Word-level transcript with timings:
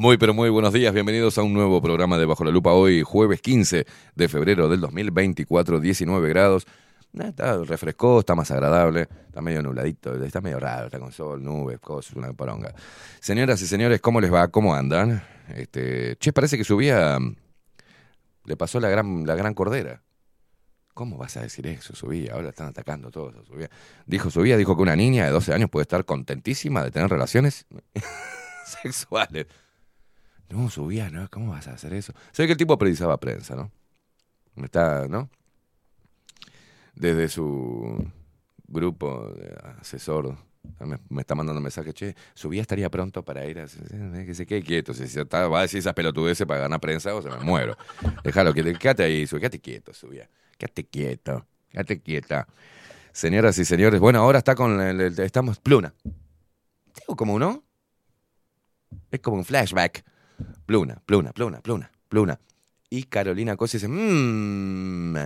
Muy, 0.00 0.16
pero 0.16 0.32
muy 0.32 0.48
buenos 0.48 0.72
días. 0.72 0.94
Bienvenidos 0.94 1.36
a 1.36 1.42
un 1.42 1.52
nuevo 1.52 1.82
programa 1.82 2.16
de 2.16 2.24
Bajo 2.24 2.42
la 2.42 2.50
Lupa. 2.50 2.72
Hoy, 2.72 3.02
jueves 3.02 3.42
15 3.42 3.84
de 4.14 4.28
febrero 4.28 4.66
del 4.70 4.80
2024, 4.80 5.78
19 5.78 6.26
grados. 6.30 6.66
Está 7.12 7.62
refrescó, 7.62 8.20
está 8.20 8.34
más 8.34 8.50
agradable, 8.50 9.08
está 9.26 9.42
medio 9.42 9.62
nubladito, 9.62 10.14
está 10.24 10.40
medio 10.40 10.58
raro, 10.58 10.86
está 10.86 10.98
con 10.98 11.12
sol, 11.12 11.44
nubes, 11.44 11.80
cosas, 11.80 12.16
una 12.16 12.32
poronga. 12.32 12.74
Señoras 13.20 13.60
y 13.60 13.66
señores, 13.66 14.00
¿cómo 14.00 14.22
les 14.22 14.32
va? 14.32 14.48
¿Cómo 14.48 14.74
andan? 14.74 15.22
Este, 15.54 16.16
che, 16.16 16.32
parece 16.32 16.56
que 16.56 16.64
subía 16.64 17.18
le 18.46 18.56
pasó 18.56 18.80
la 18.80 18.88
gran, 18.88 19.26
la 19.26 19.34
gran 19.34 19.52
cordera. 19.52 20.02
¿Cómo 20.94 21.18
vas 21.18 21.36
a 21.36 21.42
decir 21.42 21.66
eso? 21.66 21.94
Subía, 21.94 22.32
ahora 22.32 22.48
están 22.48 22.68
atacando 22.68 23.10
todos. 23.10 23.46
Subía. 23.46 23.68
Dijo, 24.06 24.30
subía, 24.30 24.56
dijo 24.56 24.74
que 24.76 24.82
una 24.82 24.96
niña 24.96 25.26
de 25.26 25.30
12 25.30 25.52
años 25.52 25.68
puede 25.68 25.82
estar 25.82 26.06
contentísima 26.06 26.82
de 26.84 26.90
tener 26.90 27.10
relaciones 27.10 27.66
sexuales. 28.64 29.46
No, 30.50 30.68
subía, 30.68 31.10
¿no? 31.10 31.28
¿Cómo 31.30 31.52
vas 31.52 31.68
a 31.68 31.74
hacer 31.74 31.92
eso? 31.94 32.12
Sé 32.32 32.46
que 32.46 32.52
el 32.52 32.58
tipo 32.58 32.76
precisaba 32.76 33.18
prensa, 33.18 33.54
¿no? 33.54 33.70
Está, 34.56 35.06
¿no? 35.08 35.30
Desde 36.94 37.28
su 37.28 38.04
grupo 38.66 39.30
de 39.30 39.56
asesor 39.80 40.36
me, 40.80 40.98
me 41.08 41.20
está 41.22 41.34
mandando 41.34 41.60
mensaje, 41.60 41.92
che, 41.94 42.14
subía 42.34 42.60
estaría 42.62 42.90
pronto 42.90 43.24
para 43.24 43.46
ir 43.46 43.60
a... 43.60 43.66
Que 43.66 44.34
se 44.34 44.44
quede 44.44 44.62
quieto, 44.62 44.92
si 44.92 45.04
va 45.32 45.58
a 45.58 45.62
decir 45.62 45.78
esas 45.78 45.94
pelotudeces 45.94 46.46
para 46.46 46.60
ganar 46.60 46.80
prensa 46.80 47.14
o 47.14 47.22
se 47.22 47.30
me 47.30 47.38
muero. 47.38 47.76
Déjalo, 48.24 48.52
quédate 48.52 49.04
ahí, 49.04 49.26
subía, 49.26 49.40
quédate 49.42 49.60
quieto, 49.60 49.94
subía. 49.94 50.28
Quédate 50.58 50.84
quieto, 50.84 51.46
quédate 51.70 52.00
quieta. 52.00 52.46
Señoras 53.12 53.56
y 53.58 53.64
señores, 53.64 54.00
bueno, 54.00 54.18
ahora 54.18 54.38
está 54.38 54.54
con 54.54 54.80
el, 54.80 55.00
el- 55.00 55.18
estamos 55.20 55.58
pluna. 55.60 55.94
Tengo 56.92 57.16
como 57.16 57.34
uno. 57.34 57.62
Es 59.10 59.20
como 59.20 59.38
un 59.38 59.44
flashback. 59.44 60.04
Pluna, 60.66 61.02
pluna, 61.04 61.32
pluna, 61.32 61.60
pluna, 61.60 61.90
pluna. 62.08 62.40
Y 62.88 63.04
Carolina 63.04 63.56
Cosa 63.56 63.78
dice, 63.78 63.88
mmm, 63.88 65.16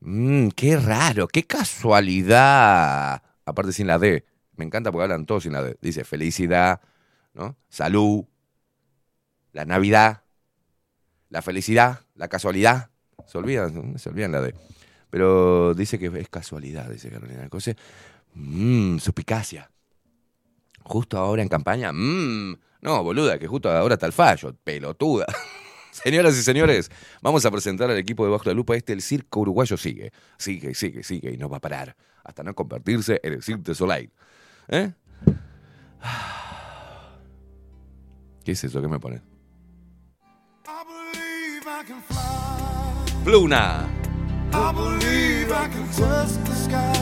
mmm, 0.00 0.48
qué 0.48 0.76
raro, 0.76 1.28
qué 1.28 1.44
casualidad. 1.44 3.22
Aparte 3.44 3.72
sin 3.72 3.86
la 3.86 3.98
D. 3.98 4.24
Me 4.56 4.64
encanta 4.64 4.92
porque 4.92 5.04
hablan 5.04 5.26
todos 5.26 5.42
sin 5.44 5.52
la 5.52 5.62
D. 5.62 5.76
Dice 5.80 6.04
felicidad, 6.04 6.80
¿no? 7.34 7.56
Salud, 7.68 8.24
la 9.52 9.64
Navidad, 9.64 10.22
la 11.28 11.42
felicidad, 11.42 12.00
la 12.14 12.28
casualidad. 12.28 12.90
Se 13.26 13.38
olvidan, 13.38 13.98
se 13.98 14.08
olvidan 14.08 14.32
la 14.32 14.40
D. 14.40 14.54
Pero 15.10 15.74
dice 15.74 15.98
que 15.98 16.06
es 16.06 16.28
casualidad, 16.28 16.88
dice 16.88 17.10
Carolina 17.10 17.48
Cosa. 17.48 17.72
Mmm, 18.34 18.98
suspicacia. 18.98 19.70
Justo 20.82 21.18
ahora 21.18 21.42
en 21.42 21.48
campaña, 21.48 21.92
mmm. 21.92 22.56
No, 22.82 23.02
boluda, 23.04 23.38
que 23.38 23.46
justo 23.46 23.70
ahora 23.70 23.94
está 23.94 24.06
el 24.06 24.12
fallo, 24.12 24.54
pelotuda. 24.64 25.26
Señoras 25.92 26.36
y 26.36 26.42
señores, 26.42 26.90
vamos 27.20 27.46
a 27.46 27.50
presentar 27.50 27.90
al 27.90 27.96
equipo 27.96 28.24
de 28.24 28.30
Bajo 28.30 28.44
la 28.46 28.54
Lupa. 28.54 28.74
Este, 28.74 28.92
el 28.92 29.02
circo 29.02 29.40
uruguayo 29.40 29.76
sigue, 29.76 30.12
sigue, 30.36 30.74
sigue, 30.74 31.02
sigue 31.02 31.32
y 31.32 31.36
no 31.36 31.48
va 31.48 31.58
a 31.58 31.60
parar 31.60 31.96
hasta 32.24 32.42
no 32.42 32.54
convertirse 32.54 33.20
en 33.22 33.34
el 33.34 33.42
Cirque 33.42 33.62
du 33.62 33.74
Soleil. 33.74 34.10
¿Eh? 34.68 34.92
¿Qué 38.44 38.52
es 38.52 38.64
eso 38.64 38.80
que 38.80 38.88
me 38.88 38.98
pone? 38.98 39.20
I 40.66 40.82
believe 40.84 41.66
I 41.66 41.84
can 41.86 42.02
fly. 42.02 43.24
Pluna. 43.24 43.86
I 44.52 44.72
believe 44.72 45.52
I 45.52 45.68
can 45.68 45.86
the 46.44 46.54
sky. 46.54 46.92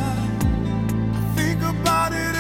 Think 1.35 1.63
about 1.63 2.13
it 2.13 2.40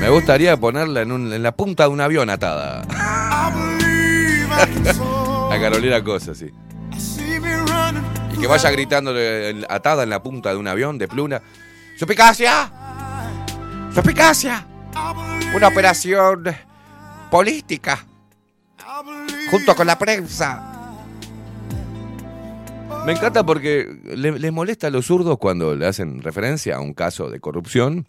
Me 0.00 0.08
gustaría 0.08 0.56
ponerla 0.56 1.02
en, 1.02 1.12
un- 1.12 1.32
en 1.32 1.42
la 1.42 1.52
punta 1.52 1.84
de 1.84 1.88
un 1.90 2.00
avión 2.00 2.30
atada. 2.30 2.82
A 4.50 5.58
Carolina 5.60 6.02
Cosa, 6.02 6.34
sí. 6.34 6.50
Y 8.34 8.38
que 8.40 8.46
vaya 8.46 8.70
gritando 8.70 9.12
atada 9.68 10.02
en 10.04 10.10
la 10.10 10.22
punta 10.22 10.50
de 10.50 10.56
un 10.56 10.68
avión 10.68 10.96
de 10.98 11.08
pluna. 11.08 11.42
¡Suspicacia! 11.98 12.70
¡Suspicacia! 13.94 14.66
Una 15.54 15.68
operación 15.68 16.44
política 17.30 18.04
junto 19.50 19.74
con 19.74 19.86
la 19.86 19.98
prensa. 19.98 20.66
Me 23.06 23.12
encanta 23.12 23.44
porque 23.44 23.86
le- 24.16 24.38
les 24.38 24.52
molesta 24.52 24.86
a 24.88 24.90
los 24.90 25.06
zurdos 25.06 25.38
cuando 25.38 25.74
le 25.74 25.86
hacen 25.86 26.22
referencia 26.22 26.76
a 26.76 26.80
un 26.80 26.92
caso 26.94 27.28
de 27.30 27.40
corrupción 27.40 28.08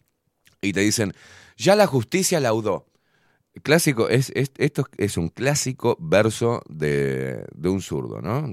y 0.62 0.74
te 0.74 0.82
dicen, 0.82 1.14
ya 1.58 1.76
la 1.76 1.88
justicia 1.88 2.40
laudó. 2.40 2.88
Clásico, 3.64 4.10
es, 4.10 4.32
es- 4.36 4.52
esto 4.58 4.86
es 4.98 5.18
un 5.18 5.30
clásico 5.30 5.98
verso 6.00 6.62
de, 6.70 7.46
de 7.56 7.70
un 7.70 7.82
zurdo, 7.82 8.22
¿no? 8.22 8.48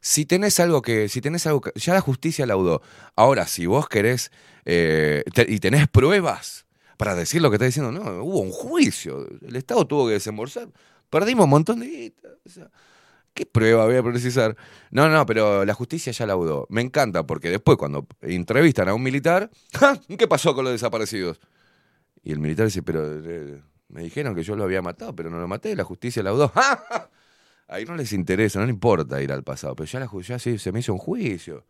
Si 0.00 0.26
tenés 0.26 0.60
algo 0.60 0.82
que, 0.82 1.08
si 1.08 1.20
tenés 1.20 1.46
algo 1.46 1.62
ya 1.74 1.94
la 1.94 2.00
justicia 2.00 2.44
laudó. 2.46 2.82
Ahora, 3.16 3.46
si 3.46 3.64
vos 3.66 3.88
querés 3.88 4.30
eh, 4.66 5.24
y 5.48 5.58
tenés 5.60 5.88
pruebas 5.88 6.66
para 6.98 7.14
decir 7.14 7.40
lo 7.40 7.50
que 7.50 7.56
está 7.56 7.64
diciendo, 7.66 7.90
no, 7.90 8.22
hubo 8.22 8.40
un 8.40 8.50
juicio, 8.50 9.26
el 9.42 9.56
Estado 9.56 9.86
tuvo 9.86 10.06
que 10.06 10.12
desembolsar, 10.14 10.68
perdimos 11.10 11.44
un 11.44 11.50
montón 11.50 11.80
de 11.80 12.12
o 12.44 12.48
sea, 12.48 12.70
¿Qué 13.34 13.46
prueba 13.46 13.84
voy 13.84 13.96
a 13.96 14.02
precisar? 14.02 14.56
No, 14.92 15.08
no, 15.08 15.26
pero 15.26 15.64
la 15.64 15.74
justicia 15.74 16.12
ya 16.12 16.24
laudó. 16.24 16.66
Me 16.70 16.80
encanta 16.80 17.26
porque 17.26 17.50
después 17.50 17.76
cuando 17.76 18.06
entrevistan 18.22 18.88
a 18.88 18.94
un 18.94 19.02
militar, 19.02 19.50
¡ja! 19.78 20.00
¿qué 20.16 20.28
pasó 20.28 20.54
con 20.54 20.64
los 20.64 20.72
desaparecidos? 20.72 21.40
Y 22.22 22.30
el 22.30 22.38
militar 22.38 22.66
dice, 22.66 22.82
pero 22.84 23.02
eh, 23.04 23.60
me 23.88 24.02
dijeron 24.04 24.36
que 24.36 24.44
yo 24.44 24.54
lo 24.54 24.62
había 24.62 24.82
matado, 24.82 25.16
pero 25.16 25.30
no 25.30 25.40
lo 25.40 25.48
maté, 25.48 25.74
la 25.74 25.82
justicia 25.82 26.22
laudó. 26.22 26.48
¡Ja! 26.48 27.10
Ahí 27.68 27.84
no 27.84 27.96
les 27.96 28.12
interesa, 28.12 28.60
no 28.60 28.66
le 28.66 28.72
importa 28.72 29.20
ir 29.20 29.32
al 29.32 29.42
pasado, 29.42 29.74
pero 29.74 29.86
ya, 29.86 29.98
la, 29.98 30.10
ya 30.22 30.38
sí, 30.38 30.58
se 30.58 30.70
me 30.70 30.78
hizo 30.78 30.92
un 30.92 30.98
juicio. 30.98 31.66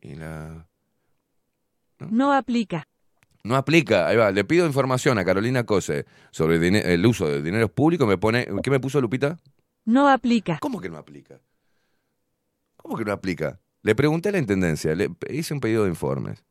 Y 0.00 0.14
la... 0.14 0.66
No 1.98 2.32
aplica. 2.32 2.88
No 3.42 3.56
aplica, 3.56 4.08
ahí 4.08 4.16
va, 4.16 4.30
le 4.30 4.42
pido 4.44 4.64
información 4.64 5.18
a 5.18 5.24
Carolina 5.24 5.64
Cose 5.64 6.06
sobre 6.30 6.56
el 6.94 7.04
uso 7.04 7.28
de 7.28 7.42
dineros 7.42 7.70
públicos, 7.70 8.08
me 8.08 8.16
pone, 8.16 8.46
¿qué 8.62 8.70
me 8.70 8.80
puso 8.80 9.02
Lupita? 9.02 9.36
No 9.84 10.08
aplica. 10.08 10.58
¿Cómo 10.60 10.80
que 10.80 10.88
no 10.88 10.98
aplica? 10.98 11.40
¿Cómo 12.76 12.96
que 12.96 13.04
no 13.04 13.12
aplica? 13.12 13.60
Le 13.82 13.94
pregunté 13.94 14.30
a 14.30 14.32
la 14.32 14.38
Intendencia, 14.38 14.94
le 14.94 15.10
hice 15.28 15.54
un 15.54 15.60
pedido 15.60 15.84
de 15.84 15.90
informes. 15.90 16.44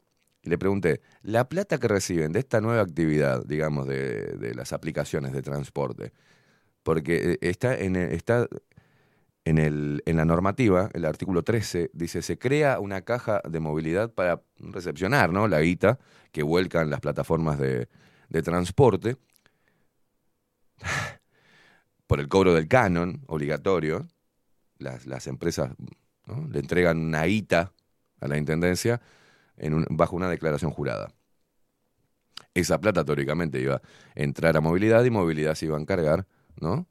Y 0.44 0.50
le 0.50 0.58
pregunté, 0.58 1.02
la 1.22 1.48
plata 1.48 1.80
que 1.80 1.88
reciben 1.88 2.34
de 2.34 2.40
esta 2.40 2.60
nueva 2.60 2.82
actividad, 2.82 3.46
digamos, 3.46 3.88
de, 3.88 4.38
de 4.38 4.54
las 4.54 4.74
aplicaciones 4.74 5.32
de 5.32 5.42
transporte, 5.42 6.12
porque 6.84 7.34
eh, 7.34 7.38
está 7.42 7.78
en 7.78 7.96
está 7.96 8.48
en, 9.46 9.58
el, 9.58 10.04
en 10.06 10.18
la 10.18 10.25
normativa, 10.25 10.90
el 10.94 11.06
artículo 11.06 11.44
13, 11.44 11.92
dice, 11.94 12.22
se 12.22 12.38
crea 12.38 12.80
una 12.80 13.02
caja 13.02 13.42
de 13.50 13.60
movilidad 13.60 14.12
para 14.12 14.42
recepcionar 14.58 15.32
¿no? 15.32 15.48
la 15.48 15.62
guita 15.62 16.00
que 16.32 16.44
vuelcan 16.44 16.90
las 16.90 17.00
plataformas 17.02 17.60
de, 17.60 17.90
de 18.30 18.42
transporte 18.42 19.18
por 22.13 22.20
el 22.20 22.29
cobro 22.29 22.53
del 22.53 22.67
canon 22.67 23.24
obligatorio, 23.25 24.08
las, 24.77 25.08
las 25.08 25.25
empresas 25.25 25.72
le 26.51 26.60
entregan 26.60 27.00
una 27.00 27.24
guita 27.24 27.74
a 28.22 28.27
la 28.27 28.38
Intendencia 28.38 29.01
bajo 29.89 30.15
una 30.15 30.29
declaración 30.29 30.70
jurada. 30.70 31.12
Esa 32.53 32.79
plata 32.79 33.03
teóricamente 33.03 33.60
iba 33.60 33.77
a 33.77 33.82
entrar 34.13 34.55
a 34.55 34.62
movilidad 34.62 35.03
y 35.03 35.10
movilidad 35.10 35.55
se 35.55 35.65
iba 35.65 35.75
a 35.75 35.82
encargar 35.82 36.27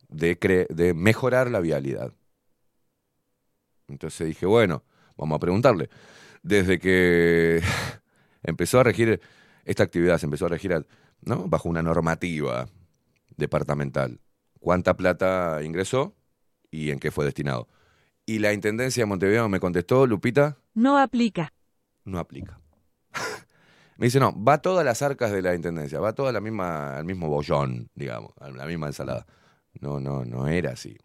de, 0.09 0.93
mejorar 0.93 1.53
la 1.53 1.61
vialidad. 1.61 2.13
Entonces 3.87 4.27
dije, 4.27 4.47
bueno, 4.47 4.83
vamos 5.17 5.37
a 5.37 5.39
preguntarle. 5.39 5.89
Desde 6.43 6.81
que 6.81 7.63
empezó 8.43 8.81
a 8.81 8.83
regir 8.83 9.21
esta 9.65 9.85
actividad, 9.85 10.19
se 10.19 10.27
empezó 10.27 10.47
a 10.47 10.49
regir 10.49 10.85
bajo 11.21 11.69
una 11.69 11.81
normativa 11.81 12.67
departamental. 13.37 14.19
¿Cuánta 14.63 14.97
plata 14.97 15.59
ingresó 15.65 16.15
y 16.71 16.91
en 16.93 17.01
qué 17.01 17.11
fue 17.11 17.25
destinado? 17.25 17.67
Y 18.25 18.39
la 18.39 18.53
Intendencia 18.53 19.03
de 19.03 19.07
Montevideo 19.07 19.49
me 19.49 19.59
contestó, 19.59 20.07
Lupita, 20.07 20.57
No 20.75 20.99
aplica. 20.99 21.53
no 22.05 22.21
aplica. 22.21 22.61
me 23.97 24.07
dice, 24.07 24.21
no, 24.21 24.33
va 24.41 24.63
todas 24.63 24.85
las 24.85 25.03
arcas 25.03 25.33
de 25.33 25.43
la 25.43 25.57
Intendencia, 25.57 25.99
va 25.99 26.13
toda 26.13 26.31
la 26.31 26.41
misma, 26.41 26.97
al 26.97 27.05
mismo 27.05 27.29
bollón, 27.29 27.91
digamos, 27.97 28.33
a 28.41 28.51
la 28.51 28.65
misma 28.67 28.87
ensalada. 28.87 29.27
No, 29.81 29.99
no, 29.99 30.25
no 30.25 30.47
era 30.47 30.71
así. 30.71 30.97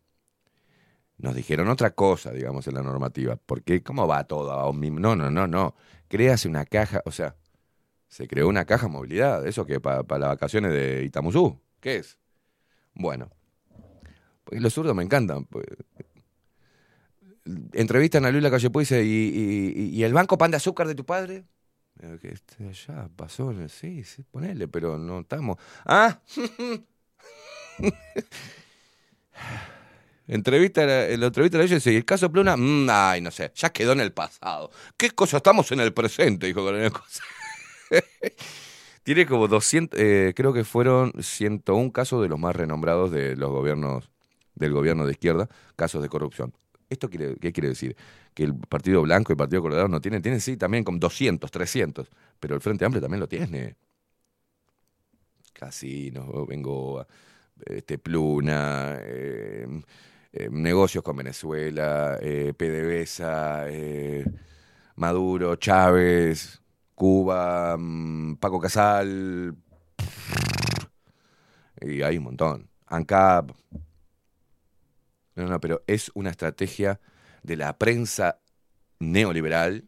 Nos 1.17 1.33
dijeron 1.33 1.67
otra 1.67 1.95
cosa, 1.95 2.31
digamos, 2.31 2.67
en 2.67 2.75
la 2.75 2.83
normativa. 2.83 3.37
Porque, 3.37 3.81
¿cómo 3.81 4.07
va 4.07 4.25
todo 4.25 4.51
a 4.51 4.69
un 4.69 4.79
mismo? 4.79 4.99
No, 4.99 5.15
no, 5.15 5.31
no, 5.31 5.47
no. 5.47 5.73
Créase 6.09 6.47
una 6.47 6.63
caja, 6.65 7.01
o 7.05 7.11
sea, 7.11 7.35
se 8.07 8.27
creó 8.27 8.47
una 8.47 8.65
caja 8.65 8.87
movilidad, 8.87 9.47
eso 9.47 9.65
que 9.65 9.79
para 9.79 10.03
las 10.19 10.29
vacaciones 10.29 10.71
de 10.73 11.03
Itamuzú. 11.03 11.59
¿Qué 11.79 11.95
es? 11.97 12.19
Bueno, 12.93 13.31
los 14.51 14.73
zurdos 14.73 14.95
me 14.95 15.03
encantan. 15.03 15.45
pues. 15.45 15.65
Entrevistan 17.73 18.25
a 18.25 18.31
Luis 18.31 18.43
Calle 18.49 18.67
y 18.67 18.79
dice, 18.79 19.03
¿y, 19.05 20.03
el 20.03 20.13
banco 20.13 20.37
pan 20.37 20.51
de 20.51 20.57
azúcar 20.57 20.87
de 20.87 20.95
tu 20.95 21.05
padre? 21.05 21.45
Que 22.21 22.29
este, 22.29 22.71
ya 22.73 23.09
pasó, 23.15 23.53
sí, 23.69 24.03
sí, 24.03 24.23
ponele, 24.23 24.67
pero 24.67 24.97
no 24.97 25.21
estamos. 25.21 25.57
¡Ah! 25.85 26.19
Entrevista, 30.27 30.85
la 30.85 31.25
entrevista 31.25 31.57
de 31.57 31.63
ellos 31.63 31.71
y 31.71 31.75
dice, 31.75 31.93
¿y 31.93 31.95
el 31.95 32.05
caso 32.05 32.29
Pluna? 32.29 32.57
Mm, 32.57 32.87
ay, 32.91 33.21
no 33.21 33.31
sé, 33.31 33.51
ya 33.55 33.69
quedó 33.69 33.93
en 33.93 34.01
el 34.01 34.11
pasado. 34.11 34.71
¿Qué 34.97 35.11
cosa 35.11 35.37
estamos 35.37 35.71
en 35.71 35.79
el 35.79 35.93
presente? 35.93 36.47
Dijo 36.47 36.63
Coronel 36.63 36.91
Cosa. 36.91 37.23
Tiene 39.03 39.25
como 39.25 39.47
200, 39.47 39.97
eh, 39.97 40.33
creo 40.35 40.51
que 40.51 40.65
fueron 40.65 41.13
101 41.17 41.93
casos 41.93 42.21
de 42.21 42.27
los 42.27 42.37
más 42.37 42.53
renombrados 42.57 43.09
de 43.09 43.37
los 43.37 43.49
gobiernos, 43.51 44.11
del 44.57 44.73
gobierno 44.73 45.05
de 45.05 45.11
izquierda, 45.13 45.47
casos 45.75 46.01
de 46.01 46.09
corrupción. 46.09 46.53
¿Esto 46.89 47.09
quiere, 47.09 47.35
qué 47.35 47.51
quiere 47.51 47.69
decir? 47.69 47.95
Que 48.33 48.43
el 48.43 48.55
Partido 48.55 49.01
Blanco 49.01 49.31
y 49.31 49.33
el 49.33 49.37
Partido 49.37 49.61
Colorado 49.61 49.87
no 49.87 49.99
tienen, 50.01 50.21
tienen 50.21 50.39
sí 50.41 50.57
también 50.57 50.83
como 50.83 50.99
200, 50.99 51.51
300, 51.51 52.09
pero 52.39 52.55
el 52.55 52.61
Frente 52.61 52.85
Amplio 52.85 53.01
también 53.01 53.19
lo 53.19 53.27
tiene. 53.27 53.75
Casinos, 55.53 56.47
vengo 56.47 57.05
este, 57.65 57.97
Pluna, 57.97 58.97
eh, 59.01 59.67
eh, 60.33 60.49
negocios 60.51 61.03
con 61.03 61.15
Venezuela, 61.17 62.17
eh, 62.21 62.53
PDVSA, 62.55 63.69
eh, 63.69 64.25
Maduro, 64.95 65.55
Chávez, 65.55 66.61
Cuba, 66.95 67.75
mm, 67.77 68.35
Paco 68.37 68.59
Casal, 68.59 69.55
y 71.81 72.01
hay 72.01 72.17
un 72.17 72.23
montón. 72.23 72.69
ANCAP. 72.87 73.51
No, 75.37 75.45
no, 75.45 75.61
pero 75.61 75.83
es 75.85 76.11
una 76.15 76.31
estrategia 76.31 76.99
de 77.43 77.55
la 77.55 77.77
prensa 77.77 78.39
neoliberal 78.99 79.87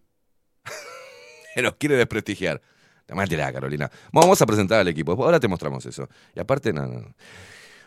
que 1.56 1.62
nos 1.64 1.76
quiere 1.76 1.96
desprestigiar. 1.96 2.62
Tomátela, 3.08 3.52
Carolina. 3.52 3.90
Vamos 4.14 4.40
a 4.40 4.46
presentar 4.46 4.80
al 4.80 4.88
equipo. 4.88 5.14
Ahora 5.14 5.40
te 5.40 5.48
mostramos 5.48 5.84
eso. 5.88 6.08
Y 6.36 6.40
aparte, 6.40 6.72
no, 6.72 6.86
no. 6.86 7.16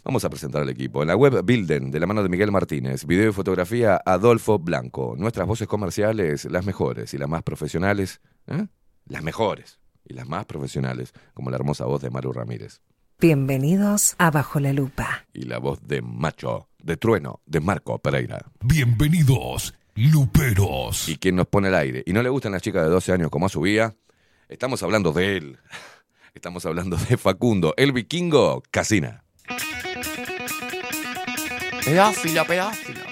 Vamos 0.03 0.25
a 0.25 0.31
presentar 0.31 0.63
al 0.63 0.69
equipo. 0.71 1.03
En 1.03 1.09
la 1.09 1.15
web 1.15 1.45
Bilden, 1.45 1.93
de 1.93 2.01
la 2.01 2.09
mano 2.09 2.25
de 2.25 2.29
Miguel 2.29 2.51
Martínez. 2.51 3.07
Video 3.07 3.31
y 3.31 3.33
fotografía 3.33 4.01
Adolfo 4.05 4.59
Blanco. 4.59 5.15
Nuestras 5.17 5.47
voces 5.47 5.69
comerciales, 5.69 6.47
las 6.47 6.67
mejores 6.67 7.15
y 7.15 7.19
las 7.19 7.29
más 7.29 7.45
profesionales. 7.45 8.21
¿eh? 8.49 8.67
Las 9.07 9.23
mejores 9.23 9.79
y 10.05 10.15
las 10.15 10.27
más 10.27 10.47
profesionales, 10.47 11.13
como 11.33 11.51
la 11.51 11.57
hermosa 11.57 11.85
voz 11.85 12.03
de 12.03 12.11
Maru 12.11 12.33
Ramírez. 12.33 12.81
Bienvenidos 13.21 14.17
a 14.19 14.33
Bajo 14.33 14.59
la 14.59 14.73
Lupa. 14.73 15.27
Y 15.33 15.43
la 15.43 15.59
voz 15.59 15.87
de 15.87 16.03
Macho, 16.03 16.67
de 16.83 16.97
Trueno, 16.97 17.41
de 17.47 17.61
Marco 17.61 17.99
Pereira. 17.99 18.45
Bienvenidos, 18.61 19.75
Luperos. 19.95 21.09
Y 21.09 21.17
quien 21.17 21.37
nos 21.37 21.47
pone 21.47 21.69
al 21.69 21.75
aire. 21.77 22.03
Y 22.07 22.13
no 22.13 22.23
le 22.23 22.29
gustan 22.29 22.53
las 22.53 22.63
chicas 22.63 22.85
de 22.85 22.91
12 22.91 23.13
años 23.13 23.31
como 23.31 23.47
a 23.47 23.49
su 23.49 23.61
vía. 23.61 23.95
Estamos 24.49 24.83
hablando 24.83 25.13
de 25.13 25.37
él. 25.37 25.59
Estamos 26.35 26.65
hablando 26.67 26.97
de 26.97 27.17
Facundo, 27.17 27.75
el 27.77 27.93
vikingo 27.93 28.63
Casina. 28.71 29.25
Pedófilo, 31.85 32.45
pedófilo. 32.47 33.12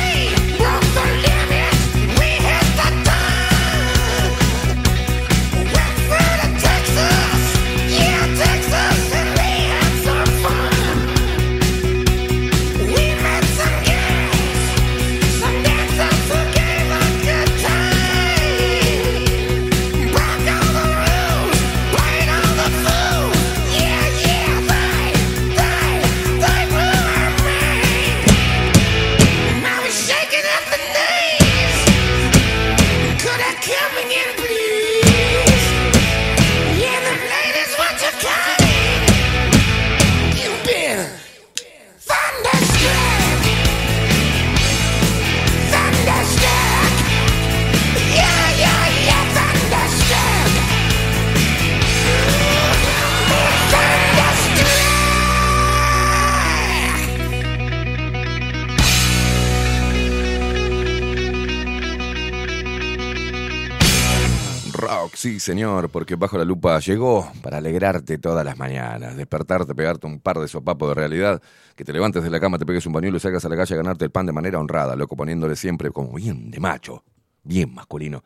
Sí 65.21 65.39
señor, 65.39 65.89
porque 65.91 66.15
Bajo 66.15 66.37
la 66.37 66.45
Lupa 66.45 66.79
llegó 66.79 67.31
para 67.43 67.57
alegrarte 67.57 68.17
todas 68.17 68.43
las 68.43 68.57
mañanas, 68.57 69.15
despertarte, 69.15 69.75
pegarte 69.75 70.07
un 70.07 70.19
par 70.19 70.39
de 70.39 70.47
sopapos 70.47 70.89
de 70.89 70.95
realidad, 70.95 71.41
que 71.75 71.83
te 71.85 71.93
levantes 71.93 72.23
de 72.23 72.29
la 72.29 72.39
cama, 72.39 72.57
te 72.57 72.65
pegues 72.65 72.85
un 72.87 72.93
bañuelo 72.93 73.17
y 73.17 73.19
salgas 73.19 73.45
a 73.45 73.49
la 73.49 73.55
calle 73.55 73.75
a 73.75 73.77
ganarte 73.77 74.05
el 74.05 74.11
pan 74.11 74.25
de 74.25 74.31
manera 74.33 74.59
honrada, 74.59 74.95
loco, 74.95 75.15
poniéndole 75.15 75.55
siempre 75.55 75.91
como 75.91 76.13
bien 76.13 76.49
de 76.49 76.59
macho, 76.59 77.03
bien 77.43 77.73
masculino, 77.73 78.23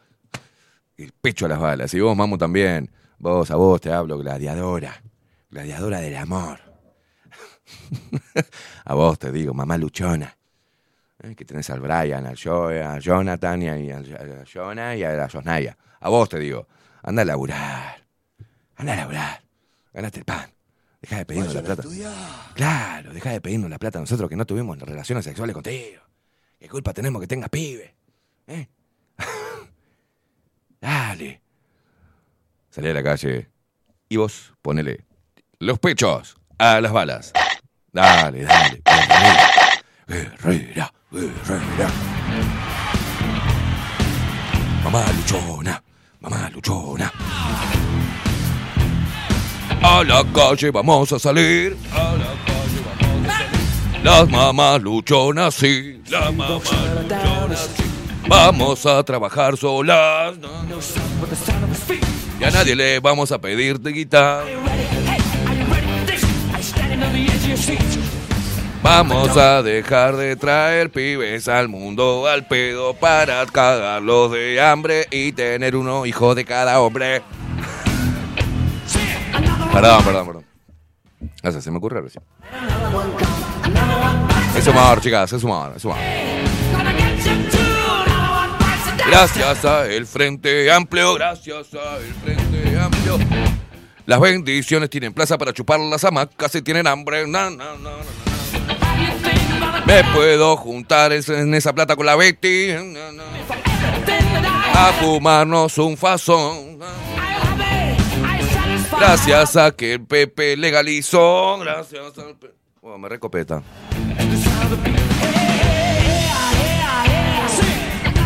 el 0.97 1.11
pecho 1.11 1.45
a 1.45 1.49
las 1.49 1.59
balas. 1.59 1.93
Y 1.93 1.99
vos, 1.99 2.15
mamu, 2.15 2.37
también, 2.37 2.89
vos, 3.19 3.51
a 3.51 3.55
vos 3.55 3.81
te 3.81 3.91
hablo, 3.91 4.17
gladiadora, 4.17 5.03
gladiadora 5.51 5.99
del 5.99 6.15
amor. 6.15 6.59
a 8.85 8.93
vos 8.93 9.19
te 9.19 9.31
digo, 9.31 9.53
mamá 9.53 9.77
luchona. 9.77 10.35
Eh, 11.23 11.35
que 11.35 11.45
tenés 11.45 11.69
al 11.69 11.79
Brian, 11.79 12.25
al, 12.25 12.37
Jo- 12.37 12.69
a 12.69 12.99
Jonathan 12.99 13.61
y 13.61 13.69
al, 13.69 14.15
al 14.19 14.45
Jonah 14.51 14.95
y 14.95 15.03
a 15.03 15.13
la 15.13 15.29
Josnaya. 15.29 15.77
A 16.01 16.09
vos 16.09 16.29
te 16.29 16.39
digo, 16.39 16.67
anda 17.05 17.21
a 17.21 17.25
laburar. 17.25 18.03
Anda 18.75 18.93
a 18.93 18.95
laburar. 18.95 19.43
Ganaste 19.93 20.19
el 20.19 20.25
pan. 20.25 20.49
Deja 21.01 21.17
de 21.17 21.25
pedirnos 21.25 21.53
la 21.53 21.61
plata. 21.61 21.83
Claro, 22.55 23.13
deja 23.13 23.29
de 23.29 23.41
pedirnos 23.41 23.69
la 23.69 23.77
plata 23.77 23.99
a 23.99 24.01
nosotros 24.01 24.27
que 24.27 24.35
no 24.35 24.45
tuvimos 24.45 24.79
relaciones 24.79 25.23
sexuales 25.23 25.53
contigo. 25.53 26.01
¿Qué 26.59 26.67
culpa 26.67 26.93
tenemos 26.93 27.21
que 27.21 27.27
tengas 27.27 27.49
pibe? 27.51 27.95
¿Eh? 28.47 28.67
Dale. 30.81 31.41
Salí 32.71 32.89
a 32.89 32.93
la 32.93 33.03
calle 33.03 33.49
y 34.09 34.17
vos 34.17 34.53
ponele 34.63 35.05
los 35.59 35.77
pechos 35.77 36.37
a 36.57 36.81
las 36.81 36.91
balas. 36.91 37.31
Dale, 37.91 38.43
dale. 38.43 38.81
Guerrera, 40.07 40.91
guerrera. 41.11 41.91
Mamá 44.83 45.05
luchona, 45.13 45.83
mamá 46.29 46.49
luchona. 46.53 47.11
A 49.81 50.03
la 50.03 50.23
calle 50.33 50.71
vamos 50.71 51.11
a 51.11 51.19
salir. 51.19 51.77
A 51.91 52.15
la 52.17 52.31
calle 52.45 52.79
vamos 52.85 53.29
a 53.29 53.37
salir. 53.37 54.03
Las 54.03 54.29
mamás 54.29 54.81
luchonas, 54.81 55.53
sí. 55.55 56.01
Las 56.09 56.33
mamás 56.33 56.71
luchonas, 57.09 57.69
sí. 57.77 57.83
Vamos 58.27 58.85
a 58.85 59.03
trabajar 59.03 59.55
solas. 59.55 60.35
Y 62.39 62.43
a 62.43 62.51
nadie 62.51 62.75
le 62.75 62.99
vamos 62.99 63.31
a 63.31 63.39
pedir 63.39 63.79
de 63.79 63.91
guitarra. 63.91 64.43
Vamos 68.85 69.35
a 69.35 69.63
dejar 69.63 70.15
de 70.15 70.35
traer 70.35 70.91
pibes 70.91 71.47
al 71.47 71.67
mundo 71.67 72.27
al 72.27 72.45
pedo 72.45 72.93
para 72.93 73.43
cagarlos 73.47 74.31
de 74.31 74.61
hambre 74.61 75.07
y 75.09 75.31
tener 75.31 75.75
uno 75.75 76.05
hijo 76.05 76.35
de 76.35 76.45
cada 76.45 76.79
hombre. 76.79 77.23
Perdón, 79.73 80.03
perdón, 80.03 80.27
perdón. 80.27 80.45
Eso 81.41 81.61
se 81.61 81.71
me 81.71 81.79
ocurre 81.79 81.99
recién. 81.99 82.23
Es 84.55 84.67
humor, 84.67 85.01
chicas, 85.01 85.33
es 85.33 85.43
humor, 85.43 85.73
es 85.75 85.83
humor. 85.83 85.97
Gracias 89.09 89.65
a 89.65 89.87
el 89.87 90.05
Frente 90.05 90.71
Amplio, 90.71 91.15
gracias 91.15 91.73
a 91.73 91.97
el 91.97 92.13
Frente 92.23 92.79
Amplio. 92.79 93.17
Las 94.05 94.19
bendiciones 94.19 94.91
tienen 94.91 95.11
plaza 95.11 95.39
para 95.39 95.51
chupar 95.53 95.79
las 95.79 96.03
hamacas 96.03 96.51
si 96.51 96.61
tienen 96.61 96.85
hambre. 96.85 97.25
Me 99.85 100.03
puedo 100.13 100.57
juntar 100.57 101.11
en 101.13 101.53
esa 101.53 101.73
plata 101.73 101.95
con 101.95 102.05
la 102.05 102.15
Betty. 102.15 102.71
A 104.73 104.91
fumarnos 104.99 105.77
un 105.77 105.95
fazón. 105.95 106.79
Gracias 108.97 109.55
a 109.57 109.71
que 109.71 109.93
el 109.93 110.05
Pepe 110.05 110.57
legalizó. 110.57 111.57
Gracias 111.59 112.17
al 112.17 112.35
Pepe. 112.35 112.53
Oh, 112.81 112.97
me 112.97 113.09
recopeta. 113.09 113.61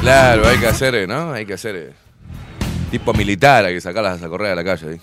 Claro, 0.01 0.47
hay 0.47 0.57
que 0.57 0.67
hacer, 0.67 0.95
eh, 0.95 1.07
¿no? 1.07 1.31
Hay 1.33 1.45
que 1.45 1.53
hacer. 1.53 1.75
eh, 1.75 1.93
Tipo 2.89 3.13
militar, 3.13 3.65
hay 3.65 3.75
que 3.75 3.81
sacarlas 3.81 4.23
a 4.23 4.27
correr 4.29 4.51
a 4.53 4.55
la 4.55 4.63
calle. 4.63 4.93
¿eh? 4.93 4.99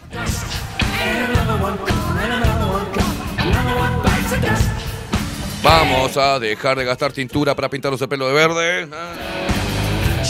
Vamos 5.66 6.16
a 6.16 6.38
dejar 6.38 6.78
de 6.78 6.84
gastar 6.84 7.10
tintura 7.10 7.56
para 7.56 7.68
pintarnos 7.68 8.00
el 8.00 8.08
pelo 8.08 8.28
de 8.28 8.34
verde. 8.34 8.88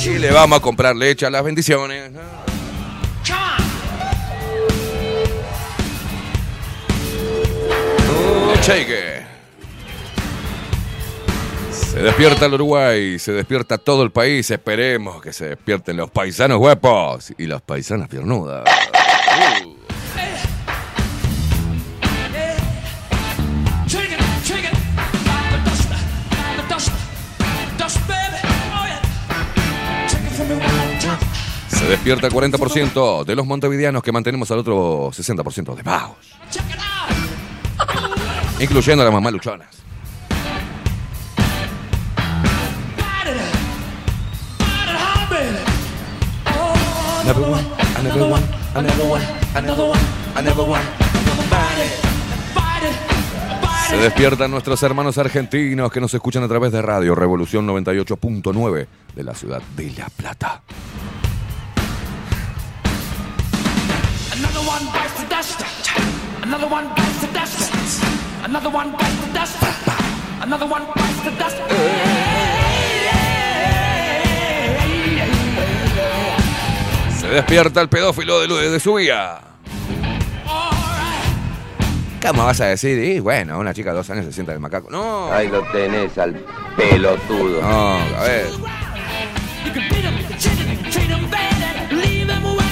Y 0.07 0.19
le 0.19 0.31
vamos 0.31 0.59
a 0.59 0.63
comprar 0.63 0.97
leche 0.97 1.27
a 1.27 1.31
las 1.31 1.45
bendiciones. 1.45 2.11
Oh, 8.09 8.55
cheque. 8.63 9.27
Se 11.71 11.99
despierta 11.99 12.47
el 12.47 12.55
Uruguay, 12.55 13.19
se 13.19 13.33
despierta 13.33 13.77
todo 13.77 14.05
el 14.05 14.13
país. 14.13 14.51
Esperemos 14.51 15.21
que 15.21 15.35
se 15.35 15.51
despierten 15.51 15.99
los 15.99 16.11
paisanos 16.11 16.59
huepos 16.59 17.35
y 17.37 17.47
las 17.47 17.61
paisanas 17.61 18.09
piernudas. 18.09 18.65
Se 31.87 31.93
despierta 31.93 32.27
el 32.27 32.33
40% 32.33 33.25
de 33.25 33.37
los 33.37 33.47
montevideanos 33.47 34.03
que 34.03 34.11
mantenemos 34.11 34.51
al 34.51 34.59
otro 34.59 35.13
60% 35.13 35.77
de 35.77 35.83
bajos. 35.85 36.17
Incluyendo 38.59 39.03
a 39.03 39.05
las 39.05 39.15
mamás 39.15 39.33
luchonas. 39.33 39.69
Se 53.89 53.97
despiertan 53.97 54.51
nuestros 54.51 54.83
hermanos 54.83 55.19
argentinos 55.19 55.93
que 55.93 56.01
nos 56.01 56.13
escuchan 56.13 56.43
a 56.43 56.49
través 56.49 56.73
de 56.73 56.83
Radio 56.83 57.15
Revolución 57.15 57.65
98.9 57.69 58.87
de 59.15 59.23
la 59.23 59.35
ciudad 59.37 59.63
de 59.77 59.93
La 59.93 60.09
Plata. 60.09 60.63
Dust. 65.55 65.91
Another 66.43 66.67
one 66.67 66.89
bites 66.95 67.21
the 67.21 67.29
dust. 67.33 67.73
Another 68.45 68.71
one 68.71 68.91
bites 68.93 69.21
the 69.27 69.33
dust. 69.33 69.57
Another 70.43 70.67
one 70.67 70.85
bites 70.95 71.21
the 71.25 71.31
dust. 71.39 71.57
Se 77.21 77.29
despierta 77.29 77.81
el 77.81 77.89
pedófilo 77.89 78.41
de, 78.41 78.71
de 78.71 78.81
su 78.81 78.95
vía. 78.95 79.41
¿Cómo 82.27 82.45
vas 82.45 82.61
a 82.61 82.67
decir? 82.67 82.99
Y 82.99 83.21
bueno, 83.21 83.59
una 83.59 83.73
chica 83.73 83.91
de 83.91 83.97
dos 83.99 84.11
años 84.11 84.25
se 84.27 84.33
sienta 84.33 84.53
en 84.53 84.57
el 84.57 84.61
macaco. 84.61 84.91
No, 84.91 85.33
Ahí 85.33 85.49
lo 85.49 85.63
tenés 85.71 86.17
al 86.19 86.35
pelotudo. 86.77 87.63
no, 87.63 87.93
a 87.99 88.23
ver. 88.25 88.47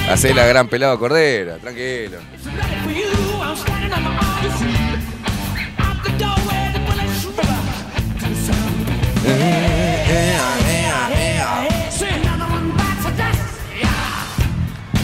Hacé 0.09 0.33
la 0.33 0.45
gran 0.45 0.67
pelada 0.67 0.97
cordera, 0.97 1.57
tranquilo. 1.57 2.19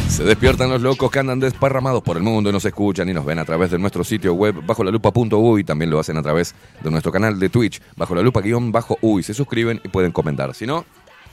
Se 0.07 0.23
despiertan 0.27 0.69
los 0.69 0.81
locos 0.83 1.09
que 1.09 1.17
andan 1.17 1.39
desparramados 1.39 2.03
por 2.03 2.15
el 2.15 2.21
mundo 2.21 2.51
y 2.51 2.53
nos 2.53 2.63
escuchan 2.63 3.09
y 3.09 3.13
nos 3.13 3.25
ven 3.25 3.39
a 3.39 3.45
través 3.45 3.71
de 3.71 3.79
nuestro 3.79 4.03
sitio 4.03 4.35
web 4.35 4.55
bajo 4.63 4.83
la 4.83 4.91
lupa.uy. 4.91 5.63
También 5.63 5.89
lo 5.89 5.99
hacen 5.99 6.15
a 6.17 6.21
través 6.21 6.53
de 6.83 6.91
nuestro 6.91 7.11
canal 7.11 7.39
de 7.39 7.49
Twitch 7.49 7.81
bajo 7.95 8.13
la 8.13 8.21
lupa 8.21 8.41
guion 8.41 8.71
bajo 8.71 8.99
uy. 9.01 9.23
Se 9.23 9.33
suscriben 9.33 9.81
y 9.83 9.87
pueden 9.87 10.11
comentar. 10.11 10.53
Si 10.53 10.67
no, 10.67 10.85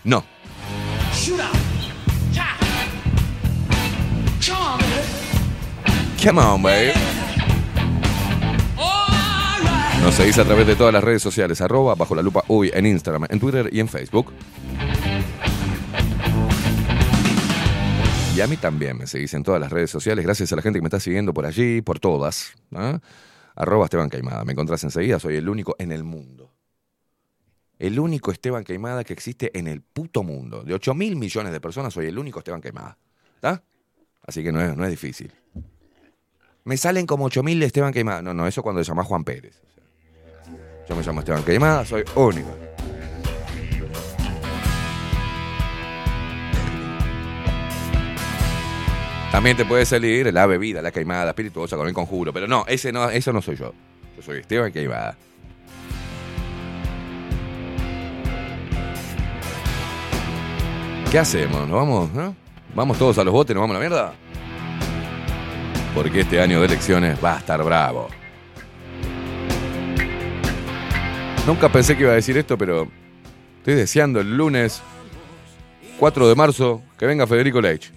no. 0.04 0.24
Come 6.28 6.42
on, 6.42 6.62
babe. 6.62 6.92
Nos 10.02 10.14
seguís 10.14 10.38
a 10.38 10.44
través 10.44 10.66
de 10.66 10.76
todas 10.76 10.92
las 10.92 11.02
redes 11.02 11.22
sociales, 11.22 11.58
arroba 11.62 11.94
bajo 11.94 12.14
la 12.14 12.20
lupa 12.20 12.44
uy 12.48 12.70
en 12.74 12.84
Instagram, 12.84 13.24
en 13.30 13.40
Twitter 13.40 13.70
y 13.72 13.80
en 13.80 13.88
Facebook. 13.88 14.30
Y 18.36 18.40
a 18.42 18.46
mí 18.46 18.58
también 18.58 18.98
me 18.98 19.06
seguís 19.06 19.32
en 19.32 19.42
todas 19.42 19.58
las 19.58 19.72
redes 19.72 19.90
sociales, 19.90 20.22
gracias 20.22 20.52
a 20.52 20.56
la 20.56 20.60
gente 20.60 20.78
que 20.78 20.82
me 20.82 20.88
está 20.88 21.00
siguiendo 21.00 21.32
por 21.32 21.46
allí, 21.46 21.80
por 21.80 21.98
todas. 21.98 22.52
¿ah? 22.74 23.00
Arroba 23.56 23.86
Esteban 23.86 24.10
Caimada, 24.10 24.44
me 24.44 24.52
encontrás 24.52 24.84
enseguida, 24.84 25.18
soy 25.18 25.36
el 25.36 25.48
único 25.48 25.76
en 25.78 25.92
el 25.92 26.04
mundo. 26.04 26.52
El 27.78 27.98
único 27.98 28.32
Esteban 28.32 28.64
Caimada 28.64 29.02
que 29.02 29.14
existe 29.14 29.58
en 29.58 29.66
el 29.66 29.80
puto 29.80 30.22
mundo. 30.22 30.62
De 30.62 30.74
8 30.74 30.92
mil 30.92 31.16
millones 31.16 31.52
de 31.52 31.60
personas 31.62 31.94
soy 31.94 32.04
el 32.08 32.18
único 32.18 32.40
Esteban 32.40 32.60
Caimada. 32.60 32.98
¿Está? 33.36 33.62
Así 34.26 34.42
que 34.42 34.52
no 34.52 34.60
es, 34.60 34.76
no 34.76 34.84
es 34.84 34.90
difícil. 34.90 35.32
Me 36.68 36.76
salen 36.76 37.06
como 37.06 37.24
8 37.24 37.42
mil 37.42 37.58
de 37.60 37.64
Esteban 37.64 37.94
Caimada. 37.94 38.20
No, 38.20 38.34
no, 38.34 38.46
eso 38.46 38.62
cuando 38.62 38.84
se 38.84 38.88
llama 38.88 39.02
Juan 39.02 39.24
Pérez. 39.24 39.58
Yo 40.86 40.94
me 40.94 41.02
llamo 41.02 41.20
Esteban 41.20 41.42
Caimada, 41.42 41.82
soy 41.86 42.04
único. 42.14 42.50
También 49.32 49.56
te 49.56 49.64
puede 49.64 49.86
salir 49.86 50.30
la 50.30 50.44
bebida, 50.44 50.82
la 50.82 50.90
queimada 50.90 51.30
espirituosa 51.30 51.78
con 51.78 51.88
el 51.88 51.94
conjuro, 51.94 52.34
pero 52.34 52.46
no, 52.46 52.66
ese 52.68 52.92
no, 52.92 53.08
eso 53.08 53.32
no 53.32 53.40
soy 53.40 53.56
yo. 53.56 53.72
Yo 54.14 54.22
soy 54.22 54.40
Esteban 54.40 54.70
Queimada. 54.70 55.16
¿Qué 61.10 61.18
hacemos? 61.18 61.66
¿Nos 61.66 61.76
vamos? 61.76 62.12
¿no? 62.12 62.36
¿Vamos 62.74 62.98
todos 62.98 63.16
a 63.16 63.24
los 63.24 63.32
botes? 63.32 63.56
¿Nos 63.56 63.62
vamos 63.62 63.74
a 63.74 63.80
la 63.80 63.88
mierda? 63.88 64.27
Porque 65.98 66.20
este 66.20 66.40
año 66.40 66.60
de 66.60 66.66
elecciones 66.66 67.18
va 67.22 67.34
a 67.34 67.38
estar 67.38 67.60
bravo. 67.64 68.06
Nunca 71.44 71.68
pensé 71.68 71.96
que 71.96 72.04
iba 72.04 72.12
a 72.12 72.14
decir 72.14 72.38
esto, 72.38 72.56
pero 72.56 72.86
estoy 73.56 73.74
deseando 73.74 74.20
el 74.20 74.36
lunes 74.36 74.80
4 75.98 76.28
de 76.28 76.34
marzo 76.36 76.82
que 76.96 77.04
venga 77.04 77.26
Federico 77.26 77.60
Leich. 77.60 77.92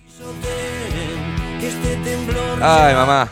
Ay, 2.60 2.96
mamá. 2.96 3.32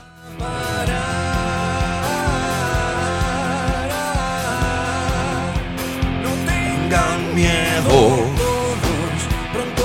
Miedo. 7.33 8.19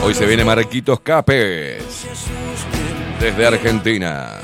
Hoy 0.03 0.13
se 0.13 0.27
viene 0.27 0.45
Marquitos 0.45 1.01
Capes. 1.01 2.07
Desde 3.19 3.47
Argentina. 3.47 4.41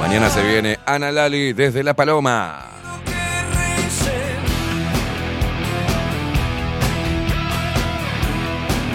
Mañana 0.00 0.28
se 0.30 0.42
viene 0.42 0.80
Ana 0.84 1.12
Lali 1.12 1.52
desde 1.52 1.84
La 1.84 1.94
Paloma. 1.94 2.66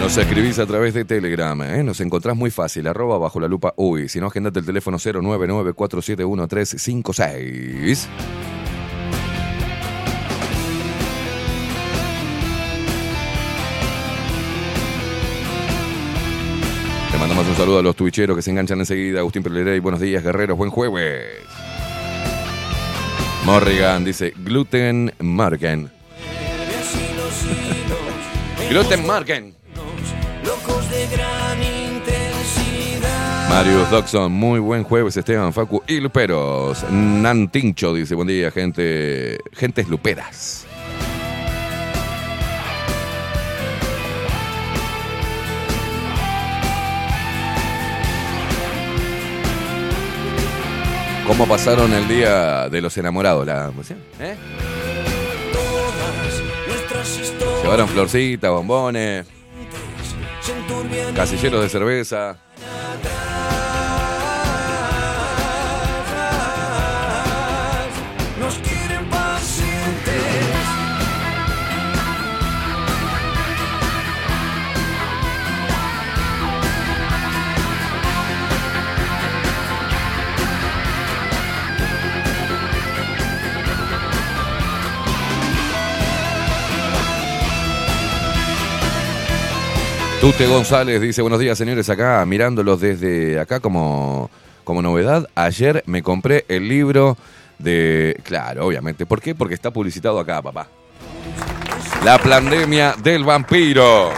Nos 0.00 0.18
escribís 0.18 0.58
a 0.58 0.66
través 0.66 0.92
de 0.92 1.06
Telegram, 1.06 1.60
¿eh? 1.62 1.82
nos 1.82 2.00
encontrás 2.00 2.36
muy 2.36 2.50
fácil, 2.50 2.86
arroba 2.86 3.16
bajo 3.18 3.40
la 3.40 3.48
lupa 3.48 3.72
uy. 3.76 4.08
Si 4.08 4.20
no, 4.20 4.26
agendate 4.26 4.60
el 4.60 4.66
teléfono 4.66 4.98
099-471-356. 4.98 7.16
Le 7.16 7.36
mandamos 17.28 17.48
un 17.48 17.56
saludo 17.56 17.80
a 17.80 17.82
los 17.82 17.96
twitcheros 17.96 18.36
que 18.36 18.42
se 18.42 18.52
enganchan 18.52 18.78
enseguida. 18.78 19.18
Agustín 19.18 19.42
Pelerey, 19.42 19.80
buenos 19.80 20.00
días, 20.00 20.22
guerreros, 20.22 20.56
buen 20.56 20.70
jueves. 20.70 21.26
Morrigan 23.44 24.04
dice 24.04 24.32
Gluten 24.36 25.12
Marken. 25.18 25.90
Gluten 28.70 29.06
Marken. 29.06 29.56
Marius 33.48 33.90
Doxon, 33.90 34.30
muy 34.30 34.60
buen 34.60 34.84
jueves, 34.84 35.16
Esteban 35.16 35.52
Facu 35.52 35.82
y 35.88 35.98
Luperos. 35.98 36.84
Nantincho 36.90 37.94
dice, 37.94 38.14
buen 38.14 38.28
día, 38.28 38.52
gente. 38.52 39.38
Gentes 39.52 39.88
luperas. 39.88 40.65
¿Cómo 51.26 51.46
pasaron 51.48 51.92
el 51.92 52.06
día 52.06 52.68
de 52.68 52.80
los 52.80 52.96
enamorados? 52.96 53.46
La, 53.46 53.72
¿eh? 54.20 54.36
Llevaron 57.62 57.88
florcitas, 57.88 58.50
bombones, 58.50 59.26
casilleros 61.16 61.62
de 61.62 61.68
cerveza. 61.68 62.38
Tute 90.26 90.48
González 90.48 91.00
dice, 91.00 91.22
buenos 91.22 91.38
días 91.38 91.56
señores, 91.56 91.88
acá 91.88 92.26
mirándolos 92.26 92.80
desde 92.80 93.38
acá 93.38 93.60
como, 93.60 94.28
como 94.64 94.82
novedad. 94.82 95.28
Ayer 95.36 95.84
me 95.86 96.02
compré 96.02 96.44
el 96.48 96.68
libro 96.68 97.16
de... 97.60 98.20
Claro, 98.24 98.66
obviamente. 98.66 99.06
¿Por 99.06 99.20
qué? 99.20 99.36
Porque 99.36 99.54
está 99.54 99.70
publicitado 99.70 100.18
acá, 100.18 100.42
papá. 100.42 100.66
La 102.04 102.18
pandemia 102.18 102.96
del 103.00 103.22
vampiro. 103.22 104.10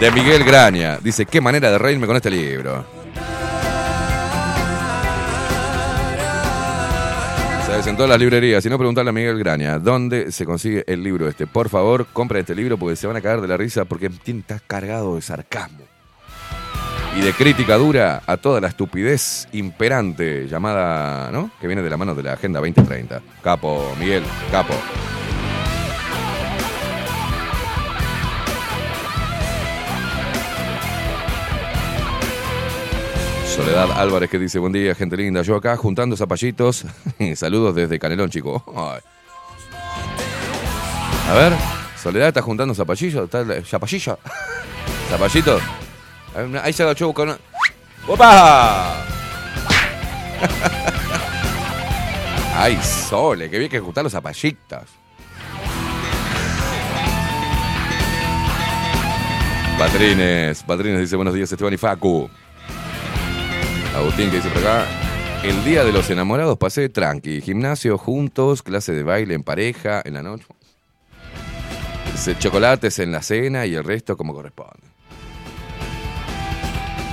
De 0.00 0.10
Miguel 0.10 0.42
Graña. 0.42 0.98
Dice, 0.98 1.24
qué 1.24 1.40
manera 1.40 1.70
de 1.70 1.78
reírme 1.78 2.08
con 2.08 2.16
este 2.16 2.30
libro. 2.32 2.97
En 7.86 7.96
todas 7.96 8.10
las 8.10 8.18
librerías, 8.18 8.62
si 8.62 8.68
no 8.68 8.76
preguntarle 8.76 9.10
a 9.10 9.12
Miguel 9.12 9.38
Graña, 9.38 9.78
¿dónde 9.78 10.32
se 10.32 10.44
consigue 10.44 10.84
el 10.88 11.02
libro 11.02 11.28
este? 11.28 11.46
Por 11.46 11.68
favor, 11.68 12.06
compra 12.12 12.40
este 12.40 12.54
libro 12.54 12.76
porque 12.76 12.96
se 12.96 13.06
van 13.06 13.16
a 13.16 13.20
caer 13.20 13.40
de 13.40 13.46
la 13.46 13.56
risa 13.56 13.84
porque 13.84 14.10
está 14.26 14.58
cargado 14.66 15.14
de 15.14 15.22
sarcasmo. 15.22 15.84
Y 17.16 17.20
de 17.20 17.32
crítica 17.32 17.76
dura 17.76 18.22
a 18.26 18.36
toda 18.36 18.60
la 18.60 18.68
estupidez 18.68 19.48
imperante 19.52 20.48
llamada, 20.48 21.30
¿no? 21.30 21.50
Que 21.60 21.66
viene 21.66 21.82
de 21.82 21.90
la 21.90 21.96
mano 21.96 22.14
de 22.14 22.24
la 22.24 22.32
Agenda 22.32 22.58
2030. 22.58 23.22
Capo, 23.42 23.94
Miguel, 23.98 24.24
capo. 24.50 24.74
Soledad 33.58 33.90
Álvarez 33.90 34.30
que 34.30 34.38
dice, 34.38 34.60
buen 34.60 34.72
día, 34.72 34.94
gente 34.94 35.16
linda. 35.16 35.42
Yo 35.42 35.56
acá 35.56 35.76
juntando 35.76 36.16
zapallitos. 36.16 36.84
Saludos 37.34 37.74
desde 37.74 37.98
Canelón, 37.98 38.30
chico. 38.30 38.62
A 41.28 41.34
ver, 41.34 41.52
Soledad 42.00 42.28
está 42.28 42.40
juntando 42.40 42.72
zapallillos. 42.72 43.24
¿Está 43.24 43.44
zapallillo? 43.64 44.16
¿Zapallito? 45.10 45.58
Ahí 46.62 46.72
se 46.72 46.84
agachó 46.84 47.06
a 47.06 47.08
buscar 47.08 47.26
una... 47.26 47.38
¡Opa! 48.06 49.04
Ay, 52.54 52.78
Sole, 52.80 53.50
que 53.50 53.58
bien 53.58 53.68
que 53.68 53.80
juntar 53.80 54.04
los 54.04 54.12
zapallitas. 54.12 54.84
Patrines, 59.76 60.62
Patrines 60.62 61.00
dice 61.00 61.16
buenos 61.16 61.34
días 61.34 61.50
Esteban 61.50 61.74
y 61.74 61.76
Facu. 61.76 62.30
Agustín 63.98 64.30
que 64.30 64.36
dice 64.36 64.48
por 64.50 64.58
acá, 64.58 64.86
el 65.42 65.64
día 65.64 65.82
de 65.82 65.90
los 65.92 66.08
enamorados 66.08 66.56
pasé 66.56 66.88
tranqui, 66.88 67.40
gimnasio 67.40 67.98
juntos, 67.98 68.62
clase 68.62 68.92
de 68.92 69.02
baile 69.02 69.34
en 69.34 69.42
pareja, 69.42 70.00
en 70.04 70.14
la 70.14 70.22
noche. 70.22 70.46
Chocolates 72.38 73.00
en 73.00 73.10
la 73.10 73.22
cena 73.22 73.66
y 73.66 73.74
el 73.74 73.82
resto 73.82 74.16
como 74.16 74.34
corresponde. 74.34 74.86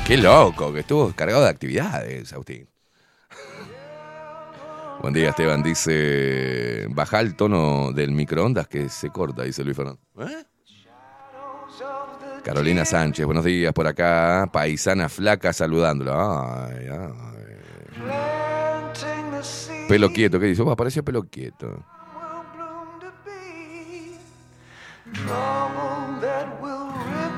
Qué 0.06 0.18
loco, 0.18 0.72
que 0.72 0.82
estuvo 0.82 1.12
cargado 1.14 1.44
de 1.44 1.50
actividades, 1.50 2.32
Agustín. 2.34 2.68
Buen 5.02 5.16
día, 5.16 5.30
Esteban. 5.30 5.64
Dice, 5.64 6.86
baja 6.90 7.20
el 7.20 7.36
tono 7.36 7.94
del 7.94 8.12
microondas 8.12 8.68
que 8.68 8.90
se 8.90 9.10
corta, 9.10 9.42
dice 9.42 9.64
Luis 9.64 9.76
Fernando. 9.76 10.02
¿Eh? 10.20 10.46
Carolina 12.46 12.86
Sánchez, 12.86 13.26
buenos 13.26 13.44
días 13.44 13.74
por 13.74 13.88
acá. 13.88 14.48
Paisana 14.54 15.10
flaca 15.10 15.52
saludándolo. 15.52 16.14
Ay, 16.14 16.88
ay. 16.92 17.10
Pelo 19.90 20.14
quieto, 20.14 20.40
¿qué 20.40 20.46
dice? 20.46 20.62
Oh, 20.62 20.70
apareció 20.70 21.04
pelo 21.04 21.24
quieto. 21.24 21.84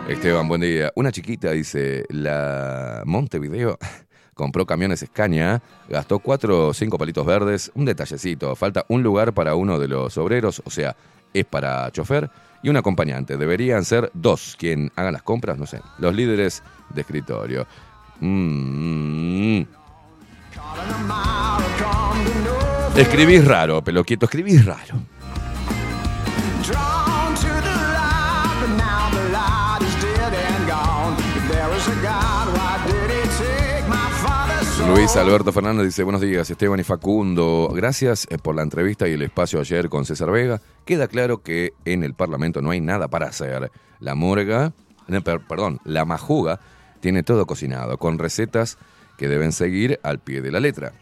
Esteban, 0.10 0.50
buen 0.50 0.60
día. 0.60 0.92
Una 0.96 1.14
chiquita 1.14 1.52
dice, 1.52 2.04
la 2.10 3.04
Montevideo 3.06 3.78
compró 4.34 4.66
camiones 4.66 5.06
Scania, 5.08 5.62
gastó 5.88 6.20
cuatro 6.20 6.68
o 6.68 6.74
cinco 6.74 6.98
palitos 6.98 7.26
verdes, 7.26 7.72
un 7.76 7.86
detallecito, 7.86 8.58
falta 8.58 8.84
un 8.90 9.04
lugar 9.04 9.34
para 9.34 9.56
uno 9.56 9.80
de 9.80 9.88
los 9.88 10.18
obreros, 10.18 10.62
o 10.66 10.70
sea, 10.70 10.98
es 11.34 11.46
para 11.46 11.90
chofer 11.92 12.30
y 12.64 12.70
un 12.70 12.78
acompañante. 12.78 13.38
Deberían 13.38 13.86
ser 13.86 14.12
dos 14.14 14.56
quien 14.58 14.92
hagan 14.96 15.14
las 15.14 15.24
compras, 15.24 15.58
no 15.58 15.66
sé, 15.66 15.82
los 16.00 16.14
líderes 16.14 16.64
de 16.90 17.02
escritorio. 17.02 17.68
Mm. 18.20 19.62
Escribís 22.96 23.46
raro, 23.46 23.84
pelo 23.84 24.04
quieto, 24.04 24.26
escribís 24.26 24.66
raro. 24.66 24.96
Luis 34.88 35.16
Alberto 35.18 35.52
Fernández 35.52 35.86
dice, 35.86 36.04
buenos 36.04 36.22
días 36.22 36.50
Esteban 36.50 36.80
y 36.80 36.84
Facundo, 36.84 37.70
gracias 37.74 38.26
eh, 38.30 38.38
por 38.38 38.56
la 38.56 38.62
entrevista 38.64 39.08
y 39.08 39.14
el 39.14 39.22
espacio 39.22 39.60
ayer 39.60 39.90
con 39.90 40.06
César 40.06 40.32
Vega. 40.32 40.62
Queda 40.86 41.08
claro 41.08 41.42
que 41.44 41.74
en 41.86 42.04
el 42.04 42.14
Parlamento 42.14 42.62
no 42.62 42.72
hay 42.72 42.80
nada 42.82 43.08
para 43.08 43.28
hacer. 43.28 43.70
La 44.00 44.16
morga, 44.16 44.74
per- 45.24 45.42
perdón, 45.48 45.80
la 45.84 46.06
majuga 46.06 46.60
tiene 47.02 47.24
todo 47.24 47.46
cocinado, 47.46 47.98
con 47.98 48.18
recetas 48.18 48.78
que 49.18 49.28
deben 49.28 49.52
seguir 49.52 50.00
al 50.04 50.20
pie 50.20 50.42
de 50.42 50.52
la 50.52 50.60
letra. 50.60 50.94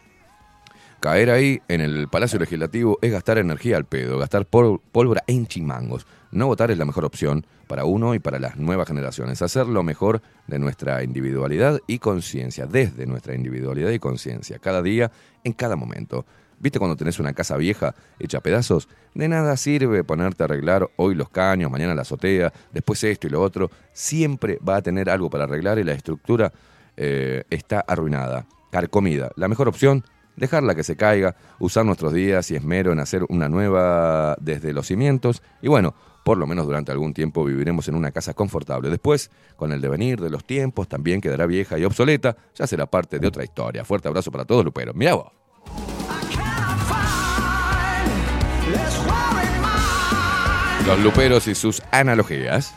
Caer 1.06 1.30
ahí 1.30 1.62
en 1.68 1.80
el 1.80 2.08
Palacio 2.08 2.36
Legislativo 2.36 2.98
es 3.00 3.12
gastar 3.12 3.38
energía 3.38 3.76
al 3.76 3.84
pedo, 3.84 4.18
gastar 4.18 4.44
pólvora 4.44 5.22
en 5.28 5.46
chimangos. 5.46 6.04
No 6.32 6.48
votar 6.48 6.72
es 6.72 6.78
la 6.78 6.84
mejor 6.84 7.04
opción 7.04 7.46
para 7.68 7.84
uno 7.84 8.16
y 8.16 8.18
para 8.18 8.40
las 8.40 8.56
nuevas 8.56 8.88
generaciones. 8.88 9.40
Hacer 9.40 9.68
lo 9.68 9.84
mejor 9.84 10.20
de 10.48 10.58
nuestra 10.58 11.04
individualidad 11.04 11.78
y 11.86 12.00
conciencia, 12.00 12.66
desde 12.66 13.06
nuestra 13.06 13.36
individualidad 13.36 13.90
y 13.90 14.00
conciencia, 14.00 14.58
cada 14.58 14.82
día, 14.82 15.12
en 15.44 15.52
cada 15.52 15.76
momento. 15.76 16.26
¿Viste 16.58 16.80
cuando 16.80 16.96
tenés 16.96 17.20
una 17.20 17.32
casa 17.34 17.56
vieja 17.56 17.94
hecha 18.18 18.38
a 18.38 18.40
pedazos? 18.40 18.88
De 19.14 19.28
nada 19.28 19.56
sirve 19.56 20.02
ponerte 20.02 20.42
a 20.42 20.46
arreglar 20.46 20.90
hoy 20.96 21.14
los 21.14 21.28
caños, 21.28 21.70
mañana 21.70 21.94
la 21.94 22.02
azotea, 22.02 22.52
después 22.72 23.04
esto 23.04 23.28
y 23.28 23.30
lo 23.30 23.40
otro. 23.42 23.70
Siempre 23.92 24.58
va 24.68 24.74
a 24.74 24.82
tener 24.82 25.08
algo 25.08 25.30
para 25.30 25.44
arreglar 25.44 25.78
y 25.78 25.84
la 25.84 25.92
estructura 25.92 26.52
eh, 26.96 27.44
está 27.48 27.78
arruinada, 27.86 28.44
carcomida. 28.72 29.30
La 29.36 29.46
mejor 29.46 29.68
opción, 29.68 30.02
dejarla 30.36 30.74
que 30.74 30.84
se 30.84 30.96
caiga, 30.96 31.36
usar 31.58 31.84
nuestros 31.84 32.12
días 32.12 32.50
y 32.50 32.56
esmero 32.56 32.92
en 32.92 33.00
hacer 33.00 33.24
una 33.28 33.48
nueva 33.48 34.36
desde 34.40 34.72
los 34.72 34.86
cimientos 34.86 35.42
y 35.62 35.68
bueno, 35.68 35.94
por 36.24 36.38
lo 36.38 36.46
menos 36.48 36.66
durante 36.66 36.90
algún 36.90 37.14
tiempo 37.14 37.44
viviremos 37.44 37.86
en 37.86 37.94
una 37.94 38.10
casa 38.10 38.34
confortable. 38.34 38.90
Después, 38.90 39.30
con 39.54 39.70
el 39.70 39.80
devenir 39.80 40.20
de 40.20 40.28
los 40.28 40.44
tiempos, 40.44 40.88
también 40.88 41.20
quedará 41.20 41.46
vieja 41.46 41.78
y 41.78 41.84
obsoleta, 41.84 42.36
ya 42.54 42.66
será 42.66 42.86
parte 42.86 43.20
de 43.20 43.28
otra 43.28 43.44
historia. 43.44 43.84
Fuerte 43.84 44.08
abrazo 44.08 44.32
para 44.32 44.44
todos, 44.44 44.64
Lupero. 44.64 44.92
Mirá 44.92 45.14
vos. 45.14 45.32
Los 50.84 51.00
luperos 51.00 51.46
y 51.46 51.54
sus 51.54 51.80
analogías. 51.92 52.74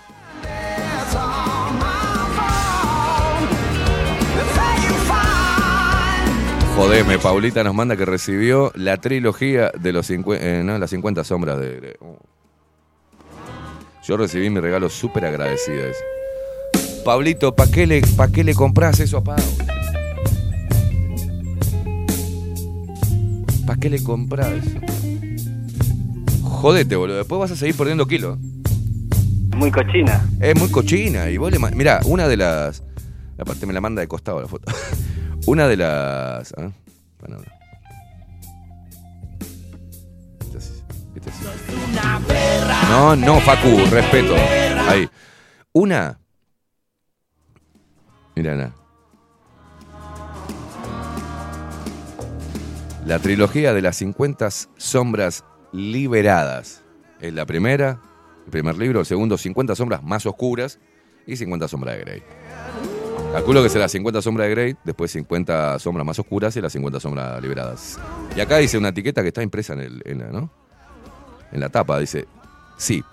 Jodeme, 6.79 7.19
Paulita 7.19 7.61
nos 7.61 7.75
manda 7.75 7.97
que 7.97 8.05
recibió 8.05 8.71
la 8.73 8.95
trilogía 8.95 9.69
de 9.77 9.91
los 9.91 10.07
50, 10.07 10.63
no, 10.63 10.77
las 10.77 10.89
50 10.89 11.25
sombras 11.25 11.59
de 11.59 11.75
Grey. 11.75 11.93
Oh. 11.99 12.17
Yo 14.07 14.15
recibí 14.15 14.49
mi 14.49 14.61
regalo 14.61 14.89
súper 14.89 15.25
agradecida. 15.25 15.87
Pablito, 17.03 17.53
¿para 17.53 17.69
qué, 17.69 17.85
le, 17.85 18.01
pa 18.15 18.29
qué 18.29 18.45
le 18.45 18.53
compras 18.53 19.01
eso 19.01 19.17
a 19.17 19.23
Pau? 19.25 19.35
¿Para 23.67 23.77
qué 23.77 23.89
le 23.89 24.01
compras 24.01 24.47
eso? 24.47 24.79
Jodete, 26.43 26.95
boludo. 26.95 27.17
Después 27.17 27.39
vas 27.41 27.51
a 27.51 27.57
seguir 27.57 27.75
perdiendo 27.75 28.07
kilos. 28.07 28.37
Muy 29.53 29.69
cochina. 29.69 30.25
Es 30.39 30.57
muy 30.57 30.71
cochina. 30.71 31.29
Y 31.29 31.35
vos 31.35 31.51
le 31.51 31.59
Mirá, 31.59 31.99
una 32.05 32.29
de 32.29 32.37
las. 32.37 32.83
Aparte 33.37 33.65
me 33.65 33.73
la 33.73 33.81
manda 33.81 33.99
de 33.99 34.07
costado 34.07 34.39
la 34.39 34.47
foto. 34.47 34.71
Una 35.47 35.67
de 35.67 35.77
las. 35.77 36.53
no. 36.57 36.73
Este 40.41 40.57
es- 40.57 40.83
este 41.15 41.29
es- 41.29 42.89
No, 42.89 43.15
no, 43.15 43.39
Facu, 43.41 43.77
respeto. 43.91 44.35
Ahí. 44.87 45.09
Una. 45.73 46.19
Mirá, 48.35 48.55
na. 48.55 48.73
La 53.05 53.19
trilogía 53.19 53.73
de 53.73 53.81
las 53.81 53.97
50 53.97 54.49
sombras 54.77 55.43
liberadas. 55.73 56.83
Es 57.19 57.33
la 57.33 57.45
primera, 57.45 57.99
el 58.45 58.51
primer 58.51 58.77
libro. 58.77 58.99
El 59.01 59.05
segundo, 59.05 59.37
50 59.37 59.75
sombras 59.75 60.03
más 60.03 60.25
oscuras. 60.25 60.79
Y 61.27 61.35
50 61.35 61.67
sombras 61.67 61.95
de 61.97 62.01
Grey. 62.01 62.23
Calculo 63.31 63.61
que 63.61 63.69
será 63.69 63.87
50 63.87 64.23
sombras 64.23 64.47
de 64.47 64.51
Grey, 64.55 64.75
después 64.83 65.11
50 65.11 65.77
sombras 65.77 66.05
más 66.05 66.17
oscuras 66.17 66.55
y 66.57 66.61
las 66.61 66.73
50 66.73 66.99
sombras 66.99 67.39
liberadas. 67.41 67.99
Y 68.35 68.39
acá 68.39 68.57
dice 68.57 68.77
una 68.77 68.89
etiqueta 68.89 69.21
que 69.21 69.27
está 69.27 69.43
impresa 69.43 69.73
en, 69.73 69.81
el, 69.81 70.17
la, 70.17 70.27
¿no? 70.31 70.49
en 71.51 71.59
la 71.59 71.69
tapa. 71.69 71.99
Dice, 71.99 72.25
sí, 72.77 73.03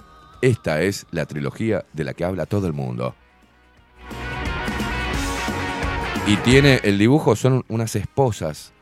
esta 0.41 0.81
es 0.81 1.07
la 1.11 1.27
trilogía 1.27 1.85
de 1.93 2.05
la 2.05 2.15
que 2.15 2.25
habla 2.25 2.47
todo 2.47 2.67
el 2.67 2.73
mundo. 2.73 3.15
Y 6.27 6.37
tiene 6.39 6.81
el 6.83 6.97
dibujo, 6.97 7.37
son 7.37 7.65
unas 7.69 7.95
esposas. 7.95 8.73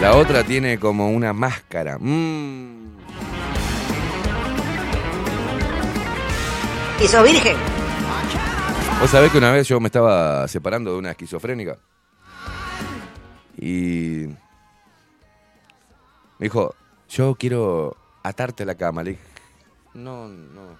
La 0.00 0.14
otra 0.14 0.44
tiene 0.44 0.78
como 0.78 1.10
una 1.10 1.32
máscara. 1.32 1.98
Mm. 1.98 2.75
¿Y 6.98 7.02
virgen? 7.02 7.56
Vos 9.00 9.10
sabés 9.10 9.30
que 9.30 9.36
una 9.36 9.52
vez 9.52 9.68
yo 9.68 9.78
me 9.80 9.88
estaba 9.88 10.48
separando 10.48 10.92
de 10.92 10.98
una 10.98 11.10
esquizofrénica. 11.10 11.76
Y. 13.58 14.28
Me 16.38 16.46
dijo, 16.46 16.74
yo 17.10 17.34
quiero 17.34 17.96
atarte 18.22 18.62
a 18.62 18.66
la 18.66 18.74
cama. 18.76 19.02
Le 19.02 19.10
dije, 19.10 19.22
no, 19.92 20.26
no. 20.28 20.78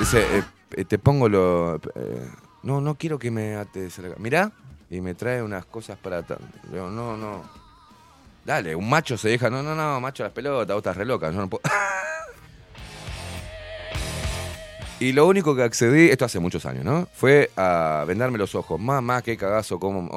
Dice, 0.00 0.38
eh, 0.38 0.44
eh, 0.72 0.84
te 0.84 0.98
pongo 0.98 1.28
lo. 1.28 1.76
eh, 1.76 2.28
no, 2.64 2.80
no 2.80 2.96
quiero 2.96 3.20
que 3.20 3.30
me 3.30 3.54
ates 3.54 4.00
a 4.00 4.02
la. 4.02 4.16
Mirá, 4.16 4.50
y 4.90 5.00
me 5.00 5.14
trae 5.14 5.42
unas 5.42 5.64
cosas 5.64 5.96
para 5.96 6.18
atar. 6.18 6.38
Le 6.64 6.72
digo, 6.72 6.90
no, 6.90 7.16
no. 7.16 7.42
Dale, 8.44 8.74
un 8.74 8.90
macho 8.90 9.16
se 9.16 9.28
deja. 9.28 9.48
No, 9.48 9.62
no, 9.62 9.76
no, 9.76 10.00
macho 10.00 10.24
las 10.24 10.32
pelotas, 10.32 10.74
vos 10.74 10.78
estás 10.78 10.96
re 10.96 11.04
loca. 11.04 11.30
Yo 11.30 11.38
no 11.38 11.48
puedo. 11.48 11.62
Y 15.04 15.12
lo 15.12 15.26
único 15.26 15.54
que 15.54 15.62
accedí, 15.62 16.08
esto 16.08 16.24
hace 16.24 16.40
muchos 16.40 16.64
años, 16.64 16.82
¿no? 16.82 17.06
Fue 17.12 17.50
a 17.58 18.06
vendarme 18.08 18.38
los 18.38 18.54
ojos. 18.54 18.80
Mamá, 18.80 19.20
qué 19.20 19.36
cagazo, 19.36 19.78
como. 19.78 20.08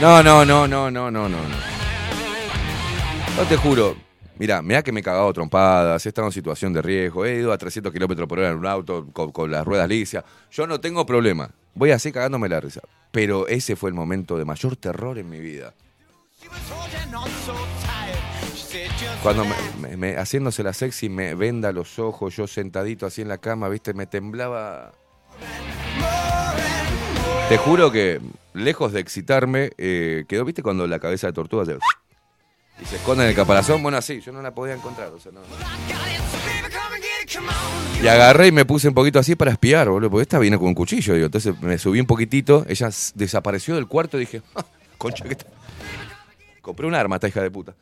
No, 0.00 0.22
no, 0.22 0.44
no, 0.44 0.68
no, 0.68 0.92
no, 0.92 1.10
no, 1.10 1.28
no. 1.28 1.38
No 3.36 3.42
te 3.48 3.56
juro. 3.56 3.96
Mirá, 4.38 4.62
mirá 4.62 4.84
que 4.84 4.92
me 4.92 5.00
he 5.00 5.02
cagado 5.02 5.32
trompadas, 5.32 6.06
he 6.06 6.08
estado 6.08 6.28
en 6.28 6.32
situación 6.32 6.72
de 6.72 6.82
riesgo, 6.82 7.24
he 7.24 7.34
ido 7.34 7.52
a 7.52 7.58
300 7.58 7.92
kilómetros 7.92 8.28
por 8.28 8.38
hora 8.38 8.50
en 8.50 8.58
un 8.58 8.66
auto 8.66 9.08
con, 9.12 9.32
con 9.32 9.50
las 9.50 9.64
ruedas 9.64 9.88
lisias. 9.88 10.22
Yo 10.52 10.68
no 10.68 10.80
tengo 10.80 11.04
problema. 11.04 11.50
Voy 11.74 11.90
así 11.90 12.12
cagándome 12.12 12.48
la 12.48 12.60
risa. 12.60 12.82
Pero 13.10 13.48
ese 13.48 13.74
fue 13.74 13.90
el 13.90 13.94
momento 13.94 14.38
de 14.38 14.44
mayor 14.44 14.76
terror 14.76 15.18
en 15.18 15.28
mi 15.28 15.40
vida. 15.40 15.74
Cuando 19.22 19.44
me, 19.96 20.16
haciéndose 20.16 20.62
la 20.62 20.72
sexy 20.72 21.08
me 21.08 21.34
venda 21.34 21.72
los 21.72 21.98
ojos, 21.98 22.36
yo 22.36 22.46
sentadito 22.46 23.06
así 23.06 23.22
en 23.22 23.28
la 23.28 23.38
cama, 23.38 23.68
viste, 23.68 23.94
me 23.94 24.06
temblaba. 24.06 24.92
Te 27.48 27.56
juro 27.58 27.90
que 27.92 28.20
lejos 28.54 28.92
de 28.92 29.00
excitarme, 29.00 29.70
eh, 29.78 30.24
quedó, 30.28 30.44
viste, 30.44 30.62
cuando 30.62 30.86
la 30.86 30.98
cabeza 30.98 31.26
de 31.26 31.32
tortuga 31.32 31.64
se, 31.64 31.78
y 32.82 32.84
se 32.86 32.96
esconde 32.96 33.24
en 33.24 33.30
el 33.30 33.36
caparazón, 33.36 33.82
bueno, 33.82 33.98
así, 33.98 34.20
yo 34.20 34.32
no 34.32 34.42
la 34.42 34.54
podía 34.54 34.74
encontrar, 34.74 35.08
o. 35.08 35.18
Y 38.02 38.08
agarré 38.08 38.48
y 38.48 38.52
me 38.52 38.64
puse 38.64 38.88
un 38.88 38.94
poquito 38.94 39.18
así 39.18 39.34
para 39.36 39.52
espiar, 39.52 39.88
boludo, 39.88 40.10
porque 40.10 40.22
esta 40.22 40.38
viene 40.38 40.58
con 40.58 40.68
un 40.68 40.74
cuchillo, 40.74 41.14
digo. 41.14 41.26
Entonces 41.26 41.60
me 41.60 41.78
subí 41.78 42.00
un 42.00 42.06
poquitito, 42.06 42.64
ella 42.68 42.90
desapareció 43.14 43.74
del 43.76 43.86
cuarto 43.86 44.16
y 44.16 44.20
dije, 44.20 44.42
"Ah, 44.54 44.64
concha 44.98 45.24
que 45.24 45.32
está. 45.32 45.46
Compré 46.60 46.86
un 46.86 46.94
arma, 46.94 47.16
esta 47.16 47.28
hija 47.28 47.42
de 47.42 47.50
puta. 47.50 47.74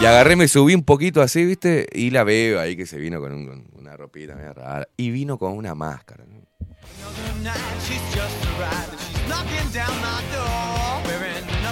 Y 0.00 0.04
agarré, 0.04 0.34
me 0.36 0.48
subí 0.48 0.74
un 0.74 0.82
poquito 0.82 1.22
así, 1.22 1.44
¿viste? 1.44 1.86
Y 1.92 2.10
la 2.10 2.24
veo 2.24 2.60
ahí 2.60 2.76
que 2.76 2.86
se 2.86 2.98
vino 2.98 3.20
con, 3.20 3.32
un- 3.32 3.46
con 3.46 3.80
una 3.80 3.96
ropita 3.96 4.34
media 4.34 4.52
rara. 4.52 4.88
Y 4.96 5.10
vino 5.10 5.38
con 5.38 5.52
una 5.52 5.74
máscara. 5.74 6.24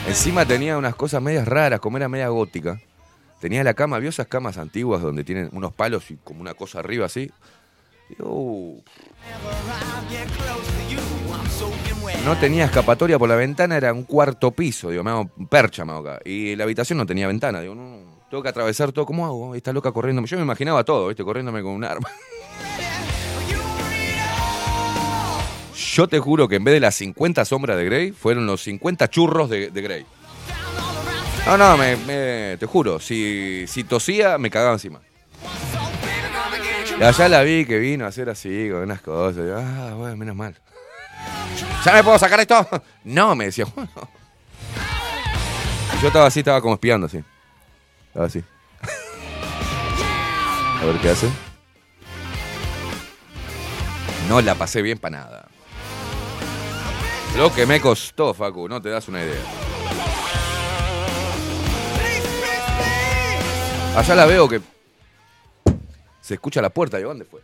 Encima 0.08 0.46
tenía 0.46 0.76
unas 0.78 0.94
cosas 0.94 1.20
medias 1.22 1.46
raras, 1.46 1.80
como 1.80 1.96
era 1.96 2.08
media 2.08 2.28
gótica. 2.28 2.80
Tenía 3.40 3.64
la 3.64 3.74
cama, 3.74 3.98
¿vio 3.98 4.10
esas 4.10 4.26
camas 4.26 4.58
antiguas 4.58 5.00
donde 5.02 5.24
tienen 5.24 5.48
unos 5.52 5.72
palos 5.72 6.10
y 6.10 6.16
como 6.16 6.40
una 6.40 6.54
cosa 6.54 6.78
arriba 6.80 7.06
así? 7.06 7.30
"Uh". 8.18 8.80
No 12.24 12.36
tenía 12.38 12.66
escapatoria 12.66 13.18
por 13.18 13.28
la 13.28 13.36
ventana, 13.36 13.76
era 13.76 13.92
un 13.92 14.02
cuarto 14.04 14.50
piso, 14.50 14.90
digo, 14.90 15.02
me 15.02 15.10
hago 15.10 15.28
percha, 15.48 15.84
me 15.84 15.92
hago 15.92 16.08
acá. 16.08 16.20
Y 16.24 16.54
la 16.56 16.64
habitación 16.64 16.98
no 16.98 17.06
tenía 17.06 17.26
ventana, 17.26 17.60
digo, 17.60 17.74
no, 17.74 18.20
tengo 18.30 18.42
que 18.42 18.48
atravesar 18.48 18.92
todo, 18.92 19.06
¿cómo 19.06 19.24
hago? 19.26 19.54
Está 19.54 19.72
loca 19.72 19.90
corriendo. 19.92 20.22
Yo 20.24 20.36
me 20.36 20.42
imaginaba 20.42 20.84
todo, 20.84 21.08
¿viste? 21.08 21.24
Corriéndome 21.24 21.62
con 21.62 21.72
un 21.72 21.84
arma. 21.84 22.08
Yo 25.94 26.06
te 26.08 26.18
juro 26.20 26.46
que 26.48 26.56
en 26.56 26.64
vez 26.64 26.74
de 26.74 26.80
las 26.80 26.94
50 26.96 27.44
sombras 27.44 27.76
de 27.76 27.84
Grey, 27.84 28.12
fueron 28.12 28.46
los 28.46 28.62
50 28.62 29.08
churros 29.08 29.50
de, 29.50 29.70
de 29.70 29.82
Grey. 29.82 30.06
No, 31.46 31.56
no, 31.56 31.76
me, 31.76 31.96
me- 31.96 32.56
te 32.58 32.66
juro, 32.66 33.00
si, 33.00 33.64
si 33.66 33.82
tosía, 33.84 34.38
me 34.38 34.50
cagaba 34.50 34.74
encima. 34.74 35.00
Y 36.96 37.28
la 37.30 37.42
vi 37.42 37.64
que 37.64 37.78
vino 37.78 38.04
a 38.04 38.08
hacer 38.08 38.28
así, 38.28 38.68
con 38.70 38.82
unas 38.82 39.00
cosas. 39.00 39.44
ah, 39.56 39.94
bueno, 39.96 40.16
menos 40.16 40.36
mal. 40.36 40.54
¿Ya 41.84 41.92
me 41.92 42.04
puedo 42.04 42.18
sacar 42.18 42.40
esto? 42.40 42.66
No, 43.04 43.34
me 43.34 43.46
decía. 43.46 43.66
Yo 46.02 46.08
estaba 46.08 46.26
así, 46.26 46.40
estaba 46.40 46.60
como 46.60 46.74
espiando 46.74 47.06
así. 47.06 47.24
Estaba 48.08 48.26
así. 48.26 48.44
A 50.80 50.84
ver 50.84 50.98
qué 50.98 51.10
hace. 51.10 51.30
No 54.28 54.40
la 54.40 54.54
pasé 54.54 54.82
bien 54.82 54.98
para 54.98 55.18
nada. 55.18 55.48
Lo 57.36 57.52
que 57.54 57.64
me 57.66 57.80
costó, 57.80 58.34
Facu, 58.34 58.68
no 58.68 58.82
te 58.82 58.90
das 58.90 59.08
una 59.08 59.22
idea. 59.22 59.40
Allá 63.96 64.14
la 64.14 64.26
veo 64.26 64.48
que 64.48 64.60
se 66.20 66.34
escucha 66.34 66.62
la 66.62 66.70
puerta. 66.70 66.96
¿De 66.96 67.04
dónde 67.04 67.24
fue? 67.24 67.40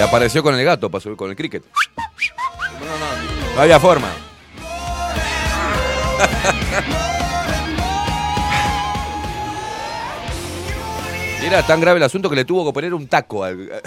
Y 0.00 0.02
apareció 0.02 0.42
con 0.42 0.54
el 0.54 0.64
gato 0.64 0.90
para 0.90 1.02
subir 1.02 1.18
con 1.18 1.28
el 1.28 1.36
cricket. 1.36 1.62
No, 3.54 3.60
había 3.60 3.78
forma. 3.78 4.08
Era 11.42 11.66
tan 11.66 11.82
grave 11.82 11.98
el 11.98 12.04
asunto 12.04 12.30
que 12.30 12.36
le 12.36 12.46
tuvo 12.46 12.64
que 12.64 12.72
poner 12.72 12.94
un 12.94 13.08
taco 13.08 13.44
al. 13.44 13.82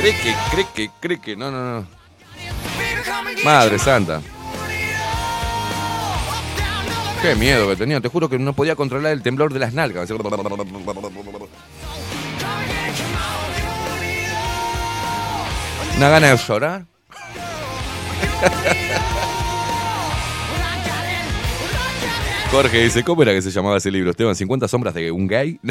Cricket, 0.00 0.36
cricket, 0.52 0.90
cricket. 1.00 1.36
No, 1.36 1.50
no, 1.50 1.80
no. 1.80 1.86
Madre 3.44 3.78
santa. 3.78 4.22
Qué 7.20 7.34
miedo 7.34 7.68
que 7.68 7.76
tenía. 7.76 8.00
Te 8.00 8.08
juro 8.08 8.30
que 8.30 8.38
no 8.38 8.54
podía 8.54 8.74
controlar 8.74 9.12
el 9.12 9.22
temblor 9.22 9.52
de 9.52 9.58
las 9.58 9.74
nalgas. 9.74 10.08
Una 15.96 16.08
gana 16.08 16.30
de 16.30 16.36
llorar. 16.36 16.86
Jorge 22.50 22.84
dice, 22.84 23.02
¿cómo 23.02 23.22
era 23.22 23.32
que 23.32 23.42
se 23.42 23.50
llamaba 23.50 23.78
ese 23.78 23.90
libro, 23.90 24.10
Esteban? 24.10 24.34
¿50 24.34 24.68
sombras 24.68 24.94
de 24.94 25.10
un 25.10 25.26
gay? 25.26 25.58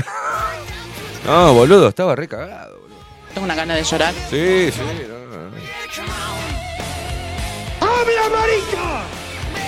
No, 1.26 1.54
boludo, 1.54 1.88
estaba 1.88 2.18
re 2.18 2.28
cagado, 2.28 2.78
boludo. 2.82 2.98
Tengo 3.34 3.46
una 3.46 3.56
gana 3.56 3.76
de 3.76 3.84
llorar. 3.84 4.14
Sí, 4.30 4.70
sí, 4.74 4.82
no, 5.08 5.38
no, 5.38 5.50
no. 5.50 5.56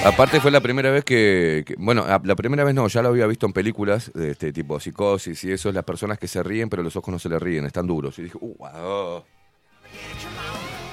Aparte 0.05 0.41
fue 0.41 0.51
la 0.51 0.59
primera 0.59 0.91
vez 0.91 1.05
que, 1.05 1.63
que- 1.65 1.75
bueno, 1.77 2.03
a- 2.03 2.19
la 2.25 2.35
primera 2.35 2.65
vez 2.65 2.75
no, 2.75 2.85
ya 2.89 3.01
lo 3.01 3.07
había 3.07 3.25
visto 3.25 3.45
en 3.45 3.53
películas 3.53 4.11
de 4.13 4.31
este 4.31 4.51
tipo, 4.51 4.81
psicosis 4.81 5.41
y 5.45 5.53
eso, 5.53 5.71
las 5.71 5.85
personas 5.85 6.19
que 6.19 6.27
se 6.27 6.43
ríen 6.43 6.69
pero 6.69 6.83
los 6.83 6.97
ojos 6.97 7.09
no 7.13 7.19
se 7.19 7.29
le 7.29 7.39
ríen, 7.39 7.63
están 7.65 7.87
duros. 7.87 8.19
Y 8.19 8.23
dije, 8.23 8.37
uh, 8.41 8.55
wow. 8.57 9.23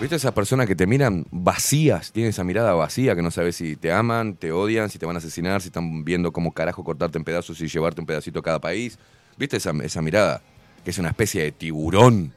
¿Viste 0.02 0.16
esas 0.16 0.32
personas 0.32 0.66
que 0.66 0.74
te 0.74 0.84
miran 0.84 1.26
vacías? 1.30 2.10
Tienen 2.10 2.30
esa 2.30 2.42
mirada 2.42 2.72
vacía 2.72 3.14
que 3.14 3.22
no 3.22 3.30
sabes 3.30 3.54
si 3.54 3.76
te 3.76 3.92
aman, 3.92 4.34
te 4.34 4.50
odian, 4.50 4.90
si 4.90 4.98
te 4.98 5.06
van 5.06 5.14
a 5.14 5.20
asesinar, 5.20 5.60
si 5.60 5.68
están 5.68 6.04
viendo 6.04 6.32
cómo 6.32 6.50
carajo 6.50 6.82
cortarte 6.82 7.18
en 7.18 7.24
pedazos 7.24 7.60
y 7.60 7.68
llevarte 7.68 8.00
un 8.00 8.06
pedacito 8.08 8.40
a 8.40 8.42
cada 8.42 8.58
país. 8.60 8.98
¿Viste 9.36 9.58
esa, 9.58 9.70
esa 9.84 10.02
mirada? 10.02 10.42
Que 10.84 10.90
es 10.90 10.98
una 10.98 11.10
especie 11.10 11.44
de 11.44 11.52
tiburón 11.52 12.34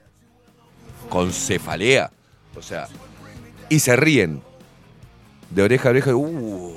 con 1.10 1.34
cefalea. 1.34 2.12
O 2.56 2.62
sea, 2.62 2.88
y 3.67 3.80
se 3.80 3.95
ríen. 3.95 4.43
De 5.49 5.63
oreja 5.63 5.89
a 5.89 5.91
oreja. 5.91 6.15
Uh, 6.15 6.71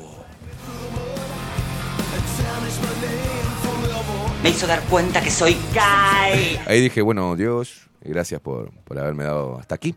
Me 4.43 4.49
hizo 4.49 4.67
dar 4.67 4.83
cuenta 4.85 5.21
que 5.21 5.31
soy 5.31 5.55
gay. 5.75 6.59
Ahí 6.67 6.81
dije, 6.81 7.03
bueno, 7.03 7.37
Dios, 7.37 7.91
gracias 8.01 8.41
por, 8.41 8.71
por 8.85 8.99
haberme 8.99 9.25
dado 9.25 9.59
hasta 9.59 9.75
aquí. 9.75 9.95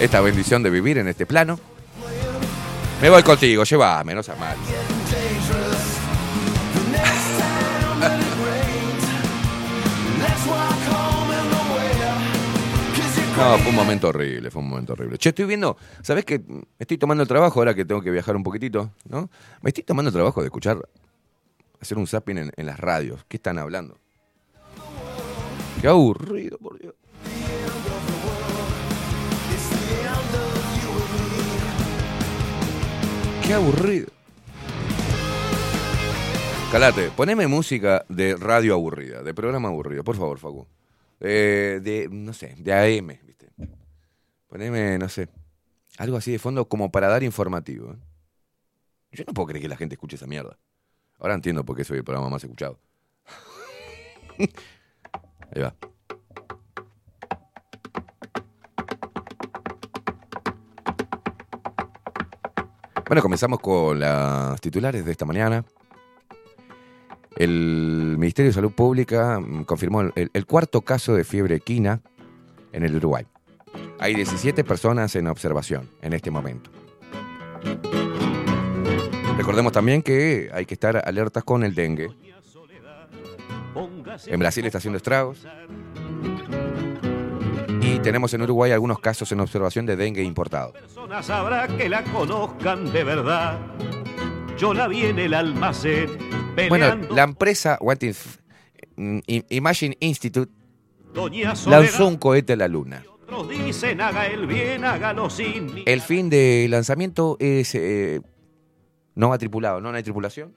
Esta 0.00 0.22
bendición 0.22 0.62
de 0.62 0.70
vivir 0.70 0.96
en 0.96 1.08
este 1.08 1.26
plano. 1.26 1.60
Me 3.02 3.10
voy 3.10 3.22
contigo, 3.22 3.64
llévame, 3.64 4.14
no 4.14 4.22
seas 4.22 4.40
mal. 4.40 4.56
No, 13.36 13.58
fue 13.58 13.70
un 13.70 13.76
momento 13.76 14.08
horrible, 14.08 14.50
fue 14.50 14.62
un 14.62 14.68
momento 14.70 14.94
horrible. 14.94 15.18
Che, 15.18 15.30
estoy 15.30 15.44
viendo, 15.44 15.76
¿sabés 16.02 16.24
que 16.24 16.42
Estoy 16.78 16.96
tomando 16.96 17.22
el 17.22 17.28
trabajo 17.28 17.60
ahora 17.60 17.74
que 17.74 17.84
tengo 17.84 18.00
que 18.00 18.10
viajar 18.10 18.36
un 18.36 18.42
poquitito, 18.42 18.92
¿no? 19.06 19.28
Me 19.60 19.68
estoy 19.68 19.84
tomando 19.84 20.08
el 20.08 20.14
trabajo 20.14 20.40
de 20.40 20.46
escuchar, 20.46 20.78
hacer 21.78 21.98
un 21.98 22.06
zapping 22.06 22.38
en, 22.38 22.52
en 22.56 22.66
las 22.66 22.80
radios. 22.80 23.24
¿Qué 23.28 23.36
están 23.36 23.58
hablando? 23.58 23.98
Qué 25.80 25.88
aburrido, 25.88 26.56
por 26.58 26.78
Dios. 26.78 26.94
Qué 33.50 33.54
aburrido. 33.54 34.06
Calate, 36.70 37.10
poneme 37.10 37.48
música 37.48 38.06
de 38.08 38.36
radio 38.36 38.74
aburrida, 38.74 39.24
de 39.24 39.34
programa 39.34 39.70
aburrido, 39.70 40.04
por 40.04 40.14
favor, 40.14 40.38
Facu. 40.38 40.68
Eh, 41.18 41.80
de, 41.82 42.08
no 42.12 42.32
sé, 42.32 42.54
de 42.58 42.72
AM, 42.72 43.08
¿viste? 43.26 43.48
Poneme, 44.46 44.98
no 44.98 45.08
sé, 45.08 45.30
algo 45.98 46.16
así 46.16 46.30
de 46.30 46.38
fondo 46.38 46.68
como 46.68 46.92
para 46.92 47.08
dar 47.08 47.24
informativo. 47.24 47.90
¿eh? 47.90 47.96
Yo 49.10 49.24
no 49.26 49.34
puedo 49.34 49.48
creer 49.48 49.62
que 49.62 49.68
la 49.68 49.76
gente 49.76 49.96
escuche 49.96 50.14
esa 50.14 50.28
mierda. 50.28 50.56
Ahora 51.18 51.34
entiendo 51.34 51.64
por 51.64 51.76
qué 51.76 51.82
soy 51.82 51.98
el 51.98 52.04
programa 52.04 52.30
más 52.30 52.44
escuchado. 52.44 52.78
Ahí 54.38 55.60
va. 55.60 55.74
Bueno, 63.10 63.22
comenzamos 63.22 63.58
con 63.58 63.98
las 63.98 64.60
titulares 64.60 65.04
de 65.04 65.10
esta 65.10 65.24
mañana. 65.24 65.64
El 67.34 68.14
Ministerio 68.16 68.50
de 68.50 68.54
Salud 68.54 68.70
Pública 68.70 69.40
mm, 69.40 69.64
confirmó 69.64 70.02
el, 70.14 70.46
cuarto 70.46 70.82
caso 70.82 71.14
de 71.14 71.24
fiebre 71.24 71.56
equina 71.56 72.02
en 72.72 72.84
el 72.84 72.94
Uruguay. 72.94 73.26
Hay 73.98 74.14
17 74.14 74.62
personas 74.62 75.16
en 75.16 75.26
observación 75.26 75.90
en 76.02 76.12
este 76.12 76.30
momento. 76.30 76.70
Recordemos 79.36 79.72
también 79.72 80.02
que 80.02 80.48
hay 80.54 80.64
que 80.64 80.74
estar 80.74 81.02
alertas 81.04 81.42
con 81.42 81.64
el 81.64 81.74
dengue. 81.74 82.10
En 84.26 84.38
Brasil 84.38 84.64
está 84.66 84.78
haciendo 84.78 84.98
estragos. 84.98 85.48
Tenemos 88.02 88.32
en 88.32 88.42
Uruguay 88.42 88.72
algunos 88.72 88.98
casos 88.98 89.30
en 89.32 89.40
observación 89.40 89.84
de 89.86 89.94
dengue 89.96 90.22
importado. 90.22 90.72
personas 90.72 91.28
habrá 91.30 91.68
que 91.68 91.88
la 91.88 92.02
conozcan 92.04 92.90
de 92.92 93.04
verdad. 93.04 93.58
Yo 94.56 94.72
la 94.74 94.88
vi 94.88 95.04
en 95.06 95.18
el 95.18 95.34
almacén 95.34 96.08
Bueno, 96.68 96.94
la 97.14 97.22
empresa 97.22 97.78
What 97.80 98.00
If, 98.02 98.38
mm, 98.96 99.18
Imagine 99.50 99.96
Institute 100.00 100.52
lanzó 101.66 102.06
un 102.06 102.16
cohete 102.16 102.54
a 102.54 102.56
la 102.56 102.68
luna. 102.68 103.04
Otros 103.24 103.48
dicen 103.48 104.00
haga 104.00 104.26
el 104.26 104.46
bien, 104.46 104.84
hágalo 104.84 105.28
sin 105.30 105.74
ni- 105.74 105.82
El 105.86 106.00
fin 106.00 106.28
del 106.30 106.70
lanzamiento 106.70 107.36
es 107.38 107.74
eh, 107.74 108.20
no 109.14 109.28
va 109.28 109.38
tripulado, 109.38 109.80
no, 109.80 109.90
no 109.90 109.96
hay 109.96 110.02
tripulación. 110.02 110.54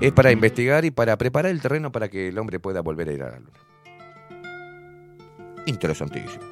Es 0.00 0.12
para 0.12 0.32
investigar 0.32 0.84
y 0.84 0.90
para 0.90 1.16
preparar 1.16 1.52
el 1.52 1.60
terreno 1.60 1.92
para 1.92 2.08
que 2.08 2.28
el 2.28 2.38
hombre 2.38 2.58
pueda 2.58 2.80
volver 2.80 3.08
a 3.08 3.12
ir 3.12 3.22
a 3.22 3.30
la 3.30 3.38
luna. 3.38 3.52
Interesantísimo. 5.66 6.42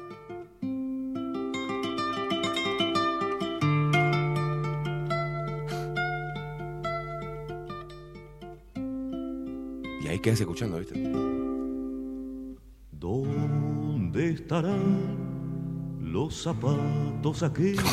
Ahí 10.13 10.19
quedas 10.19 10.39
escuchando, 10.39 10.77
¿viste? 10.79 10.93
¿Dónde 12.91 14.29
estarán 14.29 15.97
los 15.99 16.43
zapatos 16.43 17.41
aquellos 17.43 17.83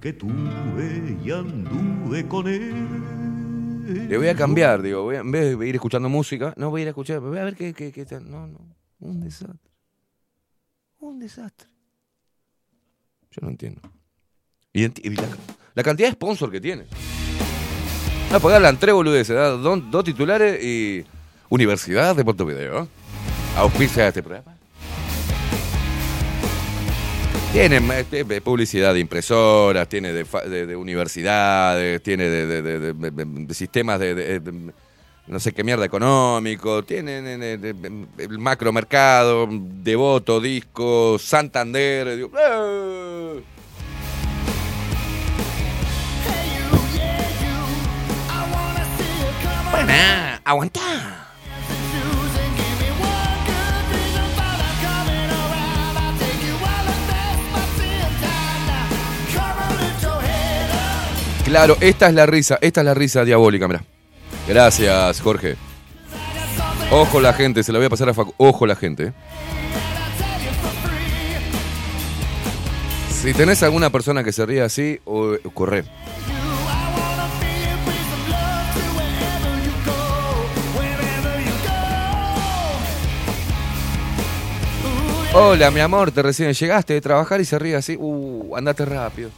que 0.00 0.12
tuve 0.12 1.18
y 1.24 1.30
anduve 1.30 2.28
con 2.28 2.46
él? 2.48 4.08
Le 4.08 4.18
voy 4.18 4.28
a 4.28 4.34
cambiar, 4.36 4.82
digo, 4.82 5.02
voy 5.04 5.16
a- 5.16 5.20
en 5.20 5.30
vez 5.32 5.58
de 5.58 5.66
ir 5.68 5.74
escuchando 5.74 6.08
música, 6.10 6.52
no 6.58 6.68
voy 6.70 6.80
a 6.80 6.82
ir 6.82 6.88
a 6.88 6.90
escuchar, 6.90 7.20
voy 7.20 7.38
a 7.38 7.44
ver 7.44 7.56
qué, 7.56 7.72
qué, 7.72 7.90
qué 7.90 8.04
tal. 8.04 8.30
No, 8.30 8.46
no, 8.46 8.58
un 9.00 9.20
desastre. 9.20 9.70
Un 11.00 11.18
desastre. 11.18 11.68
Yo 13.30 13.40
no 13.42 13.48
entiendo. 13.48 13.80
Y, 14.74 14.86
la, 15.14 15.28
la 15.74 15.82
cantidad 15.82 16.08
de 16.08 16.12
sponsor 16.12 16.50
que 16.50 16.60
tiene. 16.60 16.84
No, 18.30 18.40
porque 18.40 18.56
hablan 18.56 18.76
tres 18.78 18.94
boludeces, 18.94 19.34
dos, 19.36 20.04
titulares 20.04 20.62
y 20.62 21.04
Universidad 21.48 22.14
de 22.14 22.24
Montevideo. 22.24 22.86
Auspicia 23.56 24.08
este 24.08 24.22
programa. 24.22 24.54
Tienen 27.52 27.90
eh, 27.90 28.04
eh, 28.12 28.40
publicidad 28.42 28.92
de 28.92 29.00
impresoras, 29.00 29.88
tiene 29.88 30.12
de, 30.12 30.24
de- 30.24 30.66
de 30.66 30.76
universidades, 30.76 32.02
tiene 32.02 32.28
de, 32.28 33.54
sistemas 33.54 33.98
de, 33.98 34.42
no 35.26 35.40
sé 35.40 35.52
qué 35.52 35.64
mierda 35.64 35.86
económico, 35.86 36.82
tienen 36.84 37.24
eh, 37.42 37.74
el 38.18 38.38
macromercado, 38.38 39.48
Devoto, 39.50 40.38
Disco, 40.40 41.18
Santander. 41.18 42.08
¡eh! 42.08 43.40
Bueno, 49.70 49.92
aguantá. 50.44 51.24
Claro, 61.44 61.76
esta 61.80 62.08
es 62.08 62.14
la 62.14 62.26
risa, 62.26 62.58
esta 62.60 62.80
es 62.80 62.84
la 62.84 62.94
risa 62.94 63.24
diabólica, 63.24 63.66
mira. 63.66 63.82
Gracias, 64.46 65.20
Jorge. 65.22 65.56
Ojo 66.90 67.20
la 67.20 67.32
gente, 67.32 67.62
se 67.62 67.72
la 67.72 67.78
voy 67.78 67.86
a 67.86 67.90
pasar 67.90 68.08
a 68.10 68.14
Facu. 68.14 68.34
Ojo 68.36 68.66
la 68.66 68.76
gente. 68.76 69.04
eh. 69.08 69.12
Si 73.10 73.32
tenés 73.34 73.62
alguna 73.62 73.90
persona 73.90 74.22
que 74.22 74.32
se 74.32 74.44
ríe 74.46 74.62
así, 74.62 75.00
corre. 75.54 75.84
Hola, 85.40 85.70
mi 85.70 85.78
amor, 85.78 86.10
te 86.10 86.20
recién 86.20 86.52
llegaste 86.52 86.94
de 86.94 87.00
trabajar 87.00 87.40
y 87.40 87.44
se 87.44 87.58
ríe 87.60 87.76
así. 87.76 87.96
Uh, 87.98 88.56
andate 88.56 88.84
rápido. 88.84 89.30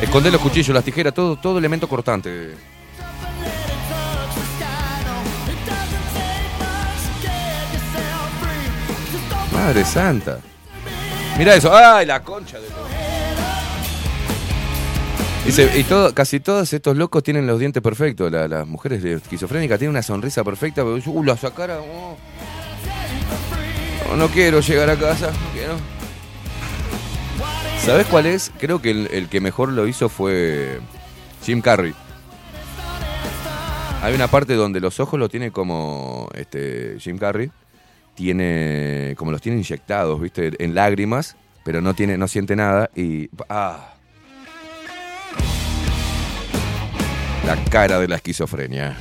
Escondé 0.00 0.32
los 0.32 0.40
cuchillos, 0.40 0.74
las 0.74 0.82
tijeras, 0.84 1.14
todo, 1.14 1.36
todo 1.36 1.58
elemento 1.58 1.88
cortante. 1.88 2.54
Madre 9.52 9.84
santa. 9.84 10.38
Mira 11.38 11.54
eso. 11.54 11.74
¡Ay, 11.74 12.06
la 12.06 12.22
concha 12.22 12.58
de! 12.58 12.66
Dice, 15.46 15.70
y 15.78 15.84
todo, 15.84 16.14
casi 16.14 16.40
todos 16.40 16.72
estos 16.72 16.96
locos 16.96 17.22
tienen 17.22 17.46
los 17.46 17.58
dientes 17.58 17.82
perfectos. 17.82 18.32
La- 18.32 18.48
las 18.48 18.66
mujeres 18.66 19.04
esquizofrénicas 19.04 19.78
tienen 19.78 19.90
una 19.90 20.02
sonrisa 20.02 20.42
perfecta. 20.42 20.84
Uh, 20.84 21.22
la 21.22 21.36
sacara. 21.36 21.78
oh. 21.80 22.16
No, 24.16 24.28
quiero 24.28 24.60
llegar 24.60 24.90
a 24.90 24.96
casa. 24.96 25.32
Quiero. 25.52 25.74
¿Sabes 27.80 28.06
cuál 28.06 28.26
es? 28.26 28.52
Creo 28.58 28.80
que 28.80 28.90
el, 28.90 29.08
el 29.12 29.28
que 29.28 29.40
mejor 29.40 29.70
lo 29.70 29.86
hizo 29.86 30.08
fue 30.08 30.80
Jim 31.44 31.60
Carrey. 31.60 31.94
Hay 34.02 34.14
una 34.14 34.28
parte 34.28 34.54
donde 34.54 34.80
los 34.80 35.00
ojos 35.00 35.18
lo 35.18 35.28
tiene 35.28 35.50
como 35.50 36.28
este 36.34 36.96
Jim 37.00 37.18
Carrey. 37.18 37.50
Tiene. 38.14 39.14
como 39.16 39.32
los 39.32 39.40
tiene 39.40 39.58
inyectados, 39.58 40.20
¿viste? 40.20 40.52
En 40.62 40.74
lágrimas. 40.74 41.36
Pero 41.64 41.80
no 41.80 41.94
tiene, 41.94 42.18
no 42.18 42.28
siente 42.28 42.54
nada. 42.54 42.90
Y. 42.94 43.30
¡Ah! 43.48 43.94
La 47.46 47.56
cara 47.70 47.98
de 47.98 48.08
la 48.08 48.16
esquizofrenia. 48.16 48.96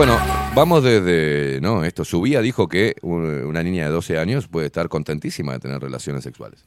Bueno, 0.00 0.18
vamos 0.54 0.82
desde. 0.82 1.60
No, 1.60 1.84
esto. 1.84 2.06
Subía 2.06 2.40
dijo 2.40 2.68
que 2.68 2.96
un- 3.02 3.44
una 3.44 3.62
niña 3.62 3.84
de 3.84 3.90
12 3.90 4.18
años 4.18 4.48
puede 4.48 4.64
estar 4.64 4.88
contentísima 4.88 5.52
de 5.52 5.58
tener 5.58 5.78
relaciones 5.78 6.24
sexuales. 6.24 6.64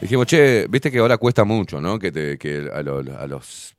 Dijimos, 0.00 0.26
che, 0.26 0.66
viste 0.68 0.90
que 0.90 0.98
ahora 0.98 1.18
cuesta 1.18 1.44
mucho, 1.44 1.80
¿no? 1.80 2.00
Que, 2.00 2.10
te- 2.10 2.36
que 2.36 2.68
a 2.74 2.82
los, 2.82 3.76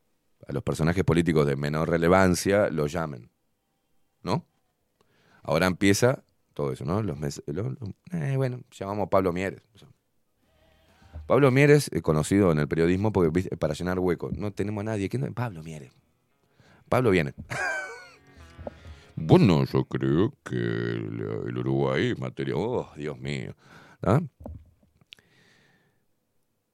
a 0.47 0.53
los 0.53 0.63
personajes 0.63 1.03
políticos 1.03 1.45
de 1.45 1.57
menor 1.57 1.89
relevancia 1.89 2.69
los 2.69 2.89
llamen, 2.89 3.29
¿no? 4.23 4.45
Ahora 5.43 5.67
empieza 5.67 6.23
todo 6.57 6.71
eso, 6.71 6.85
¿no? 6.85 7.03
Los 7.03 7.19
mes- 7.19 7.43
eh, 7.45 8.35
bueno, 8.35 8.61
llamamos 8.71 9.09
Pablo 9.09 9.31
Mieres. 9.31 9.61
Pablo 11.27 11.51
Mieres, 11.51 11.87
eh, 11.93 12.01
conocido 12.01 12.51
en 12.51 12.57
el 12.57 12.67
periodismo 12.67 13.11
porque 13.13 13.55
para 13.57 13.75
llenar 13.75 13.99
huecos. 13.99 14.35
No 14.35 14.51
tenemos 14.51 14.81
a 14.81 14.85
nadie. 14.85 15.07
¿Quién? 15.07 15.35
Pablo 15.35 15.61
Mieres. 15.61 15.91
Pablo 16.89 17.11
viene. 17.11 17.35
bueno, 19.15 19.65
yo 19.65 19.85
creo 19.85 20.33
que 20.43 20.55
el, 20.55 21.57
Uruguay, 21.59 22.15
materia. 22.17 22.55
Oh, 22.57 22.89
Dios 22.95 23.19
mío. 23.19 23.55
¿Ah? 24.01 24.19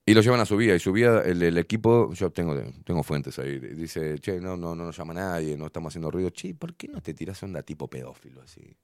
Y 0.05 0.13
lo 0.13 0.21
llevan 0.21 0.39
a 0.39 0.45
su 0.45 0.55
vida. 0.55 0.75
Y 0.75 0.79
su 0.79 0.93
vida, 0.93 1.23
el, 1.23 1.43
el 1.43 1.57
equipo, 1.57 2.13
yo 2.13 2.31
tengo, 2.31 2.55
tengo 2.85 3.03
fuentes 3.03 3.37
ahí. 3.37 3.59
Dice, 3.59 4.17
che, 4.19 4.39
no, 4.39 4.55
no, 4.55 4.75
no 4.75 4.85
nos 4.85 4.95
llama 4.95 5.13
nadie, 5.13 5.57
no 5.57 5.65
estamos 5.65 5.91
haciendo 5.91 6.09
ruido. 6.09 6.29
Che, 6.29 6.55
¿por 6.55 6.73
qué 6.75 6.87
no 6.87 7.01
te 7.01 7.13
tiras 7.13 7.43
onda 7.43 7.63
tipo 7.63 7.89
pedófilo 7.89 8.41
así? 8.41 8.77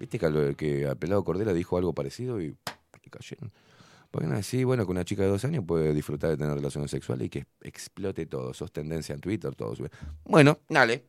¿Viste 0.00 0.18
que, 0.18 0.24
al- 0.24 0.96
Pelado 0.96 1.22
Cordera 1.22 1.52
dijo 1.52 1.76
algo 1.76 1.92
parecido 1.92 2.40
y 2.40 2.48
le 2.48 3.10
cayeron? 3.10 3.52
Porque 4.10 4.26
no 4.26 4.42
sí, 4.42 4.64
bueno, 4.64 4.86
que 4.86 4.92
una 4.92 5.04
chica 5.04 5.22
de 5.22 5.28
dos 5.28 5.44
años 5.44 5.62
puede 5.66 5.92
disfrutar 5.92 6.30
de 6.30 6.38
tener 6.38 6.54
relaciones 6.54 6.90
sexuales 6.90 7.26
y 7.26 7.28
que 7.28 7.44
explote 7.60 8.24
todo. 8.24 8.54
Sos 8.54 8.72
tendencia 8.72 9.14
en 9.14 9.20
Twitter, 9.20 9.54
todo. 9.54 9.74
Bueno, 10.24 10.58
dale. 10.70 11.04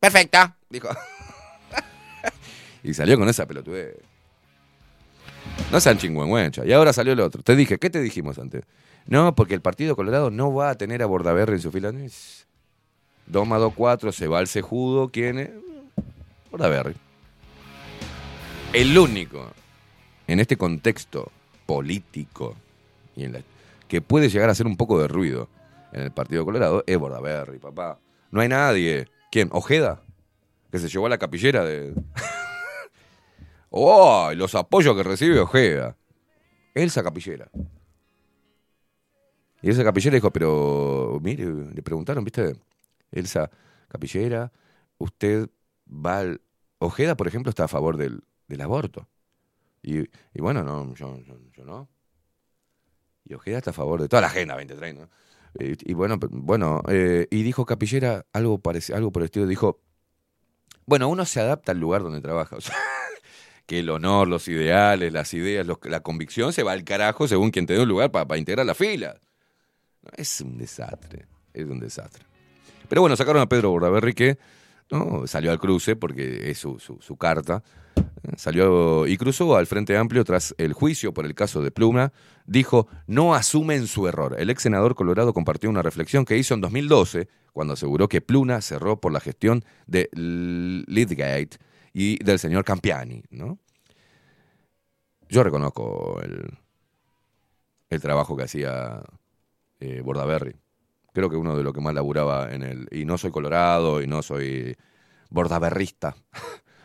Perfecta, 0.00 0.56
dijo. 0.70 0.88
y 2.82 2.94
salió 2.94 3.18
con 3.18 3.28
esa 3.28 3.46
pelotudez. 3.46 3.96
No 5.70 5.78
sean 5.78 5.98
chingüengüencha. 5.98 6.64
Y 6.64 6.72
ahora 6.72 6.94
salió 6.94 7.12
el 7.12 7.20
otro. 7.20 7.42
Te 7.42 7.54
dije, 7.54 7.78
¿qué 7.78 7.90
te 7.90 8.00
dijimos 8.00 8.38
antes? 8.38 8.64
No, 9.06 9.34
porque 9.34 9.52
el 9.54 9.60
Partido 9.60 9.94
Colorado 9.94 10.30
no 10.30 10.54
va 10.54 10.70
a 10.70 10.74
tener 10.76 11.02
a 11.02 11.06
Bordaberry 11.06 11.52
en 11.52 11.60
su 11.60 11.70
fila. 11.70 11.92
2 13.26 13.46
más 13.46 13.60
2, 13.60 13.74
4, 13.76 14.10
se 14.10 14.26
va 14.26 14.38
al 14.38 14.48
cejudo. 14.48 15.10
¿Quién 15.10 15.38
es? 15.38 15.50
Bordaberry. 16.50 16.96
El 18.72 18.96
único 18.96 19.52
en 20.26 20.40
este 20.40 20.56
contexto 20.56 21.30
político 21.66 22.56
y 23.14 23.24
en 23.24 23.44
que 23.86 24.00
puede 24.00 24.30
llegar 24.30 24.48
a 24.48 24.52
hacer 24.52 24.66
un 24.66 24.78
poco 24.78 24.98
de 24.98 25.08
ruido 25.08 25.50
en 25.92 26.00
el 26.00 26.10
Partido 26.10 26.42
Colorado 26.46 26.82
es 26.86 26.96
Bordaberry, 26.96 27.58
papá. 27.58 27.98
No 28.30 28.40
hay 28.40 28.48
nadie. 28.48 29.08
¿Quién? 29.30 29.50
¿Ojeda? 29.52 30.02
Que 30.70 30.78
se 30.78 30.88
llevó 30.88 31.04
a 31.04 31.10
la 31.10 31.18
capillera 31.18 31.66
de... 31.66 31.92
¡Oh! 33.68 34.30
Los 34.34 34.54
apoyos 34.54 34.96
que 34.96 35.02
recibe 35.02 35.38
Ojeda. 35.38 35.98
Elsa 36.74 37.02
Capillera. 37.02 37.50
Y 39.60 39.68
Elsa 39.68 39.84
Capillera 39.84 40.14
dijo, 40.14 40.30
pero 40.30 41.20
mire, 41.22 41.44
le 41.44 41.82
preguntaron, 41.82 42.24
¿viste? 42.24 42.56
Elsa 43.10 43.50
Capillera, 43.88 44.50
usted 44.96 45.50
va 45.86 46.20
al... 46.20 46.40
Ojeda, 46.78 47.18
por 47.18 47.28
ejemplo, 47.28 47.50
está 47.50 47.64
a 47.64 47.68
favor 47.68 47.98
del, 47.98 48.24
del 48.52 48.60
aborto. 48.60 49.08
Y, 49.82 50.04
bueno, 50.34 50.62
no, 50.62 50.94
yo, 50.94 51.18
yo- 51.52 51.64
no. 51.64 51.88
Y 53.24 53.34
Ojeda 53.34 53.58
está 53.58 53.70
a 53.70 53.74
favor 53.74 54.00
de 54.00 54.08
toda 54.08 54.20
la 54.22 54.28
agenda 54.28 54.54
2030. 54.54 55.02
¿no? 55.02 55.10
Y, 55.58 55.90
y 55.90 55.94
bueno, 55.94 56.18
bueno 56.30 56.82
eh, 56.88 57.26
y 57.30 57.42
dijo 57.42 57.66
Capillera 57.66 58.26
algo, 58.32 58.60
algo 58.94 59.12
por 59.12 59.22
el 59.22 59.26
estilo, 59.26 59.46
dijo, 59.46 59.80
bueno, 60.86 61.08
uno 61.08 61.24
se 61.24 61.40
adapta 61.40 61.72
al 61.72 61.78
lugar 61.78 62.02
donde 62.02 62.20
trabaja. 62.20 62.56
O 62.56 62.60
que 63.64 63.78
el 63.78 63.90
honor, 63.90 64.26
los 64.26 64.48
ideales, 64.48 65.12
las 65.12 65.32
ideas, 65.34 65.64
la 65.84 66.00
convicción 66.00 66.52
se 66.52 66.64
va 66.64 66.72
al 66.72 66.82
carajo 66.82 67.28
según 67.28 67.52
quien 67.52 67.64
te 67.64 67.74
dé 67.74 67.80
un 67.80 67.88
lugar 67.88 68.10
para 68.10 68.36
integrar 68.36 68.66
la 68.66 68.74
fila. 68.74 69.16
Es 70.16 70.40
un 70.40 70.58
desastre, 70.58 71.26
es 71.54 71.64
un 71.64 71.78
desastre. 71.78 72.24
Pero 72.88 73.02
bueno, 73.02 73.14
sacaron 73.16 73.40
a 73.40 73.48
Pedro 73.48 73.70
Bordaberry 73.70 74.14
que 74.14 74.36
no 74.90 75.28
salió 75.28 75.52
al 75.52 75.60
cruce 75.60 75.94
porque 75.94 76.50
es 76.50 76.58
su 76.58 77.16
carta. 77.18 77.62
Salió 78.36 79.06
y 79.06 79.16
cruzó 79.16 79.56
al 79.56 79.66
Frente 79.66 79.96
Amplio 79.96 80.24
tras 80.24 80.54
el 80.58 80.72
juicio 80.72 81.12
por 81.12 81.26
el 81.26 81.34
caso 81.34 81.60
de 81.62 81.70
Pluma. 81.70 82.12
Dijo, 82.46 82.86
no 83.06 83.34
asumen 83.34 83.86
su 83.86 84.06
error. 84.06 84.36
El 84.38 84.50
ex 84.50 84.62
senador 84.62 84.94
Colorado 84.94 85.32
compartió 85.32 85.68
una 85.68 85.82
reflexión 85.82 86.24
que 86.24 86.36
hizo 86.36 86.54
en 86.54 86.60
2012 86.60 87.28
cuando 87.52 87.74
aseguró 87.74 88.08
que 88.08 88.20
Pluna 88.20 88.60
cerró 88.60 89.00
por 89.00 89.12
la 89.12 89.20
gestión 89.20 89.64
de 89.86 90.08
Lidgate 90.12 91.58
y 91.92 92.22
del 92.22 92.38
señor 92.38 92.64
Campiani. 92.64 93.24
¿no? 93.30 93.58
Yo 95.28 95.42
reconozco 95.42 96.20
el, 96.22 96.58
el 97.90 98.00
trabajo 98.00 98.36
que 98.36 98.44
hacía 98.44 99.02
eh, 99.80 100.00
Bordaberry. 100.00 100.54
Creo 101.12 101.28
que 101.28 101.36
uno 101.36 101.56
de 101.56 101.62
los 101.62 101.74
que 101.74 101.80
más 101.80 101.94
laburaba 101.94 102.52
en 102.52 102.62
el... 102.62 102.88
Y 102.90 103.04
no 103.04 103.18
soy 103.18 103.30
colorado 103.30 104.00
y 104.00 104.06
no 104.06 104.22
soy 104.22 104.76
bordaberrista, 105.28 106.14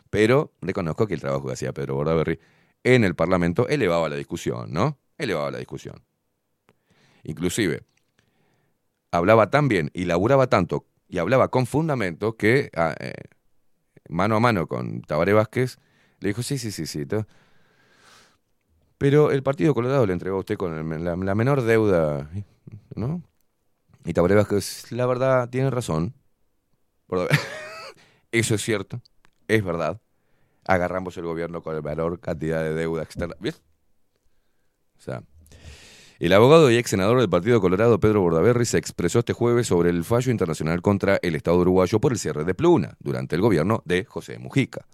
pero 0.10 0.53
reconozco 0.62 1.08
que 1.08 1.14
el 1.16 1.22
trabajo 1.22 1.47
que 1.47 1.53
hacía 1.53 1.74
Pedro 1.74 1.95
Bordaberry 1.95 2.39
en 2.84 3.03
el 3.03 3.16
Parlamento 3.16 3.68
elevaba 3.68 4.10
la 4.10 4.16
discusión, 4.16 4.72
¿no? 4.72 4.99
Elevaba 5.18 5.51
la 5.51 5.58
discusión. 5.60 6.03
Inclusive, 7.24 7.84
hablaba 9.12 9.49
tan 9.49 9.68
bien 9.68 9.91
y 9.93 10.05
laburaba 10.05 10.47
tanto 10.47 10.86
y 11.08 11.20
hablaba 11.20 11.49
con 11.49 11.66
fundamento 11.66 12.36
que 12.36 12.70
ah, 12.76 12.95
eh, 12.99 13.14
mano 14.10 14.36
a 14.36 14.39
mano 14.39 14.68
con 14.68 15.01
Tabaré 15.01 15.34
Vázquez 15.34 15.78
le 16.20 16.30
dijo, 16.30 16.43
sí, 16.43 16.58
sí, 16.58 16.72
sí, 16.72 16.86
sí. 16.86 17.05
Pero 18.97 19.32
el 19.32 19.43
Partido 19.43 19.74
Colorado 19.74 20.05
le 20.05 20.14
entregó 20.14 20.38
a 20.38 20.39
usted 20.39 20.58
con 20.58 20.74
el- 20.93 21.03
la, 21.03 21.16
la 21.16 21.36
menor 21.36 21.62
deuda, 21.62 22.30
¿no? 22.95 23.22
Y 24.05 24.14
Tabaré 24.14 24.36
Vázquez, 24.36 24.91
la 24.91 25.05
verdad, 25.05 25.49
tiene 25.49 25.70
razón. 25.70 26.16
Eso 28.32 28.55
es 28.55 28.62
cierto, 28.62 29.01
es 29.48 29.64
verdad. 29.64 30.02
Agarramos 30.66 31.18
el 31.18 31.24
gobierno 31.24 31.62
con 31.62 31.76
el 31.76 31.84
menor 31.84 32.20
cantidad 32.20 32.62
de 32.62 32.74
deuda 32.74 33.04
externa. 33.04 33.36
¿Ves? 33.39 33.62
O 34.98 35.02
sea, 35.02 35.24
el 36.20 36.34
abogado 36.34 36.72
y 36.72 36.78
ex 36.78 36.89
senador 36.89 37.20
del 37.20 37.30
Partido 37.30 37.62
Colorado, 37.62 38.00
Pedro 38.00 38.22
Bordaberry, 38.22 38.66
se 38.66 38.80
expresó 38.80 39.20
este 39.20 39.34
jueves 39.34 39.68
sobre 39.68 39.91
el 39.91 40.04
fallo 40.04 40.32
internacional 40.32 40.82
contra 40.82 41.20
el 41.22 41.36
Estado 41.36 41.58
uruguayo 41.58 42.00
por 42.00 42.12
el 42.12 42.18
cierre 42.18 42.43
de 42.43 42.56
Pluna 42.56 42.95
durante 43.00 43.36
el 43.36 43.41
gobierno 43.41 43.84
de 43.86 44.04
José 44.04 44.39
Mujica. 44.39 44.88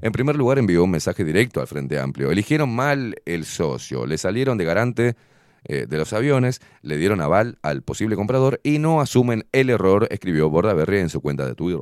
En 0.00 0.12
primer 0.12 0.34
lugar, 0.34 0.58
envió 0.58 0.82
un 0.82 0.90
mensaje 0.90 1.24
directo 1.24 1.60
al 1.60 1.66
Frente 1.66 1.98
Amplio. 1.98 2.30
Eligieron 2.30 2.74
mal 2.74 3.16
el 3.26 3.44
socio, 3.44 4.06
le 4.06 4.16
salieron 4.16 4.56
de 4.56 4.64
garante 4.64 5.16
eh, 5.64 5.86
de 5.86 5.98
los 5.98 6.12
aviones, 6.14 6.60
le 6.80 6.96
dieron 6.96 7.20
aval 7.20 7.58
al 7.62 7.82
posible 7.82 8.16
comprador 8.16 8.58
y 8.64 8.78
no 8.78 9.00
asumen 9.02 9.44
el 9.52 9.68
error, 9.68 10.08
escribió 10.10 10.48
Bordaberry 10.48 11.00
en 11.00 11.10
su 11.10 11.20
cuenta 11.20 11.46
de 11.46 11.54
Twitter. 11.54 11.80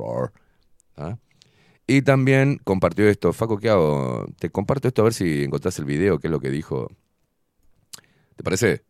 ¿Ah? 0.97 1.17
Y 1.93 2.03
también 2.03 2.57
compartió 2.63 3.09
esto. 3.09 3.33
Faco, 3.33 3.57
¿qué 3.57 3.69
hago? 3.69 4.25
Te 4.39 4.49
comparto 4.49 4.87
esto 4.87 5.01
a 5.01 5.03
ver 5.03 5.13
si 5.13 5.43
encontrás 5.43 5.77
el 5.77 5.83
video, 5.83 6.19
qué 6.19 6.27
es 6.27 6.31
lo 6.31 6.39
que 6.39 6.49
dijo. 6.49 6.87
¿Te 8.37 8.43
parece? 8.43 8.85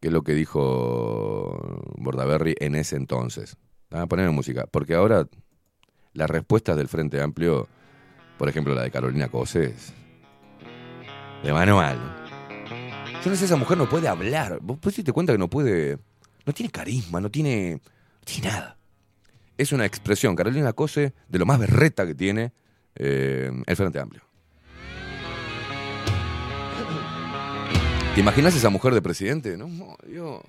¿Qué 0.00 0.08
es 0.08 0.12
lo 0.14 0.22
que 0.22 0.32
dijo 0.32 1.82
Bordaberry 1.98 2.54
en 2.58 2.76
ese 2.76 2.96
entonces? 2.96 3.58
Ah, 3.90 4.06
poneme 4.06 4.30
música. 4.30 4.66
Porque 4.72 4.94
ahora 4.94 5.28
las 6.14 6.30
respuestas 6.30 6.78
del 6.78 6.88
Frente 6.88 7.20
Amplio, 7.20 7.68
por 8.38 8.48
ejemplo 8.48 8.74
la 8.74 8.84
de 8.84 8.90
Carolina 8.90 9.28
Coses, 9.28 9.92
de 11.42 11.52
manual. 11.52 11.98
Yo 13.22 13.30
no 13.30 13.36
sé, 13.36 13.44
esa 13.44 13.56
mujer 13.56 13.76
no 13.76 13.86
puede 13.86 14.08
hablar. 14.08 14.60
Vos 14.62 14.78
pues, 14.80 14.94
te 14.94 15.12
cuenta 15.12 15.34
que 15.34 15.38
no 15.38 15.50
puede. 15.50 15.98
No 16.46 16.54
tiene 16.54 16.72
carisma, 16.72 17.20
no 17.20 17.30
tiene. 17.30 17.82
No 17.82 18.24
tiene 18.24 18.48
nada. 18.48 18.79
Es 19.60 19.72
una 19.72 19.84
expresión, 19.84 20.34
Carolina 20.36 20.72
Cose, 20.72 21.12
de 21.28 21.38
lo 21.38 21.44
más 21.44 21.58
berreta 21.58 22.06
que 22.06 22.14
tiene 22.14 22.50
eh, 22.94 23.52
el 23.66 23.76
Frente 23.76 24.00
Amplio. 24.00 24.22
¿Te 28.14 28.20
imaginas 28.20 28.56
esa 28.56 28.70
mujer 28.70 28.94
de 28.94 29.02
presidente? 29.02 29.58
No, 29.58 29.68
no, 29.68 29.98
Dios. 30.06 30.40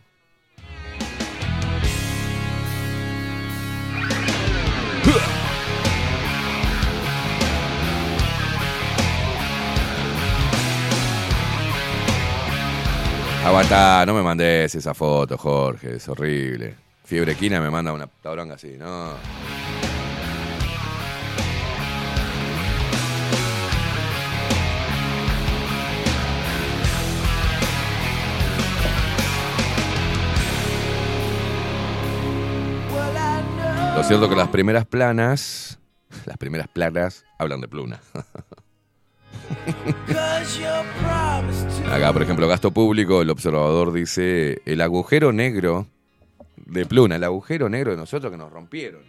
Aguanta, 13.43 14.05
no 14.05 14.14
me 14.14 14.24
mandes 14.24 14.74
esa 14.74 14.93
foto, 14.93 15.38
Jorge, 15.38 15.97
es 15.97 16.07
horrible. 16.07 16.90
Fiebre 17.12 17.36
Quina 17.36 17.59
me 17.59 17.70
manda 17.70 17.91
una 17.91 18.07
tablonga 18.07 18.55
así, 18.55 18.78
no. 18.78 19.16
Lo 33.93 34.03
cierto 34.05 34.30
que 34.30 34.38
las 34.38 34.47
primeras 34.47 34.86
planas, 34.86 35.80
las 36.26 36.38
primeras 36.38 36.70
planas 36.70 37.26
hablan 37.38 37.59
de 37.59 37.68
pluna. 37.68 37.99
Acá, 41.91 42.14
por 42.14 42.24
ejemplo, 42.24 42.47
gasto 42.47 42.72
público, 42.72 43.22
el 43.22 43.30
observador 43.30 43.91
dice, 43.91 44.62
el 44.66 44.80
agujero 44.80 45.34
negro 45.34 45.88
de 46.72 46.86
Pluna, 46.86 47.17
el 47.17 47.24
agujero 47.24 47.69
negro 47.69 47.91
de 47.91 47.97
nosotros 47.97 48.32
que 48.32 48.38
nos 48.38 48.51
rompieron. 48.51 49.01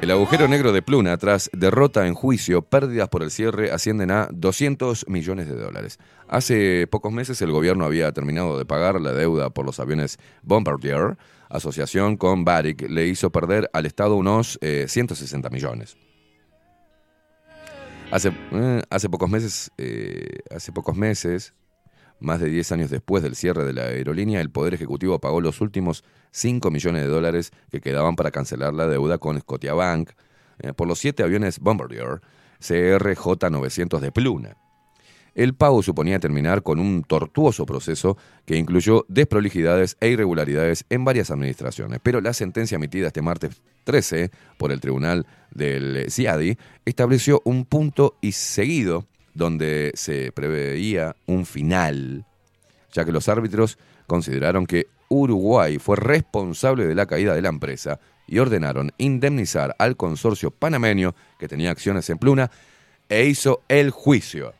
El 0.00 0.10
agujero 0.10 0.48
negro 0.48 0.72
de 0.72 0.80
Pluna, 0.80 1.18
tras 1.18 1.50
derrota 1.52 2.06
en 2.06 2.14
juicio, 2.14 2.62
pérdidas 2.62 3.10
por 3.10 3.22
el 3.22 3.30
cierre, 3.30 3.70
ascienden 3.70 4.10
a 4.10 4.28
200 4.32 5.06
millones 5.08 5.46
de 5.46 5.56
dólares. 5.56 5.98
Hace 6.26 6.86
pocos 6.86 7.12
meses 7.12 7.42
el 7.42 7.52
gobierno 7.52 7.84
había 7.84 8.10
terminado 8.12 8.56
de 8.56 8.64
pagar 8.64 8.98
la 8.98 9.12
deuda 9.12 9.50
por 9.50 9.66
los 9.66 9.78
aviones 9.78 10.18
Bombardier. 10.42 11.18
Asociación 11.50 12.16
con 12.16 12.44
Barrick 12.44 12.88
le 12.88 13.08
hizo 13.08 13.30
perder 13.30 13.68
al 13.74 13.84
Estado 13.84 14.16
unos 14.16 14.58
eh, 14.62 14.86
160 14.88 15.50
millones. 15.50 15.98
Hace, 18.10 18.32
eh, 18.52 18.82
hace 18.88 19.08
pocos 19.10 19.28
meses, 19.28 19.70
eh, 19.76 20.38
hace 20.50 20.72
pocos 20.72 20.96
meses, 20.96 21.52
más 22.20 22.40
de 22.40 22.48
10 22.48 22.72
años 22.72 22.90
después 22.90 23.22
del 23.22 23.36
cierre 23.36 23.64
de 23.64 23.72
la 23.72 23.82
aerolínea, 23.82 24.40
el 24.40 24.50
Poder 24.50 24.74
Ejecutivo 24.74 25.18
pagó 25.18 25.40
los 25.40 25.60
últimos 25.60 26.04
5 26.30 26.70
millones 26.70 27.02
de 27.02 27.08
dólares 27.08 27.52
que 27.70 27.80
quedaban 27.80 28.16
para 28.16 28.30
cancelar 28.30 28.74
la 28.74 28.86
deuda 28.86 29.18
con 29.18 29.38
Scotiabank 29.40 30.10
eh, 30.60 30.72
por 30.72 30.86
los 30.86 30.98
siete 30.98 31.22
aviones 31.22 31.58
Bombardier 31.58 32.20
CRJ-900 32.60 33.98
de 34.00 34.12
Pluna. 34.12 34.56
El 35.34 35.54
pago 35.54 35.82
suponía 35.82 36.18
terminar 36.18 36.62
con 36.62 36.80
un 36.80 37.04
tortuoso 37.04 37.64
proceso 37.64 38.18
que 38.44 38.56
incluyó 38.56 39.06
desprolijidades 39.08 39.96
e 40.00 40.08
irregularidades 40.08 40.84
en 40.90 41.04
varias 41.04 41.30
administraciones, 41.30 42.00
pero 42.02 42.20
la 42.20 42.34
sentencia 42.34 42.76
emitida 42.76 43.06
este 43.06 43.22
martes 43.22 43.62
13 43.84 44.30
por 44.58 44.72
el 44.72 44.80
Tribunal 44.80 45.26
del 45.52 46.10
CIADI 46.10 46.58
estableció 46.84 47.40
un 47.44 47.64
punto 47.64 48.16
y 48.20 48.32
seguido 48.32 49.06
donde 49.34 49.92
se 49.94 50.32
preveía 50.32 51.16
un 51.26 51.46
final, 51.46 52.24
ya 52.92 53.04
que 53.04 53.12
los 53.12 53.28
árbitros 53.28 53.78
consideraron 54.06 54.66
que 54.66 54.88
Uruguay 55.08 55.78
fue 55.78 55.96
responsable 55.96 56.86
de 56.86 56.94
la 56.94 57.06
caída 57.06 57.34
de 57.34 57.42
la 57.42 57.48
empresa 57.48 58.00
y 58.26 58.38
ordenaron 58.38 58.92
indemnizar 58.98 59.74
al 59.78 59.96
consorcio 59.96 60.50
panameño 60.50 61.14
que 61.38 61.48
tenía 61.48 61.70
acciones 61.70 62.08
en 62.10 62.18
Pluna 62.18 62.50
e 63.08 63.24
hizo 63.24 63.62
el 63.68 63.90
juicio. 63.90 64.54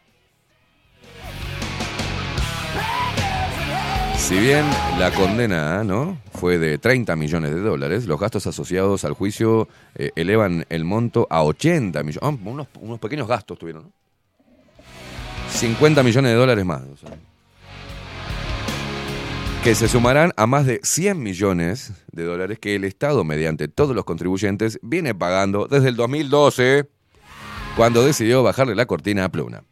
Si 4.17 4.39
bien 4.39 4.65
la 4.99 5.11
condena 5.13 5.83
¿no? 5.83 6.19
fue 6.33 6.59
de 6.59 6.79
30 6.79 7.17
millones 7.17 7.53
de 7.53 7.61
dólares. 7.61 8.07
Los 8.07 8.21
gastos 8.21 8.47
asociados 8.47 9.05
al 9.05 9.15
juicio 9.15 9.69
eh, 9.95 10.11
elevan 10.15 10.65
el 10.69 10.85
monto 10.85 11.27
a 11.31 11.43
80 11.43 12.03
millones. 12.03 12.21
Ah, 12.23 12.49
unos, 12.49 12.69
unos 12.81 12.99
pequeños 12.99 13.27
gastos 13.27 13.59
tuvieron, 13.59 13.85
¿no? 13.85 14.00
50 15.61 16.03
millones 16.03 16.33
de 16.33 16.39
dólares 16.39 16.65
más. 16.65 16.81
que 19.63 19.75
se 19.75 19.89
sumarán 19.89 20.33
a 20.39 20.47
más 20.47 20.65
de 20.65 20.81
100 20.83 21.23
millones 21.23 21.93
de 22.13 22.25
dólares 22.25 22.59
que 22.59 22.77
el 22.77 22.85
Estado, 22.85 23.25
mediante 23.25 23.69
todos 23.69 23.95
los 23.95 24.07
contribuyentes, 24.07 24.79
viene 24.81 25.15
pagando 25.15 25.67
desde 25.67 25.91
el 25.91 25.97
2012, 25.97 26.89
cuando 27.77 28.03
decidió 28.03 28.43
bajarle 28.43 28.75
la 28.75 28.87
cortina 28.87 29.27
a 29.27 29.29
Pluna. 29.29 29.63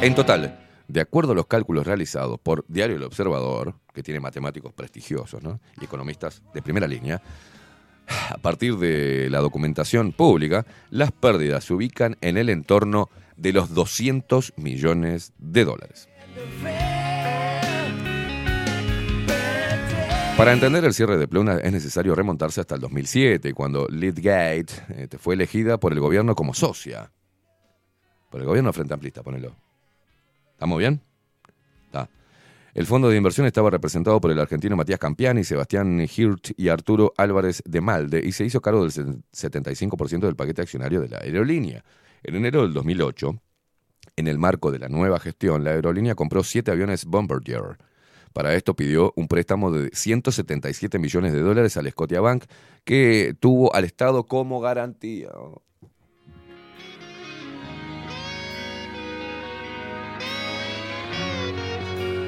En 0.00 0.14
total, 0.14 0.61
de 0.92 1.00
acuerdo 1.00 1.32
a 1.32 1.34
los 1.34 1.46
cálculos 1.46 1.86
realizados 1.86 2.38
por 2.38 2.66
Diario 2.68 2.96
El 2.96 3.02
Observador, 3.04 3.74
que 3.94 4.02
tiene 4.02 4.20
matemáticos 4.20 4.74
prestigiosos 4.74 5.42
y 5.80 5.84
economistas 5.84 6.42
de 6.52 6.60
primera 6.60 6.86
línea, 6.86 7.22
a 8.28 8.36
partir 8.36 8.76
de 8.76 9.30
la 9.30 9.40
documentación 9.40 10.12
pública, 10.12 10.66
las 10.90 11.10
pérdidas 11.10 11.64
se 11.64 11.72
ubican 11.72 12.18
en 12.20 12.36
el 12.36 12.50
entorno 12.50 13.08
de 13.36 13.54
los 13.54 13.72
200 13.72 14.52
millones 14.56 15.32
de 15.38 15.64
dólares. 15.64 16.10
Para 20.36 20.52
entender 20.52 20.84
el 20.84 20.92
cierre 20.92 21.16
de 21.16 21.26
Pluna 21.26 21.58
es 21.58 21.72
necesario 21.72 22.14
remontarse 22.14 22.60
hasta 22.60 22.74
el 22.74 22.82
2007, 22.82 23.54
cuando 23.54 23.86
Lidgate 23.88 24.66
eh, 24.90 25.08
fue 25.18 25.34
elegida 25.34 25.78
por 25.78 25.92
el 25.92 26.00
gobierno 26.00 26.34
como 26.34 26.52
socia. 26.52 27.12
Por 28.30 28.40
el 28.40 28.46
gobierno 28.46 28.72
frente 28.74 28.92
amplista, 28.92 29.22
ponelo. 29.22 29.56
¿Estamos 30.62 30.78
bien? 30.78 31.00
El 32.72 32.86
fondo 32.86 33.08
de 33.08 33.16
inversión 33.16 33.48
estaba 33.48 33.68
representado 33.68 34.20
por 34.20 34.30
el 34.30 34.38
argentino 34.38 34.76
Matías 34.76 35.00
Campiani, 35.00 35.42
Sebastián 35.42 36.00
Hirt 36.00 36.52
y 36.56 36.68
Arturo 36.68 37.12
Álvarez 37.16 37.64
de 37.66 37.80
Malde 37.80 38.22
y 38.24 38.30
se 38.30 38.44
hizo 38.44 38.60
cargo 38.60 38.86
del 38.86 38.92
75% 38.92 40.20
del 40.20 40.36
paquete 40.36 40.62
accionario 40.62 41.00
de 41.00 41.08
la 41.08 41.18
aerolínea. 41.18 41.84
En 42.22 42.36
enero 42.36 42.62
del 42.62 42.72
2008, 42.74 43.42
en 44.14 44.28
el 44.28 44.38
marco 44.38 44.70
de 44.70 44.78
la 44.78 44.88
nueva 44.88 45.18
gestión, 45.18 45.64
la 45.64 45.72
aerolínea 45.72 46.14
compró 46.14 46.44
siete 46.44 46.70
aviones 46.70 47.06
Bombardier. 47.06 47.78
Para 48.32 48.54
esto 48.54 48.76
pidió 48.76 49.12
un 49.16 49.26
préstamo 49.26 49.72
de 49.72 49.90
177 49.92 51.00
millones 51.00 51.32
de 51.32 51.40
dólares 51.40 51.76
al 51.76 51.90
Scotiabank 51.90 52.44
que 52.84 53.34
tuvo 53.40 53.74
al 53.74 53.82
Estado 53.84 54.28
como 54.28 54.60
garantía. 54.60 55.30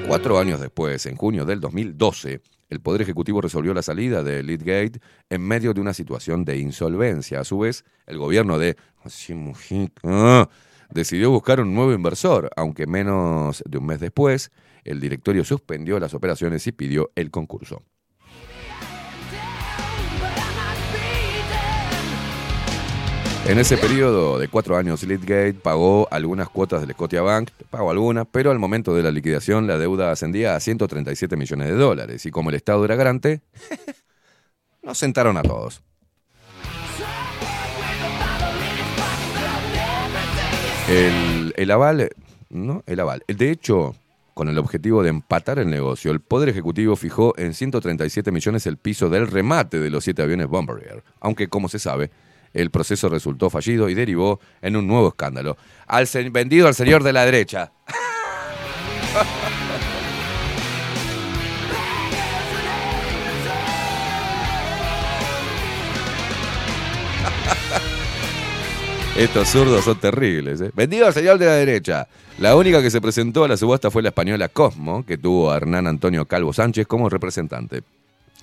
Cuatro 0.07 0.37
años 0.37 0.59
después, 0.59 1.05
en 1.07 1.15
junio 1.15 1.45
del 1.45 1.59
2012, 1.59 2.41
el 2.69 2.79
Poder 2.79 3.01
Ejecutivo 3.01 3.41
resolvió 3.41 3.73
la 3.73 3.81
salida 3.81 4.23
de 4.23 4.43
Leadgate 4.43 4.99
en 5.29 5.41
medio 5.41 5.73
de 5.73 5.81
una 5.81 5.93
situación 5.93 6.45
de 6.45 6.57
insolvencia. 6.57 7.39
A 7.39 7.43
su 7.43 7.59
vez, 7.59 7.83
el 8.05 8.19
gobierno 8.19 8.59
de 8.59 8.77
Mujica 9.29 10.49
decidió 10.91 11.31
buscar 11.31 11.59
un 11.59 11.73
nuevo 11.73 11.91
inversor, 11.91 12.49
aunque 12.55 12.85
menos 12.85 13.63
de 13.67 13.77
un 13.79 13.87
mes 13.87 13.99
después, 13.99 14.51
el 14.83 14.99
directorio 14.99 15.43
suspendió 15.43 15.99
las 15.99 16.13
operaciones 16.13 16.65
y 16.67 16.71
pidió 16.71 17.11
el 17.15 17.31
concurso. 17.31 17.81
En 23.47 23.59
ese 23.59 23.77
periodo 23.77 24.39
de 24.39 24.47
cuatro 24.47 24.75
años, 24.75 25.03
Leadgate 25.03 25.53
pagó 25.53 26.07
algunas 26.09 26.49
cuotas 26.49 26.81
del 26.81 26.93
Scotiabank, 26.93 27.51
pagó 27.69 27.91
algunas, 27.91 28.25
pero 28.31 28.49
al 28.49 28.57
momento 28.57 28.95
de 28.95 29.03
la 29.03 29.11
liquidación 29.11 29.67
la 29.67 29.77
deuda 29.77 30.11
ascendía 30.11 30.55
a 30.55 30.59
137 30.59 31.37
millones 31.37 31.67
de 31.67 31.75
dólares 31.75 32.25
y 32.25 32.31
como 32.31 32.49
el 32.49 32.55
Estado 32.55 32.83
era 32.83 32.95
garante, 32.95 33.41
nos 34.81 34.97
sentaron 34.97 35.37
a 35.37 35.43
todos. 35.43 35.83
El, 40.89 41.53
el 41.55 41.71
aval, 41.71 42.09
¿no? 42.49 42.83
El 42.87 42.99
aval. 42.99 43.23
De 43.27 43.51
hecho, 43.51 43.95
con 44.33 44.49
el 44.49 44.57
objetivo 44.57 45.03
de 45.03 45.09
empatar 45.09 45.59
el 45.59 45.69
negocio, 45.69 46.11
el 46.11 46.19
Poder 46.19 46.49
Ejecutivo 46.49 46.95
fijó 46.95 47.37
en 47.37 47.53
137 47.53 48.31
millones 48.31 48.65
el 48.65 48.77
piso 48.77 49.09
del 49.09 49.27
remate 49.27 49.79
de 49.79 49.91
los 49.91 50.03
siete 50.03 50.23
aviones 50.23 50.47
Bombardier, 50.47 51.03
aunque 51.19 51.47
como 51.47 51.69
se 51.69 51.77
sabe, 51.77 52.09
el 52.55 52.71
proceso 52.71 53.09
resultó 53.09 53.49
fallido 53.51 53.89
y 53.89 53.93
derivó 53.93 54.39
en 54.61 54.75
un 54.75 54.87
nuevo 54.87 55.09
escándalo. 55.09 55.57
Al 55.85 56.07
vendido 56.31 56.67
al 56.67 56.73
señor 56.73 57.03
de 57.03 57.13
la 57.13 57.25
derecha. 57.25 57.71
Estos 69.17 69.47
zurdos 69.47 69.85
son 69.85 69.97
terribles. 69.97 70.59
¿eh? 70.59 70.71
Vendido 70.75 71.07
al 71.07 71.13
señor 71.13 71.37
de 71.37 71.45
la 71.45 71.53
derecha. 71.53 72.07
La 72.37 72.57
única 72.57 72.81
que 72.81 72.91
se 72.91 72.99
presentó 72.99 73.45
a 73.45 73.47
la 73.47 73.55
subasta 73.55 73.89
fue 73.89 74.01
la 74.01 74.09
española 74.09 74.49
Cosmo, 74.49 75.05
que 75.05 75.17
tuvo 75.17 75.51
a 75.51 75.57
Hernán 75.57 75.87
Antonio 75.87 76.25
Calvo 76.25 76.51
Sánchez 76.51 76.85
como 76.85 77.07
representante. 77.07 77.83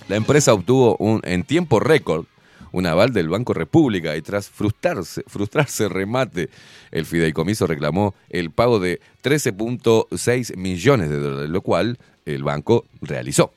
La 0.09 0.17
empresa 0.17 0.55
obtuvo 0.55 0.97
un, 0.97 1.21
en 1.25 1.45
tiempo 1.45 1.79
récord 1.79 2.25
un 2.73 2.87
aval 2.87 3.13
del 3.13 3.29
Banco 3.29 3.55
República 3.55 4.17
y 4.17 4.23
tras 4.23 4.49
frustrarse, 4.49 5.23
frustrarse 5.27 5.89
remate, 5.89 6.51
el 6.91 7.07
fideicomiso 7.07 7.67
reclamó 7.67 8.15
el 8.29 8.51
pago 8.51 8.81
de 8.81 9.01
13.6 9.23 10.57
millones 10.57 11.11
de 11.11 11.19
dólares, 11.19 11.51
lo 11.51 11.61
cual 11.61 11.99
el 12.25 12.43
banco 12.43 12.87
realizó. 13.01 13.53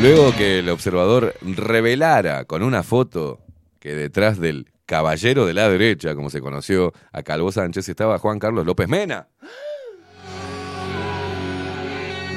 Luego 0.00 0.34
que 0.34 0.58
el 0.58 0.68
observador 0.68 1.34
revelara 1.42 2.44
con 2.44 2.62
una 2.62 2.82
foto 2.82 3.38
que 3.78 3.94
detrás 3.94 4.40
del 4.40 4.66
caballero 4.84 5.46
de 5.46 5.54
la 5.54 5.68
derecha, 5.68 6.14
como 6.14 6.28
se 6.28 6.40
conoció 6.40 6.92
a 7.12 7.22
Calvo 7.22 7.52
Sánchez, 7.52 7.88
estaba 7.88 8.18
Juan 8.18 8.40
Carlos 8.40 8.66
López 8.66 8.88
Mena. 8.88 9.28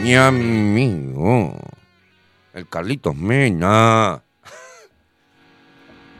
Mi 0.02 0.16
amigo. 0.16 1.56
El 2.54 2.68
Carlitos 2.70 3.16
Mena. 3.16 4.24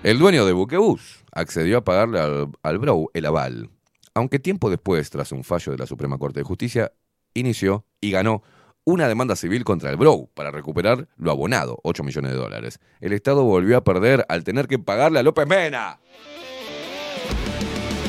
El 0.04 0.20
dueño 0.20 0.46
de 0.46 0.54
Buquebús 0.54 1.24
accedió 1.32 1.78
a 1.78 1.84
pagarle 1.84 2.20
al, 2.20 2.52
al 2.62 3.08
el 3.14 3.26
aval. 3.26 3.70
Aunque 4.14 4.40
tiempo 4.40 4.70
después, 4.70 5.10
tras 5.10 5.32
un 5.32 5.44
fallo 5.44 5.72
de 5.72 5.78
la 5.78 5.86
Suprema 5.86 6.18
Corte 6.18 6.40
de 6.40 6.44
Justicia, 6.44 6.92
inició 7.34 7.86
y 8.02 8.12
ganó 8.12 8.44
una 8.86 9.08
demanda 9.08 9.36
civil 9.36 9.64
contra 9.64 9.90
el 9.90 9.98
Brou 9.98 10.30
para 10.34 10.52
recuperar 10.52 11.08
lo 11.18 11.32
abonado, 11.32 11.80
8 11.84 12.04
millones 12.04 12.32
de 12.32 12.38
dólares. 12.38 12.80
El 13.02 13.14
Estado 13.14 13.44
volvió 13.44 13.78
a 13.78 13.84
perder 13.84 14.26
al 14.30 14.44
tener 14.44 14.68
que 14.68 14.80
pagarle 14.80 15.20
a 15.20 15.24
López 15.24 15.48
Mena. 15.48 16.00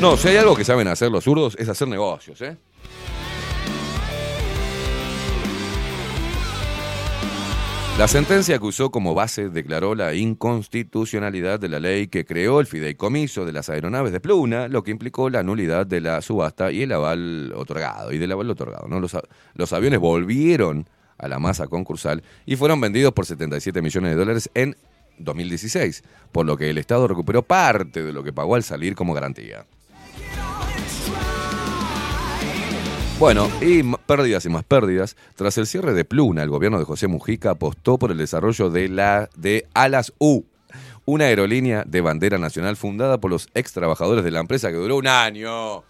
No, 0.01 0.17
si 0.19 0.29
hay 0.29 0.37
algo 0.37 0.55
que 0.55 0.65
saben 0.65 0.89
hacer 0.89 1.11
los 1.11 1.25
zurdos 1.25 1.57
es 1.59 1.69
hacer 1.71 1.89
negocios, 1.89 2.41
¿eh? 2.43 2.59
La 7.99 8.09
sentencia 8.09 8.59
que 8.59 8.67
usó 8.67 8.91
como 8.91 9.15
base 9.15 9.49
declaró 9.49 9.95
la 9.95 10.13
inconstitucionalidad 10.13 11.59
de 11.59 11.71
la 11.71 11.81
ley 11.81 12.09
que 12.09 12.27
creó 12.27 12.61
el 12.61 12.67
fideicomiso 12.67 13.47
de 13.47 13.55
las 13.55 13.71
aeronaves 13.71 14.13
de 14.13 14.21
Pluna, 14.21 14.69
lo 14.69 14.83
que 14.83 14.91
implicó 14.91 15.31
la 15.31 15.43
nulidad 15.43 15.87
de 15.87 16.03
la 16.03 16.21
subasta 16.21 16.71
y 16.71 16.83
el 16.83 16.93
aval 16.93 17.55
otorgado, 17.57 18.13
y 18.13 18.19
del 18.19 18.33
aval 18.33 18.51
otorgado. 18.51 18.87
Los, 19.01 19.17
los 19.55 19.73
aviones 19.73 19.99
volvieron 19.99 20.87
a 21.17 21.27
la 21.27 21.39
masa 21.39 21.69
concursal 21.69 22.23
y 22.45 22.57
fueron 22.57 22.83
vendidos 22.83 23.15
por 23.15 23.25
77 23.25 23.81
millones 23.81 24.11
de 24.11 24.17
dólares 24.17 24.51
en 24.53 24.77
2016, 25.17 26.05
por 26.33 26.45
lo 26.45 26.59
que 26.59 26.69
el 26.69 26.77
Estado 26.77 27.09
recuperó 27.09 27.45
parte 27.45 28.03
de 28.03 28.13
lo 28.13 28.23
que 28.23 28.33
pagó 28.35 28.57
al 28.57 28.63
salir 28.63 28.95
como 28.95 29.15
garantía. 29.15 29.65
Bueno, 33.19 33.49
y 33.63 33.83
pérdidas 33.83 34.45
y 34.45 34.51
más 34.51 34.63
pérdidas. 34.63 35.17
Tras 35.37 35.57
el 35.57 35.67
cierre 35.67 35.95
de 35.95 36.05
Pluna, 36.05 36.43
el 36.43 36.51
gobierno 36.51 36.79
de 36.79 36.85
José 36.85 37.07
Mujica 37.07 37.53
apostó 37.53 37.99
por 37.99 38.11
el 38.11 38.19
desarrollo 38.19 38.69
de 38.69 38.91
la 38.91 39.31
de 39.35 39.67
Alas 39.73 40.13
U, 40.19 40.45
una 41.07 41.25
aerolínea 41.25 41.83
de 41.87 42.03
bandera 42.03 42.37
nacional 42.37 42.77
fundada 42.77 43.19
por 43.19 43.31
los 43.31 43.49
ex 43.55 43.73
trabajadores 43.73 44.23
de 44.23 44.31
la 44.31 44.41
empresa 44.41 44.69
que 44.69 44.77
duró 44.77 44.99
un 44.99 45.07
año. 45.07 45.83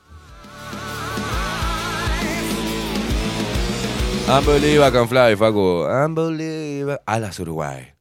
Unbelievable 4.29 4.93
can 4.93 5.09
fly, 5.09 5.35
Facu. 5.37 5.85
Unbelievable. 5.85 7.01
Alas 7.07 7.41
Uruguay. 7.41 7.93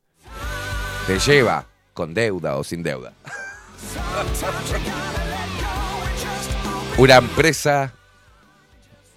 Te 1.07 1.17
lleva 1.17 1.65
con 1.95 2.13
deuda 2.13 2.57
o 2.57 2.63
sin 2.63 2.84
deuda. 2.84 3.13
Una 6.97 7.17
empresa 7.17 7.93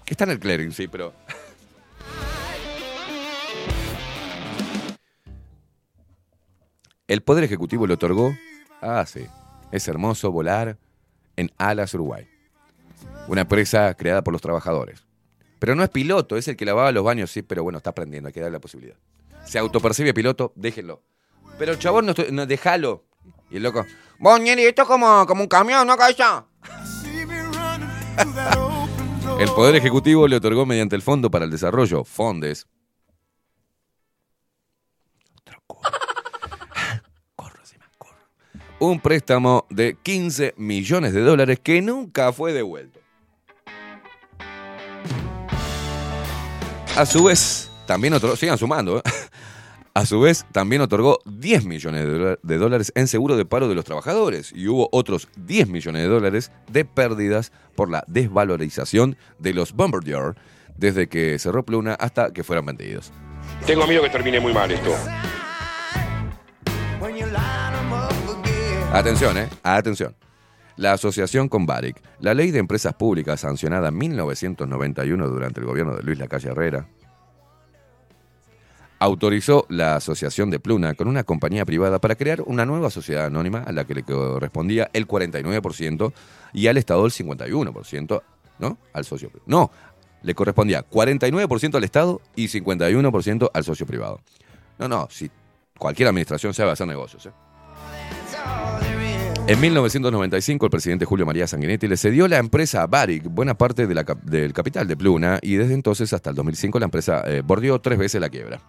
que 0.09 0.15
está 0.15 0.25
en 0.25 0.31
el 0.31 0.41
clearing, 0.41 0.73
sí, 0.73 0.89
pero. 0.89 1.13
El 7.07 7.23
Poder 7.23 7.45
Ejecutivo 7.45 7.87
le 7.87 7.93
otorgó, 7.93 8.35
ah, 8.81 9.05
sí, 9.07 9.27
es 9.71 9.87
hermoso 9.87 10.33
volar 10.33 10.79
en 11.37 11.53
Alas 11.59 11.93
Uruguay, 11.93 12.27
una 13.29 13.43
empresa 13.43 13.93
creada 13.95 14.25
por 14.25 14.33
los 14.33 14.41
trabajadores. 14.41 15.05
Pero 15.59 15.75
no 15.75 15.85
es 15.85 15.91
piloto, 15.91 16.39
es 16.39 16.49
el 16.49 16.57
que 16.57 16.65
lavaba 16.65 16.91
los 16.91 17.05
baños, 17.05 17.31
sí, 17.31 17.43
pero 17.43 17.63
bueno, 17.63 17.77
está 17.77 17.91
aprendiendo, 17.91 18.29
hay 18.29 18.33
que 18.33 18.41
darle 18.41 18.57
la 18.57 18.61
posibilidad. 18.61 18.97
Se 19.45 19.59
autopercibe 19.59 20.15
piloto, 20.15 20.55
déjenlo. 20.57 21.03
Pero 21.59 21.73
el 21.73 21.79
chabón 21.79 22.07
no, 22.07 22.15
no 22.33 22.47
déjalo. 22.47 23.05
Y 23.51 23.57
el 23.57 23.63
loco, 23.63 23.85
vos, 24.19 24.41
esto 24.41 24.83
es 24.83 24.89
como, 24.89 25.27
como 25.27 25.43
un 25.43 25.49
camión, 25.49 25.87
¿no, 25.87 25.99
calla? 25.99 26.47
El 29.39 29.49
Poder 29.51 29.77
Ejecutivo 29.77 30.27
le 30.27 30.35
otorgó 30.35 30.67
mediante 30.67 30.97
el 30.97 31.03
Fondo 31.03 31.31
para 31.31 31.45
el 31.45 31.53
Desarrollo, 31.53 32.03
FONDES. 32.03 32.67
Un 38.81 38.99
préstamo 38.99 39.65
de 39.71 39.97
15 40.03 40.55
millones 40.57 41.13
de 41.13 41.21
dólares 41.21 41.61
que 41.63 41.81
nunca 41.81 42.33
fue 42.33 42.53
devuelto. 42.53 42.99
A 46.97 47.07
su 47.07 47.23
vez, 47.23 47.71
también 47.87 48.15
otorgó, 48.15 48.35
sigan 48.35 48.59
sumando, 48.59 48.99
¿eh? 48.99 49.03
A 49.99 50.07
su 50.07 50.21
vez, 50.21 50.47
también 50.53 50.81
otorgó 50.81 51.19
10 51.25 51.65
millones 51.65 52.07
de 52.41 52.57
dólares 52.57 52.93
en 52.95 53.09
seguro 53.09 53.37
de 53.37 53.45
paro 53.45 53.69
de 53.69 53.75
los 53.75 53.85
trabajadores 53.85 54.53
y 54.55 54.69
hubo 54.69 54.89
otros 54.93 55.29
10 55.39 55.67
millones 55.71 56.03
de 56.03 56.09
dólares 56.09 56.53
de 56.71 56.85
pérdidas 56.85 57.51
por 57.75 57.91
la 57.91 58.05
desvalorización 58.07 59.17
de 59.41 59.55
los 59.55 59.73
Bombardier 59.73 60.37
desde 60.77 61.09
que 61.09 61.37
cerró 61.41 61.65
Pluna 61.65 61.95
hasta 61.95 62.33
que 62.33 62.45
fueran 62.45 62.67
vendidos. 62.67 63.11
Tengo 63.67 63.89
miedo 63.89 64.05
que 64.05 64.11
termine 64.11 64.39
muy 64.39 64.55
mal 64.55 64.71
esto. 64.71 64.95
Atención, 68.93 69.37
¿eh? 69.37 69.49
Atención. 69.65 70.15
La 70.77 70.93
asociación 70.93 71.49
con 71.49 71.67
Baric, 71.67 72.01
la 72.21 72.35
ley 72.35 72.53
de 72.53 72.61
empresas 72.61 72.95
públicas 72.95 73.41
sancionada 73.41 73.89
en 73.89 73.99
1991 73.99 75.29
durante 75.29 75.59
el 75.59 75.67
gobierno 75.67 75.97
de 75.97 76.05
Luis 76.05 76.21
Lacalle 76.21 76.51
Herrera, 76.51 76.87
autorizó 78.99 79.67
la 79.69 79.97
asociación 79.97 80.51
de 80.51 80.59
Pluna 80.59 80.95
con 80.95 81.09
una 81.09 81.25
compañía 81.25 81.65
privada 81.65 82.01
para 82.01 82.17
crear 82.17 82.43
una 82.43 82.67
nueva 82.67 82.91
sociedad 82.91 83.27
anónima 83.27 83.63
a 83.63 83.73
la 83.73 83.85
que 83.85 83.95
le 83.95 84.03
correspondía 84.03 84.91
el 84.93 85.07
49% 85.07 86.13
y 86.53 86.67
al 86.67 86.77
Estado 86.77 87.05
el 87.07 87.13
51%, 87.13 88.23
¿no? 88.59 88.79
Al 88.93 89.05
socio. 89.05 89.31
No, 89.47 89.71
le 90.23 90.35
correspondía 90.35 90.85
49% 90.89 91.77
al 91.77 91.85
Estado 91.85 92.21
y 92.35 92.49
51% 92.49 93.51
al 93.53 93.65
socio 93.65 93.87
privado. 93.87 94.21
No, 94.79 94.89
no, 94.89 95.09
si 95.11 95.31
cualquier 95.79 96.09
administración 96.09 96.55
sabe 96.55 96.73
hacer 96.73 96.87
negocios, 96.87 97.27
¿eh? 97.27 97.33
En 99.49 99.59
1995, 99.63 100.67
el 100.67 100.71
presidente 100.71 101.07
Julio 101.07 101.25
María 101.25 101.47
Sanguinetti 101.47 101.89
le 101.89 101.97
cedió 101.97 102.29
la 102.29 102.37
empresa 102.37 102.83
a 102.83 103.07
buena 103.31 103.57
parte 103.57 103.87
del 103.87 104.53
capital 104.53 104.87
de 104.87 104.95
Pluna 104.95 105.39
y 105.41 105.55
desde 105.55 105.73
entonces 105.73 106.13
hasta 106.13 106.29
el 106.29 106.37
2005 106.37 106.79
la 106.79 106.85
empresa 106.85 107.23
eh, 107.27 107.41
bordeó 107.43 107.81
tres 107.81 107.99
veces 107.99 108.21
la 108.21 108.29
quiebra. 108.29 108.61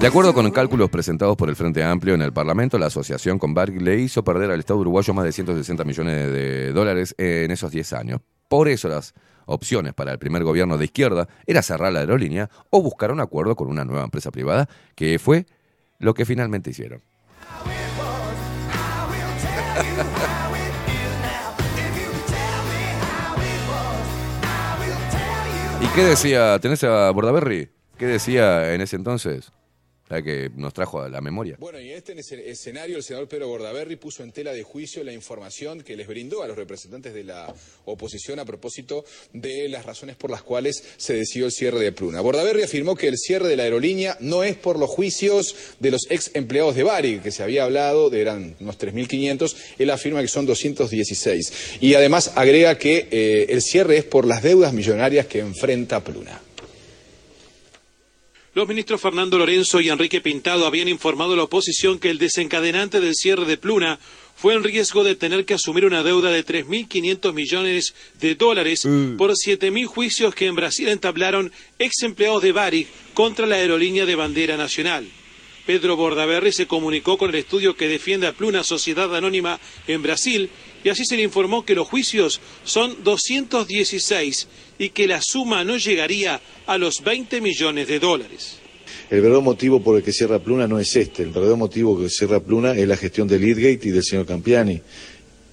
De 0.00 0.06
acuerdo 0.06 0.32
con 0.32 0.48
cálculos 0.52 0.90
presentados 0.90 1.36
por 1.36 1.48
el 1.48 1.56
Frente 1.56 1.82
Amplio 1.82 2.14
en 2.14 2.22
el 2.22 2.32
Parlamento, 2.32 2.78
la 2.78 2.86
asociación 2.86 3.40
con 3.40 3.52
Baric 3.52 3.82
le 3.82 3.98
hizo 3.98 4.22
perder 4.22 4.52
al 4.52 4.60
Estado 4.60 4.78
uruguayo 4.78 5.12
más 5.12 5.24
de 5.24 5.32
160 5.32 5.82
millones 5.82 6.30
de 6.30 6.72
dólares 6.72 7.16
en 7.18 7.50
esos 7.50 7.72
10 7.72 7.94
años. 7.94 8.20
Por 8.46 8.68
eso 8.68 8.88
las 8.88 9.12
opciones 9.46 9.94
para 9.94 10.12
el 10.12 10.20
primer 10.20 10.44
gobierno 10.44 10.78
de 10.78 10.84
izquierda 10.84 11.26
era 11.46 11.62
cerrar 11.62 11.92
la 11.92 11.98
aerolínea 11.98 12.48
o 12.70 12.80
buscar 12.80 13.10
un 13.10 13.18
acuerdo 13.18 13.56
con 13.56 13.66
una 13.66 13.84
nueva 13.84 14.04
empresa 14.04 14.30
privada, 14.30 14.68
que 14.94 15.18
fue 15.18 15.46
lo 15.98 16.14
que 16.14 16.24
finalmente 16.24 16.70
hicieron. 16.70 17.02
¿Y 25.80 25.86
qué 25.88 26.04
decía? 26.04 26.56
¿Tenés 26.60 26.84
a 26.84 27.10
Bordaberry? 27.10 27.72
¿Qué 27.96 28.06
decía 28.06 28.74
en 28.74 28.80
ese 28.80 28.94
entonces? 28.94 29.50
La 30.08 30.22
que 30.22 30.50
nos 30.56 30.72
trajo 30.72 31.02
a 31.02 31.08
la 31.08 31.20
memoria. 31.20 31.56
Bueno, 31.58 31.78
y 31.80 31.90
en 31.90 31.96
este 31.98 32.14
escen- 32.16 32.42
escenario 32.46 32.96
el 32.96 33.02
senador 33.02 33.28
Pedro 33.28 33.48
Bordaberry 33.48 33.96
puso 33.96 34.22
en 34.22 34.32
tela 34.32 34.52
de 34.52 34.62
juicio 34.62 35.04
la 35.04 35.12
información 35.12 35.82
que 35.82 35.96
les 35.96 36.06
brindó 36.06 36.42
a 36.42 36.48
los 36.48 36.56
representantes 36.56 37.12
de 37.12 37.24
la 37.24 37.52
oposición 37.84 38.38
a 38.38 38.44
propósito 38.44 39.04
de 39.32 39.68
las 39.68 39.84
razones 39.84 40.16
por 40.16 40.30
las 40.30 40.42
cuales 40.42 40.82
se 40.96 41.14
decidió 41.14 41.46
el 41.46 41.52
cierre 41.52 41.80
de 41.80 41.92
Pluna. 41.92 42.20
Bordaberry 42.20 42.62
afirmó 42.62 42.96
que 42.96 43.08
el 43.08 43.18
cierre 43.18 43.48
de 43.48 43.56
la 43.56 43.64
aerolínea 43.64 44.16
no 44.20 44.44
es 44.44 44.56
por 44.56 44.78
los 44.78 44.88
juicios 44.88 45.54
de 45.78 45.90
los 45.90 46.06
ex 46.10 46.30
empleados 46.34 46.74
de 46.74 46.82
Bari, 46.84 47.18
que 47.18 47.30
se 47.30 47.42
había 47.42 47.64
hablado, 47.64 48.08
de 48.10 48.22
eran 48.22 48.56
unos 48.60 48.78
3.500, 48.78 49.54
él 49.78 49.90
afirma 49.90 50.22
que 50.22 50.28
son 50.28 50.46
216. 50.46 51.78
Y 51.80 51.94
además 51.94 52.32
agrega 52.34 52.78
que 52.78 53.08
eh, 53.10 53.46
el 53.50 53.62
cierre 53.62 53.98
es 53.98 54.04
por 54.04 54.26
las 54.26 54.42
deudas 54.42 54.72
millonarias 54.72 55.26
que 55.26 55.40
enfrenta 55.40 56.02
Pluna. 56.02 56.42
Los 58.58 58.66
ministros 58.66 59.00
Fernando 59.00 59.38
Lorenzo 59.38 59.80
y 59.80 59.88
Enrique 59.88 60.20
Pintado 60.20 60.66
habían 60.66 60.88
informado 60.88 61.34
a 61.34 61.36
la 61.36 61.44
oposición 61.44 62.00
que 62.00 62.10
el 62.10 62.18
desencadenante 62.18 62.98
del 62.98 63.14
cierre 63.14 63.44
de 63.44 63.56
Pluna 63.56 64.00
fue 64.34 64.54
el 64.54 64.64
riesgo 64.64 65.04
de 65.04 65.14
tener 65.14 65.44
que 65.44 65.54
asumir 65.54 65.84
una 65.84 66.02
deuda 66.02 66.32
de 66.32 66.44
3.500 66.44 67.32
millones 67.34 67.94
de 68.18 68.34
dólares 68.34 68.82
por 69.16 69.30
7.000 69.30 69.86
juicios 69.86 70.34
que 70.34 70.46
en 70.46 70.56
Brasil 70.56 70.88
entablaron 70.88 71.52
ex 71.78 72.02
empleados 72.02 72.42
de 72.42 72.50
Bari 72.50 72.88
contra 73.14 73.46
la 73.46 73.54
aerolínea 73.54 74.06
de 74.06 74.16
bandera 74.16 74.56
nacional. 74.56 75.06
Pedro 75.64 75.94
Bordaberry 75.94 76.50
se 76.50 76.66
comunicó 76.66 77.16
con 77.16 77.28
el 77.28 77.36
estudio 77.36 77.76
que 77.76 77.86
defiende 77.86 78.26
a 78.26 78.32
Pluna 78.32 78.64
Sociedad 78.64 79.14
Anónima 79.14 79.60
en 79.86 80.02
Brasil 80.02 80.50
y 80.84 80.88
así 80.88 81.04
se 81.04 81.16
le 81.16 81.22
informó 81.22 81.64
que 81.64 81.74
los 81.74 81.88
juicios 81.88 82.40
son 82.64 82.96
216 83.04 84.48
y 84.78 84.90
que 84.90 85.06
la 85.06 85.20
suma 85.22 85.64
no 85.64 85.76
llegaría 85.76 86.40
a 86.66 86.78
los 86.78 87.02
20 87.02 87.40
millones 87.40 87.88
de 87.88 87.98
dólares. 87.98 88.58
El 89.10 89.20
verdadero 89.22 89.42
motivo 89.42 89.82
por 89.82 89.96
el 89.96 90.02
que 90.02 90.12
cierra 90.12 90.38
Pluna 90.38 90.66
no 90.68 90.78
es 90.78 90.94
este. 90.96 91.22
El 91.22 91.30
verdadero 91.30 91.56
motivo 91.56 91.98
que 91.98 92.08
cierra 92.10 92.40
Pluna 92.40 92.72
es 92.72 92.86
la 92.86 92.96
gestión 92.96 93.26
del 93.26 93.40
Leadgate 93.42 93.88
y 93.88 93.90
del 93.90 94.02
señor 94.04 94.26
Campiani, 94.26 94.80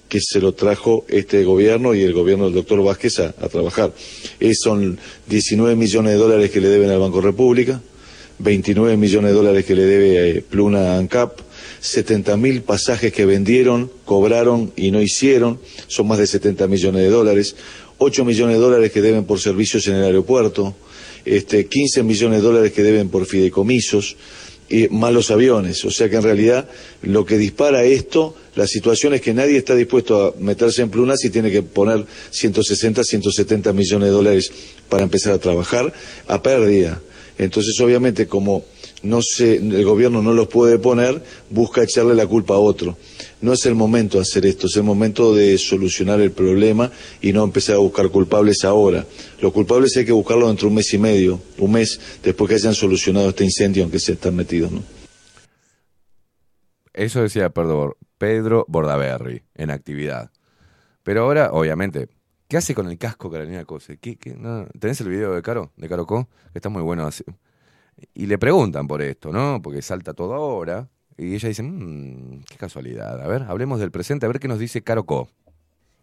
que 0.08 0.20
se 0.20 0.40
lo 0.40 0.52
trajo 0.52 1.04
este 1.08 1.42
gobierno 1.44 1.94
y 1.94 2.02
el 2.02 2.12
gobierno 2.12 2.44
del 2.44 2.54
doctor 2.54 2.82
Vázquez 2.84 3.18
a, 3.20 3.34
a 3.40 3.48
trabajar. 3.48 3.92
Es- 4.40 4.60
son 4.62 4.98
19 5.26 5.74
millones 5.74 6.12
de 6.12 6.18
dólares 6.18 6.50
que 6.50 6.60
le 6.60 6.68
deben 6.68 6.90
al 6.90 6.98
Banco 7.00 7.20
República, 7.20 7.80
29 8.38 8.96
millones 8.98 9.30
de 9.30 9.36
dólares 9.36 9.64
que 9.64 9.74
le 9.74 9.84
debe 9.84 10.30
eh, 10.38 10.42
Pluna 10.42 10.92
a 10.94 10.98
ANCAP, 10.98 11.40
70 11.86 12.36
mil 12.36 12.62
pasajes 12.62 13.12
que 13.12 13.26
vendieron, 13.26 13.90
cobraron 14.04 14.72
y 14.76 14.90
no 14.90 15.00
hicieron, 15.00 15.60
son 15.86 16.08
más 16.08 16.18
de 16.18 16.26
70 16.26 16.66
millones 16.66 17.02
de 17.02 17.10
dólares, 17.10 17.56
8 17.98 18.24
millones 18.24 18.56
de 18.56 18.62
dólares 18.62 18.92
que 18.92 19.00
deben 19.00 19.24
por 19.24 19.40
servicios 19.40 19.86
en 19.86 19.94
el 19.94 20.04
aeropuerto, 20.04 20.74
este, 21.24 21.66
15 21.66 22.02
millones 22.02 22.40
de 22.40 22.46
dólares 22.46 22.72
que 22.72 22.82
deben 22.82 23.08
por 23.08 23.26
fideicomisos, 23.26 24.16
y 24.68 24.88
más 24.88 25.12
los 25.12 25.30
aviones. 25.30 25.84
O 25.84 25.90
sea 25.90 26.08
que 26.08 26.16
en 26.16 26.22
realidad 26.22 26.68
lo 27.02 27.24
que 27.24 27.38
dispara 27.38 27.84
esto, 27.84 28.34
la 28.54 28.66
situación 28.66 29.14
es 29.14 29.20
que 29.20 29.34
nadie 29.34 29.56
está 29.56 29.74
dispuesto 29.74 30.26
a 30.26 30.34
meterse 30.40 30.82
en 30.82 30.90
plunas 30.90 31.24
y 31.24 31.30
tiene 31.30 31.50
que 31.50 31.62
poner 31.62 32.04
160, 32.30 33.04
170 33.04 33.72
millones 33.72 34.08
de 34.08 34.12
dólares 34.12 34.52
para 34.88 35.04
empezar 35.04 35.32
a 35.32 35.38
trabajar 35.38 35.92
a 36.26 36.42
pérdida. 36.42 37.00
Entonces, 37.38 37.78
obviamente, 37.80 38.26
como 38.26 38.64
no 39.02 39.20
se, 39.22 39.56
el 39.56 39.84
gobierno 39.84 40.22
no 40.22 40.32
los 40.32 40.48
puede 40.48 40.78
poner, 40.78 41.22
busca 41.50 41.82
echarle 41.82 42.14
la 42.14 42.26
culpa 42.26 42.54
a 42.54 42.58
otro. 42.58 42.96
No 43.40 43.52
es 43.52 43.66
el 43.66 43.74
momento 43.74 44.18
de 44.18 44.22
hacer 44.22 44.46
esto, 44.46 44.66
es 44.66 44.76
el 44.76 44.82
momento 44.82 45.34
de 45.34 45.58
solucionar 45.58 46.20
el 46.20 46.32
problema 46.32 46.90
y 47.20 47.32
no 47.32 47.44
empezar 47.44 47.76
a 47.76 47.78
buscar 47.78 48.08
culpables 48.08 48.64
ahora. 48.64 49.06
Los 49.40 49.52
culpables 49.52 49.96
hay 49.96 50.04
que 50.04 50.12
buscarlos 50.12 50.48
dentro 50.48 50.66
de 50.66 50.70
un 50.70 50.74
mes 50.76 50.92
y 50.94 50.98
medio, 50.98 51.40
un 51.58 51.72
mes 51.72 52.00
después 52.22 52.48
que 52.48 52.54
hayan 52.54 52.74
solucionado 52.74 53.28
este 53.28 53.44
incendio 53.44 53.84
en 53.84 53.90
que 53.90 54.00
se 54.00 54.12
están 54.12 54.34
metidos. 54.34 54.72
¿no? 54.72 54.82
Eso 56.92 57.20
decía 57.20 57.50
Pedro, 57.50 57.98
Pedro 58.18 58.64
Bordaberry 58.68 59.42
en 59.54 59.70
actividad. 59.70 60.30
Pero 61.02 61.22
ahora, 61.22 61.50
obviamente, 61.52 62.08
¿qué 62.48 62.56
hace 62.56 62.74
con 62.74 62.90
el 62.90 62.98
casco 62.98 63.30
Carolina 63.30 63.64
Cose? 63.64 63.98
¿Qué, 63.98 64.16
qué? 64.16 64.34
No, 64.34 64.66
¿Tenés 64.80 65.00
el 65.02 65.10
video 65.10 65.34
de 65.34 65.42
Caro? 65.42 65.72
De 65.76 65.88
Caro 65.88 66.06
Co? 66.06 66.28
Está 66.54 66.70
muy 66.70 66.82
bueno. 66.82 67.06
así. 67.06 67.22
Y 68.14 68.26
le 68.26 68.38
preguntan 68.38 68.86
por 68.86 69.02
esto, 69.02 69.32
¿no? 69.32 69.60
Porque 69.62 69.82
salta 69.82 70.14
todo 70.14 70.34
ahora. 70.34 70.88
Y 71.16 71.34
ella 71.34 71.48
dice, 71.48 71.62
"Mm, 71.62 72.42
qué 72.44 72.56
casualidad. 72.56 73.22
A 73.22 73.26
ver, 73.26 73.44
hablemos 73.44 73.80
del 73.80 73.90
presente, 73.90 74.26
a 74.26 74.28
ver 74.28 74.38
qué 74.38 74.48
nos 74.48 74.58
dice 74.58 74.82
Caro 74.82 75.04
Co. 75.04 75.28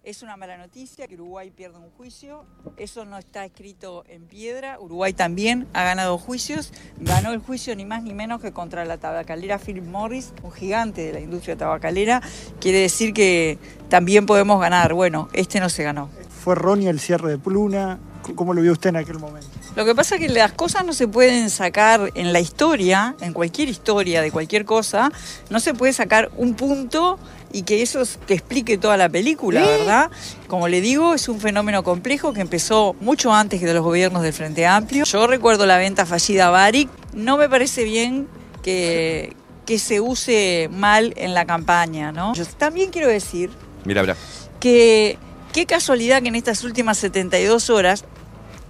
Es 0.03 0.21
una 0.21 0.35
mala 0.35 0.57
noticia 0.57 1.07
que 1.07 1.15
Uruguay 1.15 1.49
pierda 1.49 1.79
un 1.79 1.89
juicio. 1.91 2.43
Eso 2.75 3.05
no 3.05 3.17
está 3.17 3.45
escrito 3.45 4.03
en 4.09 4.25
piedra. 4.25 4.77
Uruguay 4.81 5.13
también 5.13 5.65
ha 5.71 5.85
ganado 5.85 6.17
juicios. 6.17 6.73
Ganó 6.99 7.31
el 7.31 7.39
juicio 7.39 7.73
ni 7.77 7.85
más 7.85 8.03
ni 8.03 8.13
menos 8.13 8.41
que 8.41 8.51
contra 8.51 8.83
la 8.83 8.97
tabacalera 8.97 9.59
Philip 9.59 9.85
Morris, 9.85 10.33
un 10.43 10.51
gigante 10.51 11.03
de 11.03 11.13
la 11.13 11.19
industria 11.21 11.55
tabacalera. 11.55 12.21
Quiere 12.59 12.79
decir 12.79 13.13
que 13.13 13.57
también 13.87 14.25
podemos 14.25 14.59
ganar. 14.59 14.93
Bueno, 14.93 15.29
este 15.31 15.61
no 15.61 15.69
se 15.69 15.83
ganó. 15.83 16.09
¿Fue 16.27 16.51
errónea 16.53 16.89
el 16.89 16.99
cierre 16.99 17.29
de 17.29 17.37
Pluna? 17.37 17.97
¿Cómo 18.35 18.53
lo 18.53 18.61
vio 18.61 18.73
usted 18.73 18.89
en 18.89 18.97
aquel 18.97 19.19
momento? 19.19 19.47
Lo 19.75 19.85
que 19.85 19.95
pasa 19.95 20.15
es 20.15 20.21
que 20.21 20.29
las 20.29 20.51
cosas 20.53 20.85
no 20.85 20.93
se 20.93 21.07
pueden 21.07 21.49
sacar 21.49 22.11
en 22.13 22.31
la 22.31 22.39
historia, 22.39 23.15
en 23.21 23.33
cualquier 23.33 23.69
historia 23.69 24.21
de 24.21 24.29
cualquier 24.31 24.65
cosa, 24.65 25.11
no 25.49 25.59
se 25.59 25.73
puede 25.73 25.93
sacar 25.93 26.29
un 26.37 26.53
punto 26.53 27.17
y 27.51 27.63
que 27.63 27.81
eso 27.81 28.01
es- 28.01 28.19
que 28.27 28.35
explique 28.35 28.77
toda 28.77 28.97
la 28.97 29.09
película, 29.09 29.61
¿verdad? 29.61 30.11
Como 30.47 30.67
le 30.67 30.79
digo, 30.81 31.15
es 31.15 31.27
un 31.27 31.39
fenómeno 31.39 31.83
complejo 31.83 32.33
que 32.33 32.41
empezó 32.41 32.95
mucho 32.99 33.33
antes 33.33 33.59
que 33.59 33.65
de 33.65 33.73
los 33.73 33.83
gobiernos 33.83 34.21
del 34.21 34.33
Frente 34.33 34.65
Amplio. 34.67 35.05
Yo 35.05 35.25
recuerdo 35.25 35.65
la 35.65 35.77
venta 35.77 36.05
fallida 36.05 36.47
a 36.47 36.49
Baric. 36.51 36.89
No 37.13 37.37
me 37.37 37.49
parece 37.49 37.83
bien 37.83 38.27
que, 38.61 39.35
que 39.65 39.79
se 39.79 39.99
use 40.01 40.69
mal 40.71 41.13
en 41.17 41.33
la 41.33 41.45
campaña, 41.45 42.11
¿no? 42.11 42.33
Yo 42.35 42.45
también 42.45 42.91
quiero 42.91 43.07
decir 43.07 43.49
Mira, 43.85 44.01
mira. 44.01 44.15
que 44.59 45.17
qué 45.51 45.65
casualidad 45.65 46.21
que 46.21 46.27
en 46.29 46.35
estas 46.35 46.63
últimas 46.63 46.97
72 46.99 47.69
horas, 47.69 48.05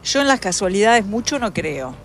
yo 0.04 0.22
en 0.22 0.28
las 0.28 0.40
casualidades 0.40 1.06
mucho 1.06 1.40
no 1.40 1.54
creo. 1.54 1.96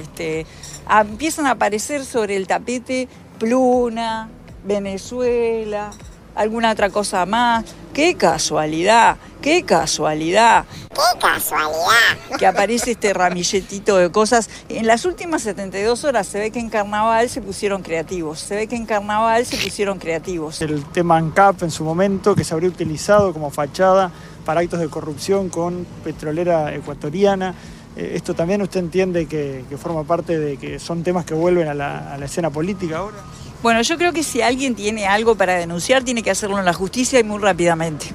Este, 0.00 0.46
empiezan 0.90 1.46
a 1.46 1.52
aparecer 1.52 2.04
sobre 2.04 2.36
el 2.36 2.46
tapete 2.46 3.08
Pluna, 3.38 4.28
Venezuela, 4.64 5.90
alguna 6.34 6.72
otra 6.72 6.90
cosa 6.90 7.24
más. 7.26 7.64
¡Qué 7.92 8.14
casualidad! 8.14 9.16
¡Qué 9.42 9.64
casualidad! 9.64 10.64
¡Qué 10.90 11.18
casualidad! 11.20 12.16
Que 12.38 12.46
aparece 12.46 12.92
este 12.92 13.12
ramilletito 13.12 13.96
de 13.96 14.10
cosas. 14.12 14.48
En 14.68 14.86
las 14.86 15.04
últimas 15.04 15.42
72 15.42 16.04
horas 16.04 16.26
se 16.26 16.38
ve 16.38 16.50
que 16.50 16.60
en 16.60 16.68
carnaval 16.68 17.28
se 17.28 17.40
pusieron 17.40 17.82
creativos. 17.82 18.38
Se 18.38 18.54
ve 18.54 18.66
que 18.66 18.76
en 18.76 18.86
carnaval 18.86 19.46
se 19.46 19.56
pusieron 19.56 19.98
creativos. 19.98 20.60
El 20.60 20.84
tema 20.84 21.16
ANCAP 21.16 21.62
en 21.64 21.70
su 21.70 21.82
momento, 21.82 22.34
que 22.36 22.44
se 22.44 22.54
habría 22.54 22.68
utilizado 22.68 23.32
como 23.32 23.50
fachada 23.50 24.12
para 24.48 24.62
actos 24.62 24.80
de 24.80 24.88
corrupción 24.88 25.50
con 25.50 25.86
petrolera 26.02 26.74
ecuatoriana. 26.74 27.54
Eh, 27.94 28.12
Esto 28.14 28.32
también 28.32 28.62
usted 28.62 28.80
entiende 28.80 29.26
que, 29.26 29.62
forma 29.76 30.04
parte 30.04 30.38
de 30.38 30.56
que 30.56 30.78
son 30.78 31.02
temas 31.02 31.26
que 31.26 31.34
vuelven 31.34 31.68
a 31.68 31.74
la, 31.74 32.18
escena 32.24 32.48
política 32.48 32.96
ahora. 32.96 33.18
Bueno, 33.62 33.82
yo 33.82 33.98
creo 33.98 34.14
que 34.14 34.22
si 34.22 34.40
alguien 34.40 34.74
tiene 34.74 35.06
algo 35.06 35.34
para 35.34 35.56
denunciar, 35.56 36.02
tiene 36.02 36.22
que 36.22 36.30
hacerlo 36.30 36.58
en 36.58 36.64
la 36.64 36.72
justicia 36.72 37.20
y 37.20 37.24
muy 37.24 37.40
rápidamente. 37.40 38.06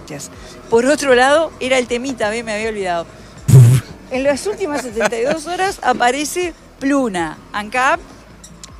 Por 0.71 0.87
otro 0.87 1.13
lado, 1.13 1.51
era 1.59 1.77
el 1.77 1.85
temita, 1.85 2.31
me 2.31 2.51
había 2.51 2.69
olvidado. 2.69 3.05
En 4.09 4.23
las 4.23 4.47
últimas 4.47 4.81
72 4.81 5.45
horas 5.45 5.81
aparece 5.83 6.55
Pluna, 6.79 7.37
ANCAP 7.51 7.99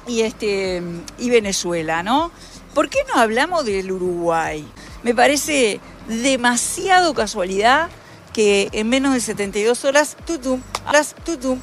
y, 0.08 0.22
este, 0.22 0.82
y 1.20 1.30
Venezuela, 1.30 2.02
¿no? 2.02 2.32
¿Por 2.74 2.90
qué 2.90 2.98
no 3.14 3.22
hablamos 3.22 3.64
del 3.64 3.92
Uruguay? 3.92 4.66
Me 5.04 5.14
parece 5.14 5.80
demasiado 6.08 7.14
casualidad 7.14 7.90
que 8.34 8.70
en 8.72 8.90
menos 8.90 9.14
de 9.14 9.20
72 9.22 9.86
horas, 9.86 10.18
tutum, 10.26 10.62
horas, 10.88 11.16
tutum, 11.24 11.60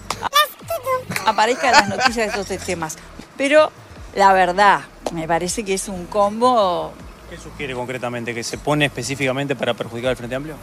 aparezcan 1.27 1.73
las 1.73 1.89
noticias 1.89 2.17
de 2.17 2.25
estos 2.27 2.47
tres 2.47 2.65
temas. 2.65 2.97
Pero 3.37 3.71
la 4.15 4.33
verdad, 4.33 4.83
me 5.13 5.27
parece 5.27 5.65
que 5.65 5.75
es 5.75 5.89
un 5.89 6.07
combo. 6.07 6.93
¿Qué 7.29 7.37
sugiere 7.37 7.75
concretamente? 7.75 8.35
¿Que 8.35 8.43
se 8.45 8.59
pone 8.59 8.85
específicamente 8.87 9.57
para 9.57 9.75
perjudicar 9.75 10.11
al 10.11 10.17
Frente 10.17 10.35
Amplio? 10.37 10.55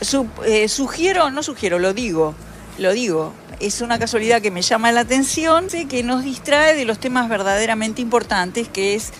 Su- 0.00 0.28
eh, 0.46 0.68
sugiero, 0.68 1.30
no 1.30 1.42
sugiero, 1.42 1.78
lo 1.78 1.92
digo, 1.92 2.34
lo 2.78 2.92
digo. 2.92 3.32
Es 3.58 3.82
una 3.82 3.98
casualidad 3.98 4.40
que 4.40 4.50
me 4.50 4.62
llama 4.62 4.90
la 4.92 5.00
atención, 5.00 5.66
que 5.68 6.02
nos 6.02 6.24
distrae 6.24 6.74
de 6.74 6.86
los 6.86 6.98
temas 6.98 7.28
verdaderamente 7.28 8.00
importantes, 8.00 8.68
que 8.68 8.94
es 8.94 9.12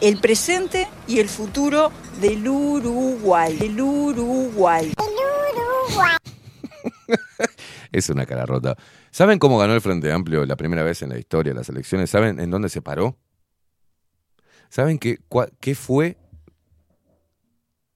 el 0.00 0.18
presente 0.18 0.88
y 1.06 1.18
el 1.18 1.28
futuro 1.28 1.90
del 2.20 2.46
Uruguay. 2.48 3.56
Del 3.56 3.80
Uruguay. 3.80 4.92
Es 7.92 8.08
una 8.08 8.24
cara 8.24 8.46
rota. 8.46 8.76
¿Saben 9.10 9.40
cómo 9.40 9.58
ganó 9.58 9.74
el 9.74 9.80
Frente 9.80 10.12
Amplio 10.12 10.46
la 10.46 10.54
primera 10.56 10.84
vez 10.84 11.02
en 11.02 11.08
la 11.08 11.18
historia 11.18 11.52
de 11.52 11.58
las 11.58 11.68
elecciones? 11.68 12.08
¿Saben 12.10 12.38
en 12.38 12.50
dónde 12.50 12.68
se 12.68 12.80
paró? 12.82 13.16
¿Saben 14.68 14.98
qué, 15.00 15.18
cua- 15.28 15.50
qué 15.60 15.74
fue 15.74 16.16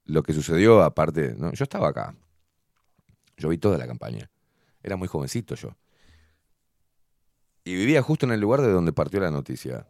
lo 0.05 0.25
que 0.25 0.33
sucedió 0.33 0.83
aparte? 0.83 1.35
¿no? 1.39 1.53
Yo 1.53 1.63
estaba 1.63 1.89
acá. 1.91 2.17
Yo 3.37 3.49
vi 3.49 3.59
toda 3.59 3.79
la 3.79 3.87
campaña. 3.87 4.29
Era 4.83 4.97
muy 4.97 5.07
jovencito 5.07 5.55
yo. 5.55 5.77
Y 7.63 7.75
vivía 7.77 8.03
justo 8.03 8.27
en 8.27 8.33
el 8.33 8.41
lugar 8.41 8.61
de 8.63 8.73
donde 8.73 8.93
partió 8.93 9.21
la 9.21 9.31
noticia. 9.31 9.87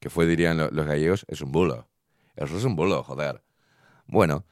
Que 0.00 0.10
fue, 0.10 0.26
dirían 0.26 0.56
lo- 0.56 0.70
los 0.70 0.86
gallegos, 0.86 1.24
es 1.28 1.40
un 1.40 1.52
bulo. 1.52 1.88
Eso 2.36 2.56
es 2.58 2.64
un 2.64 2.76
bulo, 2.76 3.02
joder. 3.02 3.42
Bueno, 4.06 4.44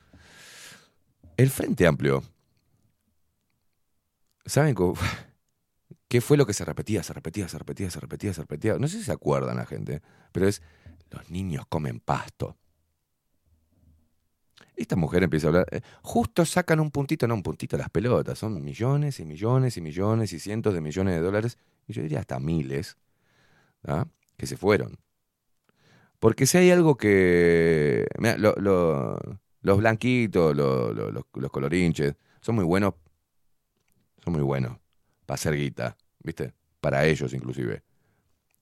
el 1.36 1.50
Frente 1.50 1.86
Amplio 1.86 2.22
¿Saben 4.46 4.74
qué 6.08 6.20
fue 6.20 6.36
lo 6.36 6.46
que 6.46 6.52
se 6.52 6.64
repetía, 6.64 7.02
se 7.02 7.12
repetía, 7.12 7.48
se 7.48 7.58
repetía, 7.58 7.90
se 7.90 8.00
repetía, 8.00 8.34
se 8.34 8.40
repetía? 8.42 8.78
No 8.78 8.88
sé 8.88 8.98
si 8.98 9.04
se 9.04 9.12
acuerdan 9.12 9.56
la 9.56 9.66
gente, 9.66 10.02
pero 10.32 10.46
es, 10.48 10.62
los 11.10 11.30
niños 11.30 11.66
comen 11.68 12.00
pasto. 12.00 12.56
Esta 14.76 14.96
mujer 14.96 15.22
empieza 15.22 15.46
a 15.46 15.50
hablar, 15.50 15.66
eh, 15.70 15.80
justo 16.02 16.44
sacan 16.44 16.80
un 16.80 16.90
puntito, 16.90 17.28
no 17.28 17.34
un 17.34 17.42
puntito 17.42 17.76
las 17.76 17.90
pelotas, 17.90 18.38
son 18.38 18.62
millones 18.62 19.20
y 19.20 19.24
millones 19.24 19.76
y 19.76 19.80
millones 19.80 20.32
y 20.32 20.40
cientos 20.40 20.74
de 20.74 20.80
millones 20.80 21.14
de 21.14 21.20
dólares, 21.20 21.58
y 21.86 21.92
yo 21.92 22.02
diría 22.02 22.20
hasta 22.20 22.40
miles, 22.40 22.96
¿ah? 23.84 24.06
que 24.36 24.46
se 24.46 24.56
fueron. 24.56 24.98
Porque 26.24 26.46
si 26.46 26.56
hay 26.56 26.70
algo 26.70 26.96
que... 26.96 28.06
mirá, 28.18 28.38
lo- 28.38 28.54
lo- 28.56 29.18
los 29.60 29.76
blanquitos, 29.78 30.56
lo- 30.56 30.90
lo- 30.94 31.10
los, 31.10 31.50
colorinches, 31.50 32.14
son 32.40 32.54
muy 32.54 32.64
buenos 32.64 32.94
son 34.24 34.32
muy 34.32 34.42
buenos 34.42 34.78
para 35.26 35.34
hacer 35.34 35.54
guita, 35.54 35.98
¿viste? 36.22 36.54
Para 36.80 37.04
ellos 37.04 37.34
inclusive. 37.34 37.82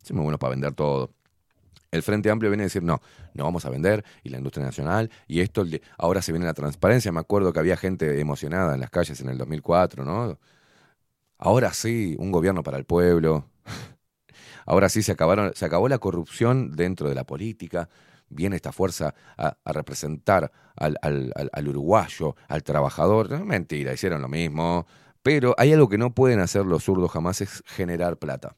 Son 0.02 0.16
muy 0.16 0.24
buenos 0.24 0.40
para 0.40 0.50
vender 0.50 0.74
todo. 0.74 1.12
El 1.90 2.02
Frente 2.02 2.30
Amplio 2.30 2.50
viene 2.50 2.64
a 2.64 2.66
decir, 2.66 2.82
no, 2.82 3.00
no 3.34 3.44
vamos 3.44 3.64
a 3.66 3.70
vender, 3.70 4.04
y 4.24 4.30
la 4.30 4.38
industria 4.38 4.66
nacional, 4.66 5.10
y 5.28 5.40
esto, 5.40 5.64
ahora 5.98 6.22
se 6.22 6.32
viene 6.32 6.46
la 6.46 6.54
transparencia. 6.54 7.12
Me 7.12 7.20
acuerdo 7.20 7.52
que 7.52 7.60
había 7.60 7.76
gente 7.76 8.20
emocionada 8.20 8.74
en 8.74 8.80
las 8.80 8.90
calles 8.90 9.20
en 9.20 9.30
el 9.30 9.38
2004, 9.38 10.04
¿no? 10.04 10.38
Ahora 11.38 11.72
sí, 11.74 12.16
un 12.18 12.32
gobierno 12.32 12.62
para 12.62 12.78
el 12.78 12.84
pueblo. 12.84 13.46
Ahora 14.66 14.88
sí 14.88 15.02
se, 15.02 15.12
acabaron, 15.12 15.52
se 15.54 15.64
acabó 15.64 15.88
la 15.88 15.98
corrupción 15.98 16.72
dentro 16.72 17.08
de 17.08 17.14
la 17.14 17.24
política. 17.24 17.88
Viene 18.28 18.56
esta 18.56 18.72
fuerza 18.72 19.14
a, 19.36 19.56
representar 19.72 20.50
al, 20.76 20.98
uruguayo, 21.68 22.36
al 22.48 22.62
trabajador. 22.62 23.44
Mentira, 23.44 23.92
hicieron 23.92 24.22
lo 24.22 24.28
mismo. 24.28 24.86
Pero 25.22 25.54
hay 25.58 25.72
algo 25.72 25.88
que 25.88 25.98
no 25.98 26.14
pueden 26.14 26.40
hacer 26.40 26.64
los 26.66 26.84
zurdos 26.84 27.10
jamás, 27.12 27.40
es 27.40 27.62
generar 27.66 28.16
plata. 28.18 28.56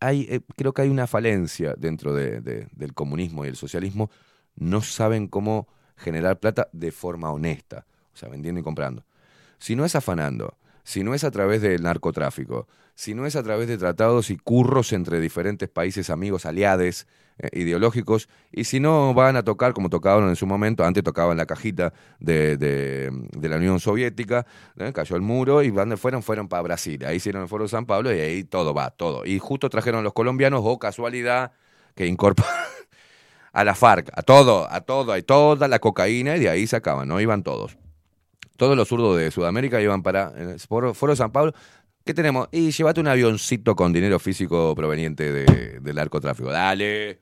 Hay, 0.00 0.26
eh, 0.30 0.40
creo 0.56 0.74
que 0.74 0.82
hay 0.82 0.88
una 0.90 1.06
falencia 1.06 1.74
dentro 1.78 2.14
de- 2.14 2.40
de- 2.40 2.68
del 2.72 2.92
comunismo 2.94 3.44
y 3.44 3.48
el 3.48 3.56
socialismo. 3.56 4.10
No 4.56 4.82
saben 4.82 5.28
cómo 5.28 5.68
generar 5.96 6.40
plata 6.40 6.68
de 6.72 6.92
forma 6.92 7.30
honesta, 7.32 7.86
o 8.12 8.16
sea, 8.16 8.28
vendiendo 8.28 8.60
y 8.60 8.64
comprando. 8.64 9.04
Si 9.58 9.76
no 9.76 9.84
es 9.84 9.96
afanando, 9.96 10.58
si 10.84 11.02
no 11.02 11.14
es 11.14 11.24
a 11.24 11.30
través 11.32 11.60
del 11.62 11.82
narcotráfico, 11.82 12.68
si 12.94 13.14
no 13.14 13.26
es 13.26 13.34
a 13.34 13.42
través 13.42 13.66
de 13.66 13.76
tratados 13.78 14.30
y 14.30 14.36
curros 14.36 14.92
entre 14.92 15.18
diferentes 15.20 15.68
países 15.68 16.10
amigos, 16.10 16.46
aliados, 16.46 17.06
eh, 17.38 17.48
ideológicos, 17.54 18.28
y 18.52 18.62
si 18.64 18.78
no 18.78 19.12
van 19.14 19.34
a 19.34 19.42
tocar 19.42 19.72
como 19.72 19.90
tocaban 19.90 20.28
en 20.28 20.36
su 20.36 20.46
momento, 20.46 20.84
antes 20.84 21.02
tocaban 21.02 21.36
la 21.36 21.46
cajita 21.46 21.92
de, 22.20 22.56
de- 22.56 23.48
la 23.48 23.56
Unión 23.56 23.80
Soviética, 23.80 24.46
¿eh? 24.78 24.92
cayó 24.94 25.16
el 25.16 25.22
muro 25.22 25.62
y 25.62 25.70
¿dónde 25.72 25.96
fueron? 25.96 26.22
Fueron 26.22 26.46
para 26.48 26.62
Brasil, 26.62 27.04
ahí 27.04 27.16
hicieron 27.16 27.42
el 27.42 27.48
Foro 27.48 27.64
de 27.64 27.70
San 27.70 27.86
Pablo 27.86 28.14
y 28.14 28.20
ahí 28.20 28.44
todo 28.44 28.72
va, 28.74 28.90
todo. 28.90 29.26
Y 29.26 29.40
justo 29.40 29.68
trajeron 29.70 30.04
los 30.04 30.12
colombianos, 30.12 30.60
o 30.62 30.78
casualidad, 30.78 31.50
que 31.96 32.06
incorporaron 32.06 32.54
a 33.52 33.64
la 33.64 33.74
FARC, 33.74 34.10
a 34.14 34.22
todo, 34.22 34.70
a 34.70 34.82
todo, 34.82 35.12
a 35.12 35.20
toda 35.22 35.66
la 35.66 35.80
cocaína 35.80 36.36
y 36.36 36.40
de 36.40 36.48
ahí 36.50 36.66
sacaban, 36.68 37.08
¿no? 37.08 37.20
Iban 37.20 37.42
todos. 37.42 37.76
Todos 38.56 38.76
los 38.76 38.88
zurdos 38.88 39.18
de 39.18 39.30
Sudamérica 39.30 39.80
iban 39.80 40.02
para 40.02 40.32
el 40.36 40.60
Foro, 40.60 40.94
Foro 40.94 41.16
San 41.16 41.32
Pablo. 41.32 41.52
¿Qué 42.04 42.14
tenemos? 42.14 42.48
Y 42.52 42.70
llévate 42.70 43.00
un 43.00 43.08
avioncito 43.08 43.74
con 43.74 43.92
dinero 43.92 44.18
físico 44.18 44.74
proveniente 44.74 45.32
de- 45.32 45.80
del 45.80 45.96
narcotráfico. 45.96 46.50
Dale. 46.50 47.20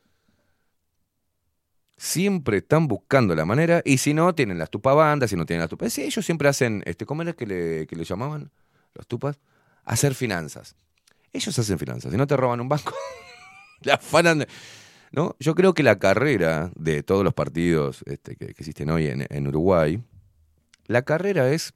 Siempre 1.96 2.58
están 2.58 2.88
buscando 2.88 3.34
la 3.34 3.44
manera, 3.44 3.80
y 3.84 3.98
si 3.98 4.12
no, 4.12 4.34
tienen 4.34 4.58
las 4.58 4.70
tupabandas, 4.70 5.30
si 5.30 5.36
no 5.36 5.46
tienen 5.46 5.60
las 5.60 5.70
tupas. 5.70 5.96
Ellos 5.98 6.24
siempre 6.26 6.48
hacen, 6.48 6.82
este, 6.84 7.06
¿cómo 7.06 7.22
era 7.22 7.32
que 7.32 7.46
le, 7.46 7.86
que 7.86 7.94
le 7.94 8.04
llamaban? 8.04 8.50
Los 8.94 9.06
tupas. 9.06 9.38
Hacer 9.84 10.14
finanzas. 10.14 10.74
Ellos 11.32 11.56
hacen 11.58 11.78
finanzas. 11.78 12.10
Si 12.10 12.18
no 12.18 12.26
te 12.26 12.36
roban 12.36 12.60
un 12.60 12.68
banco, 12.68 12.92
la 13.82 13.94
afanan 13.94 14.40
de- 14.40 14.48
¿no? 15.12 15.36
Yo 15.38 15.54
creo 15.54 15.74
que 15.74 15.82
la 15.84 15.98
carrera 15.98 16.72
de 16.74 17.02
todos 17.04 17.22
los 17.22 17.34
partidos 17.34 18.02
este, 18.06 18.34
que, 18.36 18.46
que 18.46 18.50
existen 18.50 18.90
hoy 18.90 19.06
en, 19.06 19.24
en 19.28 19.46
Uruguay, 19.46 20.02
la 20.92 21.02
carrera 21.02 21.50
es, 21.50 21.74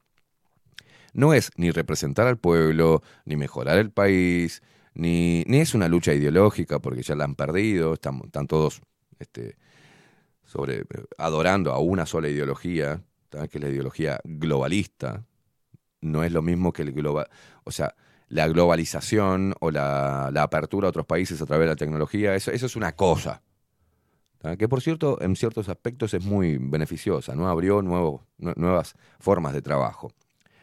no 1.12 1.34
es 1.34 1.50
ni 1.56 1.70
representar 1.70 2.26
al 2.26 2.38
pueblo, 2.38 3.02
ni 3.24 3.36
mejorar 3.36 3.78
el 3.78 3.90
país, 3.90 4.62
ni, 4.94 5.44
ni 5.46 5.58
es 5.58 5.74
una 5.74 5.88
lucha 5.88 6.14
ideológica, 6.14 6.78
porque 6.78 7.02
ya 7.02 7.14
la 7.14 7.24
han 7.24 7.34
perdido, 7.34 7.94
están, 7.94 8.20
están 8.24 8.46
todos 8.46 8.80
este, 9.18 9.56
sobre, 10.44 10.84
adorando 11.18 11.72
a 11.72 11.78
una 11.78 12.06
sola 12.06 12.28
ideología, 12.28 13.02
que 13.30 13.58
es 13.58 13.60
la 13.60 13.68
ideología 13.68 14.20
globalista, 14.24 15.24
no 16.00 16.22
es 16.22 16.32
lo 16.32 16.42
mismo 16.42 16.72
que 16.72 16.82
el 16.82 16.92
global, 16.92 17.28
o 17.64 17.72
sea, 17.72 17.94
la 18.28 18.48
globalización 18.48 19.54
o 19.60 19.70
la, 19.70 20.30
la 20.32 20.42
apertura 20.42 20.86
a 20.86 20.90
otros 20.90 21.06
países 21.06 21.40
a 21.40 21.46
través 21.46 21.66
de 21.66 21.72
la 21.72 21.76
tecnología, 21.76 22.34
eso, 22.34 22.50
eso 22.50 22.66
es 22.66 22.76
una 22.76 22.92
cosa. 22.92 23.42
¿Tá? 24.38 24.56
Que 24.56 24.68
por 24.68 24.80
cierto, 24.80 25.20
en 25.20 25.36
ciertos 25.36 25.68
aspectos 25.68 26.14
es 26.14 26.24
muy 26.24 26.58
beneficiosa, 26.58 27.34
¿no? 27.34 27.48
Abrió 27.48 27.82
nuevos, 27.82 28.22
nue- 28.38 28.56
nuevas 28.56 28.94
formas 29.18 29.52
de 29.52 29.62
trabajo, 29.62 30.12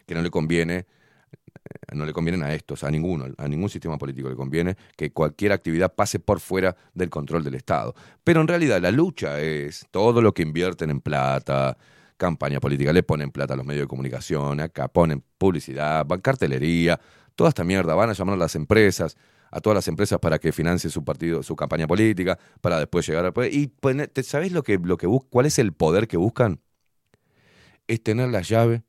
que 0.06 0.16
no 0.16 0.22
le 0.22 0.30
conviene, 0.30 0.76
eh, 0.76 1.96
no 1.96 2.06
le 2.06 2.14
convienen 2.14 2.44
a 2.44 2.54
estos, 2.54 2.84
a 2.84 2.92
ninguno, 2.92 3.26
a 3.38 3.48
ningún 3.48 3.70
sistema 3.70 3.98
político 3.98 4.30
le 4.30 4.36
conviene 4.36 4.76
que 4.98 5.12
cualquier 5.12 5.52
actividad 5.52 5.94
pase 5.94 6.20
por 6.20 6.40
fuera 6.40 6.76
del 6.94 7.10
control 7.10 7.44
del 7.44 7.56
Estado. 7.56 7.94
Pero 8.24 8.42
en 8.42 8.48
realidad 8.48 8.82
la 8.82 8.92
lucha 8.92 9.40
es 9.40 9.86
todo 9.92 10.22
lo 10.22 10.34
que 10.34 10.44
invierten 10.44 10.90
en 10.90 11.02
plata, 11.02 11.78
campaña 12.18 12.60
política, 12.60 12.94
le 12.94 13.04
ponen 13.04 13.32
plata 13.32 13.54
a 13.54 13.58
los 13.58 13.66
medios 13.66 13.84
de 13.84 13.88
comunicación, 13.88 14.60
acá 14.62 14.88
ponen 14.88 15.24
publicidad, 15.38 16.06
cartelería, 16.22 17.00
toda 17.36 17.50
esta 17.50 17.64
mierda, 17.64 17.96
van 17.96 18.10
a 18.10 18.14
llamar 18.14 18.36
a 18.36 18.38
las 18.38 18.56
empresas, 18.56 19.18
a 19.54 19.62
todas 19.62 19.76
las 19.76 19.88
empresas 19.88 20.20
para 20.20 20.40
que 20.40 20.52
financie 20.52 20.90
su 20.90 21.04
partido, 21.04 21.44
su 21.44 21.56
campaña 21.56 21.86
política, 21.86 22.40
para 22.60 22.80
después 22.80 23.08
llegar 23.08 23.24
al 23.26 23.34
poder. 23.34 23.54
Y 23.54 23.68
poner- 23.68 24.08
¿te- 24.08 24.24
¿sabés 24.24 24.52
lo 24.52 24.64
que, 24.64 24.80
lo 24.80 24.98
que 24.98 25.08
cuál 25.30 25.46
es 25.46 25.60
el 25.60 25.74
poder 25.74 26.08
que 26.08 26.18
buscan? 26.18 26.60
Es 27.88 28.02
tener 28.02 28.30
la 28.30 28.42
llave 28.42 28.84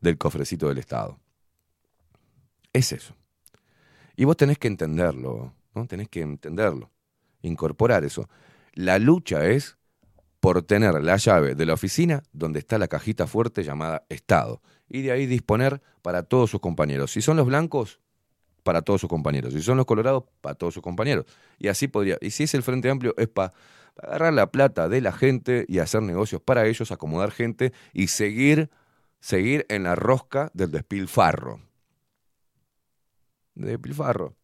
del 0.00 0.18
cofrecito 0.18 0.68
del 0.68 0.78
Estado. 0.78 1.20
Es 2.72 2.90
eso. 2.92 3.14
Y 4.16 4.24
vos 4.24 4.36
tenés 4.36 4.58
que 4.58 4.66
entenderlo, 4.66 5.54
¿no? 5.74 5.86
Tenés 5.86 6.08
que 6.08 6.20
entenderlo, 6.20 6.90
incorporar 7.42 8.04
eso. 8.04 8.28
La 8.72 8.98
lucha 8.98 9.46
es 9.46 9.78
por 10.40 10.62
tener 10.62 11.00
la 11.02 11.16
llave 11.16 11.54
de 11.54 11.64
la 11.66 11.74
oficina 11.74 12.22
donde 12.32 12.58
está 12.58 12.76
la 12.78 12.88
cajita 12.88 13.26
fuerte 13.26 13.62
llamada 13.62 14.04
Estado. 14.08 14.62
Y 14.88 15.02
de 15.02 15.12
ahí 15.12 15.26
disponer 15.26 15.80
para 16.02 16.24
todos 16.24 16.50
sus 16.50 16.60
compañeros. 16.60 17.12
Si 17.12 17.22
son 17.22 17.36
los 17.36 17.46
blancos, 17.46 18.00
para 18.66 18.82
todos 18.82 19.00
sus 19.00 19.08
compañeros. 19.08 19.54
Si 19.54 19.62
son 19.62 19.76
los 19.76 19.86
colorados, 19.86 20.24
para 20.40 20.56
todos 20.56 20.74
sus 20.74 20.82
compañeros. 20.82 21.24
Y 21.56 21.68
así 21.68 21.86
podría. 21.86 22.18
Y 22.20 22.32
si 22.32 22.42
es 22.42 22.54
el 22.54 22.64
Frente 22.64 22.90
Amplio, 22.90 23.14
es 23.16 23.28
para 23.28 23.52
agarrar 23.96 24.32
la 24.34 24.50
plata 24.50 24.88
de 24.88 25.00
la 25.00 25.12
gente 25.12 25.64
y 25.68 25.78
hacer 25.78 26.02
negocios 26.02 26.42
para 26.42 26.66
ellos, 26.66 26.90
acomodar 26.90 27.30
gente 27.30 27.72
y 27.92 28.08
seguir, 28.08 28.68
seguir 29.20 29.66
en 29.68 29.84
la 29.84 29.94
rosca 29.94 30.50
del 30.52 30.72
despilfarro. 30.72 31.60
De 33.54 33.70
despilfarro. 33.70 34.34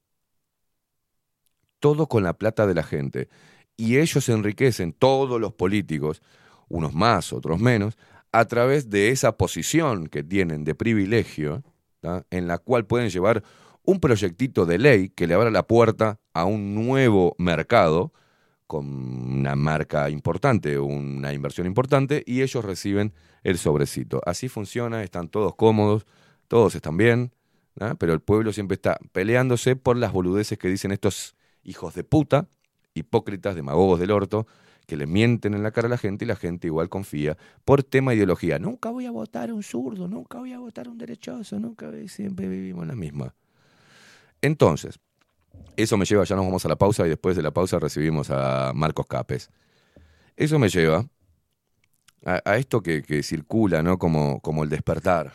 Todo 1.80 2.06
con 2.06 2.22
la 2.22 2.34
plata 2.34 2.68
de 2.68 2.74
la 2.74 2.84
gente. 2.84 3.28
Y 3.76 3.98
ellos 3.98 4.28
enriquecen, 4.28 4.92
todos 4.92 5.40
los 5.40 5.52
políticos, 5.52 6.22
unos 6.68 6.94
más, 6.94 7.32
otros 7.32 7.58
menos, 7.58 7.98
a 8.30 8.44
través 8.44 8.88
de 8.88 9.08
esa 9.08 9.36
posición 9.36 10.06
que 10.06 10.22
tienen 10.22 10.62
de 10.62 10.76
privilegio, 10.76 11.64
en 12.30 12.46
la 12.46 12.58
cual 12.58 12.86
pueden 12.86 13.10
llevar 13.10 13.42
un 13.84 14.00
proyectito 14.00 14.66
de 14.66 14.78
ley 14.78 15.08
que 15.08 15.26
le 15.26 15.34
abra 15.34 15.50
la 15.50 15.66
puerta 15.66 16.20
a 16.32 16.44
un 16.44 16.74
nuevo 16.74 17.34
mercado 17.38 18.12
con 18.66 18.86
una 18.86 19.54
marca 19.54 20.08
importante, 20.08 20.78
una 20.78 21.32
inversión 21.34 21.66
importante, 21.66 22.22
y 22.26 22.40
ellos 22.42 22.64
reciben 22.64 23.12
el 23.42 23.58
sobrecito. 23.58 24.22
Así 24.24 24.48
funciona, 24.48 25.02
están 25.02 25.28
todos 25.28 25.54
cómodos, 25.56 26.06
todos 26.48 26.74
están 26.74 26.96
bien, 26.96 27.32
pero 27.98 28.14
el 28.14 28.20
pueblo 28.20 28.52
siempre 28.52 28.76
está 28.76 28.98
peleándose 29.12 29.76
por 29.76 29.96
las 29.96 30.12
boludeces 30.12 30.58
que 30.58 30.68
dicen 30.68 30.90
estos 30.90 31.36
hijos 31.62 31.94
de 31.94 32.04
puta, 32.04 32.48
hipócritas, 32.94 33.54
demagogos 33.54 34.00
del 34.00 34.10
orto, 34.10 34.46
que 34.86 34.96
le 34.96 35.06
mienten 35.06 35.54
en 35.54 35.62
la 35.62 35.70
cara 35.70 35.86
a 35.86 35.90
la 35.90 35.98
gente 35.98 36.24
y 36.24 36.28
la 36.28 36.36
gente 36.36 36.66
igual 36.66 36.88
confía 36.88 37.36
por 37.64 37.82
tema 37.82 38.12
de 38.12 38.18
ideología. 38.18 38.58
Nunca 38.58 38.90
voy 38.90 39.06
a 39.06 39.10
votar 39.10 39.50
a 39.50 39.54
un 39.54 39.62
zurdo, 39.62 40.08
nunca 40.08 40.38
voy 40.38 40.52
a 40.52 40.58
votar 40.58 40.86
a 40.86 40.90
un 40.90 40.98
derechoso, 40.98 41.60
nunca 41.60 41.90
siempre 42.06 42.48
vivimos 42.48 42.86
la 42.86 42.94
misma. 42.94 43.34
Entonces, 44.42 44.98
eso 45.76 45.96
me 45.96 46.04
lleva, 46.04 46.24
ya 46.24 46.36
nos 46.36 46.44
vamos 46.44 46.64
a 46.64 46.68
la 46.68 46.76
pausa 46.76 47.06
y 47.06 47.08
después 47.08 47.36
de 47.36 47.42
la 47.42 47.52
pausa 47.52 47.78
recibimos 47.78 48.30
a 48.30 48.72
Marcos 48.74 49.06
Capes. 49.06 49.50
Eso 50.36 50.58
me 50.58 50.68
lleva 50.68 51.06
a, 52.24 52.56
esto 52.56 52.82
que, 52.82 53.22
circula, 53.22 53.82
¿no? 53.82 53.98
Como, 53.98 54.40
como 54.40 54.64
el 54.64 54.68
despertar. 54.68 55.32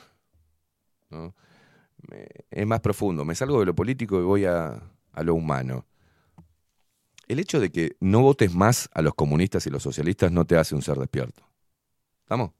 es 2.51 2.67
más 2.67 2.81
profundo. 2.81 3.25
Me 3.25 3.35
salgo 3.35 3.59
de 3.59 3.65
lo 3.65 3.75
político 3.75 4.19
y 4.19 4.23
voy 4.23 4.45
a, 4.45 4.81
a 5.13 5.23
lo 5.23 5.33
humano. 5.33 5.85
El 7.27 7.39
hecho 7.39 7.59
de 7.59 7.71
que 7.71 7.97
no 7.99 8.21
votes 8.21 8.53
más 8.53 8.89
a 8.93 9.01
los 9.01 9.13
comunistas 9.13 9.65
y 9.67 9.69
los 9.69 9.83
socialistas 9.83 10.31
no 10.31 10.45
te 10.45 10.57
hace 10.57 10.75
un 10.75 10.81
ser 10.81 10.97
despierto. 10.97 11.43
¿Estamos? 12.21 12.51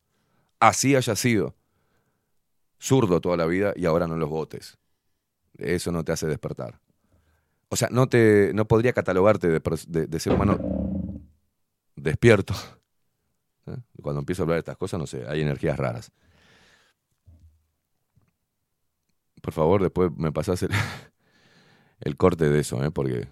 Así 0.60 0.96
haya 0.96 1.16
sido 1.16 1.56
zurdo 2.80 3.22
toda 3.22 3.38
la 3.38 3.46
vida 3.46 3.74
y 3.76 3.86
ahora 3.86 4.08
no 4.08 4.18
los 4.18 4.30
votes. 4.30 4.78
Eso 5.58 5.92
no 5.92 6.04
te 6.04 6.12
hace 6.12 6.28
despertar. 6.28 6.80
O 7.70 7.76
sea, 7.76 7.90
no 7.92 8.08
te 8.08 8.52
no 8.54 8.66
podría 8.68 8.94
catalogarte 8.94 9.48
de, 9.50 10.20
ser 10.20 10.34
humano 10.34 10.58
despierto. 11.96 12.54
¿Eh? 13.68 13.78
Cuando 14.02 14.20
empiezo 14.20 14.42
a 14.42 14.46
hablar 14.46 14.56
de 14.56 14.60
estas 14.60 14.78
cosas, 14.78 15.00
no 15.00 15.08
sé, 15.08 15.26
hay 15.28 15.42
energías 15.42 15.78
raras. 15.78 16.12
Por 19.42 19.54
favor, 19.54 19.82
después 19.82 20.12
me 20.16 20.32
pasás 20.32 20.64
el, 20.64 20.72
el 22.02 22.18
corte 22.18 22.50
de 22.50 22.60
eso, 22.60 22.84
¿eh? 22.84 22.92
porque 22.92 23.28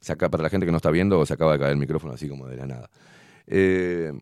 se 0.00 0.12
acá, 0.12 0.28
para 0.30 0.42
la 0.42 0.50
gente 0.50 0.66
que 0.66 0.72
no 0.72 0.78
está 0.78 0.90
viendo, 0.90 1.24
se 1.26 1.34
acaba 1.34 1.52
de 1.52 1.58
caer 1.58 1.72
el 1.72 1.78
micrófono 1.78 2.14
así 2.14 2.28
como 2.28 2.46
de 2.46 2.56
la 2.56 2.66
nada. 2.66 2.90
Eh, 3.46 4.12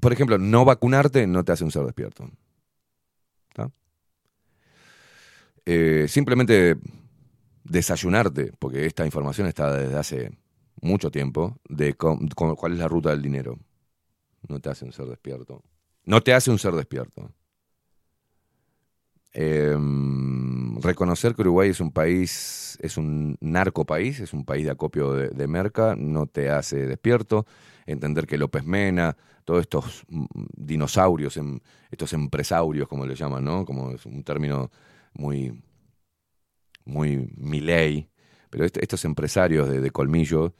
por 0.00 0.12
ejemplo, 0.12 0.38
no 0.38 0.64
vacunarte 0.64 1.26
no 1.26 1.44
te 1.44 1.52
hace 1.52 1.64
un 1.64 1.70
ser 1.70 1.84
despierto. 1.84 2.28
Eh, 5.66 6.06
simplemente 6.08 6.76
desayunarte, 7.64 8.52
porque 8.58 8.84
esta 8.84 9.06
información 9.06 9.46
está 9.46 9.74
desde 9.74 9.96
hace 9.96 10.38
mucho 10.82 11.10
tiempo, 11.10 11.58
de 11.68 11.94
cuál 11.94 12.72
es 12.72 12.78
la 12.78 12.88
ruta 12.88 13.10
del 13.10 13.22
dinero. 13.22 13.58
No 14.48 14.60
te 14.60 14.68
hace 14.68 14.84
un 14.84 14.92
ser 14.92 15.06
despierto. 15.06 15.62
No 16.04 16.20
te 16.20 16.34
hace 16.34 16.50
un 16.50 16.58
ser 16.58 16.74
despierto. 16.74 17.32
Eh, 19.32 19.74
reconocer 20.84 21.34
que 21.34 21.42
Uruguay 21.42 21.70
es 21.70 21.80
un 21.80 21.92
país, 21.92 22.78
es 22.82 22.96
un 22.96 23.36
narco 23.40 23.84
país, 23.86 24.20
es 24.20 24.32
un 24.32 24.44
país 24.44 24.64
de 24.66 24.70
acopio 24.72 25.12
de, 25.14 25.46
merca, 25.48 25.96
no 25.96 26.26
te 26.26 26.50
hace 26.50 26.86
despierto. 26.86 27.46
Entender 27.86 28.26
que 28.26 28.38
López 28.38 28.64
Mena, 28.64 29.16
todos 29.44 29.62
estos 29.62 30.04
mm, 30.08 30.26
dinosaurios, 30.56 31.36
em- 31.36 31.60
estos 31.90 32.12
empresarios, 32.14 32.88
como 32.88 33.06
le 33.06 33.14
llaman, 33.16 33.44
¿no? 33.44 33.64
Como 33.64 33.90
es 33.92 34.06
un 34.06 34.24
término 34.24 34.70
muy, 35.14 35.52
muy 36.84 37.30
miley, 37.36 38.08
pero 38.50 38.64
est- 38.64 38.76
estos 38.78 39.04
empresarios 39.04 39.68
de, 39.68 39.80
de 39.80 39.90
colmillo, 39.90 40.54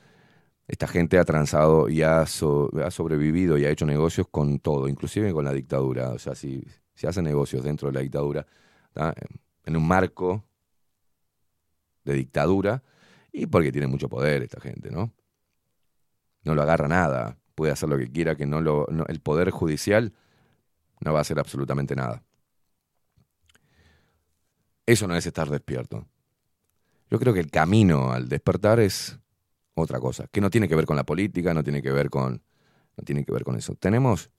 esta 0.68 0.88
gente 0.88 1.18
ha 1.18 1.24
transado 1.24 1.88
y 1.88 2.02
ha, 2.02 2.26
so- 2.26 2.70
ha 2.84 2.90
sobrevivido 2.90 3.58
y 3.58 3.64
ha 3.66 3.70
hecho 3.70 3.86
negocios 3.86 4.28
con 4.30 4.58
todo, 4.60 4.88
inclusive 4.88 5.32
con 5.32 5.44
la 5.46 5.52
dictadura. 5.52 6.10
O 6.10 6.18
sea, 6.18 6.34
si, 6.34 6.64
si 6.94 7.06
hace 7.06 7.22
negocios 7.22 7.64
dentro 7.64 7.88
de 7.88 7.94
la 7.94 8.00
dictadura. 8.00 8.46
En 9.64 9.76
un 9.76 9.86
marco 9.86 10.44
de 12.04 12.14
dictadura, 12.14 12.82
y 13.32 13.46
porque 13.46 13.72
tiene 13.72 13.86
mucho 13.86 14.08
poder 14.08 14.42
esta 14.42 14.60
gente, 14.60 14.90
¿no? 14.90 15.12
No 16.44 16.54
lo 16.54 16.62
agarra 16.62 16.86
nada, 16.88 17.38
puede 17.54 17.72
hacer 17.72 17.88
lo 17.88 17.98
que 17.98 18.10
quiera, 18.10 18.36
que 18.36 18.46
no 18.46 18.60
lo, 18.60 18.86
el 19.08 19.20
poder 19.20 19.50
judicial 19.50 20.12
no 21.00 21.12
va 21.12 21.18
a 21.18 21.22
hacer 21.22 21.38
absolutamente 21.38 21.96
nada. 21.96 22.22
Eso 24.86 25.08
no 25.08 25.16
es 25.16 25.26
estar 25.26 25.48
despierto. 25.48 26.06
Yo 27.10 27.18
creo 27.18 27.32
que 27.32 27.40
el 27.40 27.50
camino 27.50 28.12
al 28.12 28.28
despertar 28.28 28.80
es 28.80 29.18
otra 29.74 29.98
cosa, 29.98 30.26
que 30.30 30.40
no 30.40 30.50
tiene 30.50 30.68
que 30.68 30.76
ver 30.76 30.86
con 30.86 30.96
la 30.96 31.04
política, 31.04 31.54
no 31.54 31.64
tiene 31.64 31.82
que 31.82 31.90
ver 31.90 32.10
con 32.10 32.42
no 32.96 33.04
tiene 33.04 33.24
que 33.24 33.32
ver 33.32 33.42
con 33.42 33.56
eso. 33.56 33.74
Tenemos 33.74 34.30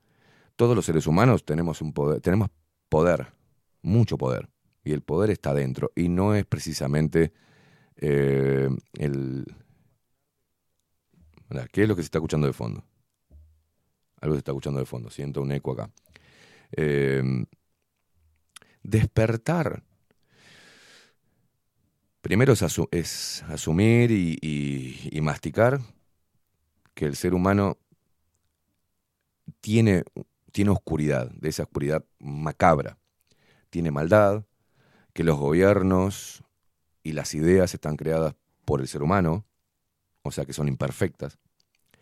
todos 0.55 0.76
los 0.76 0.86
seres 0.86 1.07
humanos 1.07 1.43
tenemos 1.43 1.82
un 1.82 1.93
poder, 1.93 2.21
tenemos 2.21 2.49
poder, 2.89 3.34
mucho 3.82 4.17
poder, 4.17 4.49
y 4.86 4.93
el 4.93 5.01
poder 5.03 5.31
está 5.31 5.53
dentro 5.55 5.91
y 5.95 6.09
no 6.09 6.36
es 6.36 6.45
precisamente 6.45 7.33
eh, 7.97 8.69
el 8.99 9.45
¿Qué 11.71 11.83
es 11.83 11.88
lo 11.89 11.95
que 11.95 12.01
se 12.01 12.07
está 12.07 12.19
escuchando 12.19 12.47
de 12.47 12.53
fondo? 12.53 12.83
Algo 14.21 14.36
se 14.36 14.39
está 14.39 14.51
escuchando 14.51 14.79
de 14.79 14.86
fondo, 14.86 15.09
siento 15.09 15.41
un 15.41 15.51
eco 15.51 15.71
acá. 15.73 15.89
Eh, 16.71 17.23
despertar 18.83 19.83
Primero 22.21 22.53
es, 22.53 22.63
asu- 22.63 22.89
es 22.91 23.43
asumir 23.49 24.11
y, 24.11 24.38
y- 24.41 25.09
y 25.11 25.21
masticar 25.21 25.79
que 26.93 27.05
el 27.05 27.15
ser 27.15 27.33
humano 27.33 27.77
tiene, 29.61 30.03
tiene 30.51 30.71
oscuridad, 30.71 31.31
de 31.31 31.49
esa 31.49 31.63
oscuridad 31.63 32.03
macabra. 32.19 32.97
Tiene 33.69 33.91
maldad, 33.91 34.45
que 35.16 35.24
los 35.24 35.39
gobiernos 35.39 36.43
y 37.01 37.13
las 37.13 37.34
ideas 37.36 37.74
están 37.74 37.95
creadas 37.95 38.36
por 38.66 38.82
el 38.82 38.88
ser 38.89 39.01
humano, 39.01 39.45
o 40.24 40.32
sea 40.32 40.43
que 40.43 40.51
son 40.51 40.68
imperfectas. 40.68 41.39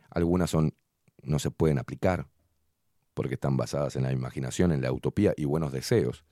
Algunas 0.10 0.50
son, 0.50 0.74
no 1.22 1.38
se 1.38 1.52
pueden 1.52 1.78
aplicar, 1.78 2.28
porque 3.14 3.36
están 3.36 3.56
basadas 3.56 3.96
en 3.96 4.02
la 4.02 4.12
imaginación, 4.12 4.72
en 4.72 4.82
la 4.82 4.92
utopía 4.92 5.36
y 5.38 5.46
buenos 5.46 5.72
deseos. 5.72 6.26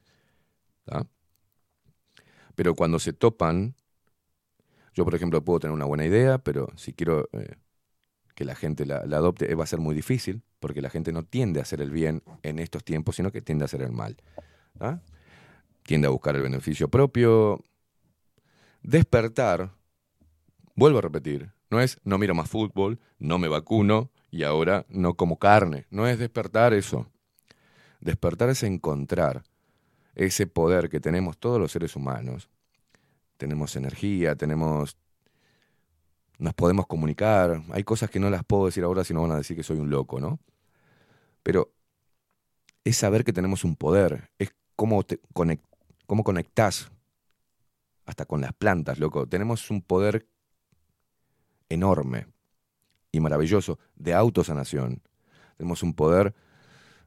Pero 2.55 2.73
cuando 2.73 2.97
se 2.97 3.13
topan, 3.13 3.75
yo 4.95 5.05
por 5.05 5.13
ejemplo 5.13 5.45
puedo 5.45 5.59
tener 5.59 5.75
una 5.75 5.85
buena 5.85 6.05
idea, 6.05 6.39
pero 6.39 6.67
si 6.77 6.93
quiero 6.93 7.29
eh, 7.33 7.57
que 8.33 8.43
la 8.43 8.55
gente 8.55 8.87
la, 8.87 9.05
la 9.05 9.17
adopte, 9.17 9.51
eh, 9.51 9.53
va 9.55 9.65
a 9.65 9.67
ser 9.67 9.79
muy 9.79 9.93
difícil, 9.93 10.41
porque 10.59 10.81
la 10.81 10.89
gente 10.89 11.11
no 11.11 11.21
tiende 11.21 11.59
a 11.59 11.63
hacer 11.63 11.79
el 11.79 11.91
bien 11.91 12.23
en 12.41 12.57
estos 12.57 12.83
tiempos, 12.83 13.17
sino 13.17 13.31
que 13.31 13.43
tiende 13.43 13.65
a 13.65 13.67
hacer 13.67 13.83
el 13.83 13.91
mal. 13.91 14.17
¿tá? 14.79 14.99
Tiende 15.91 16.07
a 16.07 16.11
buscar 16.11 16.37
el 16.37 16.43
beneficio 16.43 16.87
propio. 16.87 17.65
Despertar, 18.81 19.73
vuelvo 20.73 20.99
a 20.99 21.01
repetir, 21.01 21.51
no 21.69 21.81
es 21.81 21.99
no 22.05 22.17
miro 22.17 22.33
más 22.33 22.49
fútbol, 22.49 22.97
no 23.19 23.37
me 23.39 23.49
vacuno 23.49 24.09
y 24.29 24.43
ahora 24.43 24.85
no 24.87 25.15
como 25.15 25.37
carne. 25.37 25.87
No 25.89 26.07
es 26.07 26.17
despertar 26.17 26.73
eso. 26.73 27.11
Despertar 27.99 28.47
es 28.47 28.63
encontrar 28.63 29.43
ese 30.15 30.47
poder 30.47 30.87
que 30.87 31.01
tenemos 31.01 31.37
todos 31.37 31.59
los 31.59 31.73
seres 31.73 31.97
humanos. 31.97 32.47
Tenemos 33.35 33.75
energía, 33.75 34.37
tenemos... 34.37 34.95
Nos 36.37 36.53
podemos 36.53 36.87
comunicar. 36.87 37.63
Hay 37.71 37.83
cosas 37.83 38.09
que 38.09 38.21
no 38.21 38.29
las 38.29 38.45
puedo 38.45 38.67
decir 38.67 38.85
ahora 38.85 39.03
si 39.03 39.13
no 39.13 39.23
van 39.23 39.31
a 39.31 39.35
decir 39.35 39.57
que 39.57 39.63
soy 39.63 39.79
un 39.79 39.89
loco, 39.89 40.21
¿no? 40.21 40.39
Pero 41.43 41.73
es 42.85 42.95
saber 42.95 43.25
que 43.25 43.33
tenemos 43.33 43.65
un 43.65 43.75
poder. 43.75 44.31
Es 44.39 44.55
cómo, 44.77 45.03
te 45.03 45.19
cómo 46.11 46.25
conectás 46.25 46.91
hasta 48.05 48.25
con 48.25 48.41
las 48.41 48.51
plantas, 48.51 48.99
loco. 48.99 49.27
Tenemos 49.27 49.71
un 49.71 49.81
poder 49.81 50.27
enorme 51.69 52.27
y 53.13 53.21
maravilloso 53.21 53.79
de 53.95 54.13
autosanación. 54.13 55.01
Tenemos 55.55 55.83
un 55.83 55.93
poder, 55.93 56.35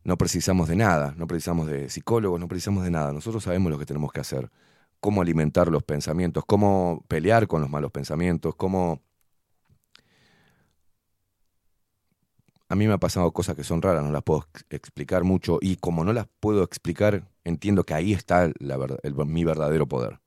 no 0.05 0.17
precisamos 0.17 0.69
de 0.69 0.77
nada, 0.77 1.13
no 1.19 1.27
precisamos 1.27 1.67
de 1.67 1.91
psicólogos, 1.91 2.41
no 2.41 2.49
precisamos 2.49 2.83
de 2.83 2.91
nada. 2.91 3.13
Nosotros 3.13 3.45
sabemos 3.45 3.71
lo 3.71 3.79
que 3.79 3.85
tenemos 3.85 4.11
que 4.11 4.21
hacer, 4.21 4.51
cómo 5.01 5.21
alimentar 5.21 5.69
los 5.69 5.83
pensamientos, 5.83 6.43
cómo 6.47 7.05
pelear 7.07 7.47
con 7.47 7.61
los 7.61 7.69
malos 7.69 7.91
pensamientos, 7.91 8.55
cómo... 8.57 9.03
A 12.71 12.75
mí 12.75 12.87
me 12.87 12.95
ha 12.95 12.99
pasado 12.99 13.31
cosas 13.33 13.55
que 13.55 13.65
son 13.65 13.83
raras, 13.83 14.03
no 14.03 14.11
las 14.11 14.23
puedo 14.23 14.49
explicar 14.71 15.25
mucho 15.25 15.59
y 15.61 15.77
como 15.77 16.05
no 16.05 16.15
las 16.15 16.27
puedo 16.41 16.63
explicar, 16.63 17.34
entiendo 17.45 17.85
que 17.85 17.95
ahí 17.95 18.13
está 18.13 18.51
la, 18.59 18.79
mi 19.25 19.45
verdadero 19.45 19.87
poder. 19.87 20.21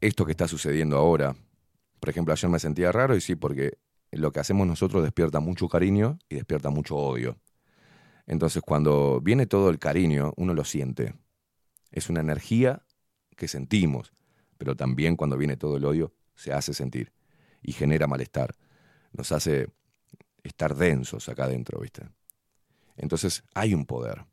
Esto 0.00 0.24
que 0.24 0.32
está 0.32 0.48
sucediendo 0.48 0.96
ahora, 0.96 1.36
por 1.98 2.08
ejemplo, 2.08 2.32
ayer 2.32 2.50
me 2.50 2.58
sentía 2.58 2.92
raro 2.92 3.16
y 3.16 3.20
sí, 3.20 3.34
porque 3.34 3.78
lo 4.10 4.32
que 4.32 4.40
hacemos 4.40 4.66
nosotros 4.66 5.02
despierta 5.02 5.40
mucho 5.40 5.68
cariño 5.68 6.18
y 6.28 6.36
despierta 6.36 6.70
mucho 6.70 6.96
odio. 6.96 7.38
Entonces, 8.26 8.62
cuando 8.62 9.20
viene 9.20 9.46
todo 9.46 9.70
el 9.70 9.78
cariño, 9.78 10.32
uno 10.36 10.54
lo 10.54 10.64
siente. 10.64 11.14
Es 11.90 12.08
una 12.08 12.20
energía 12.20 12.82
que 13.36 13.48
sentimos, 13.48 14.12
pero 14.56 14.76
también 14.76 15.16
cuando 15.16 15.36
viene 15.36 15.56
todo 15.56 15.76
el 15.76 15.84
odio, 15.84 16.14
se 16.34 16.52
hace 16.52 16.72
sentir 16.72 17.12
y 17.62 17.72
genera 17.72 18.06
malestar. 18.06 18.54
Nos 19.12 19.32
hace 19.32 19.68
estar 20.42 20.76
densos 20.76 21.28
acá 21.28 21.44
adentro, 21.44 21.80
¿viste? 21.80 22.08
Entonces, 22.96 23.42
hay 23.54 23.74
un 23.74 23.84
poder. 23.84 24.24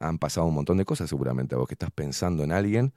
Han 0.00 0.18
pasado 0.18 0.46
un 0.46 0.54
montón 0.54 0.78
de 0.78 0.84
cosas 0.84 1.08
seguramente 1.08 1.54
a 1.54 1.58
vos 1.58 1.68
que 1.68 1.74
estás 1.74 1.90
pensando 1.90 2.44
en 2.44 2.52
alguien 2.52 2.92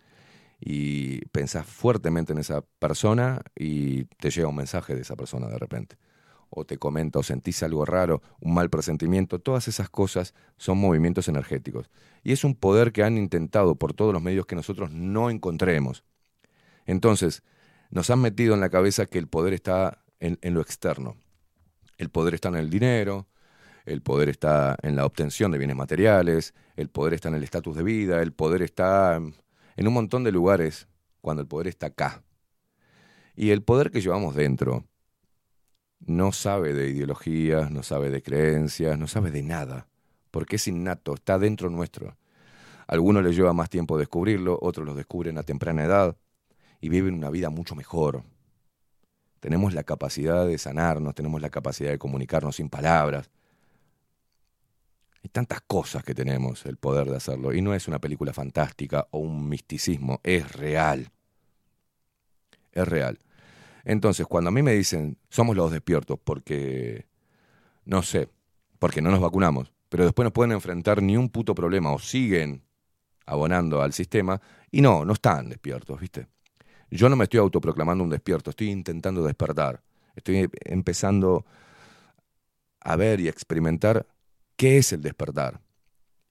y 0.59 1.25
pensás 1.25 1.65
fuertemente 1.65 2.33
en 2.33 2.39
esa 2.39 2.61
persona 2.79 3.41
y 3.55 4.05
te 4.05 4.29
llega 4.29 4.47
un 4.47 4.55
mensaje 4.55 4.95
de 4.95 5.01
esa 5.01 5.15
persona 5.15 5.47
de 5.47 5.57
repente. 5.57 5.97
O 6.49 6.65
te 6.65 6.77
comenta 6.77 7.19
o 7.19 7.23
sentís 7.23 7.63
algo 7.63 7.85
raro, 7.85 8.21
un 8.39 8.53
mal 8.53 8.69
presentimiento, 8.69 9.39
todas 9.39 9.67
esas 9.67 9.89
cosas 9.89 10.33
son 10.57 10.77
movimientos 10.77 11.27
energéticos. 11.27 11.89
Y 12.23 12.31
es 12.31 12.43
un 12.43 12.55
poder 12.55 12.91
que 12.91 13.03
han 13.03 13.17
intentado 13.17 13.75
por 13.75 13.93
todos 13.93 14.13
los 14.13 14.21
medios 14.21 14.45
que 14.45 14.55
nosotros 14.55 14.91
no 14.91 15.29
encontremos. 15.29 16.03
Entonces, 16.85 17.43
nos 17.89 18.09
han 18.09 18.19
metido 18.19 18.53
en 18.53 18.61
la 18.61 18.69
cabeza 18.69 19.05
que 19.05 19.17
el 19.17 19.27
poder 19.27 19.53
está 19.53 20.03
en, 20.19 20.37
en 20.41 20.53
lo 20.53 20.61
externo. 20.61 21.17
El 21.97 22.09
poder 22.09 22.35
está 22.35 22.49
en 22.49 22.55
el 22.55 22.69
dinero, 22.69 23.27
el 23.85 24.01
poder 24.01 24.29
está 24.29 24.75
en 24.81 24.95
la 24.95 25.05
obtención 25.05 25.51
de 25.51 25.57
bienes 25.57 25.75
materiales, 25.75 26.53
el 26.75 26.89
poder 26.89 27.13
está 27.13 27.29
en 27.29 27.35
el 27.35 27.43
estatus 27.43 27.77
de 27.77 27.83
vida, 27.83 28.21
el 28.21 28.33
poder 28.33 28.61
está 28.63 29.17
en 29.17 29.87
un 29.87 29.93
montón 29.93 30.23
de 30.23 30.31
lugares 30.31 30.87
cuando 31.21 31.41
el 31.41 31.47
poder 31.47 31.67
está 31.67 31.87
acá. 31.87 32.23
Y 33.35 33.51
el 33.51 33.61
poder 33.63 33.91
que 33.91 34.01
llevamos 34.01 34.35
dentro 34.35 34.85
no 35.99 36.31
sabe 36.31 36.73
de 36.73 36.89
ideologías, 36.89 37.71
no 37.71 37.83
sabe 37.83 38.09
de 38.09 38.21
creencias, 38.21 38.97
no 38.97 39.07
sabe 39.07 39.31
de 39.31 39.43
nada, 39.43 39.87
porque 40.31 40.55
es 40.55 40.67
innato, 40.67 41.13
está 41.13 41.37
dentro 41.37 41.69
nuestro. 41.69 42.17
algunos 42.87 43.23
les 43.23 43.35
lleva 43.35 43.53
más 43.53 43.69
tiempo 43.69 43.97
descubrirlo, 43.97 44.59
otros 44.61 44.85
lo 44.85 44.93
descubren 44.93 45.37
a 45.37 45.43
temprana 45.43 45.85
edad 45.85 46.17
y 46.79 46.89
viven 46.89 47.15
una 47.15 47.29
vida 47.29 47.49
mucho 47.49 47.75
mejor. 47.75 48.23
Tenemos 49.39 49.73
la 49.73 49.83
capacidad 49.83 50.45
de 50.45 50.57
sanarnos, 50.57 51.15
tenemos 51.15 51.41
la 51.41 51.49
capacidad 51.49 51.91
de 51.91 51.99
comunicarnos 51.99 52.57
sin 52.57 52.69
palabras, 52.69 53.29
hay 55.25 55.29
tantas 55.29 55.61
cosas 55.61 56.03
que 56.03 56.13
tenemos 56.13 56.67
el 56.67 56.77
poder 56.77 57.09
de 57.09 57.17
hacerlo. 57.17 57.51
Y 57.51 57.59
no 57.59 57.73
es 57.73 57.87
una 57.87 57.97
película 57.97 58.31
fantástica 58.31 59.07
o 59.09 59.17
un 59.17 59.49
misticismo, 59.49 60.21
es 60.23 60.51
real. 60.51 61.09
Es 62.71 62.87
real. 62.87 63.17
Entonces, 63.85 64.27
cuando 64.27 64.49
a 64.49 64.51
mí 64.51 64.61
me 64.61 64.73
dicen, 64.73 65.17
somos 65.29 65.55
los 65.55 65.71
despiertos 65.71 66.19
porque, 66.23 67.07
no 67.85 68.03
sé, 68.03 68.29
porque 68.77 69.01
no 69.01 69.09
nos 69.09 69.19
vacunamos, 69.19 69.73
pero 69.89 70.03
después 70.03 70.25
no 70.25 70.31
pueden 70.31 70.51
enfrentar 70.51 71.01
ni 71.01 71.17
un 71.17 71.29
puto 71.29 71.55
problema 71.55 71.91
o 71.91 71.97
siguen 71.97 72.61
abonando 73.25 73.81
al 73.81 73.93
sistema, 73.93 74.39
y 74.69 74.81
no, 74.81 75.05
no 75.05 75.13
están 75.13 75.49
despiertos, 75.49 75.99
¿viste? 75.99 76.27
Yo 76.91 77.09
no 77.09 77.15
me 77.15 77.23
estoy 77.23 77.39
autoproclamando 77.39 78.03
un 78.03 78.11
despierto, 78.11 78.51
estoy 78.51 78.69
intentando 78.69 79.23
despertar. 79.23 79.81
Estoy 80.15 80.47
empezando 80.65 81.47
a 82.81 82.95
ver 82.95 83.19
y 83.19 83.27
experimentar 83.27 84.05
¿Qué 84.55 84.77
es 84.77 84.93
el 84.93 85.01
despertar? 85.01 85.61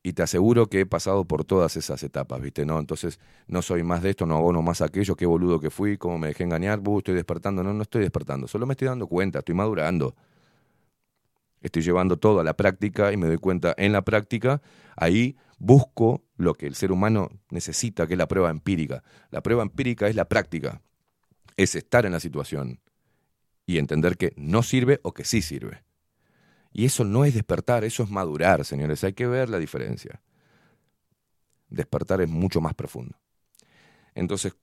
Y 0.03 0.13
te 0.13 0.23
aseguro 0.23 0.67
que 0.67 0.81
he 0.81 0.87
pasado 0.87 1.25
por 1.25 1.45
todas 1.45 1.77
esas 1.77 2.03
etapas, 2.03 2.41
¿viste? 2.41 2.67
No, 2.67 2.79
entonces 2.79 3.19
no 3.47 3.63
soy 3.63 3.83
más 3.83 4.03
de 4.03 4.11
esto, 4.11 4.27
no 4.27 4.37
hago 4.37 4.53
no 4.53 4.61
más 4.61 4.83
aquello, 4.83 5.17
qué 5.17 5.25
boludo 5.25 5.61
que 5.61 5.71
fui, 5.71 5.97
cómo 5.97 6.19
me 6.19 6.29
dejé 6.29 6.45
engañar, 6.45 6.81
buh, 6.81 6.99
estoy 6.99 7.15
despertando. 7.15 7.63
No, 7.63 7.73
no 7.73 7.83
estoy 7.83 8.03
despertando, 8.03 8.47
solo 8.47 8.67
me 8.67 8.75
estoy 8.75 8.89
dando 8.89 9.07
cuenta, 9.07 9.39
estoy 9.39 9.55
madurando. 9.55 10.15
Estoy 11.63 11.83
llevando 11.83 12.19
todo 12.19 12.41
a 12.41 12.45
la 12.45 12.55
práctica 12.55 13.13
y 13.13 13.17
me 13.17 13.27
doy 13.27 13.39
cuenta 13.39 13.75
en 13.79 13.93
la 13.93 14.03
práctica, 14.03 14.61
ahí 14.97 15.39
busco 15.59 16.23
lo 16.37 16.53
que 16.53 16.67
el 16.67 16.75
ser 16.75 16.93
humano 16.93 17.31
necesita, 17.49 18.07
que 18.07 18.13
es 18.13 18.19
la 18.19 18.29
prueba 18.29 18.51
empírica. 18.51 19.03
La 19.31 19.43
prueba 19.43 19.63
empírica 19.63 20.09
es 20.09 20.15
la 20.15 20.27
práctica, 20.27 20.83
es 21.57 21.75
estar 21.75 22.05
en 22.05 22.13
la 22.13 22.21
situación 22.21 22.81
y 23.65 23.79
entender 23.79 24.19
que 24.19 24.35
no 24.37 24.63
sirve 24.63 25.01
o 25.03 25.15
que 25.15 25.25
sí 25.25 25.41
sirve. 25.41 25.83
Y 26.77 26.87
eso 26.87 27.05
no 27.05 27.25
es 27.25 27.35
despertar, 27.35 27.85
eso 27.85 28.03
es 28.03 28.11
madurar, 28.11 28.65
señores. 28.65 29.05
Hay 29.05 29.13
que 29.13 29.29
ver 29.29 29.49
la 29.49 29.61
diferencia. 29.61 30.21
Despertar 31.69 32.21
es 32.21 32.29
mucho 32.29 32.61
más 32.61 32.75
profundo. 32.75 33.17
Entonces, 34.13 34.57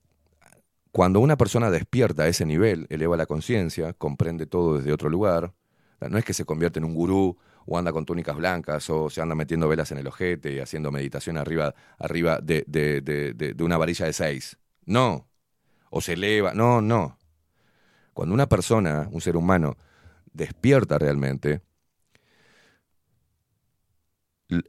cuando 0.91 1.21
una 1.21 1.37
persona 1.37 1.71
despierta 1.71 2.23
a 2.23 2.27
ese 2.27 2.45
nivel, 2.45 2.85
eleva 2.89 3.15
la 3.15 3.25
conciencia, 3.25 3.93
comprende 3.93 4.45
todo 4.45 4.77
desde 4.77 4.91
otro 4.91 5.09
lugar, 5.09 5.53
no 6.01 6.17
es 6.17 6.25
que 6.25 6.33
se 6.33 6.43
convierte 6.43 6.79
en 6.79 6.85
un 6.85 6.95
gurú 6.95 7.37
o 7.65 7.77
anda 7.77 7.93
con 7.93 8.05
túnicas 8.05 8.35
blancas 8.35 8.89
o 8.89 9.09
se 9.09 9.21
anda 9.21 9.33
metiendo 9.33 9.69
velas 9.69 9.93
en 9.93 9.99
el 9.99 10.07
ojete 10.07 10.51
y 10.51 10.59
haciendo 10.59 10.91
meditación 10.91 11.37
arriba, 11.37 11.73
arriba 11.97 12.39
de, 12.43 12.65
de, 12.67 12.99
de, 12.99 13.33
de 13.33 13.63
una 13.63 13.77
varilla 13.77 14.05
de 14.05 14.11
seis. 14.11 14.57
No. 14.83 15.29
O 15.89 16.01
se 16.01 16.13
eleva. 16.13 16.53
No, 16.53 16.81
no. 16.81 17.17
Cuando 18.13 18.33
una 18.33 18.49
persona, 18.49 19.07
un 19.13 19.21
ser 19.21 19.37
humano, 19.37 19.77
despierta 20.33 20.97
realmente, 20.97 21.61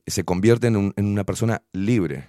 se 0.06 0.24
convierte 0.24 0.68
en, 0.68 0.92
una 0.96 1.24
persona 1.24 1.62
libre 1.72 2.28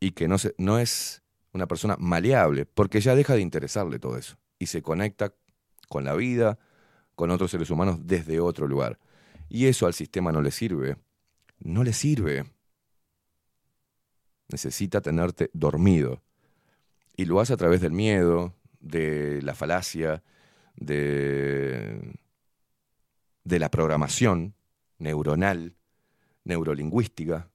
y 0.00 0.10
que 0.12 0.28
no, 0.28 0.78
es 0.78 1.22
una 1.52 1.66
persona 1.66 1.96
maleable, 1.98 2.66
porque 2.66 3.00
ya 3.00 3.14
deja 3.14 3.34
de 3.34 3.40
interesarle 3.40 3.98
todo 3.98 4.18
eso 4.18 4.36
y 4.58 4.66
se 4.66 4.82
conecta 4.82 5.32
con 5.88 6.04
la 6.04 6.14
vida, 6.14 6.58
con 7.14 7.30
otros 7.30 7.50
seres 7.50 7.70
humanos 7.70 8.00
desde 8.02 8.40
otro 8.40 8.66
lugar. 8.66 8.98
Y 9.48 9.66
eso 9.66 9.86
al 9.86 9.94
sistema 9.94 10.32
no 10.32 10.42
le 10.42 10.50
sirve. 10.50 10.96
No 11.58 11.84
le 11.84 11.92
sirve. 11.92 12.46
Necesita 14.48 15.00
tenerte 15.00 15.50
dormido. 15.52 16.22
Y 17.16 17.26
lo 17.26 17.40
hace 17.40 17.52
a 17.52 17.56
través 17.56 17.80
del 17.80 17.92
miedo, 17.92 18.54
de 18.80 19.40
la 19.42 19.54
falacia, 19.54 20.22
de 20.74 22.16
la 23.44 23.70
programación, 23.70 24.54
neuronal, 25.02 25.74
neurolingüística. 26.44 27.50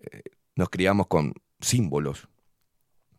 Eh, 0.00 0.22
nos 0.56 0.68
criamos 0.68 1.06
con 1.06 1.34
símbolos, 1.60 2.28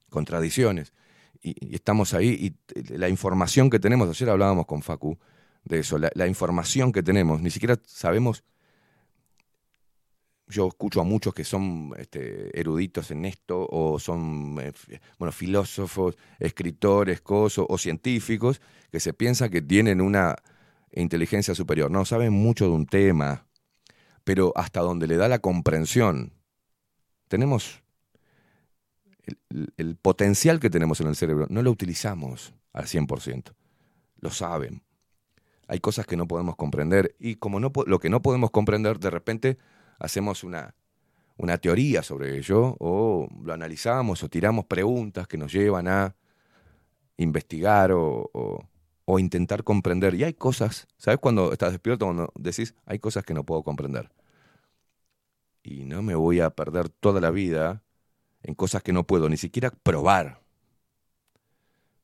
con 0.09 0.25
tradiciones, 0.25 0.93
y, 1.41 1.75
estamos 1.75 2.13
ahí, 2.13 2.29
y 2.75 2.93
la 2.97 3.09
información 3.09 3.69
que 3.69 3.79
tenemos, 3.79 4.09
ayer 4.09 4.29
hablábamos 4.29 4.65
con 4.65 4.81
Facu, 4.81 5.17
de 5.65 5.79
eso, 5.79 5.97
la, 5.97 6.27
información 6.27 6.91
que 6.91 7.03
tenemos, 7.03 7.41
ni 7.41 7.49
siquiera 7.49 7.79
sabemos 7.85 8.43
yo 10.47 10.67
escucho 10.67 11.01
a 11.01 11.03
muchos 11.03 11.33
que 11.33 11.45
son 11.45 11.93
este, 11.97 12.57
eruditos 12.59 13.11
en 13.11 13.25
esto, 13.25 13.65
o 13.69 13.97
son 13.97 14.57
eh, 14.61 14.71
bueno, 15.17 15.31
filósofos, 15.31 16.15
escritores, 16.37 17.21
cosos, 17.21 17.65
o 17.67 17.77
científicos, 17.77 18.61
que 18.91 18.99
se 18.99 19.13
piensan 19.13 19.49
que 19.49 19.61
tienen 19.61 19.99
una 19.99 20.35
inteligencia 20.91 21.55
superior. 21.55 21.89
No, 21.89 22.05
saben 22.05 22.33
mucho 22.33 22.65
de 22.65 22.71
un 22.71 22.85
tema, 22.85 23.45
pero 24.23 24.53
hasta 24.55 24.81
donde 24.81 25.07
le 25.07 25.17
da 25.17 25.27
la 25.27 25.39
comprensión. 25.39 26.33
Tenemos 27.27 27.83
el, 29.77 29.95
potencial 29.95 30.59
que 30.59 30.69
tenemos 30.69 30.99
en 31.01 31.07
el 31.07 31.15
cerebro, 31.15 31.47
no 31.49 31.61
lo 31.61 31.71
utilizamos 31.71 32.53
al 32.73 32.85
100%. 32.85 33.53
Lo 34.19 34.29
saben. 34.31 34.83
Hay 35.67 35.79
cosas 35.79 36.05
que 36.05 36.17
no 36.17 36.27
podemos 36.27 36.55
comprender 36.55 37.15
y 37.19 37.35
como 37.35 37.59
no, 37.59 37.71
lo 37.85 37.99
que 37.99 38.09
no 38.09 38.21
podemos 38.21 38.51
comprender, 38.51 38.99
de 38.99 39.09
repente 39.09 39.57
hacemos 39.99 40.43
una, 40.43 40.75
una 41.37 41.57
teoría 41.57 42.03
sobre 42.03 42.37
ello 42.37 42.75
o 42.79 43.27
lo 43.43 43.53
analizamos 43.53 44.23
o 44.23 44.29
tiramos 44.29 44.65
preguntas 44.65 45.27
que 45.27 45.37
nos 45.37 45.51
llevan 45.51 45.87
a 45.87 46.15
investigar 47.17 47.91
o- 47.91 48.67
o 49.05 49.19
intentar 49.19 49.63
comprender. 49.63 50.15
Y 50.15 50.23
hay 50.23 50.33
cosas, 50.33 50.87
¿sabes 50.97 51.19
cuando 51.19 51.51
estás 51.51 51.71
despierto? 51.71 52.05
Cuando 52.05 52.31
decís, 52.35 52.75
hay 52.85 52.99
cosas 52.99 53.23
que 53.23 53.33
no 53.33 53.43
puedo 53.43 53.63
comprender. 53.63 54.11
Y 55.63 55.85
no 55.85 56.01
me 56.01 56.15
voy 56.15 56.39
a 56.39 56.49
perder 56.49 56.89
toda 56.89 57.21
la 57.21 57.31
vida 57.31 57.83
en 58.41 58.55
cosas 58.55 58.83
que 58.83 58.93
no 58.93 59.05
puedo 59.05 59.29
ni 59.29 59.37
siquiera 59.37 59.71
probar. 59.71 60.41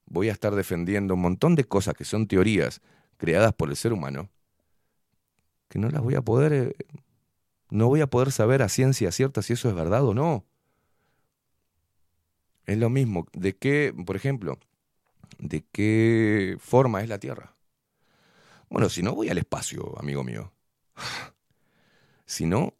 Voy 0.05 0.29
a 0.29 0.31
estar 0.31 0.55
defendiendo 0.55 1.13
un 1.13 1.21
montón 1.21 1.55
de 1.55 1.65
cosas 1.65 1.93
que 1.93 2.05
son 2.05 2.27
teorías 2.27 2.81
creadas 3.17 3.53
por 3.53 3.69
el 3.69 3.75
ser 3.75 3.93
humano 3.93 4.29
que 5.69 5.79
no 5.79 5.89
las 5.89 6.01
voy 6.01 6.15
a 6.15 6.21
poder 6.21 6.51
eh, 6.53 6.75
no 7.69 7.87
voy 7.87 8.01
a 8.01 8.07
poder 8.07 8.31
saber 8.31 8.61
a 8.61 8.69
ciencia 8.69 9.11
cierta 9.11 9.41
si 9.41 9.53
eso 9.53 9.69
es 9.69 9.75
verdad 9.75 10.03
o 10.03 10.13
no. 10.15 10.43
Es 12.65 12.77
lo 12.79 12.89
mismo. 12.89 13.27
¿De 13.33 13.55
qué, 13.55 13.93
por 14.05 14.15
ejemplo, 14.15 14.59
de 15.39 15.65
qué 15.71 16.57
forma 16.59 17.01
es 17.01 17.09
la 17.09 17.19
Tierra? 17.19 17.55
Bueno, 18.69 18.89
si 18.89 19.01
no 19.01 19.15
voy 19.15 19.29
al 19.29 19.37
espacio, 19.39 19.97
amigo 19.99 20.23
mío. 20.23 20.51
Si 22.25 22.45
no 22.45 22.75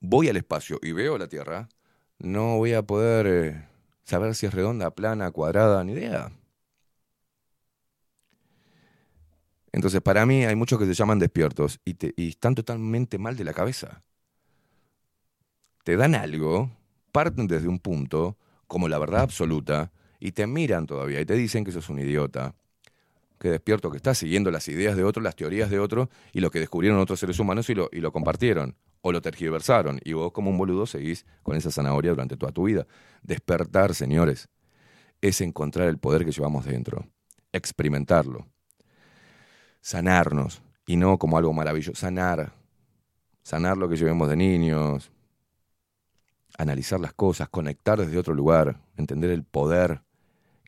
voy 0.00 0.28
al 0.28 0.36
espacio 0.36 0.78
y 0.82 0.92
veo 0.92 1.16
la 1.16 1.26
Tierra, 1.26 1.66
no 2.18 2.58
voy 2.58 2.74
a 2.74 2.82
poder 2.82 3.26
eh, 3.26 3.68
saber 4.04 4.34
si 4.34 4.44
es 4.44 4.52
redonda, 4.52 4.90
plana, 4.90 5.30
cuadrada, 5.30 5.82
ni 5.82 5.92
idea. 5.92 6.30
Entonces, 9.72 10.02
para 10.02 10.26
mí 10.26 10.44
hay 10.44 10.56
muchos 10.56 10.78
que 10.78 10.84
se 10.84 10.92
llaman 10.92 11.18
despiertos 11.18 11.80
y, 11.86 11.96
están 12.28 12.54
totalmente 12.54 13.16
mal 13.16 13.34
de 13.34 13.44
la 13.44 13.54
cabeza 13.54 14.02
te 15.84 15.96
dan 15.96 16.14
algo, 16.14 16.70
parten 17.10 17.46
desde 17.46 17.68
un 17.68 17.78
punto, 17.78 18.36
como 18.66 18.88
la 18.88 18.98
verdad 18.98 19.22
absoluta, 19.22 19.92
y 20.22 20.30
te 20.30 20.46
miran 20.46 20.86
todavía 20.86 21.20
y 21.20 21.26
te 21.26 21.34
dicen 21.34 21.64
que 21.64 21.72
sos 21.72 21.88
un 21.88 21.98
idiota, 21.98 22.54
que 23.40 23.50
despierto, 23.50 23.90
que 23.90 23.96
estás 23.96 24.18
siguiendo 24.18 24.52
las 24.52 24.68
ideas 24.68 24.96
de 24.96 25.02
otro, 25.02 25.20
las 25.20 25.34
teorías 25.34 25.68
de 25.68 25.80
otro, 25.80 26.10
y 26.32 26.38
lo 26.38 26.52
que 26.52 26.60
descubrieron 26.60 27.00
otros 27.00 27.18
seres 27.18 27.40
humanos 27.40 27.68
y 27.70 27.74
lo, 27.74 27.88
y 27.90 27.98
lo 27.98 28.12
compartieron, 28.12 28.76
o 29.00 29.10
lo 29.10 29.20
tergiversaron, 29.20 29.98
y 30.04 30.12
vos 30.12 30.30
como 30.30 30.50
un 30.50 30.58
boludo 30.58 30.86
seguís 30.86 31.26
con 31.42 31.56
esa 31.56 31.72
zanahoria 31.72 32.12
durante 32.12 32.36
toda 32.36 32.52
tu 32.52 32.62
vida. 32.62 32.86
Despertar, 33.22 33.96
señores, 33.96 34.48
es 35.20 35.40
encontrar 35.40 35.88
el 35.88 35.98
poder 35.98 36.24
que 36.24 36.30
llevamos 36.30 36.66
dentro, 36.66 37.04
experimentarlo, 37.50 38.46
sanarnos, 39.80 40.62
y 40.86 40.94
no 40.94 41.18
como 41.18 41.36
algo 41.36 41.52
maravilloso, 41.52 41.98
sanar, 41.98 42.52
sanar 43.42 43.76
lo 43.76 43.88
que 43.88 43.96
llevemos 43.96 44.28
de 44.28 44.36
niños, 44.36 45.10
analizar 46.58 47.00
las 47.00 47.12
cosas, 47.12 47.48
conectar 47.48 47.98
desde 47.98 48.18
otro 48.18 48.34
lugar, 48.34 48.78
entender 48.96 49.30
el 49.30 49.42
poder 49.42 50.02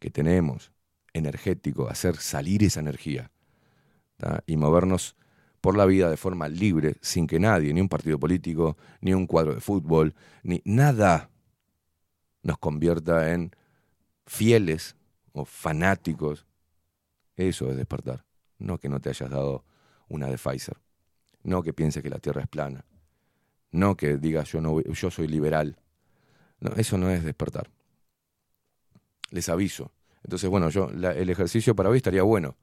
que 0.04 0.10
tenemos 0.10 0.70
energético, 1.14 1.88
hacer 1.88 2.16
salir 2.18 2.62
esa 2.62 2.80
energía 2.80 3.30
y 4.44 4.58
movernos 4.58 5.16
por 5.62 5.78
la 5.78 5.86
vida 5.86 6.10
de 6.10 6.18
forma 6.18 6.46
libre, 6.46 6.96
sin 7.00 7.26
que 7.26 7.40
nadie, 7.40 7.72
ni 7.72 7.80
un 7.80 7.88
partido 7.88 8.18
político, 8.18 8.76
ni 9.00 9.14
un 9.14 9.26
cuadro 9.26 9.54
de 9.54 9.62
fútbol, 9.62 10.14
ni 10.42 10.60
nada 10.66 11.30
nos 12.42 12.58
convierta 12.58 13.32
en 13.32 13.52
fieles 14.26 14.94
o 15.32 15.46
fanáticos. 15.46 16.44
Eso 17.34 17.70
es 17.70 17.76
despertar. 17.78 18.26
No 18.58 18.76
que 18.76 18.90
no 18.90 19.00
te 19.00 19.08
hayas 19.08 19.30
dado 19.30 19.64
una 20.06 20.26
de 20.26 20.36
Pfizer. 20.36 20.76
No 21.42 21.62
que 21.62 21.72
pienses 21.72 22.02
que 22.02 22.10
la 22.10 22.18
Tierra 22.18 22.42
es 22.42 22.48
plana. 22.48 22.84
No 23.70 23.96
que 23.96 24.18
digas 24.18 24.52
yo, 24.52 24.60
no, 24.60 24.82
yo 24.82 25.10
soy 25.10 25.28
liberal. 25.28 25.78
Eso 26.76 26.98
no 26.98 27.08
es 27.08 27.24
despertar. 27.24 27.70
Les 29.30 29.48
aviso. 29.48 29.92
Entonces, 30.22 30.48
bueno, 30.48 30.70
yo 30.70 30.88
el 30.90 31.30
ejercicio 31.30 31.74
para 31.74 31.90
hoy 31.90 31.98
estaría 31.98 32.22
bueno. 32.22 32.56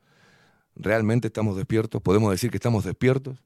¿Realmente 0.75 1.27
estamos 1.27 1.55
despiertos? 1.57 2.01
¿Podemos 2.01 2.31
decir 2.31 2.49
que 2.49 2.57
estamos 2.57 2.83
despiertos? 2.85 3.43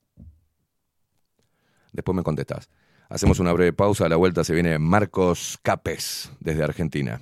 Después 1.91 2.15
me 2.15 2.23
contestás. 2.23 2.69
Hacemos 3.09 3.39
una 3.39 3.53
breve 3.53 3.73
pausa. 3.73 4.05
A 4.05 4.09
la 4.09 4.15
vuelta 4.15 4.43
se 4.43 4.53
viene 4.53 4.79
Marcos 4.79 5.59
Capes 5.61 6.31
desde 6.39 6.63
Argentina. 6.63 7.21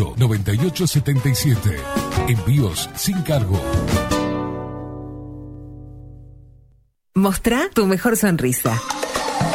2-208-9877. 0.01 1.77
Envíos 2.27 2.89
sin 2.95 3.21
cargo. 3.21 3.59
Mostrá 7.13 7.69
tu 7.73 7.85
mejor 7.85 8.17
sonrisa. 8.17 8.81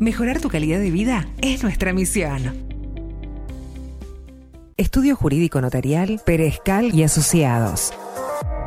Mejorar 0.00 0.40
tu 0.40 0.48
calidad 0.48 0.80
de 0.80 0.90
vida 0.90 1.28
es 1.40 1.62
nuestra 1.62 1.92
misión. 1.92 2.66
Estudio 4.76 5.14
Jurídico 5.14 5.60
Notarial, 5.60 6.20
Perezcal 6.26 6.92
y 6.92 7.04
Asociados. 7.04 7.92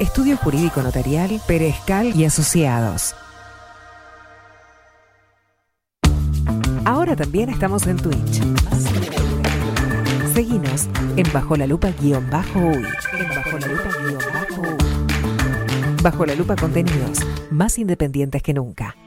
Estudio 0.00 0.36
Jurídico 0.36 0.82
Notarial, 0.82 1.40
Perezcal 1.46 2.08
y 2.16 2.24
Asociados. 2.24 3.14
Ahora 6.84 7.14
también 7.14 7.50
estamos 7.50 7.86
en 7.86 7.98
Twitch. 7.98 8.42
Seguinos 10.34 10.88
en 11.14 11.32
Bajo 11.32 11.54
la 11.54 11.68
Lupa 11.68 11.92
guion 12.00 12.28
bajo 12.30 12.58
uy. 12.58 12.84
En 13.16 13.28
Bajo 13.28 13.60
la 13.60 13.68
Lupa 13.68 13.90
guion 14.02 14.18
bajo 14.34 14.60
uy. 14.60 14.76
Bajo 16.02 16.26
la 16.26 16.34
Lupa 16.34 16.56
contenidos 16.56 17.20
más 17.50 17.78
independientes 17.78 18.42
que 18.42 18.54
nunca. 18.54 18.97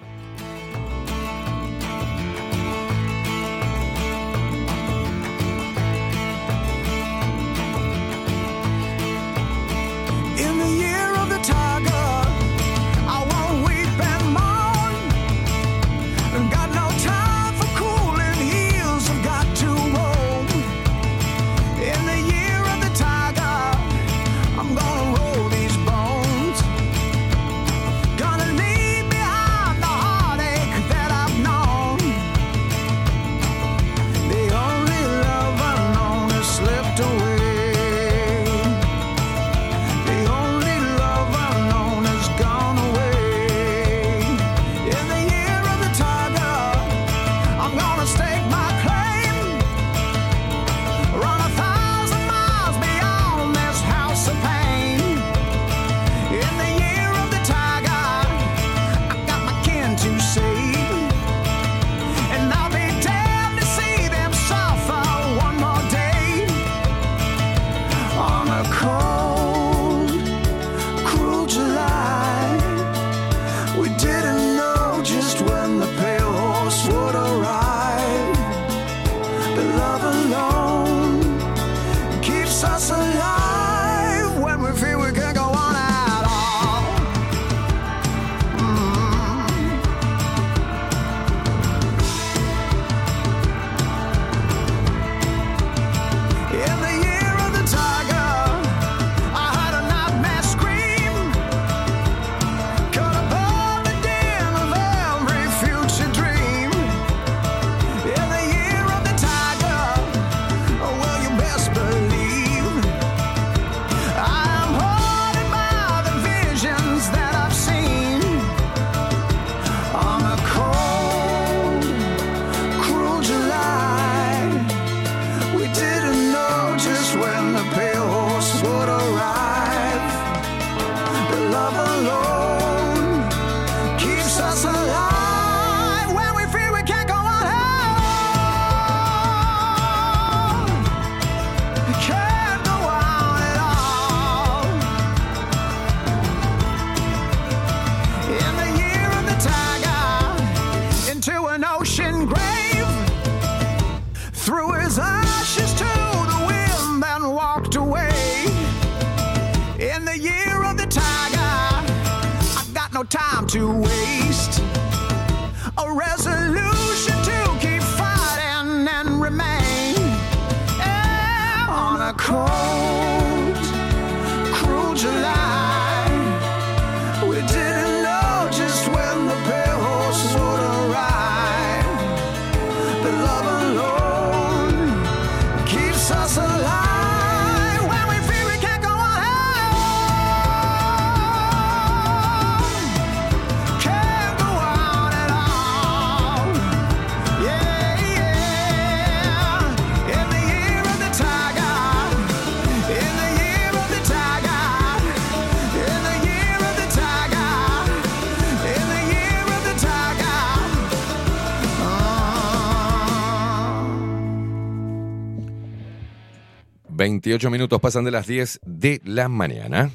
28 217.22 217.52
minutos 217.52 217.80
pasan 217.80 218.04
de 218.04 218.10
las 218.10 218.26
10 218.26 218.62
de 218.66 219.00
la 219.06 219.28
mañana. 219.28 219.92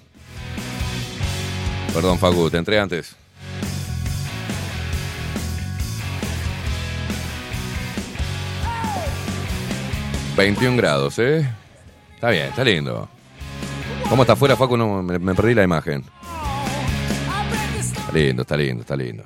Perdón, 1.92 2.20
Facu, 2.20 2.48
te 2.50 2.56
entré 2.56 2.78
antes. 2.78 3.16
...21 10.36 10.76
grados, 10.76 11.18
¿eh? 11.18 11.48
Está 12.14 12.28
bien, 12.30 12.44
está 12.48 12.62
lindo. 12.62 13.08
¿Cómo 14.08 14.22
está 14.22 14.34
afuera, 14.34 14.54
Facu? 14.54 14.76
No, 14.76 15.02
me, 15.02 15.18
me 15.18 15.34
perdí 15.34 15.54
la 15.54 15.64
imagen. 15.64 16.04
Está 17.80 18.12
lindo, 18.12 18.42
está 18.42 18.56
lindo, 18.56 18.82
está 18.82 18.96
lindo. 18.96 19.24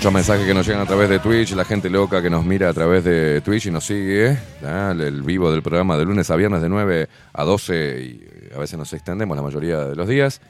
Muchos 0.00 0.14
mensajes 0.14 0.46
que 0.46 0.54
nos 0.54 0.66
llegan 0.66 0.80
a 0.80 0.86
través 0.86 1.10
de 1.10 1.18
Twitch, 1.18 1.52
la 1.52 1.66
gente 1.66 1.90
loca 1.90 2.22
que 2.22 2.30
nos 2.30 2.42
mira 2.42 2.70
a 2.70 2.72
través 2.72 3.04
de 3.04 3.42
Twitch 3.42 3.66
y 3.66 3.70
nos 3.70 3.84
sigue. 3.84 4.34
¿ah? 4.64 4.94
El 4.98 5.20
vivo 5.20 5.52
del 5.52 5.62
programa 5.62 5.98
de 5.98 6.06
lunes 6.06 6.30
a 6.30 6.36
viernes 6.36 6.62
de 6.62 6.70
9 6.70 7.06
a 7.34 7.44
12 7.44 8.00
y 8.00 8.54
a 8.54 8.58
veces 8.58 8.78
nos 8.78 8.90
extendemos 8.94 9.36
la 9.36 9.42
mayoría 9.42 9.84
de 9.84 9.94
los 9.94 10.08
días. 10.08 10.40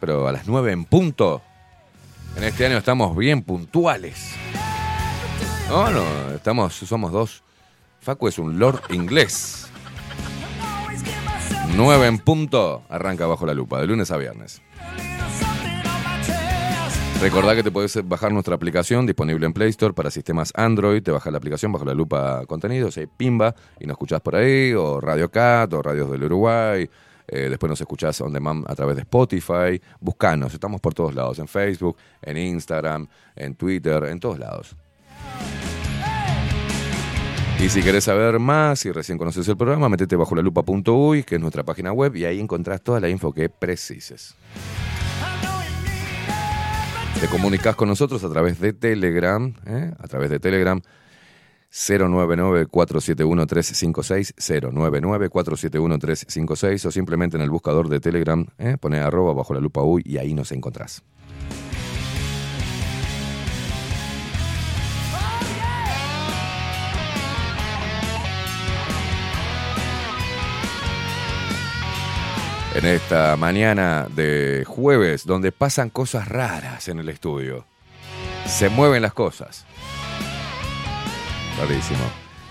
Pero 0.00 0.26
a 0.26 0.32
las 0.32 0.48
9 0.48 0.72
en 0.72 0.86
punto. 0.86 1.42
En 2.34 2.44
este 2.44 2.64
año 2.64 2.78
estamos 2.78 3.14
bien 3.14 3.42
puntuales. 3.42 4.32
No, 5.68 5.90
no, 5.90 6.30
estamos, 6.34 6.72
somos 6.72 7.12
dos. 7.12 7.42
Facu 8.00 8.28
es 8.28 8.38
un 8.38 8.58
lord 8.58 8.80
inglés. 8.88 9.66
9 11.76 12.06
en 12.06 12.18
punto. 12.20 12.84
Arranca 12.88 13.26
bajo 13.26 13.44
la 13.44 13.52
lupa, 13.52 13.82
de 13.82 13.86
lunes 13.86 14.10
a 14.10 14.16
viernes. 14.16 14.62
Recordá 17.20 17.56
que 17.56 17.64
te 17.64 17.72
podés 17.72 17.98
bajar 18.06 18.32
nuestra 18.32 18.54
aplicación 18.54 19.04
disponible 19.04 19.44
en 19.44 19.52
Play 19.52 19.70
Store 19.70 19.92
para 19.92 20.08
sistemas 20.08 20.52
Android. 20.54 21.02
Te 21.02 21.10
bajas 21.10 21.32
la 21.32 21.38
aplicación 21.38 21.72
bajo 21.72 21.84
la 21.84 21.92
lupa 21.92 22.46
contenidos, 22.46 22.96
hay 22.96 23.08
Pimba 23.08 23.56
y 23.80 23.86
nos 23.86 23.94
escuchás 23.94 24.20
por 24.20 24.36
ahí, 24.36 24.72
o 24.72 25.00
Radio 25.00 25.28
Cat, 25.28 25.72
o 25.72 25.82
Radios 25.82 26.12
del 26.12 26.22
Uruguay. 26.22 26.88
Eh, 27.26 27.48
después 27.50 27.68
nos 27.68 27.80
escuchás 27.80 28.20
on 28.20 28.32
demand 28.32 28.64
a 28.70 28.74
través 28.76 28.94
de 28.94 29.02
Spotify. 29.02 29.80
Buscanos, 29.98 30.54
estamos 30.54 30.80
por 30.80 30.94
todos 30.94 31.12
lados, 31.12 31.40
en 31.40 31.48
Facebook, 31.48 31.96
en 32.22 32.36
Instagram, 32.36 33.08
en 33.34 33.56
Twitter, 33.56 34.04
en 34.04 34.20
todos 34.20 34.38
lados. 34.38 34.76
Y 37.60 37.68
si 37.68 37.82
querés 37.82 38.04
saber 38.04 38.38
más, 38.38 38.78
si 38.78 38.92
recién 38.92 39.18
conoces 39.18 39.46
el 39.48 39.56
programa, 39.56 39.88
metete 39.88 40.14
bajo 40.14 40.36
la 40.36 40.42
lupa.uy, 40.42 41.24
que 41.24 41.34
es 41.34 41.40
nuestra 41.40 41.64
página 41.64 41.92
web, 41.92 42.14
y 42.14 42.24
ahí 42.24 42.38
encontrás 42.38 42.80
toda 42.80 43.00
la 43.00 43.08
info 43.08 43.32
que 43.32 43.48
precises. 43.48 44.36
Te 47.20 47.26
comunicas 47.26 47.74
con 47.74 47.88
nosotros 47.88 48.22
a 48.22 48.30
través 48.30 48.60
de 48.60 48.72
Telegram, 48.72 49.52
¿eh? 49.66 49.90
a 49.98 50.06
través 50.06 50.30
de 50.30 50.38
Telegram 50.38 50.80
099-471-356, 51.72 54.36
099-471-356 54.36 56.86
o 56.86 56.92
simplemente 56.92 57.36
en 57.36 57.42
el 57.42 57.50
buscador 57.50 57.88
de 57.88 57.98
Telegram, 57.98 58.46
¿eh? 58.58 58.76
pone 58.80 59.00
arroba 59.00 59.32
bajo 59.32 59.52
la 59.52 59.58
lupa 59.58 59.82
uy 59.82 60.04
y 60.06 60.18
ahí 60.18 60.32
nos 60.32 60.52
encontrás. 60.52 61.02
En 72.78 72.86
esta 72.86 73.36
mañana 73.36 74.06
de 74.14 74.62
jueves, 74.64 75.26
donde 75.26 75.50
pasan 75.50 75.90
cosas 75.90 76.28
raras 76.28 76.86
en 76.86 77.00
el 77.00 77.08
estudio. 77.08 77.64
Se 78.46 78.68
mueven 78.68 79.02
las 79.02 79.12
cosas. 79.14 79.66
Rarísimo. 81.58 82.04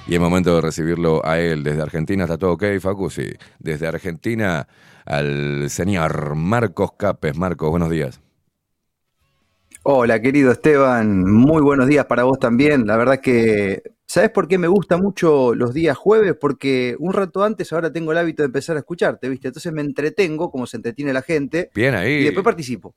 Y 0.06 0.16
es 0.16 0.20
momento 0.20 0.54
de 0.54 0.60
recibirlo 0.60 1.26
a 1.26 1.40
él 1.40 1.64
desde 1.64 1.82
Argentina. 1.82 2.26
¿Está 2.26 2.38
todo 2.38 2.52
ok, 2.52 2.66
Facu? 2.82 3.10
Sí. 3.10 3.30
Desde 3.60 3.88
Argentina 3.88 4.68
al 5.06 5.70
señor 5.70 6.36
Marcos 6.36 6.92
Capes. 6.98 7.38
Marcos, 7.38 7.70
buenos 7.70 7.90
días. 7.90 8.20
Hola, 9.84 10.22
querido 10.22 10.52
Esteban. 10.52 11.24
Muy 11.24 11.62
buenos 11.62 11.88
días 11.88 12.06
para 12.06 12.26
vos 12.26 12.38
también. 12.38 12.86
La 12.86 12.98
verdad 12.98 13.22
que, 13.22 13.82
¿sabes 14.08 14.32
por 14.32 14.48
qué 14.48 14.58
me 14.58 14.68
gusta 14.68 14.98
mucho 14.98 15.54
los 15.54 15.74
días 15.74 15.96
jueves? 15.96 16.36
Porque 16.40 16.96
un 17.00 17.14
rato 17.14 17.44
antes 17.44 17.72
ahora 17.74 17.92
tengo 17.92 18.12
el 18.12 18.18
hábito 18.18 18.42
de 18.42 18.48
empezar 18.48 18.78
a 18.78 18.80
escucharte, 18.80 19.30
¿viste? 19.30 19.50
Entonces 19.50 19.72
me 19.72 19.82
entretengo, 19.82 20.50
como 20.50 20.66
se 20.66 20.78
entretiene 20.78 21.14
la 21.14 21.22
gente. 21.22 21.70
Bien 21.76 21.94
ahí. 21.94 22.14
Y 22.14 22.24
después 22.24 22.44
participo. 22.44 22.96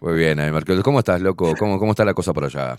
Muy 0.00 0.14
bien, 0.14 0.40
ahí, 0.40 0.50
Marcos. 0.50 0.82
¿Cómo 0.82 0.98
estás, 0.98 1.20
loco? 1.20 1.54
¿Cómo, 1.58 1.78
¿Cómo 1.78 1.92
está 1.92 2.04
la 2.04 2.14
cosa 2.14 2.32
por 2.32 2.44
allá? 2.44 2.76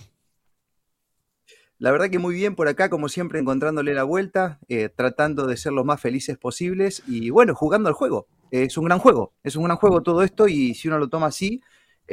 La 1.78 1.92
verdad 1.92 2.10
que 2.12 2.20
muy 2.20 2.36
bien 2.36 2.56
por 2.56 2.68
acá, 2.68 2.90
como 2.90 3.10
siempre, 3.10 3.40
encontrándole 3.40 3.94
la 3.94 4.04
vuelta, 4.04 4.60
eh, 4.68 4.90
tratando 4.90 5.48
de 5.48 5.58
ser 5.58 5.74
lo 5.74 5.84
más 5.84 6.00
felices 6.00 6.38
posibles 6.38 7.02
y 7.08 7.32
bueno, 7.32 7.56
jugando 7.56 7.90
al 7.90 7.96
juego. 7.96 8.28
Eh, 8.52 8.64
es 8.64 8.78
un 8.78 8.86
gran 8.86 9.00
juego, 9.00 9.34
es 9.44 9.56
un 9.56 9.64
gran 9.64 9.78
juego 9.78 10.02
todo 10.02 10.22
esto 10.22 10.48
y 10.48 10.76
si 10.76 10.90
uno 10.90 11.00
lo 11.00 11.10
toma 11.10 11.28
así, 11.28 11.62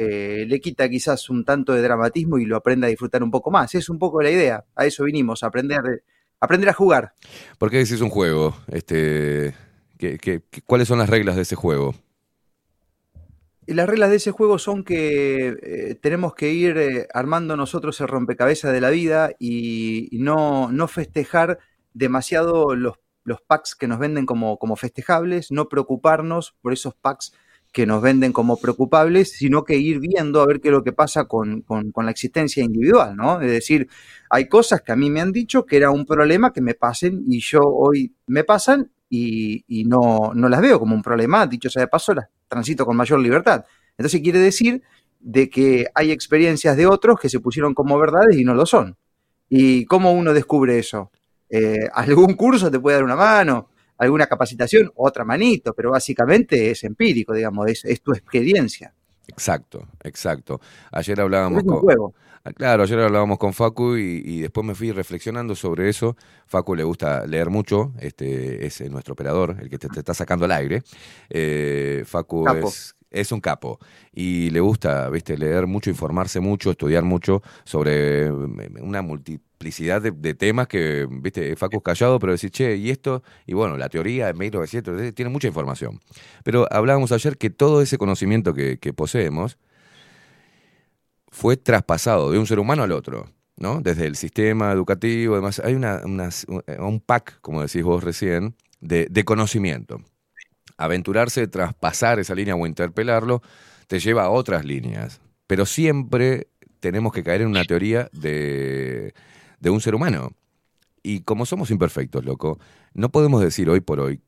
eh, 0.01 0.45
le 0.47 0.59
quita 0.61 0.87
quizás 0.89 1.29
un 1.29 1.43
tanto 1.43 1.73
de 1.73 1.81
dramatismo 1.81 2.37
y 2.37 2.45
lo 2.45 2.55
aprende 2.55 2.87
a 2.87 2.89
disfrutar 2.89 3.21
un 3.21 3.31
poco 3.31 3.51
más. 3.51 3.75
Es 3.75 3.89
un 3.89 3.99
poco 3.99 4.21
la 4.21 4.31
idea, 4.31 4.63
a 4.75 4.85
eso 4.85 5.03
vinimos, 5.03 5.43
a 5.43 5.47
aprender, 5.47 6.03
aprender 6.39 6.69
a 6.69 6.73
jugar. 6.73 7.13
¿Por 7.57 7.69
qué 7.69 7.77
decís 7.79 7.99
un 8.01 8.09
juego? 8.09 8.55
Este, 8.67 9.53
¿qué, 9.97 10.17
qué, 10.17 10.41
qué- 10.49 10.61
cuáles 10.61 10.87
son 10.87 10.99
las 10.99 11.09
reglas 11.09 11.35
de 11.35 11.41
ese 11.41 11.55
juego? 11.55 11.95
Las 13.67 13.87
reglas 13.87 14.09
de 14.09 14.15
ese 14.15 14.31
juego 14.31 14.57
son 14.57 14.83
que 14.83 15.55
eh, 15.61 15.95
tenemos 16.01 16.33
que 16.33 16.51
ir 16.51 16.77
eh, 16.77 17.07
armando 17.13 17.55
nosotros 17.55 17.99
el 18.01 18.07
rompecabezas 18.07 18.73
de 18.73 18.81
la 18.81 18.89
vida 18.89 19.31
y, 19.37 20.07
y 20.15 20.19
no, 20.19 20.71
no 20.71 20.87
festejar 20.87 21.59
demasiado 21.93 22.75
los, 22.75 22.95
los 23.23 23.41
packs 23.41 23.75
que 23.75 23.87
nos 23.87 23.99
venden 23.99 24.25
como, 24.25 24.57
como 24.57 24.75
festejables, 24.75 25.51
no 25.51 25.69
preocuparnos 25.69 26.55
por 26.61 26.73
esos 26.73 26.95
packs 26.95 27.33
que 27.71 27.85
nos 27.85 28.01
venden 28.01 28.33
como 28.33 28.57
preocupables, 28.57 29.31
sino 29.31 29.63
que 29.63 29.77
ir 29.77 29.99
viendo 29.99 30.41
a 30.41 30.47
ver 30.47 30.59
qué 30.59 30.69
es 30.69 30.73
lo 30.73 30.83
que 30.83 30.91
pasa 30.91 31.25
con, 31.25 31.61
con- 31.61 31.91
la 32.05 32.11
existencia 32.11 32.63
individual, 32.63 33.15
¿no? 33.15 33.39
Es 33.41 33.51
decir, 33.51 33.87
hay 34.29 34.47
cosas 34.47 34.81
que 34.81 34.91
a 34.91 34.95
mí 34.95 35.09
me 35.09 35.21
han 35.21 35.31
dicho 35.31 35.65
que 35.65 35.77
era 35.77 35.91
un 35.91 36.05
problema 36.05 36.51
que 36.51 36.61
me 36.61 36.73
pasen 36.73 37.23
y 37.27 37.39
yo 37.41 37.59
hoy 37.61 38.13
me 38.27 38.43
pasan 38.43 38.91
y, 39.09 39.63
y 39.67 39.85
no, 39.85 40.31
no 40.33 40.49
las 40.49 40.61
veo 40.61 40.79
como 40.79 40.95
un 40.95 41.01
problema, 41.03 41.45
dicho 41.47 41.69
sea 41.69 41.83
de 41.83 41.87
paso, 41.87 42.13
las 42.13 42.27
transito 42.47 42.85
con 42.85 42.95
mayor 42.97 43.19
libertad. 43.19 43.65
Entonces 43.97 44.21
quiere 44.21 44.39
decir 44.39 44.81
de 45.19 45.49
que 45.49 45.87
hay 45.93 46.11
experiencias 46.11 46.75
de 46.77 46.87
otros 46.87 47.19
que 47.19 47.29
se 47.29 47.39
pusieron 47.39 47.73
como 47.73 47.99
verdades 47.99 48.37
y 48.37 48.43
no 48.45 48.53
lo 48.55 48.65
son. 48.65 48.97
¿Y 49.49 49.85
cómo 49.85 50.11
uno 50.13 50.33
descubre 50.33 50.77
eso? 50.79 51.11
Eh, 51.49 51.89
¿Algún 51.93 52.33
curso 52.35 52.69
te 52.69 52.79
puede 52.79 52.97
dar 52.97 53.03
una 53.03 53.15
mano? 53.15 53.68
¿Alguna 53.99 54.27
capacitación? 54.27 54.91
Otra 54.95 55.23
manito, 55.23 55.73
pero 55.73 55.91
básicamente 55.91 56.71
es 56.71 56.83
empírico, 56.83 57.33
digamos, 57.33 57.67
es, 57.69 57.85
es 57.85 58.01
tu 58.01 58.11
experiencia. 58.13 58.93
Exacto, 59.27 59.87
exacto. 60.03 60.59
Ayer 60.91 61.21
hablábamos 61.21 61.63
con. 61.63 61.77
juego. 61.77 62.13
Ah, 62.43 62.51
Claro, 62.53 62.83
ayer 62.83 62.97
hablábamos 62.99 63.37
con 63.37 63.53
Facu 63.53 63.97
y, 63.97 64.21
y 64.25 64.41
después 64.41 64.65
me 64.65 64.73
fui 64.73 64.91
reflexionando 64.91 65.55
sobre 65.55 65.89
eso. 65.89 66.15
Facu 66.47 66.73
le 66.73 66.83
gusta 66.83 67.27
leer 67.27 67.49
mucho, 67.49 67.93
este 67.99 68.65
es 68.65 68.81
eh, 68.81 68.89
nuestro 68.89 69.13
operador, 69.13 69.57
el 69.59 69.69
que 69.69 69.77
te, 69.77 69.89
te 69.89 69.99
está 69.99 70.13
sacando 70.13 70.45
al 70.45 70.51
aire. 70.53 70.81
Eh, 71.29 72.03
Facu 72.05 72.45
Capo. 72.45 72.69
es 72.69 72.95
es 73.11 73.31
un 73.31 73.41
capo 73.41 73.79
y 74.13 74.49
le 74.51 74.59
gusta, 74.59 75.09
viste, 75.09 75.37
leer 75.37 75.67
mucho, 75.67 75.89
informarse 75.89 76.39
mucho, 76.39 76.71
estudiar 76.71 77.03
mucho 77.03 77.41
sobre 77.63 78.31
mm, 78.31 78.77
una 78.81 79.01
multiplicidad 79.59 80.01
de, 80.01 80.33
temas 80.35 80.67
que, 80.67 81.05
viste, 81.09 81.55
Facu 81.57 81.81
callado, 81.81 82.17
pero 82.17 82.31
decir, 82.31 82.49
che, 82.49 82.77
y 82.77 82.89
esto, 82.91 83.23
y 83.45 83.53
bueno, 83.53 83.75
la 83.77 83.89
teoría 83.89 84.27
de 84.27 84.33
1900, 84.33 85.01
eh, 85.01 85.11
tiene 85.11 85.29
mucha 85.29 85.47
información. 85.49 85.99
Pero 86.45 86.65
hablábamos 86.71 87.11
ayer 87.11 87.37
que 87.37 87.49
todo 87.49 87.81
ese 87.81 87.97
conocimiento 87.97 88.53
que, 88.53 88.77
poseemos 88.95 89.57
fue 91.29 91.57
traspasado 91.57 92.31
de 92.31 92.39
un 92.39 92.47
ser 92.47 92.59
humano 92.59 92.83
al 92.83 92.91
otro. 92.91 93.27
¿no? 93.57 93.81
Desde 93.81 94.07
el 94.07 94.15
sistema 94.15 94.71
educativo, 94.71 95.33
además, 95.33 95.61
hay 95.63 95.73
una, 95.73 96.01
unas- 96.05 96.45
un 96.79 97.01
pack, 97.01 97.39
como 97.41 97.61
decís 97.61 97.83
vos 97.83 98.03
recién, 98.03 98.55
de, 98.79 99.07
de 99.09 99.23
conocimiento. 99.25 100.01
Aventurarse, 100.77 101.47
traspasar 101.47 102.19
esa 102.19 102.33
línea 102.33 102.55
o 102.55 102.65
interpelarlo, 102.65 103.41
te 103.87 103.99
lleva 103.99 104.23
a 104.23 104.29
otras 104.29 104.63
líneas. 104.63 105.19
Pero 105.47 105.65
siempre 105.65 106.47
tenemos 106.79 107.11
que 107.11 107.23
caer 107.23 107.41
en 107.41 107.47
una 107.47 107.65
teoría 107.65 108.09
de, 108.13 109.13
de 109.59 109.69
un 109.69 109.81
ser 109.81 109.95
humano. 109.95 110.31
Y 111.03 111.21
como 111.21 111.45
somos 111.45 111.71
imperfectos, 111.71 112.25
loco, 112.25 112.59
no 112.93 113.09
podemos 113.09 113.41
decir 113.41 113.69
hoy 113.69 113.79
por 113.79 113.99
hoy 113.99 114.21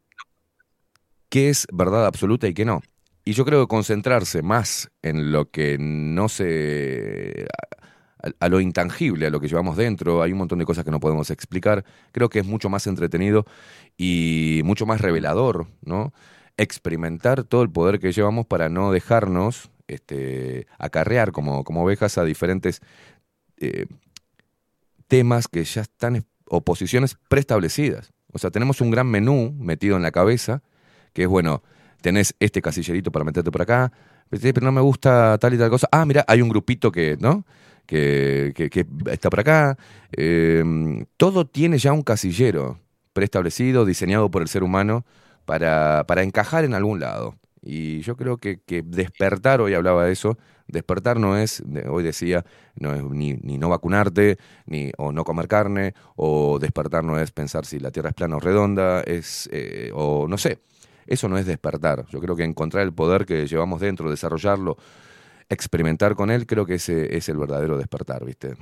qué 1.29 1.49
es 1.49 1.67
verdad 1.71 2.05
absoluta 2.05 2.47
y 2.47 2.53
qué 2.53 2.65
no. 2.65 2.81
Y 3.23 3.33
yo 3.33 3.45
creo 3.45 3.61
que 3.61 3.67
concentrarse 3.67 4.41
más 4.41 4.91
en 5.01 5.31
lo 5.31 5.51
que 5.51 5.77
no 5.79 6.27
se 6.27 7.47
a, 8.39 8.49
lo 8.49 8.59
intangible, 8.59 9.27
a 9.27 9.29
lo 9.29 9.39
que 9.39 9.47
llevamos 9.47 9.77
dentro. 9.77 10.21
Hay 10.21 10.31
un 10.31 10.39
montón 10.39 10.59
de 10.59 10.65
cosas 10.65 10.83
que 10.83 10.91
no 10.91 10.99
podemos 10.99 11.29
explicar. 11.29 11.85
Creo 12.11 12.29
que 12.29 12.39
es 12.39 12.45
mucho 12.45 12.69
más 12.69 12.87
entretenido 12.87 13.45
y 13.97 14.61
mucho 14.63 14.85
más 14.85 15.01
revelador, 15.01 15.67
¿no? 15.81 16.13
Experimentar 16.57 17.43
todo 17.43 17.63
el 17.63 17.71
poder 17.71 17.99
que 17.99 18.11
llevamos 18.11 18.45
para 18.45 18.69
no 18.69 18.91
dejarnos 18.91 19.71
este, 19.87 20.67
acarrear 20.77 21.31
como, 21.31 21.63
como 21.63 21.83
ovejas 21.83 22.17
a 22.17 22.23
diferentes 22.23 22.81
eh, 23.57 23.85
temas 25.11 25.49
que 25.49 25.61
ya 25.65 25.81
están 25.81 26.15
es- 26.15 26.23
o 26.47 26.61
posiciones 26.61 27.17
preestablecidas. 27.27 28.13
O 28.31 28.39
sea, 28.39 28.49
tenemos 28.49 28.79
un 28.79 28.91
gran 28.91 29.07
menú 29.07 29.53
metido 29.59 29.97
en 29.97 30.03
la 30.03 30.11
cabeza, 30.11 30.63
que 31.11 31.23
es 31.23 31.27
bueno, 31.27 31.63
tenés 32.01 32.33
este 32.39 32.61
casillerito 32.61 33.11
para 33.11 33.25
meterte 33.25 33.51
por 33.51 33.61
acá, 33.61 33.91
pero 34.29 34.61
no 34.61 34.71
me 34.71 34.79
gusta 34.79 35.37
tal 35.37 35.53
y 35.53 35.57
tal 35.57 35.69
cosa. 35.69 35.89
Ah, 35.91 36.05
mira, 36.05 36.23
hay 36.29 36.41
un 36.41 36.47
grupito 36.47 36.93
que, 36.93 37.17
¿no? 37.19 37.45
Que, 37.85 38.53
que- 38.55 38.69
que 38.69 38.85
está 39.11 39.29
por 39.29 39.41
acá. 39.41 39.77
Eh, 40.15 40.63
todo 41.17 41.45
tiene 41.45 41.77
ya 41.77 41.91
un 41.91 42.03
casillero 42.03 42.79
preestablecido, 43.11 43.83
diseñado 43.83 44.31
por 44.31 44.41
el 44.41 44.47
ser 44.47 44.63
humano 44.63 45.05
para, 45.43 46.05
para 46.07 46.23
encajar 46.23 46.63
en 46.63 46.73
algún 46.73 47.01
lado. 47.01 47.35
Y 47.61 48.01
yo 48.01 48.15
creo 48.17 48.37
que, 48.37 48.59
que 48.61 48.81
despertar, 48.81 49.61
hoy 49.61 49.73
hablaba 49.75 50.05
de 50.05 50.13
eso, 50.13 50.37
despertar 50.67 51.19
no 51.19 51.37
es, 51.37 51.63
hoy 51.89 52.03
decía, 52.03 52.43
no 52.75 52.93
es 52.93 53.03
ni, 53.03 53.33
ni 53.33 53.57
no 53.57 53.69
vacunarte, 53.69 54.37
ni 54.65 54.91
o 54.97 55.11
no 55.11 55.23
comer 55.23 55.47
carne, 55.47 55.93
o 56.15 56.57
despertar 56.59 57.03
no 57.03 57.19
es 57.19 57.31
pensar 57.31 57.65
si 57.65 57.79
la 57.79 57.91
Tierra 57.91 58.09
es 58.09 58.15
plana 58.15 58.37
o 58.37 58.39
redonda, 58.39 59.01
es, 59.01 59.47
eh, 59.51 59.91
o 59.93 60.27
no 60.27 60.37
sé, 60.37 60.59
eso 61.05 61.29
no 61.29 61.37
es 61.37 61.45
despertar. 61.45 62.05
Yo 62.09 62.19
creo 62.19 62.35
que 62.35 62.43
encontrar 62.43 62.83
el 62.83 62.93
poder 62.93 63.25
que 63.25 63.45
llevamos 63.47 63.81
dentro, 63.81 64.09
desarrollarlo, 64.09 64.77
experimentar 65.49 66.15
con 66.15 66.31
él, 66.31 66.47
creo 66.47 66.65
que 66.65 66.75
ese 66.75 67.15
es 67.17 67.29
el 67.29 67.37
verdadero 67.37 67.77
despertar, 67.77 68.25
¿viste? 68.25 68.55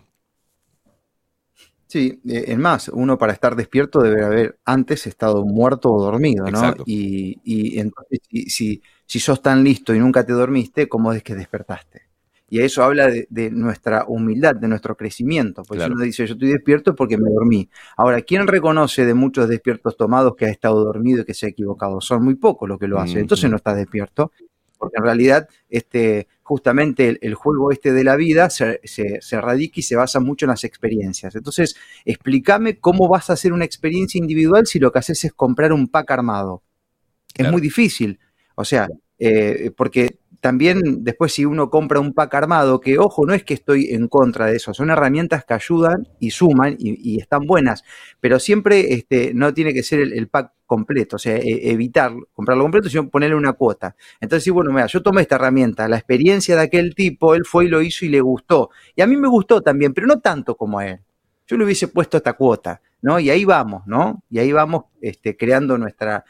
Sí, 1.89 2.21
eh, 2.29 2.45
es 2.49 2.57
más, 2.59 2.87
uno 2.89 3.17
para 3.17 3.33
estar 3.33 3.55
despierto 3.55 3.99
debe 4.01 4.23
haber 4.23 4.59
antes 4.63 5.07
estado 5.07 5.43
muerto 5.43 5.91
o 5.91 5.99
dormido, 5.99 6.43
¿no? 6.43 6.49
Exacto. 6.49 6.83
Y, 6.85 7.39
y 7.43 7.79
entonces, 7.79 8.19
si, 8.29 8.43
si, 8.51 8.81
si 9.07 9.19
sos 9.19 9.41
tan 9.41 9.63
listo 9.63 9.95
y 9.95 9.99
nunca 9.99 10.23
te 10.23 10.33
dormiste, 10.33 10.87
¿cómo 10.87 11.11
es 11.13 11.23
que 11.23 11.33
despertaste? 11.33 12.03
Y 12.47 12.61
eso 12.61 12.83
habla 12.83 13.07
de, 13.07 13.25
de 13.31 13.49
nuestra 13.49 14.05
humildad, 14.07 14.55
de 14.55 14.67
nuestro 14.67 14.95
crecimiento. 14.95 15.63
Porque 15.63 15.79
Claro. 15.79 15.93
si 15.93 15.95
uno 15.95 16.03
dice, 16.03 16.27
yo 16.27 16.33
estoy 16.33 16.49
despierto 16.49 16.95
porque 16.95 17.17
me 17.17 17.29
dormí. 17.31 17.69
Ahora, 17.97 18.21
¿quién 18.21 18.45
reconoce 18.47 19.05
de 19.05 19.13
muchos 19.15 19.47
despiertos 19.49 19.97
tomados 19.97 20.35
que 20.35 20.45
ha 20.45 20.49
estado 20.49 20.83
dormido 20.83 21.21
y 21.21 21.25
que 21.25 21.33
se 21.33 21.47
ha 21.47 21.49
equivocado? 21.49 22.01
Son 22.01 22.23
muy 22.23 22.35
pocos 22.35 22.69
los 22.69 22.77
que 22.79 22.87
lo 22.87 22.99
hacen. 22.99 23.21
Entonces 23.21 23.45
Ujú. 23.45 23.51
no 23.51 23.57
estás 23.57 23.75
despierto. 23.77 24.31
Porque 24.79 24.97
en 24.97 25.03
realidad, 25.03 25.47
este, 25.69 26.27
justamente 26.41 27.09
el, 27.09 27.19
el 27.21 27.35
juego 27.35 27.71
este 27.71 27.91
de 27.91 28.03
la 28.03 28.15
vida 28.15 28.49
se, 28.49 28.79
se, 28.85 29.21
se 29.21 29.41
radica 29.41 29.79
y 29.81 29.83
se 29.83 29.95
basa 29.95 30.19
mucho 30.19 30.45
en 30.45 30.49
las 30.49 30.63
experiencias. 30.63 31.35
Entonces, 31.35 31.75
explícame 32.05 32.79
cómo 32.79 33.07
vas 33.07 33.29
a 33.29 33.33
hacer 33.33 33.53
una 33.53 33.65
experiencia 33.65 34.17
individual 34.17 34.65
si 34.65 34.79
lo 34.79 34.91
que 34.91 34.99
haces 34.99 35.23
es 35.25 35.33
comprar 35.33 35.73
un 35.73 35.87
pack 35.87 36.09
armado. 36.09 36.63
Es 37.35 37.51
muy 37.51 37.61
difícil. 37.61 38.19
O 38.55 38.65
sea, 38.65 38.89
eh, 39.19 39.71
porque 39.75 40.17
también 40.41 41.03
después 41.03 41.33
si 41.33 41.45
uno 41.45 41.69
compra 41.69 41.99
un 41.99 42.13
pack 42.13 42.33
armado, 42.35 42.79
que 42.79 42.97
ojo, 42.97 43.25
no 43.25 43.33
es 43.33 43.43
que 43.43 43.53
estoy 43.53 43.87
en 43.91 44.07
contra 44.07 44.45
de 44.45 44.55
eso, 44.55 44.73
son 44.73 44.89
herramientas 44.89 45.45
que 45.45 45.53
ayudan 45.53 46.07
y 46.19 46.31
suman 46.31 46.75
y, 46.79 47.19
están 47.19 47.45
buenas, 47.45 47.83
pero 48.19 48.39
siempre 48.39 48.93
este, 48.93 49.33
no 49.33 49.53
tiene 49.53 49.73
que 49.73 49.83
ser 49.83 49.99
el, 49.99 50.13
el 50.13 50.27
pack 50.27 50.53
completo, 50.69 51.15
o 51.15 51.19
sea, 51.19 51.35
e- 51.35 51.71
evitar 51.71 52.13
comprarlo 52.31 52.63
completo, 52.63 52.89
sino 52.89 53.09
ponerle 53.09 53.35
una 53.35 53.53
cuota. 53.53 53.95
Entonces, 54.21 54.43
sí, 54.43 54.51
bueno, 54.51 54.71
mira, 54.71 54.85
yo 54.85 55.01
tomé 55.01 55.23
esta 55.23 55.35
herramienta, 55.35 55.87
la 55.89 55.97
experiencia 55.97 56.55
de 56.55 56.61
aquel 56.61 56.93
tipo, 56.95 57.33
él 57.33 57.43
fue 57.43 57.65
y 57.65 57.67
lo 57.69 57.81
hizo 57.81 58.05
y 58.05 58.09
le 58.09 58.21
gustó. 58.21 58.69
Y 58.95 59.01
a 59.01 59.07
mí 59.07 59.17
me 59.17 59.27
gustó 59.27 59.61
también, 59.61 59.93
pero 59.93 60.05
no 60.05 60.19
tanto 60.19 60.55
como 60.55 60.79
a 60.79 60.87
él. 60.87 60.99
Yo 61.47 61.57
le 61.57 61.65
hubiese 61.65 61.87
puesto 61.87 62.17
esta 62.17 62.33
cuota, 62.33 62.81
¿no? 63.01 63.19
Y 63.19 63.31
ahí 63.31 63.43
vamos, 63.43 63.81
¿no? 63.87 64.23
Y 64.29 64.37
ahí 64.37 64.51
vamos 64.51 64.83
este, 65.01 65.35
creando 65.35 65.77
nuestra, 65.79 66.23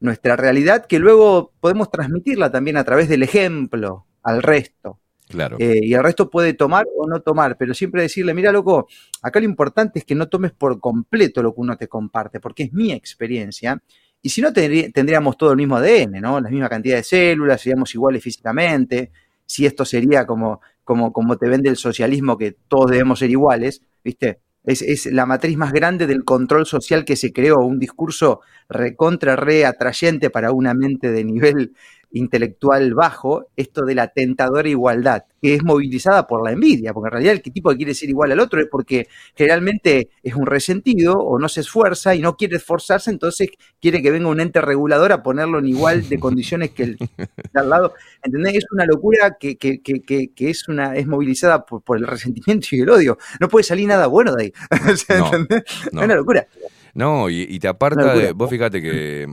nuestra 0.00 0.36
realidad 0.36 0.86
que 0.86 0.98
luego 0.98 1.52
podemos 1.60 1.90
transmitirla 1.90 2.50
también 2.50 2.76
a 2.76 2.84
través 2.84 3.08
del 3.08 3.22
ejemplo 3.22 4.06
al 4.22 4.42
resto. 4.42 5.00
Claro. 5.28 5.56
Eh, 5.60 5.80
y 5.82 5.92
el 5.92 6.02
resto 6.02 6.30
puede 6.30 6.54
tomar 6.54 6.86
o 6.96 7.06
no 7.06 7.20
tomar, 7.20 7.56
pero 7.58 7.74
siempre 7.74 8.00
decirle, 8.02 8.32
mira, 8.32 8.50
loco, 8.50 8.88
acá 9.20 9.38
lo 9.40 9.44
importante 9.44 9.98
es 9.98 10.04
que 10.06 10.14
no 10.14 10.28
tomes 10.28 10.52
por 10.52 10.80
completo 10.80 11.42
lo 11.42 11.54
que 11.54 11.60
uno 11.60 11.76
te 11.76 11.86
comparte, 11.86 12.40
porque 12.40 12.62
es 12.64 12.72
mi 12.72 12.92
experiencia. 12.92 13.82
Y 14.22 14.30
si 14.30 14.40
no, 14.40 14.52
tendrí- 14.52 14.90
tendríamos 14.92 15.36
todo 15.36 15.50
el 15.50 15.58
mismo 15.58 15.76
ADN, 15.76 16.20
¿no? 16.20 16.40
La 16.40 16.48
misma 16.48 16.68
cantidad 16.68 16.96
de 16.96 17.02
células, 17.04 17.60
seríamos 17.60 17.94
iguales 17.94 18.22
físicamente. 18.22 19.10
Si 19.44 19.66
esto 19.66 19.84
sería 19.84 20.26
como, 20.26 20.60
como, 20.82 21.12
como 21.12 21.36
te 21.36 21.48
vende 21.48 21.68
el 21.68 21.76
socialismo, 21.76 22.38
que 22.38 22.56
todos 22.66 22.90
debemos 22.90 23.18
ser 23.18 23.30
iguales, 23.30 23.82
¿viste? 24.02 24.40
Es, 24.68 24.82
es 24.82 25.06
la 25.06 25.24
matriz 25.24 25.56
más 25.56 25.72
grande 25.72 26.06
del 26.06 26.24
control 26.24 26.66
social 26.66 27.06
que 27.06 27.16
se 27.16 27.32
creó, 27.32 27.56
un 27.56 27.78
discurso 27.78 28.42
recontra, 28.68 29.34
re 29.34 29.64
atrayente 29.64 30.28
para 30.28 30.52
una 30.52 30.74
mente 30.74 31.10
de 31.10 31.24
nivel 31.24 31.72
intelectual 32.10 32.94
bajo, 32.94 33.46
esto 33.56 33.84
de 33.84 33.94
la 33.94 34.08
tentadora 34.08 34.68
igualdad, 34.68 35.24
que 35.42 35.54
es 35.54 35.62
movilizada 35.62 36.26
por 36.26 36.44
la 36.44 36.52
envidia, 36.52 36.92
porque 36.92 37.08
en 37.08 37.12
realidad 37.12 37.34
el 37.34 37.42
que 37.42 37.50
tipo 37.50 37.70
que 37.70 37.76
quiere 37.76 37.94
ser 37.94 38.08
igual 38.08 38.32
al 38.32 38.40
otro 38.40 38.60
es 38.60 38.66
porque 38.70 39.08
generalmente 39.34 40.10
es 40.22 40.34
un 40.34 40.46
resentido 40.46 41.14
o 41.14 41.38
no 41.38 41.48
se 41.48 41.60
esfuerza 41.60 42.14
y 42.14 42.20
no 42.20 42.36
quiere 42.36 42.56
esforzarse, 42.56 43.10
entonces 43.10 43.50
quiere 43.80 44.02
que 44.02 44.10
venga 44.10 44.28
un 44.28 44.40
ente 44.40 44.60
regulador 44.60 45.12
a 45.12 45.22
ponerlo 45.22 45.58
en 45.58 45.66
igual 45.66 46.08
de 46.08 46.18
condiciones 46.18 46.70
que 46.70 46.82
el 46.84 46.98
de 47.52 47.60
al 47.60 47.68
lado. 47.68 47.94
¿Entendés? 48.22 48.56
Es 48.56 48.66
una 48.72 48.86
locura 48.86 49.36
que, 49.38 49.56
que, 49.56 49.80
que, 49.80 50.00
que, 50.02 50.50
es, 50.50 50.68
una, 50.68 50.96
es 50.96 51.06
movilizada 51.06 51.64
por, 51.64 51.82
por 51.82 51.98
el 51.98 52.06
resentimiento 52.06 52.68
y 52.72 52.80
el 52.80 52.90
odio. 52.90 53.18
No 53.40 53.48
puede 53.48 53.64
salir 53.64 53.88
nada 53.88 54.06
bueno 54.06 54.34
de 54.34 54.44
ahí. 54.44 54.52
No, 55.18 55.26
¿entendés? 55.26 55.64
no. 55.92 56.00
Es 56.00 56.04
una 56.04 56.14
locura. 56.16 56.46
No, 56.94 57.30
y, 57.30 57.46
y 57.48 57.58
te 57.58 57.68
aparta 57.68 58.14
de. 58.14 58.32
Vos 58.32 58.50
fíjate 58.50 58.82
que, 58.82 59.26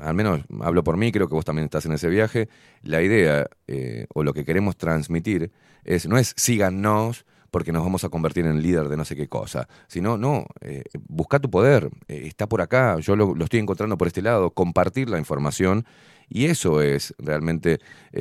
al 0.00 0.14
menos 0.14 0.40
hablo 0.60 0.84
por 0.84 0.96
mí, 0.96 1.12
creo 1.12 1.28
que 1.28 1.34
vos 1.34 1.44
también 1.44 1.64
estás 1.64 1.86
en 1.86 1.92
ese 1.92 2.08
viaje. 2.08 2.48
La 2.82 3.02
idea 3.02 3.46
eh, 3.66 4.06
o 4.14 4.22
lo 4.22 4.32
que 4.32 4.44
queremos 4.44 4.76
transmitir 4.76 5.52
es 5.84 6.08
no 6.08 6.18
es 6.18 6.34
síganos 6.36 7.24
porque 7.50 7.70
nos 7.70 7.84
vamos 7.84 8.02
a 8.02 8.08
convertir 8.08 8.46
en 8.46 8.60
líder 8.62 8.88
de 8.88 8.96
no 8.96 9.04
sé 9.04 9.14
qué 9.14 9.28
cosa, 9.28 9.68
sino, 9.86 10.18
no, 10.18 10.44
eh, 10.60 10.82
busca 11.06 11.38
tu 11.38 11.50
poder, 11.50 11.88
eh, 12.08 12.22
está 12.26 12.48
por 12.48 12.60
acá, 12.60 12.98
yo 12.98 13.14
lo, 13.14 13.32
estoy 13.44 13.60
encontrando 13.60 13.96
por 13.96 14.08
este 14.08 14.22
lado, 14.22 14.50
compartir 14.50 15.08
la 15.08 15.18
información. 15.18 15.86
Y 16.26 16.46
eso 16.46 16.80
es 16.80 17.14
realmente 17.18 17.80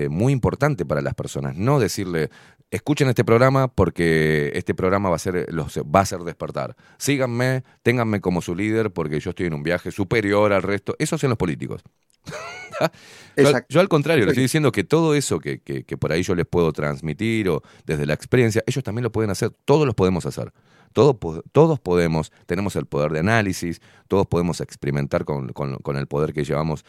muy 0.10 0.34
importante 0.34 0.86
para 0.86 1.02
las 1.02 1.14
personas. 1.14 1.56
No 1.56 1.80
decirle, 1.80 2.30
escuchen 2.76 3.08
este 3.10 3.24
programa 3.24 3.68
porque 3.68 4.52
este 4.56 4.74
programa 4.74 5.10
va 5.10 5.16
a 5.16 5.20
ser, 5.20 5.48
los 5.54 5.78
va 5.80 6.00
a 6.00 6.04
hacer 6.04 6.20
despertar. 6.22 6.76
Síganme, 6.98 7.64
ténganme 7.84 8.20
como 8.22 8.42
su 8.42 8.56
líder 8.56 8.92
porque 8.92 9.20
yo 9.20 9.30
estoy 9.30 9.46
en 9.48 9.54
un 9.54 9.64
viaje 9.64 9.92
superior 9.92 10.52
al 10.54 10.64
resto. 10.64 10.96
Eso 11.00 11.16
hacen 11.16 11.30
los 11.30 11.38
políticos. 11.38 11.82
yo, 12.26 12.86
al, 12.86 12.92
Exacto. 13.36 13.68
yo 13.70 13.80
al 13.80 13.90
contrario, 13.90 14.26
le 14.26 14.32
estoy 14.32 14.44
diciendo 14.44 14.72
que 14.72 14.84
todo 14.84 15.14
eso 15.16 15.40
que, 15.40 15.60
que- 15.60 15.84
que 15.84 15.98
por 15.98 16.12
ahí 16.12 16.24
yo 16.24 16.36
les 16.36 16.46
puedo 16.46 16.72
transmitir 16.74 17.50
o 17.50 17.62
desde 17.86 18.06
la 18.06 18.14
experiencia, 18.14 18.64
ellos 18.66 18.84
también 18.84 19.04
lo 19.04 19.12
pueden 19.12 19.30
hacer, 19.32 19.52
todos 19.66 19.86
los 19.86 19.96
podemos 19.96 20.26
hacer. 20.26 20.52
Todo 20.94 21.20
po- 21.20 21.42
todos 21.52 21.80
podemos, 21.80 22.32
tenemos 22.46 22.76
el 22.76 22.86
poder 22.86 23.12
de 23.12 23.20
análisis, 23.20 23.82
todos 24.08 24.28
podemos 24.28 24.62
experimentar 24.62 25.26
con, 25.26 25.50
con- 25.50 25.78
con 25.78 25.98
el 25.98 26.08
poder 26.08 26.34
que 26.34 26.44
llevamos 26.44 26.86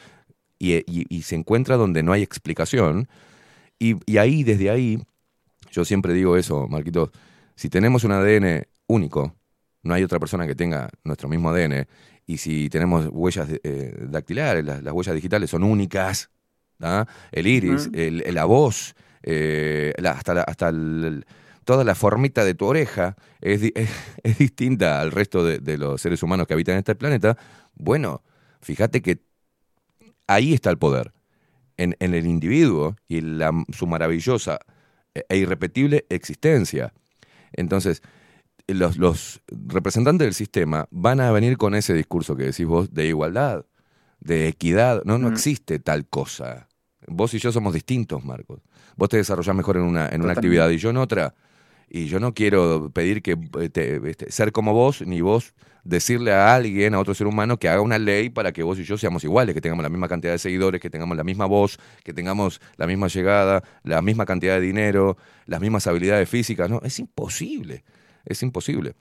y, 0.59 0.75
y- 0.77 1.07
y 1.09 1.23
se 1.23 1.35
encuentra 1.35 1.77
donde 1.77 2.03
no 2.03 2.13
hay 2.13 2.23
explicación. 2.23 3.09
Y, 3.79 3.97
y 4.07 4.19
ahí, 4.19 4.45
desde 4.45 4.71
ahí, 4.71 5.03
yo 5.75 5.85
siempre 5.85 6.13
digo 6.13 6.37
eso, 6.37 6.69
Marquitos, 6.69 7.11
si 7.57 7.69
tenemos 7.69 8.05
un 8.05 8.13
ADN 8.13 8.67
único, 8.87 9.35
no 9.83 9.95
hay 9.95 10.05
otra 10.05 10.19
persona 10.21 10.47
que 10.47 10.55
tenga 10.55 10.89
nuestro 11.03 11.29
mismo 11.29 11.51
ADN, 11.51 11.87
y 12.27 12.37
si 12.39 12.69
tenemos 12.71 13.09
huellas 13.11 13.49
eh, 13.65 13.95
dactilares, 14.09 14.65
las, 14.65 14.83
las 14.83 14.95
huellas 14.95 15.15
digitales 15.15 15.51
son 15.51 15.65
únicas, 15.65 16.31
¿ah? 16.81 17.07
el 17.33 17.47
iris, 17.47 17.91
el- 17.93 18.35
la 18.35 18.45
voz, 18.45 18.95
eh, 19.23 19.93
la- 19.99 20.13
hasta, 20.13 20.35
la- 20.35 20.43
hasta 20.43 20.69
el- 20.69 21.27
toda 21.65 21.83
la 21.85 21.95
formita 21.95 22.45
de 22.45 22.55
tu 22.55 22.67
oreja 22.67 23.17
es, 23.41 23.63
es- 23.75 23.91
es 24.23 24.39
distinta 24.39 25.01
al 25.01 25.11
resto 25.11 25.45
de, 25.45 25.59
de 25.59 25.77
los 25.77 26.01
seres 26.01 26.23
humanos 26.23 26.47
que 26.47 26.55
habitan 26.55 26.75
en 26.75 26.79
este 26.79 26.95
planeta, 26.95 27.37
bueno, 27.75 28.23
fíjate 28.61 29.03
que 29.03 29.19
ahí 30.27 30.55
está 30.55 30.71
el 30.71 30.79
poder, 30.79 31.13
en, 31.77 31.97
en 31.99 32.15
el 32.15 32.27
individuo 32.27 32.97
y 33.09 33.21
la- 33.21 33.53
su 33.73 33.87
maravillosa 33.87 34.59
e 35.15 35.37
irrepetible 35.37 36.07
existencia. 36.09 36.93
Entonces, 37.53 38.03
los, 38.67 38.97
los 38.97 39.41
representantes 39.49 40.27
del 40.27 40.35
sistema 40.35 40.89
van 40.91 41.21
a 41.21 41.31
venir 41.31 41.57
con 41.57 41.75
ese 41.75 41.95
discurso 41.95 42.37
que 42.37 42.45
decís 42.45 42.67
vos 42.67 42.93
de 42.93 43.07
igualdad, 43.07 43.67
de 44.21 44.49
equidad. 44.49 45.03
No, 45.05 45.19
no 45.19 45.29
Mm. 45.29 45.33
existe 45.33 45.79
tal 45.79 46.07
cosa. 46.07 46.69
Vos 47.07 47.35
y 47.35 47.39
yo 47.39 47.53
somos 47.53 47.75
distintos, 47.75 48.25
Marcos. 48.25 48.63
Vos 48.97 49.09
te 49.11 49.19
desarrollás 49.19 49.55
mejor 49.55 49.77
en 49.77 49.83
una, 49.83 50.09
en 50.09 50.23
una 50.23 50.33
actividad 50.33 50.71
y 50.71 50.79
yo 50.79 50.91
en 50.91 50.97
otra. 50.97 51.35
Y 51.97 52.07
yo 52.07 52.19
no 52.19 52.35
quiero 52.35 52.91
pedir 52.93 53.23
que 53.23 53.37
eh, 53.61 53.69
te- 53.69 54.11
este, 54.11 54.33
ser 54.33 54.51
como 54.51 54.73
vos, 54.73 55.01
ni 55.07 55.21
vos 55.21 55.55
decirle 55.85 56.33
a 56.33 56.53
alguien, 56.53 56.93
a 56.93 56.99
otro 56.99 57.15
ser 57.15 57.29
humano, 57.29 57.57
que 57.57 57.69
haga 57.69 57.83
una 57.83 58.01
ley 58.01 58.31
para 58.31 58.51
que 58.51 58.65
vos 58.65 58.81
y 58.81 58.83
yo 58.83 58.99
seamos 58.99 59.23
iguales, 59.23 59.55
que 59.55 59.61
tengamos 59.61 59.85
la 59.85 59.89
misma 59.89 60.09
cantidad 60.09 60.33
de 60.33 60.41
seguidores, 60.41 60.81
que 60.81 60.91
tengamos 60.91 61.17
la 61.17 61.23
misma 61.23 61.47
voz, 61.47 61.79
que 62.03 62.13
tengamos 62.13 62.61
la 62.79 62.89
misma 62.89 63.07
llegada, 63.07 63.63
la 63.85 64.03
misma 64.03 64.27
cantidad 64.27 64.57
de 64.57 64.63
dinero, 64.63 65.17
las 65.47 65.61
mismas 65.61 65.87
habilidades 65.87 66.29
físicas. 66.29 66.69
No, 66.69 66.81
es 66.83 66.99
imposible. 66.99 67.85
Es 68.25 68.43
imposible. 68.43 68.97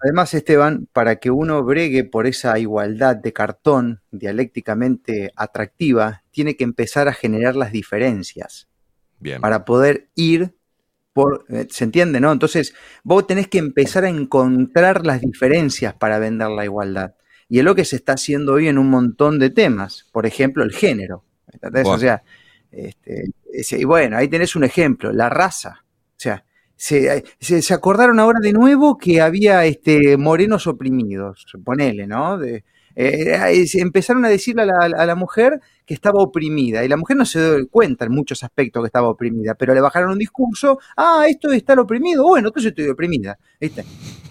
Además, 0.00 0.32
Esteban, 0.32 0.86
para 0.92 1.16
que 1.16 1.32
uno 1.32 1.64
bregue 1.64 2.04
por 2.04 2.28
esa 2.28 2.56
igualdad 2.60 3.16
de 3.16 3.32
cartón 3.32 4.00
dialécticamente 4.12 5.32
atractiva, 5.34 6.22
tiene 6.30 6.54
que 6.56 6.62
empezar 6.62 7.08
a 7.08 7.12
generar 7.14 7.56
las 7.56 7.72
diferencias 7.72 8.68
Bien. 9.18 9.40
para 9.40 9.64
poder 9.64 10.08
ir 10.14 10.54
por, 11.14 11.46
eh, 11.48 11.66
¿se 11.70 11.84
entiende, 11.84 12.20
no? 12.20 12.30
Entonces, 12.32 12.74
vos 13.04 13.26
tenés 13.26 13.48
que 13.48 13.58
empezar 13.58 14.04
a 14.04 14.10
encontrar 14.10 15.06
las 15.06 15.22
diferencias 15.22 15.94
para 15.94 16.18
vender 16.18 16.48
la 16.50 16.64
igualdad. 16.66 17.14
Y 17.48 17.58
es 17.60 17.64
lo 17.64 17.74
que 17.74 17.84
se 17.86 17.96
está 17.96 18.14
haciendo 18.14 18.54
hoy 18.54 18.68
en 18.68 18.76
un 18.78 18.90
montón 18.90 19.38
de 19.38 19.48
temas. 19.50 20.06
Por 20.12 20.26
ejemplo, 20.26 20.62
el 20.64 20.72
género. 20.72 21.24
O 21.94 21.98
sea, 21.98 22.22
este, 22.72 23.30
y 23.78 23.84
bueno, 23.84 24.16
ahí 24.16 24.28
tenés 24.28 24.56
un 24.56 24.64
ejemplo, 24.64 25.12
la 25.12 25.28
raza. 25.30 25.84
O 25.84 26.18
sea, 26.20 26.44
se, 26.76 27.24
se- 27.38 27.62
se 27.62 27.74
acordaron 27.74 28.18
ahora 28.18 28.40
de 28.40 28.52
nuevo 28.52 28.98
que 28.98 29.20
había 29.20 29.64
este, 29.64 30.16
morenos 30.16 30.66
oprimidos, 30.66 31.46
ponele, 31.64 32.06
¿no? 32.08 32.38
De- 32.38 32.64
eh, 32.96 33.64
empezaron 33.74 34.24
a 34.24 34.28
decirle 34.28 34.62
a 34.62 34.66
la, 34.66 34.96
a 34.96 35.06
la 35.06 35.14
mujer 35.14 35.60
que 35.84 35.94
estaba 35.94 36.22
oprimida 36.22 36.84
y 36.84 36.88
la 36.88 36.96
mujer 36.96 37.16
no 37.16 37.24
se 37.24 37.40
dio 37.40 37.68
cuenta 37.68 38.04
en 38.04 38.12
muchos 38.12 38.42
aspectos 38.42 38.82
que 38.82 38.86
estaba 38.86 39.08
oprimida, 39.08 39.54
pero 39.54 39.74
le 39.74 39.80
bajaron 39.80 40.12
un 40.12 40.18
discurso, 40.18 40.78
ah, 40.96 41.26
esto 41.28 41.50
es 41.50 41.58
estar 41.58 41.78
oprimido, 41.78 42.24
bueno, 42.24 42.48
entonces 42.48 42.70
estoy 42.70 42.88
oprimida, 42.88 43.38
¿viste? 43.60 43.84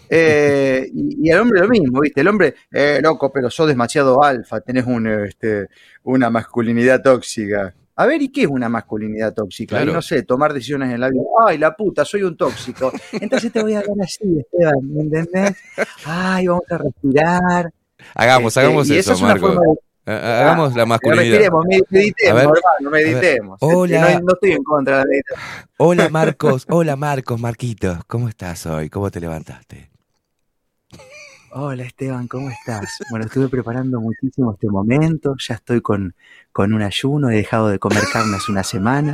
Eh, 0.10 0.90
y, 0.94 1.28
y 1.28 1.32
al 1.32 1.42
hombre 1.42 1.62
lo 1.62 1.68
mismo, 1.68 2.02
¿viste? 2.02 2.22
El 2.22 2.28
hombre, 2.28 2.56
eh, 2.72 3.00
loco, 3.02 3.32
pero 3.32 3.50
sos 3.50 3.68
demasiado 3.68 4.24
alfa, 4.24 4.62
tenés 4.62 4.86
un, 4.86 5.08
este, 5.08 5.68
una 6.04 6.30
masculinidad 6.30 7.02
tóxica. 7.02 7.74
A 7.96 8.08
ver, 8.08 8.24
¿y 8.24 8.30
qué 8.30 8.42
es 8.42 8.48
una 8.48 8.70
masculinidad 8.70 9.36
tóxica? 9.36 9.76
Claro. 9.76 9.92
Y 9.92 9.94
no 9.94 10.02
sé, 10.02 10.24
tomar 10.24 10.52
decisiones 10.52 10.92
en 10.92 11.00
la 11.00 11.10
vida. 11.10 11.22
Ay, 11.46 11.60
la 11.60 11.76
puta, 11.76 12.04
soy 12.04 12.24
un 12.24 12.36
tóxico. 12.36 12.92
Entonces 13.12 13.52
te 13.52 13.62
voy 13.62 13.74
a 13.74 13.82
dar 13.82 13.90
así, 14.02 14.40
Esteban, 14.40 14.94
¿me 14.94 15.02
entendés? 15.02 15.58
Ay, 16.04 16.48
vamos 16.48 16.64
a 16.72 16.78
respirar. 16.80 17.72
Hagamos, 18.16 18.48
Este, 18.50 18.60
hagamos 18.62 18.88
y 18.90 18.98
eso, 18.98 19.14
esa 19.14 19.34
es 19.34 19.40
forma 19.40 19.62
de- 19.62 19.78
Ha- 20.06 20.42
Hagamos 20.42 20.76
la 20.76 20.84
Ah, 20.84 20.86
masculinidad. 20.86 21.24
Respiremos, 21.24 21.66
med- 21.66 21.86
meditemos, 21.90 22.36
ver, 22.36 22.44
hermano, 22.46 22.90
meditemos. 22.92 23.60
Este, 23.62 23.76
Hola. 23.76 24.02
No, 24.16 24.20
no 24.20 24.34
estoy 24.34 24.52
en 24.52 24.64
contra 24.64 24.98
de 24.98 25.00
la 25.04 25.06
meditación. 25.10 25.70
Hola 25.78 26.10
Marcos, 26.12 26.66
hola 26.70 26.96
Marcos, 26.98 27.40
Marquitos, 27.40 28.00
¿cómo 28.08 28.28
estás 28.28 28.66
hoy? 28.66 28.90
¿Cómo 28.90 29.10
te 29.12 29.20
levantaste? 29.22 29.90
Hola 31.56 31.84
Esteban, 31.84 32.28
¿cómo 32.28 32.50
estás? 32.50 32.98
Bueno, 33.12 33.26
estuve 33.28 33.48
preparando 33.48 34.02
muchísimo 34.02 34.54
este 34.54 34.68
momento, 34.68 35.36
ya 35.40 35.54
estoy 35.56 35.82
con, 35.82 36.16
con 36.52 36.74
un 36.74 36.82
ayuno, 36.82 37.30
he 37.30 37.36
dejado 37.36 37.70
de 37.70 37.78
comer 37.80 38.04
carne 38.12 38.36
hace 38.38 38.52
una 38.52 38.64
semana. 38.64 39.14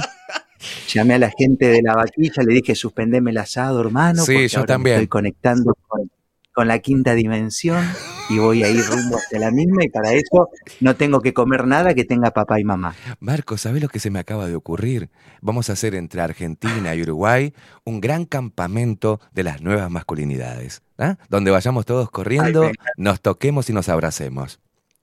Llamé 0.87 1.15
a 1.15 1.19
la 1.19 1.31
gente 1.37 1.67
de 1.67 1.81
la 1.81 1.95
vaquilla, 1.95 2.41
le 2.43 2.53
dije 2.55 2.75
suspendeme 2.75 3.31
el 3.31 3.37
asado, 3.37 3.81
hermano, 3.81 4.23
Sí, 4.23 4.31
porque 4.33 4.47
yo 4.47 4.59
ahora 4.61 4.73
me 4.73 4.75
también. 4.75 4.95
estoy 4.95 5.07
conectando 5.07 5.75
con, 5.87 6.09
con 6.53 6.67
la 6.67 6.79
quinta 6.79 7.13
dimensión 7.15 7.83
y 8.29 8.37
voy 8.37 8.63
a 8.63 8.69
ir 8.69 8.83
rumbo 8.85 9.17
hacia 9.17 9.39
la 9.39 9.51
misma 9.51 9.83
y 9.83 9.89
para 9.89 10.13
eso 10.13 10.49
no 10.79 10.95
tengo 10.95 11.21
que 11.21 11.33
comer 11.33 11.65
nada 11.65 11.93
que 11.93 12.05
tenga 12.05 12.31
papá 12.31 12.59
y 12.59 12.63
mamá. 12.63 12.95
Marcos, 13.19 13.61
¿sabes 13.61 13.81
lo 13.81 13.89
que 13.89 13.99
se 13.99 14.09
me 14.09 14.19
acaba 14.19 14.47
de 14.47 14.55
ocurrir? 14.55 15.09
Vamos 15.41 15.69
a 15.69 15.73
hacer 15.73 15.95
entre 15.95 16.21
Argentina 16.21 16.95
y 16.95 17.01
Uruguay 17.01 17.53
un 17.85 18.01
gran 18.01 18.25
campamento 18.25 19.19
de 19.31 19.43
las 19.43 19.61
nuevas 19.61 19.89
masculinidades, 19.89 20.81
¿ah? 20.97 21.17
donde 21.29 21.51
vayamos 21.51 21.85
todos 21.85 22.09
corriendo, 22.11 22.63
Ay, 22.63 22.73
nos 22.97 23.21
toquemos 23.21 23.69
y 23.69 23.73
nos 23.73 23.89
abracemos. 23.89 24.59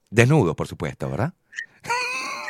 Desnudos, 0.09 0.55
por 0.55 0.67
supuesto, 0.67 1.09
¿verdad? 1.09 1.33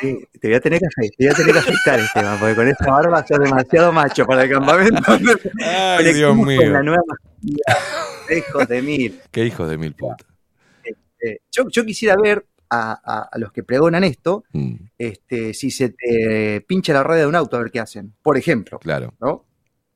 Sí, 0.00 0.28
te 0.40 0.48
voy 0.48 0.56
a 0.56 0.60
tener 0.60 0.78
que 0.78 0.86
te 1.08 1.24
voy 1.24 1.28
a 1.28 1.34
tener 1.34 1.52
que 1.52 1.58
afeitar, 1.58 1.98
Esteban, 1.98 2.38
porque 2.38 2.54
con 2.54 2.68
esta 2.68 2.88
barba 2.88 3.26
sos 3.26 3.38
demasiado 3.40 3.92
macho 3.92 4.24
para 4.26 4.44
el 4.44 4.50
campamento. 4.50 5.02
Ay, 5.64 6.14
Dios 6.14 6.36
mío. 6.36 6.70
La 6.70 6.82
nueva. 6.82 7.02
Hijos 7.42 8.68
de 8.68 8.82
mil. 8.82 9.20
Qué 9.30 9.44
hijos 9.44 9.68
de 9.68 9.78
mil 9.78 9.94
putas. 9.94 10.26
Eh, 11.20 11.38
yo, 11.50 11.68
yo 11.68 11.84
quisiera 11.84 12.16
ver 12.16 12.46
a, 12.70 12.92
a- 12.92 13.28
a 13.32 13.38
los 13.38 13.52
que 13.52 13.62
pregonan 13.64 14.04
esto, 14.04 14.44
Mm, 14.52 14.74
este, 14.98 15.54
si 15.54 15.70
se 15.70 15.88
te 15.90 16.60
pincha 16.66 16.92
la 16.92 17.02
rueda 17.02 17.22
de 17.22 17.26
un 17.26 17.34
auto, 17.34 17.56
a 17.56 17.60
ver 17.60 17.70
qué 17.72 17.80
hacen. 17.80 18.14
Por 18.22 18.36
ejemplo, 18.36 18.78
claro. 18.78 19.14
¿no? 19.20 19.44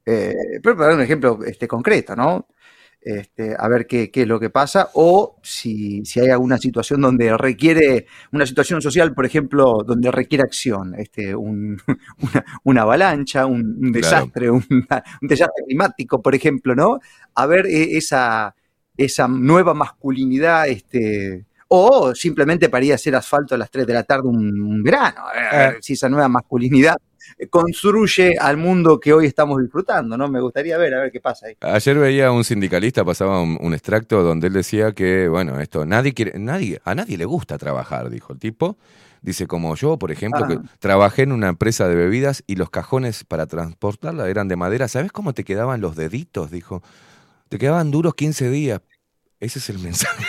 Eh, 0.05 0.35
pero 0.63 0.77
para 0.77 0.89
dar 0.89 0.97
un 0.97 1.03
ejemplo 1.05 1.39
este, 1.47 1.69
concreto, 1.69 2.17
¿no? 2.17 2.49
Este, 3.05 3.57
a 3.59 3.67
ver 3.67 3.89
qué, 3.89 4.13
qué 4.13 4.23
es 4.23 4.29
lo 4.29 4.39
que 4.39 4.49
pasa, 4.49 4.91
o 4.95 5.37
si, 5.43 6.05
si 6.05 6.21
hay 6.21 6.29
alguna 6.29 6.57
situación 6.57 7.01
donde 7.01 7.37
requiere, 7.37 8.07
una 8.31 8.47
situación 8.47 8.81
social, 8.81 9.13
por 9.13 9.27
ejemplo, 9.27 9.83
donde 9.85 10.13
requiere 10.13 10.45
acción, 10.45 10.95
este, 10.97 11.35
un- 11.35 11.81
una, 12.23 12.45
una 12.63 12.83
avalancha, 12.83 13.47
un, 13.47 13.91
desastre, 13.91 14.51
un 14.53 14.65
desastre 15.21 15.65
climático, 15.67 16.23
por 16.23 16.37
ejemplo, 16.37 16.77
¿no? 16.77 17.01
A 17.35 17.47
ver 17.47 17.67
eh, 17.67 17.97
esa, 17.97 18.55
esa 18.97 19.27
nueva 19.27 19.75
masculinidad, 19.75 20.69
este, 20.69 21.47
o 21.67 22.15
simplemente 22.15 22.69
para 22.69 22.85
ir 22.85 22.93
a 22.93 22.95
hacer 22.95 23.17
asfalto 23.17 23.57
a 23.57 23.59
las 23.59 23.71
3 23.71 23.85
de 23.85 23.95
la 23.95 24.05
tarde 24.05 24.29
un, 24.29 24.81
verano, 24.85 25.23
a 25.27 25.33
ver, 25.33 25.73
ver 25.73 25.83
si 25.83 25.95
esa 25.95 26.09
nueva 26.09 26.29
masculinidad 26.29 26.95
eh, 26.95 27.12
construye 27.51 28.37
al 28.39 28.57
mundo 28.57 28.99
que 29.01 29.13
hoy 29.13 29.27
estamos 29.27 29.61
disfrutando, 29.61 30.17
¿no? 30.17 30.29
Me 30.29 30.41
gustaría 30.41 30.79
ver, 30.79 30.95
a 30.95 31.01
ver 31.01 31.13
qué 31.13 31.21
pasa 31.21 31.47
ahí. 31.47 31.57
Ayer 31.61 31.99
veía 31.99 32.29
a 32.29 32.33
un 32.33 32.45
sindicalista, 32.45 33.05
pasaba 33.05 33.41
un, 33.43 33.59
un 33.61 33.75
extracto 33.75 34.23
donde 34.23 34.49
él 34.49 34.53
decía 34.53 34.93
que, 34.93 35.29
bueno, 35.29 35.61
esto, 35.61 35.85
nadie 35.87 36.15
quiere, 36.15 36.39
nadie, 36.39 36.81
a 36.85 36.95
nadie 36.95 37.17
le 37.17 37.25
gusta 37.25 37.59
trabajar, 37.59 38.11
dijo 38.11 38.33
el 38.33 38.39
tipo. 38.39 38.77
Dice, 39.21 39.47
como 39.47 39.77
yo, 39.77 39.99
por 39.99 40.11
ejemplo, 40.11 40.49
que 40.49 40.55
Ah. 40.55 40.63
trabajé 40.81 41.23
en 41.23 41.31
una 41.33 41.49
empresa 41.49 41.87
de 41.87 41.95
bebidas 41.95 42.43
y 42.49 42.57
los 42.57 42.71
cajones 42.71 43.23
para 43.23 43.47
transportarla 43.47 44.29
eran 44.29 44.49
de 44.49 44.57
madera. 44.57 44.89
¿Sabes 44.89 45.13
cómo 45.13 45.33
te 45.33 45.45
quedaban 45.45 45.81
los 45.81 45.95
deditos? 45.95 46.51
Dijo, 46.51 46.83
te 47.49 47.59
quedaban 47.59 47.93
duros 47.93 48.15
15 48.17 48.51
días. 48.51 48.81
Ese 49.39 49.61
es 49.61 49.71
el 49.71 49.79
mensaje 49.79 50.25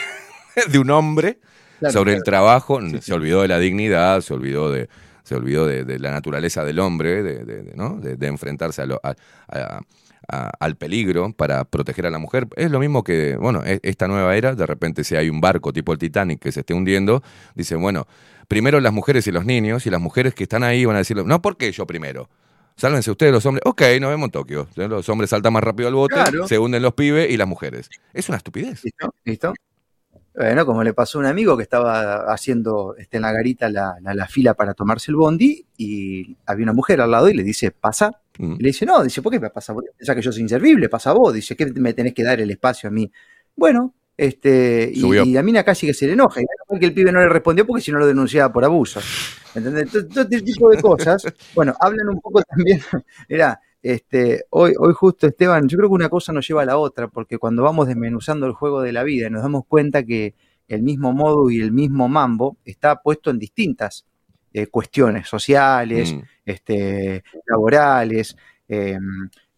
de 0.71 0.77
un 0.77 0.91
hombre 0.91 1.39
Claro, 1.79 1.93
sobre 1.93 2.13
el 2.13 2.21
trabajo. 2.23 2.79
Se 3.01 3.13
olvidó 3.13 3.41
de 3.41 3.47
la 3.47 3.57
dignidad, 3.57 4.21
se 4.21 4.31
olvidó 4.33 4.71
de, 4.71 4.89
se 5.23 5.35
olvidó 5.35 5.65
de, 5.65 5.83
de 5.85 5.99
la 5.99 6.11
naturaleza 6.11 6.63
del 6.65 6.79
hombre, 6.79 7.23
de, 7.23 7.43
de- 7.45 7.73
¿no? 7.75 7.97
de, 7.99 8.27
enfrentarse 8.27 8.81
a 8.81 8.85
lo- 8.85 9.01
a- 9.03 9.15
a- 9.47 9.79
al 10.59 10.75
peligro 10.77 11.33
para 11.33 11.65
proteger 11.65 12.05
a 12.05 12.09
la 12.09 12.17
mujer. 12.17 12.47
Es 12.55 12.71
lo 12.71 12.79
mismo 12.79 13.03
que, 13.03 13.35
bueno, 13.37 13.61
e- 13.65 13.79
esta 13.83 14.07
nueva 14.07 14.35
era, 14.37 14.55
de 14.55 14.65
repente 14.65 15.03
si 15.03 15.15
hay 15.15 15.29
un 15.29 15.41
barco 15.41 15.73
tipo 15.73 15.91
el 15.91 15.97
Titanic 15.99 16.39
que 16.39 16.51
se 16.51 16.61
esté 16.61 16.73
hundiendo, 16.73 17.21
dicen, 17.55 17.81
bueno, 17.81 18.07
primero 18.47 18.79
las 18.79 18.93
mujeres 18.93 19.27
y 19.27 19.31
los 19.31 19.45
niños, 19.45 19.85
y 19.85 19.89
las 19.89 19.99
mujeres 20.01 20.33
que 20.33 20.43
están 20.43 20.63
ahí 20.63 20.85
van 20.85 20.95
a 20.95 20.99
decir, 20.99 21.17
no, 21.17 21.41
¿por 21.41 21.57
qué 21.57 21.71
yo 21.71 21.85
primero? 21.85 22.29
Sálvense 22.75 23.11
ustedes 23.11 23.31
los 23.31 23.45
hombres. 23.45 23.61
Ok, 23.65 23.81
nos 24.01 24.09
vemos 24.09 24.25
en 24.27 24.31
Tokio. 24.31 24.67
Los 24.75 25.07
hombres 25.09 25.29
saltan 25.29 25.53
más 25.53 25.63
rápido 25.63 25.87
al 25.89 25.93
bote, 25.93 26.15
Claro. 26.15 26.47
se 26.47 26.57
hunden 26.57 26.81
los 26.81 26.93
pibes 26.93 27.29
y 27.29 27.37
las 27.37 27.47
mujeres. 27.47 27.89
Es 28.13 28.29
una 28.29 28.37
estupidez. 28.37 28.83
¿Listo? 28.83 29.13
¿Listo? 29.25 29.53
Bueno, 30.35 30.65
como 30.65 30.83
le 30.83 30.93
pasó 30.93 31.19
a 31.19 31.21
un 31.21 31.27
amigo 31.27 31.55
que 31.55 31.63
estaba 31.63 32.31
haciendo 32.33 32.95
este, 32.97 33.17
en 33.17 33.21
la 33.23 33.31
garita 33.31 33.69
la, 33.69 33.97
la- 34.01 34.13
la 34.15 34.27
fila 34.27 34.55
para 34.55 34.73
tomarse 34.73 35.11
el 35.11 35.15
bondi 35.15 35.63
y 35.77 36.35
había 36.47 36.63
una 36.63 36.73
mujer 36.73 37.01
al 37.01 37.11
lado 37.11 37.29
y 37.29 37.33
le 37.35 37.43
dice, 37.43 37.69
pasa. 37.71 38.19
Mm. 38.39 38.53
Y 38.53 38.63
le 38.63 38.67
dice, 38.69 38.85
no, 38.85 39.03
dice, 39.03 39.21
¿por 39.21 39.31
qué 39.31 39.39
me 39.39 39.51
pasa 39.51 39.73
vos? 39.73 39.83
Pensás 39.95 40.15
que 40.15 40.21
yo 40.23 40.31
soy 40.31 40.41
inservible, 40.41 40.89
pasa 40.89 41.11
vos. 41.13 41.33
Dice, 41.33 41.55
¿qué 41.55 41.67
me 41.67 41.93
tenés 41.93 42.13
que 42.15 42.23
dar 42.23 42.41
el 42.41 42.49
espacio 42.49 42.89
a 42.89 42.91
mí? 42.91 43.11
Bueno, 43.55 43.93
este, 44.17 44.91
y, 44.93 44.99
y 45.23 45.37
a 45.37 45.43
mina 45.43 45.63
casi 45.63 45.85
que 45.85 45.93
se 45.93 46.07
le 46.07 46.13
enoja. 46.13 46.41
Y 46.41 46.79
que 46.79 46.85
el 46.87 46.93
pibe 46.93 47.11
no 47.11 47.19
le 47.19 47.29
respondió 47.29 47.67
porque 47.67 47.83
si 47.83 47.91
no 47.91 47.99
lo 47.99 48.07
denunciaba 48.07 48.51
por 48.51 48.63
abuso. 48.65 49.01
¿Entendés? 49.53 49.91
Todo, 49.91 50.07
todo 50.07 50.21
este 50.23 50.41
tipo 50.41 50.69
de 50.71 50.81
cosas, 50.81 51.23
bueno, 51.53 51.75
hablan 51.79 52.09
un 52.09 52.19
poco 52.19 52.41
también, 52.41 52.81
mirá, 53.29 53.59
este, 53.83 54.45
hoy, 54.49 54.73
hoy 54.79 54.93
justo 54.93 55.27
Esteban, 55.27 55.67
yo 55.67 55.77
creo 55.77 55.89
que 55.89 55.95
una 55.95 56.09
cosa 56.09 56.33
nos 56.33 56.47
lleva 56.47 56.63
a 56.63 56.65
la 56.65 56.77
otra, 56.77 57.07
porque 57.09 57.37
cuando 57.37 57.61
vamos 57.63 57.87
desmenuzando 57.87 58.47
el 58.47 58.53
juego 58.53 58.81
de 58.81 58.93
la 58.93 59.03
vida 59.03 59.29
nos 59.29 59.43
damos 59.43 59.65
cuenta 59.67 60.03
que 60.03 60.33
el 60.69 60.81
mismo 60.81 61.13
modo 61.13 61.49
y 61.51 61.59
el 61.61 61.71
mismo 61.71 62.07
mambo 62.07 62.57
está 62.65 63.01
puesto 63.01 63.29
en 63.29 63.37
distintas 63.39 64.05
eh, 64.53 64.67
cuestiones 64.67 65.27
sociales, 65.27 66.13
Mm. 66.13 66.21
este, 66.45 67.23
laborales. 67.47 68.35
eh, 68.69 68.97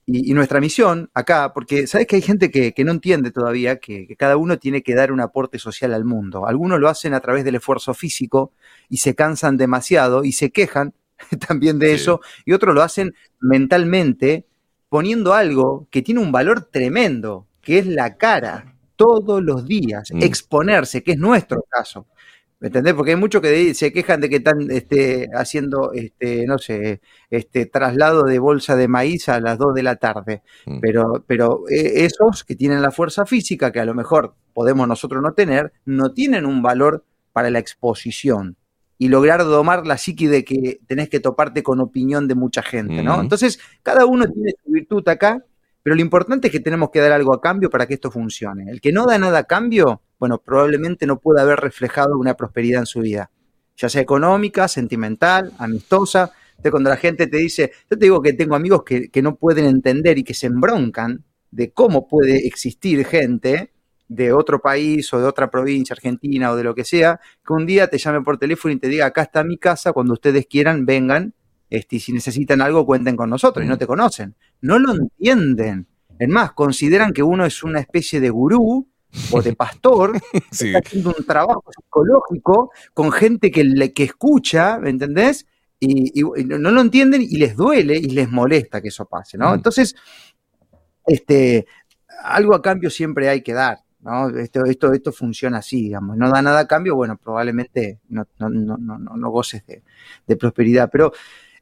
y, 0.08 0.32
y 0.32 0.34
nuestra 0.36 0.60
misión 0.62 1.10
acá, 1.16 1.52
porque 1.54 1.88
sabes 1.88 2.06
que 2.08 2.16
hay 2.18 2.22
gente 2.22 2.52
que, 2.52 2.74
que 2.74 2.84
no 2.84 2.92
entiende 2.92 3.32
todavía 3.32 3.78
que, 3.80 4.06
que 4.08 4.16
cada 4.16 4.38
uno 4.38 4.58
tiene 4.60 4.84
que 4.84 4.94
dar 4.96 5.12
un 5.12 5.20
aporte 5.20 5.58
social 5.60 5.94
al 5.96 6.06
mundo. 6.06 6.46
Algunos 6.48 6.80
lo 6.80 6.90
hacen 6.90 7.14
a 7.16 7.20
través 7.22 7.44
del 7.44 7.56
esfuerzo 7.56 7.94
físico 7.96 8.52
y 8.88 8.98
se 8.98 9.16
cansan 9.16 9.58
demasiado 9.58 10.24
y 10.24 10.32
se 10.34 10.52
quejan 10.52 10.94
también 11.48 11.80
de 11.80 11.94
eso, 11.94 12.22
y 12.46 12.54
otros 12.54 12.76
lo 12.76 12.82
hacen 12.84 13.14
mentalmente 13.40 14.46
poniendo 14.90 15.34
algo 15.34 15.88
que 15.92 16.02
tiene 16.02 16.22
un 16.22 16.32
valor 16.32 16.66
tremendo, 16.72 17.48
que 17.62 17.80
es 17.80 17.88
la 17.88 18.18
cara, 18.18 18.76
todos 18.96 19.44
los 19.44 19.66
días, 19.68 20.12
Mm. 20.14 20.24
exponerse, 20.24 21.04
que 21.04 21.14
es 21.14 21.18
nuestro 21.18 21.66
caso. 21.70 22.08
¿Me 22.60 22.68
entendés? 22.68 22.94
Porque 22.94 23.12
hay 23.12 23.18
muchos 23.18 23.42
que 23.42 23.74
se 23.74 23.92
quejan 23.92 24.22
de 24.22 24.30
que 24.30 24.38
están 24.38 24.72
este, 24.72 25.30
haciendo, 25.34 25.92
este, 25.94 26.46
no 26.48 26.58
sé, 26.58 27.02
este 27.30 27.66
traslado 27.66 28.24
de 28.24 28.40
bolsa 28.40 28.76
de 28.78 28.88
maíz 28.88 29.28
a 29.28 29.42
las 29.42 29.58
2 29.58 29.74
de 29.76 29.84
la 29.84 29.98
tarde. 29.98 30.42
Mm. 30.66 30.80
Pero, 30.80 31.24
pero 31.28 31.64
eh, 31.70 32.06
esos 32.06 32.44
que 32.46 32.56
tienen 32.56 32.82
la 32.82 32.92
fuerza 32.92 33.26
física, 33.26 33.72
que 33.72 33.82
a 33.82 33.86
lo 33.86 33.94
mejor 33.94 34.36
podemos 34.54 34.88
nosotros 34.88 35.22
no 35.22 35.34
tener, 35.34 35.74
no 35.86 36.14
tienen 36.14 36.46
un 36.46 36.62
valor 36.62 37.04
para 37.34 37.50
la 37.50 37.60
exposición 37.60 38.56
y 38.98 39.10
lograr 39.10 39.44
domar 39.44 39.86
la 39.86 39.98
psiqui 39.98 40.28
de 40.28 40.46
que 40.46 40.80
tenés 40.88 41.10
que 41.10 41.20
toparte 41.20 41.64
con 41.64 41.80
opinión 41.82 42.28
de 42.28 42.36
mucha 42.36 42.62
gente, 42.62 43.04
¿no? 43.04 43.20
Entonces, 43.22 43.60
cada 43.84 44.06
uno 44.06 44.26
tiene 44.26 44.54
su 44.64 44.72
virtud 44.72 45.08
acá, 45.10 45.44
pero 45.84 45.96
lo 45.96 46.02
importante 46.02 46.48
es 46.48 46.52
que 46.52 46.62
tenemos 46.62 46.90
que 46.92 47.00
dar 47.00 47.12
algo 47.12 47.34
a 47.34 47.42
cambio 47.42 47.70
para 47.70 47.86
que 47.86 47.96
esto 47.96 48.10
funcione. 48.10 48.72
El 48.72 48.80
que 48.82 48.92
no 48.92 49.06
da 49.06 49.18
nada 49.20 49.40
a 49.40 49.44
cambio, 49.44 50.02
bueno, 50.18 50.38
probablemente 50.38 51.06
no 51.06 51.20
pueda 51.20 51.42
haber 51.42 51.60
reflejado 51.60 52.18
una 52.18 52.36
prosperidad 52.36 52.80
en 52.80 52.86
su 52.86 53.02
vida, 53.02 53.30
ya 53.76 53.90
sea 53.90 54.02
económica, 54.02 54.68
sentimental, 54.68 55.52
amistosa. 55.58 56.32
Entonces, 56.52 56.72
cuando 56.72 56.90
la 56.90 56.98
gente 56.98 57.28
te 57.28 57.38
dice, 57.38 57.72
yo 57.90 57.98
te 57.98 58.06
digo 58.06 58.22
que 58.22 58.34
tengo 58.34 58.56
amigos 58.56 58.84
que, 58.84 59.10
que 59.10 59.22
no 59.22 59.36
pueden 59.36 59.66
entender 59.66 60.18
y 60.18 60.24
que 60.24 60.34
se 60.34 60.48
embroncan 60.48 61.24
de 61.52 61.72
cómo 61.72 62.08
puede 62.08 62.48
existir 62.48 63.06
gente 63.06 63.75
de 64.08 64.32
otro 64.34 64.60
país 64.62 65.12
o 65.14 65.20
de 65.20 65.26
otra 65.26 65.50
provincia, 65.50 65.94
Argentina 65.94 66.52
o 66.52 66.56
de 66.56 66.64
lo 66.64 66.76
que 66.76 66.84
sea, 66.84 67.20
que 67.46 67.54
un 67.54 67.66
día 67.66 67.88
te 67.88 67.98
llame 67.98 68.22
por 68.22 68.38
teléfono 68.38 68.74
y 68.74 68.78
te 68.80 68.88
diga, 68.88 69.08
acá 69.08 69.24
está 69.24 69.44
mi 69.44 69.58
casa, 69.58 69.94
cuando 69.94 70.14
ustedes 70.14 70.46
quieran, 70.48 70.86
vengan, 70.86 71.34
este, 71.70 71.96
y 71.96 72.00
si 72.00 72.14
necesitan 72.14 72.62
algo, 72.62 72.86
cuenten 72.86 73.16
con 73.18 73.30
nosotros, 73.30 73.66
y 73.66 73.68
no 73.68 73.78
te 73.78 73.88
conocen. 73.88 74.36
No 74.62 74.78
lo 74.80 74.94
entienden. 74.94 75.88
Es 76.20 76.30
más, 76.30 76.52
consideran 76.54 77.12
que 77.14 77.24
uno 77.24 77.46
es 77.46 77.64
una 77.64 77.80
especie 77.80 78.20
de 78.20 78.30
gurú 78.30 78.88
o 79.32 79.42
de 79.42 79.56
pastor, 79.56 80.14
que 80.32 80.38
está 80.68 80.80
haciendo 80.80 81.14
un 81.18 81.26
trabajo 81.26 81.64
psicológico 81.76 82.72
con 82.94 83.12
gente 83.12 83.50
que, 83.50 83.64
le, 83.64 83.92
que 83.94 84.04
escucha, 84.04 84.78
¿me 84.78 84.92
entendés? 84.92 85.48
Y, 85.80 86.12
y- 86.22 86.42
y 86.42 86.46
no 86.46 86.58
no 86.58 86.72
lo 86.72 86.82
entienden 86.82 87.22
y 87.22 87.38
les 87.38 87.56
duele 87.56 87.98
y 87.98 88.10
les 88.12 88.30
molesta 88.30 88.82
que 88.82 88.88
eso 88.90 89.06
pase, 89.06 89.38
¿no? 89.38 89.52
Mm. 89.52 89.56
Entonces, 89.56 89.96
este, 91.06 91.66
algo 92.24 92.56
a 92.56 92.62
cambio 92.62 92.90
siempre 92.90 93.30
hay 93.30 93.42
que 93.42 93.54
dar, 93.54 93.80
¿no? 94.06 94.30
Esto, 94.30 94.64
esto, 94.66 94.94
esto 94.94 95.12
funciona 95.12 95.58
así, 95.58 95.82
digamos. 95.82 96.16
No 96.16 96.30
da 96.30 96.42
nada 96.42 96.60
a 96.62 96.68
cambio, 96.68 96.96
bueno, 96.96 97.18
probablemente 97.18 98.00
no, 98.10 98.26
no, 98.40 98.50
no, 98.50 98.78
no, 98.78 99.30
goces 99.32 99.66
de, 99.66 99.84
de 100.28 100.36
prosperidad. 100.38 100.90
Pero 100.92 101.12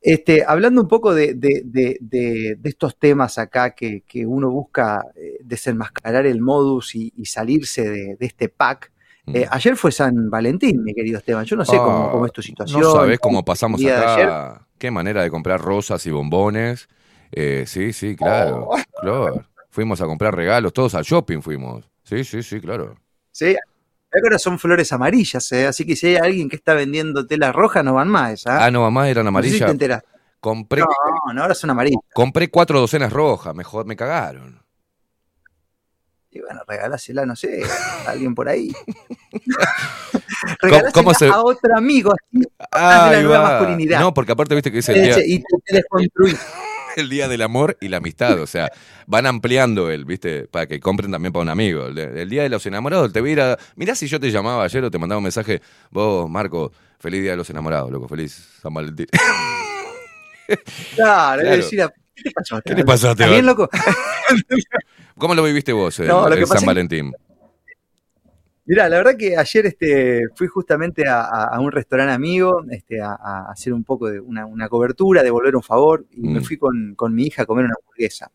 este, 0.02 0.44
hablando 0.46 0.82
un 0.82 0.88
poco 0.90 1.14
de, 1.16 1.34
de- 1.34 1.64
de- 2.02 2.60
estos 2.66 3.00
temas 3.00 3.38
acá 3.38 3.72
que, 3.74 4.02
que 4.06 4.26
uno 4.26 4.52
busca 4.52 5.06
eh, 5.16 5.38
desenmascarar 5.44 6.26
el 6.26 6.42
modus 6.42 6.94
y, 6.96 7.14
y 7.16 7.26
salirse 7.26 7.90
de, 7.90 8.18
este 8.20 8.50
pack. 8.50 8.92
eh, 9.28 9.48
ayer 9.50 9.78
fue 9.78 9.94
San 9.94 10.30
Valentín, 10.30 10.84
mi 10.84 10.94
querido 10.94 11.20
Esteban. 11.20 11.46
Yo 11.46 11.56
no 11.56 11.64
sé 11.64 11.78
cómo, 11.78 12.08
Ah, 12.08 12.12
cómo 12.12 12.26
es 12.26 12.34
tu 12.34 12.42
situación. 12.42 12.82
No 12.82 12.92
sabés 12.92 13.20
cómo 13.20 13.46
pasamos 13.46 13.80
de 13.80 13.94
ayer. 13.94 14.28
acá. 14.28 14.68
Qué 14.78 14.92
manera 14.92 15.24
de 15.24 15.30
comprar 15.32 15.62
rosas 15.62 16.06
y 16.06 16.12
bombones. 16.12 16.90
Eh, 17.32 17.64
sí, 17.66 17.94
sí, 17.94 18.16
claro. 18.18 18.68
Oh. 18.70 18.78
Claro. 19.02 19.46
Fuimos 19.70 20.02
a 20.02 20.06
comprar 20.06 20.36
regalos, 20.36 20.74
todos 20.74 20.94
al 20.96 21.04
shopping 21.04 21.40
fuimos. 21.42 21.90
Sí, 22.04 22.24
sí, 22.24 22.44
sí, 22.44 22.60
claro. 22.62 22.96
Sí, 23.32 23.56
ahora 24.24 24.38
son 24.38 24.60
flores 24.60 24.92
amarillas, 24.94 25.52
¿eh? 25.54 25.66
así 25.68 25.86
que 25.86 25.96
si 25.96 26.08
hay 26.08 26.16
alguien 26.18 26.50
que 26.50 26.56
está 26.58 26.74
vendiendo 26.74 27.26
telas 27.26 27.54
rojas, 27.56 27.84
no 27.84 27.94
van 27.96 28.10
más. 28.10 28.46
¿ah? 28.48 28.66
Ah, 28.66 28.72
no, 28.72 28.86
eran 28.88 28.94
No 28.94 29.12
sé 29.12 29.14
si 29.16 29.28
amarillas. 29.28 29.66
te 29.68 29.72
enteraste. 29.72 30.08
Compré, 30.40 30.82
No, 30.82 31.34
no, 31.34 31.42
ahora 31.42 31.56
son 31.56 31.70
amarillas. 31.70 32.02
compré 32.14 32.50
cuatro 32.50 32.80
docenas 32.80 33.12
rojas, 33.14 33.56
mejor 33.56 33.86
me 33.86 33.96
cagaron. 33.96 34.62
Y 36.30 36.42
bueno, 36.42 36.62
regalásela, 36.68 37.26
no 37.28 37.36
sé, 37.36 37.62
a 38.08 38.10
alguien 38.12 38.34
por 38.36 38.50
ahí. 38.50 38.74
¿Cómo, 39.32 40.58
Regalásela 40.62 40.92
cómo 40.92 41.14
se.? 41.14 41.28
a 41.28 41.42
otro 41.44 41.78
amigo, 41.78 42.12
así 42.12 42.40
de 43.10 43.16
la 43.16 43.22
nueva 43.22 43.40
va. 43.40 43.50
masculinidad. 43.52 44.00
No, 44.00 44.14
porque 44.14 44.32
aparte 44.32 44.56
viste 44.56 44.72
que 44.72 44.82
día, 44.82 45.12
Ese, 45.12 45.24
y 45.28 45.38
te, 45.40 45.46
te 45.64 45.76
desconstruís. 45.78 46.40
el 46.98 47.10
día 47.10 47.28
del 47.28 47.42
amor 47.42 47.78
y 47.82 47.88
la 47.90 47.98
amistad. 47.98 48.40
O 48.42 48.48
sea, 48.48 48.72
van 49.08 49.26
ampliando 49.26 49.90
el, 49.92 50.06
¿viste? 50.06 50.48
Para 50.48 50.68
que 50.68 50.80
compren 50.80 51.12
también 51.12 51.32
para 51.34 51.44
un 51.44 51.50
amigo. 51.50 51.88
El, 51.88 51.98
el 51.98 52.30
día 52.30 52.44
de 52.44 52.50
los 52.50 52.66
enamorados, 52.66 53.12
te 53.14 53.22
voy 53.22 53.32
a 53.32 53.34
ir 53.34 53.42
a- 53.42 53.58
Mirá 53.76 53.96
si 53.96 54.08
yo 54.08 54.20
te 54.20 54.32
llamaba 54.32 54.64
ayer 54.64 54.84
o 54.84 54.92
te 54.92 54.98
mandaba 55.00 55.18
un 55.18 55.24
mensaje. 55.24 55.62
Vos, 55.92 56.30
Marco, 56.30 56.72
feliz 57.00 57.22
día 57.22 57.32
de 57.32 57.38
los 57.38 57.50
enamorados, 57.50 57.92
loco. 57.92 58.08
Feliz 58.08 58.34
San 58.62 58.74
Valentín. 58.74 59.08
Claro, 60.96 61.42
es 61.42 61.48
Claro. 61.48 61.58
decir, 61.64 61.82
a- 61.82 61.94
¿qué 62.16 62.24
te 62.24 62.32
pasó? 62.32 62.62
¿Qué 62.64 62.76
te 62.76 62.84
pasó, 62.86 63.12
¿Estás 63.12 63.30
bien, 63.30 63.40
Esteban? 63.40 63.46
loco? 63.46 63.70
¿Cómo 65.18 65.36
lo 65.36 65.44
viviste 65.44 65.72
vos, 65.74 65.98
el, 66.00 66.08
No, 66.08 66.28
lo 66.28 66.34
el 66.34 66.40
que 66.42 66.46
San 66.48 66.58
es- 66.58 66.66
Valentín? 66.66 67.14
Mirá, 68.66 68.88
la 68.88 68.98
verdad 68.98 69.18
que 69.18 69.36
ayer 69.36 69.66
este, 69.66 70.22
fui 70.36 70.48
justamente 70.48 71.04
a, 71.08 71.58
un 71.60 71.72
restaurante 71.72 72.14
amigo 72.14 72.64
este, 72.72 73.02
a, 73.02 73.12
a 73.12 73.52
hacer 73.52 73.74
un 73.74 73.84
poco 73.84 74.10
de 74.10 74.20
una, 74.22 74.46
una 74.46 74.70
cobertura, 74.70 75.22
devolver 75.22 75.56
un 75.56 75.64
favor, 75.64 76.06
y 76.12 76.28
me 76.30 76.40
Mm. 76.40 76.44
fui 76.44 76.58
con, 76.58 76.96
con 76.96 77.14
mi 77.14 77.24
hija 77.26 77.42
a 77.44 77.46
comer 77.46 77.66
una 77.66 77.76
hamburguesa. 77.78 78.32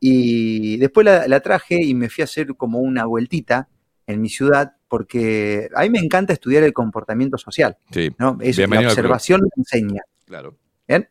Y 0.00 0.76
después 0.78 1.04
la, 1.04 1.28
la 1.28 1.40
traje 1.40 1.80
y 1.82 1.94
me 1.94 2.08
fui 2.08 2.22
a 2.22 2.24
hacer 2.24 2.48
como 2.56 2.80
una 2.80 3.04
vueltita 3.04 3.68
en 4.06 4.20
mi 4.20 4.28
ciudad, 4.28 4.72
porque 4.88 5.68
a 5.74 5.82
mí 5.82 5.90
me 5.90 6.00
encanta 6.00 6.32
estudiar 6.32 6.64
el 6.64 6.72
comportamiento 6.72 7.38
social, 7.38 7.76
Sí. 7.92 8.10
¿no? 8.18 8.38
Es, 8.40 8.58
la 8.58 8.80
observación 8.80 9.42
me 9.42 9.50
enseña. 9.56 10.02
Claro. 10.24 10.56
¿Bien? 10.88 11.08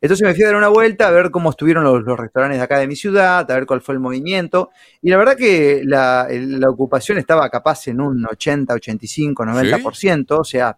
Entonces 0.00 0.26
me 0.26 0.34
fui 0.34 0.44
a 0.44 0.46
dar 0.46 0.56
una 0.56 0.68
vuelta 0.68 1.08
a 1.08 1.10
ver 1.10 1.30
cómo 1.30 1.50
estuvieron 1.50 1.84
los, 1.84 2.02
los 2.02 2.18
restaurantes 2.18 2.58
de 2.58 2.64
acá 2.64 2.78
de 2.78 2.86
mi 2.86 2.96
ciudad, 2.96 3.50
a 3.50 3.54
ver 3.54 3.66
cuál 3.66 3.82
fue 3.82 3.94
el 3.94 4.00
movimiento. 4.00 4.70
Y 5.02 5.10
la 5.10 5.18
verdad 5.18 5.36
que 5.36 5.82
la, 5.84 6.26
ocupación 6.68 7.18
estaba 7.18 7.50
capaz 7.50 7.88
en 7.88 8.00
un 8.00 8.24
80, 8.24 8.72
85, 8.74 9.44
90%. 9.44 10.38
O 10.38 10.44
sea, 10.44 10.76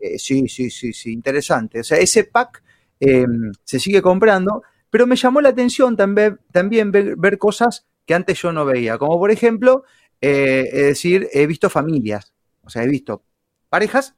eh, 0.00 0.18
sí, 0.18 0.48
sí, 0.48 0.70
sí, 0.70 0.92
sí, 0.92 1.12
interesante. 1.12 1.80
O 1.80 1.84
sea, 1.84 1.98
ese 1.98 2.24
pack 2.24 2.62
eh, 2.98 3.26
se 3.62 3.78
sigue 3.78 4.02
comprando, 4.02 4.62
pero 4.90 5.06
me 5.06 5.14
llamó 5.14 5.40
la 5.40 5.50
atención 5.50 5.96
también, 5.96 6.40
también 6.50 6.90
ver, 6.90 7.14
ver 7.16 7.38
cosas 7.38 7.86
que 8.04 8.14
antes 8.14 8.40
yo 8.42 8.52
no 8.52 8.64
veía. 8.64 8.98
Como 8.98 9.18
por 9.18 9.30
ejemplo, 9.30 9.84
eh, 10.20 10.64
es 10.72 10.82
decir, 10.86 11.28
he 11.32 11.46
visto 11.46 11.70
familias. 11.70 12.32
O 12.62 12.70
sea, 12.70 12.82
he 12.82 12.88
visto 12.88 13.22
parejas 13.68 14.16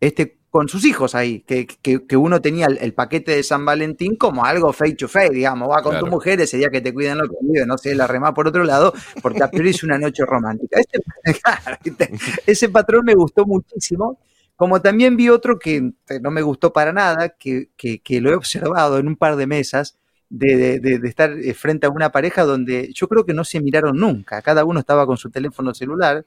este, 0.00 0.38
con 0.54 0.68
sus 0.68 0.84
hijos 0.84 1.16
ahí, 1.16 1.40
que, 1.40 1.66
que- 1.66 2.06
que 2.06 2.16
uno 2.16 2.40
tenía 2.40 2.66
el, 2.66 2.78
el 2.78 2.94
paquete 2.94 3.32
de 3.34 3.42
San 3.42 3.64
Valentín 3.64 4.14
como 4.14 4.44
algo 4.44 4.72
face 4.72 4.94
to 4.94 5.08
face, 5.08 5.30
digamos, 5.30 5.68
va 5.68 5.82
con 5.82 5.90
Claro. 5.92 6.04
tu 6.06 6.10
mujer 6.12 6.40
ese 6.40 6.58
día 6.58 6.70
que 6.70 6.80
te 6.80 6.94
cuidan 6.94 7.18
lo 7.18 7.28
que 7.28 7.34
vive, 7.42 7.66
no 7.66 7.76
sé, 7.76 7.92
la 7.96 8.06
remá 8.06 8.32
por 8.32 8.46
otro 8.46 8.62
lado, 8.62 8.92
porque 9.20 9.42
a 9.42 9.50
priori 9.50 9.70
es 9.70 9.82
una 9.82 9.98
noche 9.98 10.24
romántica. 10.24 10.78
Ese, 10.78 11.02
claro, 11.42 11.76
¿viste? 11.84 12.08
ese 12.46 12.68
patrón 12.68 13.04
me 13.04 13.14
gustó 13.16 13.44
muchísimo, 13.46 14.18
como 14.54 14.80
también 14.80 15.16
vi 15.16 15.28
otro 15.28 15.58
que 15.58 15.76
eh, 16.08 16.20
no 16.22 16.30
me 16.30 16.42
gustó 16.42 16.72
para 16.72 16.92
nada, 16.92 17.30
que, 17.30 17.70
que- 17.76 18.20
lo 18.20 18.30
he 18.30 18.34
observado 18.36 18.98
en 18.98 19.08
un 19.08 19.16
par 19.16 19.34
de 19.34 19.48
mesas, 19.48 19.96
de, 20.30 20.78
de- 20.78 20.98
de- 21.00 21.08
estar 21.08 21.32
eh, 21.32 21.52
frente 21.54 21.86
a 21.86 21.90
una 21.90 22.12
pareja 22.12 22.44
donde 22.44 22.92
yo 22.94 23.08
creo 23.08 23.26
que 23.26 23.34
no 23.34 23.42
se 23.44 23.60
miraron 23.60 23.96
nunca, 23.98 24.40
cada 24.40 24.64
uno 24.64 24.78
estaba 24.78 25.04
con 25.04 25.16
su 25.16 25.30
teléfono 25.30 25.74
celular, 25.74 26.24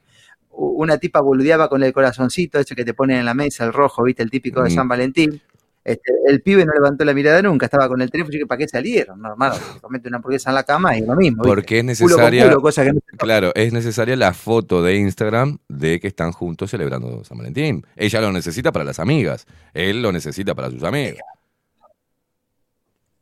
una 0.58 0.98
tipa 0.98 1.20
boludeaba 1.20 1.68
con 1.68 1.82
el 1.82 1.92
corazoncito 1.92 2.58
ese 2.58 2.74
que 2.74 2.84
te 2.84 2.94
ponen 2.94 3.18
en 3.18 3.24
la 3.24 3.34
mesa, 3.34 3.64
el 3.64 3.72
rojo, 3.72 4.02
viste, 4.02 4.22
el 4.22 4.30
típico 4.30 4.62
de 4.62 4.70
Mm. 4.70 4.74
San 4.74 4.88
Valentín. 4.88 5.40
Este, 5.84 6.12
el 6.26 6.42
pibe 6.42 6.66
no 6.66 6.72
levantó 6.74 7.02
la 7.06 7.14
mirada 7.14 7.40
nunca, 7.40 7.64
estaba 7.64 7.88
con 7.88 8.02
el 8.02 8.10
teléfono 8.10 8.34
y 8.34 8.36
dije, 8.36 8.46
¿para 8.46 8.58
qué 8.58 8.68
salieron? 8.68 9.22
No, 9.22 9.30
hermano, 9.30 9.54
te 9.54 9.80
comete 9.80 10.08
una 10.08 10.18
hamburguesa 10.18 10.50
en 10.50 10.56
la 10.56 10.64
cama 10.64 10.98
y 10.98 11.00
lo 11.06 11.14
mismo. 11.16 11.42
¿viste? 11.42 11.48
Porque 11.48 11.78
es 11.78 11.84
necesaria. 11.84 12.52
culo, 12.54 12.70
que 12.70 12.92
no. 12.92 13.00
Claro, 13.16 13.52
es 13.54 13.72
necesaria 13.72 14.14
la 14.16 14.34
foto 14.34 14.82
de 14.82 14.96
Instagram 14.96 15.58
de 15.68 15.98
que 15.98 16.08
están 16.08 16.32
juntos 16.32 16.70
celebrando 16.70 17.24
San 17.24 17.38
Valentín. 17.38 17.86
Ella 17.96 18.20
lo 18.20 18.32
necesita 18.32 18.70
para 18.70 18.84
las 18.84 18.98
amigas. 18.98 19.46
Él 19.72 20.02
lo 20.02 20.12
necesita 20.12 20.54
para 20.54 20.70
sus 20.70 20.82
amigos. 20.82 21.20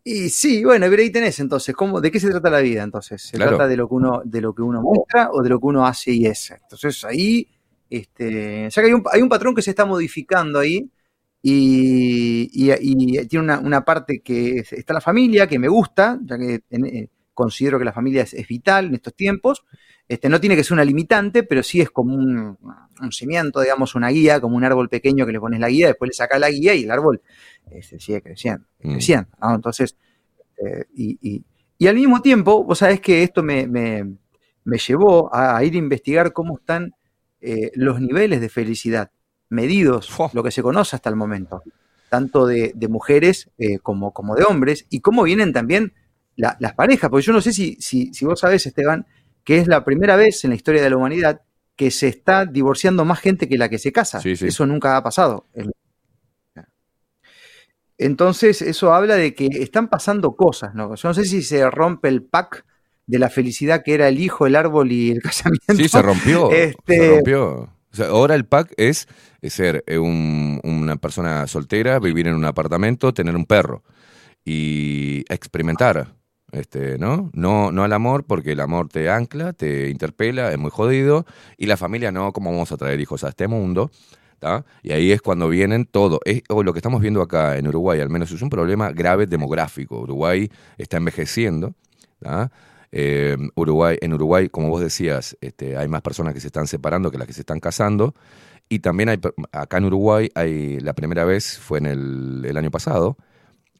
Y 0.08 0.28
sí, 0.30 0.62
bueno, 0.64 0.86
pero 0.88 1.02
ahí 1.02 1.10
tenés 1.10 1.40
entonces, 1.40 1.74
¿cómo, 1.74 2.00
¿de 2.00 2.12
qué 2.12 2.20
se 2.20 2.30
trata 2.30 2.48
la 2.48 2.60
vida 2.60 2.84
entonces? 2.84 3.20
¿Se 3.22 3.36
Claro. 3.38 3.56
trata 3.56 3.66
de 3.68 3.76
lo 3.76 3.88
que 3.88 3.94
uno, 3.94 4.22
de 4.24 4.40
lo 4.40 4.54
que 4.54 4.62
uno 4.62 4.80
muestra 4.80 5.30
o 5.32 5.42
de 5.42 5.48
lo 5.48 5.58
que 5.58 5.66
uno 5.66 5.84
hace 5.84 6.12
y 6.12 6.26
es? 6.26 6.52
Entonces 6.52 7.04
ahí, 7.04 7.48
este, 7.90 8.68
ya 8.70 8.82
que 8.82 8.86
hay 8.86 8.92
un, 8.94 9.02
hay 9.12 9.20
un 9.22 9.28
patrón 9.28 9.52
que 9.52 9.62
se 9.62 9.70
está 9.70 9.84
modificando 9.84 10.60
ahí 10.60 10.88
y, 11.42 12.48
y- 12.52 12.72
y 12.80 13.26
tiene 13.26 13.44
una, 13.44 13.58
una 13.58 13.84
parte 13.84 14.20
que 14.20 14.58
es- 14.60 14.72
está 14.74 14.94
la 14.94 15.00
familia, 15.00 15.48
que 15.48 15.58
me 15.58 15.68
gusta, 15.68 16.18
ya 16.24 16.38
que 16.38 16.62
eh, 16.70 17.08
considero 17.34 17.76
que 17.78 17.84
la 17.84 17.92
familia 17.92 18.22
es, 18.22 18.34
es 18.34 18.46
vital 18.46 18.86
en 18.86 18.94
estos 18.94 19.14
tiempos. 19.14 19.64
Este, 20.08 20.28
no 20.28 20.40
tiene 20.40 20.54
que 20.54 20.62
ser 20.62 20.74
una 20.74 20.84
limitante, 20.84 21.42
pero 21.42 21.62
sí 21.64 21.80
es 21.80 21.90
como 21.90 22.14
un, 22.14 22.56
un 23.02 23.12
cimiento, 23.12 23.60
digamos, 23.60 23.94
una 23.96 24.08
guía, 24.08 24.40
como 24.40 24.56
un 24.56 24.62
árbol 24.64 24.88
pequeño 24.88 25.26
que 25.26 25.32
le 25.32 25.40
pones 25.40 25.58
la 25.58 25.68
guía, 25.68 25.88
después 25.88 26.08
le 26.10 26.14
sacas 26.14 26.38
la 26.38 26.48
guía 26.50 26.74
y 26.74 26.84
el 26.84 26.90
árbol 26.92 27.20
se 27.82 27.98
sigue 27.98 28.22
creciendo, 28.22 28.64
Mm. 28.82 28.92
creciendo. 28.92 29.28
¿no? 29.40 29.54
Entonces, 29.56 29.96
eh, 30.64 30.84
y, 30.94 31.18
y- 31.20 31.44
y 31.78 31.86
al 31.88 31.96
mismo 31.96 32.22
tiempo, 32.22 32.62
vos 32.64 32.78
sabés 32.78 33.00
que 33.00 33.22
esto 33.24 33.42
me, 33.42 33.66
me- 33.66 34.14
me 34.64 34.78
llevó 34.78 35.34
a, 35.34 35.56
a 35.56 35.64
ir 35.64 35.74
a 35.74 35.78
investigar 35.78 36.32
cómo 36.32 36.56
están 36.58 36.94
eh, 37.40 37.70
los 37.74 38.00
niveles 38.00 38.40
de 38.40 38.48
felicidad 38.48 39.10
medidos, 39.48 40.08
lo 40.32 40.42
que 40.42 40.50
se 40.50 40.62
conoce 40.62 40.96
hasta 40.96 41.10
el 41.10 41.16
momento, 41.16 41.62
tanto 42.08 42.46
de, 42.46 42.72
de 42.74 42.88
mujeres 42.88 43.50
eh, 43.58 43.78
como, 43.80 44.12
como 44.12 44.34
de 44.36 44.44
hombres, 44.44 44.86
y 44.90 45.00
cómo 45.00 45.22
vienen 45.24 45.52
también 45.52 45.92
la- 46.36 46.56
las 46.60 46.74
parejas, 46.74 47.10
porque 47.10 47.26
yo 47.26 47.32
no 47.32 47.40
sé 47.40 47.52
si, 47.52 47.76
si, 47.80 48.12
si 48.14 48.24
vos 48.24 48.40
sabés, 48.40 48.66
Esteban, 48.66 49.06
que 49.46 49.58
es 49.58 49.68
la 49.68 49.84
primera 49.84 50.16
vez 50.16 50.42
en 50.44 50.50
la 50.50 50.56
historia 50.56 50.82
de 50.82 50.90
la 50.90 50.96
humanidad 50.98 51.40
que 51.76 51.90
se 51.92 52.08
está 52.08 52.44
divorciando 52.46 53.04
más 53.04 53.20
gente 53.20 53.48
que 53.48 53.56
la 53.56 53.68
que 53.68 53.78
se 53.78 53.92
casa. 53.92 54.20
Sí, 54.20 54.34
sí. 54.34 54.48
Eso 54.48 54.66
nunca 54.66 54.96
ha 54.96 55.02
pasado. 55.04 55.46
Entonces, 57.98 58.60
eso 58.60 58.92
habla 58.92 59.14
de 59.16 59.34
que 59.34 59.46
están 59.46 59.88
pasando 59.88 60.36
cosas, 60.36 60.74
¿no? 60.74 60.94
Yo 60.94 61.08
no 61.08 61.14
sé 61.14 61.24
si 61.24 61.42
se 61.42 61.68
rompe 61.70 62.08
el 62.08 62.22
pack 62.22 62.66
de 63.06 63.18
la 63.18 63.30
felicidad 63.30 63.82
que 63.82 63.94
era 63.94 64.08
el 64.08 64.20
hijo, 64.20 64.46
el 64.46 64.56
árbol 64.56 64.92
y 64.92 65.12
el 65.12 65.22
casamiento. 65.22 65.74
Sí, 65.74 65.88
se 65.88 66.02
rompió. 66.02 66.50
Este, 66.50 66.96
Se 66.98 67.10
rompió. 67.10 67.52
O 67.92 67.96
sea, 67.96 68.08
ahora 68.08 68.34
el 68.34 68.44
pack 68.44 68.74
es, 68.76 69.08
es 69.40 69.54
ser 69.54 69.82
eh, 69.86 69.96
un- 69.98 70.60
una 70.64 70.96
persona 70.96 71.46
soltera, 71.46 71.98
vivir 71.98 72.26
en 72.26 72.34
un 72.34 72.44
apartamento, 72.44 73.14
tener 73.14 73.34
un 73.34 73.46
perro 73.46 73.82
y 74.44 75.24
experimentar. 75.32 76.14
Este, 76.52 76.96
¿no? 76.98 77.30
No, 77.32 77.72
no 77.72 77.82
al 77.82 77.92
amor, 77.92 78.24
porque 78.24 78.52
el 78.52 78.60
amor 78.60 78.88
te 78.88 79.10
ancla, 79.10 79.52
te 79.52 79.90
interpela, 79.90 80.52
es 80.52 80.58
muy 80.58 80.70
jodido, 80.70 81.26
y 81.56 81.66
la 81.66 81.76
familia 81.76 82.12
no, 82.12 82.32
¿cómo 82.32 82.50
vamos 82.50 82.70
a 82.72 82.76
traer 82.76 83.00
hijos 83.00 83.24
a 83.24 83.30
este 83.30 83.48
mundo? 83.48 83.90
¿tá? 84.38 84.64
Y 84.82 84.92
ahí 84.92 85.12
es 85.12 85.22
cuando 85.22 85.48
vienen 85.48 85.86
todo. 85.86 86.20
Es, 86.24 86.42
o 86.48 86.62
lo 86.62 86.72
que 86.72 86.78
estamos 86.78 87.00
viendo 87.00 87.22
acá 87.22 87.56
en 87.56 87.66
Uruguay, 87.68 88.00
al 88.00 88.10
menos, 88.10 88.30
es 88.30 88.42
un 88.42 88.50
problema 88.50 88.90
grave 88.92 89.26
demográfico. 89.26 90.00
Uruguay 90.00 90.50
está 90.78 90.96
envejeciendo. 90.98 91.74
Eh, 92.92 93.36
Uruguay, 93.54 93.98
en 94.00 94.14
Uruguay, 94.14 94.48
como 94.48 94.68
vos 94.70 94.80
decías, 94.80 95.36
este, 95.40 95.76
hay 95.76 95.88
más 95.88 96.02
personas 96.02 96.34
que 96.34 96.40
se 96.40 96.48
están 96.48 96.66
separando 96.66 97.10
que 97.10 97.18
las 97.18 97.26
que 97.26 97.32
se 97.32 97.40
están 97.40 97.60
casando. 97.60 98.14
Y 98.68 98.80
también 98.80 99.08
hay, 99.08 99.20
acá 99.52 99.78
en 99.78 99.84
Uruguay, 99.84 100.30
hay, 100.34 100.80
la 100.80 100.92
primera 100.94 101.24
vez 101.24 101.58
fue 101.58 101.78
en 101.78 101.86
el 101.86 102.56
año 102.56 102.70
pasado, 102.70 103.16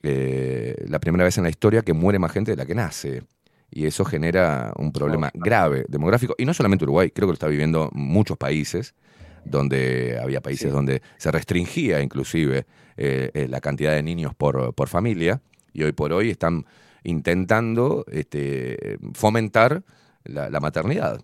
eh, 0.07 0.85
la 0.89 0.99
primera 0.99 1.25
vez 1.25 1.37
en 1.39 1.45
la 1.45 1.51
historia 1.51 1.83
que 1.83 1.93
muere 1.93 2.19
más 2.19 2.33
gente 2.33 2.53
de 2.53 2.57
la 2.57 2.67
que 2.67 2.75
nace. 2.75 3.23
Y 3.71 3.87
eso 3.87 4.05
genera 4.05 4.73
un 4.77 4.93
problema 4.93 5.31
grave 5.35 5.85
demográfico. 5.89 6.35
Y 6.39 6.45
no 6.45 6.55
solamente 6.55 6.85
Uruguay, 6.85 7.11
creo 7.11 7.27
que 7.27 7.33
lo 7.33 7.35
está 7.35 7.49
viviendo 7.49 7.91
muchos 7.93 8.37
países, 8.37 8.95
donde 9.45 10.19
había 10.23 10.41
países 10.41 10.73
donde 10.73 11.03
se 11.19 11.31
restringía 11.31 12.01
inclusive 12.01 12.67
eh, 12.97 13.31
eh, 13.35 13.49
la 13.49 13.61
cantidad 13.61 13.93
de 13.93 14.03
niños 14.03 14.35
por, 14.35 14.75
por 14.75 14.89
familia. 14.89 15.41
Y 15.73 15.83
hoy 15.83 15.93
por 15.93 16.13
hoy 16.13 16.31
están 16.31 16.65
intentando 17.03 18.05
este, 18.11 18.99
fomentar 19.15 19.83
la, 20.25 20.49
la 20.49 20.61
maternidad. 20.61 21.21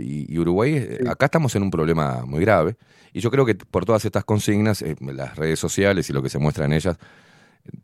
Y, 0.00 0.32
y 0.32 0.38
Uruguay, 0.38 0.98
acá 1.08 1.26
estamos 1.26 1.54
en 1.56 1.62
un 1.62 1.70
problema 1.70 2.24
muy 2.24 2.40
grave. 2.40 2.76
Y 3.12 3.20
yo 3.20 3.30
creo 3.30 3.44
que 3.44 3.54
por 3.54 3.84
todas 3.84 4.04
estas 4.04 4.24
consignas, 4.24 4.82
eh, 4.82 4.96
las 5.00 5.36
redes 5.36 5.58
sociales 5.58 6.08
y 6.08 6.12
lo 6.12 6.22
que 6.22 6.28
se 6.28 6.38
muestra 6.38 6.64
en 6.64 6.72
ellas, 6.72 6.96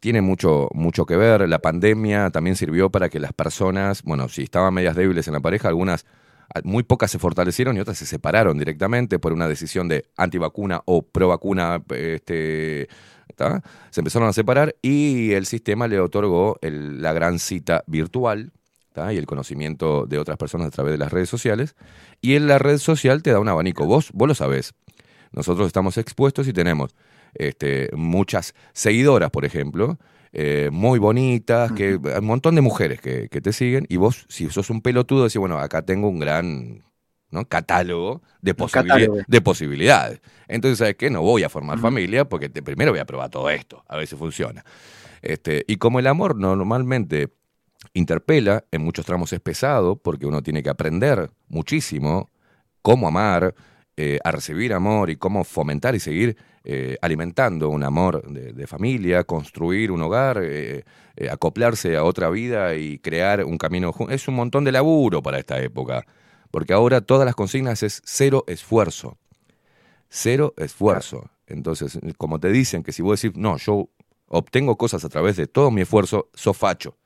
tiene 0.01 0.21
mucho, 0.21 0.69
mucho 0.75 1.07
que 1.07 1.17
ver. 1.17 1.49
La 1.49 1.59
pandemia 1.61 2.31
también 2.31 2.57
sirvió 2.57 2.91
para 2.91 3.09
que 3.09 3.21
las 3.21 3.33
personas, 3.33 4.03
bueno, 4.03 4.29
si 4.29 4.43
estaban 4.43 4.75
medias 4.75 4.97
débiles 4.97 5.27
en 5.29 5.35
la 5.35 5.41
pareja, 5.41 5.69
algunas, 5.69 6.05
a- 6.55 6.61
muy 6.65 6.83
pocas 6.83 7.11
se 7.11 7.19
fortalecieron 7.19 7.77
y 7.77 7.81
otras 7.81 7.99
se 7.99 8.07
separaron 8.07 8.59
directamente 8.59 9.19
por 9.19 9.33
una 9.33 9.49
decisión 9.49 9.89
de 9.89 10.07
antivacuna 10.17 10.83
o 10.85 11.03
pro 11.03 11.29
vacuna. 11.29 11.83
Este. 11.91 12.89
Se 13.91 14.01
empezaron 14.01 14.27
a 14.29 14.33
separar 14.33 14.75
y 14.83 15.33
el 15.33 15.47
sistema 15.47 15.87
le 15.87 16.01
otorgó 16.01 16.59
la 16.63 17.13
gran 17.13 17.39
cita 17.39 17.85
virtual 17.87 18.53
y 19.13 19.17
el 19.17 19.27
conocimiento 19.27 20.07
de 20.07 20.19
otras 20.19 20.39
personas 20.39 20.69
a 20.69 20.71
través 20.71 20.93
de 20.93 20.99
las 20.99 21.13
redes 21.13 21.29
sociales. 21.29 21.77
Y 22.21 22.35
en 22.35 22.49
la 22.49 22.59
red 22.59 22.79
social 22.79 23.23
te 23.23 23.31
da 23.31 23.39
un 23.39 23.47
abanico. 23.49 23.87
Vos, 23.87 24.11
vos 24.13 24.27
lo 24.27 24.35
sabés. 24.35 24.75
Nosotros 25.31 25.69
estamos 25.69 25.99
expuestos 25.99 26.49
y 26.49 26.53
tenemos 26.53 26.97
este, 27.35 27.91
muchas 27.95 28.55
seguidoras, 28.73 29.31
por 29.31 29.45
ejemplo, 29.45 29.99
eh, 30.33 30.69
muy 30.73 30.99
bonitas, 30.99 31.73
que 31.73 31.97
un 31.97 32.25
montón 32.27 32.55
de 32.55 32.61
mujeres 32.61 33.01
que, 33.01 33.29
que 33.29 33.41
te 33.41 33.53
siguen, 33.53 33.87
y 33.89 33.97
vos, 33.97 34.27
si 34.29 34.49
sos 34.51 34.71
un 34.71 34.83
pelotudo, 34.83 35.25
decís, 35.25 35.39
bueno, 35.39 35.59
acá 35.59 35.83
tengo 35.83 36.09
un 36.09 36.19
gran 36.19 36.85
¿no? 37.31 37.45
catálogo, 37.47 38.23
de, 38.41 38.55
posibili- 38.57 38.71
catálogo. 38.89 39.19
de 39.27 39.41
posibilidades. 39.41 40.21
Entonces, 40.47 40.79
¿sabes 40.79 40.97
qué? 40.97 41.11
No 41.11 41.23
voy 41.23 41.43
a 41.45 41.49
formar 41.49 41.79
familia 41.79 42.27
porque 42.27 42.49
te- 42.49 42.63
primero 42.63 42.91
voy 42.91 43.01
a 43.01 43.05
probar 43.05 43.31
todo 43.31 43.51
esto, 43.51 43.85
a 43.89 43.97
ver 43.97 44.07
si 44.07 44.17
funciona. 44.17 44.65
Este, 45.23 45.65
y 45.67 45.77
como 45.77 45.99
el 45.99 46.07
amor 46.07 46.37
normalmente 46.37 47.29
interpela, 47.95 48.65
en 48.71 48.83
muchos 48.83 49.05
tramos 49.07 49.33
es 49.33 49.41
pesado, 49.41 49.97
porque 49.97 50.27
uno 50.27 50.43
tiene 50.43 50.63
que 50.63 50.71
aprender 50.71 51.31
muchísimo 51.49 52.31
cómo 52.83 53.09
amar, 53.09 53.55
eh, 53.97 54.19
a 54.25 54.31
recibir 54.31 54.73
amor 54.73 55.11
y 55.11 55.17
cómo 55.17 55.45
fomentar 55.45 55.95
y 55.95 56.01
seguir 56.01 56.37
eh, 56.65 56.97
alimentando 57.01 57.69
un 57.69 57.83
amor 57.85 58.23
de, 58.31 58.53
de 58.53 58.67
familia, 58.67 59.25
construir 59.25 59.91
un 59.91 60.03
hogar, 60.03 60.41
eh, 60.43 60.85
eh, 61.17 61.31
acoplarse 61.31 61.97
a 61.97 62.05
otra 62.05 62.31
vida 62.31 62.75
y 62.77 62.99
crear 62.99 63.45
un 63.45 63.59
camino. 63.59 63.95
Es 64.09 64.29
un 64.29 64.35
montón 64.35 64.65
de 64.65 64.73
laburo 64.73 65.23
para 65.23 65.39
esta 65.39 65.61
época, 65.61 66.07
porque 66.51 66.73
ahora 66.73 67.01
todas 67.01 67.27
las 67.27 67.35
consignas 67.35 67.83
es 67.83 68.03
cero 68.05 68.45
esfuerzo. 68.47 69.19
Cero 70.09 70.55
esfuerzo. 70.57 71.31
Entonces, 71.47 71.99
como 72.17 72.39
te 72.39 72.51
dicen 72.51 72.83
que 72.83 72.93
si 72.93 73.03
vos 73.03 73.21
decís, 73.21 73.37
no, 73.37 73.57
yo 73.57 73.89
obtengo 74.29 74.77
cosas 74.77 75.05
a 75.05 75.09
través 75.09 75.37
de 75.37 75.47
todo 75.47 75.71
mi 75.71 75.81
esfuerzo, 75.81 76.29
sos 76.35 76.57
facho. 76.57 76.97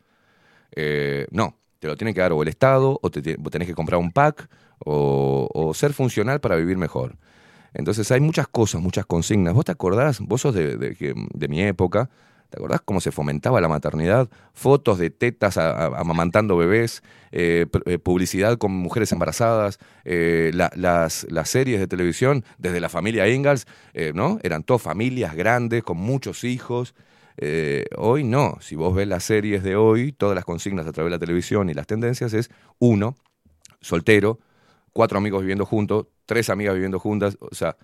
Eh, 0.75 1.27
no, 1.31 1.57
te 1.79 1.89
lo 1.89 1.97
tiene 1.97 2.15
que 2.15 2.21
dar 2.21 2.33
o 2.33 2.43
el 2.43 2.49
Estado, 2.49 2.99
o 3.03 3.11
te, 3.11 3.23
tenés 3.23 3.69
que 3.69 3.75
comprar 3.75 4.01
un 4.01 4.13
pack, 4.13 4.49
o, 4.79 5.49
o 5.53 5.75
ser 5.75 5.93
funcional 5.93 6.41
para 6.41 6.57
vivir 6.57 6.77
mejor. 6.77 7.17
Entonces 7.75 8.11
hay 8.11 8.21
muchas 8.21 8.49
cosas, 8.49 8.81
muchas 8.81 9.07
consignas. 9.07 9.55
¿Vos 9.55 9.65
te 9.65 9.73
acordás? 9.73 10.21
Vos 10.21 10.43
sos 10.43 10.55
de, 10.55 10.77
de 10.77 11.15
de 11.35 11.49
mi 11.49 11.63
época. 11.63 12.11
¿Te 12.51 12.59
acordás 12.59 12.83
cómo 12.85 13.01
se 13.01 13.13
fomentaba 13.13 13.63
la 13.63 13.69
maternidad? 13.69 14.29
Fotos 14.53 14.99
de 14.99 15.09
tetas 15.09 15.57
a- 15.57 15.87
amamantando 15.87 16.55
bebés, 16.59 17.03
eh, 17.31 17.65
eh, 17.87 17.99
publicidad 17.99 18.59
con 18.59 18.73
mujeres 18.73 19.11
embarazadas, 19.11 19.79
eh, 20.05 20.51
la- 20.53 20.71
las, 20.77 21.27
las 21.31 21.49
series 21.49 21.81
de 21.81 21.87
televisión, 21.87 22.45
desde 22.59 22.79
la 22.81 22.91
familia 22.91 23.27
Ingalls, 23.27 23.67
eh, 23.95 24.13
¿no? 24.15 24.39
Eran 24.43 24.65
todas 24.65 24.83
familias 24.83 25.35
grandes, 25.35 25.83
con 25.83 25.97
muchos 25.97 26.45
hijos. 26.45 26.95
Hoy 27.97 28.23
no. 28.25 28.59
Si 28.61 28.77
vos 28.77 28.95
ves 28.95 29.09
las 29.09 29.25
series 29.25 29.63
de 29.63 29.75
hoy, 29.75 30.13
todas 30.13 30.35
las 30.35 30.45
consignas 30.45 30.87
a 30.87 30.93
través 30.93 31.11
de 31.11 31.17
la 31.17 31.19
televisión 31.19 31.71
y 31.71 31.75
las 31.75 31.87
tendencias 31.87 32.35
es 32.35 32.51
uno, 32.79 33.17
soltero, 33.81 34.39
cuatro 34.93 35.19
amigos 35.19 35.43
viviendo 35.43 35.67
juntos, 35.67 36.07
tres 36.27 36.51
amigas 36.51 36.75
viviendo 36.75 36.99
juntas, 36.99 37.37
o 37.41 37.55
sea, 37.55 37.77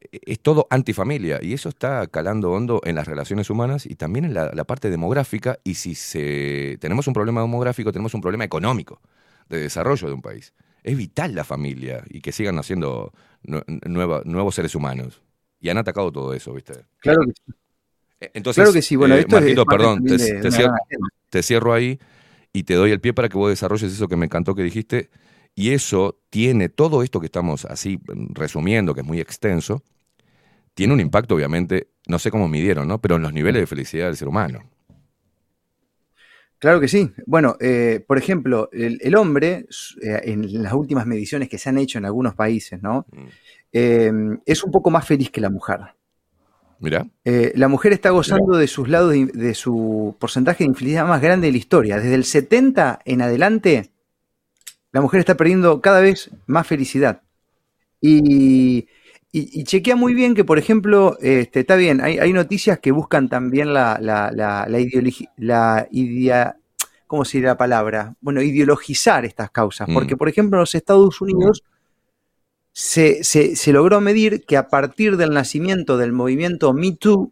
e- 0.00 0.20
es 0.26 0.40
todo 0.40 0.66
antifamilia 0.70 1.38
y 1.42 1.52
eso 1.54 1.68
está 1.68 2.06
calando 2.08 2.52
hondo 2.52 2.80
en 2.84 2.96
las 2.96 3.06
relaciones 3.08 3.50
humanas 3.50 3.86
y 3.86 3.96
también 3.96 4.24
en 4.26 4.34
la, 4.34 4.50
la 4.54 4.64
parte 4.64 4.90
demográfica 4.90 5.58
y 5.64 5.74
si 5.74 5.94
se, 5.94 6.78
tenemos 6.80 7.06
un 7.08 7.14
problema 7.14 7.40
demográfico, 7.42 7.92
tenemos 7.92 8.14
un 8.14 8.20
problema 8.20 8.44
económico 8.44 9.00
de 9.48 9.60
desarrollo 9.60 10.08
de 10.08 10.14
un 10.14 10.22
país. 10.22 10.54
Es 10.82 10.96
vital 10.96 11.34
la 11.34 11.44
familia 11.44 12.04
y 12.08 12.20
que 12.20 12.32
sigan 12.32 12.56
naciendo 12.56 13.12
nue- 13.44 13.64
nueva- 13.88 14.22
nuevos 14.24 14.54
seres 14.54 14.74
humanos. 14.74 15.22
Y 15.60 15.68
han 15.70 15.78
atacado 15.78 16.10
todo 16.12 16.34
eso, 16.34 16.52
¿viste? 16.54 16.74
Claro 17.00 17.22
que 17.26 17.32
sí. 17.32 17.52
Eh, 18.20 18.30
Entonces, 18.34 18.54
Claro 18.54 18.72
que 18.72 18.82
sí. 18.82 18.96
Bueno, 18.96 19.16
eh, 19.16 19.20
esto 19.20 19.38
es 19.38 19.44
perdón, 19.68 20.04
te, 20.04 20.16
de 20.40 20.50
cierro, 20.50 20.74
te 21.30 21.42
cierro 21.42 21.72
ahí 21.74 21.98
y 22.52 22.64
te 22.64 22.74
doy 22.74 22.92
el 22.92 23.00
pie 23.00 23.14
para 23.14 23.28
que 23.28 23.38
vos 23.38 23.50
desarrolles 23.50 23.92
eso 23.92 24.08
que 24.08 24.16
me 24.16 24.26
encantó 24.26 24.54
que 24.54 24.62
dijiste. 24.62 25.10
Y 25.54 25.70
eso 25.70 26.18
tiene, 26.30 26.68
todo 26.68 27.02
esto 27.02 27.20
que 27.20 27.26
estamos 27.26 27.64
así 27.66 27.98
mm, 27.98 28.34
resumiendo, 28.34 28.94
que 28.94 29.02
es 29.02 29.06
muy 29.06 29.20
extenso, 29.20 29.82
tiene 30.74 30.94
un 30.94 31.00
impacto, 31.00 31.34
obviamente, 31.34 31.88
no 32.06 32.18
sé 32.18 32.30
cómo 32.30 32.48
midieron, 32.48 32.88
¿no? 32.88 33.00
Pero 33.00 33.16
en 33.16 33.22
los 33.22 33.32
niveles 33.32 33.62
de 33.62 33.66
felicidad 33.66 34.06
del 34.06 34.16
ser 34.16 34.28
humano. 34.28 34.60
Claro 36.58 36.80
que 36.80 36.88
sí. 36.88 37.10
Bueno, 37.26 37.56
eh, 37.60 38.04
por 38.06 38.18
ejemplo, 38.18 38.70
el, 38.72 38.98
el 39.02 39.16
hombre, 39.16 39.66
eh, 40.00 40.20
en 40.24 40.62
las 40.62 40.72
últimas 40.72 41.06
mediciones 41.06 41.48
que 41.48 41.58
se 41.58 41.68
han 41.68 41.76
hecho 41.76 41.98
en 41.98 42.04
algunos 42.04 42.34
países, 42.34 42.80
¿no? 42.80 43.04
Eh, 43.72 44.12
es 44.46 44.62
un 44.62 44.70
poco 44.70 44.90
más 44.90 45.06
feliz 45.06 45.30
que 45.30 45.40
la 45.40 45.50
mujer. 45.50 45.80
Mirá. 46.78 47.06
Eh, 47.24 47.52
la 47.54 47.68
mujer 47.68 47.92
está 47.92 48.10
gozando 48.10 48.56
de 48.56 48.66
sus 48.66 48.88
lados 48.88 49.12
de, 49.12 49.26
de 49.26 49.54
su 49.54 50.16
porcentaje 50.18 50.64
de 50.64 50.68
infelicidad 50.68 51.06
más 51.06 51.22
grande 51.22 51.46
de 51.46 51.52
la 51.52 51.58
historia. 51.58 51.96
Desde 51.96 52.14
el 52.14 52.24
70 52.24 53.00
en 53.04 53.22
adelante, 53.22 53.91
la 54.92 55.00
mujer 55.00 55.20
está 55.20 55.36
perdiendo 55.36 55.80
cada 55.80 56.00
vez 56.00 56.30
más 56.46 56.66
felicidad. 56.66 57.22
Y, 58.00 58.86
y- 59.32 59.60
y 59.60 59.64
chequea 59.64 59.96
muy 59.96 60.14
bien 60.14 60.34
que, 60.34 60.44
por 60.44 60.58
ejemplo, 60.58 61.16
este, 61.20 61.60
está 61.60 61.76
bien, 61.76 62.00
hay, 62.00 62.18
hay 62.18 62.32
noticias 62.32 62.78
que 62.80 62.90
buscan 62.92 63.28
también 63.28 63.72
la, 63.74 63.98
la, 64.00 64.30
la, 64.32 64.66
la 64.68 64.78
ideologi- 64.80 65.28
la 65.36 65.86
idea- 65.90 66.56
¿cómo 67.06 67.24
sería 67.24 67.48
la 67.48 67.56
palabra? 67.56 68.14
Bueno, 68.20 68.42
ideologizar 68.42 69.24
estas 69.24 69.50
causas. 69.50 69.88
Mm. 69.88 69.94
Porque, 69.94 70.16
por 70.16 70.28
ejemplo, 70.28 70.58
en 70.58 70.60
los 70.62 70.74
Estados 70.74 71.20
Unidos 71.20 71.62
se, 72.72 73.22
se- 73.24 73.54
se 73.56 73.72
logró 73.72 74.00
medir 74.00 74.44
que 74.46 74.56
a 74.56 74.68
partir 74.68 75.16
del 75.16 75.30
nacimiento 75.34 75.96
del 75.98 76.12
movimiento 76.12 76.72
Me 76.72 76.92
Too, 76.92 77.30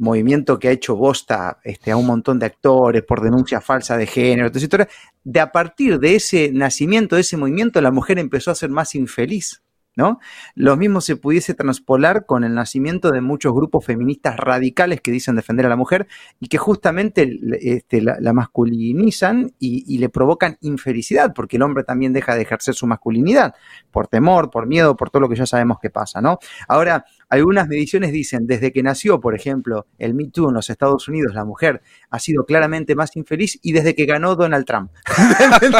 movimiento 0.00 0.58
que 0.58 0.68
ha 0.68 0.72
hecho 0.72 0.96
bosta 0.96 1.58
este, 1.62 1.92
a 1.92 1.96
un 1.96 2.06
montón 2.06 2.38
de 2.38 2.46
actores 2.46 3.02
por 3.02 3.20
denuncias 3.20 3.64
falsas 3.64 3.98
de 3.98 4.06
género, 4.06 4.48
etcétera, 4.48 4.88
de 5.22 5.40
a 5.40 5.52
partir 5.52 6.00
de 6.00 6.16
ese 6.16 6.50
nacimiento, 6.52 7.14
de 7.14 7.20
ese 7.20 7.36
movimiento, 7.36 7.80
la 7.80 7.90
mujer 7.90 8.18
empezó 8.18 8.50
a 8.50 8.54
ser 8.54 8.70
más 8.70 8.94
infeliz. 8.94 9.62
¿no? 9.96 10.20
Lo 10.54 10.76
mismo 10.76 11.00
se 11.00 11.16
pudiese 11.16 11.52
transpolar 11.52 12.24
con 12.24 12.44
el 12.44 12.54
nacimiento 12.54 13.10
de 13.10 13.20
muchos 13.20 13.52
grupos 13.52 13.84
feministas 13.84 14.36
radicales 14.36 15.00
que 15.00 15.10
dicen 15.10 15.36
defender 15.36 15.66
a 15.66 15.68
la 15.68 15.76
mujer 15.76 16.06
y 16.38 16.48
que 16.48 16.58
justamente 16.58 17.38
este, 17.60 18.00
la, 18.00 18.16
la 18.20 18.32
masculinizan 18.32 19.52
y, 19.58 19.84
y 19.92 19.98
le 19.98 20.08
provocan 20.08 20.56
infelicidad, 20.60 21.34
porque 21.34 21.56
el 21.56 21.62
hombre 21.62 21.84
también 21.84 22.12
deja 22.12 22.34
de 22.34 22.42
ejercer 22.42 22.74
su 22.74 22.86
masculinidad, 22.86 23.54
por 23.90 24.06
temor, 24.06 24.50
por 24.50 24.66
miedo, 24.66 24.96
por 24.96 25.10
todo 25.10 25.22
lo 25.22 25.28
que 25.28 25.36
ya 25.36 25.44
sabemos 25.44 25.78
que 25.80 25.90
pasa, 25.90 26.20
¿no? 26.20 26.38
Ahora, 26.68 27.04
algunas 27.30 27.66
mediciones 27.68 28.12
dicen, 28.12 28.46
desde 28.46 28.72
que 28.72 28.82
nació, 28.82 29.20
por 29.20 29.34
ejemplo, 29.34 29.86
el 29.98 30.14
Me 30.14 30.26
Too 30.26 30.48
en 30.48 30.54
los 30.54 30.68
Estados 30.68 31.08
Unidos, 31.08 31.32
la 31.32 31.44
mujer 31.44 31.80
ha 32.10 32.18
sido 32.18 32.44
claramente 32.44 32.94
más 32.94 33.16
infeliz 33.16 33.58
y 33.62 33.72
desde 33.72 33.94
que 33.94 34.04
ganó 34.04 34.36
Donald 34.36 34.66
Trump. 34.66 34.90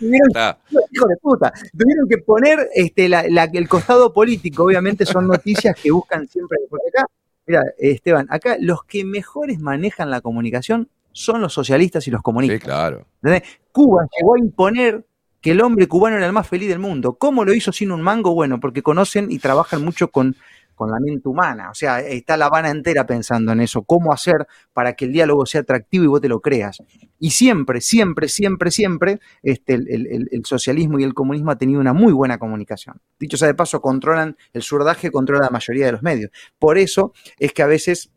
Tuvieron- 0.00 0.56
hijo 0.90 1.06
de 1.08 1.16
puta, 1.20 1.52
tuvieron 1.76 2.08
que 2.08 2.18
poner 2.18 2.68
este, 2.74 3.08
la- 3.08 3.24
la- 3.28 3.44
el 3.52 3.68
costado 3.68 4.12
político, 4.12 4.64
obviamente 4.64 5.04
son 5.06 5.26
noticias 5.26 5.76
que 5.80 5.90
buscan 5.90 6.26
siempre, 6.28 6.58
porque 6.68 6.88
acá, 6.88 7.06
mira, 7.46 7.62
Esteban, 7.78 8.26
acá 8.30 8.56
los 8.60 8.84
que 8.84 9.04
mejores 9.04 9.60
manejan 9.60 10.10
la 10.10 10.20
comunicación 10.20 10.88
son 11.12 11.40
los 11.40 11.52
socialistas 11.52 12.06
y 12.08 12.10
los 12.10 12.22
comunistas. 12.22 12.60
Sí, 12.60 12.64
claro. 12.64 13.06
¿entendés? 13.22 13.42
Cuba 13.70 14.06
llegó 14.18 14.34
a 14.34 14.38
imponer 14.38 15.04
que 15.40 15.50
el 15.52 15.60
hombre 15.60 15.86
cubano 15.86 16.16
era 16.16 16.26
el 16.26 16.32
más 16.32 16.48
feliz 16.48 16.68
del 16.70 16.78
mundo. 16.78 17.14
¿Cómo 17.18 17.44
lo 17.44 17.52
hizo 17.52 17.70
sin 17.70 17.92
un 17.92 18.00
mango? 18.00 18.34
Bueno, 18.34 18.58
porque 18.60 18.82
conocen 18.82 19.30
y 19.30 19.38
trabajan 19.38 19.84
mucho 19.84 20.08
con, 20.10 20.34
con 20.74 20.90
la 20.90 20.98
mente 21.00 21.28
humana. 21.28 21.70
O 21.70 21.74
sea, 21.74 22.00
está 22.00 22.36
La 22.36 22.46
Habana 22.46 22.70
entera 22.70 23.06
pensando 23.06 23.52
en 23.52 23.60
eso. 23.60 23.82
¿Cómo 23.82 24.12
hacer 24.12 24.46
para 24.72 24.94
que 24.94 25.06
el 25.06 25.12
diálogo 25.12 25.46
sea 25.46 25.62
atractivo 25.62 26.04
y 26.04 26.08
vos 26.08 26.20
te 26.20 26.28
lo 26.28 26.40
creas? 26.40 26.82
Y 27.18 27.30
siempre, 27.30 27.80
siempre, 27.80 28.28
siempre, 28.28 28.70
siempre, 28.70 29.20
este, 29.42 29.74
el, 29.74 30.42
socialismo 30.44 30.98
y 30.98 31.04
el 31.04 31.14
comunismo 31.14 31.50
ha 31.50 31.56
tenido 31.56 31.80
una 31.80 31.92
muy 31.92 32.12
buena 32.12 32.38
comunicación. 32.38 33.00
Dicho 33.18 33.36
sea 33.36 33.48
de 33.48 33.54
paso, 33.54 33.80
controlan, 33.80 34.36
el 34.52 34.62
surdaje 34.62 35.10
controla 35.10 35.44
la 35.44 35.50
mayoría 35.50 35.86
de 35.86 35.92
los 35.92 36.02
medios. 36.02 36.30
Por 36.58 36.76
eso 36.78 37.12
es 37.38 37.52
que 37.52 37.62
a 37.62 37.66
veces 37.66 38.10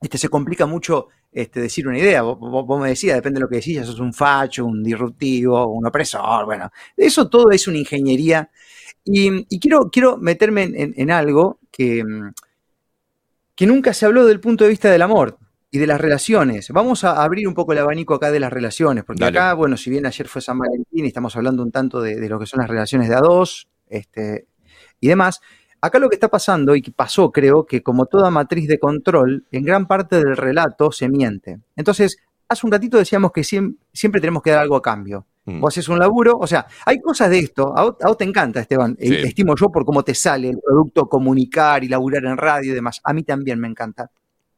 este, 0.00 0.18
se 0.18 0.28
complica 0.28 0.66
mucho 0.66 1.08
este, 1.32 1.60
decir 1.60 1.88
una 1.88 1.98
idea. 1.98 2.22
Vos, 2.22 2.38
vos- 2.38 2.80
me 2.80 2.88
decías, 2.88 3.16
depende 3.16 3.38
de 3.38 3.42
lo 3.42 3.48
que 3.48 3.56
decís, 3.56 3.84
sos 3.86 4.00
un 4.00 4.12
facho, 4.12 4.64
un 4.66 4.82
disruptivo, 4.82 5.66
un 5.66 5.86
opresor, 5.86 6.44
bueno. 6.46 6.70
Eso 6.96 7.28
todo 7.28 7.50
es 7.50 7.66
una 7.68 7.78
ingeniería. 7.78 8.50
Y, 9.04 9.58
quiero, 9.58 9.90
quiero 9.90 10.16
meterme 10.16 10.70
en 10.74 11.10
algo 11.10 11.58
que, 11.76 12.04
mm, 12.04 12.32
que 13.54 13.66
nunca 13.66 13.92
se 13.92 14.06
habló 14.06 14.24
del 14.26 14.40
punto 14.40 14.64
de 14.64 14.70
vista 14.70 14.90
del 14.90 15.02
amor 15.02 15.38
y 15.70 15.78
de 15.78 15.86
las 15.86 16.00
relaciones. 16.00 16.70
Vamos 16.70 17.04
a 17.04 17.22
abrir 17.22 17.48
un 17.48 17.54
poco 17.54 17.72
el 17.72 17.78
abanico 17.78 18.14
acá 18.14 18.30
de 18.30 18.40
las 18.40 18.52
relaciones, 18.52 19.04
porque 19.04 19.24
Dale. 19.24 19.38
acá, 19.38 19.54
bueno, 19.54 19.76
si 19.76 19.90
bien 19.90 20.06
ayer 20.06 20.28
fue 20.28 20.40
San 20.42 20.58
Valentín 20.58 21.04
y 21.04 21.08
estamos 21.08 21.34
hablando 21.36 21.62
un 21.62 21.72
tanto 21.72 22.00
de, 22.00 22.16
de 22.20 22.28
lo 22.28 22.38
que 22.38 22.46
son 22.46 22.60
las 22.60 22.68
relaciones 22.70 23.08
de 23.08 23.14
a 23.16 23.20
dos 23.20 23.68
este, 23.88 24.46
y 25.00 25.08
demás, 25.08 25.40
acá 25.80 25.98
lo 25.98 26.08
que 26.08 26.16
está 26.16 26.28
pasando 26.28 26.74
y 26.76 26.82
que 26.82 26.92
pasó, 26.92 27.30
creo, 27.32 27.66
que 27.66 27.82
como 27.82 28.06
toda 28.06 28.30
matriz 28.30 28.68
de 28.68 28.78
control, 28.78 29.44
en 29.50 29.64
gran 29.64 29.86
parte 29.86 30.16
del 30.16 30.36
relato 30.36 30.90
se 30.92 31.08
miente. 31.08 31.58
Entonces, 31.76 32.18
hace 32.48 32.66
un 32.66 32.72
ratito 32.72 32.98
decíamos 32.98 33.32
que 33.32 33.42
siem- 33.42 33.76
siempre 33.92 34.20
tenemos 34.20 34.42
que 34.42 34.50
dar 34.50 34.60
algo 34.60 34.76
a 34.76 34.82
cambio. 34.82 35.26
Mm. 35.46 35.60
Vos 35.60 35.74
haces 35.74 35.88
un 35.88 35.98
laburo, 35.98 36.38
o 36.38 36.46
sea, 36.46 36.66
hay 36.86 37.00
cosas 37.00 37.28
de 37.30 37.38
esto, 37.38 37.76
a 37.76 37.82
vos, 37.84 37.96
a 38.02 38.08
vos 38.08 38.16
te 38.16 38.24
encanta, 38.24 38.60
Esteban, 38.60 38.96
Sí. 38.98 39.12
eh, 39.14 39.22
estimo 39.26 39.54
yo 39.56 39.68
por 39.70 39.84
cómo 39.84 40.02
te 40.02 40.14
sale 40.14 40.48
el 40.50 40.58
producto 40.58 41.06
comunicar 41.08 41.84
y 41.84 41.88
laburar 41.88 42.24
en 42.24 42.36
radio 42.36 42.72
y 42.72 42.74
demás, 42.74 43.00
a 43.04 43.12
mí 43.12 43.22
también 43.24 43.58
me 43.60 43.68
encanta. 43.68 44.10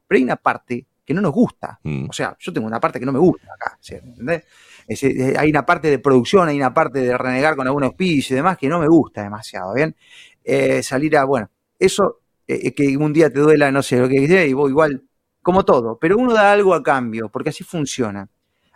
Pero 0.07 0.19
hay 0.19 0.23
una 0.25 0.37
parte 0.37 0.87
que 1.05 1.13
no 1.15 1.21
nos 1.21 1.33
gusta, 1.33 1.79
Mm. 1.83 2.07
o 2.09 2.13
sea, 2.13 2.37
yo 2.39 2.53
tengo 2.53 2.67
una 2.67 2.79
parte 2.81 3.01
que 3.01 3.07
no 3.07 3.13
me 3.13 3.19
gusta 3.19 3.49
acá, 3.55 3.77
¿sí? 3.81 3.95
¿entendés? 3.95 4.45
Es, 4.89 5.03
eh, 5.03 5.35
hay 5.37 5.51
una 5.51 5.67
parte 5.67 5.91
de 5.91 5.99
producción, 5.99 6.49
hay 6.49 6.57
una 6.57 6.73
parte 6.73 7.01
de 7.01 7.19
renegar 7.19 7.57
con 7.57 7.67
algunos 7.67 7.95
pisos 7.95 8.31
y 8.31 8.35
demás 8.37 8.57
que 8.57 8.69
no 8.69 8.79
me 8.79 8.87
gusta 8.87 9.23
demasiado, 9.23 9.75
¿bien? 9.75 9.97
Eh, 10.45 10.83
salir 10.85 11.17
a, 11.17 11.25
bueno, 11.25 11.51
eso, 11.79 12.21
eh, 12.47 12.73
que 12.73 12.97
un 12.97 13.13
día 13.13 13.29
te 13.31 13.41
duela, 13.41 13.73
no 13.73 13.83
sé, 13.83 13.99
lo 13.99 14.09
que 14.09 14.25
sea, 14.29 14.45
y 14.47 14.53
vos 14.53 14.71
igual, 14.71 15.03
como 15.43 15.65
todo, 15.65 15.99
pero 15.99 16.17
uno 16.17 16.33
da 16.33 16.53
algo 16.53 16.75
a 16.75 16.83
cambio, 16.85 17.29
porque 17.29 17.51
así 17.51 17.65
funciona. 17.65 18.29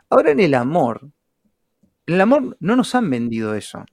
Ahora 0.08 0.32
en 0.32 0.40
el 0.40 0.54
amor, 0.54 1.08
en 2.06 2.14
el 2.14 2.20
amor 2.20 2.56
no 2.60 2.76
nos 2.76 2.94
han 2.94 3.08
vendido 3.10 3.54
eso. 3.54 3.84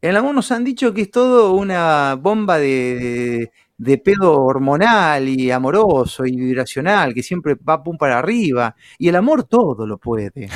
En 0.00 0.10
el 0.10 0.16
amor 0.16 0.34
nos 0.34 0.52
han 0.52 0.64
dicho 0.64 0.92
que 0.92 1.02
es 1.02 1.10
todo 1.10 1.54
una 1.54 2.14
bomba 2.14 2.58
de, 2.58 2.68
de, 2.68 3.52
de 3.78 3.98
pedo 3.98 4.40
hormonal 4.42 5.28
y 5.28 5.50
amoroso 5.50 6.26
y 6.26 6.36
vibracional, 6.36 7.14
que 7.14 7.22
siempre 7.22 7.54
va 7.54 7.82
pum 7.82 7.96
para 7.96 8.18
arriba. 8.18 8.74
Y 8.98 9.08
el 9.08 9.16
amor 9.16 9.44
todo 9.44 9.86
lo 9.86 9.98
puede. 9.98 10.48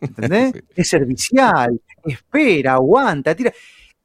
¿Entendés? 0.00 0.52
Es 0.76 0.88
servicial, 0.88 1.80
espera, 2.04 2.74
aguanta, 2.74 3.34
tira. 3.34 3.52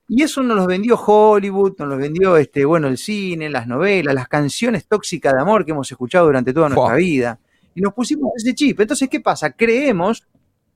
Y 0.07 0.21
eso 0.21 0.43
nos 0.43 0.57
lo 0.57 0.67
vendió 0.67 0.95
Hollywood, 0.95 1.75
nos 1.79 1.87
lo 1.87 1.97
vendió 1.97 2.37
este, 2.37 2.65
bueno, 2.65 2.87
el 2.87 2.97
cine, 2.97 3.49
las 3.49 3.67
novelas, 3.67 4.13
las 4.13 4.27
canciones 4.27 4.85
tóxicas 4.87 5.33
de 5.33 5.41
amor 5.41 5.65
que 5.65 5.71
hemos 5.71 5.89
escuchado 5.91 6.25
durante 6.25 6.53
toda 6.53 6.69
nuestra 6.69 6.87
Fua. 6.89 6.95
vida. 6.95 7.39
Y 7.75 7.81
nos 7.81 7.93
pusimos 7.93 8.31
ese 8.35 8.53
chip. 8.53 8.79
Entonces, 8.79 9.09
¿qué 9.09 9.19
pasa? 9.19 9.51
Creemos, 9.51 10.27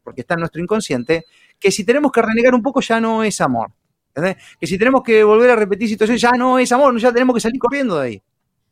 porque 0.08 0.22
está 0.22 0.36
en 0.36 0.40
nuestro 0.40 0.62
inconsciente, 0.62 1.26
que 1.60 1.70
si 1.70 1.84
tenemos 1.84 2.14
que 2.14 2.22
renegar 2.22 2.56
un 2.56 2.62
poco 2.62 2.80
ya 2.80 3.02
no 3.02 3.26
es 3.26 3.42
amor. 3.42 3.74
¿entendés? 4.16 4.42
Que 4.58 4.66
si 4.66 4.78
tenemos 4.78 5.04
que 5.04 5.22
volver 5.22 5.50
a 5.50 5.56
repetir 5.58 5.90
situaciones 5.90 6.22
ya 6.22 6.32
no 6.32 6.58
es 6.60 6.72
amor, 6.72 6.98
ya 6.98 7.12
tenemos 7.12 7.34
que 7.34 7.42
salir 7.42 7.60
corriendo 7.60 8.00
de 8.00 8.08
ahí. 8.08 8.24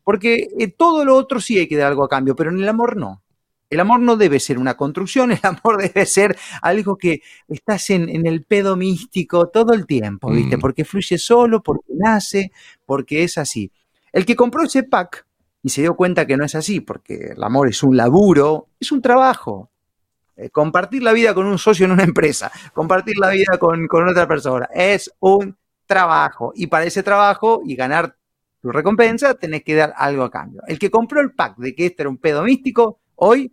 Porque 0.02 0.48
eh, 0.58 0.68
todo 0.68 1.04
lo 1.04 1.14
otro 1.14 1.38
sí 1.38 1.58
hay 1.58 1.68
que 1.68 1.76
dar 1.76 1.88
algo 1.88 2.04
a 2.04 2.08
cambio, 2.08 2.34
pero 2.34 2.50
en 2.50 2.58
el 2.58 2.66
amor 2.66 2.96
no. 2.96 3.22
El 3.68 3.80
amor 3.80 4.00
no 4.00 4.16
debe 4.16 4.40
ser 4.40 4.58
una 4.58 4.78
construcción, 4.78 5.30
el 5.32 5.40
amor 5.42 5.76
debe 5.76 6.06
ser 6.06 6.38
algo 6.62 6.96
que 6.96 7.20
estás 7.48 7.90
en, 7.90 8.08
en 8.08 8.26
el 8.26 8.42
pedo 8.42 8.74
místico 8.74 9.50
todo 9.50 9.74
el 9.74 9.84
tiempo, 9.84 10.30
¿viste? 10.30 10.56
Mm. 10.56 10.60
Porque 10.60 10.86
fluye 10.86 11.18
solo, 11.18 11.62
porque 11.62 11.92
nace, 11.98 12.50
porque 12.86 13.24
es 13.24 13.36
así. 13.36 13.70
El 14.10 14.24
que 14.24 14.36
compró 14.36 14.62
ese 14.62 14.84
pack 14.84 15.26
y 15.62 15.68
se 15.68 15.82
dio 15.82 15.96
cuenta 15.96 16.26
que 16.26 16.38
no 16.38 16.46
es 16.46 16.54
así, 16.54 16.80
porque 16.80 17.34
el 17.36 17.44
amor 17.44 17.68
es 17.68 17.82
un 17.82 17.94
laburo, 17.94 18.68
es 18.80 18.90
un 18.90 19.02
trabajo. 19.02 19.70
Eh, 20.36 20.50
compartir 20.50 21.02
la 21.02 21.12
vida 21.12 21.34
con 21.34 21.46
un 21.46 21.58
socio 21.58 21.86
en 21.86 21.92
una 21.92 22.04
empresa, 22.04 22.52
compartir 22.74 23.16
la 23.18 23.30
vida 23.30 23.58
con, 23.58 23.86
con 23.88 24.06
otra 24.08 24.28
persona, 24.28 24.68
es 24.74 25.10
un 25.20 25.56
trabajo. 25.86 26.52
Y 26.54 26.66
para 26.66 26.84
ese 26.84 27.02
trabajo 27.02 27.62
y 27.64 27.74
ganar 27.74 28.16
tu 28.60 28.70
recompensa, 28.70 29.34
tenés 29.34 29.62
que 29.64 29.74
dar 29.74 29.94
algo 29.96 30.24
a 30.24 30.30
cambio. 30.30 30.62
El 30.66 30.78
que 30.78 30.90
compró 30.90 31.20
el 31.20 31.32
pack 31.32 31.56
de 31.56 31.74
que 31.74 31.86
este 31.86 32.02
era 32.02 32.10
un 32.10 32.18
pedo 32.18 32.42
místico, 32.42 33.00
hoy 33.14 33.52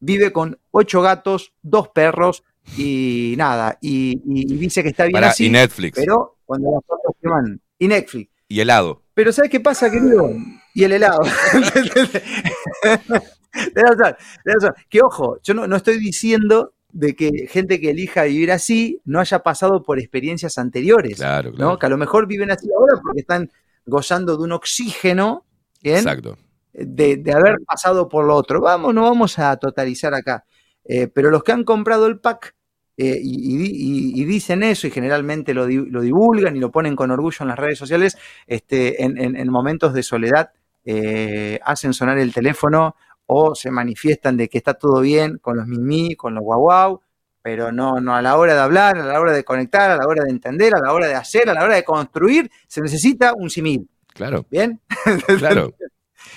vive 0.00 0.32
con 0.32 0.58
ocho 0.70 1.00
gatos, 1.00 1.54
dos 1.62 1.88
perros 1.88 2.44
y 2.76 3.34
nada. 3.38 3.78
Y, 3.80 4.20
y- 4.26 4.52
y 4.52 4.56
dice 4.58 4.82
que 4.82 4.90
está 4.90 5.04
bien 5.04 5.24
así. 5.24 5.46
y 5.46 5.50
Netflix. 5.50 5.98
Pero 5.98 6.36
cuando 6.44 6.72
las 6.72 6.84
cosas 6.84 7.12
se 7.22 7.28
van. 7.28 7.60
Y 7.78 7.88
Netflix. 7.88 8.30
Y 8.48 8.60
helado. 8.60 9.02
Pero 9.14 9.32
¿sabes 9.32 9.50
qué 9.50 9.60
pasa, 9.60 9.90
querido? 9.90 10.30
Y 10.74 10.84
el 10.84 10.92
helado. 10.92 11.22
Tenés 13.52 13.96
razón, 13.96 14.16
tenés 14.44 14.62
razón. 14.62 14.74
Que 14.88 15.00
ojo, 15.02 15.38
yo 15.42 15.54
no, 15.54 15.66
no 15.66 15.76
estoy 15.76 15.98
diciendo 15.98 16.72
de 16.92 17.14
que 17.14 17.46
gente 17.48 17.80
que 17.80 17.90
elija 17.90 18.24
vivir 18.24 18.50
así 18.52 19.00
no 19.04 19.20
haya 19.20 19.40
pasado 19.40 19.82
por 19.82 19.98
experiencias 19.98 20.58
anteriores. 20.58 21.16
Claro, 21.16 21.52
claro. 21.52 21.72
¿no? 21.72 21.78
Que 21.78 21.86
a 21.86 21.88
lo 21.88 21.96
mejor 21.98 22.26
viven 22.26 22.50
así 22.50 22.66
ahora 22.76 22.94
porque 23.02 23.20
están 23.20 23.50
gozando 23.86 24.36
de 24.36 24.44
un 24.44 24.52
oxígeno 24.52 25.44
¿bien? 25.82 25.96
Exacto. 25.98 26.36
de, 26.72 27.16
de 27.16 27.32
haber 27.32 27.56
pasado 27.66 28.08
por 28.08 28.24
lo 28.26 28.34
otro. 28.34 28.60
Vamos, 28.60 28.94
no 28.94 29.02
vamos 29.02 29.38
a 29.38 29.56
totalizar 29.56 30.14
acá. 30.14 30.44
Eh, 30.84 31.08
pero 31.08 31.30
los 31.30 31.42
que 31.42 31.52
han 31.52 31.64
comprado 31.64 32.06
el 32.06 32.18
pack 32.20 32.54
eh, 32.96 33.18
y, 33.22 33.54
y 33.54 33.56
di- 33.58 33.72
y- 34.16 34.22
y 34.22 34.24
dicen 34.24 34.62
eso 34.62 34.86
y 34.86 34.90
generalmente 34.90 35.52
lo, 35.54 35.66
di- 35.66 35.86
lo 35.90 36.00
divulgan 36.00 36.56
y 36.56 36.60
lo 36.60 36.70
ponen 36.72 36.96
con 36.96 37.10
orgullo 37.10 37.38
en 37.42 37.48
las 37.48 37.58
redes 37.58 37.78
sociales, 37.78 38.16
este, 38.46 39.04
en, 39.04 39.18
en- 39.18 39.36
en 39.36 39.50
momentos 39.50 39.92
de 39.94 40.02
soledad 40.02 40.50
eh, 40.84 41.60
hacen 41.64 41.92
sonar 41.92 42.18
el 42.18 42.32
teléfono 42.32 42.96
o 43.30 43.54
se 43.54 43.70
manifiestan 43.70 44.36
de 44.36 44.48
que 44.48 44.58
está 44.58 44.74
todo 44.74 45.00
bien 45.00 45.38
con 45.38 45.56
los 45.56 45.66
mimi, 45.66 46.16
con 46.16 46.34
los 46.34 46.42
guau 46.42 46.60
guau, 46.60 47.00
pero 47.42 47.70
no, 47.72 48.00
no 48.00 48.14
a 48.16 48.22
la 48.22 48.36
hora 48.36 48.54
de 48.54 48.60
hablar, 48.60 48.98
a 48.98 49.04
la 49.06 49.20
hora 49.20 49.32
de 49.32 49.44
conectar, 49.44 49.90
a 49.90 49.96
la 49.96 50.06
hora 50.06 50.24
de 50.24 50.30
entender, 50.30 50.74
a 50.74 50.80
la 50.80 50.92
hora 50.92 51.06
de 51.06 51.14
hacer, 51.14 51.48
a 51.48 51.54
la 51.54 51.62
hora 51.64 51.74
de 51.76 51.84
construir, 51.84 52.50
se 52.66 52.80
necesita 52.80 53.32
un 53.34 53.48
simil. 53.50 53.88
Claro. 54.14 54.44
¿Bien? 54.50 54.80
Claro. 55.38 55.72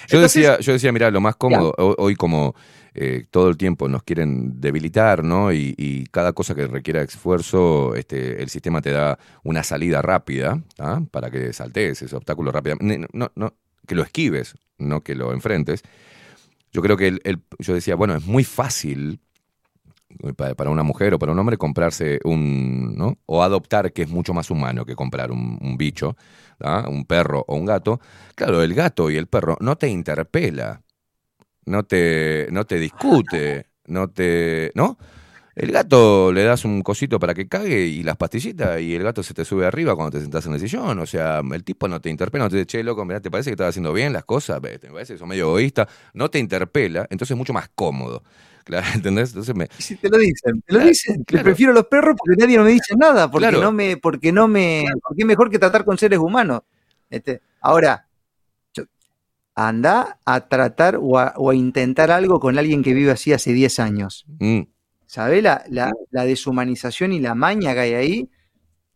Yo 0.07 0.17
Entonces- 0.17 0.33
decía, 0.33 0.59
yo 0.59 0.73
decía, 0.73 0.91
mira, 0.91 1.09
lo 1.11 1.21
más 1.21 1.35
cómodo, 1.35 1.73
ho- 1.77 1.95
hoy 1.97 2.15
como 2.15 2.55
eh, 2.93 3.25
todo 3.31 3.49
el 3.49 3.55
tiempo 3.57 3.87
nos 3.87 4.03
quieren 4.03 4.59
debilitar, 4.59 5.23
¿no? 5.23 5.51
Y, 5.53 5.73
y 5.77 6.05
cada 6.07 6.33
cosa 6.33 6.55
que 6.55 6.67
requiera 6.67 7.01
esfuerzo, 7.01 7.95
este, 7.95 8.41
el 8.43 8.49
sistema 8.49 8.81
te 8.81 8.91
da 8.91 9.17
una 9.43 9.63
salida 9.63 10.01
rápida. 10.01 10.61
Para 11.11 11.29
que 11.31 11.53
saltes 11.53 12.01
ese 12.01 12.15
obstáculo 12.15 12.51
rápidamente. 12.51 13.07
No, 13.13 13.31
no, 13.35 13.53
que 13.87 13.95
lo 13.95 14.03
esquives, 14.03 14.55
no 14.77 15.01
que 15.01 15.15
lo 15.15 15.31
enfrentes. 15.33 15.83
Yo 16.71 16.81
creo 16.81 16.97
que 16.97 17.07
el, 17.07 17.21
el- 17.23 17.41
yo 17.59 17.73
decía, 17.73 17.95
bueno, 17.95 18.15
es 18.15 18.25
muy 18.25 18.43
fácil 18.43 19.19
para, 20.35 20.55
para 20.55 20.69
una 20.69 20.83
mujer 20.83 21.13
o 21.13 21.19
para 21.19 21.31
un 21.31 21.39
hombre 21.39 21.57
comprarse 21.57 22.19
un, 22.23 22.95
¿no? 22.95 23.17
O 23.25 23.43
adoptar, 23.43 23.91
que 23.93 24.03
es 24.03 24.09
mucho 24.09 24.33
más 24.33 24.49
humano 24.51 24.85
que 24.85 24.95
comprar 24.95 25.31
un, 25.31 25.57
bicho, 25.77 26.15
¿ah? 26.59 26.85
un 26.89 27.05
perro 27.05 27.43
o 27.47 27.55
un 27.55 27.65
gato. 27.65 27.99
Claro, 28.35 28.61
el 28.61 28.73
gato 28.73 29.09
y 29.09 29.17
el 29.17 29.27
perro 29.27 29.57
no 29.61 29.77
te 29.77 29.87
interpela, 29.89 30.81
no 31.65 31.83
te, 31.83 32.47
no 32.51 32.65
te 32.65 32.79
discute, 32.79 33.67
no 33.87 34.09
te, 34.09 34.71
¿no? 34.75 34.97
El 35.55 35.71
gato 35.71 36.31
le 36.31 36.43
das 36.43 36.63
un 36.63 36.81
cosito 36.81 37.19
para 37.19 37.33
que 37.33 37.47
cague 37.47 37.85
y 37.85 38.03
las 38.03 38.15
pastillitas 38.15 38.79
y 38.79 38.95
el 38.95 39.03
gato 39.03 39.21
se 39.21 39.33
te 39.33 39.43
sube 39.43 39.65
arriba 39.65 39.95
cuando 39.95 40.11
te 40.17 40.21
sentás 40.21 40.45
en 40.45 40.53
el 40.53 40.59
sillón. 40.61 40.99
O 40.99 41.05
sea, 41.05 41.41
el 41.53 41.63
tipo 41.63 41.87
no 41.89 41.99
te 41.99 42.09
interpela, 42.09 42.45
no 42.45 42.49
te 42.49 42.55
dice, 42.57 42.67
che, 42.67 42.83
loco, 42.83 43.03
mirá, 43.03 43.19
¿te 43.19 43.29
parece 43.29 43.49
que 43.49 43.53
estás 43.55 43.69
haciendo 43.69 43.91
bien 43.91 44.13
las 44.13 44.23
cosas? 44.23 44.61
¿Te 44.61 44.79
parece 44.89 45.13
que 45.13 45.19
sos 45.19 45.27
medio 45.27 45.45
egoísta? 45.49 45.87
No 46.13 46.29
te 46.29 46.39
interpela, 46.39 47.01
entonces 47.09 47.31
es 47.31 47.37
mucho 47.37 47.53
más 47.53 47.69
cómodo. 47.75 48.23
Claro, 48.63 48.85
¿entendés? 48.93 49.29
Entonces 49.29 49.55
me... 49.55 49.67
Si 49.79 49.95
te 49.95 50.07
lo 50.07 50.19
dicen, 50.19 50.61
te 50.61 50.73
lo 50.73 50.77
Claro, 50.77 50.85
dicen. 50.87 51.23
Claro. 51.23 51.43
prefiero 51.45 51.73
los 51.73 51.87
perros 51.87 52.15
porque 52.15 52.39
nadie 52.39 52.59
me 52.59 52.69
dice 52.69 52.95
nada, 52.95 53.29
porque 53.29 53.47
Claro. 53.47 53.59
no 53.59 53.71
me, 53.71 53.97
porque 53.97 54.31
no 54.31 54.47
me, 54.47 54.85
porque 55.01 55.23
es 55.23 55.25
mejor 55.25 55.49
que 55.49 55.57
tratar 55.57 55.83
con 55.83 55.97
seres 55.97 56.19
humanos. 56.19 56.61
Este, 57.09 57.41
ahora, 57.59 58.07
anda 59.55 60.19
a 60.25 60.47
tratar 60.47 60.97
o 61.01 61.17
a, 61.17 61.33
o 61.37 61.49
a 61.49 61.55
intentar 61.55 62.11
algo 62.11 62.39
con 62.39 62.57
alguien 62.57 62.83
que 62.83 62.93
vive 62.93 63.11
así 63.11 63.33
hace 63.33 63.51
10 63.51 63.79
años. 63.79 64.25
Mm, 64.39 64.61
¿Sabés? 65.11 65.43
La, 65.43 65.61
la, 65.67 65.91
la 66.11 66.23
deshumanización 66.23 67.11
y 67.11 67.19
la 67.19 67.35
maña 67.35 67.73
que 67.73 67.81
hay 67.81 67.93
ahí 67.95 68.29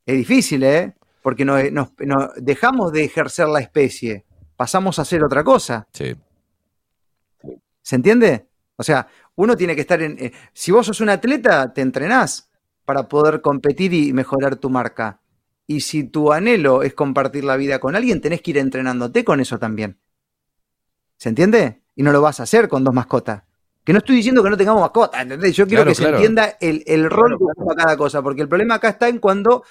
es 0.05 0.15
difícil, 0.15 0.63
¿eh? 0.63 0.95
Porque 1.21 1.43
nos, 1.43 1.69
nos- 1.73 1.89
nos 1.99 2.29
dejamos 2.37 2.93
de 2.93 3.03
ejercer 3.03 3.49
la 3.49 3.59
especie, 3.59 4.23
pasamos 4.55 4.97
a 4.97 5.01
hacer 5.01 5.25
otra 5.25 5.43
cosa. 5.43 5.85
sí. 5.91 6.15
¿Se 7.81 7.97
entiende? 7.97 8.47
O 8.77 8.83
sea, 8.83 9.07
uno 9.35 9.57
tiene 9.57 9.75
que 9.75 9.81
estar 9.81 10.01
en... 10.01 10.17
eh, 10.17 10.31
si 10.53 10.71
vos 10.71 10.85
sos 10.85 11.01
un 11.01 11.09
atleta, 11.09 11.73
te 11.73 11.81
entrenás 11.81 12.49
para 12.85 13.09
poder 13.09 13.41
competir 13.41 13.93
y 13.93 14.13
mejorar 14.13 14.55
tu 14.55 14.69
marca. 14.69 15.19
Y 15.67 15.81
si 15.81 16.05
tu 16.05 16.31
anhelo 16.31 16.81
es 16.81 16.93
compartir 16.93 17.43
la 17.43 17.57
vida 17.57 17.79
con 17.79 17.93
alguien, 17.93 18.21
tenés 18.21 18.41
que 18.41 18.51
ir 18.51 18.57
entrenándote 18.57 19.25
con 19.25 19.41
eso 19.41 19.59
también. 19.59 19.99
¿Se 21.17 21.27
entiende? 21.27 21.81
Y 21.93 22.03
no 22.03 22.13
lo 22.13 22.21
vas 22.21 22.39
a 22.39 22.43
hacer 22.43 22.69
con 22.69 22.85
dos 22.85 22.93
mascotas. 22.93 23.43
Que 23.85 23.93
no 23.93 23.99
estoy 23.99 24.15
diciendo 24.17 24.43
que 24.43 24.49
no 24.49 24.57
tengamos 24.57 24.81
mascotas, 24.81 25.21
¿entendés? 25.21 25.55
Yo 25.55 25.65
quiero 25.67 25.83
Claro, 25.83 25.95
que 25.95 26.01
claro. 26.01 26.17
se 26.17 26.23
entienda 26.25 26.57
el, 26.59 26.83
el 26.87 27.09
rol 27.09 27.37
que 27.37 27.43
ocupa 27.45 27.75
cada 27.75 27.95
cosa, 27.95 28.21
porque 28.21 28.41
el 28.41 28.49
problema 28.49 28.75
acá 28.75 28.89
está 28.89 29.07
en 29.07 29.19
cuando 29.19 29.63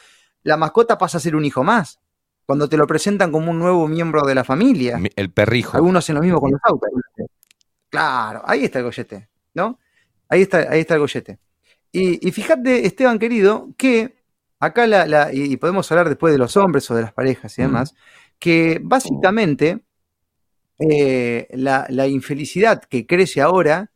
la 0.45 0.57
mascota 0.57 0.97
pasa 0.97 1.19
a 1.19 1.20
ser 1.20 1.35
un 1.36 1.45
hijo 1.45 1.62
más. 1.65 2.01
Cuando 2.47 2.69
te 2.69 2.77
lo 2.77 2.86
presentan 2.86 3.32
como 3.32 3.51
un 3.51 3.59
nuevo 3.59 3.89
miembro 3.89 4.23
de 4.27 4.35
la 4.35 4.45
familia. 4.45 4.99
Mi- 4.99 5.11
El 5.16 5.31
perrijo. 5.32 5.77
Algunos 5.77 6.05
hacen 6.05 6.15
lo 6.15 6.20
mismo 6.23 6.41
con 6.41 6.53
los 6.53 6.61
autos. 6.65 6.89
Claro, 7.89 8.43
ahí 8.47 8.65
está 8.65 8.78
el 8.81 8.85
gollete, 8.85 9.28
¿no? 9.55 9.78
Ahí 10.28 10.43
está, 10.43 10.59
ahí 10.70 10.81
está 10.81 10.95
el 10.95 11.01
gollete. 11.01 11.39
Y, 11.93 12.27
y 12.28 12.32
fíjate, 12.32 12.86
Esteban 12.86 13.19
querido, 13.19 13.69
que 13.77 14.16
acá 14.61 14.86
la, 14.86 15.07
la- 15.07 15.32
y 15.32 15.57
podemos 15.57 15.91
hablar 15.91 16.09
después 16.09 16.32
de 16.32 16.39
los 16.39 16.57
hombres 16.57 16.91
o 16.91 16.95
de 16.95 17.03
las 17.03 17.12
parejas 17.12 17.57
y 17.59 17.62
demás, 17.62 17.95
que 18.39 18.81
básicamente 18.82 19.81
eh, 20.78 21.47
la, 21.53 21.86
la 21.89 22.07
infelicidad 22.09 22.82
que 22.82 23.07
crece 23.07 23.41
ahora, 23.41 23.91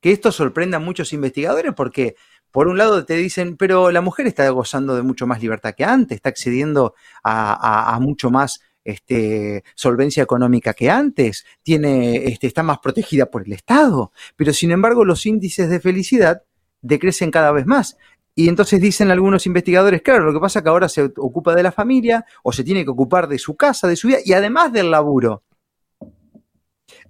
que 0.00 0.12
esto 0.12 0.32
sorprende 0.32 0.76
a 0.76 0.80
muchos 0.80 1.12
investigadores 1.12 1.72
porque 1.74 2.16
por 2.50 2.68
un 2.68 2.78
lado 2.78 3.04
te 3.04 3.14
dicen, 3.14 3.56
pero 3.56 3.90
la 3.90 4.00
mujer 4.00 4.26
está 4.26 4.48
gozando 4.50 4.96
de 4.96 5.02
mucho 5.02 5.26
más 5.26 5.42
libertad 5.42 5.74
que 5.76 5.84
antes, 5.84 6.16
está 6.16 6.30
accediendo 6.30 6.94
a 7.22 7.98
mucho 8.00 8.30
más 8.30 8.60
este, 8.88 9.64
solvencia 9.74 10.22
económica 10.22 10.72
que 10.72 10.88
antes, 10.88 11.44
tiene, 11.62 12.24
este, 12.24 12.46
está 12.46 12.62
más 12.62 12.78
protegida 12.78 13.26
por 13.26 13.42
el 13.44 13.52
Estado, 13.52 14.12
pero 14.34 14.54
sin 14.54 14.70
embargo 14.70 15.04
los 15.04 15.26
índices 15.26 15.68
de 15.68 15.78
felicidad 15.78 16.42
decrecen 16.80 17.30
cada 17.30 17.52
vez 17.52 17.66
más. 17.66 17.98
Y 18.34 18.48
entonces 18.48 18.80
dicen 18.80 19.10
algunos 19.10 19.44
investigadores, 19.46 20.00
claro, 20.00 20.24
lo 20.24 20.32
que 20.32 20.40
pasa 20.40 20.60
es 20.60 20.62
que 20.62 20.68
ahora 20.70 20.88
se 20.88 21.02
ocupa 21.16 21.54
de 21.54 21.64
la 21.64 21.72
familia 21.72 22.24
o 22.42 22.50
se 22.50 22.64
tiene 22.64 22.84
que 22.84 22.90
ocupar 22.90 23.28
de 23.28 23.38
su 23.38 23.56
casa, 23.56 23.88
de 23.88 23.96
su 23.96 24.08
vida 24.08 24.20
y 24.24 24.32
además 24.32 24.72
del 24.72 24.90
laburo. 24.90 25.42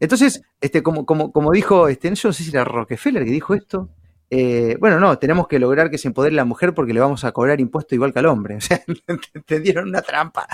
Entonces, 0.00 0.42
este, 0.60 0.82
como, 0.82 1.06
como, 1.06 1.32
como 1.32 1.52
dijo, 1.52 1.88
este, 1.88 2.14
yo 2.14 2.28
no 2.28 2.32
sé 2.32 2.44
si 2.44 2.50
era 2.50 2.64
Rockefeller 2.64 3.24
que 3.24 3.30
dijo 3.30 3.54
esto. 3.54 3.88
eh, 4.30 4.76
bueno, 4.80 5.00
no, 5.00 5.18
tenemos 5.18 5.48
que 5.48 5.58
lograr 5.58 5.90
que 5.90 5.98
se 5.98 6.08
empodere 6.08 6.34
la 6.36 6.44
mujer 6.44 6.74
porque 6.74 6.92
le 6.94 7.00
vamos 7.00 7.24
a 7.24 7.32
cobrar 7.32 7.60
impuesto 7.60 7.94
igual 7.94 8.12
que 8.12 8.18
al 8.20 8.26
hombre. 8.26 8.56
O 8.58 8.60
sea, 8.60 8.82
te 9.46 9.60
dieron 9.60 9.88
una 9.88 10.02
trampa. 10.02 10.46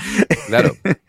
Claro. 0.49 0.71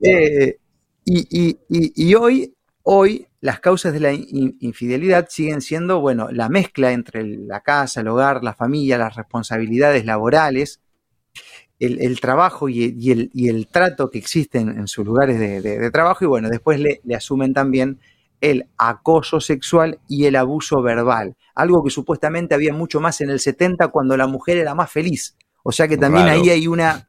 Eh, 0.00 0.58
y, 1.04 1.26
y- 1.30 1.58
y- 1.68 1.92
y 2.10 2.14
hoy, 2.14 2.54
hoy 2.82 3.26
las 3.40 3.60
causas 3.60 3.92
de 3.92 4.00
la 4.00 4.12
in- 4.12 4.56
infidelidad 4.60 5.26
siguen 5.30 5.60
siendo, 5.60 6.00
bueno, 6.00 6.28
la 6.30 6.48
mezcla 6.48 6.92
entre 6.92 7.24
la 7.24 7.60
casa, 7.60 8.00
el 8.00 8.08
hogar, 8.08 8.42
la 8.44 8.54
familia, 8.54 8.98
las 8.98 9.16
responsabilidades 9.16 10.04
laborales, 10.04 10.80
el, 11.86 12.00
el 12.00 12.20
trabajo 12.20 12.68
y, 12.68 12.94
y 12.98 13.10
el, 13.12 13.30
y 13.34 13.48
el 13.48 13.66
trato 13.68 14.10
que 14.10 14.18
existen 14.18 14.68
en 14.68 14.86
sus 14.88 15.04
lugares 15.04 15.38
de, 15.38 15.60
de- 15.60 15.78
de 15.78 15.90
trabajo 15.90 16.24
y 16.24 16.28
bueno, 16.28 16.48
después 16.48 16.78
le, 16.80 17.00
le 17.04 17.14
asumen 17.14 17.52
también 17.54 17.98
el 18.40 18.66
acoso 18.78 19.40
sexual 19.40 19.98
y 20.08 20.24
el 20.26 20.36
abuso 20.36 20.82
verbal, 20.82 21.36
algo 21.54 21.82
que 21.84 21.90
supuestamente 21.90 22.54
había 22.54 22.72
mucho 22.72 23.00
más 23.00 23.20
en 23.20 23.30
el 23.30 23.38
70 23.40 23.88
cuando 23.88 24.16
la 24.16 24.26
mujer 24.26 24.56
era 24.58 24.74
más 24.74 24.90
feliz. 24.90 25.36
O 25.62 25.70
sea 25.72 25.86
que 25.86 25.96
también 25.96 26.26
ahí 26.32 26.50
hay 26.50 26.66
una 26.66 27.08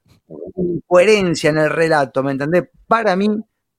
incoherencia 0.57 1.49
en 1.49 1.57
el 1.57 1.69
relato, 1.69 2.23
¿me 2.23 2.31
entendés? 2.31 2.65
Para 2.87 3.15
mí, 3.15 3.27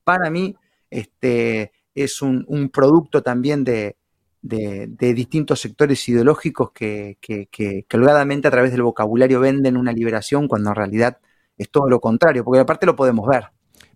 para 0.05 0.31
mí, 0.31 0.55
este, 0.91 1.73
es 1.95 2.23
un, 2.23 2.45
un 2.49 2.69
producto 2.71 3.23
también 3.23 3.65
de, 3.65 3.97
de- 4.45 4.87
de 4.89 5.15
distintos 5.15 5.61
sectores 5.61 6.09
ideológicos 6.09 6.71
que, 6.73 7.19
que, 7.21 7.47
que- 7.51 7.85
que 7.89 7.97
holgadamente 7.97 8.49
a 8.49 8.51
través 8.51 8.73
del 8.73 8.83
vocabulario 8.83 9.41
venden 9.41 9.77
una 9.77 9.93
liberación 9.93 10.49
cuando 10.49 10.71
en 10.71 10.77
realidad 10.77 11.19
es 11.59 11.71
todo 11.71 11.89
lo 11.89 12.01
contrario, 12.01 12.45
porque 12.45 12.61
aparte 12.61 12.87
lo 12.87 12.97
podemos 12.97 13.27
ver. 13.29 13.45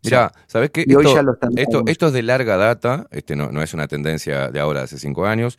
Mira, 0.02 0.32
¿sabes 0.46 0.70
qué? 0.70 0.84
Y 0.86 0.94
hoy 0.94 1.06
Esto, 1.06 1.14
ya 1.16 1.22
lo 1.22 1.32
están 1.34 1.50
esto, 1.56 1.76
dando. 1.78 1.90
esto 1.90 2.06
es 2.06 2.12
de 2.12 2.22
larga 2.22 2.56
data, 2.56 3.06
este 3.10 3.34
no, 3.36 3.50
no 3.50 3.62
es 3.62 3.74
una 3.74 3.88
tendencia 3.88 4.48
de 4.50 4.60
ahora, 4.60 4.80
de 4.80 4.84
hace 4.84 4.98
cinco 4.98 5.26
años. 5.26 5.58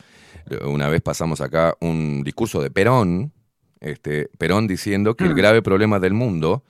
Una 0.66 0.88
vez 0.90 1.02
pasamos 1.02 1.42
acá 1.42 1.76
un 1.82 2.24
discurso 2.24 2.62
de 2.62 2.72
Perón, 2.72 3.34
este, 3.82 4.30
Perón 4.38 4.68
diciendo 4.68 5.16
que 5.16 5.26
el 5.26 5.34
grave 5.36 5.62
problema 5.62 6.00
del 6.00 6.14
mundo 6.14 6.64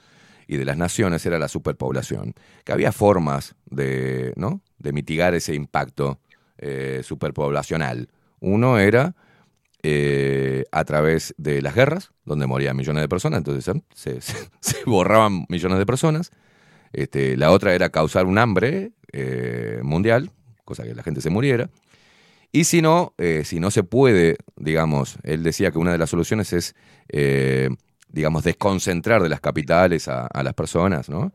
y 0.48 0.58
de 0.58 0.66
las 0.66 0.78
naciones 0.78 1.26
era 1.26 1.38
la 1.40 1.48
superpoblación, 1.48 2.34
que 2.66 2.72
había 2.74 2.92
formas 2.92 3.56
de, 3.66 4.34
¿no? 4.36 4.62
de 4.80 4.92
mitigar 4.94 5.36
ese 5.36 5.54
impacto 5.54 6.20
eh, 6.62 7.00
superpoblacional. 7.04 8.10
Uno 8.42 8.80
era 8.80 9.16
eh, 9.82 10.66
a 10.74 10.84
través 10.84 11.34
de 11.38 11.62
las 11.62 11.74
guerras, 11.74 12.12
donde 12.26 12.48
morían 12.48 12.76
millones 12.76 13.02
de 13.02 13.08
personas, 13.08 13.38
entonces 13.38 13.74
se, 14.60 14.78
borraban 14.86 15.46
millones 15.48 15.78
de 15.78 15.86
personas. 15.86 16.32
Este, 16.92 17.38
la 17.38 17.52
otra 17.52 17.74
era 17.74 17.92
causar 17.92 18.26
un 18.26 18.38
hambre 18.38 18.92
eh, 19.14 19.80
mundial, 19.84 20.32
cosa 20.66 20.84
que 20.84 20.94
la 20.94 21.02
gente 21.02 21.22
se 21.22 21.30
muriera. 21.30 21.70
Y 22.52 22.66
si 22.66 22.82
no, 22.82 23.14
si 23.44 23.60
no 23.60 23.70
se 23.70 23.84
puede, 23.84 24.36
digamos, 24.58 25.18
él 25.22 25.44
decía 25.44 25.72
que 25.72 25.78
una 25.78 25.92
de 25.92 26.00
las 26.00 26.10
soluciones 26.10 26.52
es, 26.52 26.76
digamos, 28.10 28.44
desconcentrar 28.44 29.22
de 29.22 29.30
las 29.30 29.40
capitales 29.40 30.08
a, 30.08 30.26
a 30.26 30.42
las 30.42 30.56
personas, 30.56 31.10
¿no? 31.10 31.32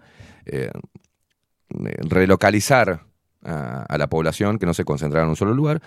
Relocalizar 1.69 3.05
a, 3.45 3.83
a 3.89 3.99
la 3.99 4.09
población, 4.09 4.59
que 4.59 4.67
no 4.67 4.75
se 4.75 4.85
concentrara 4.85 5.25
en 5.25 5.31
un 5.31 5.37
solo 5.37 5.55
lugar, 5.55 5.81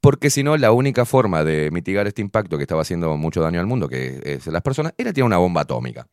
porque 0.00 0.30
si 0.30 0.42
no, 0.42 0.56
la 0.56 0.72
única 0.72 1.04
forma 1.04 1.44
de 1.44 1.70
mitigar 1.70 2.06
este 2.06 2.22
impacto 2.22 2.56
que 2.56 2.62
estaba 2.64 2.82
haciendo 2.82 3.16
mucho 3.16 3.42
daño 3.42 3.60
al 3.60 3.66
mundo, 3.66 3.88
que 3.88 4.20
es 4.24 4.46
las 4.46 4.62
personas, 4.62 4.94
era 4.96 5.12
tirar 5.12 5.26
una 5.26 5.36
bomba 5.38 5.60
atómica. 5.62 6.06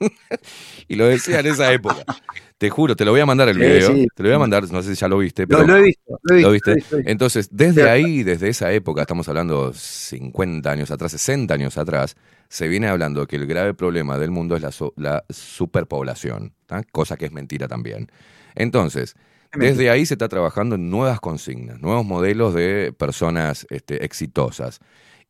y 0.88 0.94
lo 0.96 1.06
decía 1.06 1.40
en 1.40 1.46
esa 1.46 1.72
época. 1.72 2.04
Te 2.56 2.70
juro, 2.70 2.96
te 2.96 3.04
lo 3.04 3.12
voy 3.12 3.20
a 3.20 3.26
mandar 3.26 3.48
el 3.48 3.54
Sí, 3.54 3.60
video. 3.60 3.94
sí. 3.94 4.06
Te 4.14 4.22
lo 4.22 4.28
voy 4.30 4.36
a 4.36 4.38
mandar, 4.38 4.70
no 4.70 4.82
sé 4.82 4.94
si 4.94 5.00
ya 5.00 5.08
lo 5.08 5.18
viste. 5.18 5.46
Pero 5.46 5.64
lo 5.66 5.76
he 5.76 5.82
visto, 5.82 6.18
lo 6.22 6.34
he 6.34 6.36
visto. 6.36 6.48
¿Lo 6.48 6.52
viste? 6.52 6.70
lo 6.70 6.72
he 6.72 6.76
visto, 6.76 6.90
lo 6.90 6.96
he 6.96 7.00
visto. 7.00 7.10
Entonces, 7.12 7.48
desde 7.52 7.82
Sí. 7.82 7.88
ahí, 7.88 8.22
desde 8.24 8.48
esa 8.48 8.72
época, 8.72 9.02
estamos 9.02 9.28
hablando 9.28 9.72
50 9.72 10.70
años 10.70 10.90
atrás, 10.90 11.12
60 11.12 11.54
años 11.54 11.78
atrás, 11.78 12.16
se 12.48 12.66
viene 12.68 12.88
hablando 12.88 13.26
que 13.26 13.36
el 13.36 13.46
grave 13.46 13.74
problema 13.74 14.18
del 14.18 14.30
mundo 14.30 14.56
es 14.56 14.62
la, 14.96 15.24
superpoblación, 15.30 16.52
¿tá? 16.66 16.82
cosa 16.90 17.16
que 17.16 17.26
es 17.26 17.32
mentira 17.32 17.68
también. 17.68 18.10
Entonces, 18.54 19.14
desde 19.54 19.90
ahí 19.90 20.06
se 20.06 20.14
está 20.14 20.28
trabajando 20.28 20.74
en 20.76 20.90
nuevas 20.90 21.20
consignas, 21.20 21.80
nuevos 21.80 22.04
modelos 22.04 22.54
de 22.54 22.92
personas 22.96 23.66
este, 23.70 24.04
exitosas. 24.04 24.80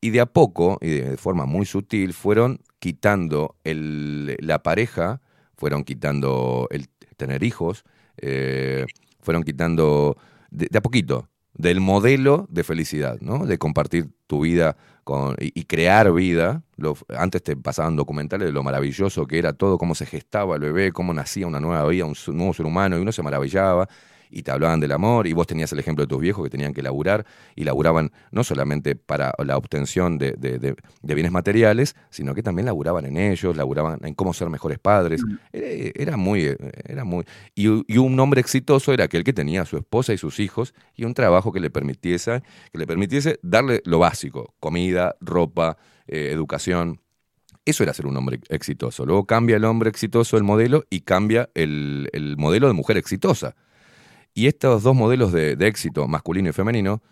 Y 0.01 0.11
de 0.11 0.21
a 0.21 0.27
poco, 0.27 0.79
y 0.81 0.89
de 0.91 1.17
forma 1.17 1.45
muy 1.47 1.67
sutil, 1.67 2.13
fueron 2.13 2.61
quitando 2.79 3.57
el- 3.65 4.37
la 4.41 4.63
pareja, 4.63 5.21
fueron 5.57 5.85
quitando 5.85 6.69
el 6.71 6.89
tener 7.17 7.43
hijos, 7.43 7.85
eh, 8.19 8.87
fueron 9.21 9.43
quitando 9.43 10.17
de, 10.51 10.69
de 10.71 10.79
a 10.79 10.83
poquito 10.83 11.29
del 11.55 11.81
modelo 11.81 12.47
de 12.51 12.65
felicidad, 12.65 13.19
¿no? 13.21 13.47
De 13.47 13.59
compartir 13.59 14.09
tu 14.27 14.41
vida 14.43 14.77
con, 15.05 15.37
y, 15.41 15.65
crear 15.65 16.13
vida. 16.13 16.63
Lo- 16.77 16.97
antes 17.17 17.43
te 17.43 17.57
pasaban 17.57 17.97
documentales 17.97 18.47
de 18.47 18.53
lo 18.53 18.63
maravilloso 18.63 19.27
que 19.27 19.39
era 19.39 19.53
todo, 19.53 19.79
cómo 19.79 19.95
se 19.95 20.07
gestaba 20.07 20.57
el 20.57 20.61
bebé, 20.63 20.93
cómo 20.93 21.13
nacía 21.15 21.47
una 21.47 21.61
nueva 21.61 21.87
vida, 21.89 22.05
un 22.05 22.15
su- 22.15 22.33
nuevo 22.33 22.55
ser 22.55 22.67
humano, 22.67 22.99
y 22.99 23.01
uno 23.03 23.13
se 23.13 23.23
maravillaba. 23.23 23.89
Y 24.31 24.43
te 24.43 24.51
hablaban 24.51 24.81
del 24.81 24.93
amor, 24.93 25.27
y 25.27 25.33
vos 25.33 25.47
tenías 25.47 25.73
el 25.73 25.79
ejemplo 25.79 26.05
de 26.05 26.09
tus 26.09 26.21
viejos 26.21 26.45
que 26.45 26.51
tenían 26.51 26.75
que 26.75 26.83
laburar, 26.83 27.25
y 27.57 27.65
laburaban 27.65 28.13
no 28.31 28.45
solamente 28.45 28.95
para 28.97 29.33
la 29.45 29.57
obtención 29.57 30.19
de, 30.19 30.33
de- 30.33 30.59
de- 30.59 30.77
de 31.03 31.15
bienes 31.15 31.33
materiales, 31.33 31.97
sino 32.11 32.35
que 32.35 32.43
también 32.43 32.67
laburaban 32.67 33.05
en 33.07 33.17
ellos, 33.17 33.57
laburaban 33.57 34.01
en 34.05 34.15
cómo 34.15 34.33
ser 34.33 34.51
mejores 34.51 34.79
padres. 34.79 35.23
Era, 35.53 35.67
era 35.95 36.17
muy, 36.17 36.45
eh, 36.45 36.57
era 36.85 37.05
muy. 37.05 37.25
Y, 37.55 37.67
y 37.93 37.99
un 37.99 38.19
hombre 38.21 38.41
exitoso 38.41 38.93
era 38.93 39.05
aquel 39.05 39.25
que 39.25 39.33
tenía 39.33 39.63
a 39.63 39.65
su 39.67 39.77
esposa 39.77 40.13
y 40.13 40.19
sus 40.19 40.41
hijos 40.41 40.75
y 40.95 41.05
un 41.05 41.15
trabajo 41.15 41.53
que 41.53 41.61
le 41.61 41.71
permitiese, 41.71 42.43
que 42.73 42.79
le 42.79 42.87
permitiese 42.87 43.39
darle 43.43 43.83
lo 43.85 43.99
básico: 43.99 44.55
comida, 44.61 45.17
ropa, 45.21 45.77
eh, 46.07 46.31
educación. 46.33 47.01
Eso 47.65 47.83
era 47.83 47.93
ser 47.93 48.07
un 48.07 48.17
hombre 48.17 48.41
exitoso. 48.49 49.05
Luego 49.05 49.27
cambia 49.27 49.57
el 49.57 49.65
hombre 49.65 49.91
exitoso 49.91 50.37
el 50.39 50.43
modelo 50.43 50.85
y 50.89 51.01
cambia 51.01 51.51
el, 51.55 52.09
el 52.13 52.37
modelo 52.39 52.67
de 52.67 52.73
mujer 52.73 52.97
exitosa. 52.97 53.57
Y 54.39 54.47
estos 54.47 54.85
dos 54.85 54.95
modelos 54.95 55.33
de, 55.33 55.57
de 55.57 55.67
éxito, 55.67 56.07
masculino 56.07 56.49
y 56.51 56.53
femenino, 56.53 57.03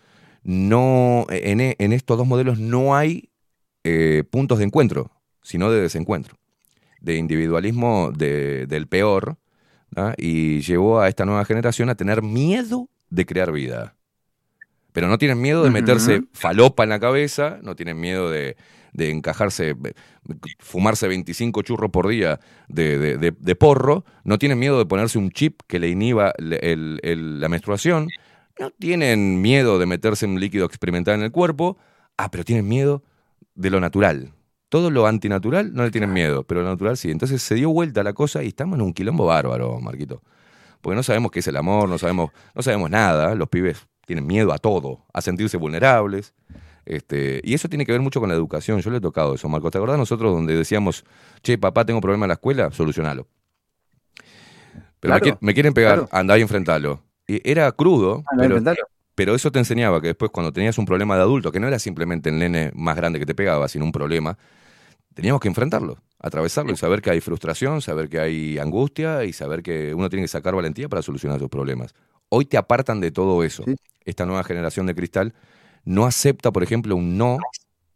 no, 0.43 1.25
en, 1.29 1.59
en 1.77 1.91
estos 1.91 2.17
dos 2.17 2.25
modelos 2.25 2.57
no 2.57 2.95
hay 2.95 3.29
eh, 3.83 4.23
puntos 4.29 4.59
de 4.59 4.63
encuentro, 4.63 5.11
sino 5.41 5.69
de 5.69 5.81
desencuentro, 5.81 6.37
de 7.01 7.17
individualismo 7.17 8.13
de- 8.15 8.65
del 8.67 8.87
peor, 8.87 9.35
y 10.17 10.61
llevó 10.61 11.01
a 11.01 11.09
esta 11.09 11.25
nueva 11.25 11.43
generación 11.43 11.89
a 11.89 11.95
tener 11.95 12.21
miedo 12.21 12.87
de 13.09 13.25
crear 13.25 13.51
vida. 13.51 13.95
Pero 14.93 15.09
no 15.09 15.17
tienen 15.17 15.41
miedo 15.41 15.63
de 15.63 15.69
meterse 15.69 16.21
falopa 16.33 16.83
en 16.83 16.89
la 16.89 16.99
cabeza, 16.99 17.59
no 17.61 17.75
tienen 17.75 17.99
miedo 17.99 18.29
de, 18.31 18.55
de 18.97 19.11
encajarse, 19.11 19.75
fumarse 20.59 21.07
25 21.07 21.61
churros 21.61 21.91
por 21.91 22.07
día 22.07 22.39
de, 22.67 23.55
porro, 23.57 24.03
no 24.23 24.39
tienen 24.39 24.59
miedo 24.59 24.79
de 24.79 24.85
ponerse 24.85 25.19
un 25.19 25.29
chip 25.29 25.61
que 25.67 25.79
le 25.79 25.87
inhiba 25.87 26.33
la 26.37 27.47
menstruación, 27.47 28.09
no 28.59 28.71
tienen 28.71 29.39
miedo 29.39 29.77
de 29.77 29.85
meterse 29.85 30.25
un 30.25 30.39
líquido 30.39 30.65
experimental 30.65 31.13
en 31.15 31.21
el 31.21 31.31
cuerpo, 31.31 31.77
ah, 32.17 32.31
pero 32.31 32.43
tienen 32.43 32.67
miedo 32.67 33.03
de 33.53 33.69
lo 33.69 33.79
natural. 33.79 34.33
Todo 34.69 34.89
lo 34.89 35.05
antinatural 35.05 35.73
no 35.73 35.83
le 35.83 35.91
tienen 35.91 36.11
miedo, 36.11 36.43
pero 36.43 36.63
lo 36.63 36.67
natural 36.67 36.97
sí. 36.97 37.11
Entonces 37.11 37.41
se 37.43 37.53
dio 37.53 37.69
vuelta 37.69 38.03
la 38.03 38.13
cosa 38.13 38.43
y 38.43 38.47
estamos 38.47 38.79
en 38.79 38.81
un 38.81 38.93
quilombo 38.93 39.27
bárbaro, 39.27 39.79
Marquito. 39.79 40.23
Porque 40.81 40.95
no 40.95 41.03
sabemos 41.03 41.31
qué 41.31 41.39
es 41.39 41.47
el 41.47 41.55
amor, 41.55 41.87
no 41.87 41.99
sabemos, 41.99 42.31
no 42.55 42.63
sabemos 42.63 42.89
nada. 42.89 43.35
Los 43.35 43.47
pibes 43.47 43.87
tienen 44.07 44.25
miedo 44.25 44.51
a 44.51 44.57
todo, 44.57 45.05
a 45.13 45.21
sentirse 45.21 45.57
vulnerables. 45.57 46.33
Este, 46.87 47.41
y 47.43 47.53
eso 47.53 47.67
tiene 47.67 47.85
que 47.85 47.91
ver 47.91 47.99
mucho 47.99 48.21
con 48.21 48.29
la 48.29 48.35
educación. 48.35 48.79
Yo 48.79 48.89
le 48.89 48.97
he 48.97 49.01
tocado 49.01 49.35
eso, 49.35 49.49
Marco. 49.49 49.69
¿Te 49.69 49.77
acordás 49.77 49.97
nosotros 49.97 50.31
donde 50.31 50.55
decíamos, 50.55 51.03
che, 51.43 51.57
papá, 51.57 51.83
tengo 51.85 51.99
problema 51.99 52.25
en 52.25 52.29
la 52.29 52.35
escuela? 52.35 52.71
Solucionalo. 52.71 53.27
Pero 54.99 55.13
me, 55.13 55.19
Claro, 55.19 55.35
qui- 55.35 55.37
me 55.41 55.53
quieren 55.53 55.73
pegar, 55.73 55.95
claro. 55.95 56.09
andá 56.11 56.37
y 56.37 56.41
enfrentalo. 56.41 57.03
Y 57.27 57.41
era 57.49 57.69
crudo, 57.73 58.23
pero 59.15 59.35
eso 59.35 59.51
te 59.51 59.59
enseñaba 59.59 59.99
que 59.99 60.07
después 60.07 60.31
cuando 60.31 60.53
tenías 60.53 60.77
un 60.77 60.85
problema 60.85 61.15
de 61.17 61.23
adulto, 61.23 61.51
que 61.51 61.59
no 61.59 61.67
era 61.67 61.77
simplemente 61.77 62.29
el 62.29 62.39
nene 62.39 62.71
más 62.73 62.95
grande 62.95 63.19
que 63.19 63.25
te 63.25 63.35
pegaba, 63.35 63.67
sino 63.67 63.83
un 63.83 63.91
problema, 63.91 64.37
teníamos 65.13 65.41
que 65.41 65.49
enfrentarlo, 65.49 65.97
atravesarlo 66.19 66.71
y 66.71 66.77
saber 66.77 67.01
que 67.01 67.09
hay 67.09 67.19
frustración, 67.19 67.81
saber 67.81 68.07
que 68.07 68.19
hay 68.19 68.59
angustia 68.59 69.25
y 69.25 69.33
saber 69.33 69.61
que 69.61 69.93
uno 69.93 70.09
tiene 70.09 70.23
que 70.23 70.29
sacar 70.29 70.55
valentía 70.55 70.87
para 70.87 71.01
solucionar 71.01 71.39
sus 71.39 71.49
problemas. 71.49 71.93
Hoy 72.29 72.45
te 72.45 72.57
apartan 72.57 73.01
de 73.01 73.11
todo 73.11 73.43
eso. 73.43 73.65
Esta 74.05 74.25
nueva 74.25 74.43
generación 74.45 74.85
de 74.85 74.95
cristal 74.95 75.33
no 75.87 76.05
acepta, 76.05 76.51
por 76.51 76.63
ejemplo, 76.63 76.95
un 76.95 77.17
no 77.17 77.37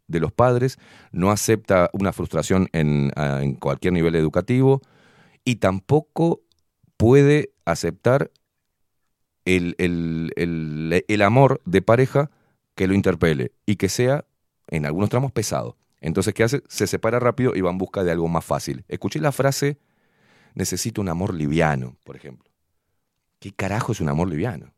de 0.08 0.20
los 0.20 0.32
padres, 0.32 0.78
no 1.12 1.30
acepta 1.30 1.90
una 1.92 2.12
frustración 2.12 2.68
en, 2.72 3.12
ah, 3.16 3.40
en 3.42 3.54
cualquier 3.54 3.94
nivel 3.94 4.14
educativo 4.16 4.82
y 5.44 5.56
tampoco 5.56 6.42
puede 6.98 7.52
aceptar 7.66 8.30
el, 9.44 9.74
el- 9.78 10.32
el- 10.36 11.04
el 11.06 11.22
amor 11.22 11.60
de 11.64 11.82
pareja 11.82 12.30
que 12.74 12.86
lo 12.86 12.94
interpele 12.94 13.52
y 13.66 13.76
que 13.76 13.88
sea, 13.88 14.24
en 14.68 14.86
algunos 14.86 15.10
tramos, 15.10 15.32
pesado. 15.32 15.76
Entonces, 16.00 16.34
¿qué 16.34 16.44
hace? 16.44 16.62
Se 16.68 16.86
separa 16.86 17.20
rápido 17.20 17.54
y 17.54 17.60
va 17.60 17.70
en 17.70 17.78
busca 17.78 18.02
de 18.04 18.10
algo 18.12 18.28
más 18.28 18.44
fácil. 18.44 18.84
Escuché 18.88 19.20
la 19.20 19.32
frase, 19.32 19.78
necesito 20.54 21.00
un 21.00 21.08
amor 21.10 21.34
liviano, 21.34 21.96
por 22.04 22.16
ejemplo. 22.16 22.50
¿Qué 23.40 23.52
carajo 23.52 23.92
es 23.92 24.00
un 24.00 24.08
amor 24.08 24.28
liviano? 24.28 24.74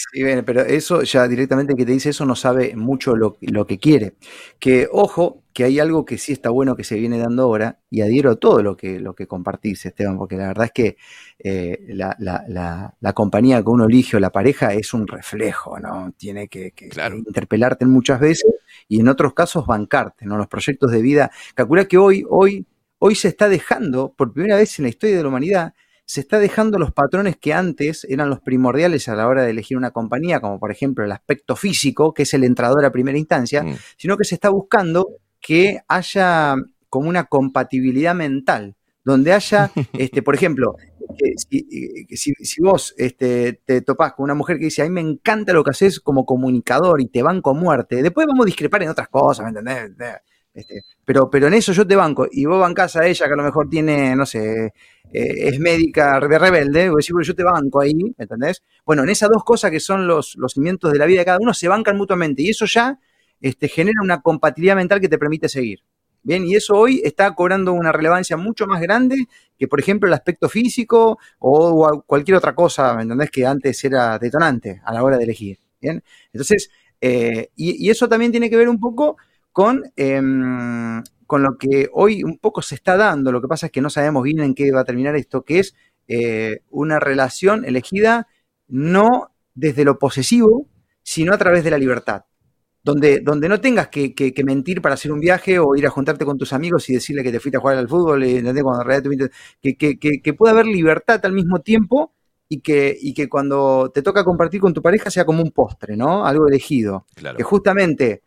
Sí, 0.00 0.22
bien, 0.22 0.44
pero 0.44 0.60
eso 0.62 1.02
ya 1.02 1.26
directamente 1.26 1.74
que 1.74 1.84
te 1.84 1.90
dice 1.90 2.10
eso 2.10 2.24
no 2.24 2.36
sabe 2.36 2.76
mucho 2.76 3.16
lo, 3.16 3.36
lo 3.40 3.66
que 3.66 3.78
quiere. 3.80 4.14
Que 4.60 4.86
ojo, 4.92 5.42
que 5.52 5.64
hay 5.64 5.80
algo 5.80 6.04
que 6.04 6.18
sí 6.18 6.32
está 6.32 6.50
bueno 6.50 6.76
que 6.76 6.84
se 6.84 6.94
viene 7.00 7.18
dando 7.18 7.42
ahora 7.42 7.80
y 7.90 8.02
adhiero 8.02 8.30
a 8.30 8.36
todo 8.36 8.62
lo 8.62 8.76
que, 8.76 9.00
lo 9.00 9.14
que 9.16 9.26
compartís, 9.26 9.84
Esteban, 9.86 10.16
porque 10.16 10.36
la 10.36 10.46
verdad 10.48 10.66
es 10.66 10.72
que 10.72 10.96
eh, 11.40 11.84
la, 11.88 12.14
la- 12.20 12.44
la- 12.48 12.94
la 13.00 13.12
compañía 13.12 13.60
que 13.60 13.70
uno 13.70 13.86
elige 13.86 14.16
o 14.16 14.20
la 14.20 14.30
pareja 14.30 14.72
es 14.72 14.94
un 14.94 15.06
reflejo, 15.08 15.80
¿no? 15.80 16.12
Tiene 16.16 16.46
que, 16.48 16.70
que- 16.72 16.88
que 16.90 17.00
interpelarte 17.16 17.84
muchas 17.84 18.20
veces 18.20 18.54
y 18.86 19.00
en 19.00 19.08
otros 19.08 19.34
casos 19.34 19.66
bancarte, 19.66 20.26
¿no? 20.26 20.36
Los 20.36 20.46
proyectos 20.46 20.92
de 20.92 21.02
vida. 21.02 21.30
Calcula 21.56 21.86
que 21.86 21.98
hoy, 21.98 22.24
hoy, 22.28 22.64
hoy 23.00 23.14
se 23.16 23.28
está 23.28 23.48
dejando, 23.48 24.12
por 24.16 24.32
primera 24.32 24.56
vez 24.56 24.78
en 24.78 24.84
la 24.84 24.90
historia 24.90 25.16
de 25.16 25.22
la 25.22 25.28
humanidad, 25.28 25.74
se 26.10 26.20
está 26.22 26.38
dejando 26.38 26.78
los 26.78 26.90
patrones 26.90 27.36
que 27.36 27.52
antes 27.52 28.04
eran 28.08 28.30
los 28.30 28.40
primordiales 28.40 29.08
a 29.10 29.14
la 29.14 29.28
hora 29.28 29.42
de 29.44 29.50
elegir 29.50 29.76
una 29.76 29.90
compañía, 29.90 30.40
como 30.40 30.58
por 30.58 30.70
ejemplo 30.72 31.04
el 31.04 31.12
aspecto 31.12 31.54
físico, 31.54 32.14
que 32.14 32.22
es 32.22 32.32
el 32.32 32.44
entrador 32.44 32.82
a 32.86 32.90
primera 32.90 33.18
instancia, 33.18 33.62
sino 33.98 34.16
que 34.16 34.24
se 34.24 34.34
está 34.34 34.48
buscando 34.48 35.10
que 35.38 35.80
haya 35.86 36.54
como 36.88 37.10
una 37.10 37.24
compatibilidad 37.24 38.14
mental, 38.14 38.74
donde 39.04 39.34
haya, 39.34 39.70
este, 39.92 40.22
por 40.22 40.34
ejemplo, 40.34 40.76
que 41.18 41.32
si, 41.36 42.06
que 42.06 42.16
si- 42.16 42.32
si 42.40 42.62
vos 42.62 42.94
este, 42.96 43.60
te 43.66 43.82
topás 43.82 44.14
con 44.14 44.24
una 44.24 44.34
mujer 44.34 44.58
que 44.58 44.64
dice, 44.64 44.80
a 44.80 44.86
mí 44.86 44.90
me 44.90 45.02
encanta 45.02 45.52
lo 45.52 45.62
que 45.62 45.70
haces 45.72 46.00
como 46.00 46.24
comunicador 46.24 47.02
y 47.02 47.06
te 47.08 47.22
banco 47.22 47.50
a 47.50 47.54
muerte, 47.54 48.02
después 48.02 48.26
vamos 48.26 48.44
a 48.44 48.46
discrepar 48.46 48.82
en 48.82 48.88
otras 48.90 49.08
cosas, 49.08 49.44
¿me 49.44 49.50
entendés? 49.58 49.90
Este, 50.54 50.80
pero, 51.04 51.30
pero 51.30 51.46
en 51.46 51.54
eso 51.54 51.72
yo 51.72 51.86
te 51.86 51.94
banco 51.94 52.26
y 52.30 52.44
vos 52.46 52.58
bancás 52.60 52.96
a 52.96 53.06
ella 53.06 53.26
que 53.26 53.32
a 53.32 53.36
lo 53.36 53.44
mejor 53.44 53.68
tiene, 53.68 54.16
no 54.16 54.26
sé, 54.26 54.72
eh, 55.12 55.48
es 55.48 55.58
médica 55.60 56.20
de 56.20 56.38
rebelde, 56.38 56.90
vos 56.90 56.98
decís, 56.98 57.12
"Bueno, 57.12 57.24
yo 57.26 57.34
te 57.34 57.42
banco 57.44 57.80
ahí, 57.80 57.94
¿me 57.94 58.12
¿entendés? 58.18 58.62
Bueno, 58.84 59.02
en 59.04 59.10
esas 59.10 59.30
dos 59.30 59.44
cosas 59.44 59.70
que 59.70 59.80
son 59.80 60.06
los, 60.06 60.36
los 60.36 60.52
cimientos 60.52 60.92
de 60.92 60.98
la 60.98 61.06
vida 61.06 61.20
de 61.20 61.24
cada 61.26 61.38
uno 61.40 61.54
se 61.54 61.68
bancan 61.68 61.96
mutuamente 61.96 62.42
y 62.42 62.50
eso 62.50 62.66
ya 62.66 62.98
este, 63.40 63.68
genera 63.68 64.00
una 64.02 64.20
compatibilidad 64.20 64.76
mental 64.76 65.00
que 65.00 65.08
te 65.08 65.18
permite 65.18 65.48
seguir. 65.48 65.80
Bien, 66.22 66.44
y 66.46 66.56
eso 66.56 66.74
hoy 66.74 67.00
está 67.04 67.34
cobrando 67.34 67.72
una 67.72 67.92
relevancia 67.92 68.36
mucho 68.36 68.66
más 68.66 68.80
grande 68.82 69.16
que, 69.56 69.68
por 69.68 69.80
ejemplo, 69.80 70.08
el 70.08 70.14
aspecto 70.14 70.48
físico 70.48 71.18
o 71.38 72.02
cualquier 72.06 72.36
otra 72.36 72.54
cosa, 72.54 72.94
¿me 72.94 73.02
entendés? 73.02 73.30
Que 73.30 73.46
antes 73.46 73.82
era 73.84 74.18
detonante 74.18 74.80
a 74.84 74.92
la 74.92 75.02
hora 75.04 75.16
de 75.16 75.24
elegir. 75.24 75.58
Bien, 75.80 76.02
entonces, 76.32 76.70
eh, 77.00 77.50
y, 77.56 77.86
y 77.86 77.90
eso 77.90 78.08
también 78.08 78.32
tiene 78.32 78.50
que 78.50 78.56
ver 78.56 78.68
un 78.68 78.80
poco 78.80 79.16
con, 79.52 79.84
em, 79.96 81.02
con 81.28 81.44
lo 81.44 81.56
que 81.58 81.88
hoy 81.92 82.24
un 82.24 82.38
poco 82.38 82.62
se 82.62 82.74
está 82.74 82.96
dando. 82.96 83.30
Lo 83.30 83.40
que 83.40 83.46
pasa 83.46 83.66
es 83.66 83.72
que 83.72 83.80
no 83.80 83.90
sabemos 83.90 84.24
bien 84.24 84.40
en 84.40 84.54
qué 84.54 84.72
va 84.72 84.80
a 84.80 84.84
terminar 84.84 85.14
esto, 85.14 85.42
que 85.42 85.60
es 85.60 85.74
eh, 86.08 86.62
una 86.70 86.98
relación 86.98 87.64
elegida 87.64 88.26
no 88.66 89.30
desde 89.54 89.84
lo 89.84 89.98
posesivo, 89.98 90.66
sino 91.02 91.32
a 91.34 91.38
través 91.38 91.62
de 91.64 91.70
la 91.70 91.78
libertad 91.78 92.24
donde, 92.82 93.20
donde 93.20 93.48
no 93.50 93.60
tengas 93.60 93.88
que, 93.88 94.14
que- 94.14 94.32
que 94.32 94.44
mentir 94.44 94.80
para 94.80 94.94
hacer 94.94 95.12
un 95.12 95.20
viaje 95.20 95.58
o 95.58 95.76
ir 95.76 95.86
a 95.86 95.90
juntarte 95.90 96.24
con 96.24 96.38
tus 96.38 96.52
amigos 96.54 96.88
y 96.88 96.94
decirle 96.94 97.22
que 97.22 97.32
te 97.32 97.40
fuiste 97.40 97.58
a 97.58 97.60
jugar 97.60 97.76
al 97.76 97.88
fútbol, 97.88 98.24
y, 98.24 98.36
¿entendés? 98.36 98.62
Cuando 98.64 98.82
en 98.82 98.88
realidad 98.88 99.30
que, 99.60 99.76
que, 99.76 99.98
que 100.22 100.32
pueda 100.34 100.52
haber 100.54 100.66
libertad 100.66 101.20
al 101.24 101.32
mismo 101.34 101.58
tiempo 101.60 102.14
y 102.48 102.60
que, 102.60 102.96
y 102.98 103.12
que 103.12 103.28
cuando 103.28 103.90
te 103.92 104.00
toca 104.00 104.24
compartir 104.24 104.60
con 104.60 104.72
tu 104.72 104.80
pareja 104.80 105.10
sea 105.10 105.26
como 105.26 105.42
un 105.42 105.50
postre, 105.50 105.96
¿no? 105.96 106.24
Algo 106.24 106.48
elegido. 106.48 107.04
Claro. 107.14 107.36
Que 107.36 107.42
justamente 107.42 108.22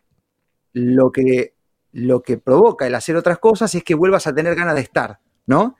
lo 0.74 1.10
que, 1.10 1.54
lo 1.92 2.22
que 2.22 2.38
provoca 2.38 2.86
el 2.86 2.94
hacer 2.94 3.16
otras 3.16 3.38
cosas 3.38 3.74
es 3.74 3.84
que 3.84 3.94
vuelvas 3.94 4.26
a 4.26 4.34
tener 4.34 4.54
ganas 4.54 4.74
de 4.74 4.80
estar, 4.80 5.18
¿no? 5.46 5.76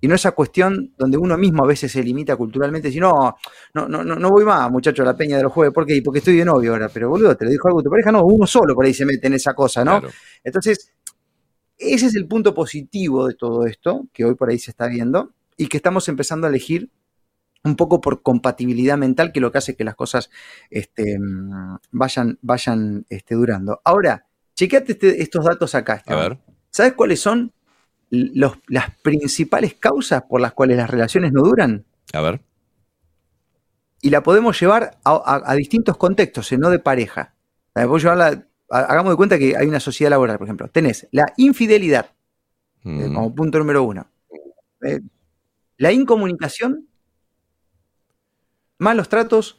Y 0.00 0.08
no 0.08 0.14
esa 0.14 0.32
cuestión 0.32 0.92
donde 0.98 1.16
uno 1.16 1.38
mismo 1.38 1.64
a 1.64 1.66
veces 1.66 1.90
se 1.90 2.02
limita 2.02 2.36
culturalmente, 2.36 2.92
si 2.92 3.00
no, 3.00 3.36
no, 3.72 3.88
no, 3.88 4.04
no 4.04 4.16
no 4.16 4.30
voy 4.30 4.44
más, 4.44 4.70
muchacho, 4.70 5.02
a 5.02 5.06
la 5.06 5.16
peña 5.16 5.38
de 5.38 5.44
los 5.44 5.52
jueves, 5.52 5.72
¿por 5.72 5.86
qué? 5.86 6.02
Porque 6.04 6.18
estoy 6.18 6.36
de 6.36 6.44
novio 6.44 6.72
ahora, 6.72 6.90
pero 6.92 7.08
boludo, 7.08 7.34
te 7.36 7.46
lo 7.46 7.50
dijo 7.50 7.68
algo 7.68 7.82
tu 7.82 7.88
pareja, 7.88 8.12
no, 8.12 8.22
uno 8.22 8.46
solo 8.46 8.74
por 8.74 8.84
ahí 8.84 8.92
se 8.92 9.06
mete 9.06 9.26
en 9.28 9.34
esa 9.34 9.54
cosa, 9.54 9.82
¿no? 9.82 10.00
Claro. 10.00 10.14
Entonces, 10.42 10.92
ese 11.78 12.06
es 12.06 12.14
el 12.16 12.26
punto 12.28 12.52
positivo 12.54 13.26
de 13.26 13.34
todo 13.34 13.64
esto, 13.66 14.06
que 14.12 14.26
hoy 14.26 14.34
por 14.34 14.50
ahí 14.50 14.58
se 14.58 14.70
está 14.70 14.88
viendo, 14.88 15.32
y 15.56 15.68
que 15.68 15.78
estamos 15.78 16.08
empezando 16.08 16.46
a 16.46 16.50
elegir 16.50 16.90
un 17.64 17.76
poco 17.76 18.00
por 18.00 18.22
compatibilidad 18.22 18.98
mental, 18.98 19.32
que 19.32 19.40
lo 19.40 19.50
que 19.50 19.58
hace 19.58 19.74
que 19.74 19.84
las 19.84 19.94
cosas 19.94 20.30
este, 20.70 21.18
mm, 21.18 21.78
vayan, 21.92 22.38
vayan 22.42 23.06
este, 23.08 23.34
durando. 23.34 23.80
Ahora, 23.84 24.26
chequeate 24.54 24.92
este- 24.92 25.22
estos 25.22 25.44
datos 25.44 25.74
acá. 25.74 26.02
A 26.06 26.14
ver. 26.16 26.38
¿Sabes 26.70 26.92
cuáles 26.94 27.20
son 27.20 27.52
los- 28.10 28.56
las 28.68 28.94
principales 29.00 29.74
causas 29.74 30.22
por 30.22 30.40
las 30.40 30.52
cuales 30.52 30.76
las 30.76 30.88
relaciones 30.90 31.32
no 31.32 31.42
duran? 31.42 31.84
A 32.12 32.20
ver. 32.20 32.40
y 34.00 34.10
la 34.10 34.22
podemos 34.22 34.60
llevar 34.60 34.98
a, 35.02 35.12
a- 35.12 35.50
a 35.50 35.54
distintos 35.54 35.96
contextos, 35.96 36.52
eh, 36.52 36.58
no 36.58 36.68
de 36.68 36.78
pareja. 36.78 37.34
La 37.74 37.82
podemos 37.84 38.02
llevarla- 38.02 38.46
ha- 38.68 38.78
hagamos 38.80 39.12
de 39.12 39.16
cuenta 39.16 39.38
que 39.38 39.56
hay 39.56 39.66
una 39.66 39.80
sociedad 39.80 40.10
laboral, 40.10 40.36
por 40.36 40.46
ejemplo. 40.46 40.68
Tenés 40.68 41.08
la 41.10 41.32
infidelidad 41.38 42.10
eh, 42.84 43.10
como 43.14 43.34
punto 43.34 43.58
número 43.58 43.82
uno. 43.82 44.06
Eh, 44.82 45.00
la 45.78 45.90
incomunicación, 45.90 46.86
malos 48.78 49.08
tratos, 49.08 49.58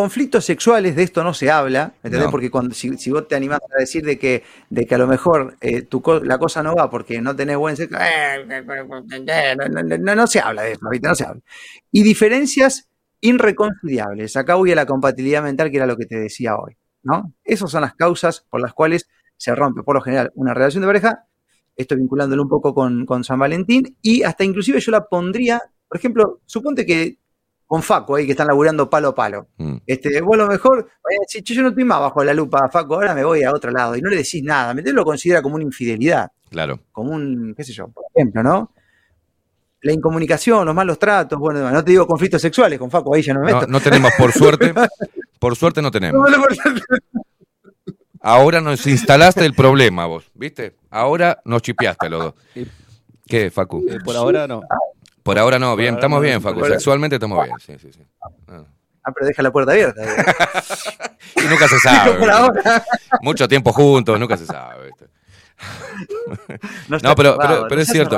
conflictos 0.00 0.44
sexuales, 0.44 0.94
de 0.94 1.04
esto 1.04 1.24
no 1.24 1.32
se 1.32 1.50
habla, 1.50 1.94
¿entendés? 2.02 2.26
No. 2.26 2.30
Porque 2.30 2.50
cuando, 2.50 2.74
si, 2.74 2.98
si 2.98 3.10
vos 3.10 3.26
te 3.26 3.34
animás 3.34 3.60
a 3.74 3.80
decir 3.80 4.04
de 4.04 4.18
que, 4.18 4.42
de 4.68 4.84
que 4.84 4.94
a 4.94 4.98
lo 4.98 5.06
mejor 5.06 5.56
eh, 5.62 5.80
tu 5.80 6.02
co- 6.02 6.20
la 6.22 6.36
cosa 6.36 6.62
no 6.62 6.74
va 6.76 6.90
porque 6.90 7.22
no 7.22 7.34
tenés 7.34 7.56
buen 7.56 7.76
sexo, 7.78 7.96
eh, 7.98 9.56
no, 9.56 9.82
no- 9.82 9.96
no- 9.98 10.14
no 10.14 10.26
se 10.26 10.40
habla 10.40 10.62
de 10.64 10.72
eso, 10.72 10.86
¿viste? 10.90 11.08
No 11.08 11.14
se 11.14 11.24
habla. 11.24 11.40
Y 11.90 12.02
diferencias 12.02 12.90
irreconciliables. 13.22 14.36
Acá 14.36 14.56
voy 14.56 14.70
a 14.72 14.74
la 14.74 14.84
compatibilidad 14.84 15.42
mental, 15.42 15.70
que 15.70 15.78
era 15.78 15.86
lo 15.86 15.96
que 15.96 16.04
te 16.04 16.18
decía 16.18 16.56
hoy, 16.56 16.76
¿no? 17.02 17.32
Esas 17.42 17.70
son 17.70 17.80
las 17.80 17.94
causas 17.94 18.44
por 18.50 18.60
las 18.60 18.74
cuales 18.74 19.08
se 19.38 19.54
rompe, 19.54 19.82
por 19.82 19.94
lo 19.94 20.02
general, 20.02 20.30
una 20.34 20.52
relación 20.52 20.82
de 20.82 20.88
pareja, 20.88 21.24
esto 21.74 21.96
vinculándolo 21.96 22.42
un 22.42 22.50
poco 22.50 22.74
con, 22.74 23.06
con 23.06 23.24
San 23.24 23.38
Valentín, 23.38 23.96
y 24.02 24.22
hasta 24.24 24.44
inclusive 24.44 24.78
yo 24.80 24.92
la 24.92 25.06
pondría, 25.06 25.58
por 25.88 25.96
ejemplo, 25.98 26.40
suponte 26.44 26.84
que 26.84 27.16
con 27.66 27.82
Faco 27.82 28.14
ahí 28.14 28.26
que 28.26 28.32
están 28.32 28.46
laburando 28.46 28.88
palo 28.88 29.08
a 29.08 29.14
palo. 29.14 29.48
Mm. 29.56 29.76
Este, 29.86 30.20
vos 30.20 30.34
a 30.34 30.38
lo 30.38 30.46
mejor, 30.46 30.88
vaya 31.04 31.18
a 31.18 31.24
decir, 31.26 31.42
"Che, 31.42 31.54
yo 31.54 31.62
no 31.62 31.68
estoy 31.70 31.84
más 31.84 32.00
bajo 32.00 32.22
la 32.22 32.32
lupa, 32.34 32.68
Faco, 32.70 32.94
ahora 32.94 33.14
me 33.14 33.24
voy 33.24 33.42
a 33.42 33.50
otro 33.52 33.70
lado, 33.70 33.96
y 33.96 34.00
no 34.00 34.08
le 34.10 34.16
decís 34.18 34.42
nada, 34.42 34.72
¿me 34.72 34.80
entendés? 34.80 34.94
Lo 34.94 35.04
considera 35.04 35.42
como 35.42 35.56
una 35.56 35.64
infidelidad, 35.64 36.30
Claro. 36.50 36.78
como 36.92 37.10
un, 37.12 37.54
qué 37.56 37.64
sé 37.64 37.72
yo, 37.72 37.88
por 37.88 38.04
ejemplo, 38.14 38.42
¿no? 38.42 38.72
La 39.82 39.92
incomunicación, 39.92 40.64
los 40.64 40.74
malos 40.74 40.98
tratos, 40.98 41.38
bueno, 41.38 41.70
no 41.70 41.84
te 41.84 41.90
digo 41.90 42.06
conflictos 42.06 42.40
sexuales, 42.42 42.78
con 42.78 42.90
Faco 42.90 43.14
ahí 43.14 43.22
ya 43.22 43.34
no 43.34 43.40
me 43.40 43.50
No, 43.50 43.60
meto. 43.60 43.70
no 43.70 43.80
tenemos, 43.80 44.10
por 44.16 44.32
suerte, 44.32 44.72
por 45.40 45.56
suerte 45.56 45.82
no 45.82 45.90
tenemos. 45.90 46.24
Ahora 48.20 48.60
nos 48.60 48.86
instalaste 48.86 49.44
el 49.44 49.54
problema 49.54 50.06
vos, 50.06 50.30
¿viste? 50.34 50.74
Ahora 50.90 51.40
nos 51.44 51.62
chipeaste 51.62 52.08
los 52.08 52.22
dos. 52.24 52.34
¿Qué, 53.26 53.50
Facu? 53.50 53.84
Eh, 53.88 53.98
por 54.04 54.16
ahora 54.16 54.46
no. 54.48 54.62
Por 55.26 55.38
ahora 55.38 55.58
no, 55.58 55.76
bien, 55.76 55.90
ahora 55.90 55.98
estamos 56.00 56.16
no, 56.18 56.22
bien, 56.22 56.40
Facu. 56.40 56.64
Sexualmente 56.64 57.16
estamos 57.16 57.44
bien, 57.44 57.56
sí, 57.58 57.74
sí, 57.78 57.92
sí. 57.92 58.00
Ah. 58.48 58.62
Ah, 59.02 59.12
pero 59.12 59.26
deja 59.26 59.42
la 59.42 59.50
puerta 59.52 59.72
abierta. 59.72 60.02
Y 61.36 61.48
nunca 61.48 61.68
se 61.68 61.78
sabe. 61.80 62.14
Por 62.14 62.30
ahora. 62.30 62.84
Mucho 63.20 63.46
tiempo 63.46 63.72
juntos, 63.72 64.18
nunca 64.18 64.36
se 64.36 64.46
sabe. 64.46 64.90
No, 66.88 67.14
pero, 67.14 67.32
cerrado, 67.32 67.62
pero, 67.68 67.76
no 67.76 67.80
es 67.82 67.88
cierto, 67.88 68.16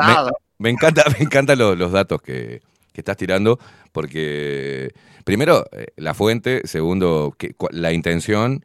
me, 0.59 0.71
encanta, 0.71 1.05
me 1.19 1.25
encantan 1.25 1.59
los, 1.59 1.79
los 1.79 1.93
datos 1.93 2.21
que, 2.21 2.61
que 2.93 3.01
estás 3.01 3.17
tirando, 3.17 3.59
porque 3.93 4.93
primero, 5.25 5.65
eh, 5.73 5.87
la 5.97 6.15
fuente, 6.15 6.63
segundo, 6.65 7.35
que- 7.39 7.55
la 7.71 7.93
intención, 7.93 8.65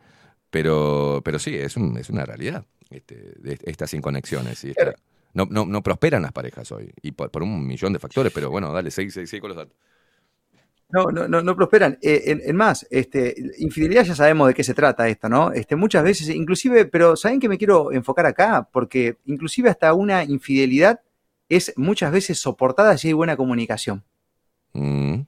pero, 0.49 1.22
pero 1.24 1.40
sí, 1.40 1.56
es, 1.56 1.78
un- 1.78 1.98
es 1.98 2.10
una 2.10 2.26
realidad, 2.26 2.65
este, 2.90 3.15
de 3.38 3.60
estas 3.64 3.94
inconexiones. 3.94 4.64
Y 4.64 4.70
esta- 4.72 4.95
no, 5.34 5.45
no, 5.49 5.65
no 5.65 5.84
prosperan 5.84 6.22
las 6.23 6.31
parejas 6.31 6.72
hoy, 6.72 6.91
y 7.01 7.11
por, 7.14 7.31
por 7.31 7.43
un 7.43 7.65
millón 7.65 7.93
de 7.93 7.99
factores, 7.99 8.31
pero 8.34 8.49
bueno, 8.51 8.72
dale, 8.73 8.91
seguí, 8.91 9.10
seguí, 9.11 9.27
seguí 9.27 9.41
con 9.41 9.49
los 9.49 9.57
datos. 9.57 9.76
No, 10.89 11.05
no, 11.11 11.27
no, 11.27 11.41
no 11.41 11.55
prosperan. 11.55 11.97
Eh, 12.01 12.22
en, 12.27 12.41
en 12.45 12.55
más, 12.55 12.85
este, 12.91 13.34
infidelidad 13.57 14.03
ya 14.03 14.14
sabemos 14.15 14.47
de 14.47 14.53
qué 14.53 14.64
se 14.64 14.76
trata 14.76 15.07
esto, 15.07 15.27
¿no? 15.27 15.51
Este, 15.51 15.76
muchas 15.76 16.03
veces, 16.03 16.30
inclusive, 16.30 16.85
pero 16.85 17.15
¿saben 17.15 17.39
que 17.39 17.49
me 17.49 17.57
quiero 17.57 17.91
enfocar 17.91 18.27
acá? 18.27 18.68
Porque 18.72 19.18
inclusive 19.26 19.69
hasta 19.69 19.93
una 19.95 20.23
infidelidad 20.23 21.01
es 21.49 21.73
muchas 21.77 22.11
veces 22.11 22.39
soportada 22.39 22.95
si 22.97 23.07
hay 23.07 23.14
buena 23.14 23.35
comunicación. 23.38 24.03
Mm, 24.73 25.22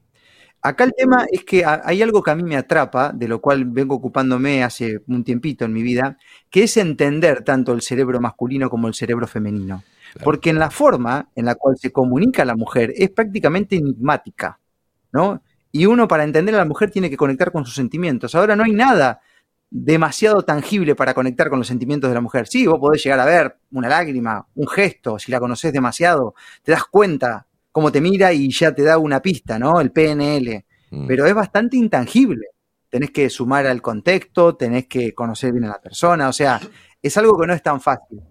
Acá 0.62 0.84
el 0.86 0.94
tema 0.98 1.26
es 1.32 1.44
que 1.46 1.66
ha- 1.66 1.82
hay 1.86 2.02
algo 2.02 2.24
que 2.24 2.32
a 2.32 2.36
mí 2.36 2.44
me 2.44 2.58
atrapa, 2.58 3.12
de 3.14 3.28
lo 3.28 3.42
cual 3.42 3.66
vengo 3.66 3.96
ocupándome 3.96 4.64
hace 4.64 5.02
un 5.08 5.24
tiempito 5.24 5.66
en 5.66 5.74
mi 5.74 5.84
vida, 5.84 6.18
que 6.50 6.64
es 6.64 6.78
entender 6.78 7.44
tanto 7.44 7.74
el 7.74 7.82
cerebro 7.82 8.20
masculino 8.22 8.70
como 8.70 8.88
el 8.88 8.96
cerebro 8.96 9.28
femenino. 9.28 9.84
Porque 10.24 10.50
en 10.50 10.60
la 10.60 10.72
forma 10.72 11.30
en 11.36 11.46
la 11.46 11.56
cual 11.56 11.78
se 11.78 11.92
comunica 11.92 12.46
la 12.46 12.56
mujer 12.56 12.94
es 12.96 13.10
prácticamente 13.10 13.76
enigmática, 13.76 14.60
¿no? 15.12 15.42
Y 15.72 15.86
uno 15.88 16.08
para 16.08 16.24
entender 16.24 16.56
a 16.56 16.60
la 16.60 16.66
mujer 16.66 16.90
tiene 16.90 17.10
que 17.10 17.18
conectar 17.18 17.52
con 17.52 17.66
sus 17.66 17.76
sentimientos. 17.76 18.34
Ahora 18.34 18.56
no 18.56 18.64
hay 18.64 18.72
nada 18.72 19.20
demasiado 19.70 20.44
tangible 20.44 20.96
para 20.96 21.14
conectar 21.14 21.50
con 21.50 21.60
los 21.60 21.68
sentimientos 21.68 22.10
de 22.10 22.14
la 22.14 22.22
mujer. 22.22 22.48
Sí, 22.48 22.66
vos 22.66 22.80
podés 22.80 23.04
llegar 23.04 23.20
a 23.20 23.26
ver 23.26 23.58
una 23.72 23.90
lágrima, 23.90 24.48
un 24.56 24.68
gesto, 24.68 25.20
si 25.20 25.32
la 25.32 25.40
conoces 25.40 25.74
demasiado, 25.74 26.34
te 26.64 26.72
das 26.72 26.86
cuenta 26.86 27.46
cómo 27.74 27.92
te 27.92 28.00
mira 28.00 28.32
y 28.32 28.50
ya 28.52 28.74
te 28.74 28.84
da 28.84 28.98
una 28.98 29.22
pista, 29.22 29.60
¿no? 29.60 29.82
El 29.82 29.92
PNL. 29.92 30.64
mm. 30.92 31.08
Pero 31.08 31.26
es 31.26 31.34
bastante 31.34 31.76
intangible. 31.76 32.48
Tenés 32.90 33.12
que 33.12 33.30
sumar 33.30 33.68
al 33.68 33.82
contexto, 33.82 34.56
tenés 34.56 34.88
que 34.88 35.14
conocer 35.14 35.52
bien 35.52 35.66
a 35.66 35.70
la 35.70 35.82
persona, 35.82 36.30
o 36.30 36.34
sea, 36.34 36.62
es 37.02 37.18
algo 37.18 37.38
que 37.38 37.48
no 37.48 37.54
es 37.54 37.62
tan 37.62 37.82
fácil. 37.82 38.22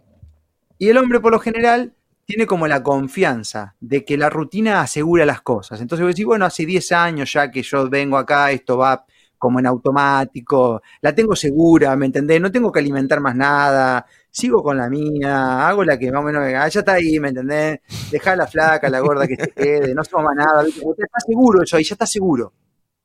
Y 0.78 0.88
el 0.88 0.98
hombre, 0.98 1.20
por 1.20 1.32
lo 1.32 1.38
general, 1.38 1.94
tiene 2.24 2.46
como 2.46 2.66
la 2.66 2.82
confianza 2.82 3.76
de 3.80 4.04
que 4.04 4.16
la 4.16 4.30
rutina 4.30 4.80
asegura 4.80 5.26
las 5.26 5.42
cosas. 5.42 5.80
Entonces 5.80 6.04
vos 6.04 6.14
decís, 6.14 6.26
bueno, 6.26 6.44
hace 6.46 6.66
10 6.66 6.92
años 6.92 7.32
ya 7.32 7.50
que 7.50 7.62
yo 7.62 7.88
vengo 7.88 8.16
acá, 8.16 8.50
esto 8.50 8.78
va 8.78 9.04
como 9.38 9.58
en 9.60 9.66
automático, 9.66 10.80
la 11.02 11.14
tengo 11.14 11.36
segura, 11.36 11.94
¿me 11.96 12.06
entendés? 12.06 12.40
No 12.40 12.50
tengo 12.50 12.72
que 12.72 12.80
alimentar 12.80 13.20
más 13.20 13.36
nada, 13.36 14.06
sigo 14.30 14.62
con 14.62 14.78
la 14.78 14.88
mía, 14.88 15.68
hago 15.68 15.84
la 15.84 15.98
que 15.98 16.10
más 16.10 16.22
o 16.22 16.24
menos, 16.24 16.42
ah, 16.42 16.66
ya 16.66 16.80
está 16.80 16.94
ahí, 16.94 17.20
¿me 17.20 17.28
entendés? 17.28 17.80
Dejá 18.10 18.36
la 18.36 18.46
flaca, 18.46 18.88
la 18.88 19.00
gorda 19.00 19.26
que 19.26 19.36
se 19.36 19.50
quede, 19.50 19.94
no 19.94 20.02
somos 20.02 20.24
más 20.24 20.36
nada, 20.36 20.66
está 20.66 21.20
seguro 21.26 21.62
eso, 21.62 21.76
ahí 21.76 21.84
ya 21.84 21.94
está 21.94 22.06
seguro, 22.06 22.54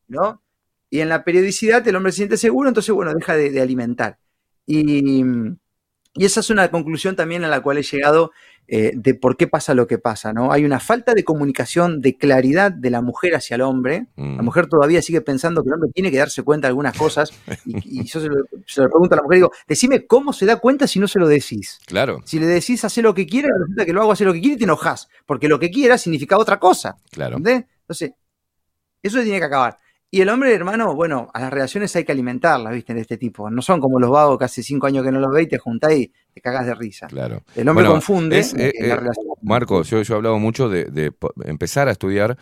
¿no? 0.07 0.41
Y 0.89 1.01
en 1.01 1.09
la 1.09 1.25
periodicidad 1.25 1.85
el 1.85 1.95
hombre 1.97 2.13
se 2.13 2.17
siente 2.17 2.37
seguro, 2.37 2.69
entonces, 2.69 2.95
bueno, 2.95 3.13
deja 3.13 3.35
de, 3.35 3.51
de 3.51 3.61
alimentar. 3.61 4.17
Y, 4.65 5.23
y 6.19 6.25
esa 6.25 6.41
es 6.41 6.49
una 6.49 6.69
conclusión 6.69 7.15
también 7.15 7.45
a 7.45 7.47
la 7.47 7.61
cual 7.61 7.77
he 7.77 7.83
llegado 7.83 8.31
eh, 8.67 8.91
de 8.93 9.15
por 9.15 9.37
qué 9.37 9.47
pasa 9.47 9.73
lo 9.73 9.87
que 9.87 9.99
pasa, 9.99 10.33
¿no? 10.33 10.51
Hay 10.51 10.65
una 10.65 10.81
falta 10.81 11.13
de 11.13 11.23
comunicación, 11.23 12.01
de 12.01 12.17
claridad 12.17 12.73
de 12.73 12.89
la 12.89 13.01
mujer 13.01 13.35
hacia 13.35 13.55
el 13.55 13.61
hombre. 13.61 14.07
Mm. 14.17 14.35
La 14.35 14.43
mujer 14.43 14.67
todavía 14.67 15.01
sigue 15.01 15.21
pensando 15.21 15.63
que 15.63 15.69
el 15.69 15.75
hombre 15.75 15.91
tiene 15.93 16.11
que 16.11 16.17
darse 16.17 16.43
cuenta 16.43 16.67
de 16.67 16.71
algunas 16.71 16.97
cosas. 16.97 17.31
Y, 17.65 17.77
y 18.01 18.03
yo 18.03 18.19
se 18.19 18.27
lo, 18.27 18.35
se 18.67 18.81
lo 18.81 18.89
pregunto 18.89 19.15
a 19.15 19.17
la 19.17 19.23
mujer 19.23 19.37
y 19.37 19.39
digo, 19.39 19.51
decime 19.65 20.05
cómo 20.05 20.33
se 20.33 20.45
da 20.45 20.57
cuenta 20.57 20.87
si 20.87 20.99
no 20.99 21.07
se 21.07 21.19
lo 21.19 21.27
decís. 21.29 21.79
Claro, 21.85 22.19
Si 22.25 22.37
le 22.37 22.47
decís 22.47 22.83
hacer 22.83 23.05
lo 23.05 23.13
que 23.13 23.25
quiere, 23.25 23.47
resulta 23.57 23.85
que 23.85 23.93
lo 23.93 24.01
hago 24.01 24.11
hacer 24.11 24.27
lo 24.27 24.33
que 24.33 24.41
quiere 24.41 24.55
y 24.55 24.59
te 24.59 24.65
enojas. 24.65 25.07
Porque 25.25 25.47
lo 25.47 25.57
que 25.57 25.71
quiera 25.71 25.97
significa 25.97 26.37
otra 26.37 26.59
cosa. 26.59 26.97
claro. 27.11 27.37
¿Entendés? 27.37 27.65
Entonces, 27.83 28.11
eso 29.01 29.17
se 29.17 29.23
tiene 29.23 29.39
que 29.39 29.45
acabar. 29.45 29.77
Y 30.11 30.21
el 30.21 30.29
hombre, 30.29 30.53
hermano, 30.55 30.95
bueno, 30.95 31.29
a 31.33 31.41
las 31.41 31.53
relaciones 31.53 31.95
hay 31.95 32.03
que 32.03 32.11
alimentarlas, 32.11 32.73
¿viste? 32.73 32.95
De 32.95 33.01
este 33.01 33.17
tipo. 33.17 33.49
No 33.51 33.61
son 33.61 33.79
como 33.79 33.99
los 33.99 34.09
vagos 34.09 34.39
que 34.39 34.45
hace 34.45 34.63
cinco 34.63 34.87
años 34.87 35.05
que 35.05 35.11
no 35.11 35.19
los 35.19 35.31
ve 35.31 35.43
y 35.43 35.47
te 35.47 35.59
juntás 35.59 35.93
y 35.93 36.11
te 36.33 36.41
cagas 36.41 36.65
de 36.65 36.73
risa. 36.73 37.07
Claro. 37.07 37.43
El 37.55 37.69
hombre 37.69 37.83
Bueno, 37.83 37.91
confunde 37.91 38.39
es, 38.39 38.53
eh, 38.55 38.73
eh, 38.75 38.95
relación. 38.95 39.25
Marco, 39.43 39.83
yo, 39.83 40.01
yo 40.01 40.13
he 40.13 40.17
hablado 40.17 40.39
mucho 40.39 40.67
de, 40.67 40.85
de 40.85 41.11
empezar 41.45 41.87
a 41.87 41.91
estudiar 41.91 42.37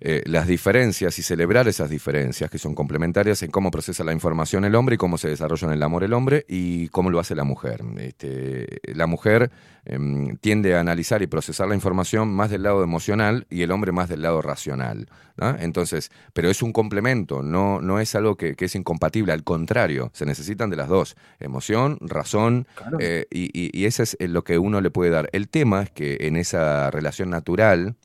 eh, 0.00 0.22
las 0.26 0.46
diferencias 0.46 1.18
y 1.18 1.22
celebrar 1.22 1.66
esas 1.66 1.90
diferencias 1.90 2.48
que 2.48 2.58
son 2.58 2.76
complementarias 2.76 3.42
en 3.42 3.50
cómo 3.50 3.72
procesa 3.72 4.04
la 4.04 4.12
información 4.12 4.64
el 4.64 4.76
hombre 4.76 4.94
y 4.94 4.98
cómo 4.98 5.18
se 5.18 5.28
desarrolla 5.28 5.66
en 5.66 5.74
el 5.74 5.82
amor 5.82 6.04
el 6.04 6.12
hombre 6.12 6.44
y 6.46 6.86
cómo 6.90 7.10
lo 7.10 7.18
hace 7.18 7.34
la 7.34 7.42
mujer. 7.42 7.82
Este, 7.96 8.80
la 8.94 9.08
mujer 9.08 9.50
em, 9.84 10.36
tiende 10.36 10.76
a 10.76 10.80
analizar 10.80 11.20
y 11.22 11.26
procesar 11.26 11.66
la 11.66 11.74
información 11.74 12.28
más 12.28 12.48
del 12.48 12.62
lado 12.62 12.84
emocional 12.84 13.48
y 13.50 13.62
el 13.62 13.72
hombre 13.72 13.90
más 13.90 14.08
del 14.08 14.22
lado 14.22 14.40
racional. 14.40 15.08
¿no? 15.36 15.56
Entonces, 15.58 16.12
pero 16.32 16.48
es 16.48 16.62
un 16.62 16.72
complemento, 16.72 17.42
no, 17.42 17.80
no 17.80 17.98
es 17.98 18.14
algo 18.14 18.36
que, 18.36 18.54
que 18.54 18.66
es 18.66 18.76
incompatible, 18.76 19.32
al 19.32 19.42
contrario, 19.42 20.10
se 20.14 20.26
necesitan 20.26 20.70
de 20.70 20.76
las 20.76 20.88
dos, 20.88 21.16
emoción, 21.40 21.98
razón, 22.00 22.68
eh, 23.00 23.26
y, 23.32 23.50
y, 23.52 23.76
y 23.76 23.86
eso 23.86 24.04
es 24.04 24.16
lo 24.20 24.44
que 24.44 24.58
uno 24.58 24.80
le 24.80 24.90
puede 24.90 25.10
dar. 25.10 25.28
El 25.32 25.48
tema 25.48 25.82
es 25.82 25.90
que 25.90 26.18
en 26.20 26.36
esa 26.36 26.92
relación 26.92 27.30
natural, 27.30 27.96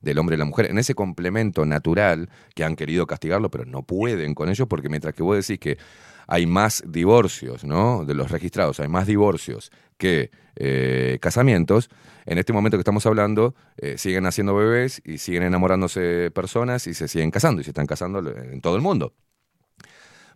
del 0.00 0.18
hombre 0.18 0.36
y 0.36 0.38
la 0.38 0.44
mujer, 0.44 0.70
en 0.70 0.78
ese 0.78 0.94
complemento 0.94 1.64
natural 1.64 2.28
que 2.54 2.64
han 2.64 2.76
querido 2.76 3.06
castigarlo, 3.06 3.50
pero 3.50 3.64
no 3.64 3.82
pueden 3.82 4.34
con 4.34 4.48
ello, 4.48 4.66
porque 4.66 4.88
mientras 4.88 5.14
que 5.14 5.22
vos 5.22 5.36
decís 5.36 5.58
que 5.58 5.78
hay 6.26 6.46
más 6.46 6.84
divorcios, 6.86 7.64
¿no? 7.64 8.04
De 8.04 8.14
los 8.14 8.30
registrados, 8.30 8.78
hay 8.80 8.88
más 8.88 9.06
divorcios 9.06 9.72
que 9.98 10.30
eh, 10.56 11.18
casamientos. 11.20 11.90
En 12.24 12.38
este 12.38 12.52
momento 12.52 12.76
que 12.76 12.82
estamos 12.82 13.04
hablando, 13.06 13.54
eh, 13.78 13.98
siguen 13.98 14.26
haciendo 14.26 14.54
bebés 14.54 15.02
y 15.04 15.18
siguen 15.18 15.42
enamorándose 15.42 16.30
personas 16.30 16.86
y 16.86 16.94
se 16.94 17.08
siguen 17.08 17.30
casando 17.30 17.60
y 17.60 17.64
se 17.64 17.70
están 17.70 17.86
casando 17.86 18.20
en 18.30 18.60
todo 18.60 18.76
el 18.76 18.82
mundo. 18.82 19.14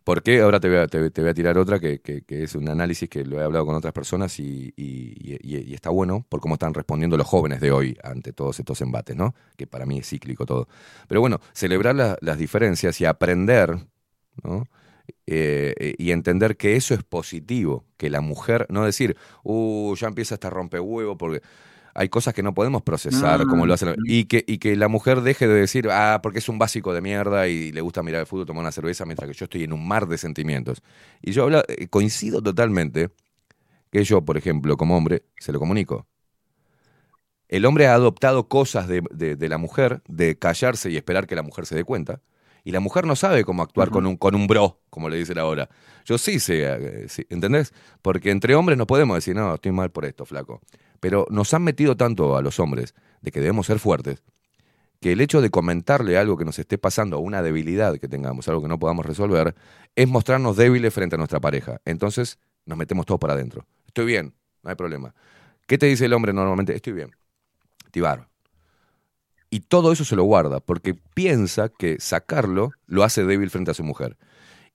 ¿Por 0.04 0.22
qué? 0.22 0.40
Ahora 0.42 0.60
te 0.60 0.68
voy 0.68 0.78
a, 0.78 0.86
te, 0.86 1.00
voy 1.22 1.30
a 1.30 1.34
tirar 1.34 1.56
otra 1.56 1.80
que, 1.80 2.00
que- 2.00 2.22
es 2.42 2.54
un 2.54 2.68
análisis 2.68 3.08
que 3.08 3.24
lo 3.24 3.40
he 3.40 3.44
hablado 3.44 3.64
con 3.64 3.74
otras 3.74 3.94
personas 3.94 4.38
y, 4.38 4.72
y- 4.76 5.74
está 5.74 5.88
bueno 5.90 6.26
por 6.28 6.40
cómo 6.40 6.54
están 6.56 6.74
respondiendo 6.74 7.16
los 7.16 7.26
jóvenes 7.26 7.60
de 7.60 7.72
hoy 7.72 7.96
ante 8.02 8.32
todos 8.32 8.58
estos 8.58 8.80
embates, 8.82 9.16
¿no? 9.16 9.34
Que 9.56 9.66
para 9.66 9.86
mí 9.86 9.98
es 9.98 10.08
cíclico 10.08 10.44
todo. 10.46 10.68
Pero 11.08 11.20
bueno, 11.22 11.40
celebrar 11.54 11.94
la- 11.94 12.18
las 12.20 12.36
diferencias 12.38 13.00
y 13.00 13.06
aprender, 13.06 13.78
¿no? 14.42 14.66
Eh, 15.26 15.74
eh, 15.78 15.94
y 15.98 16.12
entender 16.12 16.56
que 16.56 16.76
eso 16.76 16.94
es 16.94 17.02
positivo, 17.04 17.84
que 17.98 18.10
la 18.10 18.20
mujer, 18.22 18.66
no 18.70 18.84
decir, 18.84 19.16
uh, 19.44 19.94
ya 19.96 20.08
empieza 20.08 20.34
este 20.36 20.50
rompehuevo 20.50 21.16
porque 21.18 21.42
hay 21.94 22.08
cosas 22.08 22.34
que 22.34 22.42
no 22.42 22.54
podemos 22.54 22.82
procesar 22.82 23.42
Mm, 23.44 23.48
como 23.48 23.66
lo 23.66 23.74
hacen. 23.74 23.96
Y 24.04 24.24
que, 24.26 24.44
y 24.46 24.58
que 24.58 24.76
la 24.76 24.88
mujer 24.88 25.20
deje 25.22 25.46
de 25.48 25.54
decir, 25.54 25.88
ah, 25.90 26.20
porque 26.22 26.38
es 26.40 26.48
un 26.48 26.58
básico 26.58 26.92
de 26.94 27.00
mierda 27.00 27.48
y 27.48 27.72
le 27.72 27.80
gusta 27.80 28.02
mirar 28.02 28.20
el 28.22 28.26
fútbol, 28.26 28.46
tomar 28.46 28.62
una 28.62 28.72
cerveza, 28.72 29.04
mientras 29.06 29.28
que 29.30 29.34
yo 29.36 29.44
estoy 29.44 29.64
en 29.64 29.72
un 29.72 29.86
mar 29.86 30.06
de 30.08 30.18
sentimientos. 30.18 30.82
Y 31.22 31.32
yo 31.32 31.44
habla- 31.44 31.64
eh, 31.68 31.88
coincido 31.88 32.42
totalmente 32.42 33.10
que 33.92 34.04
yo, 34.04 34.24
por 34.24 34.36
ejemplo, 34.38 34.76
como 34.76 34.96
hombre, 34.96 35.24
se 35.38 35.52
lo 35.52 35.60
comunico. 35.60 36.06
el 37.48 37.66
hombre 37.66 37.86
ha 37.86 37.94
adoptado 37.94 38.48
cosas 38.48 38.88
de, 38.88 39.02
de- 39.10 39.36
de 39.36 39.48
la 39.48 39.58
mujer, 39.58 40.02
de 40.08 40.38
callarse 40.38 40.90
y 40.90 40.96
esperar 40.96 41.26
que 41.26 41.36
la 41.36 41.42
mujer 41.42 41.66
se 41.66 41.74
dé 41.74 41.84
cuenta. 41.84 42.20
Y 42.66 42.72
la 42.72 42.80
mujer 42.80 43.06
no 43.06 43.14
sabe 43.14 43.44
cómo 43.44 43.62
actuar 43.62 43.90
con, 43.90 44.06
un, 44.06 44.16
con 44.16 44.34
un 44.34 44.46
bro, 44.46 44.80
como 44.88 45.10
le 45.10 45.18
dicen 45.18 45.38
ahora. 45.38 45.68
Yo 46.06 46.16
sí 46.16 46.40
sé, 46.40 46.62
eh, 46.64 47.06
sí, 47.08 47.26
¿entendés? 47.28 47.74
Porque 48.00 48.30
entre 48.30 48.54
hombres 48.54 48.78
no 48.78 48.86
podemos 48.86 49.16
decir, 49.16 49.36
no, 49.36 49.54
estoy 49.54 49.72
mal 49.72 49.90
por 49.90 50.06
esto, 50.06 50.24
flaco. 50.24 50.62
Pero 51.04 51.26
nos 51.28 51.52
han 51.52 51.62
metido 51.62 51.98
tanto 51.98 52.34
a 52.34 52.40
los 52.40 52.58
hombres 52.58 52.94
de 53.20 53.30
que 53.30 53.38
debemos 53.38 53.66
ser 53.66 53.78
fuertes, 53.78 54.22
que 55.02 55.12
el 55.12 55.20
hecho 55.20 55.42
de 55.42 55.50
comentarle 55.50 56.16
algo 56.16 56.38
que 56.38 56.46
nos 56.46 56.58
esté 56.58 56.78
pasando, 56.78 57.18
una 57.18 57.42
debilidad 57.42 57.98
que 57.98 58.08
tengamos, 58.08 58.48
algo 58.48 58.62
que 58.62 58.68
no 58.68 58.78
podamos 58.78 59.04
resolver, 59.04 59.54
es 59.94 60.08
mostrarnos 60.08 60.56
débiles 60.56 60.94
frente 60.94 61.16
a 61.16 61.18
nuestra 61.18 61.40
pareja. 61.40 61.78
Entonces 61.84 62.38
nos 62.64 62.78
metemos 62.78 63.04
todos 63.04 63.20
para 63.20 63.34
adentro. 63.34 63.66
Estoy 63.86 64.06
bien, 64.06 64.32
no 64.62 64.70
hay 64.70 64.76
problema. 64.76 65.14
¿Qué 65.66 65.76
te 65.76 65.84
dice 65.84 66.06
el 66.06 66.14
hombre 66.14 66.32
normalmente? 66.32 66.74
Estoy 66.74 66.94
bien. 66.94 67.10
Tibar. 67.90 68.30
Y 69.50 69.60
todo 69.60 69.92
eso 69.92 70.06
se 70.06 70.16
lo 70.16 70.24
guarda, 70.24 70.60
porque 70.60 70.94
piensa 70.94 71.68
que 71.68 72.00
sacarlo 72.00 72.70
lo 72.86 73.04
hace 73.04 73.26
débil 73.26 73.50
frente 73.50 73.72
a 73.72 73.74
su 73.74 73.84
mujer. 73.84 74.16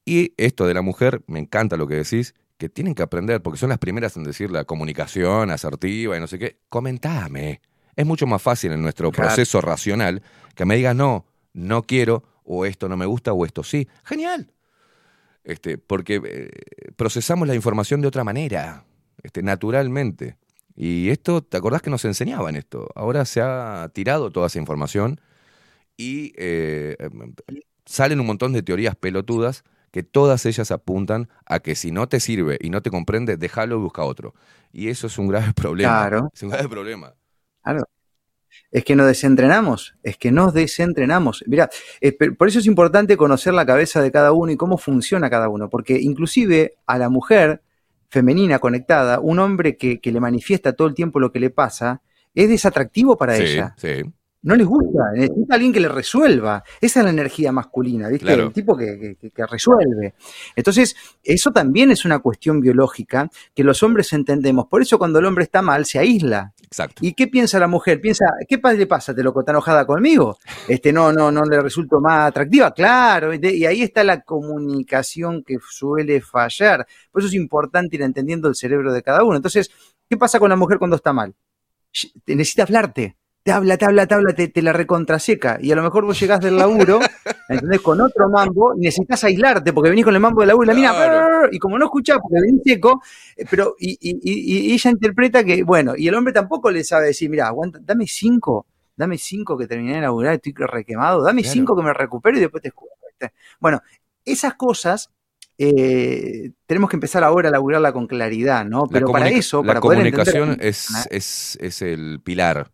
Y 0.06 0.36
esto 0.38 0.68
de 0.68 0.76
la 0.76 0.84
mujer, 0.84 1.24
me 1.26 1.40
encanta 1.40 1.76
lo 1.76 1.88
que 1.88 1.96
decís, 1.96 2.36
que 2.60 2.68
tienen 2.70 2.94
que 2.94 3.02
aprender, 3.02 3.42
porque 3.42 3.58
son 3.58 3.70
las 3.70 3.80
primeras 3.80 4.16
en 4.18 4.24
decir 4.26 4.52
la 4.52 4.66
comunicación 4.66 5.50
asertiva 5.50 6.18
y 6.18 6.20
no 6.20 6.28
sé 6.28 6.38
qué. 6.38 6.60
Comentame. 6.68 7.62
Es 7.96 8.06
mucho 8.06 8.28
más 8.28 8.42
fácil 8.42 8.74
en 8.74 8.82
nuestro 8.82 9.12
Claro. 9.12 9.30
proceso 9.30 9.62
racional 9.62 10.22
que 10.56 10.66
me 10.66 10.76
digas, 10.76 10.94
no, 10.96 11.26
no 11.54 11.84
quiero, 11.84 12.24
o 12.44 12.66
esto 12.66 12.90
no 12.90 12.98
me 12.98 13.06
gusta, 13.06 13.32
o 13.32 13.46
esto 13.46 13.64
sí. 13.64 13.88
Genial. 14.04 14.52
Este, 15.46 15.78
porque 15.78 16.22
eh, 16.24 16.50
procesamos 16.98 17.48
la 17.48 17.56
información 17.56 18.02
de 18.02 18.08
otra 18.10 18.26
manera, 18.26 18.84
este, 19.24 19.42
naturalmente. 19.42 20.36
Y 20.76 21.10
esto, 21.10 21.42
¿te 21.42 21.56
acordás 21.58 21.82
que 21.82 21.90
nos 21.90 22.04
enseñaban 22.04 22.58
esto? 22.58 22.90
Ahora 22.94 23.24
se 23.24 23.42
ha 23.42 23.90
tirado 23.94 24.32
toda 24.32 24.48
esa 24.48 24.60
información 24.60 25.22
y 25.96 26.34
eh, 26.38 26.98
em, 27.00 27.34
salen 27.86 28.20
un 28.20 28.28
montón 28.28 28.52
de 28.52 28.64
teorías 28.64 28.96
pelotudas 28.98 29.64
que 29.92 30.04
todas 30.04 30.46
ellas 30.46 30.72
apuntan 30.72 31.30
a 31.46 31.60
que 31.60 31.76
si 31.76 31.92
no 31.92 32.08
te 32.08 32.20
sirve 32.20 32.58
y 32.62 32.70
no 32.70 32.82
te 32.82 32.90
comprende, 32.92 33.38
déjalo 33.38 33.78
y 33.78 33.80
busca 33.80 34.04
otro. 34.04 34.34
Y 34.72 34.90
eso 34.90 35.08
es 35.08 35.18
un 35.18 35.28
grave 35.28 35.54
problema. 35.56 35.90
Claro. 36.08 36.30
Es 36.34 36.44
un 36.44 36.50
grave 36.50 36.70
problema. 36.70 37.14
Claro. 37.64 37.84
Es 38.72 38.84
que 38.84 38.96
nos 38.96 39.08
desentrenamos, 39.08 39.96
es 40.04 40.18
que 40.18 40.32
nos 40.32 40.54
desentrenamos. 40.54 41.44
Mira, 41.48 41.70
eh, 42.02 42.12
por 42.12 42.48
eso 42.48 42.60
es 42.60 42.66
importante 42.66 43.18
conocer 43.18 43.54
la 43.54 43.66
cabeza 43.66 44.02
de 44.02 44.12
cada 44.12 44.32
uno 44.32 44.52
y 44.52 44.58
cómo 44.58 44.78
funciona 44.78 45.30
cada 45.30 45.50
uno, 45.50 45.70
porque 45.70 46.00
inclusive 46.00 46.74
a 46.86 46.98
la 46.98 47.10
mujer 47.10 47.62
femenina 48.10 48.58
conectada, 48.60 49.20
un 49.20 49.40
hombre 49.40 49.78
que, 49.78 50.00
que 50.00 50.12
le 50.12 50.20
manifiesta 50.20 50.74
todo 50.74 50.88
el 50.88 50.96
tiempo 50.96 51.20
lo 51.20 51.32
que 51.32 51.40
le 51.40 51.50
pasa, 51.52 52.02
es 52.34 52.50
desatractivo 52.50 53.18
para 53.18 53.36
Sí, 53.38 53.44
ella. 53.44 53.76
sí. 53.78 54.04
No 54.42 54.56
les 54.56 54.66
gusta, 54.66 55.12
necesita 55.16 55.56
alguien 55.56 55.74
que 55.74 55.82
le 55.82 55.90
resuelva. 55.90 56.64
Esa 56.80 57.00
es 57.02 57.04
la 57.04 57.10
energía 57.10 57.52
masculina, 57.52 58.08
¿viste? 58.08 58.26
Claro. 58.26 58.44
El 58.48 58.54
tipo 58.54 58.78
que, 58.78 59.18
que- 59.20 59.32
que 59.32 59.46
resuelve. 59.46 60.14
Entonces, 60.56 60.96
eso 61.22 61.52
también 61.52 61.92
es 61.92 62.06
una 62.06 62.20
cuestión 62.20 62.62
biológica 62.62 63.30
que 63.54 63.66
los 63.66 63.84
hombres 63.84 64.14
entendemos. 64.14 64.68
Por 64.68 64.82
eso 64.82 64.98
cuando 64.98 65.20
el 65.20 65.26
hombre 65.26 65.44
está 65.44 65.62
mal, 65.62 65.86
se 65.86 66.00
aísla. 66.00 66.54
Exacto. 66.64 67.00
¿Y 67.06 67.14
qué 67.16 67.28
piensa 67.28 67.60
la 67.60 67.68
mujer? 67.68 68.00
Piensa, 68.00 68.26
¿qué 68.48 68.62
le 68.78 68.88
pasa? 68.88 69.14
¿Te 69.14 69.24
loco? 69.24 69.42
¿Está 69.42 69.52
enojada 69.52 69.86
conmigo? 69.86 70.38
Este, 70.70 70.94
no, 70.94 71.12
no, 71.12 71.32
no 71.32 71.44
le 71.44 71.60
resulto 71.62 72.00
más 72.00 72.30
atractiva. 72.30 72.74
Claro, 72.74 73.34
y 73.34 73.66
ahí 73.66 73.82
está 73.82 74.04
la 74.06 74.22
comunicación 74.22 75.44
que 75.44 75.58
suele 75.68 76.22
fallar. 76.22 76.88
Por 77.12 77.22
eso 77.22 77.28
es 77.28 77.34
importante 77.36 77.98
ir 77.98 78.04
entendiendo 78.04 78.48
el 78.48 78.56
cerebro 78.56 78.94
de 78.94 79.02
cada 79.04 79.24
uno. 79.24 79.36
Entonces, 79.36 79.70
¿qué 80.10 80.16
pasa 80.16 80.40
con 80.40 80.50
la 80.50 80.56
mujer 80.56 80.78
cuando 80.78 80.96
está 80.96 81.12
mal? 81.12 81.36
Necesita 82.28 82.64
hablarte. 82.64 83.18
Te 83.44 83.52
habla, 83.54 83.78
te 83.78 83.86
habla, 83.86 84.06
te 84.06 84.14
habla, 84.16 84.34
te, 84.34 84.62
la 84.62 84.74
recontraseca. 84.74 85.58
Y 85.62 85.72
a 85.72 85.76
lo 85.76 85.82
mejor 85.82 86.06
vos 86.06 86.20
llegás 86.20 86.40
del 86.42 86.58
laburo, 86.58 87.00
¿entendés? 87.50 87.80
Con 87.82 88.00
otro 88.02 88.30
mambo, 88.30 88.74
necesitas 88.76 89.24
aislarte 89.24 89.72
porque 89.74 89.90
venís 89.90 90.06
con 90.06 90.14
el 90.14 90.20
mambo 90.20 90.42
del 90.42 90.50
laburo 90.50 90.66
y 90.66 90.68
la 90.68 90.74
mina, 90.74 91.48
y 91.52 91.58
como 91.58 91.78
no 91.80 91.86
escuchás 91.86 92.20
porque 92.22 92.42
venís 92.42 92.62
seco, 92.66 93.02
eh, 93.38 93.46
pero 93.50 93.76
y, 93.80 93.98
y- 94.02 94.20
y- 94.22 94.70
y 94.70 94.74
ella 94.74 94.92
interpreta 94.92 95.44
que, 95.44 95.64
bueno, 95.64 95.94
y 95.98 96.08
el 96.08 96.16
hombre 96.16 96.34
tampoco 96.34 96.70
le 96.70 96.84
sabe 96.84 97.08
decir, 97.08 97.30
mira, 97.30 97.48
aguanta, 97.48 97.80
dame 97.82 98.06
cinco, 98.08 98.68
dame 98.96 99.18
cinco 99.18 99.58
que 99.58 99.68
terminé 99.68 99.96
de 99.96 100.02
laburar, 100.02 100.34
estoy 100.36 100.54
requemado, 100.58 101.24
dame 101.24 101.42
Claro. 101.42 101.54
cinco 101.54 101.76
que 101.78 101.84
me 101.84 101.94
recupero 101.94 102.38
y 102.38 102.42
después 102.42 102.62
te 102.62 102.68
escucho. 102.70 102.92
Bueno, 103.60 103.82
esas 104.26 104.56
cosas 104.56 105.10
eh, 105.58 106.52
tenemos 106.66 106.90
que 106.90 106.96
empezar 106.98 107.24
ahora 107.24 107.50
a 107.50 107.52
laburarla 107.52 107.92
con 107.94 108.06
claridad, 108.08 108.66
¿no? 108.66 108.82
La 108.86 108.88
Pero 108.92 109.12
para 109.12 109.30
eso, 109.30 109.62
la 109.64 109.68
para 109.68 109.82
poder 109.82 110.00
entender- 110.06 110.26
comunicación 110.34 110.58
es, 110.62 110.88
es, 111.10 111.58
es 111.62 111.82
el 111.82 112.20
pilar. 112.24 112.72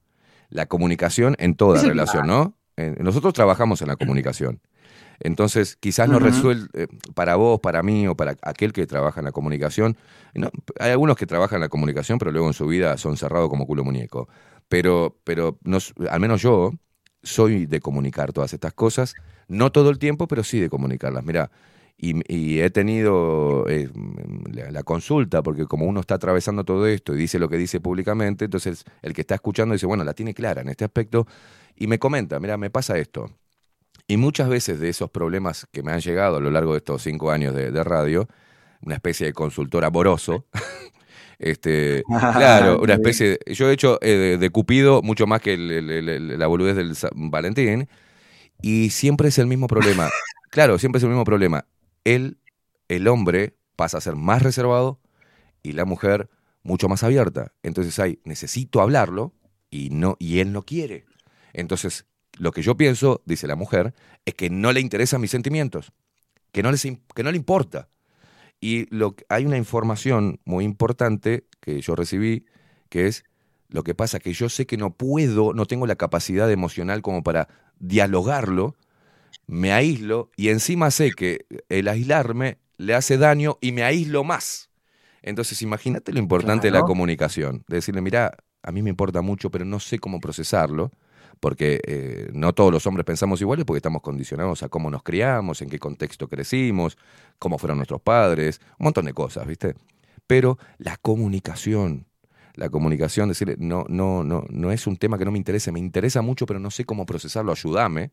La 0.56 0.65
comunicación 0.68 1.36
en 1.40 1.56
toda 1.56 1.82
relación. 1.90 2.27
¿no? 2.27 2.56
Nosotros 2.99 3.34
trabajamos 3.34 3.82
en 3.82 3.88
la 3.90 3.95
comunicación. 3.95 4.61
Entonces, 5.19 5.77
quizás 5.77 6.10
no 6.10 6.19
resuelve 6.19 6.68
eh, 6.73 6.88
para 7.14 7.36
vos, 7.38 7.60
para 7.61 7.82
mí 7.84 8.07
o 8.07 8.15
para 8.15 8.36
aquel 8.41 8.73
que 8.73 8.86
trabaja 8.86 9.22
en 9.22 9.26
la 9.26 9.32
comunicación. 9.32 9.98
no, 10.34 10.49
hay 10.80 10.91
algunos 10.91 11.15
que 11.15 11.26
trabajan 11.26 11.57
en 11.57 11.61
la 11.61 11.69
comunicación, 11.69 12.18
pero 12.19 12.32
luego 12.32 12.48
en 12.48 12.53
su 12.53 12.68
vida 12.68 12.98
son 12.98 13.15
cerrados 13.15 13.49
como 13.49 13.65
culo 13.65 13.84
muñeco. 13.84 14.27
Pero, 14.68 15.18
pero 15.23 15.57
nos- 15.64 15.94
al 16.10 16.19
menos 16.19 16.41
yo 16.41 16.72
soy 17.23 17.65
de 17.65 17.80
comunicar 17.80 18.34
todas 18.34 18.53
estas 18.53 18.73
cosas. 18.73 19.14
No 19.48 19.72
todo 19.72 19.90
el 19.90 19.99
tiempo, 19.99 20.27
pero 20.27 20.44
sí 20.44 20.60
de 20.60 20.69
comunicarlas. 20.69 21.23
Mira, 21.23 21.49
y, 21.97 22.13
y 22.34 22.59
he 22.59 22.69
tenido 22.69 23.65
eh, 23.69 23.89
la, 24.51 24.69
la 24.72 24.84
consulta, 24.84 25.41
porque 25.41 25.65
como 25.65 25.85
uno 25.85 26.01
está 26.01 26.15
atravesando 26.15 26.63
todo 26.63 26.85
esto 26.88 27.13
y 27.15 27.17
dice 27.17 27.39
lo 27.39 27.47
que 27.49 27.57
dice 27.57 27.80
públicamente, 27.80 28.45
entonces 28.45 28.84
el 29.01 29.13
que 29.13 29.22
está 29.22 29.35
escuchando 29.35 29.73
dice, 29.73 29.85
bueno, 29.85 30.03
la 30.03 30.13
tiene 30.13 30.34
clara 30.34 30.61
en 30.61 30.69
este 30.69 30.84
aspecto, 30.85 31.26
y 31.76 31.88
me 31.88 31.97
comenta, 31.99 32.39
mira, 32.39 32.57
me 32.57 32.69
pasa 32.69 32.97
esto. 32.97 33.30
Y 34.07 34.17
muchas 34.17 34.49
veces 34.49 34.80
de 34.80 34.89
esos 34.89 35.09
problemas 35.09 35.67
que 35.72 35.81
me 35.84 35.91
han 35.91 35.99
llegado 36.01 36.38
a 36.38 36.39
lo 36.39 36.51
largo 36.51 36.73
de 36.73 36.77
estos 36.80 37.01
cinco 37.01 37.31
años 37.31 37.55
de, 37.55 37.72
de 37.72 37.84
radio, 37.84 38.27
una 38.81 38.95
especie 38.95 39.26
de 39.27 39.34
consultor 39.34 39.84
amoroso, 39.85 40.45
este, 41.39 42.03
claro, 42.07 42.80
una 42.81 42.93
especie 42.95 43.30
de- 43.45 43.53
yo 43.53 43.69
he 43.69 43.73
hecho 43.73 43.99
eh, 44.01 44.09
de, 44.11 44.38
de 44.38 44.49
Cupido 44.49 45.01
mucho 45.01 45.27
más 45.27 45.41
que 45.41 45.53
el- 45.53 45.72
el- 45.72 45.89
el- 45.89 46.09
el- 46.09 46.39
la 46.39 46.47
boludez 46.47 46.76
del 46.76 46.93
Valentín, 47.15 47.88
y 48.61 48.89
siempre 48.89 49.30
es 49.30 49.38
el 49.39 49.47
mismo 49.47 49.67
problema. 49.67 50.09
Claro, 50.51 50.77
siempre 50.80 50.99
es 50.99 51.03
el 51.03 51.09
mismo 51.09 51.26
problema. 51.26 51.65
Él, 52.06 52.40
el 52.88 53.10
hombre, 53.10 53.57
pasa 53.76 53.98
a 53.98 54.02
ser 54.02 54.15
más 54.15 54.41
reservado 54.41 55.02
y 55.61 55.73
la 55.73 55.84
mujer 55.84 56.30
mucho 56.64 56.88
más 56.88 57.03
abierta. 57.03 57.52
Entonces 57.61 57.99
hay, 57.99 58.19
necesito 58.23 58.82
hablarlo 58.82 59.34
y 59.69 59.90
no, 59.90 60.15
y 60.19 60.40
él 60.40 60.53
no 60.53 60.64
quiere. 60.64 61.06
Entonces, 61.53 62.06
lo 62.38 62.52
que 62.52 62.61
yo 62.61 62.76
pienso, 62.77 63.22
dice 63.26 63.48
la 63.48 63.56
mujer, 63.56 63.94
es 64.26 64.34
que 64.34 64.49
no 64.49 64.72
le 64.72 64.82
interesan 64.82 65.22
mis 65.22 65.32
sentimientos, 65.32 65.91
que 66.52 66.64
no, 66.64 66.72
que 67.14 67.23
no 67.23 67.32
le 67.32 67.38
importa. 67.38 67.90
Y 68.61 68.88
hay 69.30 69.45
una 69.45 69.57
información 69.57 70.40
muy 70.45 70.64
importante 70.64 71.48
que 71.60 71.82
yo 71.82 71.95
recibí, 71.95 72.45
que 72.90 73.07
es 73.07 73.26
lo 73.68 73.84
que 73.84 73.95
pasa 73.95 74.19
que 74.19 74.34
yo 74.34 74.49
sé 74.49 74.65
que 74.65 74.77
no 74.77 74.94
puedo, 74.94 75.53
no 75.53 75.65
tengo 75.65 75.88
la 75.88 75.95
capacidad 75.95 76.49
emocional 76.52 77.02
como 77.02 77.23
para 77.23 77.48
dialogarlo, 77.80 78.76
me 79.47 79.72
aíslo 79.72 80.31
y 80.35 80.49
encima 80.49 80.91
sé 80.91 81.11
que 81.11 81.45
el 81.69 81.88
aislarme 81.88 82.57
le 82.77 82.93
hace 82.93 83.17
daño 83.17 83.57
y 83.61 83.72
me 83.72 83.84
aíslo 83.84 84.23
más. 84.23 84.69
Entonces 85.22 85.61
imagínate 85.61 86.13
lo 86.13 86.19
importante 86.19 86.67
de 86.67 86.72
la 86.72 86.84
comunicación, 86.84 87.63
de 87.67 87.77
decirle, 87.77 88.01
mira, 88.01 88.38
a 88.61 88.72
mí 88.72 88.81
me 88.81 88.89
importa 88.89 89.22
mucho, 89.22 89.49
pero 89.49 89.65
no 89.65 89.80
sé 89.80 89.97
cómo 89.99 90.19
procesarlo, 90.19 90.91
porque 91.39 91.81
eh, 91.85 92.30
no 92.34 92.53
todos 92.53 92.72
los 92.72 92.85
hombres 92.88 93.05
pensamos 93.05 93.41
iguales 93.41 93.65
porque 93.65 93.77
estamos 93.77 94.01
condicionados 94.01 94.63
a 94.63 94.69
cómo 94.69 94.89
nos 94.89 95.03
criamos, 95.03 95.61
en 95.61 95.69
qué 95.69 95.80
contexto 95.80 96.27
crecimos, 96.27 96.97
cómo 97.39 97.57
fueron 97.57 97.77
nuestros 97.77 98.01
padres, 98.01 98.61
un 98.80 98.85
montón 98.85 99.05
de 99.05 99.13
cosas, 99.13 99.47
¿viste? 99.47 99.76
Pero 100.27 100.57
la 100.77 100.97
comunicación, 100.97 102.07
la 102.55 102.69
comunicación, 102.69 103.30
decirle, 103.30 103.55
no, 103.59 103.85
no, 103.89 104.23
no, 104.23 104.45
no 104.49 104.72
es 104.72 104.88
un 104.88 104.97
tema 104.97 105.17
que 105.17 105.26
no 105.26 105.31
me 105.31 105.38
interese, 105.38 105.72
me 105.72 105.80
interesa 105.80 106.22
mucho, 106.22 106.45
pero 106.45 106.59
no 106.59 106.72
sé 106.72 106.85
cómo 106.85 107.05
procesarlo, 107.05 107.51
ayúdame. 107.51 108.11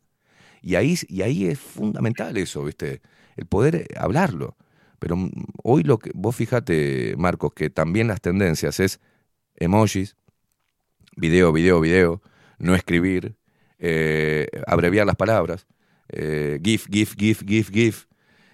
Y 0.62 0.76
ahí, 0.76 0.96
y 1.08 1.22
ahí 1.22 1.46
es 1.46 1.58
fundamental 1.58 2.36
eso, 2.36 2.64
¿viste? 2.64 3.02
El 3.36 3.46
poder 3.46 3.76
eh, 3.76 3.86
hablarlo. 3.96 4.56
Pero 4.98 5.16
mm, 5.16 5.30
hoy 5.64 5.82
lo 5.82 5.98
que, 5.98 6.10
vos 6.14 6.36
fíjate, 6.36 7.14
Marcos, 7.18 7.52
que 7.54 7.70
también 7.70 8.08
las 8.08 8.20
tendencias 8.20 8.80
es 8.80 9.00
emojis, 9.56 10.16
video, 11.16 11.52
video, 11.52 11.80
video, 11.80 12.22
no 12.58 12.74
escribir, 12.74 13.34
eh, 13.78 14.46
abreviar 14.66 15.06
las 15.06 15.16
palabras, 15.16 15.66
eh, 16.08 16.60
GIF, 16.62 16.86
GIF, 16.88 17.16
GIF, 17.16 17.42
GIF, 17.44 17.70
GIF. 17.70 18.06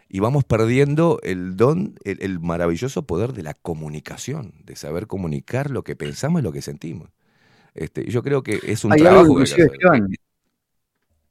Y 0.09 0.21
vamos 0.21 0.45
perdiendo 0.45 1.21
el 1.23 1.57
don, 1.57 1.95
el, 2.05 2.23
el 2.23 2.41
maravilloso 2.41 3.03
poder 3.07 3.35
de 3.35 3.43
la 3.43 3.53
comunicación, 3.53 4.55
de 4.65 4.75
saber 4.75 5.07
comunicar 5.07 5.71
lo 5.71 5.85
que 5.85 5.97
pensamos 5.97 6.41
y 6.41 6.45
lo 6.45 6.53
que 6.53 6.63
sentimos. 6.63 7.11
Este, 7.75 8.11
yo 8.11 8.23
creo 8.23 8.43
que 8.43 8.59
es 8.63 8.85
un 8.85 8.93
Hay 8.93 9.01
trabajo 9.01 9.21
algo, 9.21 9.37
que 9.37 9.43
hay 9.43 9.47
que 9.47 9.63
inclusive, 9.63 9.67
hacer. 9.67 9.75
Esteban, 9.75 10.15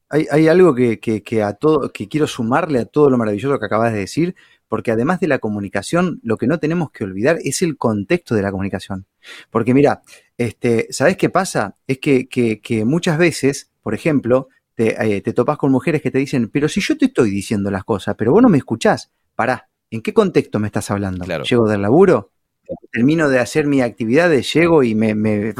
hay, 0.09 0.27
hay 0.31 0.47
algo 0.47 0.73
que, 0.75 0.99
que- 0.99 1.23
que 1.23 1.43
a 1.43 1.53
todo, 1.53 1.91
que 1.91 2.07
quiero 2.07 2.27
sumarle 2.27 2.79
a 2.79 2.85
todo 2.85 3.09
lo 3.09 3.17
maravilloso 3.17 3.59
que 3.59 3.65
acabas 3.65 3.93
de 3.93 3.99
decir, 3.99 4.35
porque 4.67 4.91
además 4.91 5.19
de 5.19 5.27
la 5.27 5.39
comunicación, 5.39 6.19
lo 6.23 6.37
que 6.37 6.47
no 6.47 6.59
tenemos 6.59 6.91
que 6.91 7.03
olvidar 7.05 7.37
es 7.43 7.61
el 7.61 7.77
contexto 7.77 8.35
de 8.35 8.41
la 8.41 8.51
comunicación. 8.51 9.05
Porque 9.49 9.73
mira, 9.73 10.01
este, 10.37 10.87
¿sabes 10.91 11.17
qué 11.17 11.29
pasa? 11.29 11.75
Es 11.87 11.99
que, 11.99 12.27
que- 12.27 12.59
que 12.61 12.85
muchas 12.85 13.17
veces, 13.17 13.71
por 13.81 13.93
ejemplo, 13.93 14.49
te, 14.75 14.95
eh, 15.15 15.21
te 15.21 15.33
topas 15.33 15.57
con 15.57 15.71
mujeres 15.71 16.01
que 16.01 16.11
te 16.11 16.19
dicen, 16.19 16.49
pero 16.49 16.67
si 16.69 16.81
yo 16.81 16.97
te 16.97 17.05
estoy 17.05 17.31
diciendo 17.31 17.71
las 17.71 17.83
cosas, 17.83 18.15
pero 18.17 18.31
vos 18.31 18.41
no 18.43 18.49
me 18.49 18.57
escuchás, 18.59 19.11
pará, 19.35 19.69
¿en 19.89 20.01
qué 20.01 20.13
contexto 20.13 20.59
me 20.59 20.67
estás 20.67 20.91
hablando? 20.91 21.25
¿Llego 21.45 21.67
del 21.67 21.81
laburo? 21.81 22.31
Termino 22.91 23.29
de 23.29 23.39
hacer 23.39 23.65
mis 23.67 23.81
actividades, 23.81 24.51
llego 24.53 24.83
y 24.83 24.95
me... 24.95 25.15
me 25.15 25.53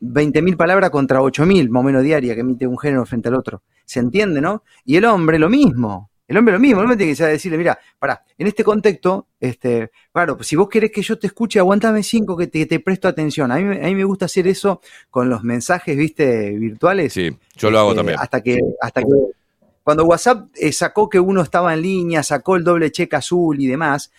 20.000 0.00 0.56
palabras 0.56 0.90
contra 0.90 1.20
8.000, 1.20 1.68
más 1.70 1.80
o 1.80 1.84
menos 1.84 2.02
diaria, 2.02 2.34
que 2.34 2.40
emite 2.40 2.66
un 2.66 2.78
género 2.78 3.04
frente 3.06 3.28
al 3.28 3.34
otro. 3.34 3.62
¿Se 3.84 4.00
entiende, 4.00 4.40
no? 4.40 4.62
Y 4.84 4.96
el 4.96 5.04
hombre 5.04 5.38
lo 5.38 5.48
mismo. 5.48 6.10
El 6.26 6.38
hombre 6.38 6.54
lo 6.54 6.58
mismo, 6.60 6.78
el 6.80 6.84
hombre 6.84 6.96
tiene 6.96 7.14
que 7.14 7.22
decirle, 7.24 7.58
mira, 7.58 7.78
pará, 7.98 8.24
en 8.38 8.46
este 8.46 8.64
contexto, 8.64 9.26
este, 9.38 9.90
claro, 10.10 10.38
si 10.42 10.56
vos 10.56 10.70
querés 10.70 10.90
que 10.90 11.02
yo 11.02 11.18
te 11.18 11.26
escuche, 11.26 11.58
aguantame 11.58 12.02
cinco 12.02 12.34
que 12.34 12.46
te, 12.46 12.60
que 12.60 12.66
te 12.66 12.80
presto 12.80 13.08
atención. 13.08 13.52
A 13.52 13.56
mí, 13.56 13.64
me- 13.64 13.76
a 13.84 13.84
mí 13.88 13.94
me 13.94 14.04
gusta 14.04 14.24
hacer 14.24 14.48
eso 14.48 14.80
con 15.10 15.28
los 15.28 15.44
mensajes, 15.44 15.94
viste, 15.96 16.50
virtuales. 16.52 17.12
Sí, 17.12 17.30
yo 17.56 17.70
lo 17.70 17.78
hago 17.78 17.90
Este, 17.90 17.98
también. 17.98 18.18
Hasta 18.18 18.40
que, 18.42 18.58
hasta 18.80 19.02
que 19.02 19.08
cuando 19.84 20.06
WhatsApp 20.06 20.48
eh, 20.54 20.72
sacó 20.72 21.10
que 21.10 21.20
uno 21.20 21.42
estaba 21.42 21.74
en 21.74 21.82
línea, 21.82 22.22
sacó 22.22 22.56
el 22.56 22.64
doble 22.64 22.90
cheque 22.90 23.16
azul 23.16 23.60
y 23.60 23.66
demás, 23.66 24.10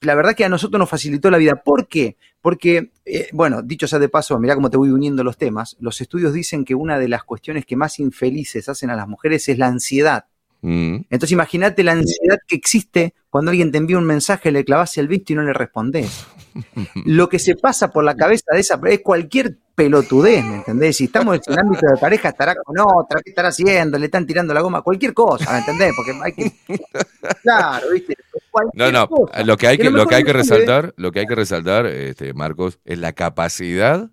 la 0.00 0.14
verdad 0.14 0.34
que 0.34 0.44
a 0.44 0.48
nosotros 0.48 0.78
nos 0.78 0.88
facilitó 0.88 1.28
la 1.28 1.38
vida. 1.38 1.56
¿Por 1.56 1.88
qué? 1.88 2.16
Porque, 2.40 2.92
eh, 3.04 3.28
bueno, 3.32 3.62
dicho 3.62 3.88
sea 3.88 3.98
de 3.98 4.08
paso, 4.08 4.38
mirá 4.38 4.54
cómo 4.54 4.70
te 4.70 4.76
voy 4.76 4.90
uniendo 4.90 5.24
los 5.24 5.36
temas, 5.36 5.76
los 5.80 6.00
estudios 6.00 6.32
dicen 6.32 6.64
que 6.64 6.76
una 6.76 7.00
de 7.00 7.08
las 7.08 7.24
cuestiones 7.24 7.66
que 7.66 7.74
más 7.74 7.98
infelices 7.98 8.68
hacen 8.68 8.90
a 8.90 8.96
las 8.96 9.08
mujeres 9.08 9.48
es 9.48 9.58
la 9.58 9.66
ansiedad. 9.66 10.26
Mm, 10.60 10.98
Entonces 11.10 11.32
imagínate 11.32 11.82
la 11.82 11.92
ansiedad 11.92 12.38
que 12.46 12.54
existe 12.56 13.14
cuando 13.28 13.50
alguien 13.50 13.72
te 13.72 13.78
envía 13.78 13.98
un 13.98 14.06
mensaje, 14.06 14.52
le 14.52 14.64
clavas 14.64 14.96
el 14.98 15.08
visto 15.08 15.32
y 15.32 15.36
no 15.36 15.42
le 15.42 15.52
respondes. 15.52 16.26
Lo 17.04 17.28
que 17.28 17.40
se 17.40 17.56
pasa 17.56 17.90
por 17.90 18.04
la 18.04 18.14
cabeza 18.14 18.46
de 18.52 18.60
esa 18.60 18.80
es 18.86 19.00
cualquier 19.00 19.58
pelotudez, 19.78 20.44
¿me 20.44 20.56
entendés? 20.56 20.96
Si 20.96 21.04
estamos 21.04 21.36
en 21.46 21.52
el 21.52 21.58
ámbito 21.60 21.86
de 21.86 21.96
pareja, 22.00 22.30
estará 22.30 22.56
con 22.56 22.76
otra, 22.80 23.20
¿qué 23.22 23.30
estará 23.30 23.48
haciendo? 23.48 23.96
Le 23.96 24.06
están 24.06 24.26
tirando 24.26 24.52
la 24.52 24.60
goma, 24.60 24.82
cualquier 24.82 25.14
cosa, 25.14 25.52
¿me 25.52 25.58
entendés? 25.60 25.92
Porque 25.94 26.12
hay 26.20 26.32
que... 26.32 26.52
Claro, 27.42 27.86
¿viste? 27.92 28.16
No, 28.18 28.40
Cualquier 28.50 28.92
no, 28.92 29.08
cosa. 29.08 29.44
lo 29.44 29.56
que 29.56 29.68
hay 29.68 29.78
que, 29.78 29.84
lo 29.84 29.98
lo 29.98 30.06
que 30.06 30.16
hay 30.16 30.24
que 30.24 30.32
resaltar, 30.32 30.94
lo 30.96 31.12
que 31.12 31.20
hay 31.20 31.26
que 31.26 31.34
resaltar, 31.36 31.86
este, 31.86 32.34
Marcos, 32.34 32.80
es 32.84 32.98
la 32.98 33.12
capacidad 33.12 34.10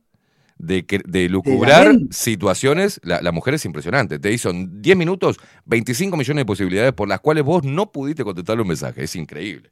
de, 0.60 0.86
que- 0.86 1.02
de 1.04 1.30
lucubrar 1.30 1.92
situaciones. 2.12 3.02
La, 3.04 3.22
la 3.24 3.32
mujer 3.32 3.56
es 3.56 3.66
impresionante. 3.66 4.20
Te 4.20 4.32
hizo 4.32 4.52
en 4.52 4.84
10 4.84 4.96
minutos 4.98 5.40
25 5.66 6.16
millones 6.16 6.42
de 6.42 6.46
posibilidades 6.46 6.94
por 6.94 7.08
las 7.10 7.22
cuales 7.22 7.44
vos 7.44 7.64
no 7.64 7.92
pudiste 7.92 8.24
contestarle 8.24 8.62
un 8.62 8.68
mensaje. 8.68 9.04
Es 9.04 9.16
increíble. 9.16 9.72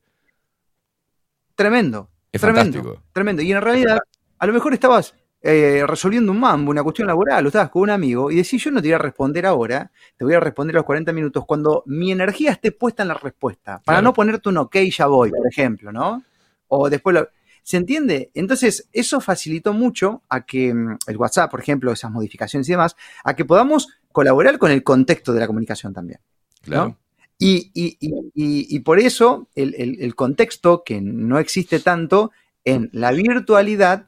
Tremendo. 1.56 2.10
Es 2.32 2.42
tremendo, 2.42 2.80
fantástico. 2.82 3.04
Tremendo. 3.14 3.42
Y 3.44 3.52
en 3.52 3.62
realidad, 3.62 4.00
a 4.40 4.48
lo 4.48 4.54
mejor 4.54 4.74
estabas 4.74 5.14
eh, 5.44 5.84
resolviendo 5.86 6.32
un 6.32 6.40
mambo, 6.40 6.72
una 6.72 6.82
cuestión 6.84 7.08
laboral, 7.08 7.44
o 7.46 7.50
estabas 7.50 7.70
con 7.70 7.82
un 7.84 7.90
amigo 7.90 8.32
y 8.32 8.38
decís, 8.38 8.64
yo 8.64 8.72
no 8.72 8.82
te 8.82 8.88
voy 8.88 8.94
a 8.94 8.98
responder 8.98 9.46
ahora, 9.46 9.92
te 10.18 10.24
voy 10.24 10.34
a 10.36 10.40
responder 10.40 10.76
a 10.76 10.80
los 10.80 10.86
40 10.86 11.12
minutos 11.12 11.44
cuando 11.46 11.84
mi 11.86 12.12
energía 12.14 12.52
esté 12.52 12.72
puesta 12.72 13.04
en 13.04 13.10
la 13.10 13.16
respuesta. 13.16 13.82
Para 13.84 13.98
Claro. 13.98 14.02
no 14.04 14.14
ponerte 14.14 14.48
un 14.50 14.58
ok, 14.58 14.76
ya 14.96 15.08
voy, 15.08 15.32
por 15.32 15.46
ejemplo, 15.48 15.92
¿no? 15.92 16.24
O 16.70 16.90
después 16.90 17.14
lo... 17.14 17.28
¿Se 17.66 17.78
entiende? 17.78 18.30
Entonces, 18.34 18.90
eso 18.92 19.22
facilitó 19.22 19.72
mucho 19.74 20.22
a 20.28 20.46
que 20.46 20.74
mm, 20.74 20.98
el 21.08 21.18
WhatsApp, 21.18 21.50
por 21.52 21.60
ejemplo, 21.62 21.92
esas 21.94 22.12
modificaciones 22.12 22.68
y 22.68 22.72
demás, 22.74 22.96
a 23.24 23.36
que 23.36 23.46
podamos 23.46 23.88
colaborar 24.12 24.58
con 24.58 24.70
el 24.72 24.84
contexto 24.84 25.32
de 25.34 25.40
la 25.40 25.48
comunicación 25.48 25.94
también. 25.94 26.20
Claro. 26.62 26.86
¿no? 26.90 26.98
Y, 27.40 27.72
y- 27.74 27.98
y- 28.02 28.32
y- 28.34 28.76
y 28.76 28.80
por 28.80 29.00
eso 29.00 29.48
el, 29.56 29.76
el- 29.78 30.02
el 30.02 30.14
contexto 30.16 30.84
que 30.86 31.00
no 31.02 31.40
existe 31.40 31.80
tanto 31.80 32.32
en 32.66 32.90
la 32.94 33.12
virtualidad 33.12 34.08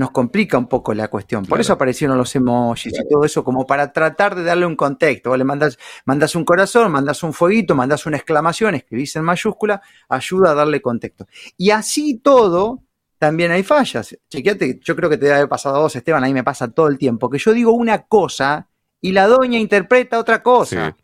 nos 0.00 0.12
complica 0.12 0.56
un 0.56 0.66
poco 0.66 0.94
la 0.94 1.08
cuestión. 1.08 1.44
Por 1.44 1.60
eso 1.60 1.74
aparecieron 1.74 2.16
los 2.16 2.34
emojis 2.34 2.94
y 2.98 3.06
todo 3.06 3.22
eso, 3.22 3.44
como 3.44 3.66
para 3.66 3.92
tratar 3.92 4.34
de 4.34 4.42
darle 4.42 4.64
un 4.64 4.74
contexto. 4.74 5.28
Vos 5.28 5.38
le 5.38 5.44
mandas, 5.44 5.78
mandas 6.06 6.34
un 6.34 6.46
corazón, 6.46 6.90
mandas 6.90 7.22
un 7.22 7.34
fueguito, 7.34 7.74
mandas 7.74 8.06
una 8.06 8.16
exclamación, 8.16 8.74
escribís 8.74 9.14
en 9.16 9.24
mayúscula, 9.24 9.82
ayuda 10.08 10.52
a 10.52 10.54
darle 10.54 10.80
contexto. 10.80 11.26
Y 11.58 11.68
así 11.68 12.16
todo, 12.16 12.82
también 13.18 13.52
hay 13.52 13.62
fallas. 13.62 14.16
Chequeate, 14.30 14.80
yo 14.82 14.96
creo 14.96 15.10
que 15.10 15.18
te 15.18 15.26
debe 15.26 15.36
haber 15.36 15.50
pasado 15.50 15.76
a 15.76 15.80
vos, 15.80 15.94
Esteban, 15.94 16.24
ahí 16.24 16.32
me 16.32 16.44
pasa 16.44 16.70
todo 16.70 16.88
el 16.88 16.96
tiempo, 16.96 17.28
que 17.28 17.36
yo 17.36 17.52
digo 17.52 17.72
una 17.72 18.06
cosa 18.06 18.68
y 19.02 19.12
la 19.12 19.26
doña 19.26 19.58
interpreta 19.58 20.18
otra 20.18 20.42
cosa. 20.42 20.96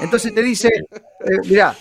Entonces 0.00 0.32
te 0.32 0.44
dice, 0.44 0.68
eh, 0.68 1.38
mirá, 1.48 1.74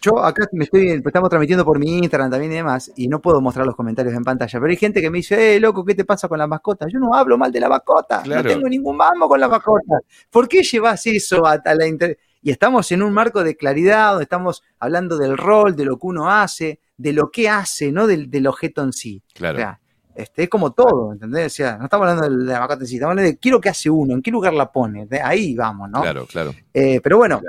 yo 0.00 0.18
acá 0.24 0.46
me 0.52 0.64
estoy, 0.64 1.02
estamos 1.04 1.28
transmitiendo 1.28 1.64
por 1.64 1.78
mi 1.78 1.98
Instagram 1.98 2.30
también 2.30 2.52
y 2.52 2.56
demás, 2.56 2.90
y 2.96 3.08
no 3.08 3.20
puedo 3.20 3.40
mostrar 3.40 3.66
los 3.66 3.76
comentarios 3.76 4.14
en 4.14 4.24
pantalla, 4.24 4.58
pero 4.58 4.70
hay 4.70 4.76
gente 4.76 5.00
que 5.00 5.10
me 5.10 5.18
dice, 5.18 5.56
eh, 5.56 5.60
loco, 5.60 5.84
¿qué 5.84 5.94
te 5.94 6.04
pasa 6.04 6.28
con 6.28 6.38
la 6.38 6.46
mascota? 6.46 6.86
Yo 6.88 6.98
no 6.98 7.14
hablo 7.14 7.36
mal 7.36 7.52
de 7.52 7.60
la 7.60 7.68
mascota, 7.68 8.22
Claro. 8.22 8.42
no 8.42 8.48
tengo 8.48 8.68
ningún 8.68 8.96
mambo 8.96 9.28
con 9.28 9.38
la 9.40 9.48
mascota. 9.48 9.98
¿Por 10.30 10.48
qué 10.48 10.62
llevas 10.62 11.06
eso 11.06 11.46
a, 11.46 11.52
a 11.64 11.74
la 11.74 11.86
inter... 11.86 12.18
Y 12.42 12.50
estamos 12.50 12.90
en 12.92 13.02
un 13.02 13.12
marco 13.12 13.44
de 13.44 13.54
claridad, 13.54 14.10
donde 14.12 14.22
estamos 14.22 14.62
hablando 14.78 15.18
del 15.18 15.36
rol, 15.36 15.76
de 15.76 15.84
lo 15.84 15.98
que 15.98 16.06
uno 16.06 16.30
hace, 16.30 16.80
de 16.96 17.12
lo 17.12 17.30
que 17.30 17.50
hace, 17.50 17.92
no 17.92 18.06
del, 18.06 18.30
del 18.30 18.46
objeto 18.46 18.82
en 18.82 18.94
sí. 18.94 19.22
Claro. 19.34 19.58
O 19.58 19.60
sea, 19.60 19.80
este, 20.14 20.44
es 20.44 20.48
como 20.48 20.72
todo, 20.72 21.12
¿entendés? 21.12 21.52
O 21.52 21.56
sea, 21.56 21.76
no 21.76 21.84
estamos 21.84 22.08
hablando 22.08 22.28
de 22.38 22.46
la 22.50 22.60
mascota 22.60 22.80
en 22.82 22.86
sí, 22.86 22.94
estamos 22.94 23.12
hablando 23.12 23.38
de 23.38 23.50
lo 23.50 23.60
que 23.60 23.68
hace 23.68 23.90
uno, 23.90 24.14
en 24.14 24.22
qué 24.22 24.30
lugar 24.30 24.54
la 24.54 24.72
pone. 24.72 25.04
De 25.04 25.20
ahí 25.20 25.54
vamos, 25.54 25.90
¿no? 25.90 26.00
Claro, 26.00 26.26
claro. 26.26 26.54
Eh, 26.72 27.00
pero 27.02 27.18
bueno, 27.18 27.42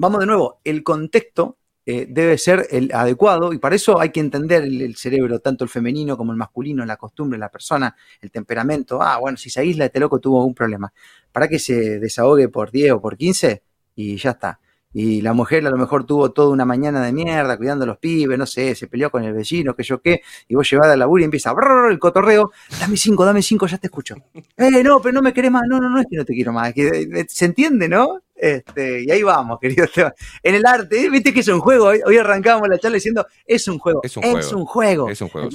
vamos 0.00 0.20
de 0.20 0.26
nuevo. 0.26 0.60
El 0.64 0.82
contexto 0.82 1.58
eh, 1.84 2.06
debe 2.08 2.38
ser 2.38 2.66
el 2.70 2.90
adecuado 2.92 3.52
y 3.52 3.58
para 3.58 3.76
eso 3.76 4.00
hay 4.00 4.10
que 4.10 4.20
entender 4.20 4.62
el, 4.62 4.80
el 4.80 4.96
cerebro, 4.96 5.40
tanto 5.40 5.64
el 5.64 5.70
femenino 5.70 6.16
como 6.16 6.32
el 6.32 6.38
masculino, 6.38 6.84
la 6.86 6.96
costumbre, 6.96 7.38
la 7.38 7.50
persona, 7.50 7.94
el 8.20 8.30
temperamento. 8.30 9.02
Ah, 9.02 9.18
bueno, 9.18 9.36
si 9.36 9.50
se 9.50 9.60
aísla, 9.60 9.84
este 9.84 10.00
loco 10.00 10.18
tuvo 10.18 10.44
un 10.44 10.54
problema. 10.54 10.92
Para 11.30 11.48
que 11.48 11.58
se 11.58 11.98
desahogue 12.00 12.48
por 12.48 12.70
10 12.70 12.92
o 12.92 13.00
por 13.00 13.16
15 13.16 13.62
y 13.94 14.16
ya 14.16 14.30
está. 14.30 14.58
Y 14.92 15.20
la 15.22 15.32
mujer 15.34 15.64
a 15.66 15.70
lo 15.70 15.76
mejor 15.76 16.04
tuvo 16.04 16.32
toda 16.32 16.48
una 16.50 16.64
mañana 16.64 17.00
de 17.04 17.12
mierda 17.12 17.56
cuidando 17.56 17.84
a 17.84 17.86
los 17.86 17.98
pibes, 17.98 18.36
no 18.36 18.44
sé, 18.44 18.74
se 18.74 18.88
peleó 18.88 19.08
con 19.10 19.22
el 19.22 19.32
vecino, 19.32 19.74
que 19.76 19.84
yo 19.84 20.00
qué, 20.02 20.20
y 20.48 20.56
vos 20.56 20.68
llevás 20.68 20.88
al 20.88 20.98
laburo 20.98 21.20
y 21.20 21.24
empieza 21.26 21.52
brrr, 21.52 21.92
el 21.92 21.98
cotorreo, 22.00 22.50
dame 22.80 22.96
cinco, 22.96 23.24
dame 23.24 23.40
cinco, 23.40 23.66
ya 23.68 23.78
te 23.78 23.86
escucho. 23.86 24.16
Eh, 24.56 24.82
no, 24.82 25.00
pero 25.00 25.12
no 25.14 25.22
me 25.22 25.32
querés 25.32 25.50
más, 25.50 25.62
no, 25.68 25.78
no, 25.80 25.88
no 25.88 26.00
es 26.00 26.06
que 26.10 26.16
no 26.16 26.24
te 26.24 26.34
quiero 26.34 26.52
más, 26.52 26.68
es 26.70 26.74
que 26.74 26.88
eh, 27.20 27.26
se 27.28 27.44
entiende, 27.44 27.88
¿no? 27.88 28.20
Este, 28.34 29.04
y 29.04 29.10
ahí 29.10 29.22
vamos, 29.22 29.58
querido 29.60 29.84
Esteban. 29.84 30.12
En 30.42 30.54
el 30.56 30.66
arte, 30.66 31.04
¿eh? 31.04 31.08
viste 31.10 31.32
que 31.32 31.40
es 31.40 31.48
un 31.48 31.60
juego, 31.60 31.86
hoy, 31.86 32.16
arrancábamos 32.16 32.68
la 32.68 32.78
charla 32.78 32.96
diciendo, 32.96 33.26
es 33.46 33.66
un 33.68 33.78
juego, 33.78 34.00
Es 34.02 34.16
un 34.16 34.24
es 34.24 34.30
juego. 34.32 34.58
un 34.58 34.64
juego, 34.66 35.08
Es 35.10 35.20
un 35.22 35.28
juego. 35.28 35.48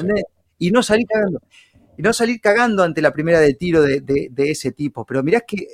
Y 0.58 0.72
no 0.72 0.82
salir 0.82 1.06
cagando. 1.08 1.42
Y 1.98 2.02
no 2.02 2.14
salir 2.14 2.40
cagando 2.42 2.84
ante 2.84 3.02
la 3.02 3.12
primera 3.12 3.40
de 3.40 3.54
tiro 3.54 3.82
de, 3.82 4.00
de- 4.02 4.30
de 4.32 4.52
ese 4.52 4.72
tipo. 4.72 5.06
Pero 5.06 5.22
mirá 5.24 5.42
que, 5.42 5.68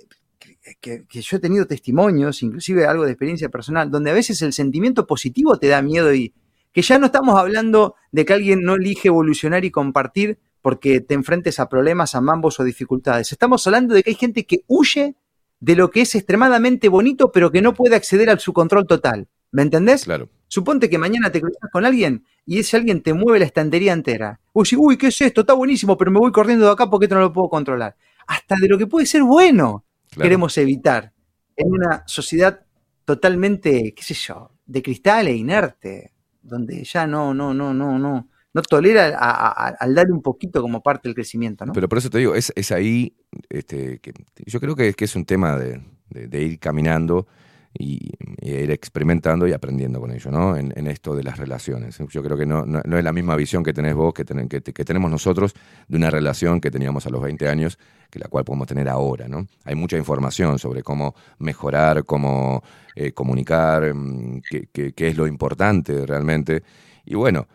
que, 0.80 1.06
que 1.08 1.22
yo 1.22 1.38
he 1.38 1.40
tenido 1.40 1.66
testimonios, 1.66 2.44
inclusive 2.44 2.86
algo 2.86 3.06
de 3.06 3.12
experiencia 3.12 3.50
personal, 3.50 3.90
donde 3.90 4.12
a 4.12 4.14
veces 4.14 4.42
el 4.42 4.54
sentimiento 4.54 5.08
positivo 5.08 5.58
te 5.58 5.68
da 5.68 5.82
miedo 5.82 6.14
y 6.14 6.34
que 6.74 6.82
ya 6.82 7.00
no 7.00 7.08
estamos 7.08 7.38
hablando 7.38 7.96
de 8.12 8.26
que 8.26 8.34
alguien 8.34 8.62
no 8.62 8.76
elige 8.76 9.10
evolucionar 9.10 9.66
y 9.66 9.72
compartir 9.72 10.40
porque 10.62 11.02
te 11.02 11.16
enfrentes 11.16 11.60
a 11.60 11.68
problemas, 11.68 12.16
a 12.16 12.22
mambos 12.22 12.60
o 12.60 12.64
dificultades. 12.64 13.32
Estamos 13.32 13.66
hablando 13.68 13.96
de 13.96 14.04
que 14.04 14.12
hay 14.12 14.16
gente 14.16 14.46
que 14.46 14.64
huye 14.68 15.16
de 15.60 15.76
lo 15.76 15.92
que 15.92 16.02
es 16.02 16.16
extremadamente 16.16 16.88
bonito, 16.90 17.32
pero 17.32 17.52
que 17.52 17.62
no 17.62 17.74
puede 17.74 17.96
acceder 17.96 18.30
a 18.30 18.40
su 18.40 18.54
control 18.54 18.88
total. 18.88 19.28
¿Me 19.52 19.64
entendés? 19.64 20.06
Claro. 20.06 20.30
Suponte 20.48 20.90
que 20.90 20.98
mañana 20.98 21.32
te 21.32 21.42
cruzas 21.42 21.70
con 21.72 21.86
alguien 21.86 22.26
y 22.46 22.60
ese 22.60 22.78
alguien 22.78 23.02
te 23.02 23.14
mueve 23.14 23.40
la 23.40 23.46
estantería 23.46 23.94
entera. 23.94 24.40
Uy, 24.54 24.68
uy, 24.78 24.98
¿qué 24.98 25.08
es 25.08 25.22
esto? 25.22 25.42
Está 25.42 25.54
buenísimo, 25.54 25.98
pero 25.98 26.12
me 26.12 26.20
voy 26.20 26.32
corriendo 26.32 26.66
de 26.66 26.72
acá 26.72 26.90
porque 26.90 27.06
esto 27.06 27.16
no 27.16 27.22
lo 27.22 27.34
puedo 27.34 27.50
controlar. 27.50 27.96
Hasta 28.28 28.56
de 28.56 28.68
lo 28.68 28.78
que 28.78 28.88
puede 28.88 29.06
ser 29.06 29.24
bueno 29.24 29.86
Claro. 30.12 30.24
queremos 30.28 30.58
evitar 30.58 31.14
en 31.56 31.72
una 31.72 32.04
sociedad 32.06 32.66
totalmente, 33.06 33.94
qué 33.96 34.04
sé 34.04 34.14
yo, 34.14 34.52
de 34.66 34.82
cristal 34.82 35.28
e 35.28 35.36
inerte, 35.36 36.14
donde 36.42 36.84
ya 36.84 37.08
no, 37.08 37.34
no, 37.34 37.54
no, 37.54 37.74
no, 37.74 37.98
no, 37.98 38.28
no 38.54 38.62
tolera 38.64 39.18
a- 39.18 39.68
al 39.80 39.96
dar 39.96 40.12
un 40.12 40.22
poquito 40.22 40.62
como 40.62 40.82
parte 40.82 41.08
del 41.08 41.16
crecimiento, 41.16 41.66
¿no? 41.66 41.74
Pero 41.74 41.88
por 41.90 41.98
eso 41.98 42.10
te 42.10 42.18
digo, 42.20 42.36
es, 42.36 42.52
es 42.56 42.72
ahí, 42.72 43.16
este, 43.50 44.00
que 44.00 44.14
yo 44.46 44.60
creo 44.60 44.76
que, 44.76 44.94
que 44.94 45.06
es 45.06 45.16
un 45.16 45.26
tema 45.26 45.58
de, 45.58 45.82
de- 46.10 46.28
de 46.28 46.42
ir 46.44 46.60
caminando 46.60 47.28
y, 47.74 48.12
ir 48.42 48.72
experimentando 48.72 49.48
y 49.48 49.54
aprendiendo 49.54 50.00
con 50.00 50.12
ello, 50.12 50.32
¿no? 50.32 50.58
En, 50.58 50.74
en 50.76 50.88
esto 50.88 51.16
de 51.16 51.24
las 51.24 51.38
relaciones. 51.38 51.98
Yo 52.10 52.24
creo 52.24 52.36
que 52.38 52.46
no, 52.46 52.66
no, 52.66 52.82
no 52.84 52.98
es 52.98 53.04
la 53.04 53.14
misma 53.14 53.36
visión 53.36 53.64
que 53.64 53.72
tenés 53.72 53.94
vos, 53.96 54.14
que, 54.14 54.26
ten- 54.26 54.48
que, 54.50 54.60
tenemos 54.62 55.10
nosotros 55.12 55.54
de 55.88 55.98
una 55.98 56.10
relación 56.10 56.60
que 56.60 56.72
teníamos 56.72 57.06
a 57.06 57.10
los 57.10 57.22
20 57.22 57.48
años, 57.48 57.78
que 58.10 58.20
la 58.20 58.28
cual 58.28 58.44
podemos 58.44 58.68
tener 58.68 58.90
ahora, 58.90 59.28
¿no? 59.28 59.48
Hay 59.64 59.76
mucha 59.76 59.98
información 59.98 60.60
sobre 60.60 60.84
cómo 60.84 61.16
mejorar, 61.40 62.04
cómo 62.04 62.64
eh, 62.96 63.12
comunicar, 63.14 63.94
mm, 63.94 64.42
qué 64.74 65.08
es 65.08 65.18
lo 65.18 65.28
importante 65.28 66.06
realmente. 66.06 66.64
Y 67.06 67.16
bueno, 67.16 67.48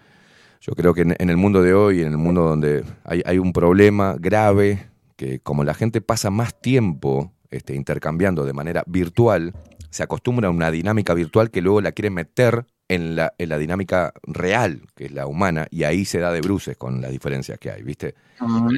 yo 0.60 0.72
creo 0.74 0.94
que 0.94 1.02
en, 1.02 1.14
en 1.18 1.30
el 1.30 1.36
mundo 1.36 1.62
de 1.62 1.74
hoy, 1.74 2.00
en 2.02 2.08
el 2.08 2.18
mundo 2.18 2.42
donde 2.42 2.84
hay, 3.04 3.22
hay 3.26 3.38
un 3.38 3.52
problema 3.52 4.16
grave, 4.18 4.88
que 5.16 5.40
como 5.40 5.64
la 5.64 5.74
gente 5.74 6.00
pasa 6.00 6.30
más 6.30 6.60
tiempo 6.60 7.32
este, 7.50 7.74
intercambiando 7.74 8.44
de 8.44 8.52
manera 8.52 8.82
virtual, 8.86 9.54
se 9.90 10.02
acostumbra 10.02 10.48
a 10.48 10.50
una 10.50 10.70
dinámica 10.70 11.14
virtual 11.14 11.50
que 11.50 11.60
luego 11.62 11.80
la 11.80 11.92
quiere 11.92 12.10
meter 12.10 12.66
en 12.88 13.16
la, 13.16 13.34
en 13.38 13.48
la 13.48 13.58
dinámica 13.58 14.12
real, 14.22 14.82
que 14.94 15.06
es 15.06 15.12
la 15.12 15.26
humana, 15.26 15.66
y 15.70 15.84
ahí 15.84 16.04
se 16.04 16.20
da 16.20 16.30
de 16.32 16.40
bruces 16.40 16.76
con 16.76 17.00
las 17.00 17.10
diferencias 17.10 17.58
que 17.58 17.70
hay, 17.70 17.82
¿viste? 17.82 18.14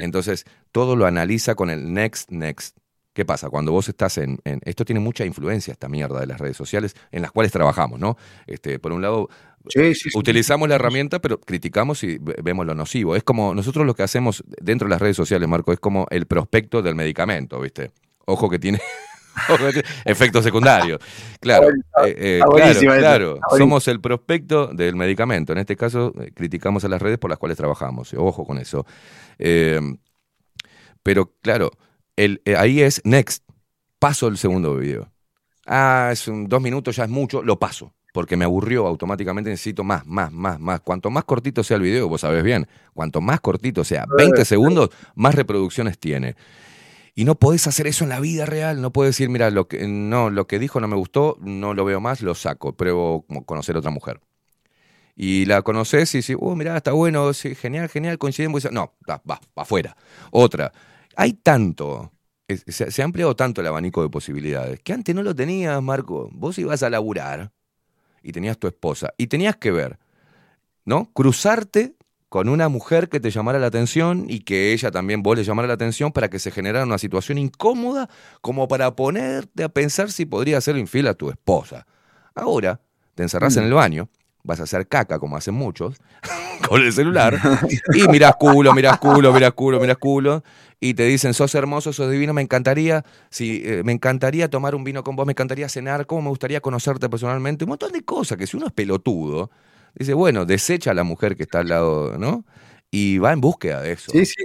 Entonces, 0.01 0.45
todo 0.71 0.95
lo 0.95 1.05
analiza 1.05 1.55
con 1.55 1.69
el 1.69 1.93
next, 1.93 2.31
next. 2.31 2.77
¿Qué 3.13 3.25
pasa? 3.25 3.49
Cuando 3.49 3.71
vos 3.71 3.89
estás 3.89 4.17
en, 4.17 4.39
en- 4.45 4.61
Esto 4.63 4.85
tiene 4.85 4.99
mucha 4.99 5.25
influencia, 5.25 5.71
esta 5.73 5.89
mierda 5.89 6.19
de 6.21 6.27
las 6.27 6.39
redes 6.39 6.55
sociales, 6.57 6.95
en 7.11 7.21
las 7.21 7.31
cuales 7.31 7.51
trabajamos, 7.51 7.99
¿no? 7.99 8.17
Este, 8.47 8.79
por 8.79 8.93
un 8.93 9.01
lado, 9.01 9.29
utilizamos 10.15 10.69
la 10.69 10.75
herramienta, 10.75 11.19
pero 11.19 11.39
criticamos 11.39 12.03
y 12.03 12.17
ve- 12.19 12.37
vemos 12.41 12.65
lo 12.65 12.75
nocivo. 12.75 13.15
Es 13.15 13.23
como 13.23 13.53
nosotros 13.53 13.85
lo 13.85 13.93
que 13.93 14.03
hacemos 14.03 14.43
dentro 14.61 14.87
de 14.87 14.91
las 14.91 15.01
redes 15.01 15.17
sociales, 15.17 15.47
Marco, 15.49 15.73
es 15.73 15.79
como 15.79 16.07
el 16.11 16.27
prospecto 16.27 16.81
del 16.81 16.95
medicamento, 16.95 17.59
¿viste? 17.59 17.91
Ojo 18.25 18.49
que 18.49 18.57
tiene... 18.59 18.79
efectos 20.05 20.43
secundarios. 20.43 20.99
Claro, 21.39 21.69
eh, 22.05 22.39
eh, 22.39 22.41
claro, 22.41 22.79
claro. 22.79 23.39
Somos 23.57 23.87
el 23.87 24.01
prospecto 24.01 24.67
del 24.67 24.95
medicamento. 24.95 25.53
En 25.53 25.59
este 25.59 25.75
caso, 25.75 26.13
eh, 26.19 26.31
criticamos 26.33 26.83
a 26.85 26.89
las 26.89 27.01
redes 27.01 27.17
por 27.17 27.29
las 27.29 27.39
cuales 27.39 27.57
trabajamos. 27.57 28.13
Ojo 28.13 28.45
con 28.45 28.57
eso. 28.57 28.85
Eh, 29.37 29.79
pero 31.03 31.33
claro, 31.41 31.71
el, 32.15 32.41
ahí 32.57 32.81
es 32.81 33.01
next. 33.03 33.43
Paso 33.99 34.27
el 34.27 34.37
segundo 34.37 34.75
video. 34.75 35.11
Ah, 35.65 36.09
es 36.11 36.27
un 36.27 36.47
dos 36.47 36.61
minutos, 36.61 36.95
ya 36.95 37.03
es 37.03 37.09
mucho, 37.09 37.43
lo 37.43 37.59
paso. 37.59 37.93
Porque 38.11 38.35
me 38.35 38.45
aburrió 38.45 38.87
automáticamente, 38.87 39.51
necesito 39.51 39.83
más, 39.83 40.05
más, 40.05 40.31
más, 40.31 40.59
más. 40.59 40.79
Cuanto 40.81 41.11
más 41.11 41.25
cortito 41.25 41.63
sea 41.63 41.77
el 41.77 41.83
video, 41.83 42.07
vos 42.09 42.21
sabés 42.21 42.43
bien, 42.43 42.67
cuanto 42.93 43.21
más 43.21 43.39
cortito 43.39 43.83
sea, 43.83 44.05
20 44.17 44.45
segundos, 44.45 44.89
más 45.13 45.35
reproducciones 45.35 45.99
tiene. 45.99 46.35
Y 47.19 47.25
no 47.25 47.35
podés 47.35 47.67
hacer 47.67 47.85
eso 47.85 48.05
en 48.05 48.11
la 48.11 48.21
vida 48.21 48.45
real, 48.45 48.81
no 48.81 48.93
puedes 48.93 49.13
decir, 49.13 49.27
mira, 49.27 49.49
lo 49.49 49.67
que, 49.67 49.85
no, 49.89 50.29
lo 50.29 50.47
que 50.47 50.57
dijo 50.57 50.79
no 50.79 50.87
me 50.87 50.95
gustó, 50.95 51.35
no 51.41 51.73
lo 51.73 51.83
veo 51.83 51.99
más, 51.99 52.21
lo 52.21 52.33
saco, 52.33 52.77
pruebo 52.77 53.25
conocer 53.45 53.75
a 53.75 53.79
otra 53.79 53.91
mujer. 53.91 54.21
Y 55.17 55.43
la 55.43 55.61
conoces 55.61 56.15
y 56.15 56.19
dices, 56.19 56.37
oh, 56.39 56.55
mirá, 56.55 56.77
está 56.77 56.93
bueno, 56.93 57.29
genial, 57.33 57.89
genial, 57.89 58.17
coincidimos. 58.17 58.71
No, 58.71 58.93
va, 59.09 59.21
va, 59.29 59.41
va 59.57 59.63
afuera. 59.63 59.97
Otra. 60.31 60.71
Hay 61.17 61.33
tanto, 61.33 62.13
se, 62.47 62.89
se 62.89 63.01
ha 63.01 63.03
ampliado 63.03 63.35
tanto 63.35 63.59
el 63.59 63.67
abanico 63.67 64.01
de 64.01 64.07
posibilidades, 64.07 64.79
que 64.79 64.93
antes 64.93 65.13
no 65.13 65.21
lo 65.21 65.35
tenías, 65.35 65.83
Marco. 65.83 66.29
Vos 66.31 66.57
ibas 66.57 66.83
a 66.83 66.89
laburar 66.89 67.51
y 68.23 68.31
tenías 68.31 68.57
tu 68.57 68.67
esposa 68.67 69.13
y 69.17 69.27
tenías 69.27 69.57
que 69.57 69.71
ver, 69.71 69.99
¿no? 70.85 71.11
Cruzarte 71.11 71.97
con 72.29 72.47
una 72.47 72.69
mujer 72.69 73.09
que 73.09 73.19
te 73.19 73.31
llamara 73.31 73.59
la 73.59 73.67
atención 73.67 74.25
y 74.29 74.41
que 74.41 74.71
ella 74.71 74.91
también 74.91 75.23
vos 75.23 75.35
le 75.35 75.43
llamara 75.43 75.67
la 75.67 75.73
atención 75.73 76.11
para 76.11 76.29
que 76.29 76.37
se 76.39 76.51
generara 76.51 76.85
una 76.85 76.99
situación 76.99 77.39
incómoda 77.39 78.07
como 78.41 78.67
para 78.67 78.95
ponerte 78.95 79.63
a 79.63 79.69
pensar 79.69 80.11
si 80.11 80.25
podría 80.25 80.61
ser 80.61 80.77
infiel 80.77 81.07
a 81.07 81.15
tu 81.15 81.31
esposa. 81.31 81.87
Ahora 82.35 82.81
te 83.15 83.23
encerrás 83.23 83.57
en 83.57 83.63
el 83.63 83.73
baño, 83.73 84.09
vas 84.43 84.59
a 84.59 84.63
hacer 84.63 84.87
caca 84.87 85.17
como 85.17 85.37
hacen 85.37 85.55
muchos, 85.55 85.97
con 86.69 86.81
el 86.81 86.93
celular, 86.93 87.39
y 87.93 88.07
mirás 88.07 88.35
culo, 88.35 88.73
mirás 88.73 88.99
culo, 88.99 89.33
mirás 89.33 89.53
culo, 89.53 89.79
mirás 89.79 89.97
culo, 89.97 90.43
y 90.79 90.93
te 90.93 91.03
dicen, 91.03 91.33
sos 91.33 91.53
hermoso, 91.55 91.91
sos 91.91 92.11
divino, 92.11 92.33
me 92.33 92.41
encantaría, 92.41 93.03
si, 93.29 93.61
eh, 93.65 93.81
me 93.83 93.91
encantaría 93.91 94.49
tomar 94.49 94.75
un 94.75 94.83
vino 94.83 95.03
con 95.03 95.15
vos, 95.15 95.25
me 95.25 95.31
encantaría 95.31 95.67
cenar, 95.67 96.05
cómo 96.05 96.21
me 96.21 96.29
gustaría 96.29 96.61
conocerte 96.61 97.09
personalmente, 97.09 97.65
un 97.65 97.69
montón 97.69 97.91
de 97.91 98.03
cosas 98.03 98.37
que 98.37 98.45
si 98.45 98.55
uno 98.55 98.67
es 98.67 98.71
pelotudo, 98.71 99.49
dice, 99.95 100.13
bueno, 100.13 100.45
desecha 100.45 100.91
a 100.91 100.93
la 100.93 101.03
mujer 101.03 101.35
que 101.35 101.43
está 101.43 101.59
al 101.59 101.69
lado, 101.69 102.17
¿no? 102.17 102.45
Y 102.91 103.17
va 103.19 103.33
en 103.33 103.41
búsqueda 103.41 103.81
de 103.81 103.91
eso. 103.93 104.13
Sí, 104.13 104.25
sí. 104.25 104.43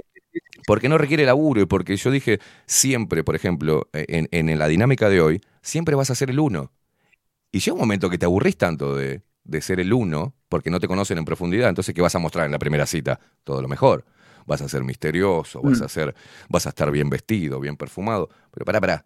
Porque 0.65 0.89
no 0.89 0.97
requiere 0.97 1.25
laburo 1.25 1.61
y 1.61 1.65
porque 1.65 1.97
yo 1.97 2.11
dije 2.11 2.39
siempre, 2.65 3.23
por 3.23 3.35
ejemplo, 3.35 3.89
en, 3.93 4.27
en 4.31 4.59
la 4.59 4.67
dinámica 4.67 5.09
de 5.09 5.21
hoy, 5.21 5.41
siempre 5.61 5.95
vas 5.95 6.09
a 6.09 6.15
ser 6.15 6.29
el 6.31 6.39
uno. 6.39 6.71
Y 7.51 7.59
llega 7.59 7.73
un 7.73 7.79
momento 7.79 8.09
que 8.09 8.17
te 8.17 8.25
aburrís 8.25 8.57
tanto 8.57 8.95
de, 8.95 9.21
de 9.43 9.61
ser 9.61 9.79
el 9.79 9.93
uno, 9.93 10.35
porque 10.49 10.69
no 10.69 10.79
te 10.79 10.87
conocen 10.87 11.17
en 11.17 11.25
profundidad, 11.25 11.69
entonces 11.69 11.93
¿qué 11.95 12.01
vas 12.01 12.15
a 12.15 12.19
mostrar 12.19 12.45
en 12.45 12.51
la 12.51 12.59
primera 12.59 12.85
cita? 12.85 13.19
Todo 13.43 13.61
lo 13.61 13.67
mejor. 13.67 14.05
Vas 14.45 14.61
a 14.61 14.69
ser 14.69 14.83
misterioso, 14.83 15.61
vas 15.63 15.81
Mm. 15.81 15.81
a 15.81 15.89
ser, 15.89 16.15
vas 16.49 16.65
a 16.67 16.69
estar 16.69 16.91
bien 16.91 17.09
vestido, 17.09 17.59
bien 17.59 17.77
perfumado. 17.77 18.29
Pero 18.51 18.65
pará, 18.65 18.81
pará. 18.81 19.05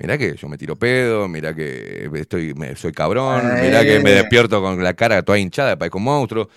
Mirá 0.00 0.16
que 0.16 0.36
yo 0.36 0.48
me 0.48 0.56
tiro 0.56 0.76
pedo, 0.76 1.26
mirá 1.28 1.54
que 1.54 2.08
estoy, 2.14 2.54
me- 2.54 2.76
soy 2.76 2.92
cabrón, 2.92 3.58
mirá 3.58 3.84
que 3.84 3.98
me 4.00 4.12
despierto 4.12 4.62
con 4.62 4.82
la 4.82 4.94
cara 4.94 5.22
toda 5.22 5.38
hinchada, 5.38 5.76
parezco 5.76 5.98
un 5.98 6.04
monstruo. 6.04 6.48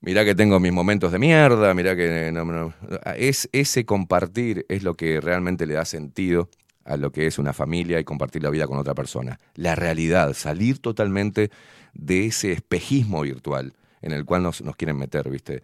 Mirá 0.00 0.24
que 0.24 0.34
tengo 0.34 0.60
mis 0.60 0.72
momentos 0.72 1.12
de 1.12 1.18
mierda, 1.18 1.74
mirá 1.74 1.96
que 1.96 2.30
no, 2.32 2.44
no- 2.44 2.74
es 3.16 3.48
ese 3.52 3.84
compartir 3.86 4.66
es 4.68 4.82
lo 4.84 4.94
que 4.94 5.20
realmente 5.20 5.66
le 5.66 5.74
da 5.74 5.84
sentido 5.84 6.50
a 6.84 6.96
lo 6.96 7.10
que 7.12 7.26
es 7.26 7.38
una 7.38 7.52
familia 7.52 7.98
y 8.00 8.04
compartir 8.04 8.42
la 8.42 8.50
vida 8.50 8.66
con 8.66 8.78
otra 8.78 8.94
persona. 8.94 9.38
La 9.56 9.74
realidad, 9.74 10.34
salir 10.34 10.78
totalmente 10.78 11.50
de 11.94 12.26
ese 12.26 12.52
espejismo 12.52 13.22
virtual 13.22 13.74
en 14.02 14.12
el 14.12 14.24
cual 14.26 14.42
nos, 14.42 14.62
nos 14.62 14.76
quieren 14.76 14.98
meter, 14.98 15.30
¿viste? 15.30 15.62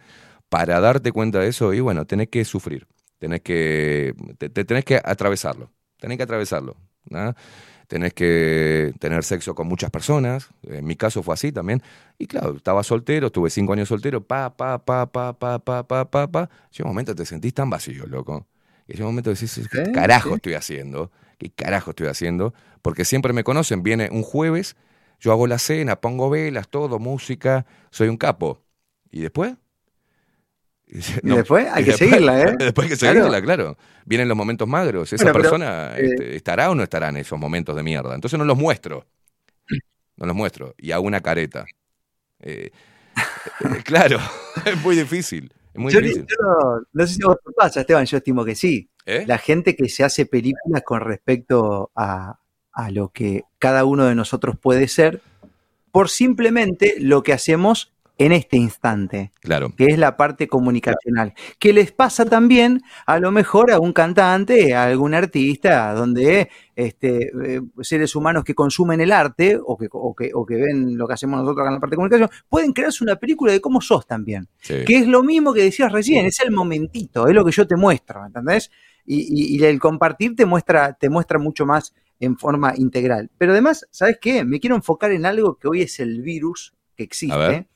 Para 0.48 0.80
darte 0.80 1.12
cuenta 1.12 1.40
de 1.40 1.48
eso, 1.48 1.74
y 1.74 1.80
bueno, 1.80 2.06
tenés 2.06 2.28
que 2.28 2.44
sufrir, 2.44 2.86
tenés 3.18 3.42
que, 3.42 4.14
te, 4.38 4.48
te 4.48 4.64
tenés 4.64 4.84
que 4.84 5.00
atravesarlo, 5.04 5.70
tenés 6.00 6.16
que 6.16 6.24
atravesarlo. 6.24 6.76
¿No? 7.10 7.34
Tenés 7.88 8.14
que 8.14 8.94
tener 9.00 9.24
sexo 9.24 9.54
con 9.54 9.66
muchas 9.66 9.90
personas, 9.90 10.48
en 10.62 10.84
mi 10.86 10.94
caso 10.94 11.22
fue 11.24 11.34
así 11.34 11.50
también, 11.50 11.82
y 12.18 12.26
claro, 12.26 12.56
estaba 12.56 12.84
soltero, 12.84 13.26
estuve 13.26 13.50
cinco 13.50 13.72
años 13.72 13.88
soltero, 13.88 14.22
pa, 14.22 14.56
pa, 14.56 14.78
pa, 14.84 15.06
pa, 15.10 15.32
pa, 15.34 15.58
pa, 15.58 15.82
pa, 15.86 16.04
pa, 16.10 16.30
pa. 16.30 16.50
Llega 16.70 16.84
un 16.84 16.90
momento 16.90 17.14
te 17.14 17.26
sentís 17.26 17.52
tan 17.52 17.68
vacío, 17.68 18.06
loco. 18.06 18.46
Y 18.86 18.92
llega 18.92 19.06
un 19.06 19.12
momento 19.12 19.30
decís, 19.30 19.68
¿qué 19.70 19.90
carajo 19.92 20.36
estoy 20.36 20.54
haciendo? 20.54 21.10
¿Qué 21.38 21.50
carajo 21.50 21.90
estoy 21.90 22.06
haciendo? 22.06 22.54
Porque 22.82 23.04
siempre 23.04 23.32
me 23.32 23.44
conocen, 23.44 23.82
viene 23.82 24.08
un 24.12 24.22
jueves, 24.22 24.76
yo 25.18 25.32
hago 25.32 25.46
la 25.46 25.58
cena, 25.58 26.00
pongo 26.00 26.30
velas, 26.30 26.68
todo, 26.68 26.98
música, 26.98 27.66
soy 27.90 28.08
un 28.08 28.16
capo. 28.16 28.62
¿Y 29.10 29.20
después? 29.22 29.54
Y 31.22 31.28
después 31.36 31.66
hay 31.70 31.84
que 31.84 31.92
seguirla, 31.92 32.40
¿eh? 32.42 32.56
Después 32.58 32.86
hay 32.86 32.90
que 32.92 32.98
Claro. 32.98 33.18
seguirla, 33.20 33.42
claro. 33.42 33.76
Vienen 34.04 34.28
los 34.28 34.36
momentos 34.36 34.66
magros. 34.68 35.12
Esa 35.12 35.24
Bueno, 35.24 35.38
pero, 35.38 35.42
persona 35.50 35.96
eh, 35.96 36.04
este, 36.06 36.36
estará 36.36 36.70
o 36.70 36.74
no 36.74 36.82
estará 36.82 37.08
en 37.10 37.18
esos 37.18 37.38
momentos 37.38 37.76
de 37.76 37.82
mierda. 37.82 38.14
Entonces 38.14 38.38
no 38.38 38.44
los 38.44 38.56
muestro. 38.58 39.06
No 40.16 40.26
los 40.26 40.36
muestro. 40.36 40.74
Y 40.76 40.90
hago 40.92 41.06
una 41.06 41.20
careta. 41.22 41.64
Eh, 42.40 42.70
eh, 42.70 42.72
claro, 43.84 44.18
es 44.66 44.76
muy 44.82 44.94
difícil. 44.96 45.50
Es 45.72 45.80
muy 45.80 45.90
Yo, 45.92 46.00
difícil. 46.00 46.26
yo 46.28 46.36
no, 46.42 46.82
no 46.92 47.06
sé 47.06 47.14
si 47.14 47.22
vos 47.22 47.36
te 47.42 47.52
pasa, 47.52 47.80
Esteban, 47.80 48.04
yo 48.04 48.18
estimo 48.18 48.44
que 48.44 48.54
sí. 48.54 48.90
¿Eh? 49.06 49.24
La 49.26 49.38
gente 49.38 49.74
que 49.76 49.88
se 49.88 50.04
hace 50.04 50.26
películas 50.26 50.82
con 50.84 51.00
respecto 51.00 51.90
a, 51.96 52.38
a 52.72 52.90
lo 52.90 53.08
que 53.08 53.44
cada 53.58 53.84
uno 53.86 54.04
de 54.04 54.14
nosotros 54.14 54.58
puede 54.60 54.88
ser, 54.88 55.22
por 55.90 56.10
simplemente 56.10 56.96
lo 56.98 57.22
que 57.22 57.32
hacemos 57.32 57.94
en 58.22 58.32
este 58.32 58.58
instante, 58.58 59.32
Claro. 59.40 59.72
que 59.74 59.86
es 59.86 59.96
la 59.98 60.18
parte 60.18 60.46
comunicacional. 60.46 61.32
Que 61.58 61.72
les 61.72 61.90
pasa 61.90 62.26
también 62.26 62.82
a 63.06 63.18
lo 63.18 63.32
mejor 63.32 63.70
a 63.72 63.78
un 63.80 63.94
cantante, 63.94 64.74
a 64.74 64.84
algún 64.84 65.14
artista, 65.14 65.94
donde 65.94 66.50
este, 66.76 67.30
eh, 67.44 67.60
seres 67.80 68.14
humanos 68.14 68.44
que 68.44 68.54
consumen 68.54 69.00
el 69.00 69.10
arte 69.12 69.58
o 69.64 69.78
que, 69.78 69.88
o, 69.90 70.14
que, 70.14 70.32
o 70.34 70.44
que 70.44 70.56
ven 70.56 70.98
lo 70.98 71.08
que 71.08 71.14
hacemos 71.14 71.40
nosotros 71.40 71.62
acá 71.62 71.68
en 71.70 71.74
la 71.76 71.80
parte 71.80 71.92
de 71.92 71.96
comunicación, 71.96 72.28
pueden 72.48 72.72
crearse 72.74 73.02
una 73.02 73.16
película 73.16 73.52
de 73.52 73.60
cómo 73.62 73.80
sos 73.80 74.06
también. 74.06 74.48
Sí. 74.60 74.84
Que 74.86 74.98
es 74.98 75.06
lo 75.06 75.22
mismo 75.22 75.54
que 75.54 75.62
decías 75.62 75.90
recién, 75.90 76.26
es 76.26 76.40
el 76.40 76.50
momentito, 76.50 77.26
es 77.26 77.34
lo 77.34 77.42
que 77.42 77.52
yo 77.52 77.66
te 77.66 77.76
muestro, 77.76 78.26
¿entendés? 78.26 78.70
Y, 79.06 79.20
y- 79.30 79.56
y 79.56 79.64
el 79.64 79.78
compartir 79.80 80.36
te 80.36 80.44
muestra, 80.44 80.92
te 80.92 81.08
muestra 81.08 81.38
mucho 81.38 81.64
más 81.64 81.94
en 82.20 82.36
forma 82.36 82.74
integral. 82.76 83.30
Pero 83.38 83.52
además, 83.52 83.86
¿sabes 83.90 84.18
qué? 84.20 84.44
Me 84.44 84.60
quiero 84.60 84.76
enfocar 84.76 85.10
en 85.10 85.24
algo 85.24 85.56
que 85.56 85.68
hoy 85.68 85.80
es 85.80 86.00
el 86.00 86.20
virus 86.20 86.74
que 86.96 87.04
existe. 87.04 87.66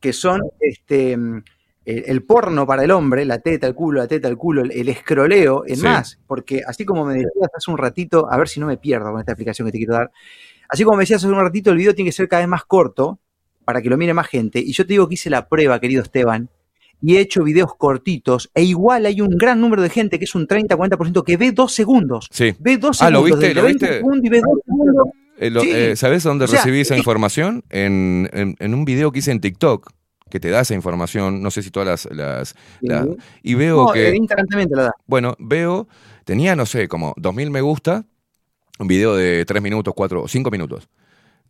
Que 0.00 0.12
son 0.12 0.42
este 0.60 1.16
el, 1.84 2.22
porno 2.24 2.66
para 2.66 2.82
el 2.82 2.90
hombre, 2.90 3.24
la 3.24 3.38
teta, 3.38 3.66
el 3.68 3.74
culo, 3.74 4.00
la 4.00 4.08
teta, 4.08 4.26
el 4.28 4.36
culo, 4.36 4.62
el, 4.62 4.88
escroleo, 4.88 5.62
en 5.66 5.76
Sí. 5.76 5.82
más, 5.84 6.18
porque 6.26 6.62
así 6.66 6.84
como 6.84 7.04
me 7.04 7.14
decías 7.14 7.48
hace 7.56 7.70
un 7.70 7.78
ratito, 7.78 8.26
a 8.30 8.36
ver 8.36 8.48
si 8.48 8.58
no 8.58 8.66
me 8.66 8.76
pierdo 8.76 9.10
con 9.12 9.20
esta 9.20 9.32
explicación 9.32 9.66
que 9.66 9.72
te 9.72 9.78
quiero 9.78 9.94
dar, 9.94 10.10
así 10.68 10.82
como 10.82 10.96
me 10.96 11.02
decías 11.04 11.22
hace 11.24 11.32
un 11.32 11.38
ratito, 11.40 11.70
el 11.70 11.76
video 11.76 11.94
tiene 11.94 12.08
que 12.08 12.12
ser 12.16 12.28
cada 12.28 12.40
vez 12.42 12.48
más 12.48 12.64
corto 12.64 13.20
para 13.64 13.80
que 13.82 13.88
lo 13.88 13.96
mire 13.96 14.14
más 14.14 14.26
gente. 14.26 14.58
Y 14.58 14.72
yo 14.72 14.84
te 14.84 14.94
digo 14.94 15.06
que 15.08 15.14
hice 15.14 15.30
la 15.30 15.48
prueba, 15.48 15.78
querido 15.80 16.02
Esteban, 16.02 16.48
y 17.00 17.16
he 17.16 17.20
hecho 17.20 17.44
videos 17.44 17.76
cortitos, 17.76 18.50
e 18.54 18.64
igual 18.64 19.06
hay 19.06 19.20
un 19.20 19.36
gran 19.38 19.60
número 19.60 19.82
de 19.82 19.90
gente, 19.90 20.18
que 20.18 20.24
es 20.24 20.34
un 20.34 20.48
30-40%, 20.48 21.22
que 21.22 21.36
ve 21.36 21.52
dos 21.52 21.72
segundos. 21.72 22.28
Sí. 22.32 22.52
Ve 22.58 22.78
dos 22.78 23.00
Ah, 23.00 23.10
¿lo 23.10 23.18
segundos. 23.18 23.38
viste? 23.40 23.48
desde 23.48 23.60
¿Lo 23.60 23.66
20 23.66 23.86
viste? 23.86 24.26
y 24.26 24.30
ve 24.30 24.40
dos 24.40 24.58
segundos. 24.64 25.06
Eh, 25.38 25.50
lo- 25.50 25.60
Sí. 25.60 25.70
eh, 25.72 25.96
¿Sabes 25.96 26.22
dónde 26.22 26.44
O 26.46 26.48
sea, 26.48 26.58
recibí 26.60 26.80
esa 26.80 26.96
información? 26.96 27.64
En, 27.70 28.28
en- 28.32 28.56
en 28.58 28.74
un 28.74 28.84
video 28.84 29.12
que 29.12 29.18
hice 29.20 29.32
en 29.32 29.40
TikTok, 29.40 29.90
que 30.30 30.40
te 30.40 30.50
da 30.50 30.60
esa 30.62 30.74
información, 30.74 31.42
no 31.42 31.50
sé 31.50 31.62
si 31.62 31.70
todas 31.70 31.86
las... 32.06 32.16
las- 32.16 32.54
la- 32.80 33.04
Sí. 33.04 33.16
y 33.42 33.54
veo 33.54 33.84
No, 33.86 33.92
que... 33.92 34.16
lo 34.70 34.82
da. 34.82 34.92
Bueno, 35.06 35.36
veo, 35.38 35.88
tenía, 36.24 36.56
no 36.56 36.66
sé, 36.66 36.88
como 36.88 37.14
2.000 37.16 37.50
me 37.50 37.60
gusta, 37.60 38.04
un 38.78 38.88
video 38.88 39.14
de 39.14 39.44
3 39.44 39.62
minutos, 39.62 39.94
4 39.96 40.22
o 40.22 40.28
5 40.28 40.50
minutos. 40.50 40.88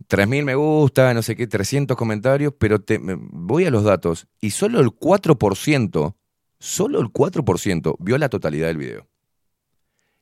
3.000 0.08 0.44
me 0.44 0.54
gusta, 0.54 1.14
no 1.14 1.22
sé 1.22 1.34
qué, 1.36 1.46
300 1.46 1.96
comentarios, 1.96 2.52
pero 2.58 2.80
te, 2.80 2.98
me- 2.98 3.16
voy 3.18 3.64
a 3.64 3.70
los 3.70 3.82
datos 3.84 4.26
y 4.40 4.50
solo 4.50 4.80
el 4.80 4.88
4%, 4.90 6.14
solo 6.58 7.00
el 7.00 7.06
4% 7.08 7.96
vio 7.98 8.18
la 8.18 8.28
totalidad 8.28 8.66
del 8.66 8.76
video. 8.76 9.06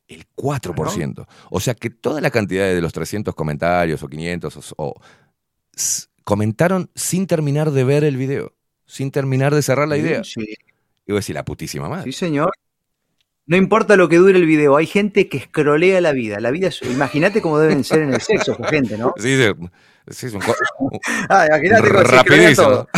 El 0.07 0.25
4%. 0.35 1.27
O 1.49 1.59
sea 1.59 1.73
que 1.73 1.89
toda 1.89 2.21
la 2.21 2.29
cantidad 2.29 2.65
de 2.65 2.81
los 2.81 2.93
300 2.93 3.33
comentarios 3.33 4.03
o 4.03 4.07
500 4.07 4.75
o, 4.77 5.01
comentaron 6.23 6.91
sin 6.95 7.27
terminar 7.27 7.71
de 7.71 7.83
ver 7.83 8.03
el 8.03 8.17
video, 8.17 8.53
sin 8.85 9.11
terminar 9.11 9.53
de 9.53 9.61
cerrar 9.61 9.87
la 9.87 9.97
idea. 9.97 10.23
sí. 10.23 10.55
Y 11.07 11.11
voy 11.11 11.17
a 11.17 11.19
decir, 11.19 11.35
la 11.35 11.45
putísima 11.45 11.87
madre. 11.87 12.05
Sí, 12.05 12.13
señor. 12.13 12.51
No 13.47 13.57
importa 13.57 13.95
lo 13.95 14.09
que 14.09 14.17
dure 14.17 14.39
el 14.39 14.45
video, 14.47 14.75
hay 14.75 14.87
gente 14.87 15.29
que 15.29 15.37
escrolea 15.37 16.01
la 16.01 16.13
vida. 16.13 16.39
La 16.39 16.49
vida 16.49 16.69
es, 16.69 16.81
imagínate 16.81 17.43
cómo 17.43 17.59
deben 17.59 17.83
ser 17.83 18.01
en 18.01 18.13
el 18.13 18.21
sexo 18.21 18.53
esa 18.53 18.67
gente, 18.69 18.97
¿no? 18.97 19.13
Sí, 19.17 19.37
sí, 20.09 20.25
es 20.25 20.33
un, 20.33 20.41
Ah, 21.29 21.45
imagínate 21.47 21.89
cómo 21.89 21.99
se 21.99 22.05
rapidísimo. 22.05 22.67
todo. 22.67 22.89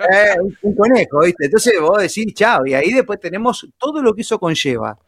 Eh, 0.00 0.36
un 0.62 0.74
conejo, 0.74 1.20
¿viste? 1.20 1.46
Entonces 1.46 1.74
vos 1.80 2.02
decís, 2.02 2.34
chao, 2.34 2.66
y 2.66 2.74
ahí 2.74 2.92
después 2.92 3.18
tenemos 3.18 3.66
todo 3.78 4.02
lo 4.02 4.14
que 4.14 4.22
eso 4.22 4.38
conlleva. 4.38 4.98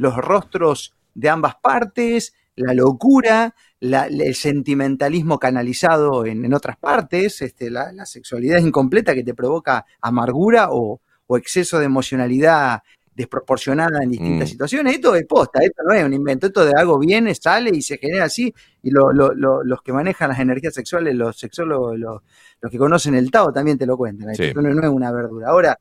Los 0.00 0.16
rostros 0.16 0.94
de 1.14 1.28
ambas 1.28 1.56
partes, 1.56 2.32
la 2.56 2.74
locura, 2.74 3.54
la- 3.80 4.06
el 4.06 4.34
sentimentalismo 4.34 5.38
canalizado 5.38 6.26
en, 6.26 6.44
en 6.44 6.54
otras 6.54 6.76
partes, 6.76 7.42
este, 7.42 7.70
la, 7.70 7.92
la 7.92 8.06
sexualidad 8.06 8.58
incompleta 8.58 9.14
que 9.14 9.22
te 9.24 9.34
provoca 9.34 9.84
amargura 10.00 10.68
o, 10.70 11.00
o 11.26 11.36
exceso 11.36 11.78
de 11.78 11.86
emocionalidad 11.86 12.82
desproporcionada 13.14 14.02
en 14.02 14.10
distintas 14.10 14.48
Mm. 14.48 14.52
situaciones. 14.52 14.94
Esto 14.94 15.14
es 15.14 15.26
posta, 15.26 15.60
esto 15.62 15.82
no 15.86 15.92
es 15.92 16.04
un 16.04 16.14
invento, 16.14 16.46
esto 16.46 16.64
de 16.64 16.72
algo 16.76 16.98
viene, 16.98 17.34
sale 17.34 17.70
y 17.74 17.82
se 17.82 17.98
genera 17.98 18.24
así, 18.24 18.54
y 18.82 18.90
lo- 18.90 19.12
lo- 19.12 19.34
lo- 19.34 19.62
los 19.62 19.82
que 19.82 19.92
manejan 19.92 20.30
las 20.30 20.38
energías 20.38 20.72
sexuales, 20.74 21.14
los 21.14 21.38
sexólogos, 21.38 21.98
los, 21.98 22.22
los 22.62 22.70
que 22.70 22.78
conocen 22.78 23.14
el 23.14 23.30
Tao 23.30 23.52
también 23.52 23.76
te 23.76 23.84
lo 23.86 23.96
cuentan. 23.98 24.34
Sí. 24.34 24.44
Esto 24.44 24.62
no, 24.62 24.72
no 24.72 24.82
es 24.82 24.88
una 24.90 25.12
verdura. 25.12 25.48
Ahora, 25.48 25.78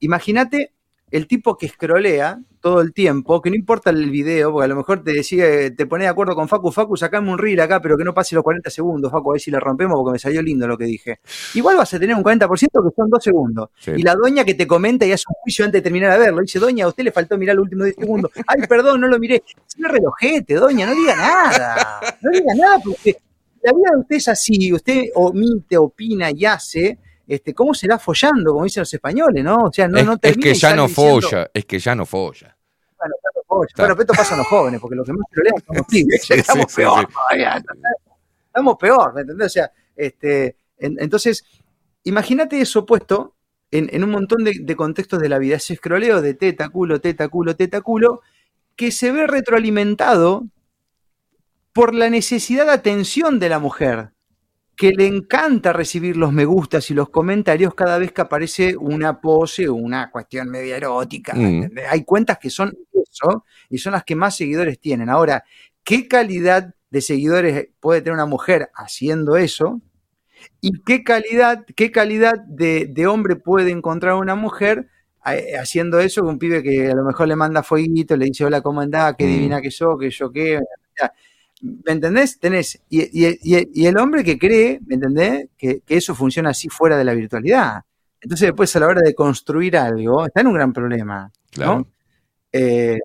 imagínate 0.00 0.72
el 1.12 1.26
tipo 1.26 1.56
que 1.56 1.66
escrolea 1.66 2.40
todo 2.60 2.80
el 2.80 2.92
tiempo, 2.94 3.42
que 3.42 3.50
no 3.50 3.56
importa 3.56 3.90
el 3.90 4.10
video, 4.10 4.50
porque 4.50 4.64
a 4.64 4.68
lo 4.68 4.76
mejor 4.76 5.04
te 5.04 5.12
decía, 5.12 5.44
te 5.74 5.86
pone 5.86 6.04
de 6.04 6.10
acuerdo 6.10 6.34
con 6.34 6.48
Facu, 6.48 6.72
Facu, 6.72 6.96
sacame 6.96 7.30
un 7.30 7.36
reel 7.36 7.60
acá, 7.60 7.82
pero 7.82 7.98
que 7.98 8.04
no 8.04 8.14
pase 8.14 8.34
los 8.34 8.42
40 8.42 8.70
segundos, 8.70 9.12
Facu, 9.12 9.30
a 9.30 9.32
ver 9.34 9.40
si 9.40 9.50
le 9.50 9.60
rompemos 9.60 9.96
porque 9.96 10.12
me 10.12 10.18
salió 10.18 10.40
lindo 10.40 10.66
lo 10.66 10.78
que 10.78 10.84
dije. 10.84 11.20
Igual 11.54 11.76
vas 11.76 11.92
a 11.92 11.98
tener 11.98 12.16
un 12.16 12.22
40% 12.24 12.48
que 12.48 12.94
son 12.96 13.10
dos 13.10 13.22
segundos. 13.22 13.68
Sí. 13.78 13.90
Y 13.96 14.02
la 14.02 14.14
doña 14.14 14.44
que 14.44 14.54
te 14.54 14.66
comenta 14.66 15.04
y 15.04 15.12
hace 15.12 15.24
un 15.28 15.34
juicio 15.42 15.64
antes 15.66 15.80
de 15.80 15.82
terminar 15.82 16.12
de 16.12 16.18
verlo, 16.18 16.40
dice, 16.40 16.58
doña, 16.58 16.86
a 16.86 16.88
usted 16.88 17.04
le 17.04 17.12
faltó 17.12 17.36
mirar 17.36 17.56
los 17.56 17.64
últimos 17.64 17.84
10 17.84 17.96
segundos. 17.96 18.30
Ay, 18.46 18.62
perdón, 18.66 19.02
no 19.02 19.08
lo 19.08 19.18
miré. 19.18 19.42
No 19.76 19.88
relojete, 19.88 20.54
doña, 20.54 20.86
no 20.86 20.94
diga 20.94 21.14
nada. 21.14 22.00
No 22.22 22.30
diga 22.30 22.54
nada 22.54 22.78
porque 22.82 23.16
la 23.62 23.72
vida 23.72 23.90
de 23.92 24.00
usted 24.00 24.16
es 24.16 24.28
así, 24.28 24.72
usted 24.72 25.10
omite, 25.14 25.76
opina 25.76 26.30
y 26.30 26.46
hace. 26.46 26.98
Este, 27.26 27.54
¿Cómo 27.54 27.72
será 27.74 27.98
follando, 27.98 28.52
como 28.52 28.64
dicen 28.64 28.80
los 28.82 28.92
españoles, 28.92 29.44
no? 29.44 29.64
O 29.64 29.72
sea, 29.72 29.88
no, 29.88 29.98
es, 29.98 30.04
no 30.06 30.18
es 30.20 30.36
que 30.36 30.54
ya 30.54 30.74
no 30.74 30.86
diciendo, 30.88 31.20
folla, 31.20 31.50
es 31.54 31.64
que 31.64 31.78
ya 31.78 31.94
no 31.94 32.04
folla. 32.06 32.56
Bueno, 32.98 33.14
ya 33.22 33.30
no 33.34 33.42
folla. 33.46 33.66
Está. 33.68 33.82
Bueno, 33.82 33.94
pero 33.96 34.02
esto 34.02 34.14
pasa 34.14 34.34
a 34.34 34.38
los 34.38 34.46
jóvenes, 34.48 34.80
porque 34.80 34.96
los 34.96 35.06
que 35.06 35.12
más 35.12 35.26
trolean 35.30 35.54
son 35.66 35.76
los 35.76 35.86
pibes. 35.86 36.22
Sí, 36.26 36.34
Estamos 36.34 36.66
sí, 36.70 36.76
peor 36.76 37.00
sí. 37.08 37.14
todavía. 37.14 37.62
Estamos 38.46 38.76
peor, 38.78 39.14
¿me 39.14 39.20
entendés? 39.22 39.46
O 39.46 39.50
sea, 39.50 39.72
este, 39.96 40.56
en- 40.78 40.96
entonces, 41.00 41.44
imagínate 42.04 42.60
eso 42.60 42.84
puesto 42.84 43.34
en, 43.70 43.88
en 43.92 44.04
un 44.04 44.10
montón 44.10 44.44
de, 44.44 44.52
de 44.60 44.76
contextos 44.76 45.20
de 45.20 45.28
la 45.28 45.38
vida. 45.38 45.56
Ese 45.56 45.74
escroleo 45.74 46.20
de 46.20 46.34
teta, 46.34 46.68
culo, 46.68 47.00
teta, 47.00 47.28
culo, 47.28 47.56
teta, 47.56 47.80
culo, 47.80 48.20
que 48.76 48.90
se 48.90 49.12
ve 49.12 49.26
retroalimentado 49.26 50.44
por 51.72 51.94
la 51.94 52.10
necesidad 52.10 52.66
de 52.66 52.72
atención 52.72 53.38
de 53.38 53.48
la 53.48 53.58
mujer, 53.58 54.10
que 54.76 54.90
le 54.92 55.06
encanta 55.06 55.72
recibir 55.72 56.16
los 56.16 56.32
me 56.32 56.44
gustas 56.44 56.90
y 56.90 56.94
los 56.94 57.10
comentarios 57.10 57.74
cada 57.74 57.98
vez 57.98 58.12
que 58.12 58.22
aparece 58.22 58.76
una 58.76 59.20
pose 59.20 59.68
o 59.68 59.74
una 59.74 60.10
cuestión 60.10 60.48
media 60.50 60.76
erótica. 60.76 61.34
Mm. 61.34 61.70
Hay 61.90 62.04
cuentas 62.04 62.38
que 62.38 62.50
son 62.50 62.72
eso 62.94 63.44
y 63.68 63.78
son 63.78 63.92
las 63.92 64.04
que 64.04 64.16
más 64.16 64.36
seguidores 64.36 64.80
tienen. 64.80 65.08
Ahora, 65.10 65.44
¿qué 65.84 66.08
calidad 66.08 66.74
de 66.90 67.00
seguidores 67.00 67.68
puede 67.80 68.00
tener 68.00 68.14
una 68.14 68.26
mujer 68.26 68.70
haciendo 68.74 69.36
eso? 69.36 69.80
¿Y 70.60 70.82
qué 70.82 71.04
calidad, 71.04 71.64
qué 71.76 71.92
calidad 71.92 72.34
de, 72.46 72.86
de 72.90 73.06
hombre 73.06 73.36
puede 73.36 73.70
encontrar 73.70 74.14
una 74.14 74.34
mujer 74.34 74.88
eh, 75.26 75.54
haciendo 75.60 76.00
eso? 76.00 76.24
Un 76.24 76.38
pibe 76.38 76.62
que 76.62 76.90
a 76.90 76.94
lo 76.94 77.04
mejor 77.04 77.28
le 77.28 77.36
manda 77.36 77.62
fueguito, 77.62 78.16
le 78.16 78.26
dice, 78.26 78.44
hola, 78.44 78.60
¿cómo 78.62 78.80
andás? 78.80 79.14
Qué 79.18 79.24
Mm. 79.26 79.28
divina 79.28 79.60
que 79.62 79.70
sos, 79.70 79.98
que 80.00 80.10
yo 80.10 80.32
qué. 80.32 80.58
O 80.58 80.62
sea, 80.96 81.12
¿Me 81.62 81.92
entendés? 81.92 82.38
Tenés, 82.40 82.80
y, 82.90 83.02
y- 83.02 83.38
y- 83.42 83.68
y 83.72 83.86
el 83.86 83.96
hombre 83.96 84.24
que 84.24 84.36
cree, 84.38 84.80
¿me 84.84 84.96
entendés? 84.96 85.48
Que, 85.56 85.80
que 85.86 85.96
eso 85.96 86.14
funciona 86.14 86.50
así 86.50 86.68
fuera 86.68 86.96
de 86.98 87.04
la 87.04 87.14
virtualidad. 87.14 87.82
Entonces 88.20 88.48
después 88.48 88.74
a 88.76 88.80
la 88.80 88.86
hora 88.88 89.00
de 89.00 89.14
construir 89.14 89.76
algo, 89.76 90.26
está 90.26 90.40
en 90.40 90.48
un 90.48 90.54
gran 90.54 90.72
problema. 90.72 91.30
Claro. 91.50 91.78
¿no? 91.78 91.86
Eh, 92.52 92.98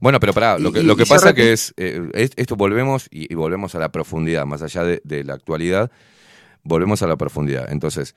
Bueno, 0.00 0.20
pero 0.20 0.32
pará, 0.32 0.58
lo 0.58 0.70
que, 0.72 0.80
Y- 0.80 0.84
lo 0.84 0.94
que 0.96 1.06
pasa 1.06 1.34
que 1.34 1.52
es, 1.52 1.74
eh, 1.76 2.08
es- 2.14 2.30
esto 2.36 2.54
volvemos 2.56 3.08
y, 3.10 3.30
y 3.32 3.34
volvemos 3.34 3.74
a 3.74 3.78
la 3.80 3.90
profundidad, 3.90 4.46
más 4.46 4.62
allá 4.62 4.84
de, 4.84 5.00
de 5.04 5.24
la 5.24 5.34
actualidad, 5.34 5.90
volvemos 6.62 7.02
a 7.02 7.06
la 7.08 7.16
profundidad. 7.16 7.70
Entonces, 7.72 8.14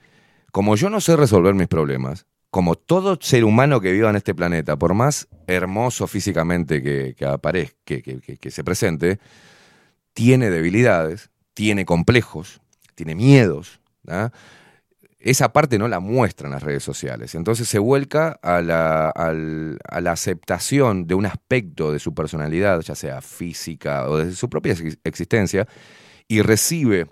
como 0.51 0.75
yo 0.75 0.89
no 0.91 1.01
sé 1.01 1.15
resolver 1.15 1.55
mis 1.55 1.67
problemas, 1.67 2.25
como 2.51 2.75
todo 2.75 3.17
ser 3.19 3.45
humano 3.45 3.79
que 3.79 3.93
viva 3.93 4.09
en 4.09 4.17
este 4.17 4.35
planeta, 4.35 4.77
por 4.77 4.93
más 4.93 5.29
hermoso 5.47 6.05
físicamente 6.05 6.83
que, 6.83 7.15
aparezca, 7.25 7.75
que, 7.85 8.51
se 8.51 8.63
presente, 8.63 9.19
tiene 10.13 10.49
debilidades, 10.49 11.31
tiene 11.53 11.85
complejos, 11.85 12.61
tiene 12.93 13.15
miedos. 13.15 13.79
Esa 15.17 15.53
parte 15.53 15.79
no 15.79 15.87
la 15.87 16.01
muestran 16.01 16.51
las 16.51 16.61
redes 16.61 16.83
sociales. 16.83 17.35
Entonces 17.35 17.69
se 17.69 17.79
vuelca 17.79 18.37
a 18.41 18.61
la, 18.61 19.09
a 19.09 20.01
la 20.01 20.11
aceptación 20.11 21.07
de 21.07 21.15
un 21.15 21.27
aspecto 21.27 21.93
de 21.93 21.99
su 21.99 22.13
personalidad, 22.13 22.81
ya 22.81 22.95
sea 22.95 23.21
física 23.21 24.09
o 24.09 24.17
de 24.17 24.33
su 24.33 24.49
propia 24.49 24.73
ex- 24.73 24.99
existencia, 25.05 25.67
y 26.27 26.41
recibe 26.41 27.07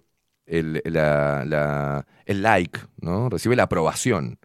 el, 0.45 0.81
el 0.83 2.41
like, 2.41 2.79
¿no? 2.99 3.29
Recibe 3.29 3.55
la 3.55 3.63
aprobación. 3.63 4.37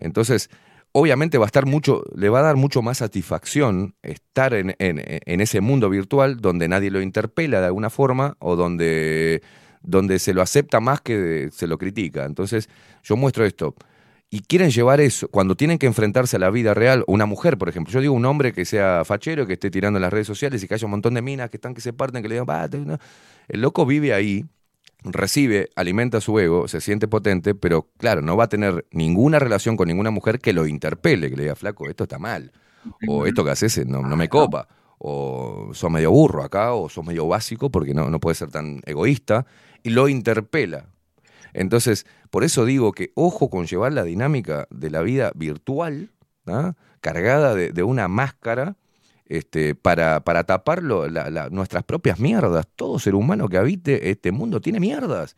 Entonces, 0.00 0.50
obviamente 0.92 1.38
va 1.38 1.44
a 1.44 1.46
estar 1.46 1.66
mucho, 1.66 2.02
le 2.14 2.28
va 2.28 2.40
a 2.40 2.42
dar 2.42 2.56
mucho 2.56 2.82
más 2.82 2.98
satisfacción 2.98 3.94
estar 4.02 4.54
en, 4.54 4.74
en- 4.78 5.40
ese 5.40 5.60
mundo 5.60 5.88
virtual 5.90 6.38
donde 6.40 6.68
nadie 6.68 6.90
lo 6.90 7.00
interpela 7.00 7.60
de 7.60 7.66
alguna 7.66 7.90
forma 7.90 8.36
o 8.40 8.56
donde, 8.56 9.42
donde 9.82 10.18
se 10.18 10.34
lo 10.34 10.42
acepta 10.42 10.80
más 10.80 11.00
que 11.00 11.50
se 11.52 11.66
lo 11.66 11.78
critica. 11.78 12.24
Entonces, 12.24 12.68
yo 13.02 13.16
muestro 13.16 13.44
esto. 13.44 13.74
Y 14.32 14.40
quieren 14.42 14.70
llevar 14.70 15.00
eso, 15.00 15.26
cuando 15.28 15.56
tienen 15.56 15.76
que 15.78 15.86
enfrentarse 15.86 16.36
a 16.36 16.38
la 16.38 16.50
vida 16.50 16.72
real, 16.72 17.02
una 17.08 17.26
mujer, 17.26 17.58
por 17.58 17.68
ejemplo, 17.68 17.92
yo 17.92 18.00
digo 18.00 18.14
un 18.14 18.24
hombre 18.26 18.52
que 18.52 18.64
sea 18.64 19.04
fachero, 19.04 19.44
que 19.44 19.54
esté 19.54 19.70
tirando 19.72 19.98
las 19.98 20.12
redes 20.12 20.28
sociales 20.28 20.62
y 20.62 20.68
que 20.68 20.74
haya 20.74 20.84
un 20.86 20.92
montón 20.92 21.14
de 21.14 21.22
minas 21.22 21.50
que 21.50 21.56
están 21.56 21.74
que 21.74 21.80
se 21.80 21.92
parten, 21.92 22.22
que 22.22 22.28
le 22.28 22.38
digan, 22.40 22.98
el 23.48 23.60
loco 23.60 23.84
vive 23.86 24.14
ahí, 24.14 24.44
recibe, 25.04 25.70
alimenta 25.76 26.20
su 26.20 26.38
ego, 26.38 26.68
se 26.68 26.80
siente 26.80 27.08
potente, 27.08 27.54
pero 27.54 27.88
claro, 27.96 28.22
no 28.22 28.36
va 28.36 28.44
a 28.44 28.48
tener 28.48 28.86
ninguna 28.90 29.38
relación 29.38 29.76
con 29.76 29.88
ninguna 29.88 30.10
mujer 30.10 30.40
que 30.40 30.52
lo 30.52 30.66
interpele, 30.66 31.30
que 31.30 31.36
le 31.36 31.42
diga, 31.44 31.56
flaco, 31.56 31.88
esto 31.88 32.04
está 32.04 32.18
mal, 32.18 32.52
o 33.08 33.26
esto 33.26 33.44
que 33.44 33.50
haces 33.50 33.86
no, 33.86 34.02
no 34.02 34.16
me 34.16 34.28
copa, 34.28 34.68
o 34.98 35.70
sos 35.72 35.90
medio 35.90 36.10
burro 36.10 36.42
acá, 36.42 36.74
o 36.74 36.88
sos 36.88 37.04
medio 37.04 37.26
básico 37.26 37.70
porque 37.70 37.94
no, 37.94 38.10
no 38.10 38.20
puedes 38.20 38.38
ser 38.38 38.50
tan 38.50 38.82
egoísta, 38.84 39.46
y 39.82 39.90
lo 39.90 40.08
interpela. 40.08 40.86
Entonces, 41.52 42.06
por 42.30 42.44
eso 42.44 42.64
digo 42.64 42.92
que 42.92 43.10
ojo 43.14 43.50
con 43.50 43.66
llevar 43.66 43.92
la 43.92 44.04
dinámica 44.04 44.68
de 44.70 44.90
la 44.90 45.02
vida 45.02 45.32
virtual, 45.34 46.10
¿ah? 46.46 46.74
cargada 47.00 47.54
de, 47.54 47.72
de 47.72 47.82
una 47.82 48.08
máscara, 48.08 48.76
este, 49.30 49.74
para, 49.74 50.20
para 50.20 50.44
tapar 50.44 50.82
lo- 50.82 51.08
la- 51.08 51.30
la- 51.30 51.48
nuestras 51.48 51.84
propias 51.84 52.18
mierdas. 52.18 52.66
Todo 52.76 52.98
ser 52.98 53.14
humano 53.14 53.48
que 53.48 53.56
habite 53.56 54.10
este 54.10 54.32
mundo 54.32 54.60
tiene 54.60 54.80
mierdas, 54.80 55.36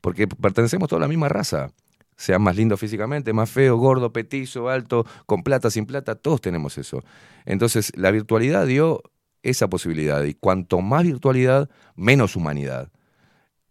porque 0.00 0.26
pertenecemos 0.26 0.88
toda 0.88 1.00
a 1.00 1.02
la 1.02 1.08
misma 1.08 1.28
raza. 1.28 1.70
Sea 2.16 2.38
más 2.38 2.56
lindo 2.56 2.78
físicamente, 2.78 3.34
más 3.34 3.50
feo, 3.50 3.76
gordo, 3.76 4.10
petizo, 4.10 4.70
alto, 4.70 5.04
con 5.26 5.42
plata, 5.42 5.70
sin 5.70 5.84
plata, 5.84 6.14
todos 6.14 6.40
tenemos 6.40 6.78
eso. 6.78 7.04
Entonces, 7.44 7.92
la 7.94 8.10
virtualidad 8.10 8.66
dio 8.66 9.02
esa 9.42 9.68
posibilidad, 9.68 10.24
y 10.24 10.32
cuanto 10.34 10.80
más 10.80 11.04
virtualidad, 11.04 11.68
menos 11.94 12.34
humanidad, 12.34 12.90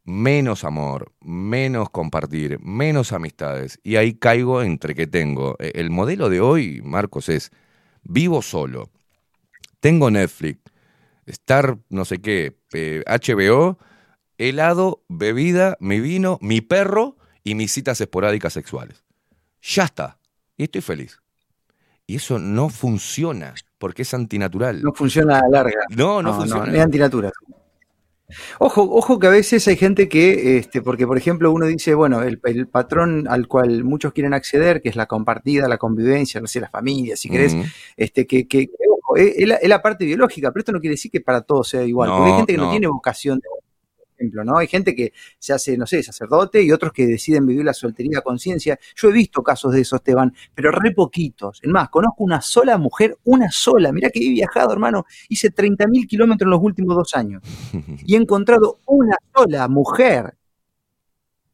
menos 0.04 0.64
amor, 0.64 1.12
menos 1.22 1.90
compartir, 1.90 2.60
menos 2.62 3.12
amistades. 3.14 3.80
Y 3.84 3.96
ahí 3.96 4.14
caigo 4.14 4.62
entre 4.62 4.94
que 4.94 5.08
tengo. 5.08 5.56
E- 5.60 5.72
El 5.76 5.90
modelo 5.90 6.30
de 6.30 6.40
hoy, 6.40 6.82
Marcos, 6.84 7.30
es 7.30 7.52
vivo 8.04 8.44
solo, 8.44 8.92
tengo 9.80 10.10
Netflix, 10.12 10.60
Star, 11.26 11.78
no 11.90 12.06
sé 12.06 12.20
qué, 12.22 12.56
eh, 12.74 13.04
HBO, 13.08 13.78
helado, 14.38 15.04
bebida, 15.08 15.78
mi 15.80 16.00
vino, 16.00 16.38
mi 16.42 16.62
perro 16.62 17.18
y 17.44 17.56
mis 17.56 17.72
citas 17.72 18.00
esporádicas 18.02 18.54
sexuales. 18.54 19.04
Ya 19.62 19.84
está. 19.86 20.20
Y 20.58 20.64
estoy 20.66 20.82
feliz. 20.82 21.20
Y 22.08 22.18
eso 22.18 22.38
no 22.38 22.70
funciona 22.70 23.54
porque 23.80 24.04
es 24.04 24.14
antinatural. 24.14 24.82
no 24.84 24.94
funciona 24.94 25.40
a 25.40 25.42
la 25.44 25.50
larga. 25.50 25.80
No, 25.90 26.22
no 26.22 26.36
funciona. 26.36 26.72
es 26.74 26.80
antinatura. 26.82 27.32
Ojo, 28.58 28.82
ojo 28.82 29.20
que 29.20 29.28
a 29.28 29.30
veces 29.30 29.68
hay 29.68 29.76
gente 29.76 30.10
que, 30.10 30.58
este, 30.58 30.82
porque 30.82 31.06
por 31.06 31.16
ejemplo 31.18 31.52
uno 31.52 31.68
dice, 31.68 31.94
bueno, 31.94 32.24
el, 32.24 32.40
el 32.46 32.68
patrón 32.68 33.28
al 33.30 33.48
cual 33.48 33.84
muchos 33.84 34.14
quieren 34.14 34.34
acceder, 34.34 34.82
que 34.82 34.90
es 34.90 34.96
la 34.96 35.06
compartida, 35.06 35.68
la 35.68 35.78
convivencia, 35.78 36.42
no 36.42 36.48
sé, 36.48 36.60
la 36.60 36.70
familia, 36.70 37.16
si 37.18 37.30
querés, 37.30 37.56
este, 37.96 38.26
que- 38.26 38.48
que, 38.48 38.68
ojo, 39.16 39.30
es, 39.30 39.36
es 39.38 39.48
la, 39.48 39.56
es 39.56 39.70
la 39.70 39.82
parte 39.82 40.06
biológica, 40.06 40.52
pero 40.52 40.62
esto 40.62 40.72
no 40.72 40.80
quiere 40.80 40.94
decir 40.96 41.12
que 41.12 41.22
para 41.22 41.42
todos 41.42 41.70
sea 41.70 41.84
igual, 41.84 42.12
porque 42.14 42.30
hay 42.30 42.34
No, 42.34 42.38
gente 42.38 42.54
que 42.54 42.58
no, 42.58 42.66
no. 42.66 42.72
tiene 42.72 42.88
vocación 42.88 43.40
de 43.40 43.48
ejemplo, 44.18 44.46
¿no? 44.46 44.58
Hay 44.58 44.68
gente 44.68 44.96
que 44.96 45.12
se 45.40 45.54
hace, 45.54 45.78
no 45.78 45.86
sé, 45.86 46.02
sacerdote 46.04 46.62
y 46.64 46.72
otros 46.72 46.94
que 46.94 47.06
deciden 47.06 47.46
vivir 47.46 47.66
la 47.66 47.74
soltería 47.74 48.20
a 48.20 48.22
conciencia. 48.22 48.80
Yo 48.96 49.10
he 49.10 49.12
visto 49.12 49.44
casos 49.44 49.74
de 49.74 49.82
esos, 49.82 49.98
Esteban, 49.98 50.34
pero 50.54 50.72
re 50.72 50.92
poquitos. 50.92 51.60
Es 51.62 51.70
más, 51.70 51.90
conozco 51.90 52.24
una 52.24 52.42
sola 52.42 52.78
mujer, 52.78 53.18
una 53.26 53.52
sola. 53.52 53.92
Mirá 53.92 54.10
que 54.10 54.20
he 54.26 54.30
viajado, 54.30 54.72
hermano. 54.72 55.06
Hice 55.30 55.52
30.000 55.54 56.08
kilómetros 56.08 56.48
en 56.48 56.52
los 56.52 56.62
últimos 56.62 56.96
dos 56.96 57.16
años. 57.16 57.44
Y 58.06 58.16
he 58.16 58.18
encontrado 58.18 58.80
una 58.86 59.18
sola 59.34 59.68
mujer 59.68 60.36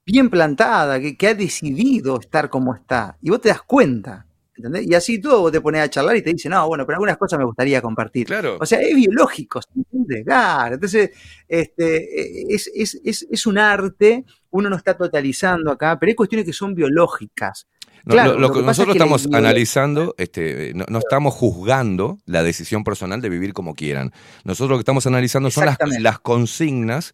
bien 0.06 0.30
plantada, 0.30 1.00
que, 1.00 1.16
que 1.18 1.28
ha 1.30 1.34
decidido 1.36 2.20
estar 2.20 2.50
como 2.50 2.74
está. 2.76 3.18
Y 3.22 3.30
vos 3.30 3.42
te 3.42 3.50
das 3.50 3.62
cuenta. 3.64 4.28
¿Entendés? 4.62 4.88
Y 4.88 4.94
así 4.96 5.20
todo 5.20 5.42
vos 5.42 5.52
te 5.52 5.60
pones 5.62 5.82
a 5.82 5.90
charlar 5.90 6.16
y 6.16 6.22
te 6.22 6.32
dicen, 6.34 6.52
no, 6.52 6.68
bueno, 6.68 6.86
pero 6.86 6.96
algunas 6.98 7.18
cosas 7.18 7.40
me 7.40 7.46
gustaría 7.46 7.82
compartir. 7.82 8.28
Claro. 8.28 8.58
O 8.60 8.66
sea, 8.66 8.80
es 8.82 8.96
biológico, 8.96 9.62
¿se 9.62 9.70
entiende? 9.76 10.24
Claro. 10.24 10.76
Entonces, 10.76 11.12
este, 11.48 12.54
es, 12.54 12.70
es, 12.74 13.00
es, 13.04 13.28
es 13.30 13.46
un 13.46 13.58
arte, 13.58 14.26
uno 14.52 14.70
no 14.70 14.76
está 14.76 14.96
totalizando 14.96 15.72
acá, 15.72 15.98
pero 16.00 16.10
hay 16.10 16.16
cuestiones 16.16 16.46
que 16.46 16.54
son 16.54 16.74
biológicas. 16.76 17.68
No, 18.04 18.14
Claro, 18.14 18.32
lo, 18.34 18.40
lo 18.40 18.48
lo 18.48 18.54
que 18.54 18.60
que 18.62 18.66
pasa 18.66 18.82
nosotros 18.84 18.98
la 18.98 19.04
estamos 19.16 19.28
analizando, 19.34 20.16
este, 20.18 20.74
no, 20.74 20.86
no 20.90 20.98
estamos 21.00 21.34
juzgando 21.36 22.18
la 22.26 22.42
decisión 22.42 22.84
personal 22.84 23.22
de 23.22 23.30
vivir 23.30 23.54
como 23.54 23.76
quieran. 23.76 24.12
Nosotros 24.44 24.70
lo 24.72 24.78
que 24.78 24.82
estamos 24.82 25.06
analizando 25.06 25.52
son 25.52 25.66
las, 25.66 25.78
las 26.00 26.20
consignas. 26.20 27.14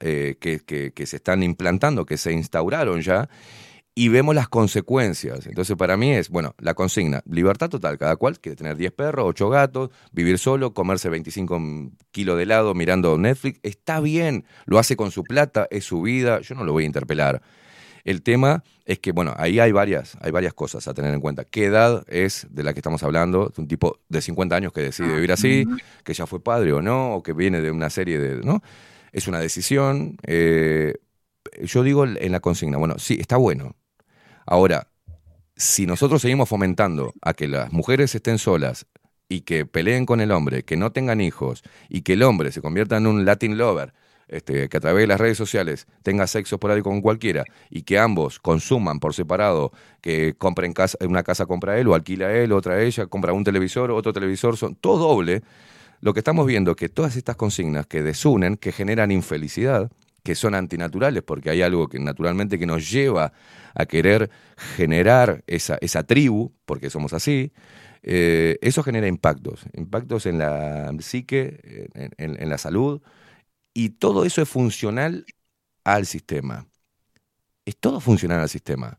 Eh, 0.00 0.36
que, 0.38 0.60
que- 0.60 0.92
que 0.92 1.06
se 1.06 1.16
están 1.16 1.42
implantando, 1.42 2.04
que 2.04 2.18
se 2.18 2.30
instauraron 2.30 3.00
ya, 3.00 3.30
y 3.94 4.08
vemos 4.08 4.34
las 4.34 4.48
consecuencias. 4.48 5.46
Entonces, 5.46 5.76
para 5.76 5.96
mí 5.96 6.12
es, 6.12 6.30
bueno, 6.30 6.54
la 6.58 6.74
consigna, 6.74 7.22
libertad 7.28 7.68
total, 7.68 7.98
cada 7.98 8.16
cual 8.16 8.40
quiere 8.40 8.56
tener 8.56 8.76
10 8.76 8.92
perros, 8.92 9.26
8 9.28 9.50
gatos, 9.50 9.90
vivir 10.12 10.38
solo, 10.38 10.72
comerse 10.72 11.08
25 11.10 11.60
kilos 12.10 12.36
de 12.36 12.44
helado 12.44 12.74
mirando 12.74 13.18
Netflix, 13.18 13.60
está 13.62 14.00
bien, 14.00 14.44
lo 14.64 14.78
hace 14.78 14.96
con 14.96 15.10
su 15.10 15.24
plata, 15.24 15.66
es 15.70 15.84
su 15.84 16.02
vida, 16.02 16.40
yo 16.40 16.54
no 16.54 16.64
lo 16.64 16.72
voy 16.72 16.84
a 16.84 16.86
interpelar. 16.86 17.42
El 18.04 18.22
tema 18.22 18.64
es 18.84 18.98
que, 18.98 19.12
bueno, 19.12 19.34
ahí 19.36 19.60
hay 19.60 19.70
varias, 19.70 20.16
hay 20.20 20.32
varias 20.32 20.54
cosas 20.54 20.88
a 20.88 20.94
tener 20.94 21.14
en 21.14 21.20
cuenta. 21.20 21.44
¿Qué 21.44 21.66
edad 21.66 22.04
es 22.08 22.48
de 22.50 22.64
la 22.64 22.72
que 22.72 22.80
estamos 22.80 23.02
hablando? 23.04 23.52
Un 23.56 23.68
tipo 23.68 24.00
de 24.08 24.20
50 24.20 24.56
años 24.56 24.72
que 24.72 24.80
decide 24.80 25.14
vivir 25.14 25.30
así, 25.30 25.64
que 26.02 26.14
ya 26.14 26.26
fue 26.26 26.42
padre 26.42 26.72
o 26.72 26.82
no, 26.82 27.14
o 27.14 27.22
que 27.22 27.32
viene 27.32 27.60
de 27.60 27.70
una 27.70 27.90
serie 27.90 28.18
de, 28.18 28.42
¿no? 28.42 28.62
Es 29.12 29.28
una 29.28 29.38
decisión. 29.38 30.16
eh, 30.26 30.94
yo 31.62 31.82
digo 31.82 32.04
en 32.04 32.32
la 32.32 32.40
consigna, 32.40 32.78
bueno, 32.78 32.98
sí, 32.98 33.18
está 33.20 33.36
bueno. 33.36 33.76
Ahora, 34.46 34.88
si 35.56 35.86
nosotros 35.86 36.22
seguimos 36.22 36.48
fomentando 36.48 37.14
a 37.22 37.34
que 37.34 37.48
las 37.48 37.72
mujeres 37.72 38.14
estén 38.14 38.38
solas 38.38 38.86
y 39.28 39.42
que 39.42 39.66
peleen 39.66 40.06
con 40.06 40.20
el 40.20 40.30
hombre, 40.30 40.64
que 40.64 40.76
no 40.76 40.92
tengan 40.92 41.20
hijos 41.20 41.62
y 41.88 42.02
que 42.02 42.14
el 42.14 42.22
hombre 42.22 42.52
se 42.52 42.60
convierta 42.60 42.96
en 42.96 43.06
un 43.06 43.24
Latin 43.24 43.56
lover, 43.56 43.94
este, 44.28 44.68
que 44.68 44.76
a 44.76 44.80
través 44.80 45.02
de 45.02 45.06
las 45.06 45.20
redes 45.20 45.36
sociales 45.36 45.86
tenga 46.02 46.26
sexo 46.26 46.58
por 46.58 46.70
ahí 46.70 46.80
con 46.80 47.02
cualquiera 47.02 47.44
y 47.68 47.82
que 47.82 47.98
ambos 47.98 48.38
consuman 48.38 48.98
por 48.98 49.14
separado, 49.14 49.72
que 50.00 50.34
compren 50.38 50.72
casa, 50.72 50.96
una 51.06 51.22
casa 51.22 51.46
compra 51.46 51.78
él 51.78 51.88
o 51.88 51.94
alquila 51.94 52.32
él, 52.32 52.52
otra 52.52 52.82
ella, 52.82 53.06
compra 53.06 53.32
un 53.32 53.44
televisor, 53.44 53.90
otro 53.90 54.12
televisor, 54.12 54.56
son 54.56 54.74
todo 54.74 55.08
doble. 55.08 55.42
Lo 56.00 56.14
que 56.14 56.20
estamos 56.20 56.46
viendo 56.46 56.72
es 56.72 56.76
que 56.76 56.88
todas 56.88 57.16
estas 57.16 57.36
consignas 57.36 57.86
que 57.86 58.02
desunen, 58.02 58.56
que 58.56 58.72
generan 58.72 59.10
infelicidad, 59.10 59.90
que 60.22 60.34
son 60.34 60.54
antinaturales, 60.54 61.22
porque 61.22 61.50
hay 61.50 61.62
algo 61.62 61.88
que 61.88 61.98
naturalmente 61.98 62.58
que 62.58 62.66
nos 62.66 62.90
lleva 62.90 63.32
a 63.74 63.86
querer 63.86 64.30
generar 64.76 65.42
esa, 65.46 65.78
esa 65.80 66.04
tribu, 66.04 66.52
porque 66.66 66.90
somos 66.90 67.12
así, 67.12 67.52
eh, 68.02 68.58
eso 68.62 68.82
genera 68.82 69.06
impactos, 69.08 69.64
impactos 69.74 70.26
en 70.26 70.38
la 70.38 70.92
psique, 71.00 71.88
en, 71.94 72.10
en- 72.18 72.42
en 72.42 72.48
la 72.48 72.58
salud, 72.58 73.02
y 73.74 73.90
todo 73.90 74.24
eso 74.24 74.42
es 74.42 74.48
funcional 74.48 75.26
al 75.84 76.06
sistema. 76.06 76.68
Es 77.64 77.78
todo 77.78 78.00
funcional 78.00 78.40
al 78.40 78.48
sistema. 78.48 78.98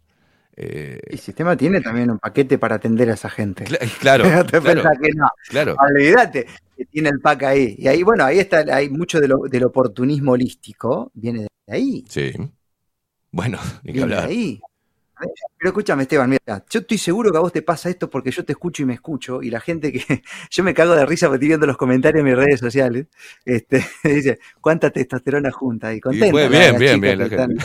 Eh, 0.57 0.99
El 1.09 1.19
sistema 1.19 1.55
tiene 1.55 1.79
también 1.81 2.09
un 2.11 2.19
paquete 2.19 2.57
para 2.57 2.75
atender 2.75 3.09
a 3.09 3.13
esa 3.13 3.29
gente. 3.29 3.65
claro, 3.99 4.23
claro, 4.61 4.83
que 5.01 5.11
no. 5.15 5.27
claro. 5.47 5.75
Olvídate 5.77 6.47
que 6.85 6.91
tiene 6.91 7.09
el 7.09 7.19
pack 7.19 7.43
ahí. 7.43 7.75
Y 7.77 7.87
ahí, 7.87 8.03
bueno, 8.03 8.23
ahí 8.25 8.39
está, 8.39 8.59
hay 8.75 8.89
mucho 8.89 9.19
de 9.19 9.27
lo- 9.27 9.43
del 9.49 9.63
oportunismo 9.65 10.33
holístico, 10.33 11.11
viene 11.13 11.41
de 11.43 11.73
ahí. 11.73 12.03
Sí. 12.07 12.31
Bueno, 13.31 13.57
ni 13.83 13.93
que 13.93 13.99
Viene 13.99 14.07
de 14.07 14.15
hablar. 14.15 14.29
ahí. 14.29 14.59
Pero 15.57 15.69
escúchame, 15.69 16.03
Esteban, 16.03 16.29
mira, 16.29 16.65
yo 16.69 16.79
estoy 16.81 16.97
seguro 16.97 17.31
que 17.31 17.37
a 17.37 17.41
vos 17.41 17.53
te 17.53 17.61
pasa 17.61 17.89
esto 17.89 18.09
porque 18.09 18.29
yo 18.31 18.43
te 18.43 18.51
escucho 18.51 18.83
y 18.83 18.85
me 18.85 18.95
escucho, 18.95 19.41
y 19.41 19.49
la 19.49 19.61
gente 19.61 19.91
que 19.93 20.03
yo 20.51 20.63
me 20.63 20.73
cago 20.73 20.95
de 20.95 21.05
risa 21.05 21.27
porque 21.27 21.37
estoy 21.37 21.47
viendo 21.49 21.65
los 21.67 21.77
comentarios 21.77 22.19
en 22.19 22.25
mis 22.25 22.35
redes 22.35 22.59
sociales, 22.59 23.07
este, 23.45 23.85
dice, 24.03 24.39
¿cuánta 24.59 24.89
testosterona 24.89 25.51
junta? 25.51 25.93
Y 25.93 26.01
contenta. 26.01 26.29
fue 26.31 26.49
bien, 26.49 26.77
bien, 26.77 26.99
bien, 26.99 27.21
están- 27.21 27.55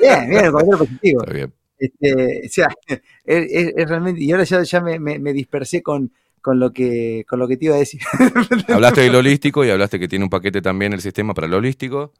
Bien, 0.00 0.28
bien, 0.28 0.44
el 0.44 0.52
positivo. 0.52 1.22
Está 1.22 1.32
bien. 1.32 1.52
Este, 1.78 2.42
o 2.46 2.48
sea, 2.50 2.68
es, 2.86 3.00
es- 3.24 3.72
es 3.76 3.88
realmente, 3.88 4.22
y 4.22 4.30
ahora 4.32 4.44
ya, 4.44 4.62
ya 4.62 4.80
me, 4.82 4.98
me- 5.00 5.18
me 5.18 5.32
dispersé 5.32 5.82
con, 5.82 6.12
con 6.44 6.60
lo 6.60 6.74
que 6.74 7.24
con 7.26 7.38
lo 7.38 7.48
que 7.48 7.56
te 7.56 7.64
iba 7.64 7.74
a 7.74 7.78
decir. 7.78 8.02
Hablaste 8.68 9.00
del 9.00 9.14
holístico 9.14 9.64
y 9.64 9.70
hablaste 9.70 9.98
que 9.98 10.08
tiene 10.08 10.26
un 10.26 10.30
paquete 10.30 10.60
también 10.60 10.92
el 10.92 11.00
sistema 11.00 11.32
para 11.32 11.46
el 11.46 11.54
holístico. 11.54 12.12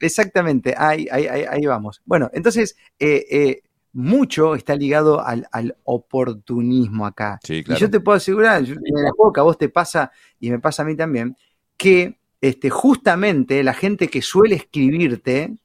Exactamente, 0.00 0.74
ahí, 0.78 1.06
ahí, 1.10 1.26
ahí, 1.26 1.66
vamos. 1.66 2.00
Bueno, 2.06 2.30
entonces, 2.32 2.76
eh, 2.98 3.26
eh, 3.30 3.62
mucho 3.92 4.54
está 4.54 4.74
ligado 4.74 5.20
al, 5.20 5.46
al 5.52 5.76
oportunismo 5.84 7.04
acá. 7.04 7.38
Sí, 7.42 7.56
Y 7.56 7.64
claro. 7.64 7.80
yo 7.80 7.90
te 7.90 8.00
puedo 8.00 8.16
asegurar, 8.16 8.62
yo- 8.62 8.74
en 8.76 9.10
juego 9.10 9.32
que 9.32 9.40
a 9.40 9.42
vos 9.42 9.58
te 9.58 9.68
pasa 9.68 10.10
y 10.40 10.50
me 10.50 10.60
pasa 10.60 10.82
a 10.82 10.86
mí 10.86 10.96
también, 10.96 11.36
que 11.76 12.16
este, 12.40 12.70
justamente 12.70 13.62
la 13.64 13.74
gente 13.74 14.08
que 14.08 14.22
suele 14.22 14.54
escribirte, 14.54 15.56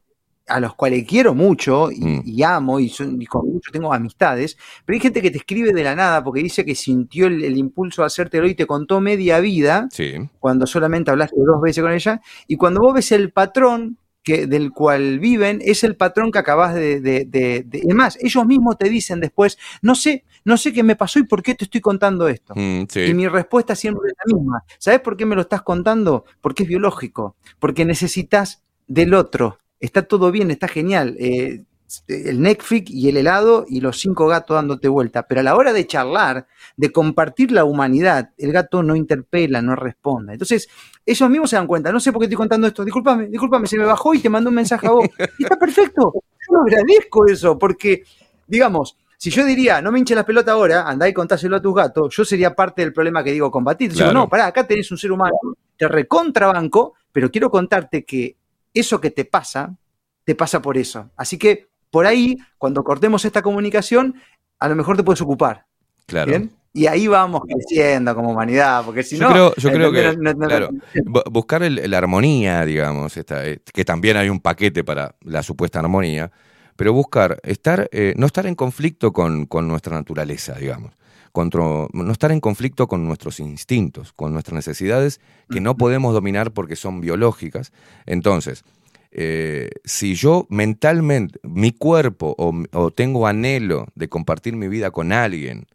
a 0.47 0.59
los 0.59 0.75
cuales 0.75 1.05
quiero 1.07 1.33
mucho 1.33 1.89
y, 1.91 1.99
Mm. 2.03 2.21
y 2.25 2.43
amo 2.43 2.79
y, 2.79 2.89
son- 2.89 3.21
y 3.21 3.25
con 3.25 3.47
mucho 3.47 3.71
tengo 3.71 3.93
amistades, 3.93 4.57
pero 4.85 4.95
hay 4.95 4.99
gente 4.99 5.21
que 5.21 5.31
te 5.31 5.37
escribe 5.37 5.71
de 5.71 5.83
la 5.83 5.95
nada 5.95 6.23
porque 6.23 6.43
dice 6.43 6.65
que 6.65 6.75
sintió 6.75 7.27
el, 7.27 7.43
el 7.43 7.57
impulso 7.57 8.01
de 8.01 8.07
hacértelo 8.07 8.47
y 8.47 8.55
te 8.55 8.65
contó 8.67 8.99
media 8.99 9.39
vida 9.39 9.87
Sí. 9.91 10.13
cuando 10.39 10.67
solamente 10.67 11.11
hablaste 11.11 11.35
dos 11.37 11.61
veces 11.61 11.81
con 11.83 11.93
ella, 11.93 12.21
y 12.47 12.57
cuando 12.57 12.81
vos 12.81 12.93
ves 12.93 13.11
el 13.13 13.31
patrón 13.31 13.97
que, 14.21 14.47
del 14.47 14.71
cual 14.71 15.19
viven, 15.19 15.59
es 15.63 15.83
el 15.83 15.95
patrón 15.97 16.31
que 16.31 16.39
acabas 16.39 16.73
de, 16.73 17.01
de, 17.01 17.25
de- 17.25 17.63
de- 17.65 17.79
Es 17.87 17.95
más, 17.95 18.17
ellos 18.21 18.45
mismos 18.45 18.77
te 18.77 18.87
dicen 18.89 19.19
después, 19.19 19.57
no 19.81 19.95
sé, 19.95 20.23
no 20.45 20.55
sé 20.57 20.71
qué 20.71 20.81
me 20.83 20.95
pasó 20.95 21.19
y 21.19 21.23
por 21.23 21.41
qué 21.43 21.55
te 21.55 21.65
estoy 21.65 21.81
contando 21.81 22.27
esto. 22.29 22.53
Mm, 22.55 22.83
sí. 22.89 23.01
Y 23.01 23.13
mi 23.13 23.27
respuesta 23.27 23.75
siempre 23.75 24.09
es 24.11 24.15
la 24.25 24.37
misma. 24.37 24.63
¿Sabes 24.77 25.01
por 25.01 25.17
qué 25.17 25.25
me 25.25 25.35
lo 25.35 25.41
estás 25.41 25.61
contando? 25.61 26.23
Porque 26.41 26.63
es 26.63 26.69
biológico, 26.69 27.35
porque 27.59 27.83
necesitas 27.85 28.61
del 28.87 29.13
otro. 29.13 29.59
Está 29.83 30.03
todo 30.03 30.31
bien, 30.31 30.49
está 30.49 30.69
genial. 30.69 31.17
eh, 31.19 31.63
el 32.07 32.41
Netflix 32.41 32.89
y 32.89 33.09
el 33.09 33.17
helado 33.17 33.65
y 33.67 33.81
los 33.81 33.99
cinco 33.99 34.27
gatos 34.27 34.55
dándote 34.55 34.87
vuelta. 34.87 35.27
Pero 35.27 35.41
a 35.41 35.43
la 35.43 35.55
hora 35.55 35.73
de 35.73 35.85
charlar, 35.85 36.47
de 36.77 36.91
compartir 36.91 37.51
la 37.51 37.65
humanidad, 37.65 38.31
el 38.37 38.51
gato 38.51 38.81
no 38.81 38.95
interpela, 38.95 39.61
no 39.61 39.75
responde. 39.75 40.33
Entonces, 40.33 40.69
ellos 41.05 41.29
mismos 41.29 41.49
se 41.49 41.57
dan 41.57 41.67
cuenta, 41.67 41.91
no 41.91 41.99
sé 41.99 42.11
por 42.11 42.19
qué 42.21 42.25
estoy 42.25 42.37
contando 42.37 42.65
esto, 42.65 42.85
discúlpame, 42.85 43.27
discúlpame, 43.27 43.67
se 43.67 43.77
me 43.77 43.85
bajó 43.85 44.13
y 44.13 44.19
te 44.19 44.29
mandó 44.29 44.49
un 44.49 44.55
mensaje 44.55 44.87
a 44.87 44.91
vos. 44.91 45.05
Y 45.37 45.43
está 45.43 45.57
perfecto, 45.57 46.13
yo 46.49 46.61
agradezco 46.61 47.27
eso, 47.27 47.59
porque, 47.59 48.03
digamos, 48.47 48.97
si 49.17 49.29
yo 49.29 49.45
diría, 49.45 49.81
no 49.81 49.91
me 49.91 49.99
hinche 49.99 50.15
las 50.15 50.25
pelotas 50.25 50.53
ahora, 50.53 50.87
andá 50.87 51.07
y 51.07 51.13
contáselo 51.13 51.57
a 51.57 51.61
tus 51.61 51.75
gatos, 51.75 52.15
yo 52.15 52.23
sería 52.25 52.55
parte 52.55 52.81
del 52.81 52.93
problema 52.93 53.23
que 53.23 53.33
digo 53.33 53.51
combatir. 53.51 53.93
Digo, 53.93 54.11
no, 54.13 54.29
pará, 54.29 54.47
acá 54.47 54.65
tenés 54.65 54.89
un 54.91 54.97
ser 54.97 55.11
humano, 55.11 55.35
te 55.77 55.87
recontrabanco, 55.87 56.93
pero 57.11 57.29
quiero 57.29 57.51
contarte 57.51 58.03
que 58.03 58.37
eso 58.73 58.99
que 59.01 59.11
te 59.11 59.25
pasa, 59.25 59.75
te 60.23 60.35
pasa 60.35 60.61
por 60.61 60.77
eso. 60.77 61.09
Así 61.15 61.37
que 61.37 61.67
por 61.91 62.05
ahí, 62.05 62.37
cuando 62.57 62.83
cortemos 62.83 63.23
esta 63.25 63.41
comunicación, 63.41 64.15
a 64.59 64.67
lo 64.67 64.75
mejor 64.75 64.97
te 64.97 65.03
puedes 65.03 65.21
ocupar. 65.21 65.65
Claro. 66.05 66.29
¿Bien? 66.29 66.51
Y 66.75 66.87
ahí 66.87 67.05
vamos 67.05 67.41
creciendo 67.47 68.15
como 68.15 68.31
humanidad, 68.31 68.83
porque 68.83 69.03
si 69.03 69.15
yo 69.17 69.27
no. 69.27 69.31
creo, 69.31 69.55
yo 69.57 69.69
creo 69.71 69.91
que 69.91 69.99
¿entendés? 70.07 70.35
No- 70.35 70.41
no- 70.41 70.47
claro, 70.47 70.69
bu- 70.95 71.31
buscar 71.31 71.61
el- 71.61 71.89
la 71.89 71.97
armonía, 71.99 72.65
digamos, 72.65 73.15
esta, 73.15 73.45
eh, 73.47 73.59
que 73.71 73.85
también 73.85 74.17
hay 74.17 74.27
un 74.29 74.39
paquete 74.39 74.83
para 74.83 75.15
la 75.21 75.43
supuesta 75.43 75.79
armonía, 75.79 76.31
pero 76.75 76.91
buscar, 76.91 77.39
estar, 77.43 77.87
eh, 77.91 78.15
no 78.17 78.25
estar 78.25 78.47
en 78.47 78.55
conflicto 78.55 79.13
con, 79.13 79.45
con 79.45 79.67
nuestra 79.67 79.95
naturaleza, 79.95 80.55
digamos, 80.55 80.93
contra, 81.33 81.61
no 81.91 82.11
estar 82.11 82.31
en 82.31 82.39
conflicto 82.39 82.87
con 82.87 83.05
nuestros 83.05 83.41
instintos, 83.41 84.13
con 84.13 84.31
nuestras 84.31 84.53
necesidades 84.53 85.19
que 85.49 85.59
no 85.59 85.75
podemos 85.75 86.13
dominar 86.13 86.53
porque 86.53 86.77
son 86.77 87.01
biológicas. 87.01 87.73
Entonces, 88.05 88.63
eh, 89.11 89.69
si 89.83 90.15
yo 90.15 90.47
mentalmente, 90.49 91.39
mi 91.43 91.71
cuerpo 91.71 92.35
o, 92.37 92.91
tengo 92.91 93.27
anhelo 93.27 93.87
de 93.95 94.07
compartir 94.07 94.55
mi 94.55 94.67
vida 94.67 94.91
con 94.91 95.11
alguien, 95.11 95.65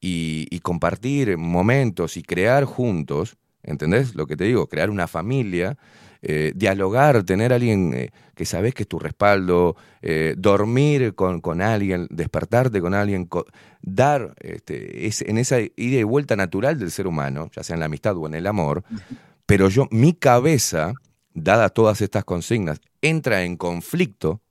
y, 0.00 0.46
y 0.50 0.60
compartir 0.60 1.36
momentos 1.36 2.16
y 2.16 2.22
crear 2.22 2.64
juntos, 2.64 3.36
¿entendés? 3.62 4.14
Lo 4.14 4.26
que 4.26 4.34
te 4.34 4.44
digo, 4.44 4.66
crear 4.66 4.88
una 4.88 5.06
familia, 5.06 5.76
eh, 6.22 6.52
dialogar, 6.54 7.22
tener 7.24 7.52
alguien 7.52 7.94
eh, 7.94 8.10
que 8.34 8.44
sabes 8.44 8.74
que 8.74 8.82
es 8.82 8.88
tu 8.88 8.98
respaldo, 8.98 9.76
eh, 10.02 10.34
dormir 10.36 11.14
con, 11.14 11.40
con 11.40 11.62
alguien, 11.62 12.06
despertarte 12.10 12.80
con 12.80 12.94
alguien, 12.94 13.28
dar 13.80 14.34
este, 14.40 15.06
es, 15.06 15.22
en 15.22 15.38
esa 15.38 15.60
ida 15.60 15.98
y 15.98 16.02
vuelta 16.02 16.36
natural 16.36 16.78
del 16.78 16.90
ser 16.90 17.06
humano, 17.06 17.50
ya 17.54 17.62
sea 17.62 17.74
en 17.74 17.80
la 17.80 17.86
amistad 17.86 18.16
o 18.16 18.26
en 18.26 18.34
el 18.34 18.46
amor, 18.46 18.84
pero 19.46 19.68
yo, 19.68 19.88
mi 19.90 20.12
cabeza 20.12 20.92
dadas 21.34 21.72
todas 21.72 22.00
estas 22.00 22.24
consignas, 22.24 22.80
entra 23.00 23.42
en 23.44 23.56
conflicto 23.56 24.42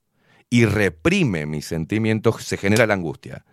y 0.50 0.66
reprime 0.66 1.46
mis 1.46 1.66
sentimientos, 1.66 2.44
se 2.44 2.58
genera 2.58 2.88
la 2.88 2.96
angustia. 2.96 3.46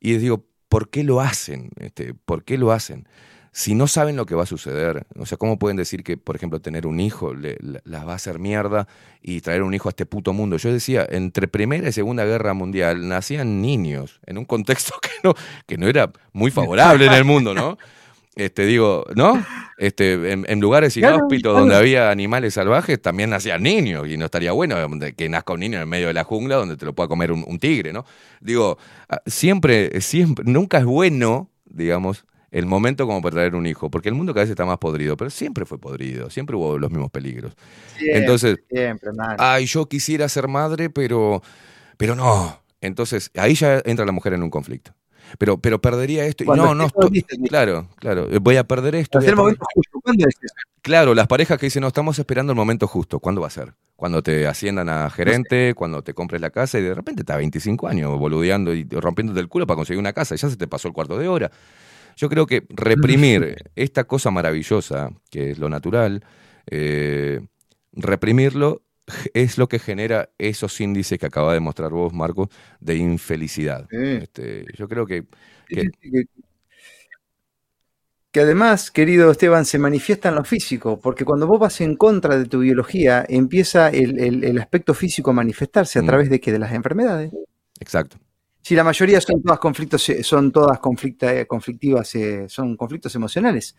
Y 0.00 0.12
les 0.14 0.22
digo, 0.22 0.46
¿por 0.68 0.88
qué 0.88 1.04
lo 1.04 1.20
hacen? 1.20 1.70
Este, 1.76 2.14
¿Por 2.14 2.44
qué 2.44 2.56
lo 2.56 2.72
hacen? 2.72 3.06
Si 3.52 3.74
no 3.74 3.88
saben 3.88 4.14
lo 4.16 4.26
que 4.26 4.34
va 4.36 4.44
a 4.44 4.46
suceder, 4.46 5.06
o 5.18 5.26
sea, 5.26 5.36
¿cómo 5.36 5.58
pueden 5.58 5.76
decir 5.76 6.04
que, 6.04 6.16
por 6.16 6.36
ejemplo, 6.36 6.60
tener 6.60 6.86
un 6.86 7.00
hijo 7.00 7.34
le- 7.34 7.56
la- 7.60 7.80
las 7.84 8.06
va 8.06 8.12
a 8.12 8.16
hacer 8.16 8.38
mierda 8.38 8.86
y 9.22 9.40
traer 9.40 9.62
un 9.62 9.74
hijo 9.74 9.88
a 9.88 9.90
este 9.90 10.06
puto 10.06 10.32
mundo? 10.32 10.56
Yo 10.56 10.72
decía, 10.72 11.04
entre 11.10 11.48
Primera 11.48 11.88
y 11.88 11.92
Segunda 11.92 12.24
Guerra 12.24 12.54
Mundial 12.54 13.08
nacían 13.08 13.60
niños 13.60 14.20
en 14.26 14.38
un 14.38 14.44
contexto 14.44 14.94
que 15.02 15.10
no, 15.24 15.34
que 15.66 15.78
no 15.78 15.88
era 15.88 16.12
muy 16.32 16.50
favorable 16.52 17.06
en 17.06 17.12
el 17.12 17.24
mundo, 17.24 17.52
¿no? 17.54 17.76
Este, 18.36 18.64
digo, 18.64 19.04
¿no? 19.16 19.44
Este, 19.76 20.12
en, 20.32 20.46
en 20.48 20.60
lugares 20.60 20.94
Claro, 20.94 21.16
inhóspitos 21.16 21.50
claro. 21.50 21.58
donde 21.60 21.74
había 21.74 22.10
animales 22.10 22.54
salvajes 22.54 23.02
también 23.02 23.30
nacían 23.30 23.62
niños 23.64 24.06
y 24.08 24.16
no 24.16 24.26
estaría 24.26 24.52
bueno 24.52 24.76
que 25.16 25.28
nazca 25.28 25.52
un 25.54 25.60
niño 25.60 25.74
en 25.76 25.80
el 25.82 25.86
medio 25.88 26.06
de 26.06 26.14
la 26.14 26.22
jungla 26.22 26.54
donde 26.56 26.76
te 26.76 26.84
lo 26.86 26.94
pueda 26.94 27.08
comer 27.08 27.32
un, 27.32 27.44
un 27.46 27.58
tigre, 27.58 27.92
¿no? 27.92 28.06
Digo, 28.40 28.78
ah, 29.08 29.20
siempre, 29.26 30.00
siempre, 30.00 30.44
nunca 30.46 30.78
es 30.78 30.84
bueno, 30.84 31.50
digamos, 31.66 32.24
el 32.50 32.66
momento 32.66 33.06
como 33.06 33.22
para 33.22 33.34
traer 33.34 33.54
un 33.54 33.66
hijo, 33.66 33.90
porque 33.90 34.08
el 34.08 34.14
mundo 34.14 34.32
cada 34.34 34.42
vez 34.44 34.50
está 34.50 34.64
más 34.64 34.78
podrido, 34.78 35.16
pero 35.16 35.30
siempre 35.30 35.64
fue 35.66 35.78
podrido, 35.78 36.30
siempre 36.30 36.56
hubo 36.56 36.78
los 36.78 36.90
mismos 36.90 37.10
peligros. 37.10 37.54
Siempre, 37.96 38.18
Entonces, 38.20 38.58
siempre, 38.68 39.10
ay, 39.38 39.66
yo 39.66 39.86
quisiera 39.86 40.28
ser 40.28 40.48
madre, 40.48 40.90
pero, 40.90 41.42
pero 41.96 42.14
no. 42.14 42.60
Entonces, 42.80 43.30
ahí 43.36 43.54
ya 43.54 43.80
entra 43.84 44.04
la 44.06 44.12
mujer 44.12 44.32
en 44.32 44.42
un 44.42 44.50
conflicto. 44.50 44.92
Pero, 45.38 45.58
pero 45.58 45.80
perdería 45.80 46.24
esto. 46.26 46.44
Cuando 46.44 46.64
no, 46.66 46.74
no, 46.74 46.86
estoy- 46.86 47.22
claro, 47.48 47.86
claro. 47.96 48.26
Voy 48.40 48.56
a 48.56 48.64
perder 48.64 48.96
esto. 48.96 49.18
A 49.18 49.20
perder- 49.20 49.36
momento 49.36 49.64
justo. 49.74 50.00
¿Cuándo 50.02 50.26
es 50.26 50.34
eso? 50.42 50.54
Claro, 50.82 51.14
las 51.14 51.26
parejas 51.28 51.58
que 51.58 51.66
dicen, 51.66 51.82
no, 51.82 51.88
estamos 51.88 52.18
esperando 52.18 52.52
el 52.52 52.56
momento 52.56 52.88
justo. 52.88 53.20
¿Cuándo 53.20 53.40
va 53.42 53.46
a 53.46 53.50
ser? 53.50 53.74
Cuando 53.94 54.22
te 54.22 54.46
asciendan 54.48 54.88
a 54.88 55.08
gerente, 55.10 55.74
cuando 55.74 56.02
te 56.02 56.14
compres 56.14 56.40
la 56.40 56.50
casa 56.50 56.78
y 56.78 56.82
de 56.82 56.94
repente 56.94 57.20
estás 57.22 57.36
25 57.36 57.86
años 57.86 58.18
boludeando 58.18 58.74
y 58.74 58.84
rompiéndote 58.90 59.38
el 59.40 59.48
culo 59.48 59.66
para 59.66 59.76
conseguir 59.76 60.00
una 60.00 60.12
casa. 60.14 60.34
y 60.34 60.38
Ya 60.38 60.48
se 60.48 60.56
te 60.56 60.66
pasó 60.66 60.88
el 60.88 60.94
cuarto 60.94 61.16
de 61.18 61.28
hora. 61.28 61.50
Yo 62.16 62.28
creo 62.28 62.46
que 62.46 62.64
reprimir 62.68 63.56
esta 63.76 64.04
cosa 64.04 64.30
maravillosa, 64.30 65.10
que 65.30 65.50
es 65.52 65.58
lo 65.58 65.68
natural, 65.68 66.24
eh, 66.66 67.40
reprimirlo 67.92 68.82
es 69.34 69.58
lo 69.58 69.68
que 69.68 69.78
genera 69.78 70.30
esos 70.38 70.80
índices 70.80 71.18
que 71.18 71.26
acaba 71.26 71.52
de 71.54 71.60
mostrar 71.60 71.90
vos, 71.90 72.12
Marcos, 72.12 72.48
de 72.80 72.96
infelicidad. 72.96 73.88
Este, 73.90 74.64
yo 74.76 74.88
creo 74.88 75.06
que, 75.06 75.24
que- 78.30 78.40
además, 78.40 78.90
querido 78.92 79.30
Esteban, 79.30 79.64
se 79.64 79.78
manifiesta 79.78 80.28
en 80.28 80.36
lo 80.36 80.44
físico, 80.44 81.00
porque 81.00 81.24
cuando 81.24 81.46
vos 81.48 81.58
vas 81.58 81.80
en 81.80 81.96
contra 81.96 82.38
de 82.38 82.44
tu 82.46 82.60
biología, 82.60 83.24
empieza 83.28 83.88
el, 83.88 84.20
el- 84.20 84.44
el 84.44 84.58
aspecto 84.58 84.94
físico 84.94 85.30
a 85.30 85.34
manifestarse 85.34 85.98
a 85.98 86.02
Mm. 86.02 86.06
través 86.06 86.30
de 86.30 86.40
que 86.40 86.52
de 86.52 86.58
las 86.60 86.72
enfermedades. 86.72 87.32
exacto. 87.80 88.18
Si 88.62 88.74
la 88.74 88.84
mayoría 88.84 89.20
son 89.20 89.42
todas 89.42 89.58
conflictos, 89.58 90.08
eh, 90.10 90.22
son 90.22 90.52
todas 90.52 90.78
conflicta- 90.78 91.34
eh, 91.34 91.46
conflictivas, 91.46 92.14
eh, 92.14 92.44
son 92.48 92.76
conflictos 92.76 93.14
emocionales. 93.14 93.74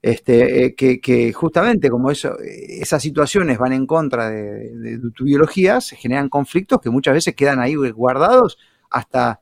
Este, 0.00 0.66
eh, 0.66 0.74
que, 0.76 1.00
que 1.00 1.32
justamente 1.32 1.90
como 1.90 2.10
eso, 2.10 2.36
esas 2.40 3.02
situaciones 3.02 3.58
van 3.58 3.72
en 3.72 3.84
contra 3.86 4.30
de, 4.30 4.70
de- 4.76 4.98
de 4.98 5.10
tu 5.10 5.24
biología, 5.24 5.80
se 5.80 5.96
generan 5.96 6.28
conflictos 6.28 6.80
que 6.80 6.88
muchas 6.90 7.14
veces 7.14 7.34
quedan 7.34 7.58
ahí 7.58 7.74
guardados 7.74 8.58
hasta, 8.90 9.40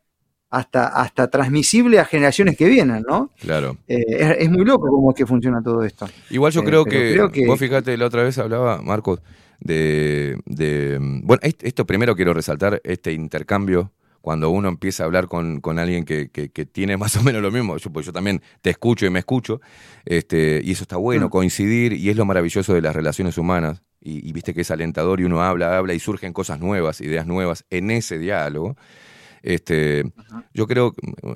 hasta, 0.49 0.87
hasta 0.87 1.29
transmisible 1.29 1.99
a 1.99 2.07
generaciones 2.07 2.57
que 2.57 2.67
vienen, 2.69 3.05
¿no? 3.07 3.33
Claro. 3.39 3.77
Eh, 3.87 4.03
es, 4.09 4.37
es 4.39 4.51
muy 4.51 4.65
loco 4.65 4.89
cómo 4.89 5.11
es 5.11 5.17
que 5.17 5.27
funciona 5.27 5.61
todo 5.63 5.83
esto. 5.83 6.09
Igual 6.31 6.53
yo 6.53 6.65
creo, 6.65 6.85
que, 6.87 7.13
creo 7.13 7.31
que- 7.31 7.47
vos 7.47 7.59
fíjate, 7.61 7.95
la 7.99 8.07
otra 8.07 8.23
vez 8.23 8.39
hablaba, 8.39 8.81
Marcos, 8.81 9.21
de, 9.61 10.39
de- 10.47 10.99
bueno, 11.23 11.41
est- 11.43 11.63
esto 11.65 11.85
primero 11.85 12.17
quiero 12.17 12.33
resaltar, 12.33 12.81
este 12.83 13.13
intercambio, 13.13 13.93
cuando 14.27 14.51
uno 14.51 14.67
empieza 14.69 15.05
a 15.05 15.07
hablar 15.07 15.29
con, 15.29 15.61
con 15.61 15.79
alguien 15.79 16.05
que, 16.05 16.31
que- 16.33 16.49
que 16.49 16.67
tiene 16.67 16.97
más 16.97 17.15
o 17.17 17.23
menos 17.23 17.41
lo 17.43 17.53
mismo, 17.53 17.77
yo, 17.77 17.93
pues 17.93 18.07
yo 18.07 18.13
también 18.13 18.43
te 18.61 18.71
escucho 18.71 19.07
y 19.07 19.11
me 19.11 19.21
escucho, 19.21 19.61
este, 20.05 20.61
y 20.65 20.73
eso 20.73 20.83
está 20.83 20.97
bueno, 20.97 21.27
Mm. 21.27 21.31
coincidir, 21.31 21.93
y 21.93 22.11
es 22.11 22.17
lo 22.17 22.25
maravilloso 22.25 22.75
de 22.75 22.81
las 22.83 22.97
relaciones 22.97 23.39
humanas, 23.39 23.85
y, 24.01 24.29
y 24.29 24.33
viste 24.33 24.53
que 24.53 24.63
es 24.63 24.71
alentador 24.73 25.21
y 25.21 25.25
uno 25.25 25.43
habla, 25.43 25.79
habla 25.79 25.95
y 25.95 26.01
surgen 26.01 26.33
cosas 26.33 26.59
nuevas, 26.59 27.01
ideas 27.01 27.25
nuevas 27.29 27.65
en 27.71 27.93
ese 27.93 28.19
diálogo. 28.19 28.77
Este, 29.47 30.05
yo 30.53 30.67
creo, 30.67 30.93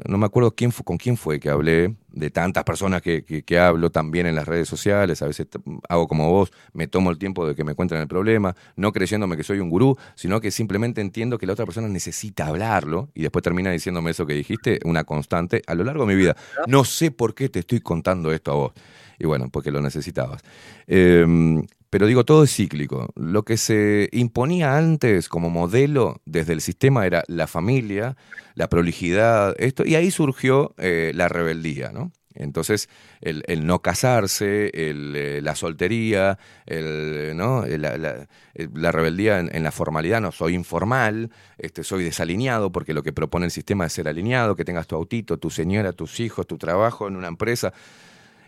no 0.08 0.18
me 0.18 0.26
acuerdo 0.26 0.50
quién 0.54 0.72
fu- 0.72 0.82
con 0.82 0.96
quién 0.96 1.16
fue 1.16 1.38
que 1.38 1.48
hablé, 1.48 1.94
de 2.10 2.30
tantas 2.30 2.64
personas 2.64 3.02
que, 3.02 3.22
que- 3.24 3.42
que 3.44 3.58
hablo 3.60 3.90
también 3.90 4.26
en 4.26 4.34
las 4.34 4.48
redes 4.48 4.68
sociales, 4.68 5.22
a 5.22 5.26
veces 5.26 5.46
hago 5.88 6.08
como 6.08 6.28
vos, 6.28 6.50
me 6.72 6.88
tomo 6.88 7.10
el 7.12 7.18
tiempo 7.18 7.46
de 7.46 7.54
que 7.54 7.62
me 7.62 7.74
cuenten 7.74 7.98
el 8.00 8.08
problema, 8.08 8.56
no 8.74 8.90
creyéndome 8.92 9.36
que 9.36 9.44
soy 9.44 9.60
un 9.60 9.70
gurú, 9.70 9.96
sino 10.16 10.40
que 10.40 10.50
simplemente 10.50 11.00
entiendo 11.00 11.38
que 11.38 11.46
la 11.46 11.52
otra 11.52 11.66
persona 11.66 11.86
necesita 11.88 12.48
hablarlo 12.48 13.10
y 13.14 13.22
después 13.22 13.44
termina 13.44 13.70
diciéndome 13.70 14.10
eso 14.10 14.26
que 14.26 14.34
dijiste, 14.34 14.80
una 14.84 15.04
constante 15.04 15.62
a 15.68 15.74
lo 15.76 15.84
largo 15.84 16.04
de 16.04 16.12
mi 16.12 16.18
vida. 16.18 16.34
No 16.66 16.82
sé 16.84 17.12
por 17.12 17.34
qué 17.34 17.48
te 17.48 17.60
estoy 17.60 17.80
contando 17.80 18.32
esto 18.32 18.50
a 18.50 18.54
vos. 18.54 18.72
Y 19.20 19.26
bueno, 19.26 19.50
porque 19.52 19.70
lo 19.70 19.80
necesitabas. 19.80 20.42
Em, 20.88 21.64
pero 21.90 22.06
digo, 22.06 22.24
todo 22.24 22.44
es 22.44 22.54
cíclico. 22.54 23.08
Lo 23.16 23.44
que 23.44 23.56
se 23.56 24.08
imponía 24.12 24.76
antes 24.76 25.28
como 25.28 25.50
modelo 25.50 26.20
desde 26.24 26.52
el 26.52 26.60
sistema 26.60 27.06
era 27.06 27.24
la 27.26 27.46
familia, 27.46 28.16
la 28.54 28.68
prolijidad, 28.68 29.54
esto, 29.58 29.84
y 29.84 29.96
ahí 29.96 30.10
surgió 30.10 30.74
eh, 30.78 31.12
la 31.14 31.28
rebeldía, 31.28 31.90
¿no? 31.92 32.12
Entonces, 32.32 32.88
el, 33.20 33.42
el 33.48 33.66
no 33.66 33.82
casarse, 33.82 34.70
el, 34.72 35.14
eh, 35.16 35.40
la 35.42 35.56
soltería, 35.56 36.38
el, 36.64 37.32
¿no? 37.36 37.66
la, 37.66 37.98
la- 37.98 38.28
la 38.54 38.92
rebeldía 38.92 39.40
en, 39.40 39.54
en 39.54 39.62
la 39.64 39.72
formalidad, 39.72 40.20
no, 40.20 40.30
soy 40.32 40.54
informal, 40.54 41.30
este, 41.58 41.82
soy 41.84 42.04
desalineado, 42.04 42.70
porque 42.72 42.94
lo 42.94 43.02
que 43.02 43.12
propone 43.12 43.46
el 43.46 43.50
sistema 43.52 43.86
es 43.86 43.92
ser 43.92 44.06
alineado, 44.08 44.54
que 44.56 44.64
tengas 44.64 44.86
tu 44.86 44.94
autito, 44.96 45.38
tu 45.38 45.50
señora, 45.50 45.92
tus 45.92 46.20
hijos, 46.20 46.46
tu 46.46 46.56
trabajo 46.56 47.08
en 47.08 47.16
una 47.16 47.28
empresa. 47.28 47.72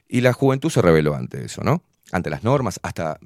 Y 0.09 0.21
la 0.21 0.33
juventud 0.33 0.71
se 0.71 0.83
rebeló 0.83 1.15
ante 1.15 1.45
eso, 1.45 1.63
¿no? 1.65 1.83
Ante 2.13 2.31
las 2.31 2.45
normas, 2.45 2.79
hasta 2.83 3.19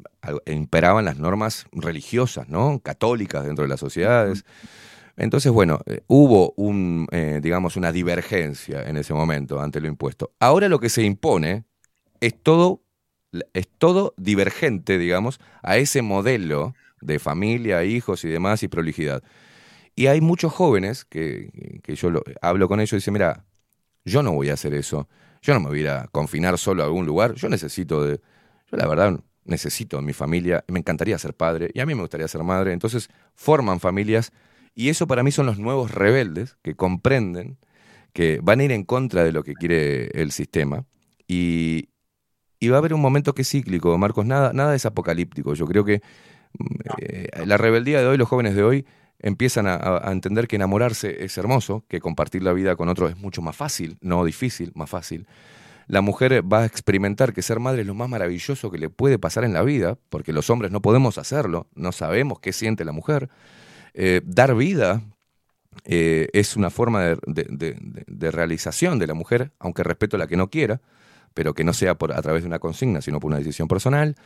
imperaban 0.47 1.05
las 1.05 1.19
normas 1.19 1.67
religiosas, 1.73 2.49
¿no? 2.49 2.81
Católicas 2.81 3.45
dentro 3.45 3.65
de 3.65 3.69
las 3.69 3.81
sociedades. 3.81 4.45
Entonces, 5.17 5.53
bueno, 5.53 5.81
eh, 5.87 6.03
hubo 6.09 6.53
un, 6.57 7.09
eh, 7.13 7.41
digamos, 7.43 7.77
una 7.77 7.93
divergencia 7.93 8.83
en 8.89 8.97
ese 8.99 9.15
momento 9.15 9.61
ante 9.61 9.81
lo 9.81 9.89
impuesto. 9.89 10.33
Ahora 10.41 10.69
lo 10.69 10.79
que 10.81 10.91
se 10.91 11.03
impone 11.05 11.65
es 12.21 12.35
todo, 12.43 12.83
es 13.55 13.69
todo 13.79 14.15
divergente, 14.19 14.99
digamos, 14.99 15.41
a 15.63 15.79
ese 15.79 16.03
modelo 16.03 16.75
de 17.01 17.19
familia, 17.19 17.85
hijos 17.85 18.25
y 18.25 18.29
demás 18.29 18.63
y 18.63 18.69
prolijidad. 18.69 19.23
Y 19.95 20.07
hay 20.09 20.21
muchos 20.21 20.53
jóvenes 20.53 21.05
que, 21.05 21.81
que 21.83 21.95
yo 21.97 22.11
lo- 22.11 22.23
hablo 22.43 22.69
con 22.69 22.81
ellos 22.81 22.93
y 22.95 22.97
dicen, 22.97 23.15
mira, 23.15 23.45
yo 24.05 24.23
no 24.23 24.33
voy 24.33 24.51
a 24.51 24.55
hacer 24.55 24.75
eso. 24.75 25.09
Yo 25.43 25.55
no 25.55 25.61
me 25.61 25.69
voy 25.69 25.87
a 25.87 26.03
a 26.03 26.09
confinar 26.09 26.59
solo 26.59 26.83
a 26.83 26.87
algún 26.87 27.07
lugar. 27.07 27.35
Yo 27.35 27.49
necesito 27.49 28.05
de. 28.05 28.21
Yo, 28.71 28.77
la 28.79 28.87
verdad, 28.87 29.21
necesito 29.45 29.99
a 29.99 30.03
mi 30.03 30.13
familia. 30.13 30.65
Me 30.69 30.79
encantaría 30.79 31.19
ser 31.19 31.35
padre 31.35 31.71
y 31.75 31.81
a 31.81 31.87
mí 31.87 31.95
me 31.95 32.01
gustaría 32.03 32.29
ser 32.29 32.43
madre. 32.43 32.73
Entonces, 32.73 33.09
forman 33.35 33.81
familias 33.81 34.33
y 34.75 34.89
eso 34.89 35.07
para 35.07 35.23
mí 35.23 35.31
son 35.33 35.47
los 35.47 35.59
nuevos 35.59 35.91
rebeldes 35.93 36.57
que 36.63 36.75
comprenden 36.75 37.59
que 38.13 38.41
van 38.43 38.61
a 38.61 38.65
ir 38.65 38.73
en 38.73 38.85
contra 38.85 39.25
de 39.25 39.33
lo 39.33 39.45
que 39.45 39.57
quiere 39.57 40.07
el 40.21 40.33
sistema. 40.33 40.87
Y, 41.29 41.91
y 42.61 42.69
va 42.69 42.77
a 42.77 42.81
haber 42.81 42.95
un 42.95 43.01
momento 43.03 43.35
que 43.35 43.43
es 43.43 43.51
cíclico, 43.51 43.97
Marcos. 43.99 44.27
Nada, 44.27 44.53
nada 44.55 44.75
es 44.75 44.87
apocalíptico. 44.87 45.55
Yo 45.55 45.67
creo 45.67 45.85
que 45.85 46.03
eh, 46.99 47.29
la 47.47 47.57
rebeldía 47.57 48.01
de 48.01 48.07
hoy, 48.07 48.17
los 48.19 48.29
jóvenes 48.29 48.55
de 48.55 48.63
hoy, 48.63 48.87
empiezan 49.19 49.67
a, 49.67 49.75
a- 49.77 50.13
entender 50.13 50.47
que 50.49 50.57
enamorarse 50.57 51.25
es 51.25 51.37
hermoso, 51.39 51.85
que 51.89 52.01
compartir 52.01 52.43
la 52.43 52.53
vida 52.53 52.77
con 52.77 52.89
otros 52.89 53.11
es 53.11 53.17
mucho 53.17 53.43
más 53.43 53.57
fácil, 53.57 53.99
no 54.01 54.25
difícil, 54.25 54.73
más 54.75 54.91
fácil. 54.91 55.27
La 55.87 56.01
mujer 56.01 56.43
va 56.51 56.61
a 56.61 56.67
experimentar 56.67 57.33
que 57.33 57.43
ser 57.43 57.61
madre 57.61 57.83
es 57.83 57.87
lo 57.87 57.95
más 57.95 58.09
maravilloso 58.09 58.71
que 58.71 58.79
le 58.79 58.91
puede 58.91 59.19
pasar 59.19 59.45
en 59.45 59.53
la 59.53 59.63
vida, 59.63 59.97
porque 60.09 60.33
los 60.33 60.51
hombres 60.51 60.73
no 60.73 60.83
podemos 60.83 61.17
hacerlo, 61.19 61.69
no 61.75 61.93
sabemos 61.93 62.41
qué 62.41 62.53
siente 62.53 62.85
la 62.85 62.93
mujer. 62.93 63.29
Eh, 63.95 64.21
dar 64.25 64.55
vida 64.57 65.03
eh, 65.85 66.29
es 66.33 66.57
una 66.57 66.71
forma 66.71 67.17
de, 67.27 68.31
realización 68.31 68.99
de 68.99 69.07
la 69.07 69.15
mujer, 69.15 69.53
aunque 69.61 69.85
respeto 69.85 70.19
la 70.19 70.27
que 70.27 70.37
no 70.37 70.51
quiera, 70.51 70.81
pero 71.35 71.55
que 71.55 71.65
no 71.65 71.73
sea 71.73 71.97
por, 71.97 72.13
a 72.13 72.23
través 72.23 72.43
de 72.43 72.49
una 72.49 72.59
consigna, 72.59 73.01
sino 73.01 73.21
por 73.21 73.29
una 73.29 73.39
decisión 73.39 73.69
personal. 73.69 74.17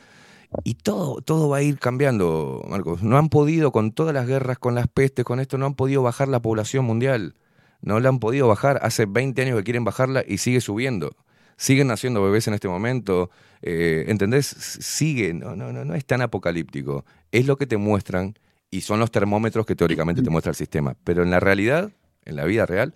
Y 0.64 0.74
todo, 0.74 1.20
todo 1.20 1.48
va 1.48 1.58
a 1.58 1.62
ir 1.62 1.78
cambiando, 1.78 2.64
Marcos. 2.68 3.02
No 3.02 3.18
han 3.18 3.28
podido, 3.28 3.70
con 3.70 3.92
todas 3.92 4.14
las 4.14 4.26
guerras, 4.26 4.58
con 4.58 4.74
las 4.74 4.89
pestes, 4.89 5.24
con 5.24 5.40
esto, 5.40 5.58
no 5.58 5.66
han 5.66 5.74
podido 5.74 6.02
bajar 6.02 6.28
la 6.28 6.40
población 6.40 6.86
mundial. 6.86 7.34
No 7.82 8.00
la 8.00 8.08
han 8.08 8.18
podido 8.18 8.48
bajar. 8.48 8.80
Hace 8.82 9.06
20 9.06 9.42
años 9.42 9.58
que 9.58 9.64
quieren 9.64 9.84
bajarla 9.84 10.24
y 10.26 10.39
sigue 10.39 10.60
subiendo. 10.60 11.12
Siguen 11.60 11.89
naciendo 11.89 12.22
bebés 12.22 12.48
en 12.48 12.55
este 12.55 12.68
momento. 12.68 13.28
eh, 13.60 14.06
¿Entendés? 14.08 14.47
Sigue. 14.47 15.34
No, 15.34 15.55
no, 15.55 15.74
no, 15.74 15.84
no 15.84 15.94
es 15.94 16.06
tan 16.06 16.22
apocalíptico. 16.22 17.05
Es 17.32 17.44
lo 17.47 17.58
que 17.58 17.66
te 17.66 17.76
muestran 17.76 18.34
y 18.70 18.80
son 18.80 18.98
los 18.98 19.10
termómetros 19.10 19.66
que 19.66 19.76
teóricamente 19.76 20.22
te 20.22 20.30
muestra 20.30 20.48
el 20.50 20.56
sistema. 20.56 20.97
Pero 21.05 21.22
en 21.22 21.30
la 21.30 21.39
realidad, 21.39 21.90
en 22.24 22.36
la 22.36 22.47
vida 22.47 22.64
real, 22.64 22.94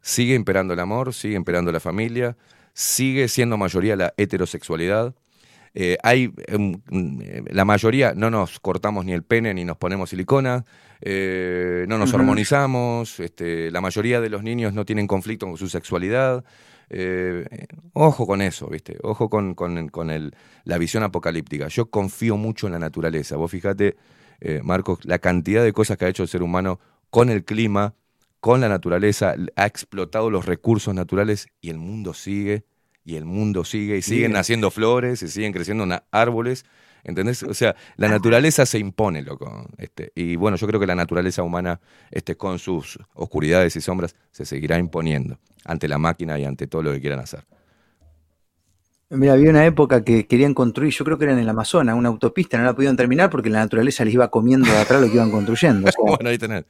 sigue 0.00 0.36
imperando 0.36 0.74
el 0.74 0.78
amor, 0.80 1.12
sigue 1.12 1.34
imperando 1.34 1.72
la 1.72 1.80
familia, 1.80 2.36
sigue 2.72 3.26
siendo 3.26 3.56
mayoría 3.56 3.96
la 3.96 4.14
heterosexualidad. 4.16 5.16
Eh, 5.74 5.96
hay 6.04 6.32
em, 6.46 6.80
mm, 6.90 7.20
la 7.50 7.64
mayoría 7.64 8.14
no 8.14 8.30
nos 8.30 8.60
cortamos 8.60 9.06
ni 9.06 9.12
el 9.12 9.24
pene 9.24 9.52
ni 9.54 9.64
nos 9.64 9.76
ponemos 9.76 10.10
silicona, 10.10 10.64
eh, 11.00 11.84
no 11.88 11.98
nos 11.98 12.10
Ujú. 12.10 12.20
hormonizamos, 12.20 13.18
este, 13.18 13.72
la 13.72 13.80
mayoría 13.80 14.20
de 14.20 14.30
los 14.30 14.44
niños 14.44 14.72
no 14.72 14.84
tienen 14.84 15.08
conflicto 15.08 15.46
con 15.46 15.56
su 15.56 15.68
sexualidad. 15.68 16.44
Eh, 16.90 17.44
ojo 17.92 18.26
con 18.26 18.40
eso, 18.42 18.68
¿viste? 18.68 18.96
Ojo 19.02 19.28
con, 19.28 19.54
con- 19.54 19.88
con 19.88 20.10
el- 20.10 20.34
la 20.64 20.78
visión 20.78 21.02
apocalíptica. 21.02 21.68
Yo 21.68 21.90
confío 21.90 22.36
mucho 22.36 22.66
en 22.66 22.72
la 22.74 22.78
naturaleza. 22.78 23.36
Vos 23.36 23.50
fíjate, 23.50 23.96
eh, 24.40 24.60
Marcos, 24.62 25.00
la 25.04 25.18
cantidad 25.18 25.62
de 25.64 25.72
cosas 25.72 25.96
que 25.98 26.04
ha 26.06 26.08
hecho 26.08 26.22
el 26.22 26.28
ser 26.28 26.42
humano 26.42 26.80
con 27.10 27.28
el 27.30 27.44
clima, 27.44 27.94
con 28.40 28.60
la 28.60 28.68
naturaleza, 28.68 29.34
ha 29.56 29.66
explotado 29.66 30.30
los 30.30 30.46
recursos 30.46 30.94
naturales 30.94 31.48
y 31.60 31.70
el 31.70 31.78
mundo 31.78 32.14
sigue, 32.14 32.64
y 33.04 33.16
el 33.16 33.24
mundo 33.24 33.64
sigue, 33.64 33.96
y 33.96 34.02
siguen 34.02 34.32
naciendo 34.32 34.70
flores, 34.70 35.22
y 35.22 35.28
siguen 35.28 35.52
creciendo 35.52 35.86
árboles. 36.10 36.64
¿Entendés? 37.04 37.42
O 37.42 37.54
sea, 37.54 37.74
la 37.96 38.08
naturaleza 38.08 38.66
se 38.66 38.78
impone, 38.78 39.22
loco. 39.22 39.66
Este, 39.78 40.12
y 40.14 40.36
bueno, 40.36 40.56
yo 40.56 40.66
creo 40.66 40.80
que 40.80 40.86
la 40.86 40.94
naturaleza 40.94 41.42
humana, 41.42 41.80
este, 42.10 42.36
con 42.36 42.58
sus 42.58 42.98
oscuridades 43.14 43.76
y 43.76 43.80
sombras, 43.80 44.16
se 44.30 44.44
seguirá 44.44 44.78
imponiendo 44.78 45.38
ante 45.64 45.88
la 45.88 45.98
máquina 45.98 46.38
y 46.38 46.44
ante 46.44 46.66
todo 46.66 46.82
lo 46.82 46.92
que 46.92 47.00
quieran 47.00 47.20
hacer. 47.20 47.44
Mira, 49.10 49.32
había 49.32 49.48
una 49.48 49.64
época 49.64 50.04
que 50.04 50.26
querían 50.26 50.52
construir, 50.52 50.92
yo 50.92 51.02
creo 51.02 51.16
que 51.16 51.24
era 51.24 51.32
en 51.32 51.38
el 51.38 51.48
Amazonas, 51.48 51.96
una 51.96 52.10
autopista, 52.10 52.58
no 52.58 52.64
la 52.64 52.74
pudieron 52.74 52.96
terminar 52.96 53.30
porque 53.30 53.48
la 53.48 53.60
naturaleza 53.60 54.04
les 54.04 54.12
iba 54.12 54.28
comiendo 54.28 54.70
de 54.70 54.76
atrás 54.76 55.00
lo 55.00 55.08
que 55.08 55.14
iban 55.14 55.30
construyendo. 55.30 55.88
O 55.88 55.92
sea, 55.92 56.04
bueno, 56.16 56.28
ahí 56.28 56.36
tenés. 56.36 56.64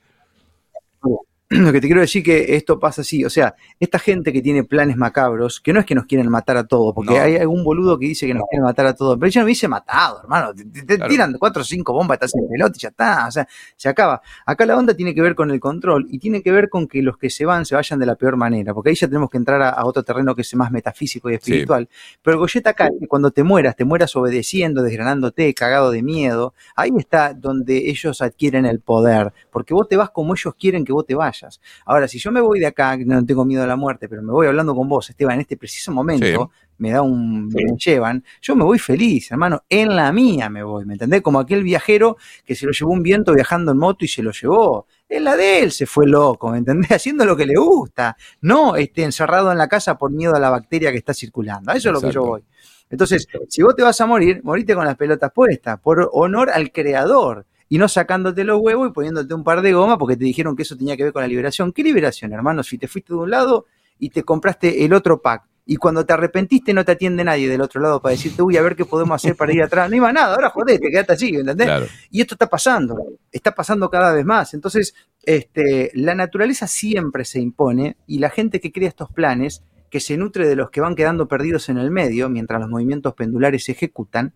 lo 1.50 1.72
que 1.72 1.80
te 1.80 1.86
quiero 1.86 2.02
decir 2.02 2.22
que 2.22 2.56
esto 2.56 2.78
pasa 2.78 3.00
así, 3.00 3.24
o 3.24 3.30
sea, 3.30 3.54
esta 3.80 3.98
gente 3.98 4.32
que 4.34 4.42
tiene 4.42 4.64
planes 4.64 4.98
macabros, 4.98 5.60
que 5.60 5.72
no 5.72 5.80
es 5.80 5.86
que 5.86 5.94
nos 5.94 6.04
quieren 6.04 6.28
matar 6.28 6.58
a 6.58 6.66
todos, 6.66 6.94
porque 6.94 7.14
No. 7.14 7.20
hay 7.22 7.36
algún 7.36 7.64
boludo 7.64 7.98
que 7.98 8.04
dice 8.06 8.26
que 8.26 8.34
nos 8.34 8.44
quieren 8.50 8.64
matar 8.64 8.84
a 8.86 8.94
todos, 8.94 9.16
pero 9.18 9.30
yo 9.30 9.40
no 9.40 9.46
me 9.46 9.52
hice 9.52 9.66
matado, 9.66 10.20
hermano, 10.22 10.52
te, 10.54 10.64
te- 10.66 10.82
te 10.82 10.96
Claro. 10.96 11.08
tiran 11.10 11.32
cuatro 11.38 11.62
o 11.62 11.64
cinco 11.64 11.94
bombas, 11.94 12.16
estás 12.16 12.34
en 12.34 12.46
pelota 12.50 12.74
y 12.76 12.80
ya 12.80 12.88
está, 12.90 13.26
o 13.28 13.30
sea, 13.30 13.48
se 13.76 13.88
acaba. 13.88 14.20
Acá 14.44 14.66
la 14.66 14.76
onda 14.76 14.92
tiene 14.94 15.14
que 15.14 15.22
ver 15.22 15.34
con 15.34 15.50
el 15.50 15.58
control 15.58 16.06
y 16.10 16.18
tiene 16.18 16.42
que 16.42 16.52
ver 16.52 16.68
con 16.68 16.86
que 16.86 17.00
los 17.00 17.16
que 17.16 17.30
se 17.30 17.46
van 17.46 17.64
se 17.64 17.74
vayan 17.74 17.98
de 17.98 18.04
la 18.04 18.16
peor 18.16 18.36
manera, 18.36 18.74
porque 18.74 18.90
ahí 18.90 18.96
ya 18.96 19.06
tenemos 19.08 19.30
que 19.30 19.38
entrar 19.38 19.62
a, 19.62 19.70
a 19.70 19.86
otro 19.86 20.02
terreno 20.02 20.34
que 20.34 20.42
es 20.42 20.54
más 20.54 20.70
metafísico 20.70 21.30
y 21.30 21.34
espiritual. 21.34 21.88
Pero 22.22 22.34
el 22.34 22.40
Goyeta 22.40 22.70
acá, 22.70 22.90
cuando 23.08 23.30
te 23.30 23.42
mueras, 23.42 23.74
te 23.74 23.86
mueras 23.86 24.14
obedeciendo, 24.16 24.82
desgranándote, 24.82 25.54
cagado 25.54 25.90
de 25.92 26.02
miedo, 26.02 26.52
ahí 26.76 26.90
está 26.98 27.32
donde 27.32 27.88
ellos 27.88 28.20
adquieren 28.20 28.66
el 28.66 28.80
poder, 28.80 29.32
porque 29.50 29.72
vos 29.72 29.88
te 29.88 29.96
vas 29.96 30.10
como 30.10 30.34
ellos 30.34 30.54
quieren 30.58 30.84
que 30.84 30.92
vos 30.92 31.06
te 31.06 31.14
vayas. 31.14 31.37
Ahora, 31.84 32.08
si 32.08 32.18
yo 32.18 32.32
me 32.32 32.40
voy 32.40 32.60
de 32.60 32.66
acá, 32.66 32.96
que 32.96 33.04
no 33.04 33.24
tengo 33.24 33.44
miedo 33.44 33.62
a 33.62 33.66
la 33.66 33.76
muerte, 33.76 34.08
pero 34.08 34.22
me 34.22 34.32
voy 34.32 34.46
hablando 34.46 34.74
con 34.74 34.88
vos, 34.88 35.10
Esteban, 35.10 35.34
en 35.34 35.40
este 35.40 35.56
preciso 35.56 35.92
momento, 35.92 36.50
me 36.78 36.90
da 36.90 37.02
un, 37.02 37.48
me 37.48 37.62
llevan, 37.76 38.24
yo 38.40 38.54
me 38.54 38.64
voy 38.64 38.78
feliz, 38.78 39.30
hermano, 39.30 39.64
en 39.68 39.96
la 39.96 40.12
mía 40.12 40.48
me 40.48 40.62
voy, 40.62 40.84
¿me 40.84 40.94
entendés? 40.94 41.22
Como 41.22 41.40
aquel 41.40 41.62
viajero 41.62 42.16
que 42.44 42.54
se 42.54 42.66
lo 42.66 42.72
llevó 42.72 42.92
un 42.92 43.02
viento 43.02 43.34
viajando 43.34 43.72
en 43.72 43.78
moto 43.78 44.04
y 44.04 44.08
se 44.08 44.22
lo 44.22 44.32
llevó. 44.32 44.86
En 45.08 45.24
la 45.24 45.36
de 45.36 45.60
él 45.60 45.72
se 45.72 45.86
fue 45.86 46.06
loco, 46.06 46.50
¿me 46.50 46.58
entendés? 46.58 46.90
Haciendo 46.92 47.24
lo 47.24 47.36
que 47.36 47.46
le 47.46 47.54
gusta, 47.56 48.16
no 48.40 48.76
este, 48.76 49.02
encerrado 49.02 49.50
en 49.50 49.58
la 49.58 49.68
casa 49.68 49.98
por 49.98 50.10
miedo 50.10 50.34
a 50.34 50.40
la 50.40 50.50
bacteria 50.50 50.92
que 50.92 50.98
está 50.98 51.14
circulando. 51.14 51.72
A 51.72 51.76
eso 51.76 51.88
es 51.88 51.94
lo 51.94 52.00
que 52.00 52.12
yo 52.12 52.22
voy. 52.22 52.44
Entonces, 52.90 53.26
si 53.48 53.62
vos 53.62 53.74
te 53.76 53.82
vas 53.82 54.00
a 54.00 54.06
morir, 54.06 54.40
morite 54.42 54.74
con 54.74 54.84
las 54.84 54.96
pelotas 54.96 55.30
puestas, 55.32 55.78
por 55.80 56.08
honor 56.12 56.50
al 56.50 56.72
creador, 56.72 57.46
y 57.68 57.78
no 57.78 57.88
sacándote 57.88 58.44
los 58.44 58.60
huevos 58.60 58.88
y 58.88 58.92
poniéndote 58.92 59.32
un 59.34 59.44
par 59.44 59.62
de 59.62 59.72
goma 59.72 59.98
porque 59.98 60.16
te 60.16 60.24
dijeron 60.24 60.56
que 60.56 60.62
eso 60.62 60.76
tenía 60.76 60.96
que 60.96 61.04
ver 61.04 61.12
con 61.12 61.22
la 61.22 61.28
liberación. 61.28 61.72
¿Qué 61.72 61.82
liberación, 61.82 62.32
hermano? 62.32 62.62
Si 62.62 62.78
te 62.78 62.88
fuiste 62.88 63.12
de 63.12 63.18
un 63.18 63.30
lado 63.30 63.66
y 63.98 64.10
te 64.10 64.22
compraste 64.22 64.84
el 64.84 64.92
otro 64.92 65.20
pack, 65.20 65.44
y 65.70 65.76
cuando 65.76 66.06
te 66.06 66.14
arrepentiste 66.14 66.72
no 66.72 66.82
te 66.82 66.92
atiende 66.92 67.22
nadie 67.22 67.46
del 67.46 67.60
otro 67.60 67.78
lado 67.82 68.00
para 68.00 68.12
decirte, 68.12 68.40
uy, 68.40 68.56
a 68.56 68.62
ver 68.62 68.74
qué 68.74 68.86
podemos 68.86 69.14
hacer 69.16 69.36
para 69.36 69.52
ir 69.52 69.62
atrás. 69.62 69.90
No 69.90 69.96
iba 69.96 70.10
nada, 70.10 70.34
ahora 70.34 70.48
jodete, 70.48 70.88
quédate 70.90 71.12
así, 71.12 71.28
¿entendés? 71.28 71.66
Claro. 71.66 71.86
Y 72.10 72.22
esto 72.22 72.36
está 72.36 72.46
pasando, 72.48 72.96
está 73.30 73.54
pasando 73.54 73.90
cada 73.90 74.14
vez 74.14 74.24
más. 74.24 74.54
Entonces, 74.54 74.94
este, 75.22 75.90
la 75.92 76.14
naturaleza 76.14 76.66
siempre 76.66 77.26
se 77.26 77.40
impone 77.40 77.98
y 78.06 78.18
la 78.18 78.30
gente 78.30 78.60
que 78.60 78.72
crea 78.72 78.88
estos 78.88 79.12
planes, 79.12 79.62
que 79.90 80.00
se 80.00 80.16
nutre 80.16 80.48
de 80.48 80.56
los 80.56 80.70
que 80.70 80.80
van 80.80 80.94
quedando 80.94 81.28
perdidos 81.28 81.68
en 81.68 81.76
el 81.76 81.90
medio 81.90 82.30
mientras 82.30 82.62
los 82.62 82.70
movimientos 82.70 83.12
pendulares 83.12 83.66
se 83.66 83.72
ejecutan, 83.72 84.32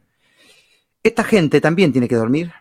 esta 1.02 1.24
gente 1.24 1.62
también 1.62 1.92
tiene 1.92 2.08
que 2.08 2.16
dormir, 2.16 2.52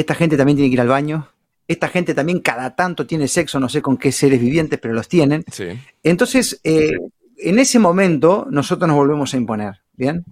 esta 0.00 0.14
gente 0.14 0.36
también 0.36 0.56
tiene 0.56 0.70
que 0.70 0.74
ir 0.74 0.80
al 0.80 0.88
baño, 0.88 1.28
esta 1.68 1.88
gente 1.88 2.14
también 2.14 2.40
cada 2.40 2.74
tanto 2.74 3.06
tiene 3.06 3.28
sexo, 3.28 3.60
no 3.60 3.68
sé 3.68 3.80
con 3.80 3.96
qué 3.96 4.10
seres 4.10 4.40
vivientes, 4.40 4.78
pero 4.80 4.92
los 4.92 5.08
tienen. 5.08 5.44
Sí. 5.52 5.66
Entonces, 6.02 6.60
eh, 6.64 6.96
en 7.36 7.58
ese 7.58 7.78
momento 7.78 8.46
nosotros 8.50 8.88
nos 8.88 8.96
volvemos 8.96 9.32
a 9.32 9.36
imponer, 9.36 9.80
¿bien? 9.94 10.24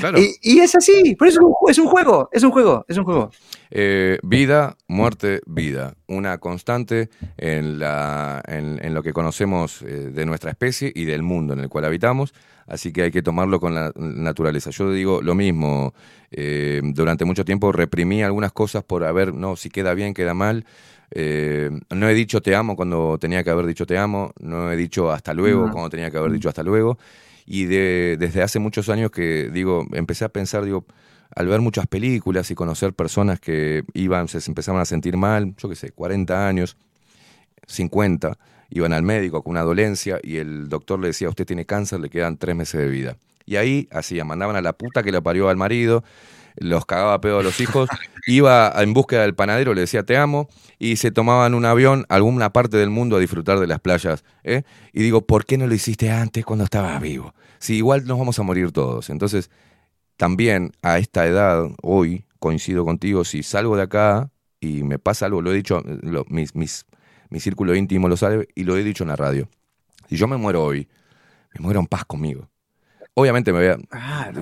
Claro. 0.00 0.18
Y, 0.18 0.36
y 0.42 0.60
es 0.60 0.74
así, 0.74 1.14
por 1.16 1.28
eso 1.28 1.40
es 1.68 1.78
un, 1.78 1.86
juego, 1.86 2.28
es 2.32 2.42
un 2.42 2.50
juego, 2.52 2.84
es 2.88 2.96
un 2.96 3.04
juego. 3.04 3.30
Eh, 3.70 4.18
vida, 4.22 4.76
muerte, 4.88 5.40
vida. 5.46 5.94
Una 6.06 6.38
constante 6.38 7.08
en, 7.36 7.78
la, 7.78 8.42
en, 8.46 8.78
en 8.84 8.94
lo 8.94 9.02
que 9.02 9.12
conocemos 9.12 9.82
eh, 9.82 10.10
de 10.12 10.26
nuestra 10.26 10.50
especie 10.50 10.92
y 10.94 11.04
del 11.04 11.22
mundo 11.22 11.54
en 11.54 11.60
el 11.60 11.68
cual 11.68 11.84
habitamos. 11.84 12.32
Así 12.68 12.92
que 12.92 13.02
hay 13.02 13.10
que 13.10 13.22
tomarlo 13.22 13.60
con 13.60 13.74
la 13.74 13.92
naturaleza. 13.96 14.70
Yo 14.70 14.90
digo 14.92 15.20
lo 15.22 15.34
mismo. 15.34 15.94
eh, 16.30 16.80
durante 16.82 17.24
mucho 17.24 17.44
tiempo 17.44 17.70
reprimí 17.72 18.22
algunas 18.22 18.52
cosas 18.52 18.82
por 18.82 19.04
haber, 19.04 19.32
no, 19.34 19.56
si 19.56 19.70
queda 19.70 19.94
bien, 19.94 20.14
queda 20.14 20.34
mal. 20.34 20.64
Eh, 21.12 21.70
no 21.94 22.08
he 22.08 22.14
dicho 22.14 22.40
te 22.42 22.56
amo 22.56 22.74
cuando 22.74 23.16
tenía 23.18 23.44
que 23.44 23.50
haber 23.50 23.66
dicho 23.66 23.86
te 23.86 23.96
amo. 23.98 24.32
No 24.40 24.72
he 24.72 24.76
dicho 24.76 25.10
hasta 25.12 25.32
luego 25.34 25.66
No. 25.66 25.72
cuando 25.72 25.90
tenía 25.90 26.10
que 26.10 26.18
haber 26.18 26.32
dicho 26.32 26.48
hasta 26.48 26.64
luego. 26.64 26.98
Y 27.46 27.64
de- 27.66 28.16
desde 28.18 28.42
hace 28.42 28.58
muchos 28.58 28.88
años 28.88 29.10
que 29.10 29.50
digo, 29.52 29.86
empecé 29.92 30.24
a 30.24 30.28
pensar, 30.28 30.64
digo, 30.64 30.84
al 31.34 31.46
ver 31.46 31.60
muchas 31.60 31.86
películas 31.86 32.50
y 32.50 32.54
conocer 32.54 32.92
personas 32.92 33.40
que 33.40 33.84
iban, 33.94 34.28
se 34.28 34.38
empezaban 34.50 34.80
a 34.80 34.84
sentir 34.84 35.16
mal, 35.16 35.54
yo 35.56 35.68
qué 35.68 35.76
sé, 35.76 35.90
40 35.92 36.48
años, 36.48 36.76
50, 37.66 38.38
iban 38.70 38.92
al 38.92 39.02
médico 39.02 39.42
con 39.42 39.52
una 39.52 39.62
dolencia 39.62 40.18
y 40.22 40.36
el 40.36 40.68
doctor 40.68 41.00
le 41.00 41.08
decía, 41.08 41.28
usted 41.28 41.46
tiene 41.46 41.66
cáncer, 41.66 42.00
le 42.00 42.10
quedan 42.10 42.36
tres 42.36 42.56
meses 42.56 42.80
de 42.80 42.88
vida. 42.88 43.16
Y 43.44 43.56
ahí 43.56 43.88
hacían, 43.92 44.26
mandaban 44.26 44.56
a 44.56 44.60
la 44.60 44.72
puta 44.72 45.02
que 45.02 45.12
le 45.12 45.22
parió 45.22 45.48
al 45.48 45.56
marido, 45.56 46.02
los 46.56 46.86
cagaba 46.86 47.20
pedo 47.20 47.38
a 47.40 47.42
los 47.42 47.60
hijos, 47.60 47.88
iba 48.26 48.72
en 48.82 48.92
búsqueda 48.92 49.22
del 49.22 49.34
panadero, 49.34 49.74
le 49.74 49.82
decía 49.82 50.02
te 50.04 50.16
amo, 50.16 50.48
y 50.78 50.96
se 50.96 51.10
tomaban 51.10 51.54
un 51.54 51.64
avión 51.64 52.04
a 52.08 52.16
alguna 52.16 52.52
parte 52.52 52.76
del 52.76 52.90
mundo 52.90 53.16
a 53.16 53.20
disfrutar 53.20 53.58
de 53.60 53.66
las 53.66 53.80
playas. 53.80 54.24
¿eh? 54.44 54.62
Y 54.92 55.02
digo, 55.02 55.26
¿por 55.26 55.44
qué 55.44 55.58
no 55.58 55.66
lo 55.66 55.74
hiciste 55.74 56.10
antes 56.10 56.44
cuando 56.44 56.64
estabas 56.64 57.00
vivo? 57.00 57.34
Si 57.58 57.76
igual 57.76 58.04
nos 58.06 58.18
vamos 58.18 58.38
a 58.38 58.42
morir 58.42 58.72
todos. 58.72 59.08
Entonces, 59.10 59.50
también 60.16 60.72
a 60.82 60.98
esta 60.98 61.26
edad, 61.26 61.66
hoy, 61.82 62.24
coincido 62.38 62.84
contigo, 62.84 63.24
si 63.24 63.42
salgo 63.42 63.76
de 63.76 63.82
acá 63.82 64.30
y 64.60 64.82
me 64.82 64.98
pasa 64.98 65.26
algo, 65.26 65.42
lo 65.42 65.52
he 65.52 65.54
dicho, 65.54 65.82
lo- 66.02 66.24
mis, 66.28 66.54
mis, 66.54 66.86
mi 67.30 67.40
círculo 67.40 67.74
íntimo 67.74 68.08
lo 68.08 68.16
sabe 68.16 68.48
y 68.54 68.64
lo 68.64 68.76
he 68.76 68.84
dicho 68.84 69.04
en 69.04 69.08
la 69.08 69.16
radio. 69.16 69.48
Si 70.08 70.16
yo 70.16 70.26
me 70.28 70.36
muero 70.36 70.64
hoy, 70.64 70.88
me 71.54 71.60
muero 71.60 71.80
en 71.80 71.86
paz 71.86 72.04
conmigo. 72.04 72.48
Obviamente 73.18 73.50
me 73.50 73.58
voy 73.60 73.68
a, 73.68 73.78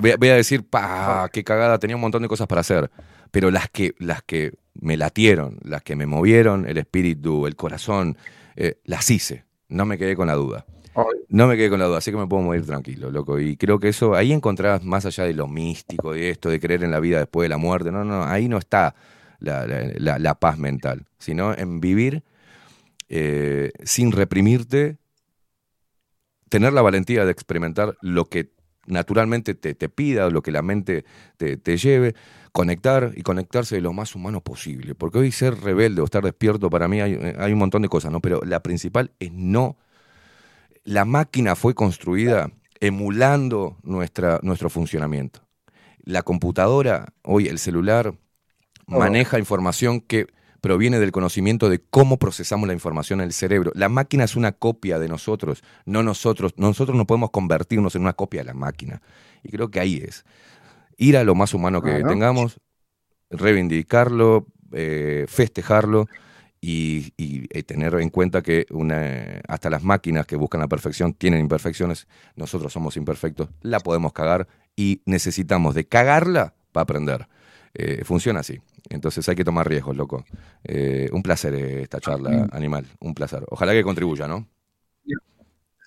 voy 0.01 0.11
a, 0.11 0.17
voy 0.17 0.29
a 0.31 0.35
decir, 0.35 0.65
pa, 0.69 1.29
qué 1.33 1.45
cagada, 1.45 1.79
tenía 1.79 1.95
un 1.95 2.03
montón 2.03 2.23
de 2.23 2.29
cosas 2.29 2.49
para 2.49 2.61
hacer. 2.61 2.91
Pero 3.31 3.51
las 3.53 3.69
que, 3.71 3.95
las 3.99 4.23
que 4.23 4.53
me 4.75 4.97
latieron, 4.97 5.59
las 5.63 5.83
que 5.83 5.95
me 5.95 6.07
movieron 6.07 6.67
el 6.67 6.79
espíritu, 6.79 7.47
el 7.47 7.55
corazón, 7.55 8.17
eh, 8.57 8.79
las 8.85 9.09
hice. 9.11 9.45
No 9.69 9.85
me 9.87 9.97
quedé 9.97 10.17
con 10.17 10.27
la 10.27 10.35
duda. 10.35 10.67
No 11.29 11.47
me 11.47 11.57
quedé 11.57 11.71
con 11.71 11.79
la 11.79 11.87
duda, 11.87 11.99
así 11.99 12.11
que 12.11 12.17
me 12.17 12.27
puedo 12.27 12.43
morir 12.43 12.67
tranquilo, 12.67 13.11
loco. 13.13 13.39
Y 13.39 13.57
creo 13.57 13.79
que 13.79 13.89
eso, 13.89 14.15
ahí 14.17 14.33
encontrás 14.33 14.83
más 14.85 15.07
allá 15.07 15.25
de 15.25 15.35
lo 15.35 15.47
místico, 15.47 16.13
de 16.13 16.31
esto, 16.31 16.51
de 16.51 16.59
creer 16.59 16.83
en 16.83 16.91
la 16.91 16.99
vida 17.01 17.19
después 17.19 17.45
de 17.45 17.51
la 17.51 17.59
muerte. 17.59 17.93
No, 17.93 18.05
no, 18.05 18.25
ahí 18.25 18.49
no 18.49 18.59
está 18.59 18.97
la, 19.39 19.67
la- 19.69 19.91
la- 19.97 20.19
la 20.19 20.35
paz 20.35 20.59
mental, 20.59 21.05
sino 21.19 21.57
en 21.57 21.81
vivir 21.81 22.25
eh, 23.09 23.71
sin 23.85 24.11
reprimirte, 24.13 24.97
tener 26.49 26.73
la 26.73 26.83
valentía 26.83 27.25
de 27.25 27.33
experimentar 27.33 27.97
lo 28.01 28.27
que 28.27 28.51
naturalmente 28.87 29.55
te, 29.55 29.75
te 29.75 29.89
pida, 29.89 30.29
lo 30.31 30.43
que 30.43 30.53
la 30.53 30.63
mente 30.63 31.05
te, 31.37 31.57
te 31.57 31.77
lleve, 31.77 32.15
conectar 32.53 33.13
y 33.17 33.23
conectarse 33.23 33.77
de 33.77 33.81
lo 33.81 33.93
más 33.93 34.15
humano 34.15 34.41
posible. 34.41 34.95
Porque 34.95 35.19
hoy 35.19 35.33
ser 35.33 35.61
rebelde 35.61 36.01
o 36.01 36.05
estar 36.05 36.23
despierto 36.23 36.71
para 36.71 36.89
mí 36.89 37.01
hay, 37.01 37.15
hay 37.39 37.53
un 37.53 37.59
montón 37.59 37.83
de 37.83 37.89
cosas, 37.89 38.13
¿no? 38.13 38.21
Pero 38.21 38.41
la 38.45 38.63
principal 38.63 39.11
es 39.19 39.33
no 39.33 39.77
la 40.85 41.05
máquina 41.05 41.57
fue 41.57 41.75
construida 41.75 42.51
emulando 42.79 43.79
nuestra, 43.83 44.39
nuestro 44.43 44.69
funcionamiento. 44.69 45.41
La 46.05 46.23
computadora, 46.23 47.15
hoy 47.23 47.49
el 47.49 47.59
celular, 47.59 48.15
maneja 48.87 49.39
información 49.39 50.01
que 50.03 50.27
proviene 50.65 50.99
del 50.99 51.13
conocimiento 51.13 51.69
de 51.69 51.79
cómo 51.91 52.19
procesamos 52.19 52.67
la 52.67 52.73
información 52.73 53.21
en 53.21 53.27
el 53.27 53.35
cerebro. 53.35 53.71
La 53.75 53.91
máquina 53.91 54.25
es 54.25 54.35
una 54.35 54.53
copia 54.53 54.99
de 54.99 55.09
nosotros, 55.11 55.63
no 55.85 56.03
nosotros. 56.03 56.55
Nosotros 56.57 56.97
no 56.97 57.07
podemos 57.07 57.33
convertirnos 57.33 57.95
en 57.97 58.01
una 58.01 58.15
copia 58.15 58.41
de 58.41 58.47
la 58.47 58.55
máquina. 58.55 59.03
Y 59.43 59.51
creo 59.51 59.71
que 59.71 59.79
ahí 59.79 60.03
es. 60.03 60.25
Ir 60.97 61.19
a 61.19 61.25
lo 61.25 61.35
más 61.35 61.53
humano 61.53 61.83
que 61.83 61.91
Claro. 61.91 62.09
tengamos, 62.09 62.61
reivindicarlo, 63.29 64.47
eh, 64.73 65.27
festejarlo 65.29 66.07
y, 66.63 67.13
y, 67.19 67.47
eh, 67.51 67.63
tener 67.63 67.95
en 67.97 68.09
cuenta 68.09 68.41
que 68.41 68.65
una, 68.71 69.43
hasta 69.47 69.69
las 69.69 69.83
máquinas 69.83 70.25
que 70.25 70.37
buscan 70.37 70.63
la 70.63 70.69
perfección 70.69 71.13
tienen 71.13 71.41
imperfecciones, 71.41 72.09
nosotros 72.37 72.73
somos 72.73 72.97
imperfectos, 72.97 73.51
la 73.61 73.81
podemos 73.81 74.15
cagar 74.15 74.49
y 74.77 75.03
necesitamos 75.05 75.75
de 75.75 75.85
cagarla 75.87 76.55
para 76.73 76.85
aprender. 76.85 77.29
Eh, 77.75 78.03
funciona 78.07 78.41
así. 78.41 78.61
Entonces 78.91 79.29
hay 79.29 79.35
que 79.37 79.45
tomar 79.45 79.69
riesgos, 79.69 79.97
loco. 79.97 80.25
Eh, 80.63 81.09
un 81.13 81.23
placer 81.23 81.55
eh, 81.55 81.83
esta 81.83 82.01
charla, 82.01 82.49
animal. 82.53 82.87
Un 83.01 83.15
placer. 83.15 83.45
Ojalá 83.49 83.73
que 83.73 83.83
contribuya, 83.83 84.29
¿no? 84.29 84.47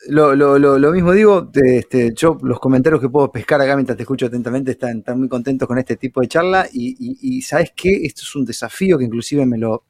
Lo, 0.09 0.35
lo, 0.35 0.57
lo, 0.59 0.77
lo 0.77 0.91
mismo 0.91 1.11
digo, 1.11 1.49
este, 1.53 2.13
yo 2.13 2.37
los 2.41 2.59
comentarios 2.59 3.01
que 3.01 3.09
puedo 3.09 3.31
pescar 3.31 3.59
acá 3.59 3.75
mientras 3.75 3.97
te 3.97 4.03
escucho 4.03 4.27
atentamente 4.27 4.71
están, 4.71 4.99
están 4.99 5.19
muy 5.19 5.27
contentos 5.27 5.67
con 5.67 5.77
este 5.79 5.97
tipo 5.97 6.21
de 6.21 6.27
charla 6.27 6.67
y, 6.71 6.95
y, 6.99 7.37
y 7.37 7.41
sabes 7.41 7.73
qué, 7.75 8.05
esto 8.05 8.21
es 8.21 8.35
un 8.35 8.45
desafío 8.45 8.97
que 8.97 9.05
inclusive 9.05 9.45
me 9.45 9.57
lo, 9.57 9.85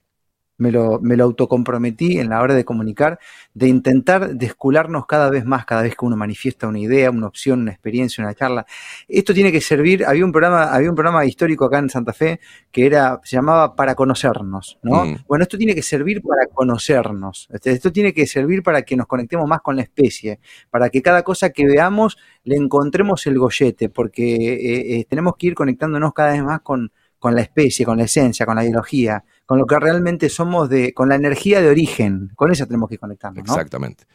me 0.58 0.72
lo, 0.72 1.00
me 1.02 1.16
lo 1.16 1.26
autocomprometí 1.26 2.20
en 2.20 2.30
la 2.30 2.42
hora 2.42 2.54
de 2.54 2.66
comunicar, 2.66 3.20
de 3.54 3.68
intentar 3.68 4.36
descularnos 4.36 5.06
cada 5.06 5.30
vez 5.30 5.46
más, 5.46 5.66
cada 5.66 5.84
vez 5.84 5.96
que 5.96 6.06
uno 6.06 6.16
manifiesta 6.16 6.68
una 6.68 6.80
idea, 6.80 7.12
una 7.12 7.28
opción, 7.28 7.62
una 7.62 7.72
experiencia, 7.72 8.24
una 8.24 8.34
charla. 8.34 8.66
Esto 9.08 9.34
tiene 9.34 9.52
que 9.52 9.62
servir, 9.62 10.06
había 10.06 10.26
un 10.26 10.32
programa, 10.32 10.74
había 10.74 10.90
un 10.90 10.96
programa 10.96 11.26
histórico 11.26 11.66
acá 11.66 11.80
en 11.80 11.90
Santa 11.90 12.14
Fe 12.14 12.40
que 12.72 12.86
era, 12.86 13.20
se 13.24 13.36
llamaba 13.36 13.76
Para 13.76 13.96
conocernos, 13.96 14.80
¿no? 14.82 15.06
Mm. 15.06 15.18
Bueno, 15.28 15.44
esto 15.44 15.58
tiene 15.58 15.76
que 15.76 15.84
servir 15.84 16.22
para 16.22 16.48
conocernos. 16.48 17.48
Este, 17.52 17.72
Esto 17.72 17.92
tiene 17.92 18.14
que 18.14 18.26
servir 18.28 18.64
para 18.64 18.82
que 18.82 18.96
nos 18.96 19.08
conectemos 19.08 19.48
más 19.48 19.62
con 19.62 19.76
la 19.76 19.84
especie, 19.84 20.40
para 20.70 20.90
que 20.90 21.02
cada 21.02 21.24
cosa 21.24 21.52
que 21.52 21.66
veamos 21.66 22.18
le 22.44 22.56
encontremos 22.56 23.26
el 23.28 23.38
gollete, 23.38 23.90
porque 23.90 24.36
eh, 24.36 25.00
eh, 25.00 25.06
tenemos 25.10 25.36
que 25.38 25.48
ir 25.48 25.56
conectándonos 25.56 26.14
cada 26.14 26.32
vez 26.32 26.44
más 26.44 26.62
con, 26.62 26.92
con 27.20 27.36
la 27.36 27.42
especie, 27.42 27.86
con 27.86 27.98
la 27.98 28.04
esencia, 28.04 28.46
con 28.46 28.56
la 28.56 28.64
biología, 28.64 29.24
con 29.46 29.58
lo 29.58 29.66
que 29.66 29.80
realmente 29.80 30.30
somos 30.30 30.70
de, 30.70 30.94
con 30.94 31.10
la 31.10 31.16
energía 31.16 31.62
de 31.62 31.70
origen, 31.70 32.32
con 32.36 32.52
esa 32.52 32.66
tenemos 32.66 32.90
que 32.90 32.98
conectarnos, 32.98 33.46
¿no? 33.46 33.54
Exactamente. 33.54 34.06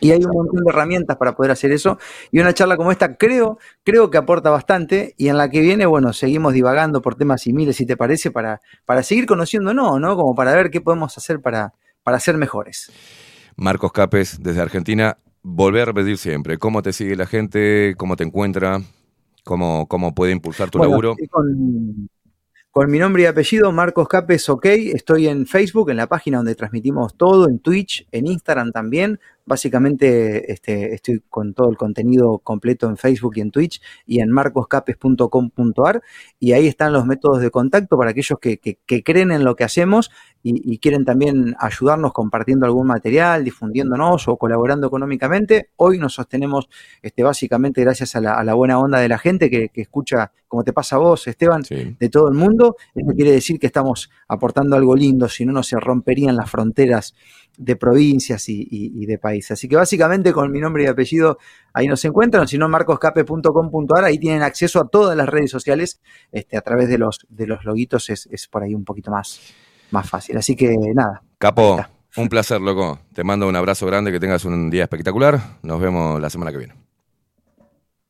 Y 0.00 0.12
hay 0.12 0.24
un 0.24 0.30
montón 0.32 0.64
de 0.64 0.70
herramientas 0.70 1.16
para 1.16 1.34
poder 1.34 1.52
hacer 1.52 1.72
eso. 1.72 1.98
Y 2.30 2.38
una 2.38 2.54
charla 2.54 2.76
como 2.76 2.92
esta 2.92 3.16
creo, 3.16 3.58
creo 3.82 4.10
que 4.10 4.18
aporta 4.18 4.50
bastante. 4.50 5.14
Y 5.16 5.28
en 5.28 5.36
la 5.36 5.50
que 5.50 5.60
viene, 5.60 5.86
bueno, 5.86 6.12
seguimos 6.12 6.52
divagando 6.52 7.02
por 7.02 7.16
temas 7.16 7.42
similares, 7.42 7.76
si 7.76 7.86
te 7.86 7.96
parece, 7.96 8.30
para, 8.30 8.60
para 8.84 9.02
seguir 9.02 9.26
conociéndonos, 9.26 10.00
¿no? 10.00 10.16
Como 10.16 10.34
para 10.34 10.54
ver 10.54 10.70
qué 10.70 10.80
podemos 10.80 11.16
hacer 11.18 11.40
para, 11.40 11.74
para 12.02 12.20
ser 12.20 12.36
mejores. 12.36 12.92
Marcos 13.56 13.92
Capes, 13.92 14.40
desde 14.40 14.60
Argentina. 14.60 15.18
Volver 15.42 15.82
a 15.82 15.84
repetir 15.86 16.18
siempre. 16.18 16.58
¿Cómo 16.58 16.82
te 16.82 16.92
sigue 16.92 17.16
la 17.16 17.26
gente? 17.26 17.94
¿Cómo 17.96 18.16
te 18.16 18.24
encuentra? 18.24 18.80
¿Cómo, 19.44 19.86
cómo 19.88 20.14
puede 20.14 20.32
impulsar 20.32 20.70
tu 20.70 20.78
Bueno, 20.78 20.90
laburo? 20.92 21.16
con, 21.30 22.08
con 22.70 22.90
mi 22.90 22.98
nombre 22.98 23.22
y 23.22 23.26
apellido, 23.26 23.72
Marcos 23.72 24.06
Capes, 24.08 24.48
ok. 24.48 24.66
Estoy 24.66 25.26
en 25.26 25.46
Facebook, 25.46 25.90
en 25.90 25.96
la 25.96 26.06
página 26.06 26.36
donde 26.36 26.54
transmitimos 26.54 27.16
todo, 27.16 27.48
en 27.48 27.58
Twitch, 27.58 28.06
en 28.12 28.26
Instagram 28.28 28.70
también. 28.70 29.18
Básicamente 29.46 30.52
este, 30.52 30.94
estoy 30.94 31.22
con 31.30 31.54
todo 31.54 31.70
el 31.70 31.76
contenido 31.78 32.38
completo 32.38 32.86
en 32.88 32.98
Facebook 32.98 33.32
y 33.36 33.40
en 33.40 33.50
Twitch 33.50 33.80
y 34.06 34.20
en 34.20 34.30
marcoscapes.com.ar 34.30 36.02
y 36.38 36.52
ahí 36.52 36.66
están 36.66 36.92
los 36.92 37.06
métodos 37.06 37.40
de 37.40 37.50
contacto 37.50 37.96
para 37.96 38.10
aquellos 38.10 38.38
que, 38.38 38.58
que- 38.58 38.78
que 38.84 39.02
creen 39.02 39.32
en 39.32 39.44
lo 39.44 39.56
que 39.56 39.64
hacemos 39.64 40.10
y, 40.42 40.72
y 40.74 40.78
quieren 40.78 41.04
también 41.04 41.54
ayudarnos 41.58 42.12
compartiendo 42.12 42.64
algún 42.66 42.86
material, 42.86 43.44
difundiéndonos 43.44 44.28
o 44.28 44.36
colaborando 44.36 44.86
económicamente. 44.86 45.70
Hoy 45.76 45.98
nos 45.98 46.14
sostenemos 46.14 46.68
este, 47.02 47.22
básicamente 47.22 47.80
gracias 47.82 48.14
a 48.16 48.20
la, 48.20 48.34
a 48.34 48.44
la 48.44 48.54
buena 48.54 48.78
onda 48.78 49.00
de 49.00 49.08
la 49.08 49.18
gente 49.18 49.50
que, 49.50 49.68
que 49.70 49.80
escucha, 49.82 50.32
como 50.46 50.64
te 50.64 50.72
pasa 50.72 50.96
a 50.96 51.00
vos, 51.00 51.26
Esteban, 51.26 51.62
de 51.98 52.08
todo 52.08 52.28
el 52.28 52.34
mundo. 52.34 52.76
Eso 52.94 53.10
quiere 53.14 53.32
decir 53.32 53.58
que 53.58 53.66
estamos 53.66 54.10
aportando 54.28 54.76
algo 54.76 54.94
lindo, 54.94 55.28
si 55.28 55.44
no, 55.44 55.52
no 55.52 55.62
se 55.62 55.78
romperían 55.78 56.36
las 56.36 56.50
fronteras 56.50 57.14
de 57.56 57.74
provincias 57.74 58.48
y, 58.48 58.60
y- 58.70 59.02
y 59.02 59.06
de 59.06 59.18
países. 59.18 59.50
Así 59.50 59.68
que 59.68 59.74
básicamente 59.74 60.32
con 60.32 60.52
mi 60.52 60.60
nombre 60.60 60.84
y 60.84 60.86
apellido 60.86 61.38
ahí 61.72 61.88
nos 61.88 62.04
encuentran, 62.04 62.46
si 62.46 62.56
no 62.56 62.68
marcoscape.com.ar, 62.68 64.04
ahí 64.04 64.18
tienen 64.18 64.42
acceso 64.42 64.80
a 64.80 64.88
todas 64.88 65.16
las 65.16 65.28
redes 65.28 65.50
sociales, 65.50 66.00
este, 66.30 66.56
a 66.56 66.60
través 66.60 66.88
de 66.88 66.98
los, 66.98 67.26
de 67.28 67.46
los 67.48 67.64
loguitos 67.64 68.10
es, 68.10 68.28
es 68.30 68.46
por 68.46 68.62
ahí 68.62 68.74
un 68.74 68.84
poquito 68.84 69.10
más, 69.10 69.40
más 69.90 70.08
fácil. 70.08 70.36
Así 70.36 70.56
que 70.56 70.76
nada, 70.94 71.22
Capo, 71.38 71.80
un 72.16 72.28
placer, 72.28 72.60
loco. 72.60 72.98
Te 73.14 73.22
mando 73.22 73.46
un 73.46 73.54
abrazo 73.54 73.86
grande, 73.86 74.10
que 74.10 74.18
tengas 74.18 74.44
un 74.44 74.70
día 74.70 74.82
espectacular. 74.84 75.40
Nos 75.62 75.80
vemos 75.80 76.20
la 76.20 76.30
semana 76.30 76.50
que 76.50 76.58
viene. 76.58 76.74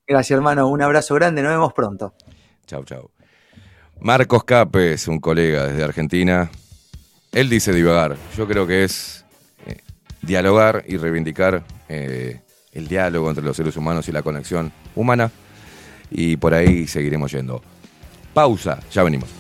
gracias 0.07 0.37
hermano, 0.37 0.69
un 0.69 0.81
abrazo 0.81 1.15
grande, 1.15 1.43
nos 1.43 1.53
vemos 1.53 1.73
pronto. 1.75 2.15
Chau, 2.67 2.85
chau. 2.85 3.11
Marcos 4.01 4.45
Capes, 4.45 5.09
un 5.09 5.19
colega 5.19 5.67
desde 5.67 5.85
Argentina. 5.85 6.51
Él 7.33 7.51
dice 7.51 7.73
divagar. 7.73 8.17
Yo 8.37 8.47
creo 8.47 8.67
que 8.67 8.85
es 8.85 9.25
eh, 9.67 9.79
dialogar 10.23 10.85
y 10.87 10.97
reivindicar 10.97 11.65
eh, 11.89 12.41
el 12.73 12.89
diálogo 12.89 13.29
entre 13.29 13.45
los 13.45 13.57
seres 13.57 13.77
humanos 13.77 14.09
y 14.09 14.13
la 14.13 14.23
conexión 14.23 14.73
humana. 14.95 15.31
Y 16.11 16.37
por 16.37 16.55
ahí 16.55 16.87
seguiremos 16.87 17.33
yendo. 17.33 17.61
Pausa, 18.33 18.79
ya 18.91 19.03
venimos. 19.03 19.38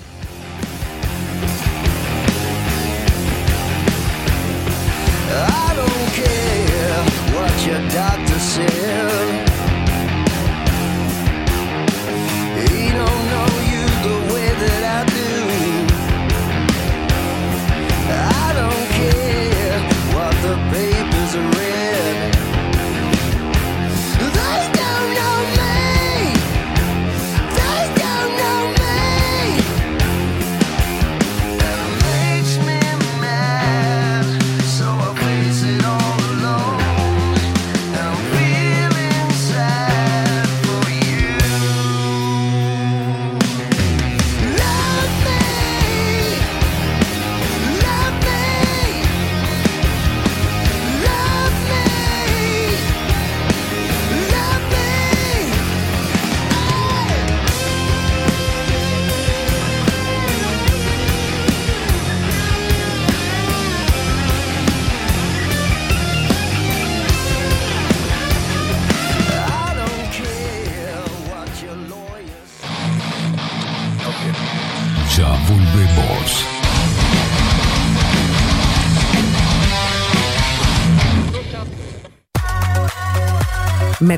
Your 7.69 7.89
doctor 7.91 8.39
said. 8.39 9.28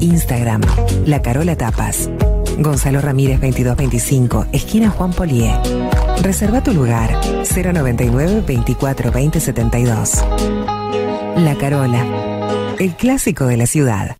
Instagram, 0.00 0.62
La 1.06 1.22
Carola 1.22 1.56
Tapas. 1.56 2.10
Gonzalo 2.58 3.00
Ramírez 3.00 3.40
2225, 3.40 4.46
esquina 4.52 4.90
Juan 4.90 5.12
Polié. 5.12 5.52
Reserva 6.22 6.62
tu 6.62 6.72
lugar 6.74 7.18
099 7.44 8.42
24 8.46 9.12
20 9.12 9.40
72. 9.40 10.24
La 11.36 11.54
Carola, 11.56 12.04
el 12.78 12.94
clásico 12.96 13.46
de 13.46 13.56
la 13.56 13.66
ciudad. 13.66 14.19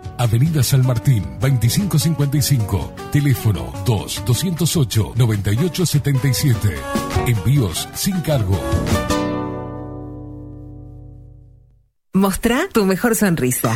Avenida 0.21 0.61
San 0.61 0.85
Martín, 0.85 1.25
2555. 1.39 2.93
Teléfono 3.11 3.73
2-208-9877. 3.85 6.75
Envíos 7.25 7.89
sin 7.95 8.21
cargo. 8.21 8.59
Mostrá 12.13 12.67
tu 12.71 12.85
mejor 12.85 13.15
sonrisa. 13.15 13.75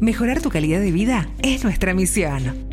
Mejorar 0.00 0.40
tu 0.40 0.48
calidad 0.48 0.78
de 0.78 0.92
vida 0.92 1.28
es 1.42 1.64
nuestra 1.64 1.92
misión. 1.92 2.68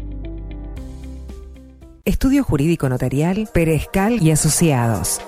Estudio 2.05 2.43
Jurídico 2.43 2.87
Notarial, 2.87 3.49
Perezcal 3.51 4.21
y 4.21 4.29
Asociados. 4.29 5.19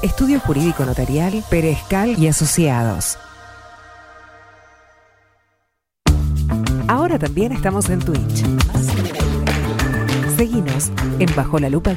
Estudio 0.03 0.39
Jurídico 0.39 0.85
Notarial, 0.85 1.43
Perezcal 1.51 2.17
y 2.17 2.29
Asociados. 2.29 3.19
Ahora 6.87 7.19
también 7.19 7.51
estamos 7.51 7.91
en 7.91 7.99
Twitch. 7.99 8.45
Seguinos 10.37 10.93
en 11.19 11.35
Bajo 11.35 11.59
la 11.59 11.69
Lupa 11.69 11.97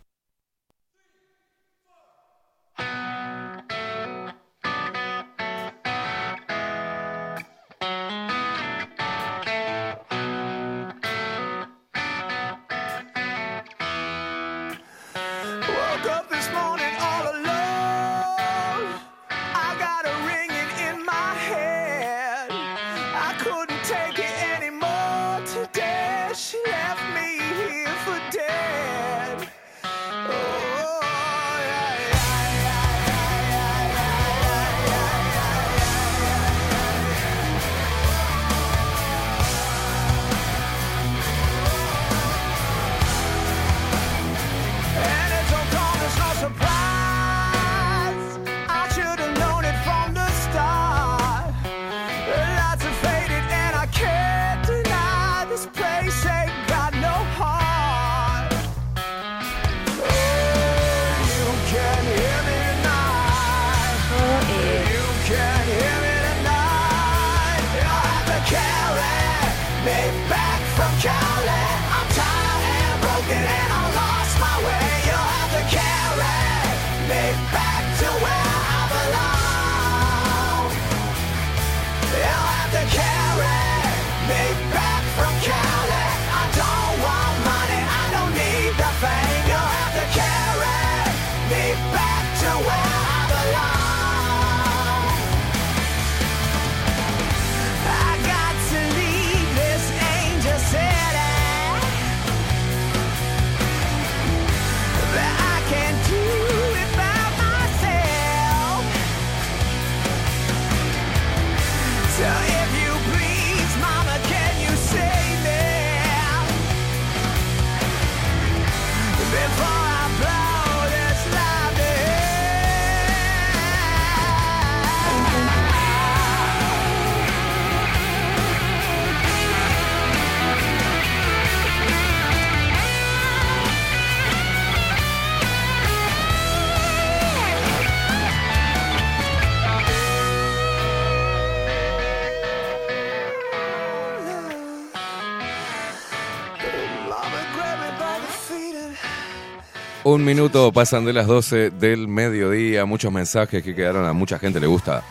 Un 150.11 150.25
minuto 150.25 150.73
pasan 150.73 151.05
de 151.05 151.13
las 151.13 151.25
12 151.25 151.69
del 151.69 152.09
mediodía. 152.09 152.83
Muchos 152.83 153.13
mensajes 153.13 153.63
que 153.63 153.73
quedaron. 153.73 154.03
A 154.05 154.11
mucha 154.11 154.37
gente 154.37 154.59
le 154.59 154.67
gusta 154.67 155.03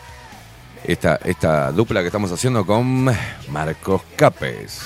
esta, 0.83 1.15
esta 1.25 1.71
dupla 1.71 2.01
que 2.01 2.07
estamos 2.07 2.31
haciendo 2.31 2.63
con 2.67 3.09
Marcos 3.49 4.03
Capes. 4.15 4.79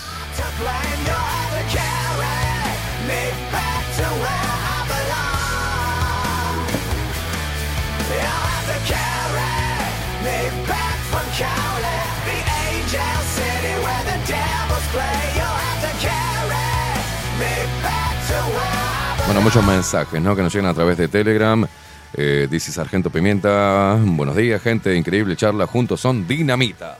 Bueno, 19.25 19.41
muchos 19.41 19.65
mensajes, 19.65 20.21
¿no? 20.21 20.35
Que 20.35 20.43
nos 20.43 20.53
llegan 20.53 20.69
a 20.69 20.73
través 20.73 20.97
de 20.97 21.07
Telegram. 21.07 21.65
Eh, 22.13 22.47
dice 22.49 22.71
Sargento 22.71 23.09
Pimienta. 23.09 23.97
Buenos 23.99 24.35
días, 24.35 24.61
gente. 24.61 24.95
Increíble 24.95 25.35
charla. 25.35 25.65
Juntos 25.65 25.99
son 25.99 26.27
dinamita. 26.27 26.97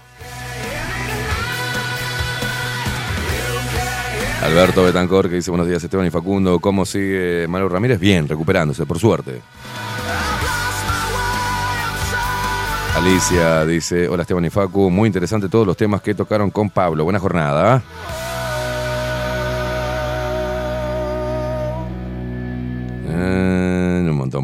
Alberto 4.44 4.84
Betancor 4.84 5.28
que 5.30 5.36
dice 5.36 5.50
buenos 5.50 5.68
días 5.68 5.84
Esteban 5.84 6.06
y 6.06 6.10
Facundo. 6.10 6.60
¿Cómo 6.60 6.86
sigue 6.86 7.48
Manuel 7.48 7.72
Ramírez? 7.72 8.00
Bien, 8.00 8.28
recuperándose, 8.28 8.86
por 8.86 9.00
suerte. 9.00 9.42
Alicia 12.96 13.66
dice, 13.66 14.08
hola 14.08 14.22
Esteban 14.22 14.46
y 14.46 14.50
Facu, 14.50 14.90
muy 14.90 15.08
interesante 15.08 15.50
todos 15.50 15.68
los 15.68 15.76
temas 15.76 16.02
que 16.02 16.16
tocaron 16.16 16.50
con 16.50 16.70
Pablo. 16.70 17.04
Buena 17.04 17.20
jornada. 17.20 17.82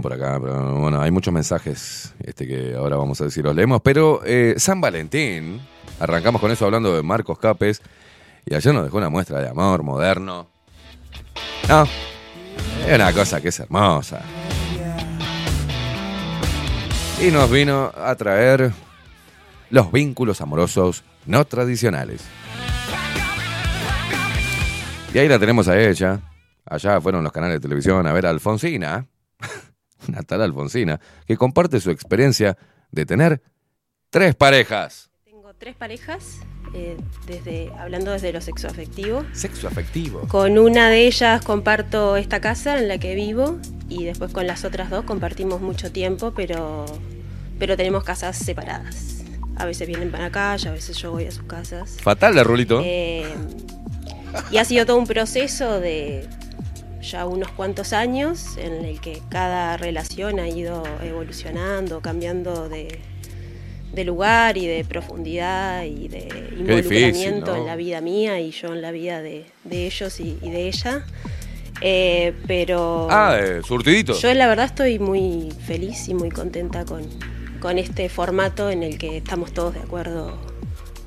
Por 0.02 0.14
acá, 0.14 0.40
pero 0.42 0.76
bueno, 0.76 1.02
hay 1.02 1.12
muchos 1.12 1.34
mensajes 1.34 2.14
este, 2.24 2.48
que 2.48 2.76
ahora 2.76 2.98
vamos 2.98 3.22
a 3.22 3.30
si 3.30 3.42
los 3.42 3.56
leemos. 3.56 3.82
Pero 3.82 4.22
eh, 4.26 4.56
San 4.58 4.82
Valentín, 4.82 5.62
arrancamos 6.00 6.42
con 6.42 6.52
eso 6.52 6.66
hablando 6.66 6.96
de 6.96 7.04
Marcos 7.04 7.38
Capes, 7.40 7.82
y 8.46 8.56
ayer 8.56 8.74
nos 8.74 8.84
dejó 8.84 8.98
una 8.98 9.10
muestra 9.10 9.40
de 9.40 9.50
amor 9.50 9.84
moderno. 9.84 10.48
No, 11.70 11.84
es 12.88 12.96
una 12.96 13.14
cosa 13.14 13.40
que 13.40 13.50
es 13.50 13.60
hermosa. 13.60 14.22
Y 17.22 17.30
nos 17.30 17.52
vino 17.52 17.92
a 17.96 18.16
traer 18.16 18.72
los 19.70 19.92
vínculos 19.92 20.42
amorosos 20.42 21.04
no 21.26 21.46
tradicionales. 21.46 22.24
Y 25.14 25.20
ahí 25.20 25.28
la 25.28 25.38
tenemos 25.38 25.68
a 25.68 25.80
ella. 25.80 26.20
Allá 26.66 27.02
fueron 27.02 27.24
los 27.24 27.34
canales 27.34 27.58
de 27.58 27.60
televisión 27.60 28.08
a 28.08 28.14
ver 28.14 28.26
a 28.26 28.30
Alfonsina, 28.30 29.08
una 30.08 30.22
tal 30.24 30.42
Alfonsina, 30.42 31.00
que 31.26 31.38
comparte 31.38 31.80
su 31.80 31.92
experiencia 31.92 32.58
de 32.92 33.06
tener 33.06 33.42
tres 34.10 34.36
parejas. 34.36 35.10
Tengo 35.24 35.54
tres 35.54 35.76
parejas, 35.76 36.40
eh, 36.74 36.98
desde, 37.28 37.72
hablando 37.78 38.12
desde 38.12 38.34
lo 38.34 38.42
sexoafectivo. 38.42 39.26
Sexo 39.34 39.68
afectivo. 39.68 40.28
Con 40.28 40.58
una 40.58 40.90
de 40.90 41.08
ellas 41.08 41.44
comparto 41.44 42.18
esta 42.18 42.42
casa 42.42 42.78
en 42.78 42.88
la 42.88 42.98
que 42.98 43.16
vivo 43.16 43.60
y 43.90 44.06
después 44.06 44.32
con 44.32 44.48
las 44.48 44.64
otras 44.64 44.90
dos 44.90 45.06
compartimos 45.06 45.62
mucho 45.62 45.92
tiempo, 45.92 46.34
pero, 46.36 46.86
pero 47.60 47.76
tenemos 47.78 48.04
casas 48.04 48.38
separadas. 48.38 49.24
A 49.58 49.66
veces 49.66 49.88
vienen 49.88 50.12
para 50.12 50.28
acá, 50.28 50.56
y 50.64 50.68
a 50.68 50.72
veces 50.72 50.98
yo 50.98 51.12
voy 51.12 51.26
a 51.26 51.32
sus 51.32 51.44
casas. 51.44 51.98
Fatal 52.02 52.34
de 52.34 52.44
Rulito. 52.44 52.82
Eh, 52.84 53.26
y 54.50 54.58
ha 54.58 54.66
sido 54.66 54.86
todo 54.86 54.98
un 54.98 55.06
proceso 55.06 55.80
de 55.80 56.28
ya 57.02 57.26
unos 57.26 57.50
cuantos 57.52 57.94
años 57.94 58.58
en 58.58 58.86
el 58.86 59.00
que 59.02 59.22
cada 59.30 59.78
relación 59.78 60.40
ha 60.40 60.48
ido 60.48 60.84
evolucionando, 61.04 62.02
cambiando 62.02 62.70
de, 62.70 63.00
de 63.94 64.04
lugar 64.06 64.58
y 64.58 64.68
de 64.68 64.86
profundidad 64.86 65.84
y 65.84 66.08
de 66.08 66.28
involucramiento 66.58 67.52
¿no? 67.54 67.58
en 67.58 67.66
la 67.66 67.76
vida 67.76 68.02
mía 68.02 68.40
y 68.40 68.52
yo 68.52 68.74
en 68.74 68.82
la 68.82 68.92
vida 68.92 69.22
de, 69.22 69.46
de 69.64 69.86
ellos 69.88 70.20
y, 70.20 70.38
y 70.42 70.50
de 70.50 70.68
ella. 70.68 71.04
Eh, 71.84 72.34
pero 72.46 73.08
Ah, 73.10 73.38
eh, 73.42 73.62
surtidito. 73.66 74.14
yo 74.14 74.32
la 74.36 74.48
verdad 74.48 74.66
estoy 74.66 75.00
muy 75.00 75.52
feliz 75.66 76.08
y 76.10 76.14
muy 76.14 76.30
contenta 76.30 76.86
con, 76.86 77.02
con 77.60 77.80
este 77.80 78.08
formato 78.08 78.70
en 78.70 78.84
el 78.84 79.00
que 79.00 79.18
estamos 79.18 79.52
todos 79.52 79.74
de 79.74 79.80
acuerdo 79.80 80.38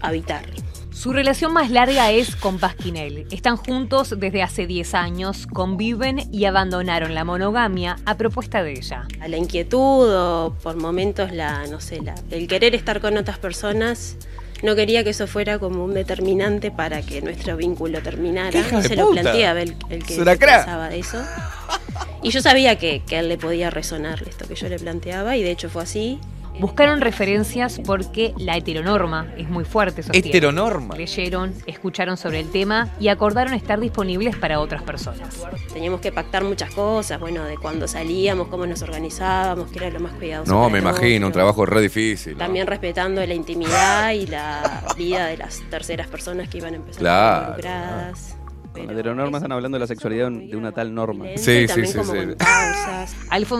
a 0.00 0.08
habitar. 0.08 0.44
Su 0.94 1.12
relación 1.12 1.52
más 1.52 1.70
larga 1.70 2.12
es 2.12 2.36
con 2.36 2.58
Pasquinel. 2.58 3.26
Están 3.32 3.56
juntos 3.56 4.14
desde 4.16 4.42
hace 4.42 4.66
10 4.68 4.94
años, 4.94 5.46
conviven 5.52 6.22
y 6.32 6.44
abandonaron 6.44 7.14
la 7.14 7.24
monogamia 7.24 7.96
a 8.06 8.16
propuesta 8.16 8.62
de 8.62 8.72
ella. 8.72 9.06
A 9.20 9.26
la 9.26 9.36
inquietud 9.36 10.08
o 10.08 10.54
por 10.62 10.76
momentos 10.76 11.32
la, 11.32 11.66
no 11.66 11.80
sé, 11.80 12.00
la, 12.00 12.14
el 12.30 12.46
querer 12.46 12.76
estar 12.76 13.00
con 13.00 13.18
otras 13.18 13.38
personas, 13.38 14.16
no 14.62 14.76
quería 14.76 15.02
que 15.02 15.10
eso 15.10 15.26
fuera 15.26 15.58
como 15.58 15.84
un 15.84 15.94
determinante 15.94 16.70
para 16.70 17.02
que 17.02 17.20
nuestro 17.20 17.56
vínculo 17.56 18.00
terminara. 18.00 18.50
¡Qué 18.52 18.60
hija 18.60 18.80
de 18.80 18.88
Se 18.88 18.96
lo 18.96 19.08
puta! 19.08 19.22
planteaba 19.22 19.62
el, 19.62 19.76
el 19.90 20.04
que 20.04 20.16
pensaba 20.16 20.88
de 20.88 21.00
eso. 21.00 21.20
Y 22.22 22.30
yo 22.30 22.40
sabía 22.40 22.78
que, 22.78 23.02
que 23.06 23.16
a 23.16 23.20
él 23.20 23.28
le 23.28 23.36
podía 23.36 23.68
resonar 23.68 24.22
esto 24.22 24.46
que 24.46 24.54
yo 24.54 24.68
le 24.68 24.78
planteaba 24.78 25.36
y 25.36 25.42
de 25.42 25.50
hecho 25.50 25.68
fue 25.68 25.82
así. 25.82 26.20
Buscaron 26.60 27.00
referencias 27.00 27.80
porque 27.84 28.32
la 28.38 28.56
heteronorma 28.56 29.28
es 29.36 29.48
muy 29.48 29.64
fuerte. 29.64 30.02
sostiene. 30.02 30.28
Heteronorma. 30.28 30.94
Leyeron, 30.96 31.52
escucharon 31.66 32.16
sobre 32.16 32.40
el 32.40 32.50
tema 32.50 32.88
y 33.00 33.08
acordaron 33.08 33.54
estar 33.54 33.80
disponibles 33.80 34.36
para 34.36 34.60
otras 34.60 34.82
personas. 34.82 35.44
Teníamos 35.72 36.00
que 36.00 36.12
pactar 36.12 36.44
muchas 36.44 36.72
cosas, 36.74 37.18
bueno, 37.18 37.44
de 37.44 37.56
cuando 37.56 37.88
salíamos, 37.88 38.48
cómo 38.48 38.66
nos 38.66 38.82
organizábamos, 38.82 39.70
que 39.70 39.78
era 39.78 39.90
lo 39.90 40.00
más 40.00 40.12
cuidadoso. 40.12 40.52
No, 40.52 40.70
me 40.70 40.78
imagino, 40.78 41.26
un 41.26 41.32
trabajo 41.32 41.66
re 41.66 41.80
difícil. 41.80 42.34
¿no? 42.34 42.38
También 42.38 42.66
respetando 42.66 43.24
la 43.26 43.34
intimidad 43.34 44.12
y 44.12 44.26
la 44.26 44.84
vida 44.96 45.26
de 45.26 45.36
las 45.36 45.60
terceras 45.70 46.06
personas 46.08 46.48
que 46.48 46.58
iban 46.58 46.74
a 46.74 46.76
empezar 46.76 47.00
Claro, 47.00 47.40
involucradas. 47.46 48.33
Con 48.74 48.90
heteronorma 48.90 49.38
están 49.38 49.52
hablando 49.52 49.76
de 49.76 49.80
la 49.80 49.86
sexualidad 49.86 50.30
de 50.30 50.56
una 50.56 50.72
tal 50.72 50.94
norma. 50.94 51.26
Sí, 51.36 51.68
sí, 51.68 51.86
sí, 51.86 51.98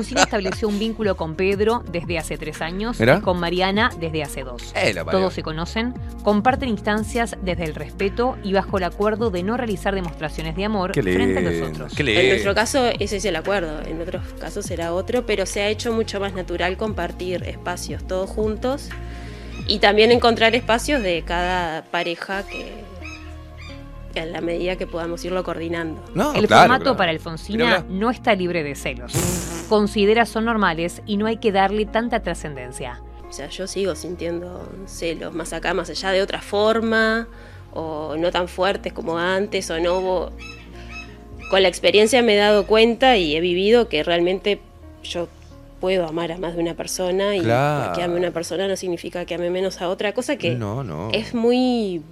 sí. 0.03 0.15
estableció 0.17 0.69
un 0.69 0.79
vínculo 0.79 1.17
con 1.17 1.37
Pedro 1.37 1.85
desde 1.91 2.19
hace 2.19 2.37
tres 2.37 2.61
años 2.61 2.99
Mirá. 2.99 3.19
y 3.19 3.21
con 3.21 3.39
Mariana 3.39 3.91
desde 4.01 4.23
hace 4.23 4.43
dos. 4.43 4.73
Eh. 4.75 4.95
Todos 5.11 5.35
se 5.35 5.43
conocen, 5.43 5.95
comparten 6.23 6.69
instancias 6.69 7.37
desde 7.43 7.65
el 7.65 7.75
respeto 7.75 8.37
y 8.43 8.53
bajo 8.53 8.79
el 8.79 8.85
acuerdo 8.85 9.31
de 9.31 9.43
no 9.43 9.57
realizar 9.57 9.95
demostraciones 9.95 10.57
de 10.57 10.65
amor 10.65 10.93
Qué 10.93 11.03
frente 11.03 11.39
a 11.39 11.43
los 11.43 11.71
otros. 11.71 11.99
En 11.99 12.29
nuestro 12.29 12.55
caso 12.55 12.87
ese 12.87 13.17
es 13.17 13.25
el 13.25 13.37
acuerdo, 13.37 13.83
en 13.87 14.01
otros 14.01 14.23
casos 14.41 14.67
será 14.67 14.93
otro, 14.93 15.27
pero 15.27 15.47
se 15.47 15.63
ha 15.63 15.69
hecho 15.69 15.93
mucho 15.93 16.21
más 16.21 16.35
natural 16.35 16.77
compartir 16.77 17.45
espacios 17.45 18.07
todos 18.07 18.31
juntos 18.31 18.91
y 19.67 19.79
también 19.79 20.11
encontrar 20.11 20.55
espacios 20.55 21.03
de 21.03 21.23
cada 21.23 21.85
pareja 21.85 22.43
que 22.47 22.84
en 24.15 24.33
la 24.33 24.41
medida 24.41 24.77
que 24.77 24.87
podamos 24.87 25.25
irlo 25.25 25.43
coordinando. 25.45 26.03
el 26.35 26.47
formato 26.49 26.97
para 26.97 27.11
Alfonsina 27.11 27.85
no 27.89 28.11
está 28.11 28.35
libre 28.35 28.63
de 28.63 28.75
celos. 28.75 29.13
Considera 29.69 30.27
son 30.27 30.45
normales 30.45 31.03
y 31.07 31.17
no 31.17 31.27
hay 31.27 31.39
que 31.39 31.53
darle 31.53 31.87
tanta 31.87 32.21
trascendencia. 32.21 33.01
O 33.29 33.33
sea, 33.33 33.49
yo 33.49 33.67
sigo 33.67 33.95
sintiendo 33.97 34.69
celos, 34.87 35.35
más 35.35 35.53
acá, 35.53 35.75
más 35.75 35.91
allá 35.91 36.13
de 36.13 36.23
otra 36.23 36.41
forma, 36.41 37.27
o 37.73 38.15
no 38.17 38.31
tan 38.31 38.47
fuertes 38.49 38.93
como 38.93 39.19
antes, 39.19 39.69
o 39.71 39.81
no 39.81 39.99
hubo... 39.99 40.33
Con 41.51 41.63
la 41.63 41.69
experiencia 41.69 42.23
me 42.23 42.35
he 42.35 42.39
dado 42.39 42.67
cuenta 42.67 43.17
y 43.17 43.35
he 43.37 43.41
vivido 43.41 43.89
que 43.89 44.03
realmente 44.03 44.61
yo 45.03 45.29
puedo 45.81 46.07
amar 46.07 46.33
a 46.33 46.39
más 46.39 46.55
de 46.55 46.63
una 46.63 46.75
persona 46.75 47.37
y 47.37 47.41
Claro. 47.41 47.93
que 47.95 48.03
ame 48.03 48.15
a 48.15 48.19
una 48.19 48.31
persona 48.31 48.67
no 48.69 48.77
significa 48.77 49.25
que 49.27 49.35
ame 49.35 49.51
menos 49.51 49.83
a 49.83 49.89
otra, 49.89 50.15
cosa 50.15 50.37
que 50.37 50.55
No, 50.55 50.83
no. 50.85 51.11
es 51.13 51.35
muy... 51.35 52.03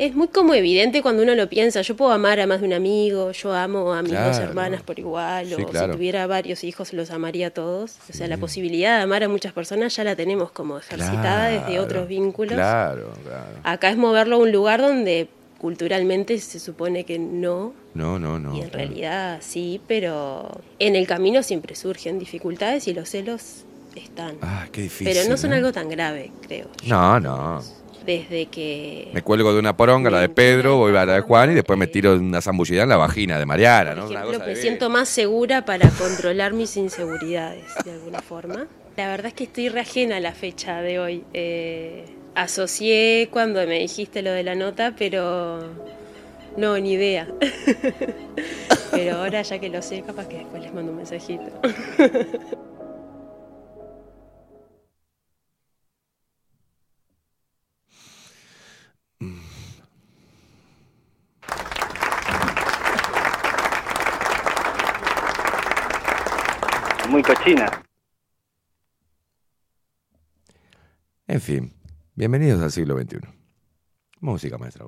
Es 0.00 0.14
muy 0.14 0.28
como 0.28 0.54
evidente 0.54 1.02
cuando 1.02 1.22
uno 1.22 1.34
lo 1.34 1.48
piensa. 1.50 1.82
Yo 1.82 1.94
puedo 1.94 2.10
amar 2.10 2.40
a 2.40 2.46
más 2.46 2.60
de 2.62 2.66
un 2.66 2.72
amigo, 2.72 3.32
yo 3.32 3.52
amo 3.52 3.92
a 3.92 4.02
mis 4.02 4.12
dos 4.12 4.38
hermanas 4.38 4.82
por 4.82 4.98
igual, 4.98 5.46
Sí, 5.48 5.54
o 5.62 5.66
claro. 5.66 5.92
si 5.92 5.96
tuviera 5.98 6.26
varios 6.26 6.64
hijos 6.64 6.94
los 6.94 7.10
amaría 7.10 7.48
a 7.48 7.50
todos. 7.50 7.96
O 8.08 8.12
sea, 8.14 8.26
la 8.26 8.38
posibilidad 8.38 8.96
de 8.96 9.02
amar 9.02 9.22
a 9.24 9.28
muchas 9.28 9.52
personas 9.52 9.94
ya 9.94 10.02
la 10.04 10.16
tenemos 10.16 10.52
como 10.52 10.78
ejercitada 10.78 11.48
desde 11.48 11.78
otros 11.80 12.08
vínculos. 12.08 12.54
Claro, 12.54 13.12
claro. 13.22 13.58
Acá 13.62 13.90
es 13.90 13.98
moverlo 13.98 14.36
a 14.36 14.38
un 14.38 14.50
lugar 14.52 14.80
donde 14.80 15.28
culturalmente 15.58 16.38
se 16.38 16.58
supone 16.58 17.04
que 17.04 17.18
no, 17.18 17.74
No, 17.92 18.18
no, 18.18 18.38
no. 18.38 18.56
y 18.56 18.62
en 18.62 18.70
realidad 18.70 19.38
sí, 19.42 19.82
pero 19.86 20.62
en 20.78 20.96
el 20.96 21.06
camino 21.06 21.42
siempre 21.42 21.74
surgen 21.76 22.18
dificultades 22.18 22.88
y 22.88 22.94
los 22.94 23.10
celos 23.10 23.64
están. 23.94 24.36
Ah, 24.40 24.66
qué 24.72 24.80
difícil. 24.82 25.12
pero 25.12 25.28
no 25.28 25.36
son 25.36 25.52
¿eh? 25.52 25.56
algo 25.56 25.72
tan 25.72 25.90
grave, 25.90 26.32
creo. 26.46 26.68
No, 26.86 27.20
no. 27.20 27.62
Desde 28.04 28.46
que 28.46 29.10
Me 29.12 29.22
cuelgo 29.22 29.52
de 29.52 29.58
una 29.58 29.76
poronga, 29.76 30.10
la 30.10 30.20
de 30.20 30.28
Pedro, 30.28 30.76
voy 30.78 30.96
a 30.96 31.04
la 31.04 31.14
de 31.14 31.20
Juan 31.20 31.50
y 31.50 31.54
después 31.54 31.78
me 31.78 31.86
tiro 31.86 32.14
una 32.14 32.40
zambullida 32.40 32.82
en 32.84 32.88
la 32.88 32.96
vagina 32.96 33.38
de 33.38 33.46
Mariana, 33.46 33.94
¿no? 33.94 34.02
Por 34.02 34.10
Una 34.10 34.20
ejemplo, 34.20 34.38
cosa 34.38 34.46
me 34.50 34.54
de- 34.56 34.60
siento 34.62 34.88
más 34.90 35.08
segura 35.08 35.64
para 35.64 35.88
controlar 35.90 36.52
mis 36.54 36.76
inseguridades 36.76 37.64
de 37.84 37.92
alguna 37.92 38.20
forma. 38.20 38.66
La 38.96 39.08
verdad 39.08 39.26
es 39.26 39.34
que 39.34 39.44
estoy 39.44 39.68
re 39.68 39.80
ajena 39.80 40.16
a 40.16 40.20
la 40.20 40.32
fecha 40.32 40.80
de 40.82 40.98
hoy. 40.98 41.24
Eh, 41.34 42.04
asocié 42.34 43.28
cuando 43.30 43.60
me 43.66 43.78
dijiste 43.78 44.22
lo 44.22 44.30
de 44.32 44.42
la 44.44 44.54
nota, 44.54 44.94
pero 44.98 45.60
No, 46.56 46.76
ni 46.78 46.92
idea. 46.92 47.28
Pero 48.92 49.18
ahora 49.18 49.40
ya 49.42 49.60
que 49.60 49.68
lo 49.68 49.80
sé, 49.82 50.02
capaz 50.02 50.26
que 50.26 50.38
después 50.38 50.60
les 50.62 50.74
mando 50.74 50.90
un 50.90 50.96
mensajito. 50.96 51.44
Muy 67.20 67.34
cochina. 67.34 67.82
En 71.26 71.40
fin, 71.42 71.70
bienvenidos 72.14 72.62
al 72.62 72.72
siglo 72.72 72.98
XXI. 72.98 73.18
Música, 74.20 74.56
maestra. 74.56 74.86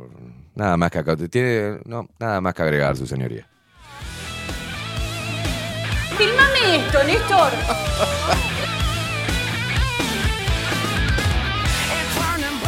Nada 0.55 0.79
más 0.79 0.91
que 0.91 0.99
acá. 0.99 1.15
Tiene, 1.15 1.81
no, 1.85 2.09
nada 2.19 2.41
más 2.41 2.55
que 2.55 2.63
agregar, 2.63 2.97
su 2.97 3.07
señoría. 3.07 3.47
Filmame 6.17 6.77
esto, 6.77 7.05
Néstor. 7.05 7.53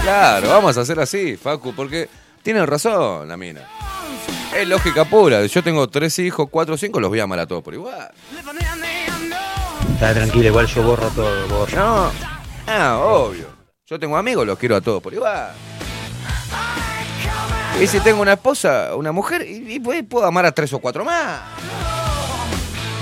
Claro, 0.03 0.49
vamos 0.51 0.77
a 0.77 0.83
hacer 0.83 1.01
así, 1.01 1.39
Facu, 1.39 1.75
porque 1.75 2.11
tiene 2.43 2.67
razón 2.67 3.27
la 3.27 3.39
mina. 3.39 3.63
Es 4.55 4.69
lógica 4.69 5.05
pura. 5.05 5.45
Yo 5.47 5.63
tengo 5.63 5.89
tres 5.89 6.19
hijos, 6.19 6.49
cuatro 6.51 6.75
o 6.75 6.77
cinco, 6.77 7.01
los 7.01 7.09
voy 7.09 7.21
a 7.21 7.25
amar 7.25 7.39
a 7.41 7.47
todos 7.47 7.63
por 7.63 7.73
igual. 7.73 8.13
Está 9.95 10.13
tranquila, 10.13 10.49
igual 10.49 10.67
yo 10.67 10.83
borro 10.83 11.09
todo, 11.11 11.49
borro. 11.49 11.77
No, 11.77 12.11
ah, 12.67 12.99
obvio. 13.03 13.47
Yo 13.87 13.99
tengo 13.99 14.17
amigos, 14.17 14.47
los 14.47 14.59
quiero 14.59 14.77
a 14.77 14.81
todos 14.81 15.03
por 15.03 15.15
igual. 15.15 15.53
Y 17.81 17.87
si 17.87 18.01
tengo 18.01 18.21
una 18.23 18.35
esposa, 18.35 18.95
una 18.97 19.13
mujer, 19.13 19.43
y, 19.49 19.77
y 19.77 20.03
puedo 20.03 20.27
amar 20.27 20.47
a 20.47 20.53
tres 20.53 20.73
o 20.73 20.79
cuatro 20.79 21.05
más. 21.05 21.41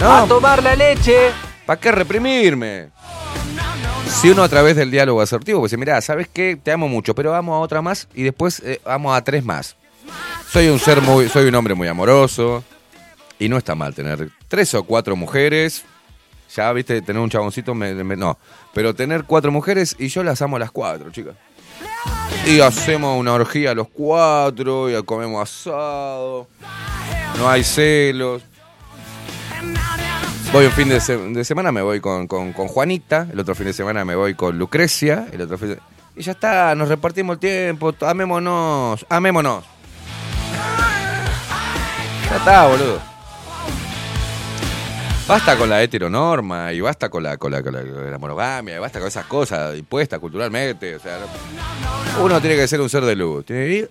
A 0.02 0.26
tomar 0.26 0.62
la 0.62 0.74
leche. 0.74 1.30
¿Para 1.64 1.80
qué 1.80 1.92
reprimirme? 1.92 2.90
Si 4.08 4.30
uno 4.30 4.42
a 4.42 4.48
través 4.48 4.76
del 4.76 4.90
diálogo 4.90 5.20
asertivo, 5.20 5.60
pues 5.60 5.70
dice, 5.70 5.78
mira, 5.78 6.00
¿sabes 6.00 6.28
qué? 6.32 6.58
Te 6.62 6.72
amo 6.72 6.88
mucho, 6.88 7.14
pero 7.14 7.34
amo 7.34 7.54
a 7.54 7.60
otra 7.60 7.82
más 7.82 8.08
y 8.14 8.22
después 8.22 8.60
eh, 8.60 8.80
amo 8.84 9.14
a 9.14 9.22
tres 9.22 9.44
más. 9.44 9.76
Soy 10.50 10.68
un 10.68 10.78
ser 10.78 11.00
muy, 11.00 11.28
soy 11.28 11.46
un 11.46 11.54
hombre 11.54 11.74
muy 11.74 11.88
amoroso 11.88 12.62
y 13.38 13.48
no 13.48 13.56
está 13.56 13.74
mal 13.74 13.94
tener 13.94 14.28
tres 14.48 14.74
o 14.74 14.84
cuatro 14.84 15.16
mujeres. 15.16 15.84
Ya, 16.55 16.72
viste, 16.72 17.00
tener 17.02 17.20
un 17.22 17.31
chaboncito, 17.31 17.74
no. 17.74 18.39
Pero 18.74 18.94
tener 18.94 19.24
cuatro 19.24 19.50
mujeres 19.50 19.97
y 19.98 20.08
yo 20.08 20.22
las 20.22 20.42
amo 20.42 20.56
a 20.56 20.58
las 20.58 20.70
cuatro, 20.70 21.10
chicas. 21.10 21.34
Y 22.47 22.60
hacemos 22.60 23.18
una 23.18 23.32
orgía 23.32 23.74
los 23.74 23.89
cuatro, 23.89 24.90
y 24.90 25.02
comemos 25.05 25.42
asado. 25.48 26.48
No 27.39 27.48
hay 27.48 27.64
celos. 27.64 28.42
Voy 30.52 30.66
un 30.66 30.72
fin 30.72 30.89
de, 30.90 31.00
se- 31.00 31.16
de 31.16 31.44
semana, 31.44 31.72
me 31.72 31.81
voy 31.81 32.00
con, 32.00 32.26
con- 32.26 32.52
con 32.52 32.68
Juanita. 32.68 33.26
El 33.32 33.40
otro 33.40 33.55
fin 33.55 33.66
de 33.66 33.72
semana 33.72 34.05
me 34.05 34.14
voy 34.14 34.34
con 34.34 34.58
Lucrecia. 34.58 35.26
El 35.32 35.40
otro 35.42 35.56
fin 35.56 35.68
de- 35.68 35.78
Y 36.16 36.22
ya 36.22 36.32
está, 36.32 36.74
nos 36.74 36.89
repartimos 36.89 37.34
el 37.34 37.40
tiempo. 37.40 37.94
Amémonos, 38.02 39.06
amémonos. 39.08 39.64
Ya 42.28 42.36
está, 42.36 42.66
boludo. 42.66 43.11
Basta 45.26 45.57
con 45.57 45.68
la 45.70 45.83
heteronorma 45.83 46.73
y 46.73 46.81
basta 46.81 47.09
con 47.09 47.23
la, 47.23 47.36
con 47.36 47.52
la, 47.52 47.62
con 47.62 47.75
monogamia 48.20 48.76
y 48.76 48.78
basta 48.78 48.99
con 48.99 49.09
esas 49.09 49.25
cosas 49.26 49.76
impuestas 49.78 50.18
culturalmente. 50.18 50.97
O 50.97 51.01
sea, 51.01 51.18
no- 51.18 52.25
uno 52.25 52.41
tiene 52.41 52.57
que 52.57 52.67
ser 52.68 52.81
un 52.81 52.91
ser 52.91 53.05
de 53.05 53.15
luz. 53.17 53.44
Tiene 53.47 53.65
que 53.67 53.73
ir, 53.73 53.91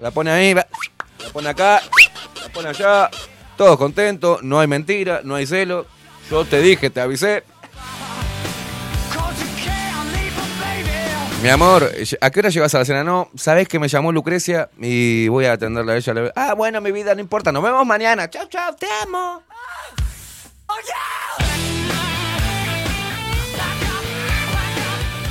la 0.00 0.10
pone 0.10 0.30
ahí, 0.30 0.54
la 0.54 0.66
pone 1.32 1.48
acá, 1.50 1.80
la 2.42 2.48
pone 2.52 2.68
allá. 2.70 3.10
Todos 3.56 3.76
contentos, 3.76 4.42
no 4.42 4.58
hay 4.58 4.66
mentira, 4.66 5.20
no 5.22 5.34
hay 5.34 5.46
celo. 5.46 5.86
Yo 6.30 6.44
te 6.44 6.60
dije, 6.60 6.88
te 6.90 7.00
avisé. 7.00 7.44
Mi 11.42 11.48
amor, 11.48 11.90
¿a 12.20 12.30
qué 12.30 12.40
hora 12.40 12.48
llegas 12.50 12.74
a 12.74 12.78
la 12.80 12.84
cena? 12.84 13.02
No, 13.04 13.30
sabes 13.34 13.66
que 13.68 13.78
me 13.78 13.88
llamó 13.88 14.12
Lucrecia 14.12 14.68
y 14.78 15.28
voy 15.28 15.46
a 15.46 15.52
atenderla 15.52 15.92
a 15.92 15.96
ella. 15.96 16.14
Ah, 16.36 16.54
bueno, 16.54 16.80
mi 16.82 16.90
vida, 16.92 17.14
no 17.14 17.20
importa. 17.20 17.50
Nos 17.52 17.62
vemos 17.62 17.86
mañana. 17.86 18.28
Chao, 18.28 18.46
chao, 18.48 18.74
te 18.76 18.86
amo. 19.06 19.42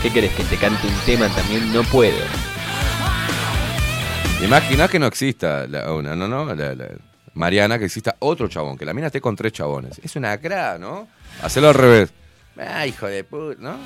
¿Qué 0.01 0.09
querés 0.11 0.31
que 0.33 0.43
te 0.45 0.57
cante 0.57 0.87
un 0.87 0.93
tema 1.05 1.27
también? 1.29 1.73
No 1.73 1.83
puedo. 1.83 2.17
Imagina 4.41 4.87
que 4.87 4.97
no 4.99 5.07
exista 5.07 5.67
la, 5.67 5.91
una, 5.91 6.15
no, 6.15 6.27
no, 6.27 6.45
la- 6.55 6.73
la- 6.73 6.87
Mariana, 7.33 7.77
que 7.77 7.85
exista 7.85 8.15
otro 8.19 8.47
chabón, 8.47 8.77
que 8.77 8.85
la 8.85 8.93
mina 8.93 9.07
esté 9.07 9.19
con 9.21 9.35
tres 9.35 9.51
chabones. 9.53 9.99
Es 10.03 10.15
una 10.15 10.37
cra, 10.37 10.77
¿no? 10.77 11.07
Hacerlo 11.43 11.69
al 11.69 11.75
revés. 11.75 12.09
Ah, 12.57 12.85
hijo 12.87 13.07
de 13.07 13.23
puta, 13.23 13.55
¿no? 13.59 13.77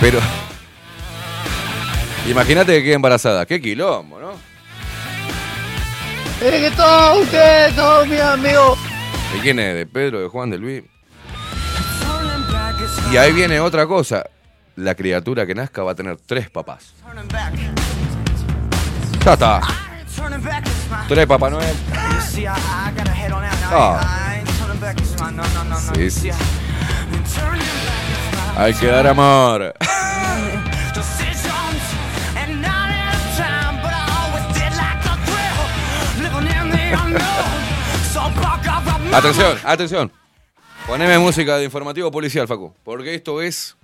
Pero. 0.00 0.18
Imagínate 2.28 2.72
que 2.78 2.84
quede 2.84 2.94
embarazada. 2.94 3.44
Qué 3.46 3.60
quilombo, 3.60 4.18
¿no? 4.20 4.32
Es 6.40 6.70
que 6.70 6.76
todos 6.76 7.22
ustedes, 7.24 7.76
todos 7.76 8.06
mis 8.08 8.20
amigos. 8.20 8.78
¿De 9.32 9.40
quién 9.40 9.58
es? 9.58 9.74
¿De 9.74 9.86
Pedro? 9.86 10.20
¿De 10.20 10.28
Juan? 10.28 10.50
¿De 10.50 10.58
Luis? 10.58 10.82
Y 13.10 13.16
ahí 13.16 13.32
viene 13.32 13.60
otra 13.60 13.86
cosa. 13.86 14.24
La 14.76 14.94
criatura 14.94 15.46
que 15.46 15.54
nazca 15.54 15.82
va 15.82 15.92
a 15.92 15.94
tener 15.94 16.16
tres 16.16 16.50
papás. 16.50 16.94
Ya. 19.24 19.60
Tres 21.08 21.26
Papá 21.26 21.50
Noel. 21.50 21.74
Ah. 23.70 24.34
Sí, 25.94 26.10
sí. 26.10 26.30
Hay 28.56 28.74
que 28.74 28.86
dar 28.86 29.06
amor. 29.06 29.74
Atención, 39.12 39.58
atención. 39.64 40.12
Poneme 40.86 41.18
música 41.18 41.58
de 41.58 41.64
informativo 41.64 42.10
policial, 42.10 42.48
Facu. 42.48 42.74
Porque 42.82 43.14
esto 43.14 43.42
es 43.42 43.76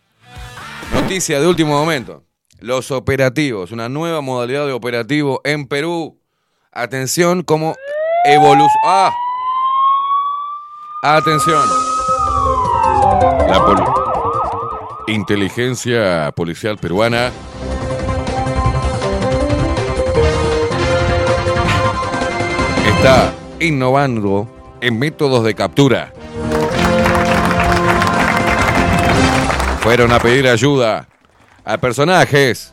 noticia 0.94 1.39
de 1.39 1.47
último 1.47 1.78
momento. 1.78 2.24
Los 2.60 2.90
operativos, 2.90 3.70
una 3.70 3.90
nueva 3.90 4.23
modalidad 4.23 4.66
de 4.66 4.73
operativo 4.73 5.42
en 5.44 5.68
Perú. 5.68 6.18
Atención, 6.73 7.42
como 7.42 7.76
evolución. 8.24 8.68
¡Ah! 8.86 9.15
Atención. 11.02 11.68
La 13.48 13.62
inteligencia 15.08 16.32
policial 16.34 16.78
peruana 16.78 17.31
está 22.86 23.32
innovando 23.60 24.57
en 24.81 24.98
métodos 24.98 25.44
de 25.44 25.55
captura. 25.55 26.12
Fueron 29.81 30.12
a 30.12 30.18
pedir 30.18 30.47
ayuda 30.48 31.08
a 31.65 31.78
personajes. 31.78 32.73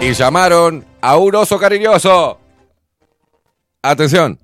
Y 0.00 0.12
llamaron 0.12 0.84
a 1.00 1.16
un 1.16 1.34
oso 1.34 1.58
cariñoso. 1.58 2.38
Atención, 3.82 4.38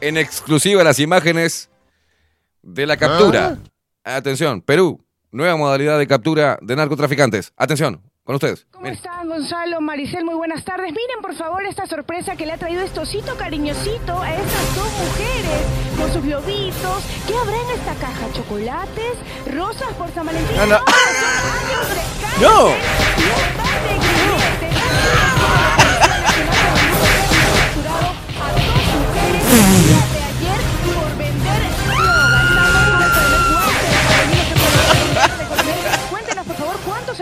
en 0.00 0.16
exclusiva 0.16 0.84
las 0.84 0.98
imágenes 0.98 1.70
de 2.62 2.86
la 2.86 2.96
captura. 2.96 3.58
Atención, 4.04 4.60
Perú, 4.60 5.04
nueva 5.30 5.56
modalidad 5.56 5.98
de 5.98 6.06
captura 6.06 6.58
de 6.60 6.76
narcotraficantes. 6.76 7.52
Atención, 7.56 8.02
con 8.24 8.34
ustedes. 8.36 8.66
¿Cómo 8.70 8.86
están, 8.86 9.28
Gonzalo, 9.28 9.80
Maricel? 9.80 10.24
Muy 10.24 10.34
buenas 10.34 10.64
tardes. 10.64 10.92
Miren, 10.92 11.20
por 11.22 11.34
favor, 11.34 11.64
esta 11.64 11.86
sorpresa 11.86 12.36
que 12.36 12.46
le 12.46 12.52
ha 12.52 12.58
traído 12.58 12.84
osito 13.00 13.36
cariñosito 13.36 14.20
a 14.20 14.34
estas 14.34 14.76
dos 14.76 14.88
mujeres 14.92 15.62
con 15.98 16.12
sus 16.12 16.22
globitos. 16.22 17.04
¿Qué 17.26 17.34
habrá 17.34 17.56
en 17.56 17.70
esta 17.70 17.94
caja? 17.94 18.32
¿Chocolates? 18.32 19.14
¿Rosas 19.54 19.92
por 19.94 20.10
San 20.12 20.26
Valentín? 20.26 20.56
No, 20.56 20.66
no. 20.66 20.76
años 20.76 21.88
de 21.88 22.42
¡No! 22.42 22.74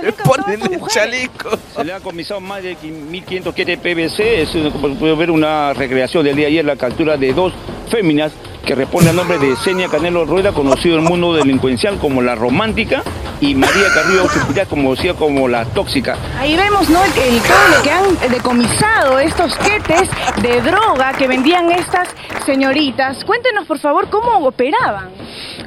Estas 0.04 0.26
mujeres. 0.26 0.80
chaleco. 0.88 1.50
Se 1.76 1.84
le 1.84 1.92
ha 1.92 2.00
comisado 2.00 2.40
más 2.40 2.62
de 2.62 2.76
1.500 2.76 3.54
kg 3.54 3.64
de 3.64 3.76
PVC. 3.78 4.42
Es, 4.42 4.50
como 4.72 4.94
puede 4.96 5.14
ver, 5.14 5.30
una 5.30 5.72
recreación 5.74 6.24
del 6.24 6.36
día 6.36 6.46
de 6.46 6.52
ayer, 6.52 6.64
la 6.64 6.76
captura 6.76 7.16
de 7.16 7.32
dos 7.32 7.52
féminas 7.90 8.32
que 8.64 8.74
responden 8.74 9.10
al 9.10 9.16
nombre 9.16 9.38
de 9.38 9.56
Senia 9.56 9.88
Canelo 9.88 10.24
Rueda, 10.24 10.52
conocido 10.52 10.96
en 10.98 11.04
el 11.04 11.08
mundo 11.08 11.34
delincuencial 11.34 11.98
como 11.98 12.20
la 12.22 12.34
romántica, 12.34 13.02
y 13.40 13.54
María 13.54 13.84
Carrillo 13.94 14.28
Cepillá 14.28 14.66
como 14.66 14.94
decía 14.94 15.14
como 15.14 15.48
la 15.48 15.64
tóxica. 15.66 16.16
Ahí 16.38 16.56
vemos, 16.56 16.88
¿no? 16.90 16.98
El, 17.04 17.10
el- 17.34 17.40
todo 17.40 17.76
lo 17.76 17.82
que 17.82 17.90
han 17.90 18.30
decomisado, 18.32 19.18
estos 19.20 19.54
quetes 19.56 20.08
de 20.42 20.60
droga 20.60 21.12
que 21.16 21.28
vendían 21.28 21.70
estas 21.70 22.08
señoritas. 22.44 23.24
Cuéntenos, 23.24 23.66
por 23.66 23.78
favor, 23.78 24.08
cómo 24.10 24.46
operaban. 24.46 25.08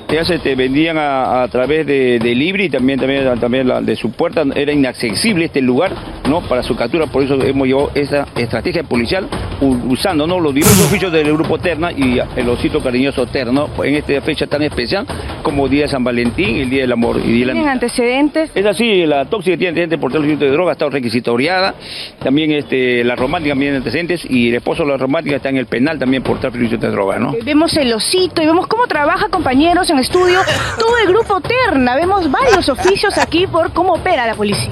Ellas 0.10 0.30
este, 0.30 0.56
vendían 0.56 0.98
a, 0.98 1.44
a 1.44 1.48
través 1.48 1.86
de, 1.88 2.20
de 2.20 2.36
Libre 2.36 2.66
y 2.66 2.70
también, 2.70 3.00
también, 3.00 3.40
también 3.40 3.68
la- 3.68 3.80
de 3.82 3.96
su 3.96 4.12
puerta. 4.12 4.44
Era 4.56 4.74
inaccesible 4.74 5.46
este 5.46 5.62
lugar 5.62 5.94
¿no? 6.28 6.42
para 6.42 6.64
su 6.64 6.76
captura, 6.76 7.06
por 7.08 7.24
eso 7.24 7.36
hemos 7.42 7.66
llevado 7.68 7.92
esa 7.96 8.28
estrategia 8.36 8.84
policial 8.84 9.30
usando 9.62 10.28
¿no? 10.28 10.40
los 10.40 10.54
diversos 10.54 10.86
oficios 10.88 11.12
del 11.14 11.32
grupo 11.32 11.60
Terna 11.60 11.92
y 11.92 12.20
el 12.36 12.50
osito 12.50 12.81
cariñoso 12.82 13.26
Terno 13.28 13.70
en 13.84 13.96
esta 13.96 14.20
fecha 14.22 14.48
tan 14.48 14.62
especial 14.64 15.06
como 15.44 15.68
Día 15.68 15.84
de 15.84 15.88
San 15.90 16.04
Valentín, 16.04 16.58
el 16.58 16.70
Día 16.70 16.82
del 16.82 16.92
Amor 16.92 17.18
y 17.24 17.32
Día 17.32 17.40
de 17.40 17.46
la 17.46 17.54
¿Tienen 17.54 17.70
antecedentes? 17.70 18.52
Es 18.54 18.66
así, 18.66 19.06
la 19.06 19.26
tóxica 19.26 19.58
tiene 19.58 19.70
antecedentes 19.70 20.00
por 20.00 20.12
tres 20.12 20.40
de 20.40 20.50
droga, 20.50 20.72
ha 20.72 20.74
estado 20.74 20.92
requisitoriada. 20.92 21.76
También 22.20 22.52
este, 22.52 23.04
la 23.04 23.16
romántica 23.16 23.56
tiene 23.56 23.78
antecedentes 23.78 24.26
y 24.30 24.50
el 24.50 24.56
esposo 24.56 24.84
de 24.84 24.90
la 24.90 24.98
romántica 24.98 25.38
está 25.38 25.50
en 25.50 25.58
el 25.58 25.66
penal 25.66 26.00
también 26.00 26.24
por 26.24 26.40
tráfico 26.40 26.78
de 26.78 26.90
droga, 26.90 27.20
¿no? 27.20 27.36
Vemos 27.44 27.76
el 27.78 27.92
osito 27.94 28.42
y 28.42 28.46
vemos 28.46 28.68
cómo 28.68 28.88
trabaja, 28.88 29.30
compañeros, 29.30 29.90
en 29.90 30.00
estudio 30.00 30.40
todo 30.80 30.98
el 30.98 31.08
grupo 31.08 31.42
Terna. 31.42 31.96
Vemos 31.96 32.30
varios 32.30 32.70
oficios 32.70 33.18
aquí 33.18 33.48
por 33.48 33.72
cómo 33.74 33.94
opera 33.94 34.28
la 34.28 34.36
policía. 34.36 34.72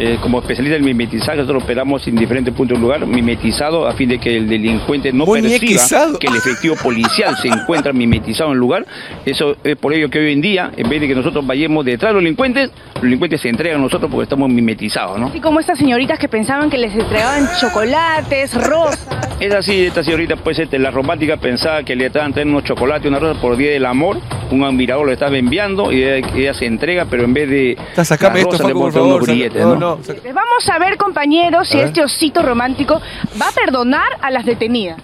Eh, 0.00 0.16
como 0.22 0.38
especialista 0.38 0.76
en 0.76 0.84
mimetizaje, 0.84 1.38
nosotros 1.38 1.64
operamos 1.64 2.06
en 2.06 2.14
diferentes 2.14 2.54
puntos 2.54 2.76
del 2.76 2.82
lugar, 2.82 3.04
mimetizado 3.04 3.88
a 3.88 3.92
fin 3.94 4.08
de 4.08 4.18
que 4.18 4.36
el 4.36 4.48
delincuente 4.48 5.12
no 5.12 5.26
perciba 5.26 6.16
que 6.20 6.28
el 6.28 6.36
efectivo 6.36 6.76
policial 6.76 7.36
se 7.36 7.48
encuentra 7.48 7.92
mimetizado 7.92 8.50
en 8.50 8.54
el 8.54 8.60
lugar. 8.60 8.86
Eso 9.26 9.56
es 9.64 9.76
por 9.76 9.92
ello 9.92 10.08
que 10.08 10.20
hoy 10.20 10.32
en 10.32 10.40
día, 10.40 10.70
en 10.76 10.88
vez 10.88 11.00
de 11.00 11.08
que 11.08 11.16
nosotros 11.16 11.44
vayamos 11.44 11.84
detrás 11.84 12.10
de 12.10 12.14
los 12.14 12.22
delincuentes, 12.22 12.70
los 12.98 13.04
delincuentes 13.04 13.40
se 13.40 13.48
entregan 13.48 13.78
a 13.78 13.82
nosotros 13.82 14.10
porque 14.10 14.24
estamos 14.24 14.48
mimetizados, 14.50 15.18
¿no? 15.20 15.26
Así 15.26 15.40
como 15.40 15.60
estas 15.60 15.78
señoritas 15.78 16.18
que 16.18 16.28
pensaban 16.28 16.68
que 16.68 16.78
les 16.78 16.92
entregaban 16.94 17.48
chocolates, 17.60 18.54
rosas. 18.54 19.06
Es 19.38 19.54
así, 19.54 19.86
esta 19.86 20.02
señorita, 20.02 20.34
pues 20.34 20.58
este, 20.58 20.80
la 20.80 20.90
romántica 20.90 21.36
pensaba 21.36 21.84
que 21.84 21.94
le 21.94 22.06
estaban 22.06 22.32
trayendo 22.32 22.58
unos 22.58 22.64
chocolates, 22.64 23.08
una 23.08 23.20
rosa 23.20 23.40
por 23.40 23.56
Día 23.56 23.70
del 23.70 23.86
Amor, 23.86 24.18
un 24.50 24.64
admirador 24.64 25.06
lo 25.06 25.12
estaba 25.12 25.36
enviando 25.36 25.92
y 25.92 26.02
ella, 26.02 26.28
ella 26.34 26.54
se 26.54 26.66
entrega, 26.66 27.04
pero 27.04 27.22
en 27.22 27.34
vez 27.34 27.48
de 27.48 27.78
la 27.96 28.02
esto, 28.02 28.26
rosa 28.26 28.64
le 28.64 28.68
Facu, 28.70 28.80
por 28.80 28.92
favor, 28.92 29.26
grilletes, 29.26 29.62
no, 29.62 29.76
¿no? 29.76 29.96
no, 29.96 29.98
Les 30.24 30.34
Vamos 30.34 30.68
a 30.68 30.78
ver, 30.80 30.96
compañeros, 30.96 31.68
si 31.68 31.78
este 31.78 32.02
osito 32.02 32.42
romántico 32.42 33.00
va 33.40 33.48
a 33.48 33.52
perdonar 33.52 34.08
a 34.20 34.30
las 34.32 34.44
detenidas. 34.44 34.98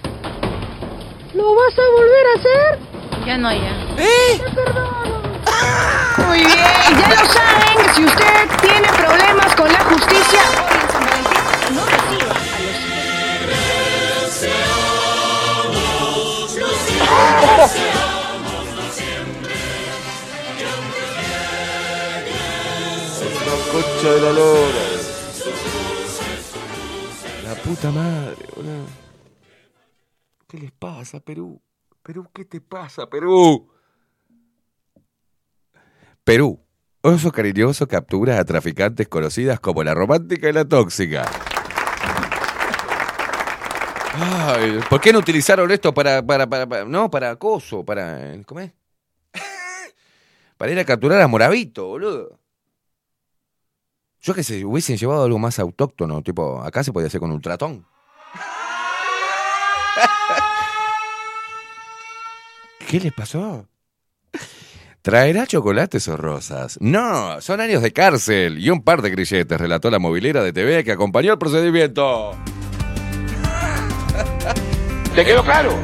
¿Lo 1.35 1.55
vas 1.55 1.79
a 1.79 1.83
volver 1.97 2.27
a 2.27 2.39
hacer? 2.39 2.79
Ya 3.27 3.39
no, 3.39 3.53
ya. 3.53 3.73
¿Eh? 3.99 5.24
Muy 6.27 6.39
bien, 6.39 6.99
ya 6.99 7.09
lo 7.09 7.27
saben, 7.27 7.95
si 7.95 8.05
usted 8.05 8.49
tiene 8.61 8.89
problemas 8.89 9.55
con 9.57 9.73
la 9.73 9.81
justicia, 9.85 10.41
hoy 10.67 10.79
en 10.81 10.91
San 10.91 11.05
Valentín, 11.05 11.43
no 11.75 11.85
reciba 11.87 12.31
a 12.31 12.35
los 12.35 12.85
La 23.47 23.57
concha 23.73 24.09
de 24.11 24.21
la 24.21 24.33
lora. 24.33 24.85
La 27.45 27.55
puta 27.63 27.91
madre, 27.91 28.47
boludo. 28.55 28.87
¿Qué 30.49 30.59
les 30.59 30.73
pasa, 30.73 31.21
Perú? 31.21 31.61
Perú, 32.03 32.29
¿qué 32.33 32.45
te 32.45 32.61
pasa, 32.61 33.09
Perú? 33.09 33.74
Perú. 36.25 36.59
Oso 37.03 37.31
cariñoso 37.31 37.87
captura 37.87 38.41
a 38.41 38.45
traficantes 38.47 39.07
conocidas 39.09 39.61
como 39.61 39.85
la 39.85 39.93
romántica 39.93 40.49
y 40.49 40.55
la 40.55 40.65
tóxica. 40.65 41.31
¿Por 44.89 45.03
qué 45.03 45.13
no 45.13 45.19
utilizaron 45.19 45.71
esto 45.71 45.93
para, 45.93 46.25
para, 46.25 46.47
no, 46.87 47.11
para 47.11 47.33
acoso, 47.33 47.85
para, 47.85 48.43
¿cómo 48.47 48.61
es? 48.61 48.73
para 50.57 50.73
ir 50.73 50.79
a 50.79 50.85
capturar 50.87 51.21
a 51.21 51.29
Moravito, 51.29 51.89
boludo? 51.89 52.41
Yo 54.23 54.33
que 54.33 54.43
sé, 54.43 54.65
hubiesen 54.65 54.97
llevado 54.97 55.25
algo 55.25 55.39
más 55.39 55.59
autóctono, 55.59 56.23
tipo, 56.23 56.63
acá 56.63 56.83
se 56.83 56.93
podía 56.93 57.09
hacer 57.09 57.21
con 57.21 57.33
un 57.33 57.43
tratón. 57.43 57.87
¿Qué 62.89 62.99
les 62.99 63.13
pasó? 63.13 63.69
¿Traerá 65.05 65.47
chocolates 65.47 66.09
o 66.09 66.17
rosas? 66.17 66.79
No, 66.81 67.39
son 67.43 67.61
años 67.61 67.83
de 67.83 67.93
cárcel 67.93 68.59
y 68.59 68.71
un 68.71 68.83
par 68.83 69.03
de 69.03 69.11
grilletes, 69.11 69.61
relató 69.61 69.91
la 69.91 69.99
movilera 69.99 70.43
de 70.43 70.51
TV 70.55 70.83
que 70.83 70.93
acompañó 70.93 71.33
el 71.33 71.39
procedimiento. 71.39 72.31
¿Te 75.15 75.23
quedó 75.27 75.45
claro? 75.45 75.75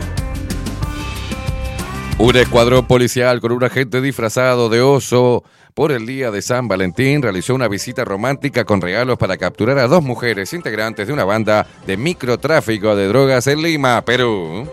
Un 2.16 2.34
escuadrón 2.34 2.86
policial 2.86 3.42
con 3.42 3.52
un 3.52 3.62
agente 3.62 4.00
disfrazado 4.00 4.70
de 4.70 4.81
oso 4.81 5.44
por 5.74 5.92
el 5.92 6.07
día 6.07 6.31
de 6.31 6.40
San 6.40 6.66
Valentín 6.66 7.20
realizó 7.20 7.55
una 7.55 7.68
visita 7.68 8.07
romántica 8.07 8.65
con 8.65 8.81
regalos 8.81 9.18
para 9.18 9.36
capturar 9.36 9.76
a 9.81 9.86
dos 9.86 10.02
mujeres 10.02 10.55
integrantes 10.55 11.07
de 11.07 11.12
una 11.12 11.24
banda 11.24 11.66
de 11.86 11.99
microtráfico 11.99 12.97
de 12.97 13.08
drogas 13.08 13.47
en 13.49 13.60
Lima, 13.60 14.02
Perú. 14.02 14.66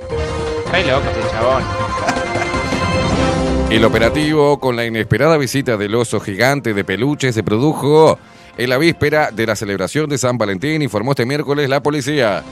Ay, 0.71 0.85
loco 0.85 1.03
ese 1.09 1.31
chabón. 1.31 2.16
El 3.69 3.83
operativo 3.83 4.59
con 4.61 4.77
la 4.77 4.85
inesperada 4.85 5.37
visita 5.37 5.75
del 5.75 5.93
oso 5.95 6.21
gigante 6.21 6.73
de 6.73 6.85
peluche 6.85 7.33
se 7.33 7.43
produjo 7.43 8.17
en 8.57 8.69
la 8.69 8.77
víspera 8.77 9.29
de 9.31 9.45
la 9.45 9.57
celebración 9.57 10.09
de 10.09 10.17
San 10.17 10.37
Valentín, 10.37 10.81
informó 10.81 11.11
este 11.11 11.25
miércoles 11.25 11.67
la 11.67 11.83
policía. 11.83 12.43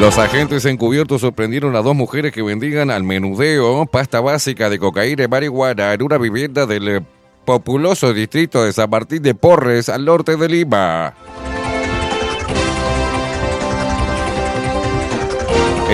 Los 0.00 0.16
agentes 0.18 0.64
encubiertos 0.66 1.22
sorprendieron 1.22 1.74
a 1.74 1.82
dos 1.82 1.96
mujeres 1.96 2.32
que 2.32 2.42
vendían 2.42 2.90
al 2.90 3.02
menudeo 3.02 3.86
pasta 3.86 4.20
básica 4.20 4.70
de 4.70 4.78
cocaína 4.78 5.24
y 5.24 5.28
marihuana 5.28 5.92
en 5.92 6.02
una 6.02 6.18
vivienda 6.18 6.66
del 6.66 7.02
populoso 7.44 8.12
distrito 8.12 8.62
de 8.62 8.72
San 8.72 8.90
Martín 8.90 9.22
de 9.22 9.34
Porres, 9.34 9.88
al 9.88 10.04
norte 10.04 10.36
de 10.36 10.48
Lima. 10.48 11.14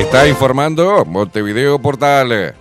Está 0.03 0.27
informando 0.27 1.05
Montevideo 1.07 1.79
Portal. 1.79 2.55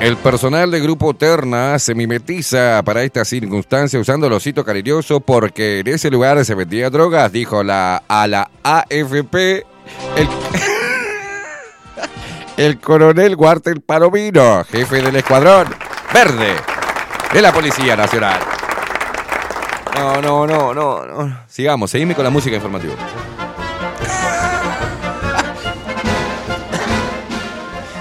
El 0.00 0.16
personal 0.16 0.70
del 0.70 0.82
grupo 0.82 1.14
Terna 1.14 1.78
se 1.78 1.94
mimetiza 1.94 2.82
para 2.82 3.02
esta 3.02 3.24
circunstancia 3.26 4.00
usando 4.00 4.26
el 4.26 4.32
osito 4.32 4.64
cariñoso 4.64 5.20
porque 5.20 5.80
en 5.80 5.88
ese 5.88 6.10
lugar 6.10 6.42
se 6.44 6.54
vendía 6.54 6.88
drogas, 6.88 7.30
dijo 7.30 7.62
la, 7.62 8.02
a 8.08 8.26
la 8.26 8.50
AFP 8.62 9.66
el, 10.16 10.28
el 12.56 12.80
coronel 12.80 13.36
Walter 13.36 13.80
Palomino, 13.82 14.64
jefe 14.64 15.02
del 15.02 15.16
escuadrón 15.16 15.68
verde 16.12 16.54
de 17.34 17.42
la 17.42 17.52
Policía 17.52 17.96
Nacional. 17.96 18.40
No, 19.94 20.22
no, 20.22 20.46
no, 20.46 20.74
no, 20.74 21.06
no. 21.06 21.38
Sigamos, 21.46 21.90
seguime 21.90 22.14
con 22.14 22.24
la 22.24 22.30
música 22.30 22.56
informativa. 22.56 22.94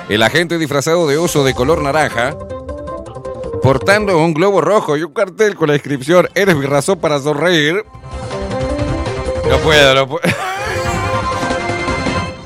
El 0.10 0.24
agente 0.24 0.58
disfrazado 0.58 1.06
de 1.06 1.18
oso 1.18 1.44
de 1.44 1.54
color 1.54 1.82
naranja, 1.82 2.38
portando 3.62 4.18
un 4.18 4.34
globo 4.34 4.62
rojo 4.62 4.96
y 4.96 5.04
un 5.04 5.12
cartel 5.12 5.56
con 5.56 5.68
la 5.68 5.74
inscripción 5.74 6.30
Eres 6.34 6.56
mi 6.56 6.66
razón 6.66 6.98
para 7.00 7.20
sonreír. 7.20 7.84
No 9.50 9.58
puedo, 9.58 9.94
no 9.96 10.08
puedo. 10.08 10.22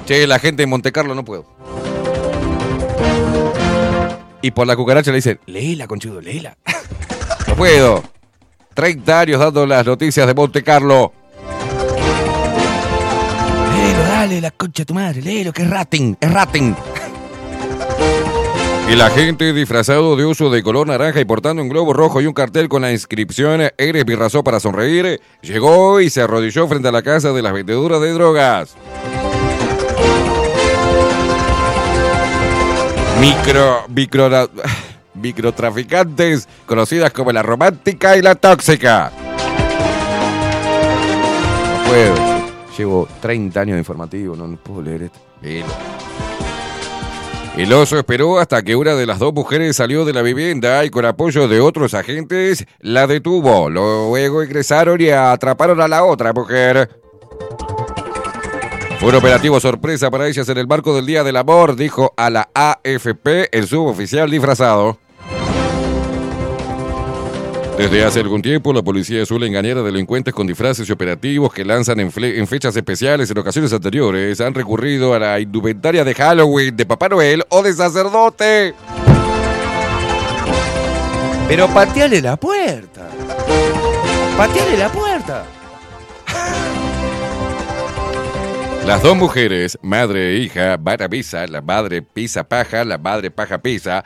Che, 0.08 0.26
la 0.26 0.40
gente 0.40 0.64
de 0.64 0.68
Monte 0.68 0.92
Carlo 0.92 1.14
no 1.14 1.24
puedo. 1.24 1.46
Y 4.42 4.50
por 4.50 4.66
la 4.66 4.76
cucaracha 4.76 5.12
le 5.12 5.18
dicen, 5.18 5.40
léela, 5.46 5.86
conchudo, 5.88 6.20
léela. 6.20 6.58
No 7.48 7.56
puedo. 7.56 8.04
30 8.74 9.20
años 9.20 9.40
dando 9.40 9.68
las 9.68 9.86
noticias 9.86 10.26
de 10.26 10.34
Monte 10.34 10.64
Carlo. 10.64 11.14
Léelo, 13.76 14.00
dale, 14.04 14.42
la 14.42 14.50
concha 14.50 14.82
de 14.82 14.86
tu 14.86 14.94
madre, 14.96 15.22
léelo, 15.22 15.54
que 15.54 15.62
es 15.62 15.70
rating, 15.70 16.16
es 16.20 16.34
rating. 16.34 16.74
El 18.92 19.00
agente 19.00 19.54
disfrazado 19.54 20.18
de 20.18 20.26
uso 20.26 20.50
de 20.50 20.62
color 20.62 20.86
naranja 20.86 21.22
y 21.22 21.24
portando 21.24 21.62
un 21.62 21.70
globo 21.70 21.94
rojo 21.94 22.20
y 22.20 22.26
un 22.26 22.34
cartel 22.34 22.68
con 22.68 22.82
la 22.82 22.92
inscripción 22.92 23.62
Eres 23.78 24.06
mi 24.06 24.16
razón 24.16 24.44
para 24.44 24.60
sonreír, 24.60 25.22
llegó 25.42 26.02
y 26.02 26.10
se 26.10 26.22
arrodilló 26.22 26.68
frente 26.68 26.90
a 26.90 26.92
la 26.92 27.02
casa 27.02 27.32
de 27.32 27.42
las 27.42 27.54
vendedoras 27.54 28.02
de 28.02 28.12
drogas. 28.12 28.76
Micro, 33.22 33.86
micro, 33.88 34.50
microtraficantes 35.14 36.50
conocidas 36.66 37.14
como 37.14 37.32
la 37.32 37.44
romántica 37.44 38.18
y 38.18 38.22
la 38.22 38.36
tóxica. 38.36 39.10
No 41.64 41.90
puedo. 41.90 42.16
Llevo 42.78 43.08
30 43.22 43.58
años 43.58 43.76
de 43.76 43.80
informativo, 43.80 44.36
no, 44.36 44.54
puedo 44.58 44.82
leer 44.82 45.04
esto. 45.04 45.72
El 47.58 47.74
oso 47.74 48.00
esperó 48.00 48.40
hasta 48.40 48.64
que 48.64 48.76
una 48.76 48.96
de 48.96 49.06
las 49.06 49.20
dos 49.20 49.34
mujeres 49.34 49.76
salió 49.76 50.06
de 50.06 50.14
la 50.14 50.22
vivienda 50.22 50.86
y 50.86 50.90
con 50.90 51.06
apoyo 51.06 51.48
de 51.50 51.60
otros 51.60 51.94
agentes 51.94 52.66
la 52.80 53.08
detuvo. 53.08 53.70
Luego 53.70 54.44
ingresaron 54.44 55.02
y 55.02 55.10
atraparon 55.10 55.82
a 55.82 55.88
la 55.88 56.04
otra 56.06 56.32
mujer. 56.32 56.90
Fue 59.00 59.10
un 59.10 59.16
operativo 59.16 59.60
sorpresa 59.60 60.10
para 60.10 60.28
ellas 60.28 60.48
en 60.48 60.58
el 60.60 60.68
marco 60.68 60.96
del 60.96 61.06
Día 61.06 61.24
del 61.24 61.36
Amor, 61.36 61.76
dijo 61.76 62.14
a 62.16 62.30
la 62.30 62.50
AFP 62.54 63.50
el 63.52 63.68
suboficial 63.68 64.30
disfrazado. 64.32 64.98
Desde 67.78 68.04
hace 68.04 68.20
algún 68.20 68.42
tiempo, 68.42 68.74
la 68.74 68.84
policía 68.84 69.26
suele 69.26 69.48
engañar 69.48 69.78
a 69.78 69.82
delincuentes 69.82 70.34
con 70.34 70.46
disfraces 70.46 70.88
y 70.88 70.92
operativos 70.92 71.54
que 71.54 71.66
lanzan 71.66 72.00
en, 72.00 72.12
fechas 72.12 72.76
especiales. 72.76 73.32
En 73.32 73.38
ocasiones 73.38 73.74
anteriores, 73.74 74.40
han 74.42 74.54
recurrido 74.54 75.14
a 75.14 75.20
la 75.20 75.40
indumentaria 75.40 76.04
de 76.04 76.14
Halloween, 76.14 76.76
de 76.76 76.86
Papá 76.86 77.10
Noel 77.10 77.44
o 77.50 77.64
de 77.64 77.74
sacerdote. 77.74 78.76
Pero 81.48 81.68
pateale 81.70 82.22
la 82.22 82.38
puerta. 82.38 83.10
Pateale 84.38 84.78
la 84.78 84.90
puerta. 84.90 85.46
Las 88.86 89.04
dos 89.04 89.16
mujeres, 89.16 89.78
madre 89.82 90.36
e 90.36 90.38
hija, 90.40 90.78
van 90.78 91.02
a 91.02 91.08
misa, 91.08 91.46
la 91.48 91.62
madre 91.62 92.02
pisa 92.02 92.44
paja, 92.44 92.84
la 92.84 92.98
madre 92.98 93.32
paja 93.32 93.60
pisa. 93.60 94.04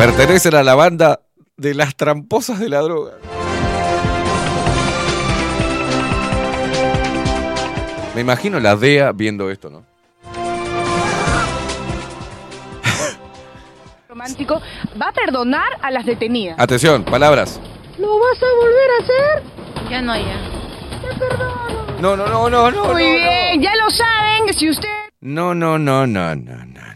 Pertenecen 0.00 0.54
a 0.54 0.62
la 0.62 0.74
banda 0.74 1.20
de 1.58 1.74
las 1.74 1.94
tramposas 1.94 2.58
de 2.58 2.70
la 2.70 2.80
droga. 2.80 3.12
Me 8.14 8.22
imagino 8.22 8.58
la 8.60 8.76
DEA 8.76 9.12
viendo 9.12 9.50
esto, 9.50 9.68
¿no? 9.68 9.84
romántico 14.08 14.62
va 15.00 15.08
a 15.08 15.12
perdonar 15.12 15.68
a 15.82 15.90
las 15.90 16.06
detenidas. 16.06 16.58
Atención, 16.58 17.04
palabras. 17.04 17.60
¿Lo 17.98 18.18
vas 18.18 18.42
a 18.42 18.46
volver 18.56 18.90
a 18.90 19.02
hacer? 19.02 19.42
Ya 19.90 20.00
no, 20.00 20.16
ya. 20.16 20.40
Te 21.02 21.14
perdono. 21.18 22.00
No, 22.00 22.16
no, 22.16 22.26
no, 22.26 22.48
no, 22.48 22.70
no. 22.70 22.84
Muy 22.86 23.04
no, 23.04 23.14
bien, 23.16 23.60
ya 23.60 23.76
lo 23.76 23.90
saben. 23.90 24.54
Si 24.54 24.70
usted 24.70 24.88
no, 25.20 25.54
no, 25.54 25.78
no, 25.78 26.06
no, 26.06 26.34
no, 26.34 26.64
no. 26.64 26.90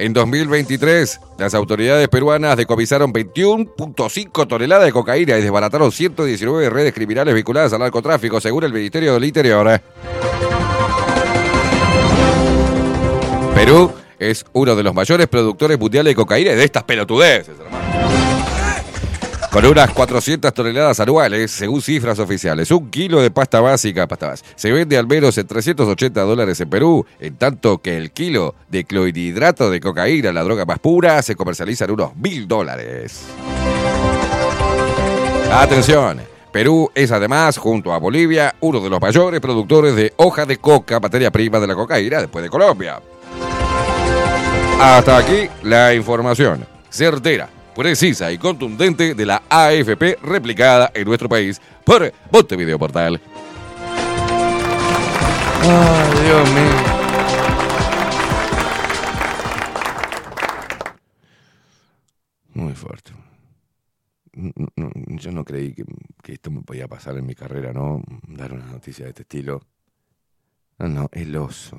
En 0.00 0.12
2023, 0.12 1.20
las 1.38 1.54
autoridades 1.54 2.06
peruanas 2.06 2.56
decomisaron 2.56 3.12
21.5 3.12 4.46
toneladas 4.46 4.84
de 4.84 4.92
cocaína 4.92 5.36
y 5.36 5.42
desbarataron 5.42 5.90
119 5.90 6.70
redes 6.70 6.94
criminales 6.94 7.34
vinculadas 7.34 7.72
al 7.72 7.80
narcotráfico, 7.80 8.40
según 8.40 8.62
el 8.62 8.72
Ministerio 8.72 9.14
del 9.14 9.24
Interior. 9.24 9.80
Perú 13.56 13.92
es 14.20 14.44
uno 14.52 14.76
de 14.76 14.84
los 14.84 14.94
mayores 14.94 15.26
productores 15.26 15.76
mundiales 15.76 16.12
de 16.12 16.14
cocaína 16.14 16.52
y 16.52 16.54
de 16.54 16.64
estas 16.64 16.84
pelotudeces, 16.84 17.56
hermano. 17.58 17.97
Con 19.50 19.64
unas 19.64 19.90
400 19.90 20.52
toneladas 20.52 21.00
anuales, 21.00 21.50
según 21.50 21.80
cifras 21.80 22.18
oficiales. 22.18 22.70
Un 22.70 22.90
kilo 22.90 23.22
de 23.22 23.30
pasta 23.30 23.60
básica, 23.60 24.06
pasta 24.06 24.34
se 24.54 24.70
vende 24.70 24.98
al 24.98 25.06
menos 25.06 25.38
en 25.38 25.46
380 25.46 26.20
dólares 26.20 26.60
en 26.60 26.68
Perú, 26.68 27.06
en 27.18 27.36
tanto 27.36 27.78
que 27.78 27.96
el 27.96 28.10
kilo 28.10 28.54
de 28.68 28.84
clorhidrato 28.84 29.70
de 29.70 29.80
cocaína, 29.80 30.32
la 30.32 30.42
droga 30.42 30.66
más 30.66 30.78
pura, 30.78 31.22
se 31.22 31.34
comercializa 31.34 31.86
en 31.86 31.92
unos 31.92 32.14
mil 32.16 32.46
dólares. 32.46 33.22
Atención, 35.50 36.20
Perú 36.52 36.90
es 36.94 37.10
además, 37.10 37.56
junto 37.56 37.94
a 37.94 37.98
Bolivia, 37.98 38.54
uno 38.60 38.80
de 38.80 38.90
los 38.90 39.00
mayores 39.00 39.40
productores 39.40 39.96
de 39.96 40.12
hoja 40.16 40.44
de 40.44 40.58
coca, 40.58 41.00
materia 41.00 41.30
prima 41.30 41.58
de 41.58 41.66
la 41.66 41.74
cocaína, 41.74 42.20
después 42.20 42.42
de 42.42 42.50
Colombia. 42.50 43.00
Hasta 44.78 45.16
aquí 45.16 45.48
la 45.62 45.94
información 45.94 46.66
certera, 46.90 47.48
precisa 47.78 48.32
y 48.32 48.38
contundente 48.38 49.14
de 49.14 49.24
la 49.24 49.40
AFP 49.48 50.18
replicada 50.20 50.90
en 50.92 51.04
nuestro 51.04 51.28
país 51.28 51.60
por 51.84 52.12
Montevideo 52.32 52.76
Portal. 52.76 53.20
Ay, 55.62 56.24
Dios 56.24 56.50
mío. 56.50 56.98
Muy 62.54 62.74
fuerte. 62.74 63.12
No, 64.32 64.52
no, 64.74 64.90
yo 65.16 65.30
no 65.30 65.44
creí 65.44 65.72
que, 65.72 65.84
que 66.20 66.32
esto 66.32 66.50
me 66.50 66.62
podía 66.62 66.88
pasar 66.88 67.16
en 67.16 67.26
mi 67.26 67.36
carrera, 67.36 67.72
¿no? 67.72 68.02
Dar 68.26 68.54
una 68.54 68.66
noticia 68.66 69.04
de 69.04 69.10
este 69.10 69.22
estilo. 69.22 69.62
No, 70.80 70.88
no, 70.88 71.08
el 71.12 71.36
oso. 71.36 71.78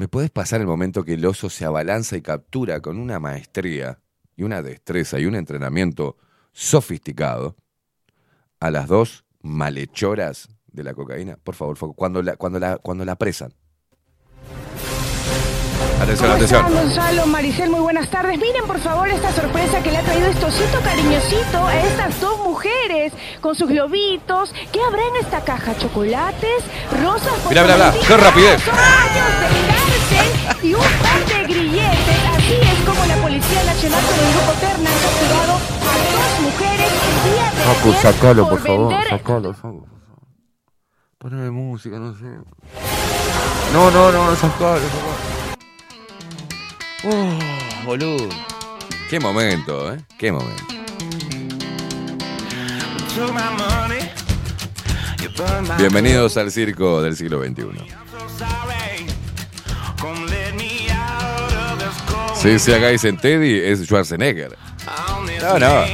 ¿Me 0.00 0.08
puedes 0.08 0.30
pasar 0.30 0.62
el 0.62 0.66
momento 0.66 1.04
que 1.04 1.12
el 1.12 1.26
oso 1.26 1.50
se 1.50 1.66
abalanza 1.66 2.16
y 2.16 2.22
captura 2.22 2.80
con 2.80 2.98
una 2.98 3.18
maestría 3.18 3.98
y 4.34 4.44
una 4.44 4.62
destreza 4.62 5.20
y 5.20 5.26
un 5.26 5.34
entrenamiento 5.34 6.16
sofisticado 6.54 7.54
a 8.60 8.70
las 8.70 8.88
dos 8.88 9.26
malhechoras 9.42 10.48
de 10.68 10.84
la 10.84 10.94
cocaína? 10.94 11.36
Por 11.36 11.54
favor, 11.54 11.76
Foco, 11.76 11.92
cuando 11.92 12.22
la, 12.22 12.36
cuando 12.36 12.58
la, 12.58 12.78
cuando 12.78 13.04
la 13.04 13.12
apresan. 13.12 13.52
Atención, 16.00 16.30
¿Cómo 16.30 16.36
atención. 16.36 16.66
están, 16.66 16.82
Gonzalo, 16.82 17.26
Maricel, 17.26 17.68
muy 17.68 17.80
buenas 17.80 18.08
tardes. 18.08 18.38
Miren, 18.38 18.64
por 18.66 18.78
favor, 18.80 19.06
esta 19.06 19.30
sorpresa 19.32 19.82
que 19.82 19.90
le 19.90 19.98
ha 19.98 20.02
traído 20.02 20.28
estosito 20.28 20.80
cariñosito 20.80 21.66
a 21.66 21.78
estas 21.78 22.18
dos 22.22 22.38
mujeres 22.38 23.12
con 23.42 23.54
sus 23.54 23.68
globitos. 23.68 24.54
¿Qué 24.72 24.80
habrá 24.80 25.02
en 25.08 25.16
esta 25.16 25.44
caja? 25.44 25.76
¿Chocolates? 25.76 26.64
¿Rosas? 27.02 27.34
Mira, 27.50 27.64
mira, 27.64 27.74
mira, 27.74 27.92
qué 28.08 28.16
rapidez. 28.16 28.62
Son 28.62 28.78
años 28.78 29.40
de 29.40 29.89
y 30.62 30.74
un 30.74 30.80
par 30.80 31.26
de 31.26 31.44
grilletes. 31.44 32.20
Así 32.36 32.54
es 32.54 32.78
como 32.86 33.04
la 33.06 33.16
Policía 33.16 33.64
Nacional 33.64 34.04
con 34.04 34.14
el 34.18 34.32
Grupo 34.32 34.52
Terna 34.60 34.90
han 34.90 34.98
capturado 34.98 35.54
a 35.54 35.94
dos 36.12 36.40
mujeres 36.42 36.90
el 37.08 37.32
día 37.32 37.46
de 37.50 37.60
Facu, 37.74 37.92
sacalo, 38.02 38.48
por 38.48 38.60
favor, 38.60 38.88
vender 38.88 39.08
sacalo, 39.08 39.54
Facu. 39.54 39.86
Poneme 41.18 41.50
música, 41.50 41.98
no 41.98 42.14
sé. 42.14 42.24
No, 43.72 43.90
no, 43.90 44.12
no, 44.12 44.36
sacalo, 44.36 44.80
sacalo. 44.80 45.20
Oh, 47.04 47.84
boludo. 47.86 48.28
Qué 49.08 49.18
momento, 49.18 49.92
¿eh? 49.92 49.98
Qué 50.18 50.30
momento. 50.30 50.64
Bienvenidos 55.78 56.36
al 56.36 56.50
circo 56.50 57.02
del 57.02 57.16
siglo 57.16 57.42
XXI. 57.42 57.64
Si 62.40 62.58
se 62.58 62.74
hagáis 62.74 63.04
en 63.04 63.18
Teddy 63.18 63.58
es 63.58 63.84
Schwarzenegger. 63.84 64.56
No, 65.42 65.58
no. 65.58 65.84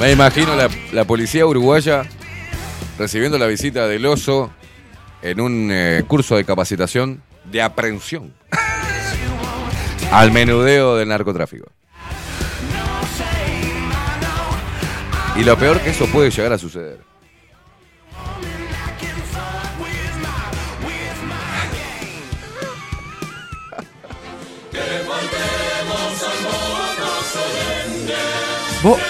Me 0.00 0.10
imagino 0.10 0.56
la, 0.56 0.68
la 0.92 1.04
policía 1.04 1.46
uruguaya 1.46 2.02
recibiendo 2.98 3.38
la 3.38 3.46
visita 3.46 3.86
del 3.86 4.04
oso 4.06 4.50
en 5.22 5.40
un 5.40 5.68
eh, 5.70 6.02
curso 6.08 6.34
de 6.34 6.44
capacitación 6.44 7.22
de 7.44 7.62
aprehensión 7.62 8.34
al 10.10 10.32
menudeo 10.32 10.96
del 10.96 11.08
narcotráfico. 11.08 11.70
Y 15.36 15.44
lo 15.44 15.56
peor 15.56 15.80
que 15.80 15.90
eso 15.90 16.06
puede 16.06 16.30
llegar 16.30 16.52
a 16.52 16.58
suceder. 16.58 17.11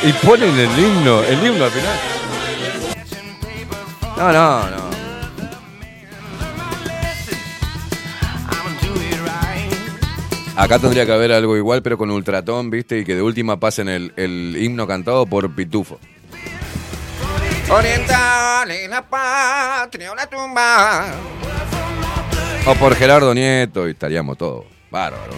Y 0.05 0.12
ponen 0.24 0.58
el 0.58 0.78
himno, 0.78 1.22
el 1.22 1.47
himno 1.47 1.64
al 1.64 1.70
final. 1.70 1.97
No, 4.16 4.32
no, 4.32 4.70
no. 4.70 4.82
Acá 10.55 10.78
tendría 10.78 11.06
que 11.06 11.12
haber 11.12 11.32
algo 11.32 11.56
igual, 11.56 11.82
pero 11.82 11.97
con 11.97 12.10
ultratón, 12.10 12.70
¿viste? 12.70 12.98
Y 12.98 13.05
que 13.05 13.14
de 13.14 13.22
última 13.22 13.58
pasen 13.58 13.89
el, 13.89 14.12
el 14.16 14.56
himno 14.60 14.86
cantado 14.86 15.26
por 15.26 15.55
Pitufo. 15.55 15.98
Oriental 17.70 18.70
en 18.70 18.90
la 18.90 19.02
patria, 19.02 20.12
una 20.12 20.26
tumba. 20.26 21.06
O 22.66 22.74
por 22.74 22.94
Gerardo 22.94 23.32
Nieto 23.34 23.89
y 23.89 23.92
estaríamos 23.92 24.36
todos. 24.36 24.64
Bárbaro. 24.90 25.32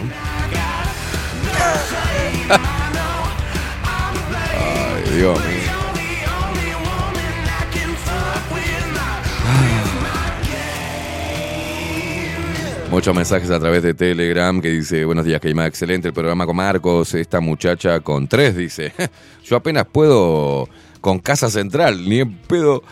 Muchos 12.91 13.15
mensajes 13.15 13.49
a 13.49 13.59
través 13.59 13.81
de 13.83 13.93
Telegram 13.93 14.59
que 14.61 14.69
dice, 14.69 15.05
buenos 15.05 15.25
días, 15.25 15.39
Keima, 15.39 15.65
excelente 15.65 16.09
el 16.09 16.13
programa 16.13 16.45
con 16.45 16.55
Marcos, 16.57 17.13
esta 17.13 17.39
muchacha 17.39 17.99
con 18.01 18.27
tres, 18.27 18.57
dice, 18.57 18.93
yo 19.45 19.55
apenas 19.55 19.85
puedo 19.85 20.67
con 20.99 21.19
Casa 21.19 21.49
Central, 21.49 22.09
ni 22.09 22.19
en 22.19 22.37
pedo 22.37 22.83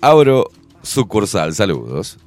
abro 0.00 0.50
sucursal. 0.82 1.54
Saludos. 1.54 2.18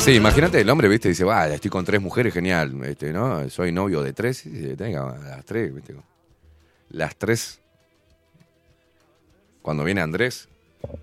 Sí, 0.00 0.14
imagínate 0.14 0.58
el 0.58 0.70
hombre, 0.70 0.88
viste, 0.88 1.10
dice, 1.10 1.24
vaya, 1.24 1.54
estoy 1.54 1.70
con 1.70 1.84
tres 1.84 2.00
mujeres, 2.00 2.32
genial, 2.32 2.74
este, 2.84 3.12
¿no? 3.12 3.50
Soy 3.50 3.70
novio 3.70 4.02
de 4.02 4.14
tres, 4.14 4.46
y 4.46 4.74
tenga, 4.74 5.14
las 5.18 5.44
tres, 5.44 5.74
viste. 5.74 5.94
Las 6.88 7.16
tres. 7.16 7.60
Cuando 9.60 9.84
viene 9.84 10.00
Andrés, 10.00 10.48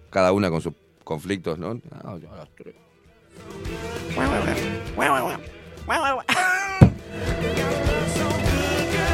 cada 0.09 0.32
una 0.32 0.50
con 0.50 0.61
sus 0.61 0.74
conflictos, 1.03 1.59
¿no? 1.59 1.80
Ah, 1.92 2.16
yo 2.19 2.35
las 2.35 2.50
tres. 2.56 2.74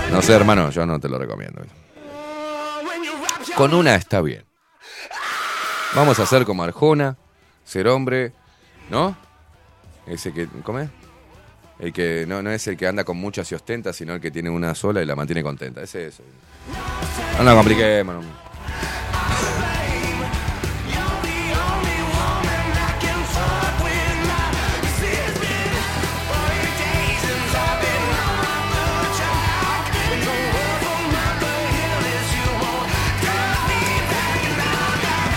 No 0.10 0.22
sé, 0.22 0.34
hermano, 0.34 0.70
yo 0.70 0.86
no 0.86 0.98
te 0.98 1.10
lo 1.10 1.18
recomiendo. 1.18 1.62
Con 3.58 3.74
una 3.74 3.95
está 3.95 4.22
bien. 4.22 4.45
Vamos 5.94 6.20
a 6.20 6.24
hacer 6.24 6.45
como 6.45 6.64
Arjona, 6.64 7.18
ser 7.66 7.90
hombre, 7.90 8.32
¿no? 8.90 9.23
Ese 10.06 10.33
que, 10.33 10.48
¿cómo 10.64 10.80
es? 10.80 10.90
El 11.80 11.91
que 11.91 12.25
no, 12.27 12.41
no 12.41 12.51
es 12.51 12.67
el 12.67 12.77
que 12.77 12.88
anda 12.88 13.03
con 13.03 13.17
muchas 13.17 13.51
y 13.51 13.56
ostenta, 13.56 13.93
sino 13.93 14.14
el 14.14 14.22
que 14.22 14.32
tiene 14.32 14.49
una 14.49 14.75
sola 14.75 15.01
y 15.01 15.06
la 15.06 15.15
mantiene 15.15 15.43
contenta. 15.43 15.82
Ese 15.82 16.07
es. 16.07 16.22
No 17.38 17.43
la 17.43 17.56
compliquemos. 17.56 18.23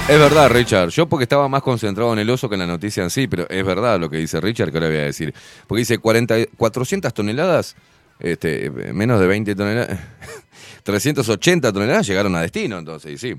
Es 0.08 0.20
verdad, 0.20 0.48
Richard. 0.50 0.90
Yo 0.90 1.08
porque 1.08 1.24
estaba 1.24 1.48
más 1.48 1.62
concentrado 1.64 2.12
en 2.12 2.20
el 2.20 2.30
oso 2.30 2.48
que 2.48 2.54
en 2.54 2.60
la 2.60 2.66
noticia 2.68 3.02
en 3.02 3.10
sí, 3.10 3.26
pero 3.26 3.48
es 3.50 3.64
verdad 3.64 3.98
lo 3.98 4.08
que 4.08 4.18
dice 4.18 4.40
Richard, 4.40 4.70
que 4.70 4.78
ahora 4.78 4.88
voy 4.88 4.98
a 4.98 5.04
decir. 5.04 5.34
Porque 5.66 5.80
dice 5.80 5.98
40, 5.98 6.46
400 6.56 7.12
toneladas, 7.12 7.74
este, 8.20 8.70
menos 8.70 9.18
de 9.18 9.26
20 9.26 9.56
toneladas, 9.56 9.98
380 10.84 11.72
toneladas 11.72 12.06
llegaron 12.06 12.36
a 12.36 12.40
destino, 12.40 12.78
entonces, 12.78 13.12
y 13.14 13.18
sí. 13.18 13.34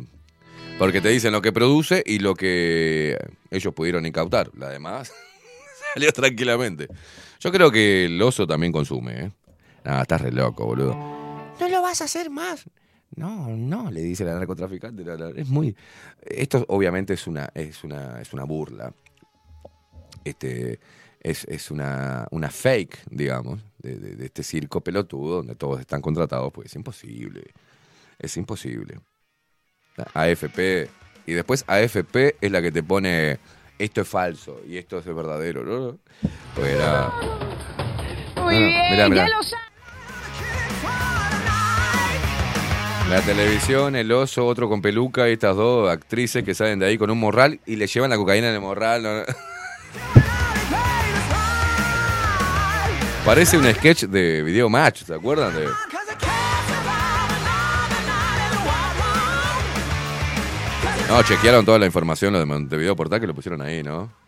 Porque 0.77 0.99
te 0.99 1.07
dicen 1.07 1.31
lo 1.31 1.41
que 1.41 1.53
produce 1.53 2.03
y 2.05 2.19
lo 2.19 2.35
que 2.35 3.17
ellos 3.49 3.73
pudieron 3.73 4.05
incautar. 4.05 4.51
La 4.57 4.67
demás 4.67 5.13
salió 5.93 6.11
tranquilamente. 6.11 6.89
Yo 7.39 7.49
creo 7.49 7.71
que 7.71 8.05
el 8.05 8.21
oso 8.21 8.45
también 8.45 8.73
consume, 8.73 9.13
¿eh? 9.13 9.31
Nada, 9.85 10.01
estás 10.01 10.19
re 10.19 10.33
loco, 10.33 10.65
boludo. 10.65 10.95
No 11.61 11.69
lo 11.69 11.81
vas 11.81 12.01
a 12.01 12.05
hacer 12.05 12.29
más. 12.29 12.65
No, 13.15 13.47
no, 13.49 13.89
le 13.89 14.01
dice 14.01 14.23
la 14.25 14.35
narcotraficante. 14.35 15.03
la- 15.03 15.15
la- 15.15 15.29
es 15.29 15.47
muy. 15.47 15.75
Esto 16.21 16.65
obviamente 16.67 17.13
es 17.13 17.25
una, 17.27 17.49
es 17.53 17.83
una, 17.83 18.21
es 18.21 18.33
una 18.33 18.43
burla. 18.43 18.93
Este, 20.23 20.79
es, 21.21 21.45
es 21.45 21.71
una, 21.71 22.27
una 22.31 22.49
fake, 22.49 22.99
digamos, 23.09 23.59
de, 23.79 23.95
de- 23.97 24.15
de 24.15 24.25
este 24.25 24.43
circo 24.43 24.81
pelotudo 24.81 25.37
donde 25.37 25.55
todos 25.55 25.79
están 25.79 26.01
contratados, 26.01 26.51
pues 26.53 26.67
es 26.67 26.75
imposible. 26.75 27.43
Es 28.19 28.35
imposible. 28.37 28.99
AFP. 30.13 30.89
Y 31.25 31.33
después 31.33 31.63
AFP 31.67 32.35
es 32.41 32.51
la 32.51 32.61
que 32.61 32.71
te 32.71 32.83
pone 32.83 33.39
esto 33.79 34.01
es 34.01 34.07
falso 34.07 34.61
y 34.67 34.77
esto 34.77 34.97
es 34.99 35.05
verdadero, 35.05 35.63
¿no? 35.63 35.97
Pues 36.55 36.67
era. 36.73 37.11
Muy 38.35 38.53
No, 38.55 38.59
no, 38.61 38.67
bien, 38.67 38.91
mirá, 38.91 39.09
mirá. 39.09 39.27
ya 39.29 39.35
lo 39.37 39.43
sabes. 39.43 39.66
La 43.09 43.21
televisión, 43.21 43.95
el 43.95 44.11
oso, 44.11 44.45
otro 44.45 44.67
con 44.67 44.81
peluca, 44.81 45.29
y 45.29 45.33
estas 45.33 45.55
dos 45.55 45.89
actrices 45.89 46.43
que 46.43 46.53
salen 46.53 46.79
de 46.79 46.87
ahí 46.87 46.97
con 46.97 47.09
un 47.09 47.17
morral 47.17 47.61
y 47.65 47.77
le 47.77 47.87
llevan 47.87 48.09
la 48.09 48.17
cocaína 48.17 48.49
en 48.49 48.55
el 48.55 48.61
morral. 48.61 49.25
Parece 53.25 53.57
un 53.57 53.73
sketch 53.73 54.03
de 54.03 54.43
video 54.43 54.69
match, 54.69 55.03
¿se 55.03 55.13
acuerdan? 55.13 55.53
No, 61.07 61.23
chequearon 61.23 61.65
toda 61.65 61.79
la 61.79 61.85
información, 61.85 62.33
lo 62.33 62.39
de 62.39 62.45
Montevideo 62.45 62.95
Portal, 62.95 63.21
que 63.21 63.27
lo 63.27 63.33
pusieron 63.33 63.61
ahí, 63.61 63.83
¿no? 63.83 64.26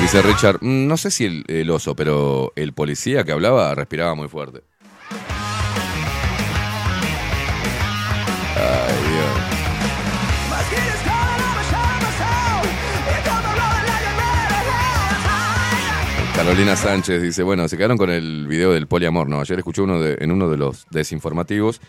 Dice 0.00 0.22
Richard, 0.22 0.58
"Mm, 0.60 0.86
no 0.86 0.96
sé 0.96 1.10
si 1.10 1.24
el, 1.26 1.44
el 1.48 1.70
oso, 1.70 1.94
pero 1.96 2.52
el 2.56 2.72
policía 2.72 3.24
que 3.24 3.32
hablaba 3.32 3.74
respiraba 3.74 4.14
muy 4.14 4.28
fuerte. 4.28 4.62
Ay, 8.56 8.94
Dios. 9.12 9.48
Carolina 16.34 16.76
Sánchez 16.76 17.20
dice, 17.20 17.42
bueno, 17.42 17.66
se 17.66 17.76
quedaron 17.76 17.98
con 17.98 18.10
el 18.10 18.46
video 18.46 18.72
del 18.72 18.86
poliamor. 18.86 19.28
No, 19.28 19.40
ayer 19.40 19.58
escuché 19.58 19.82
uno 19.82 20.00
de- 20.00 20.18
en 20.20 20.30
uno 20.30 20.48
de 20.48 20.56
los 20.56 20.86
desinformativos 20.90 21.80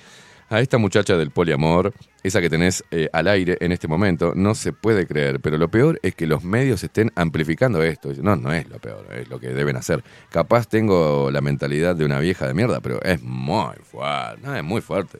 a 0.49 0.59
esta 0.59 0.77
muchacha 0.77 1.15
del 1.15 1.31
poliamor, 1.31 1.93
esa 2.23 2.41
que 2.41 2.49
tenés 2.49 2.83
eh, 2.91 3.09
al 3.13 3.27
aire 3.27 3.57
en 3.61 3.71
este 3.71 3.87
momento, 3.87 4.33
no 4.35 4.55
se 4.55 4.73
puede 4.73 5.07
creer, 5.07 5.39
pero 5.39 5.57
lo 5.57 5.69
peor 5.69 5.99
es 6.03 6.15
que 6.15 6.27
los 6.27 6.43
medios 6.43 6.83
estén 6.83 7.11
amplificando 7.15 7.81
esto. 7.83 8.11
No, 8.21 8.35
no 8.35 8.51
es 8.51 8.67
lo 8.67 8.79
peor, 8.79 9.05
es 9.13 9.29
lo 9.29 9.39
que 9.39 9.49
deben 9.49 9.77
hacer. 9.77 10.03
Capaz 10.29 10.67
tengo 10.67 11.31
la 11.31 11.41
mentalidad 11.41 11.95
de 11.95 12.05
una 12.05 12.19
vieja 12.19 12.47
de 12.47 12.53
mierda, 12.53 12.81
pero 12.81 13.01
es 13.03 13.21
muy 13.21 13.75
fuerte, 13.83 14.41
no, 14.43 14.55
es 14.55 14.63
muy 14.63 14.81
fuerte. 14.81 15.19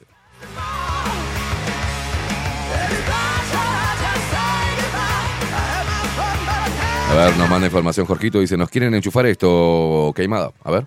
A 7.10 7.14
ver, 7.14 7.36
nos 7.36 7.50
manda 7.50 7.66
información 7.66 8.06
Jorgito, 8.06 8.38
dice, 8.38 8.56
nos 8.56 8.70
quieren 8.70 8.94
enchufar 8.94 9.26
esto, 9.26 10.12
queimada. 10.14 10.52
A 10.62 10.70
ver. 10.70 10.86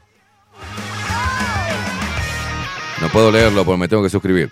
No 3.03 3.09
puedo 3.09 3.33
leerlo 3.33 3.65
porque 3.65 3.82
me 3.82 3.88
tengo 3.90 4.01
que 4.01 4.09
suscribir. 4.09 4.49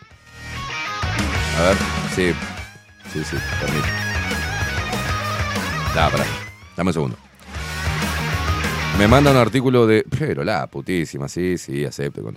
A 1.58 1.62
ver, 1.62 1.78
sí. 2.14 2.34
Sí, 3.14 3.24
sí, 3.24 3.38
permite. 3.62 3.88
Da. 5.96 6.12
Dame 6.76 6.90
un 6.90 6.94
segundo. 6.94 7.18
Me 9.00 9.08
manda 9.08 9.32
un 9.32 9.38
artículo 9.38 9.88
de. 9.88 10.04
Pero 10.20 10.44
la 10.44 10.68
putísima, 10.68 11.30
sí, 11.30 11.58
sí, 11.58 11.86
acepto. 11.86 12.30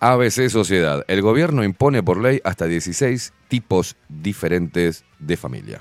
ABC 0.00 0.50
Sociedad. 0.50 1.02
El 1.08 1.22
gobierno 1.22 1.64
impone 1.64 2.02
por 2.02 2.20
ley 2.20 2.42
hasta 2.44 2.66
16 2.66 3.32
tipos 3.48 3.96
diferentes 4.10 5.02
de 5.18 5.38
familia. 5.38 5.80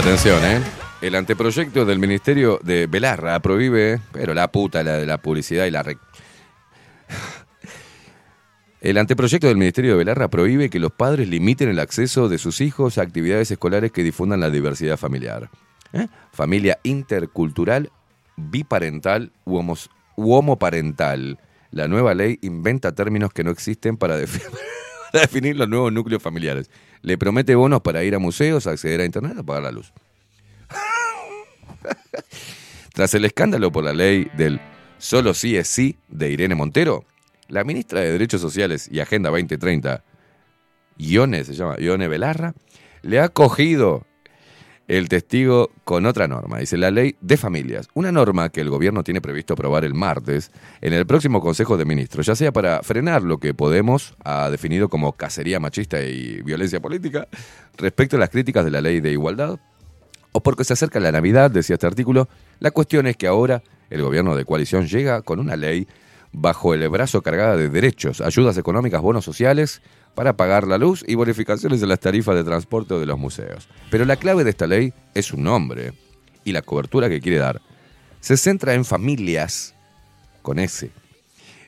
Atención, 0.00 0.42
¿eh? 0.46 0.62
El 1.02 1.14
anteproyecto 1.14 1.84
del 1.84 1.98
Ministerio 1.98 2.58
de 2.62 2.86
Belarra 2.86 3.38
prohíbe, 3.40 4.00
pero 4.12 4.32
la 4.32 4.50
puta, 4.50 4.82
la 4.82 4.94
de 4.94 5.04
la 5.04 5.18
publicidad 5.18 5.66
y 5.66 5.70
la... 5.70 5.84
El 8.80 8.96
anteproyecto 8.96 9.48
del 9.48 9.58
Ministerio 9.58 9.90
de 9.90 9.98
Belarra 9.98 10.28
prohíbe 10.28 10.70
que 10.70 10.78
los 10.78 10.90
padres 10.90 11.28
limiten 11.28 11.68
el 11.68 11.78
acceso 11.78 12.30
de 12.30 12.38
sus 12.38 12.62
hijos 12.62 12.96
a 12.96 13.02
actividades 13.02 13.50
escolares 13.50 13.92
que 13.92 14.02
difundan 14.02 14.40
la 14.40 14.48
diversidad 14.48 14.96
familiar. 14.96 15.50
¿Eh? 15.92 16.06
Familia 16.32 16.80
intercultural, 16.82 17.92
biparental 18.36 19.32
u, 19.44 19.62
homoparental. 20.16 21.38
La 21.72 21.88
nueva 21.88 22.14
ley 22.14 22.38
inventa 22.40 22.94
términos 22.94 23.34
que 23.34 23.44
no 23.44 23.50
existen 23.50 23.98
para 23.98 24.16
definir 25.12 25.56
los 25.56 25.68
nuevos 25.68 25.92
núcleos 25.92 26.22
familiares. 26.22 26.70
Le 27.02 27.16
promete 27.16 27.54
bonos 27.54 27.80
para 27.80 28.04
ir 28.04 28.14
a 28.14 28.18
museos, 28.18 28.66
acceder 28.66 29.00
a 29.00 29.04
internet, 29.04 29.38
apagar 29.38 29.62
la 29.62 29.72
luz. 29.72 29.92
Tras 32.92 33.14
el 33.14 33.24
escándalo 33.24 33.72
por 33.72 33.84
la 33.84 33.92
ley 33.92 34.30
del 34.36 34.60
solo 34.98 35.34
sí 35.34 35.56
es 35.56 35.68
sí 35.68 35.96
de 36.08 36.30
Irene 36.30 36.54
Montero, 36.54 37.04
la 37.48 37.64
ministra 37.64 38.00
de 38.00 38.12
Derechos 38.12 38.40
Sociales 38.40 38.88
y 38.90 39.00
Agenda 39.00 39.30
2030, 39.30 40.04
Ione, 40.98 41.44
se 41.44 41.54
llama 41.54 41.76
Ione 41.78 42.08
Belarra, 42.08 42.54
le 43.02 43.20
ha 43.20 43.28
cogido 43.28 44.06
el 44.90 45.08
testigo 45.08 45.70
con 45.84 46.04
otra 46.04 46.26
norma. 46.26 46.58
Dice 46.58 46.76
la 46.76 46.90
ley 46.90 47.14
de 47.20 47.36
familias. 47.36 47.88
Una 47.94 48.10
norma 48.10 48.48
que 48.48 48.60
el 48.60 48.70
gobierno 48.70 49.04
tiene 49.04 49.20
previsto 49.20 49.54
aprobar 49.54 49.84
el 49.84 49.94
martes 49.94 50.50
en 50.80 50.92
el 50.92 51.06
próximo 51.06 51.40
Consejo 51.40 51.76
de 51.76 51.84
Ministros, 51.84 52.26
ya 52.26 52.34
sea 52.34 52.50
para 52.50 52.82
frenar 52.82 53.22
lo 53.22 53.38
que 53.38 53.54
Podemos 53.54 54.16
ha 54.24 54.50
definido 54.50 54.88
como 54.88 55.12
cacería 55.12 55.60
machista 55.60 56.02
y 56.02 56.42
violencia 56.42 56.80
política 56.80 57.28
respecto 57.78 58.16
a 58.16 58.18
las 58.18 58.30
críticas 58.30 58.64
de 58.64 58.72
la 58.72 58.80
ley 58.80 59.00
de 59.00 59.12
igualdad, 59.12 59.60
o 60.32 60.42
porque 60.42 60.64
se 60.64 60.72
acerca 60.72 60.98
la 60.98 61.12
Navidad, 61.12 61.52
decía 61.52 61.74
este 61.74 61.86
artículo. 61.86 62.28
La 62.58 62.72
cuestión 62.72 63.06
es 63.06 63.16
que 63.16 63.28
ahora 63.28 63.62
el 63.90 64.02
gobierno 64.02 64.34
de 64.34 64.44
coalición 64.44 64.88
llega 64.88 65.22
con 65.22 65.38
una 65.38 65.54
ley 65.54 65.86
bajo 66.32 66.74
el 66.74 66.88
brazo 66.88 67.22
cargada 67.22 67.56
de 67.56 67.68
derechos, 67.68 68.20
ayudas 68.20 68.58
económicas, 68.58 69.00
bonos 69.00 69.24
sociales 69.24 69.82
para 70.14 70.36
pagar 70.36 70.66
la 70.66 70.78
luz 70.78 71.04
y 71.06 71.14
bonificaciones 71.14 71.80
de 71.80 71.86
las 71.86 72.00
tarifas 72.00 72.34
de 72.34 72.44
transporte 72.44 72.94
de 72.94 73.06
los 73.06 73.18
museos. 73.18 73.68
Pero 73.90 74.04
la 74.04 74.16
clave 74.16 74.44
de 74.44 74.50
esta 74.50 74.66
ley 74.66 74.92
es 75.14 75.26
su 75.26 75.36
nombre 75.36 75.92
y 76.44 76.52
la 76.52 76.62
cobertura 76.62 77.08
que 77.08 77.20
quiere 77.20 77.38
dar. 77.38 77.60
Se 78.20 78.36
centra 78.36 78.74
en 78.74 78.84
familias 78.84 79.74
con 80.42 80.58
S. 80.58 80.90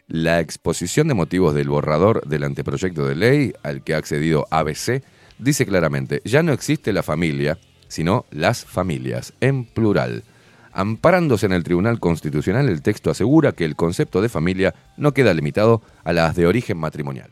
La 0.09 0.41
exposición 0.41 1.09
de 1.09 1.15
motivos 1.15 1.55
del 1.55 1.69
borrador 1.69 2.27
del 2.27 2.45
anteproyecto 2.45 3.07
de 3.07 3.15
ley 3.15 3.53
al 3.62 3.83
que 3.83 3.95
ha 3.95 3.99
accedido 3.99 4.47
ABC 4.51 5.03
dice 5.39 5.67
claramente, 5.67 6.21
ya 6.25 6.43
no 6.43 6.53
existe 6.53 6.93
la 6.93 7.03
familia, 7.03 7.59
sino 7.89 8.27
las 8.31 8.65
familias, 8.65 9.33
en 9.41 9.65
plural. 9.65 10.25
Amparándose 10.73 11.47
en 11.47 11.53
el 11.53 11.65
Tribunal 11.65 12.01
Constitucional, 12.01 12.69
el 12.69 12.83
texto 12.83 13.11
asegura 13.11 13.53
que 13.53 13.65
el 13.65 13.77
concepto 13.77 14.23
de 14.23 14.29
familia 14.29 14.75
no 14.97 15.12
queda 15.12 15.35
limitado 15.35 15.83
a 16.05 16.12
las 16.12 16.35
de 16.35 16.47
origen 16.47 16.79
matrimonial. 16.79 17.31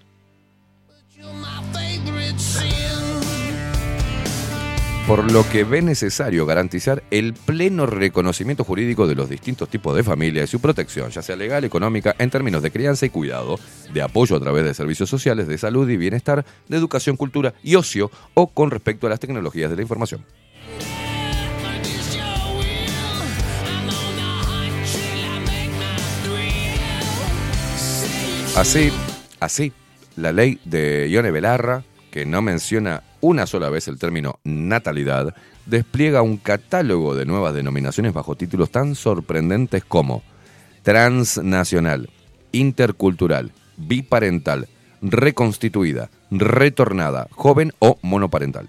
Por 5.11 5.33
lo 5.33 5.43
que 5.51 5.65
ve 5.65 5.83
necesario 5.83 6.47
garantizar 6.47 7.03
el 7.11 7.35
pleno 7.35 7.85
reconocimiento 7.85 8.63
jurídico 8.63 9.09
de 9.09 9.17
los 9.17 9.29
distintos 9.29 9.69
tipos 9.69 9.97
de 9.97 10.05
familia 10.05 10.45
y 10.45 10.47
su 10.47 10.61
protección, 10.61 11.11
ya 11.11 11.21
sea 11.21 11.35
legal, 11.35 11.65
económica, 11.65 12.15
en 12.17 12.31
términos 12.31 12.63
de 12.63 12.71
crianza 12.71 13.07
y 13.07 13.11
cuidado, 13.11 13.59
de 13.93 14.03
apoyo 14.03 14.37
a 14.37 14.41
través 14.41 14.65
de 14.65 14.73
servicios 14.73 15.11
sociales, 15.11 15.49
de 15.49 15.59
salud 15.59 15.91
y 15.91 15.97
bienestar, 15.97 16.47
de 16.69 16.77
educación, 16.77 17.17
cultura 17.17 17.55
y 17.65 17.75
ocio, 17.75 18.09
o 18.35 18.47
con 18.53 18.71
respecto 18.71 19.09
a 19.09 19.11
las 19.11 19.19
tecnologías 19.19 19.69
de 19.71 19.75
la 19.75 19.83
información. 19.83 20.25
Así, 28.55 28.93
así, 29.41 29.73
la 30.15 30.31
ley 30.31 30.61
de 30.65 31.11
Ione 31.11 31.33
Belarra, 31.33 31.83
que 32.11 32.27
no 32.27 32.43
menciona 32.43 33.03
una 33.21 33.47
sola 33.47 33.69
vez 33.69 33.89
el 33.89 33.99
término 33.99 34.41
natalidad, 34.45 35.35
despliega 35.67 36.23
un 36.23 36.37
catálogo 36.37 37.15
de 37.15 37.27
nuevas 37.27 37.55
denominaciones 37.55 38.13
bajo 38.13 38.35
títulos 38.35 38.71
tan 38.71 38.95
sorprendentes 38.95 39.85
como 39.85 40.23
transnacional, 40.83 42.11
intercultural, 42.53 43.53
biparental, 43.77 44.69
reconstituida, 45.03 46.11
retornada, 46.31 47.29
joven 47.31 47.73
o 47.79 47.99
monoparental. 48.03 48.69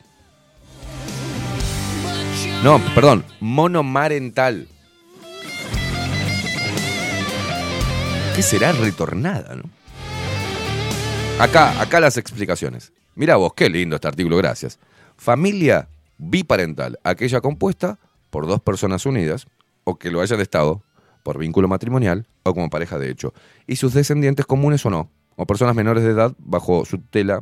No, 2.63 2.79
perdón, 2.93 3.25
monomarental. 3.39 4.67
¿Qué 8.35 8.43
será 8.43 8.71
retornada, 8.71 9.55
no? 9.55 9.63
Acá, 11.39 11.81
acá 11.81 11.99
las 11.99 12.17
explicaciones. 12.17 12.93
Mira 13.15 13.35
vos, 13.35 13.53
qué 13.53 13.69
lindo 13.69 13.95
este 13.95 14.07
artículo, 14.07 14.37
gracias. 14.37 14.79
Familia 15.17 15.89
biparental, 16.17 16.99
aquella 17.03 17.41
compuesta 17.41 17.99
por 18.29 18.47
dos 18.47 18.61
personas 18.61 19.05
unidas 19.05 19.47
o 19.83 19.97
que 19.97 20.11
lo 20.11 20.21
hayan 20.21 20.39
estado 20.39 20.83
por 21.23 21.37
vínculo 21.37 21.67
matrimonial 21.67 22.25
o 22.43 22.53
como 22.53 22.69
pareja 22.69 22.97
de 22.97 23.09
hecho, 23.09 23.33
y 23.67 23.75
sus 23.75 23.93
descendientes 23.93 24.45
comunes 24.45 24.85
o 24.85 24.89
no, 24.89 25.09
o 25.35 25.45
personas 25.45 25.75
menores 25.75 26.03
de 26.03 26.11
edad 26.11 26.33
bajo 26.39 26.85
su 26.85 26.99
tela, 26.99 27.41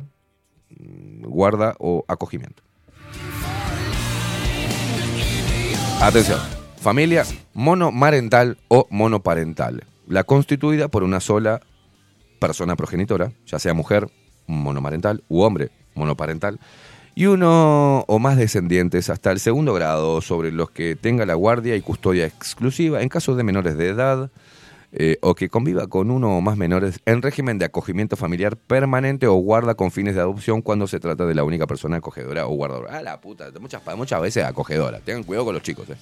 mm, 0.70 1.22
guarda 1.26 1.74
o 1.78 2.04
acogimiento. 2.08 2.62
Atención, 6.00 6.40
familia 6.80 7.24
monomarental 7.54 8.58
o 8.68 8.86
monoparental, 8.90 9.84
la 10.06 10.24
constituida 10.24 10.88
por 10.88 11.02
una 11.02 11.20
sola 11.20 11.60
persona 12.40 12.74
progenitora, 12.74 13.32
ya 13.46 13.58
sea 13.58 13.74
mujer, 13.74 14.10
monomarental 14.50 15.22
u 15.28 15.42
hombre 15.42 15.70
monoparental, 15.94 16.58
y 17.14 17.26
uno 17.26 18.04
o 18.06 18.18
más 18.18 18.36
descendientes 18.36 19.10
hasta 19.10 19.30
el 19.32 19.40
segundo 19.40 19.74
grado 19.74 20.20
sobre 20.20 20.52
los 20.52 20.70
que 20.70 20.96
tenga 20.96 21.26
la 21.26 21.34
guardia 21.34 21.76
y 21.76 21.80
custodia 21.80 22.26
exclusiva 22.26 23.02
en 23.02 23.08
caso 23.08 23.34
de 23.34 23.42
menores 23.42 23.76
de 23.76 23.88
edad 23.88 24.30
eh, 24.92 25.18
o 25.20 25.34
que 25.34 25.48
conviva 25.48 25.86
con 25.86 26.10
uno 26.10 26.36
o 26.36 26.40
más 26.40 26.56
menores 26.56 26.98
en 27.06 27.22
régimen 27.22 27.58
de 27.58 27.64
acogimiento 27.64 28.16
familiar 28.16 28.56
permanente 28.56 29.26
o 29.26 29.34
guarda 29.34 29.74
con 29.74 29.90
fines 29.90 30.14
de 30.14 30.20
adopción 30.20 30.62
cuando 30.62 30.86
se 30.86 30.98
trata 30.98 31.26
de 31.26 31.34
la 31.34 31.44
única 31.44 31.66
persona 31.66 31.98
acogedora 31.98 32.46
o 32.46 32.54
guardadora. 32.54 32.98
Ah, 32.98 33.02
la 33.02 33.20
puta, 33.20 33.50
muchas, 33.60 33.82
muchas 33.96 34.20
veces 34.20 34.44
acogedora. 34.44 34.98
Tengan 35.00 35.22
cuidado 35.22 35.44
con 35.44 35.54
los 35.54 35.62
chicos. 35.62 35.88
Eh. 35.90 35.96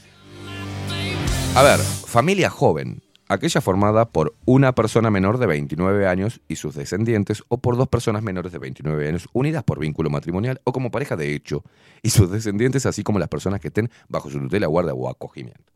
A 1.54 1.62
ver, 1.62 1.80
familia 1.80 2.48
joven 2.48 3.02
aquella 3.28 3.60
formada 3.60 4.06
por 4.06 4.34
una 4.46 4.74
persona 4.74 5.10
menor 5.10 5.38
de 5.38 5.46
29 5.46 6.08
años 6.08 6.40
y 6.48 6.56
sus 6.56 6.74
descendientes 6.74 7.44
o 7.48 7.58
por 7.58 7.76
dos 7.76 7.88
personas 7.88 8.22
menores 8.22 8.52
de 8.52 8.58
29 8.58 9.08
años 9.08 9.28
unidas 9.32 9.62
por 9.62 9.78
vínculo 9.78 10.10
matrimonial 10.10 10.60
o 10.64 10.72
como 10.72 10.90
pareja 10.90 11.16
de 11.16 11.34
hecho 11.34 11.62
y 12.02 12.10
sus 12.10 12.30
descendientes 12.30 12.86
así 12.86 13.02
como 13.02 13.18
las 13.18 13.28
personas 13.28 13.60
que 13.60 13.68
estén 13.68 13.90
bajo 14.08 14.30
su 14.30 14.40
tutela, 14.40 14.66
guarda 14.66 14.94
o 14.94 15.08
acogimiento. 15.08 15.72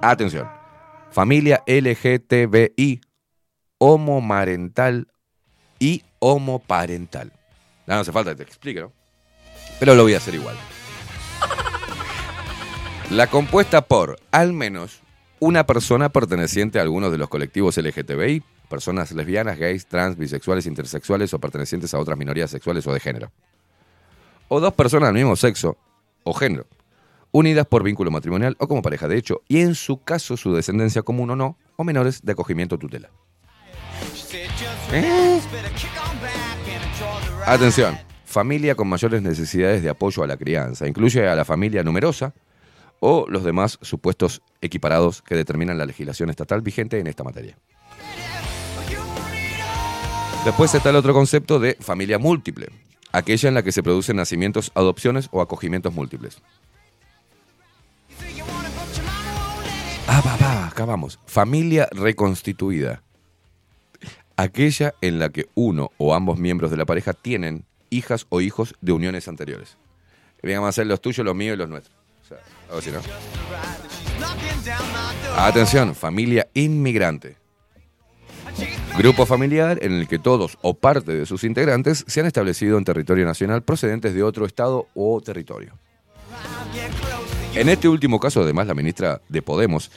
Atención, 0.00 0.48
familia 1.10 1.62
LGTBI, 1.66 3.00
homomarental 3.78 5.08
y 5.78 6.02
homoparental. 6.18 7.32
No, 7.86 7.94
no 7.94 8.00
hace 8.00 8.12
falta 8.12 8.30
que 8.30 8.36
te 8.36 8.42
explique, 8.42 8.80
¿no? 8.80 8.92
Pero 9.78 9.94
lo 9.94 10.04
voy 10.04 10.14
a 10.14 10.18
hacer 10.18 10.34
igual. 10.34 10.56
La 13.10 13.28
compuesta 13.28 13.82
por 13.82 14.18
al 14.32 14.52
menos 14.52 15.00
una 15.40 15.66
persona 15.66 16.08
perteneciente 16.08 16.78
a 16.78 16.82
algunos 16.82 17.12
de 17.12 17.18
los 17.18 17.28
colectivos 17.28 17.76
LGTBI, 17.76 18.42
personas 18.68 19.12
lesbianas, 19.12 19.58
gays, 19.58 19.86
trans, 19.86 20.16
bisexuales, 20.16 20.66
intersexuales 20.66 21.32
o 21.34 21.38
pertenecientes 21.38 21.92
a 21.94 21.98
otras 21.98 22.18
minorías 22.18 22.50
sexuales 22.50 22.86
o 22.86 22.92
de 22.92 23.00
género. 23.00 23.32
O 24.48 24.60
dos 24.60 24.74
personas 24.74 25.08
del 25.08 25.22
mismo 25.22 25.36
sexo 25.36 25.76
o 26.24 26.32
género, 26.32 26.66
unidas 27.32 27.66
por 27.66 27.82
vínculo 27.82 28.10
matrimonial 28.10 28.56
o 28.58 28.66
como 28.66 28.82
pareja 28.82 29.08
de 29.08 29.18
hecho, 29.18 29.42
y 29.48 29.60
en 29.60 29.74
su 29.74 30.02
caso 30.02 30.36
su 30.36 30.54
descendencia 30.54 31.02
común 31.02 31.30
o 31.30 31.36
no, 31.36 31.58
o 31.76 31.84
menores 31.84 32.22
de 32.22 32.32
acogimiento 32.32 32.78
tutela. 32.78 33.10
¿Eh? 34.92 35.40
Atención, 37.44 37.98
familia 38.24 38.74
con 38.74 38.88
mayores 38.88 39.22
necesidades 39.22 39.82
de 39.82 39.90
apoyo 39.90 40.22
a 40.22 40.26
la 40.26 40.36
crianza. 40.36 40.86
Incluye 40.86 41.28
a 41.28 41.34
la 41.34 41.44
familia 41.44 41.82
numerosa, 41.82 42.34
o 43.00 43.26
los 43.28 43.44
demás 43.44 43.78
supuestos 43.82 44.42
equiparados 44.60 45.22
que 45.22 45.34
determinan 45.34 45.78
la 45.78 45.86
legislación 45.86 46.30
estatal 46.30 46.60
vigente 46.60 46.98
en 46.98 47.06
esta 47.06 47.24
materia. 47.24 47.56
Después 50.44 50.74
está 50.74 50.90
el 50.90 50.96
otro 50.96 51.12
concepto 51.12 51.58
de 51.58 51.76
familia 51.80 52.18
múltiple, 52.18 52.68
aquella 53.10 53.48
en 53.48 53.54
la 53.54 53.62
que 53.62 53.72
se 53.72 53.82
producen 53.82 54.16
nacimientos, 54.16 54.70
adopciones 54.74 55.28
o 55.32 55.40
acogimientos 55.40 55.92
múltiples. 55.92 56.40
Ah, 60.06 60.22
va, 60.24 60.36
va, 60.36 60.66
acá 60.68 60.84
vamos. 60.84 61.18
Familia 61.26 61.88
reconstituida. 61.90 63.02
Aquella 64.36 64.94
en 65.00 65.18
la 65.18 65.30
que 65.30 65.46
uno 65.54 65.90
o 65.98 66.14
ambos 66.14 66.38
miembros 66.38 66.70
de 66.70 66.76
la 66.76 66.86
pareja 66.86 67.12
tienen 67.12 67.64
hijas 67.90 68.26
o 68.28 68.40
hijos 68.40 68.74
de 68.80 68.92
uniones 68.92 69.28
anteriores. 69.28 69.76
Vengan 70.42 70.64
a 70.64 70.72
ser 70.72 70.86
los 70.86 71.00
tuyos, 71.00 71.24
los 71.24 71.34
míos 71.34 71.54
y 71.54 71.58
los 71.58 71.68
nuestros. 71.68 71.95
Atención, 75.36 75.94
familia 75.94 76.48
inmigrante. 76.54 77.36
Grupo 78.96 79.26
familiar 79.26 79.78
en 79.82 79.92
el 79.92 80.08
que 80.08 80.18
todos 80.18 80.56
o 80.62 80.74
parte 80.74 81.12
de 81.12 81.26
sus 81.26 81.44
integrantes 81.44 82.04
se 82.06 82.20
han 82.20 82.26
establecido 82.26 82.78
en 82.78 82.84
territorio 82.84 83.26
nacional 83.26 83.62
procedentes 83.62 84.14
de 84.14 84.22
otro 84.22 84.46
estado 84.46 84.88
o 84.94 85.20
territorio. 85.20 85.74
En 87.54 87.68
este 87.68 87.88
último 87.88 88.18
caso, 88.18 88.42
además, 88.42 88.66
la 88.66 88.74
ministra 88.74 89.20
de 89.28 89.42
Podemos 89.42 89.90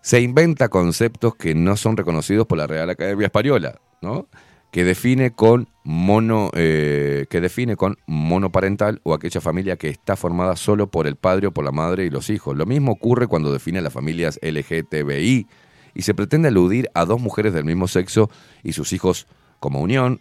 se 0.00 0.20
inventa 0.20 0.68
conceptos 0.68 1.34
que 1.34 1.54
no 1.54 1.76
son 1.76 1.96
reconocidos 1.96 2.46
por 2.46 2.58
la 2.58 2.66
Real 2.66 2.88
Academia 2.90 3.26
Española, 3.26 3.80
¿no? 4.00 4.28
Que 4.70 4.84
define 4.84 5.30
con 5.32 5.68
mono 5.84 6.50
eh, 6.52 7.26
que 7.30 7.40
define 7.40 7.76
con 7.76 7.96
monoparental 8.06 9.00
o 9.04 9.14
aquella 9.14 9.40
familia 9.40 9.76
que 9.76 9.88
está 9.88 10.16
formada 10.16 10.56
solo 10.56 10.90
por 10.90 11.06
el 11.06 11.16
padre 11.16 11.46
o 11.46 11.52
por 11.52 11.64
la 11.64 11.72
madre 11.72 12.04
y 12.04 12.10
los 12.10 12.28
hijos. 12.28 12.56
Lo 12.56 12.66
mismo 12.66 12.92
ocurre 12.92 13.26
cuando 13.26 13.52
define 13.52 13.80
las 13.80 13.92
familias 13.92 14.38
LGTBI 14.42 15.46
y 15.94 16.02
se 16.02 16.14
pretende 16.14 16.48
aludir 16.48 16.90
a 16.94 17.06
dos 17.06 17.20
mujeres 17.20 17.54
del 17.54 17.64
mismo 17.64 17.88
sexo 17.88 18.30
y 18.62 18.72
sus 18.72 18.92
hijos 18.92 19.26
como 19.60 19.80
unión 19.80 20.20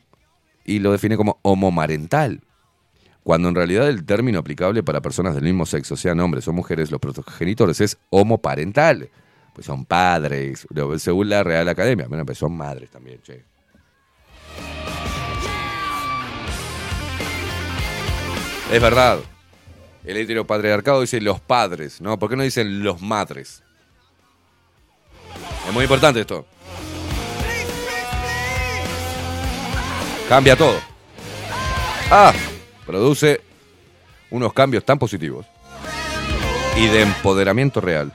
y 0.64 0.80
lo 0.80 0.92
define 0.92 1.18
como 1.18 1.40
homomarental. 1.42 2.42
Cuando 3.24 3.50
en 3.50 3.56
realidad 3.56 3.90
el 3.90 4.06
término 4.06 4.40
aplicable 4.40 4.84
para 4.84 5.02
personas 5.02 5.36
del 5.36 5.44
mismo 5.44 5.66
sexo, 5.66 5.98
sean 5.98 6.22
hombres 6.22 6.48
o 6.48 6.54
mujeres, 6.54 6.92
los 6.92 7.02
progenitores 7.02 7.82
es 7.82 7.98
homoparental. 8.10 9.10
Pues 9.54 9.66
son 9.66 9.84
padres, 9.84 10.66
según 11.00 11.28
la 11.28 11.44
Real 11.44 11.68
Academia. 11.68 12.08
Bueno, 12.08 12.26
pues 12.26 12.38
son 12.38 12.56
madres 12.56 12.90
también, 12.90 13.20
che. 13.22 13.57
Es 18.72 18.82
verdad. 18.82 19.20
El 20.04 20.18
heteropatriarcado 20.18 21.02
dice 21.02 21.22
los 21.22 21.40
padres, 21.40 22.02
¿no? 22.02 22.20
¿Por 22.20 22.30
qué 22.30 22.36
no 22.36 22.44
dicen 22.44 22.84
los 22.84 23.02
madres? 23.02 23.64
Es 25.68 25.74
muy 25.74 25.84
importante 25.84 26.22
esto. 26.22 26.46
Cambia 30.28 30.58
todo. 30.58 30.80
Ah, 32.12 32.34
produce 32.86 33.42
unos 34.32 34.54
cambios 34.54 34.84
tan 34.84 35.00
positivos 35.00 35.46
y 36.76 36.88
de 36.88 37.02
empoderamiento 37.04 37.80
real. 37.80 38.12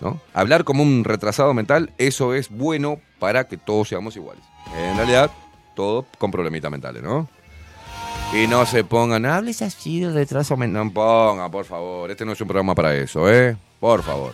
¿no? 0.00 0.20
Hablar 0.34 0.64
como 0.64 0.82
un 0.82 1.04
retrasado 1.04 1.54
mental, 1.54 1.92
eso 1.98 2.34
es 2.34 2.48
bueno 2.48 3.00
para 3.20 3.46
que 3.46 3.56
todos 3.56 3.88
seamos 3.88 4.16
iguales. 4.16 4.42
En 4.76 4.96
realidad, 4.96 5.30
todos 5.76 6.04
con 6.18 6.32
problemitas 6.32 6.70
mentales, 6.70 7.02
¿no? 7.02 7.28
Y 8.34 8.46
no 8.46 8.64
se 8.64 8.82
pongan, 8.82 9.26
hables 9.26 9.60
así 9.60 10.00
de 10.00 10.10
retraso. 10.10 10.56
No 10.56 10.90
pongan, 10.90 11.50
por 11.50 11.66
favor. 11.66 12.10
Este 12.10 12.24
no 12.24 12.32
es 12.32 12.40
un 12.40 12.48
programa 12.48 12.74
para 12.74 12.94
eso, 12.94 13.30
¿eh? 13.30 13.56
Por 13.78 14.02
favor. 14.02 14.32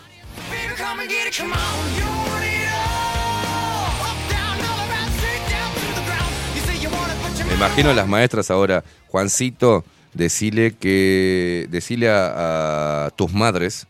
Me 7.45 7.53
imagino 7.55 7.89
a 7.89 7.93
las 7.93 8.07
maestras 8.07 8.49
ahora, 8.49 8.85
Juancito, 9.09 9.83
decile 10.13 10.75
que. 10.77 11.67
Decile 11.69 12.09
a, 12.09 13.05
a 13.07 13.09
tus 13.09 13.33
madres. 13.33 13.85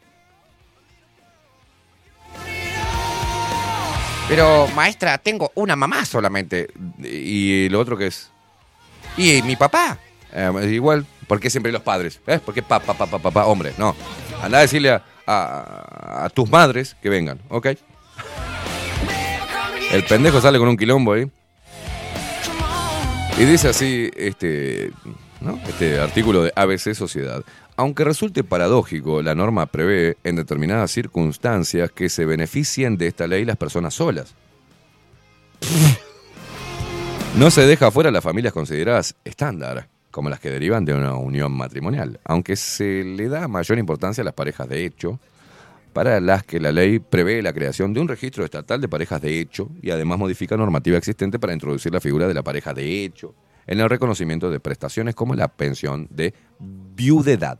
Pero, 4.28 4.68
maestra, 4.70 5.20
tengo 5.20 5.52
una 5.54 5.76
mamá 5.76 6.04
solamente. 6.06 6.68
Y 7.04 7.70
lo 7.70 7.80
otro 7.80 7.96
que 7.96 8.08
es. 8.08 8.32
¿Y 9.20 9.42
mi 9.42 9.56
papá? 9.56 9.98
Eh, 10.34 10.50
igual, 10.72 11.06
¿por 11.28 11.40
qué 11.40 11.50
siempre 11.50 11.72
los 11.72 11.82
padres? 11.82 12.20
¿Eh? 12.26 12.40
¿Por 12.44 12.54
qué 12.54 12.62
papá, 12.64 12.94
papá, 12.94 13.20
papá, 13.20 13.46
hombre? 13.46 13.74
No. 13.78 13.96
Anda 14.42 14.60
a 14.60 14.62
decirle 14.62 14.92
a, 14.92 15.04
a- 15.28 16.26
a 16.26 16.30
tus 16.30 16.50
madres 16.50 16.96
que 17.02 17.10
vengan, 17.10 17.40
¿ok? 17.50 17.68
El 19.92 20.04
pendejo 20.06 20.40
sale 20.40 20.58
con 20.58 20.70
un 20.70 20.78
quilombo 20.78 21.14
ahí. 21.14 21.30
Y 23.38 23.44
dice 23.46 23.70
así 23.70 24.10
este, 24.16 24.92
¿no? 25.42 25.60
este 25.68 26.00
artículo 26.00 26.44
de 26.44 26.54
ABC 26.56 26.94
Sociedad. 26.94 27.44
Aunque 27.76 28.04
resulte 28.04 28.44
paradójico, 28.44 29.22
la 29.22 29.36
norma 29.36 29.66
prevé 29.66 30.18
en 30.24 30.36
determinadas 30.36 30.92
circunstancias 30.92 31.92
que 31.92 32.10
se 32.10 32.26
beneficien 32.26 32.98
de 32.98 33.08
esta 33.08 33.28
ley 33.28 33.46
las 33.46 33.58
personas 33.58 33.94
solas. 33.96 34.34
No 37.40 37.50
se 37.50 37.66
deja 37.66 37.90
fuera 37.90 38.12
las 38.12 38.22
familias 38.22 38.52
consideradas 38.52 39.16
estándar, 39.24 39.88
como 40.12 40.30
las 40.30 40.42
que 40.42 40.50
derivan 40.50 40.84
de 40.84 40.94
una 40.94 41.16
unión 41.16 41.54
matrimonial, 41.54 42.20
aunque 42.26 42.58
se 42.58 43.06
le 43.06 43.30
da 43.30 43.48
mayor 43.48 43.80
importancia 43.80 44.22
a 44.24 44.26
las 44.26 44.34
parejas 44.34 44.68
de 44.68 44.84
hecho, 44.84 45.22
para 45.94 46.20
las 46.20 46.44
que 46.44 46.60
la 46.60 46.74
ley 46.74 47.00
prevé 47.00 47.42
la 47.42 47.54
creación 47.54 47.94
de 47.94 48.02
un 48.02 48.10
registro 48.10 48.44
estatal 48.44 48.82
de 48.82 48.90
parejas 48.90 49.22
de 49.22 49.40
hecho 49.40 49.70
y 49.82 49.90
además 49.90 50.20
modifica 50.20 50.58
normativa 50.58 50.98
existente 50.98 51.40
para 51.40 51.54
introducir 51.54 51.94
la 51.94 52.02
figura 52.02 52.28
de 52.28 52.34
la 52.34 52.44
pareja 52.44 52.74
de 52.74 53.06
hecho 53.06 53.34
en 53.66 53.80
el 53.80 53.90
reconocimiento 53.90 54.52
de 54.52 54.60
prestaciones 54.60 55.16
como 55.16 55.34
la 55.34 55.48
pensión 55.48 56.10
de 56.10 56.34
viudedad. 56.60 57.58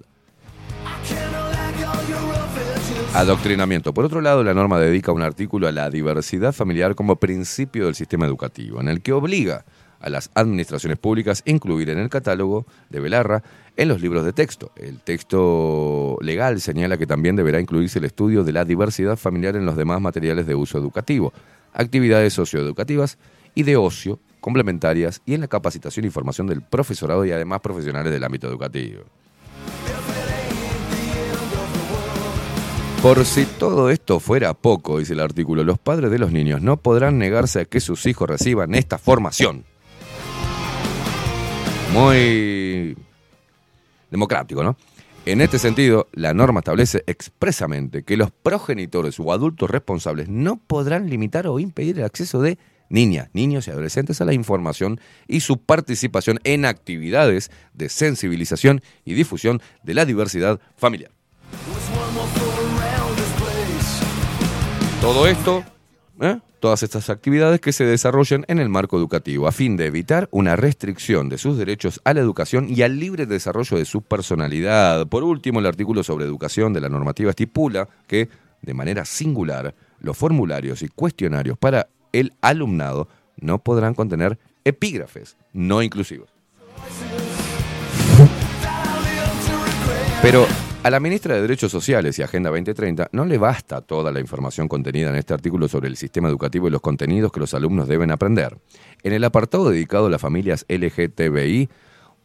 Adoctrinamiento. 3.16 3.94
Por 3.94 4.06
otro 4.06 4.22
lado, 4.22 4.44
la 4.44 4.54
norma 4.54 4.80
dedica 4.80 5.12
un 5.12 5.24
artículo 5.24 5.68
a 5.68 5.72
la 5.72 5.90
diversidad 5.90 6.54
familiar 6.54 6.94
como 6.94 7.16
principio 7.16 7.86
del 7.86 7.96
sistema 7.96 8.26
educativo, 8.26 8.80
en 8.80 8.88
el 8.88 9.02
que 9.02 9.14
obliga 9.14 9.66
a 10.00 10.10
las 10.10 10.30
administraciones 10.36 11.00
públicas 11.00 11.44
a 11.46 11.50
incluir 11.50 11.90
en 11.90 11.98
el 11.98 12.10
catálogo 12.10 12.66
de 12.90 13.00
Belarra 13.00 13.44
en 13.76 13.88
los 13.88 14.00
libros 14.00 14.24
de 14.26 14.32
texto. 14.32 14.72
El 14.76 15.00
texto 15.02 16.18
legal 16.22 16.62
señala 16.62 16.98
que 16.98 17.08
también 17.08 17.36
deberá 17.36 17.60
incluirse 17.60 18.00
el 18.00 18.06
estudio 18.06 18.44
de 18.44 18.54
la 18.54 18.64
diversidad 18.64 19.18
familiar 19.18 19.56
en 19.56 19.66
los 19.66 19.76
demás 19.76 20.00
materiales 20.00 20.46
de 20.46 20.56
uso 20.56 20.78
educativo, 20.78 21.34
actividades 21.74 22.34
socioeducativas 22.34 23.18
y 23.56 23.64
de 23.64 23.76
ocio 23.76 24.20
complementarias 24.40 25.22
y 25.26 25.34
en 25.34 25.42
la 25.42 25.48
capacitación 25.48 26.06
y 26.06 26.10
formación 26.10 26.48
del 26.48 26.62
profesorado 26.62 27.26
y 27.26 27.32
además 27.32 27.60
profesionales 27.60 28.14
del 28.14 28.24
ámbito 28.24 28.48
educativo. 28.48 29.02
Por 33.02 33.24
si 33.24 33.46
todo 33.46 33.90
esto 33.90 34.20
fuera 34.20 34.54
poco, 34.54 35.00
dice 35.00 35.14
el 35.14 35.22
artículo, 35.22 35.64
los 35.64 35.80
padres 35.80 36.12
de 36.12 36.20
los 36.20 36.34
niños 36.34 36.62
no 36.62 36.76
podrán 36.76 37.18
negarse 37.18 37.62
a 37.62 37.66
que 37.66 37.80
sus 37.80 38.06
hijos 38.06 38.30
reciban 38.30 38.76
esta 38.76 38.98
formación. 38.98 39.64
Muy 41.94 42.98
democrático, 44.12 44.64
¿no? 44.64 44.76
En 45.26 45.40
este 45.40 45.60
sentido, 45.60 46.10
la 46.12 46.34
norma 46.34 46.60
establece 46.60 47.06
expresamente 47.08 48.04
que 48.04 48.18
los 48.18 48.32
progenitores 48.32 49.18
o 49.18 49.32
adultos 49.32 49.70
responsables 49.70 50.28
no 50.28 50.58
podrán 50.58 51.10
limitar 51.10 51.48
o 51.48 51.58
impedir 51.60 52.00
el 52.00 52.06
acceso 52.06 52.42
de 52.42 52.58
niñas, 52.90 53.30
niños 53.32 53.66
y 53.68 53.72
adolescentes 53.72 54.20
a 54.20 54.26
la 54.26 54.34
información 54.34 55.00
y 55.26 55.40
su 55.40 55.58
participación 55.62 56.42
en 56.44 56.66
actividades 56.66 57.50
de 57.74 57.88
sensibilización 57.88 58.82
y 59.06 59.14
difusión 59.14 59.62
de 59.84 59.94
la 59.94 60.04
diversidad 60.04 60.60
familiar. 60.76 61.12
Todo 65.02 65.28
esto, 65.28 65.64
¿eh? 66.20 66.40
todas 66.60 66.84
estas 66.84 67.10
actividades 67.10 67.62
que 67.62 67.72
se 67.72 67.86
desarrollan 67.86 68.44
en 68.50 68.60
el 68.60 68.68
marco 68.68 68.98
educativo, 68.98 69.48
a 69.48 69.54
fin 69.54 69.78
de 69.78 69.86
evitar 69.86 70.28
una 70.32 70.58
restricción 70.58 71.30
de 71.30 71.38
sus 71.38 71.58
derechos 71.58 72.02
a 72.04 72.14
la 72.14 72.20
educación 72.20 72.68
y 72.70 72.82
al 72.82 73.00
libre 73.00 73.26
desarrollo 73.26 73.78
de 73.78 73.86
su 73.86 74.02
personalidad. 74.02 75.08
Por 75.08 75.24
último, 75.24 75.60
el 75.60 75.66
artículo 75.66 76.04
sobre 76.04 76.26
educación 76.26 76.74
de 76.74 76.82
la 76.82 76.90
normativa 76.90 77.30
estipula 77.30 77.88
que, 78.08 78.28
de 78.62 78.74
manera 78.74 79.06
singular, 79.06 79.74
los 80.02 80.18
formularios 80.18 80.82
y 80.82 80.90
cuestionarios 80.90 81.58
para 81.58 81.88
el 82.12 82.34
alumnado 82.42 83.08
no 83.38 83.60
podrán 83.60 83.94
contener 83.94 84.38
epígrafes 84.66 85.38
no 85.54 85.82
inclusivos. 85.82 86.30
Pero 90.22 90.46
a 90.82 90.90
la 90.90 91.00
ministra 91.02 91.36
de 91.36 91.42
Derechos 91.42 91.72
Sociales 91.72 92.18
y 92.18 92.22
Agenda 92.22 92.50
2030 92.50 93.10
no 93.12 93.26
le 93.26 93.38
basta 93.38 93.82
toda 93.82 94.12
la 94.12 94.20
información 94.22 94.68
contenida 94.68 95.10
en 95.10 95.18
este 95.18 95.34
artículo 95.34 95.68
sobre 95.68 95.90
el 95.90 95.98
sistema 95.98 96.30
educativo 96.30 96.68
y 96.68 96.72
los 96.72 96.82
contenidos 96.82 97.32
que 97.32 97.42
los 97.42 97.54
alumnos 97.54 97.88
deben 97.88 98.12
aprender. 98.12 98.58
En 99.04 99.12
el 99.12 99.24
apartado 99.26 99.70
dedicado 99.70 100.06
a 100.06 100.10
las 100.10 100.22
familias 100.22 100.66
LGTBI, 100.70 101.70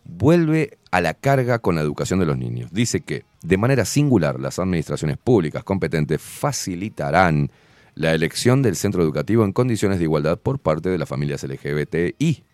vuelve 0.05 0.78
a 0.92 1.00
la 1.00 1.15
carga 1.15 1.58
con 1.58 1.74
la 1.74 1.81
educación 1.81 2.20
de 2.20 2.26
los 2.26 2.39
niños. 2.39 2.70
Dice 2.73 3.00
que, 3.00 3.24
de 3.42 3.57
manera 3.57 3.84
singular, 3.84 4.39
las 4.39 4.58
administraciones 4.58 5.18
públicas 5.18 5.65
competentes 5.65 6.20
facilitarán 6.20 7.50
la 7.97 8.12
elección 8.12 8.62
del 8.62 8.76
centro 8.76 9.02
educativo 9.02 9.44
en 9.44 9.52
condiciones 9.52 9.99
de 9.99 10.05
igualdad 10.05 10.39
por 10.39 10.60
parte 10.60 10.91
de 10.91 10.99
las 10.99 11.08
familias 11.08 11.42
LGBTI 11.42 12.44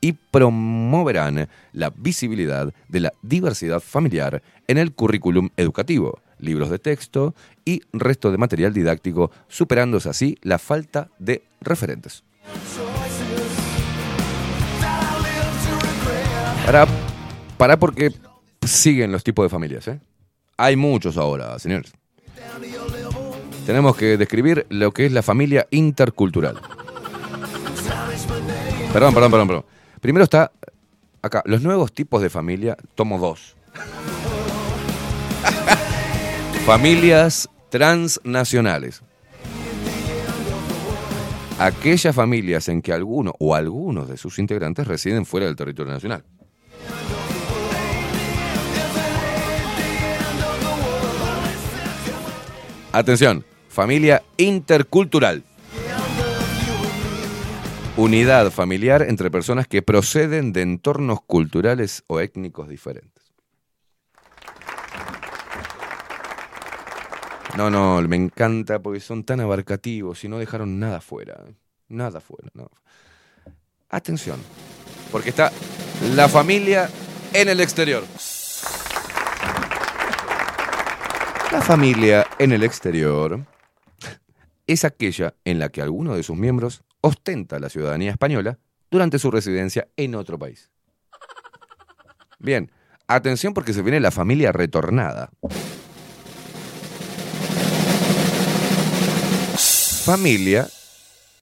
y 0.00 0.12
promoverán 0.12 1.48
la 1.72 1.90
visibilidad 1.90 2.72
de 2.88 3.00
la 3.00 3.12
diversidad 3.22 3.80
familiar 3.80 4.42
en 4.66 4.78
el 4.78 4.92
currículum 4.92 5.50
educativo, 5.56 6.20
libros 6.38 6.70
de 6.70 6.78
texto 6.78 7.34
y 7.64 7.82
resto 7.92 8.30
de 8.30 8.38
material 8.38 8.72
didáctico, 8.72 9.30
superándose 9.48 10.08
así 10.08 10.38
la 10.42 10.58
falta 10.58 11.10
de 11.18 11.44
referentes. 11.60 12.24
Para, 16.64 16.86
para 17.56 17.78
porque 17.78 18.12
siguen 18.64 19.12
los 19.12 19.24
tipos 19.24 19.44
de 19.44 19.48
familias, 19.48 19.88
¿eh? 19.88 20.00
Hay 20.56 20.76
muchos 20.76 21.16
ahora, 21.16 21.58
señores. 21.58 21.92
Tenemos 23.66 23.96
que 23.96 24.16
describir 24.16 24.66
lo 24.68 24.92
que 24.92 25.06
es 25.06 25.12
la 25.12 25.22
familia 25.22 25.66
intercultural. 25.70 26.60
Perdón, 28.92 29.14
perdón, 29.14 29.30
perdón, 29.30 29.48
perdón. 29.48 29.64
Primero 30.00 30.24
está 30.24 30.50
acá, 31.20 31.42
los 31.44 31.62
nuevos 31.62 31.92
tipos 31.92 32.22
de 32.22 32.30
familia, 32.30 32.76
tomo 32.94 33.18
dos. 33.18 33.54
Familias 36.66 37.48
transnacionales. 37.68 39.02
Aquellas 41.58 42.14
familias 42.14 42.68
en 42.70 42.80
que 42.80 42.92
alguno 42.92 43.34
o 43.38 43.54
algunos 43.54 44.08
de 44.08 44.16
sus 44.16 44.38
integrantes 44.38 44.86
residen 44.86 45.26
fuera 45.26 45.44
del 45.46 45.56
territorio 45.56 45.92
nacional. 45.92 46.24
Atención, 52.92 53.44
familia 53.68 54.22
intercultural. 54.38 55.44
Unidad 58.00 58.50
familiar 58.50 59.02
entre 59.02 59.30
personas 59.30 59.68
que 59.68 59.82
proceden 59.82 60.54
de 60.54 60.62
entornos 60.62 61.20
culturales 61.20 62.02
o 62.06 62.18
étnicos 62.18 62.66
diferentes. 62.66 63.30
No, 67.58 67.68
no, 67.68 68.00
me 68.00 68.16
encanta 68.16 68.78
porque 68.78 69.00
son 69.00 69.24
tan 69.24 69.40
abarcativos 69.40 70.24
y 70.24 70.28
no 70.28 70.38
dejaron 70.38 70.80
nada 70.80 71.02
fuera. 71.02 71.44
Nada 71.88 72.22
fuera. 72.22 72.48
Atención, 73.90 74.40
porque 75.12 75.28
está 75.28 75.52
la 76.14 76.26
familia 76.26 76.88
en 77.34 77.50
el 77.50 77.60
exterior. 77.60 78.02
La 81.52 81.60
familia 81.60 82.26
en 82.38 82.52
el 82.52 82.62
exterior 82.62 83.44
es 84.66 84.86
aquella 84.86 85.34
en 85.44 85.58
la 85.58 85.68
que 85.68 85.82
alguno 85.82 86.14
de 86.14 86.22
sus 86.22 86.38
miembros 86.38 86.82
ostenta 87.00 87.58
la 87.58 87.68
ciudadanía 87.68 88.10
española 88.10 88.58
durante 88.90 89.18
su 89.18 89.30
residencia 89.30 89.88
en 89.96 90.14
otro 90.14 90.38
país. 90.38 90.70
Bien, 92.38 92.70
atención 93.06 93.54
porque 93.54 93.72
se 93.72 93.82
viene 93.82 94.00
la 94.00 94.10
familia 94.10 94.52
retornada. 94.52 95.30
Familia. 100.04 100.66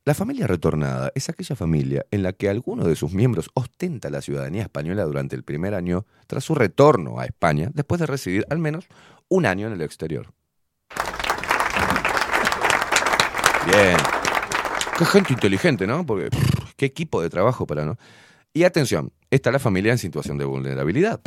La 0.05 0.15
familia 0.15 0.47
retornada 0.47 1.13
es 1.15 1.29
aquella 1.29 1.55
familia 1.55 2.07
en 2.11 2.23
la 2.23 2.33
que 2.33 2.49
alguno 2.49 2.85
de 2.85 2.97
sus 2.97 3.13
miembros 3.13 3.51
ostenta 3.55 4.09
la 4.11 4.23
ciudadanía 4.23 4.63
española 4.63 5.05
durante 5.05 5.37
el 5.37 5.45
primer 5.45 5.75
año 5.75 6.07
tras 6.27 6.45
su 6.45 6.55
retorno 6.55 7.21
a 7.21 7.27
España 7.27 7.71
después 7.75 8.01
de 8.01 8.07
residir 8.07 8.47
al 8.49 8.59
menos 8.59 8.87
un 9.29 9.45
año 9.47 9.67
en 9.67 9.75
el 9.75 9.83
exterior. 9.83 10.33
Bien. 13.67 14.18
Qué 14.99 15.05
gente 15.05 15.33
inteligente, 15.33 15.87
¿no? 15.87 16.05
Porque 16.05 16.29
qué 16.77 16.87
equipo 16.87 17.23
de 17.23 17.31
trabajo 17.31 17.69
para, 17.69 17.85
¿no? 17.85 17.97
Y 18.53 18.65
atención, 18.65 19.13
está 19.31 19.53
la 19.53 19.61
familia 19.61 19.93
en 19.93 19.99
situación 19.99 20.39
de 20.39 20.45
vulnerabilidad. 20.45 21.21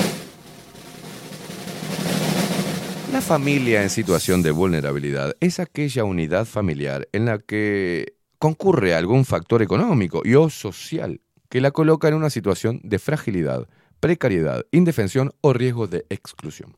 La 3.14 3.22
familia 3.22 3.82
en 3.82 3.90
situación 3.90 4.41
de 4.41 4.51
vulnerabilidad 4.51 5.38
es 5.40 5.61
aquella 5.61 6.03
unidad 6.03 6.45
familiar 6.45 7.08
en 7.14 7.25
la 7.25 7.40
que 7.40 8.16
concurre 8.40 8.93
algún 8.93 9.24
factor 9.24 9.61
económico 9.61 10.22
y 10.25 10.35
o 10.35 10.50
social 10.50 11.22
que 11.48 11.61
la 11.61 11.72
coloca 11.72 12.09
en 12.09 12.16
una 12.16 12.30
situación 12.30 12.82
de 12.83 13.00
fragilidad, 13.00 13.69
precariedad, 14.01 14.66
indefensión 14.72 15.32
o 15.40 15.53
riesgo 15.53 15.88
de 15.88 16.06
exclusión. 16.09 16.75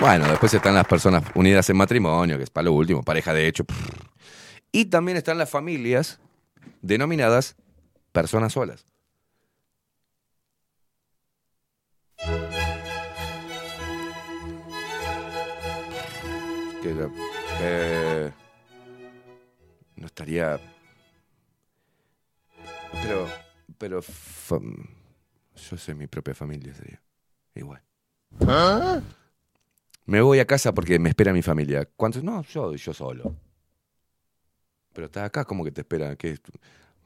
Bueno, 0.00 0.26
después 0.28 0.54
están 0.54 0.74
las 0.74 0.86
personas 0.86 1.22
unidas 1.34 1.68
en 1.68 1.76
matrimonio, 1.76 2.38
que 2.38 2.44
es 2.44 2.50
para 2.50 2.64
lo 2.64 2.72
último, 2.72 3.02
pareja 3.02 3.34
de 3.34 3.46
hecho. 3.46 3.64
Y 4.72 4.86
también 4.86 5.18
están 5.18 5.36
las 5.36 5.50
familias 5.50 6.18
denominadas 6.80 7.56
personas 8.12 8.52
solas. 8.54 8.86
Que 16.82 16.94
eh, 17.60 18.32
no 19.96 20.06
estaría. 20.06 20.58
Pero. 23.02 23.28
Pero. 23.78 24.02
fam- 24.02 24.88
yo 25.70 25.76
soy 25.76 25.94
mi 25.94 26.06
propia 26.06 26.34
familia, 26.34 26.74
sería. 26.74 27.00
Igual. 27.54 27.82
Me 30.10 30.20
voy 30.20 30.40
a 30.40 30.44
casa 30.44 30.74
porque 30.74 30.98
me 30.98 31.10
espera 31.10 31.32
mi 31.32 31.40
familia. 31.40 31.88
¿Cuántos? 31.94 32.24
No, 32.24 32.42
yo, 32.42 32.74
yo 32.74 32.92
solo. 32.92 33.36
Pero 34.92 35.06
estás 35.06 35.22
acá, 35.22 35.44
como 35.44 35.62
que 35.62 35.70
te 35.70 35.82
espera? 35.82 36.16
que 36.16 36.36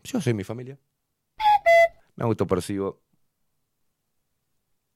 Yo 0.05 0.23
soy 0.23 0.33
mi 0.33 0.43
familia. 0.43 0.79
Me 2.17 2.25
autopercibo. 2.25 3.03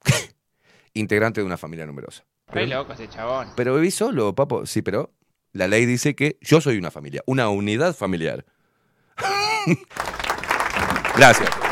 Integrante 0.95 1.43
de 1.43 1.47
una 1.47 1.59
familia 1.59 1.85
numerosa. 1.85 2.25
Re 2.47 2.67
loco 2.67 2.95
ese 2.95 3.11
chabón. 3.11 3.49
Pero 3.57 3.75
viví 3.75 3.91
solo, 3.91 4.35
papo. 4.35 4.65
Sí, 4.65 4.81
pero 4.81 5.13
la 5.53 5.69
ley 5.69 5.85
dice 5.85 6.17
que 6.17 6.39
yo 6.41 6.63
soy 6.63 6.79
una 6.79 6.91
familia, 6.91 7.23
una 7.27 7.51
unidad 7.51 7.95
familiar. 7.95 8.47
Gracias. 11.15 11.68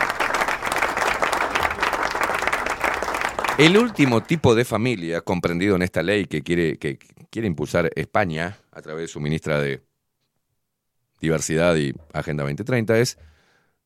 El 3.59 3.79
último 3.79 4.23
tipo 4.23 4.55
de 4.55 4.67
familia 4.67 5.23
comprendido 5.23 5.77
en 5.77 5.83
esta 5.83 6.03
ley 6.03 6.27
que 6.27 6.43
quiere, 6.43 6.77
que 6.79 6.99
quiere 7.31 7.49
impulsar 7.49 7.91
España 7.97 8.59
a 8.71 8.83
través 8.83 9.05
de 9.05 9.09
su 9.09 9.19
ministra 9.19 9.59
de 9.59 9.83
Diversidad 11.23 11.75
y 11.77 11.95
Agenda 12.13 12.43
2030 12.43 12.99
es 12.99 13.17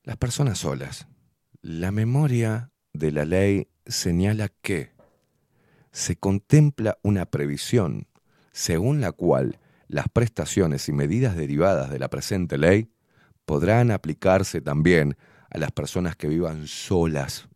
las 0.03 0.17
personas 0.17 0.59
solas. 0.59 1.07
La 1.63 1.93
memoria 1.93 2.73
de 2.93 3.13
la 3.13 3.25
ley 3.25 3.69
señala 3.87 4.49
que 4.49 4.91
se 5.93 6.17
contempla 6.17 6.99
una 7.03 7.27
previsión 7.27 8.09
según 8.51 9.01
la 9.01 9.13
cual 9.13 9.61
las 9.87 10.09
prestaciones 10.09 10.89
y 10.89 10.93
medidas 10.93 11.37
derivadas 11.37 11.91
de 11.91 12.01
la 12.01 12.11
presente 12.11 12.59
ley 12.59 12.91
podrán 13.45 13.93
aplicarse 13.93 14.61
también 14.61 15.17
a 15.49 15.59
las 15.59 15.71
personas 15.71 16.17
que 16.17 16.27
vivan 16.27 16.67
solas. 16.67 17.50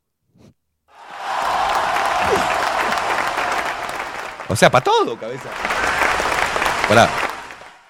O 4.49 4.57
sea, 4.57 4.71
para 4.71 4.85
todo, 4.85 5.19
cabeza. 5.19 5.49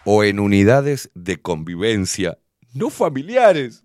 O 0.05 0.23
en 0.23 0.39
unidades 0.39 1.11
de 1.15 1.41
convivencia 1.41 2.39
no 2.75 2.91
familiares. 2.91 3.85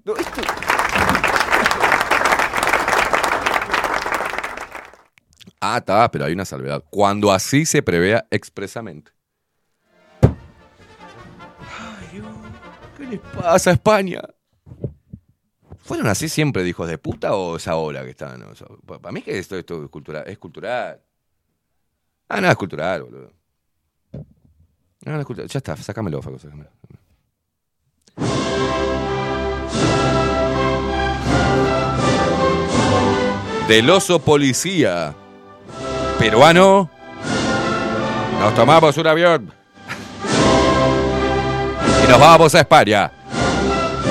Ah, 5.62 5.78
está, 5.78 6.10
pero 6.10 6.26
hay 6.26 6.34
una 6.34 6.46
salvedad. 6.46 6.84
Cuando 6.90 7.32
así 7.32 7.66
se 7.66 7.84
prevea 7.84 8.26
expresamente. 8.32 9.12
Ay, 10.22 12.08
Dios, 12.14 12.28
¿qué 12.98 13.06
les 13.06 13.20
pasa 13.20 13.70
a 13.70 13.74
España? 13.74 14.22
¿Fueron 15.78 16.08
así 16.08 16.30
siempre 16.30 16.64
de 16.64 16.70
hijos 16.70 16.88
de 16.88 16.98
puta 16.98 17.36
o 17.36 17.58
es 17.58 17.68
ahora 17.68 18.04
que 18.04 18.12
están? 18.12 18.42
O 18.44 19.00
para 19.00 19.12
mí 19.12 19.22
que 19.22 19.38
esto, 19.38 19.58
esto 19.58 19.84
es, 19.84 19.90
cultural, 19.90 20.24
es 20.28 20.38
cultural. 20.38 21.02
Ah, 22.30 22.40
no, 22.40 22.50
es 22.50 22.56
cultural, 22.56 23.04
boludo. 23.04 23.32
No, 25.06 25.14
no 25.14 25.20
es 25.20 25.26
cultural. 25.26 25.50
Ya 25.50 25.58
está, 25.58 25.76
sácamelo, 25.76 26.22
Faco, 26.22 26.38
sácamelo. 26.38 26.70
Del 33.68 33.90
oso 33.90 34.20
policía 34.20 35.16
peruano, 36.18 36.90
nos 38.40 38.56
tomamos 38.56 38.98
un 38.98 39.08
avión 39.08 39.54
y 42.04 42.08
nos 42.10 42.20
vamos 42.20 42.56
a 42.56 42.60
España, 42.60 43.12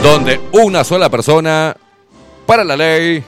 donde 0.02 0.40
una 0.52 0.84
sola 0.84 1.10
persona, 1.10 1.76
para 2.46 2.64
la 2.64 2.76
ley, 2.76 3.22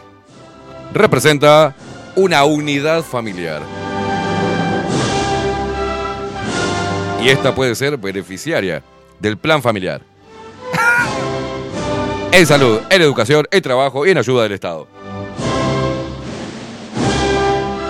representa 0.93 1.75
una 2.17 2.45
unidad 2.45 3.03
familiar. 3.03 3.61
Y 7.23 7.29
esta 7.29 7.55
puede 7.55 7.75
ser 7.75 7.97
beneficiaria 7.99 8.83
del 9.19 9.37
plan 9.37 9.63
familiar. 9.63 10.01
en 12.33 12.47
salud, 12.47 12.81
en 12.91 13.03
educación, 13.03 13.47
en 13.51 13.63
trabajo 13.63 14.07
y 14.07 14.11
en 14.11 14.19
ayuda 14.19 14.45
del 14.45 14.53
Estado. 14.53 14.89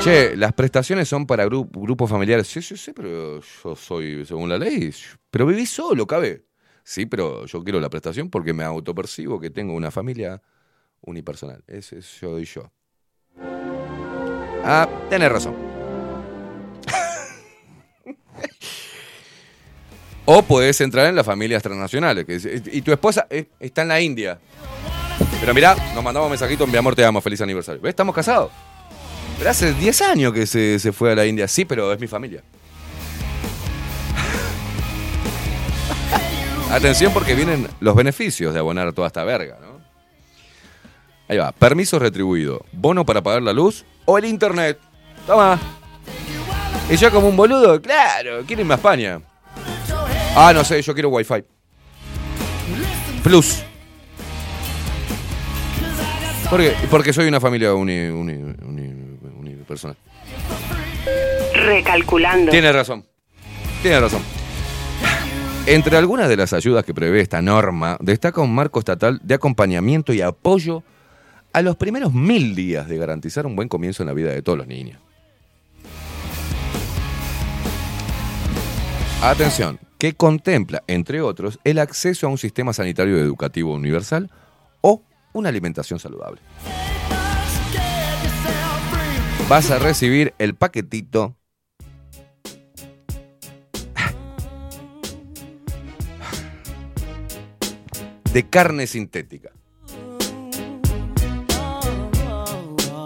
Che, 0.02 0.34
las 0.36 0.52
prestaciones 0.54 1.08
son 1.08 1.26
para 1.26 1.46
gru- 1.46 1.68
grupos 1.70 2.08
familiares. 2.10 2.48
Sí, 2.48 2.62
sí, 2.62 2.76
sí, 2.76 2.92
pero 2.94 3.40
yo 3.40 3.76
soy, 3.76 4.24
según 4.24 4.48
la 4.48 4.58
ley, 4.58 4.92
pero 5.30 5.46
viví 5.46 5.66
solo, 5.66 6.06
cabe. 6.06 6.46
Sí, 6.82 7.06
pero 7.06 7.44
yo 7.46 7.62
quiero 7.62 7.78
la 7.80 7.90
prestación 7.90 8.30
porque 8.30 8.52
me 8.54 8.64
autopercibo 8.64 9.38
que 9.38 9.50
tengo 9.50 9.74
una 9.74 9.90
familia 9.90 10.40
unipersonal. 11.02 11.62
Ese 11.68 11.98
es 11.98 12.20
yo 12.20 12.38
y 12.38 12.46
yo. 12.46 12.72
Ah, 14.64 14.88
tenés 15.08 15.30
razón. 15.30 15.54
o 20.32 20.42
podés 20.42 20.80
entrar 20.80 21.08
en 21.08 21.16
las 21.16 21.26
familias 21.26 21.60
transnacionales. 21.60 22.24
Y 22.72 22.82
tu 22.82 22.92
esposa 22.92 23.26
está 23.58 23.82
en 23.82 23.88
la 23.88 24.00
India. 24.00 24.38
Pero 25.40 25.52
mirá, 25.52 25.74
nos 25.92 26.04
mandamos 26.04 26.30
mensajitos, 26.30 26.68
mi 26.68 26.76
amor, 26.76 26.94
te 26.94 27.04
amo, 27.04 27.20
feliz 27.20 27.40
aniversario. 27.40 27.82
¿Ves? 27.82 27.90
Estamos 27.90 28.14
casados. 28.14 28.52
Pero 29.38 29.50
hace 29.50 29.74
10 29.74 30.02
años 30.02 30.32
que 30.32 30.46
se, 30.46 30.78
se 30.78 30.92
fue 30.92 31.10
a 31.10 31.14
la 31.16 31.26
India. 31.26 31.48
Sí, 31.48 31.64
pero 31.64 31.92
es 31.92 31.98
mi 31.98 32.06
familia. 32.06 32.44
Atención 36.70 37.12
porque 37.12 37.34
vienen 37.34 37.66
los 37.80 37.96
beneficios 37.96 38.54
de 38.54 38.60
abonar 38.60 38.92
toda 38.92 39.08
esta 39.08 39.24
verga, 39.24 39.58
¿no? 39.60 39.80
Ahí 41.26 41.38
va. 41.38 41.50
Permiso 41.50 41.98
retribuido. 41.98 42.64
Bono 42.70 43.04
para 43.04 43.20
pagar 43.20 43.42
la 43.42 43.52
luz 43.52 43.84
o 44.04 44.16
el 44.16 44.26
internet. 44.26 44.78
Toma. 45.26 45.58
Y 46.88 46.96
yo 46.96 47.10
como 47.10 47.28
un 47.28 47.36
boludo, 47.36 47.82
claro, 47.82 48.44
quiero 48.46 48.62
irme 48.62 48.74
a 48.74 48.76
España. 48.76 49.20
Ah, 50.36 50.52
no 50.54 50.64
sé, 50.64 50.80
yo 50.82 50.94
quiero 50.94 51.08
wifi. 51.10 51.44
Plus. 53.22 53.62
¿Por 56.48 56.60
qué? 56.60 56.74
Porque 56.90 57.12
soy 57.12 57.28
una 57.28 57.40
familia 57.40 57.74
uni, 57.74 58.06
uni, 58.08 58.32
uni- 58.32 59.18
unipersonal. 59.38 59.96
Recalculando. 61.54 62.50
Tiene 62.50 62.72
razón. 62.72 63.04
Tiene 63.82 64.00
razón. 64.00 64.22
Entre 65.66 65.96
algunas 65.96 66.28
de 66.28 66.36
las 66.36 66.52
ayudas 66.52 66.84
que 66.84 66.94
prevé 66.94 67.20
esta 67.20 67.42
norma, 67.42 67.96
destaca 68.00 68.40
un 68.40 68.54
marco 68.54 68.78
estatal 68.78 69.20
de 69.22 69.34
acompañamiento 69.34 70.12
y 70.12 70.20
apoyo 70.22 70.82
a 71.52 71.60
los 71.62 71.76
primeros 71.76 72.12
mil 72.14 72.54
días 72.54 72.88
de 72.88 72.96
garantizar 72.96 73.46
un 73.46 73.54
buen 73.56 73.68
comienzo 73.68 74.02
en 74.02 74.06
la 74.08 74.12
vida 74.14 74.30
de 74.32 74.42
todos 74.42 74.58
los 74.58 74.66
niños. 74.66 74.98
Atención, 79.22 79.78
que 80.00 80.14
contempla, 80.14 80.82
entre 80.86 81.20
otros, 81.20 81.60
el 81.62 81.78
acceso 81.78 82.26
a 82.26 82.30
un 82.30 82.38
sistema 82.38 82.72
sanitario 82.72 83.18
educativo 83.18 83.74
universal 83.74 84.30
o 84.80 85.02
una 85.34 85.50
alimentación 85.50 86.00
saludable. 86.00 86.40
Vas 89.46 89.70
a 89.70 89.78
recibir 89.78 90.32
el 90.38 90.54
paquetito 90.54 91.36
de 98.32 98.48
carne 98.48 98.86
sintética. 98.86 99.50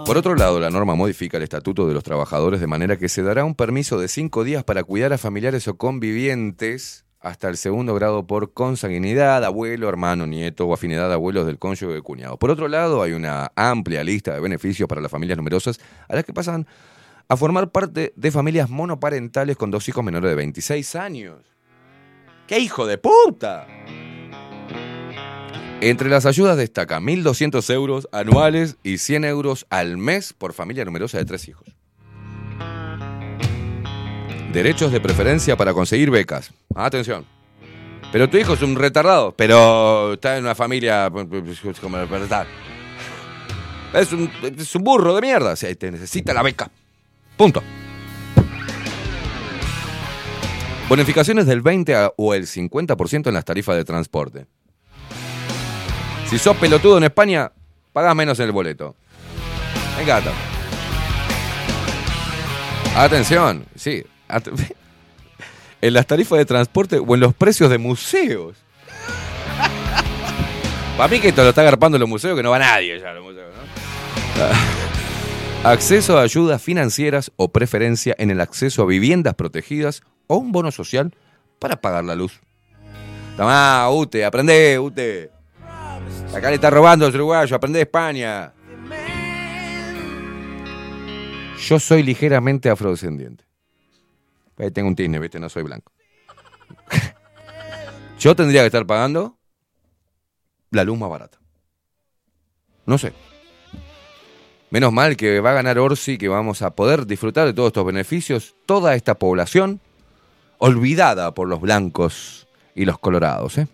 Por 0.05 0.17
otro 0.17 0.35
lado, 0.35 0.59
la 0.59 0.69
norma 0.69 0.93
modifica 0.93 1.37
el 1.37 1.43
estatuto 1.43 1.87
de 1.87 1.95
los 1.95 2.03
trabajadores 2.03 2.59
de 2.59 2.67
manera 2.67 2.95
que 2.97 3.09
se 3.09 3.23
dará 3.23 3.43
un 3.43 3.55
permiso 3.55 3.99
de 3.99 4.07
cinco 4.07 4.43
días 4.43 4.63
para 4.63 4.83
cuidar 4.83 5.11
a 5.13 5.17
familiares 5.17 5.67
o 5.67 5.77
convivientes 5.77 7.05
hasta 7.19 7.49
el 7.49 7.57
segundo 7.57 7.95
grado 7.95 8.27
por 8.27 8.53
consanguinidad, 8.53 9.43
abuelo, 9.43 9.89
hermano, 9.89 10.27
nieto 10.27 10.67
o 10.67 10.73
afinidad 10.75 11.07
de 11.07 11.15
abuelos 11.15 11.47
del 11.47 11.57
cónyuge 11.57 11.91
de 11.91 12.03
cuñado. 12.03 12.37
Por 12.37 12.51
otro 12.51 12.67
lado, 12.67 13.01
hay 13.01 13.13
una 13.13 13.51
amplia 13.55 14.03
lista 14.03 14.31
de 14.31 14.41
beneficios 14.41 14.87
para 14.87 15.01
las 15.01 15.09
familias 15.09 15.37
numerosas 15.37 15.79
a 16.07 16.13
las 16.13 16.23
que 16.23 16.33
pasan 16.33 16.67
a 17.27 17.35
formar 17.35 17.71
parte 17.71 18.13
de 18.15 18.31
familias 18.31 18.69
monoparentales 18.69 19.57
con 19.57 19.71
dos 19.71 19.89
hijos 19.89 20.03
menores 20.03 20.29
de 20.29 20.35
26 20.35 20.95
años. 20.97 21.39
¡Qué 22.45 22.59
hijo 22.59 22.85
de 22.85 22.99
puta! 22.99 23.65
Entre 25.87 26.09
las 26.09 26.25
ayudas 26.25 26.57
destaca 26.57 26.99
1.200 26.99 27.69
euros 27.71 28.09
anuales 28.11 28.75
y 28.81 28.97
100 28.97 29.23
euros 29.25 29.67
al 29.69 29.97
mes 29.97 30.33
por 30.33 30.53
familia 30.53 30.83
numerosa 30.83 31.19
de 31.19 31.25
tres 31.25 31.47
hijos. 31.47 31.67
Derechos 34.51 34.91
de 34.91 34.99
preferencia 34.99 35.55
para 35.55 35.75
conseguir 35.75 36.09
becas. 36.09 36.51
Atención. 36.73 37.23
Pero 38.11 38.27
tu 38.27 38.37
hijo 38.37 38.53
es 38.53 38.63
un 38.63 38.75
retardado, 38.75 39.35
pero 39.35 40.13
está 40.13 40.37
en 40.37 40.45
una 40.45 40.55
familia 40.55 41.07
como. 41.11 41.21
Es 43.93 44.11
un, 44.11 44.31
es 44.57 44.75
un 44.75 44.83
burro 44.83 45.13
de 45.13 45.21
mierda, 45.21 45.51
o 45.51 45.55
sea, 45.55 45.73
te 45.75 45.91
necesita 45.91 46.33
la 46.33 46.41
beca. 46.41 46.71
Punto. 47.37 47.61
Bonificaciones 50.89 51.45
del 51.45 51.61
20 51.61 51.93
a- 51.95 52.11
o 52.17 52.33
el 52.33 52.47
50% 52.47 53.27
en 53.27 53.33
las 53.35 53.45
tarifas 53.45 53.75
de 53.75 53.85
transporte. 53.85 54.47
Si 56.29 56.39
sos 56.39 56.57
pelotudo 56.57 56.97
en 56.97 57.03
España, 57.03 57.51
pagás 57.93 58.15
menos 58.15 58.39
en 58.39 58.45
el 58.45 58.51
boleto. 58.51 58.95
Me 59.95 60.03
encanta. 60.03 60.31
Atención, 62.95 63.65
sí. 63.75 64.03
en 65.81 65.93
las 65.93 66.07
tarifas 66.07 66.39
de 66.39 66.45
transporte 66.45 66.97
o 66.97 67.13
en 67.13 67.19
los 67.19 67.33
precios 67.33 67.69
de 67.69 67.77
museos. 67.77 68.57
Para 70.97 71.09
mí 71.09 71.19
que 71.19 71.29
esto 71.29 71.43
lo 71.43 71.49
está 71.49 71.61
agarpando 71.61 71.99
los 71.99 72.09
museos, 72.09 72.35
que 72.35 72.43
no 72.43 72.51
va 72.51 72.59
nadie 72.59 72.99
ya 72.99 73.11
a 73.11 73.13
los 73.13 73.23
museos, 73.23 73.53
¿no? 73.55 73.61
Acceso 75.69 76.17
a 76.17 76.21
ayudas 76.21 76.61
financieras 76.61 77.31
o 77.37 77.51
preferencia 77.51 78.15
en 78.17 78.31
el 78.31 78.39
acceso 78.39 78.83
a 78.83 78.85
viviendas 78.85 79.33
protegidas 79.33 80.03
o 80.27 80.37
un 80.37 80.51
bono 80.51 80.71
social 80.71 81.13
para 81.59 81.81
pagar 81.81 82.03
la 82.03 82.15
luz. 82.15 82.39
Tomá, 83.35 83.89
Ute, 83.89 84.23
aprendé, 84.23 84.79
Ute. 84.79 85.34
Acá 86.35 86.49
le 86.49 86.55
está 86.55 86.69
robando 86.69 87.07
el 87.07 87.15
uruguayo, 87.15 87.55
aprende 87.55 87.79
España. 87.79 88.51
Yo 91.65 91.79
soy 91.79 92.03
ligeramente 92.03 92.69
afrodescendiente. 92.69 93.45
Tengo 94.73 94.89
un 94.89 94.95
tizne, 94.97 95.17
¿viste? 95.17 95.39
No 95.39 95.47
soy 95.47 95.63
blanco. 95.63 95.93
Yo 98.19 98.35
tendría 98.35 98.61
que 98.61 98.65
estar 98.65 98.85
pagando 98.85 99.37
la 100.71 100.83
luz 100.83 100.99
más 100.99 101.09
barata. 101.09 101.39
No 102.85 102.97
sé. 102.97 103.13
Menos 104.71 104.91
mal 104.91 105.15
que 105.15 105.39
va 105.39 105.51
a 105.51 105.53
ganar 105.53 105.79
Orsi, 105.79 106.17
que 106.17 106.27
vamos 106.27 106.61
a 106.61 106.71
poder 106.71 107.05
disfrutar 107.05 107.47
de 107.47 107.53
todos 107.53 107.67
estos 107.67 107.85
beneficios, 107.85 108.55
toda 108.65 108.95
esta 108.95 109.15
población 109.15 109.79
olvidada 110.57 111.33
por 111.33 111.47
los 111.47 111.61
blancos 111.61 112.47
y 112.75 112.83
los 112.83 112.99
colorados, 112.99 113.57
¿eh? 113.57 113.69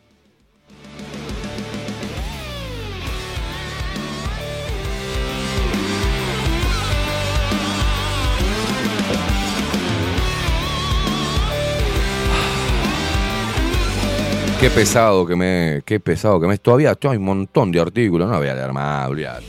Qué 14.62 14.70
pesado 14.70 15.26
que 15.26 15.36
me. 15.36 15.82
Qué 15.84 16.00
pesado 16.00 16.40
que 16.40 16.46
me. 16.46 16.56
Todavía 16.60 16.96
hay 17.02 17.18
un 17.18 17.24
montón 17.24 17.72
de 17.72 17.82
artículos. 17.82 18.30
No 18.30 18.38
voy 18.38 18.48
a 18.48 18.54
leer 18.54 18.72
más, 18.72 19.10
olvídate. 19.10 19.44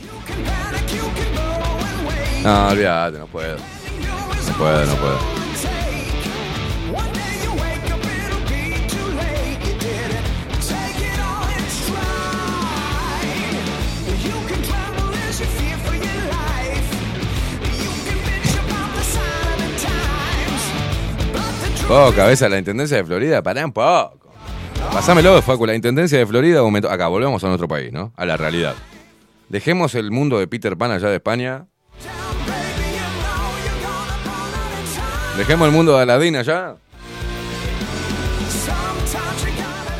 No, 2.43 2.69
olvídate, 2.69 3.19
no 3.19 3.27
puedo. 3.27 3.57
No 3.57 4.53
puedo, 4.57 4.85
no 4.87 4.95
puedo. 4.95 5.19
Oh, 21.87 22.11
cabeza, 22.15 22.49
la 22.49 22.57
intendencia 22.57 22.97
de 22.97 23.03
Florida, 23.03 23.43
pará 23.43 23.63
un 23.63 23.71
poco. 23.71 24.22
Pasámelo, 24.91 25.41
Facu, 25.41 25.65
la 25.65 25.73
intendencia 25.75 26.17
de 26.19 26.25
Florida 26.25 26.59
aumentó. 26.59 26.89
Acá, 26.91 27.07
volvemos 27.07 27.43
a 27.43 27.47
nuestro 27.47 27.67
país, 27.67 27.91
¿no? 27.91 28.13
A 28.15 28.25
la 28.25 28.37
realidad. 28.37 28.75
Dejemos 29.49 29.95
el 29.95 30.11
mundo 30.11 30.37
de 30.39 30.47
Peter 30.47 30.77
Pan 30.77 30.91
allá 30.91 31.09
de 31.09 31.15
España. 31.15 31.65
Dejemos 35.37 35.67
el 35.67 35.73
mundo 35.73 35.95
de 35.97 36.03
Aladín 36.03 36.35
allá. 36.35 36.75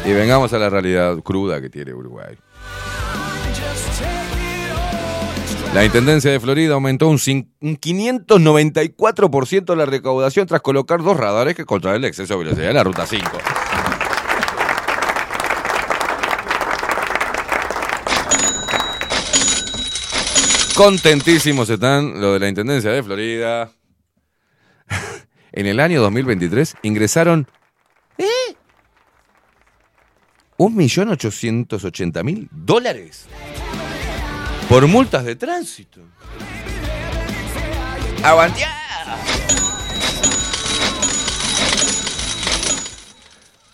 Y 0.05 0.11
vengamos 0.11 0.53
a 0.53 0.59
la 0.59 0.69
realidad 0.69 1.17
cruda 1.23 1.59
que 1.61 1.69
tiene 1.69 1.93
Uruguay. 1.93 2.35
La 5.73 5.83
Intendencia 5.83 6.29
de 6.31 6.39
Florida 6.39 6.75
aumentó 6.75 7.07
un, 7.07 7.17
cin- 7.17 7.49
un 7.61 7.77
594% 7.79 9.75
la 9.75 9.87
recaudación 9.87 10.45
tras 10.45 10.61
colocar 10.61 11.01
dos 11.01 11.17
radares 11.17 11.55
que 11.55 11.65
controlan 11.65 12.01
el 12.03 12.05
exceso 12.05 12.35
de 12.37 12.43
velocidad 12.43 12.67
de 12.67 12.73
la 12.73 12.83
Ruta 12.83 13.07
5. 13.07 13.25
Contentísimos 20.75 21.69
están 21.69 22.19
los 22.19 22.33
de 22.33 22.39
la 22.39 22.49
Intendencia 22.49 22.91
de 22.91 23.03
Florida. 23.03 23.71
en 25.51 25.67
el 25.67 25.79
año 25.79 26.01
2023 26.01 26.75
ingresaron... 26.81 27.47
¿Eh? 28.17 28.55
1.880.000 30.57 32.47
dólares 32.51 33.27
por 34.67 34.87
multas 34.87 35.25
de 35.25 35.35
tránsito. 35.35 36.01
¡Aguanteá! 38.23 38.71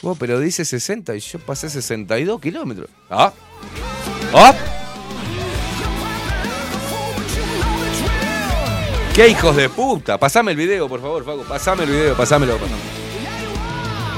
Vos, 0.01 0.17
pero 0.17 0.39
dice 0.39 0.65
60 0.65 1.15
y 1.15 1.19
yo 1.19 1.39
pasé 1.39 1.69
62 1.69 2.41
kilómetros. 2.41 2.89
¿Ah? 3.09 3.33
¿Ah? 4.33 4.55
¡Qué 9.19 9.27
hijos 9.27 9.53
de 9.53 9.67
puta! 9.67 10.17
Pasame 10.17 10.51
el 10.51 10.57
video, 10.57 10.87
por 10.87 11.01
favor, 11.01 11.25
Facu. 11.25 11.43
Pasame 11.43 11.83
el 11.83 11.89
video, 11.89 12.15
pasámelo. 12.15 12.53
pasámelo. 12.53 12.77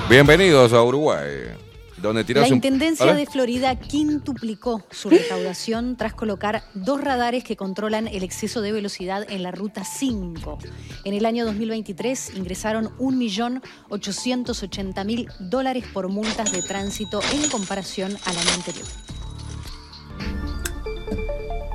Bienvenidos 0.08 0.74
a 0.74 0.84
Uruguay, 0.84 1.56
donde 1.98 2.24
La. 2.36 2.48
Intendencia 2.48 3.12
de 3.16 3.26
Florida 3.26 3.80
quintuplicó 3.80 4.84
su 4.92 5.10
recaudación 5.10 5.98
tras 5.98 6.14
colocar 6.14 6.66
dos 6.76 7.02
radares 7.02 7.44
que 7.44 7.56
controlan 7.56 8.08
el 8.08 8.22
exceso 8.22 8.62
de 8.62 8.74
velocidad 8.74 9.26
en 9.28 9.42
la 9.42 9.50
Ruta 9.50 9.84
5. 9.84 10.60
En 11.04 11.16
el 11.16 11.26
año 11.26 11.46
2023 11.46 12.36
ingresaron 12.36 12.96
1.880.000 13.00 15.36
dólares 15.40 15.86
por 15.92 16.10
multas 16.10 16.52
de 16.52 16.62
tránsito 16.62 17.22
en 17.34 17.50
comparación 17.50 18.16
al 18.26 18.38
año 18.38 18.52
anterior. 18.54 18.86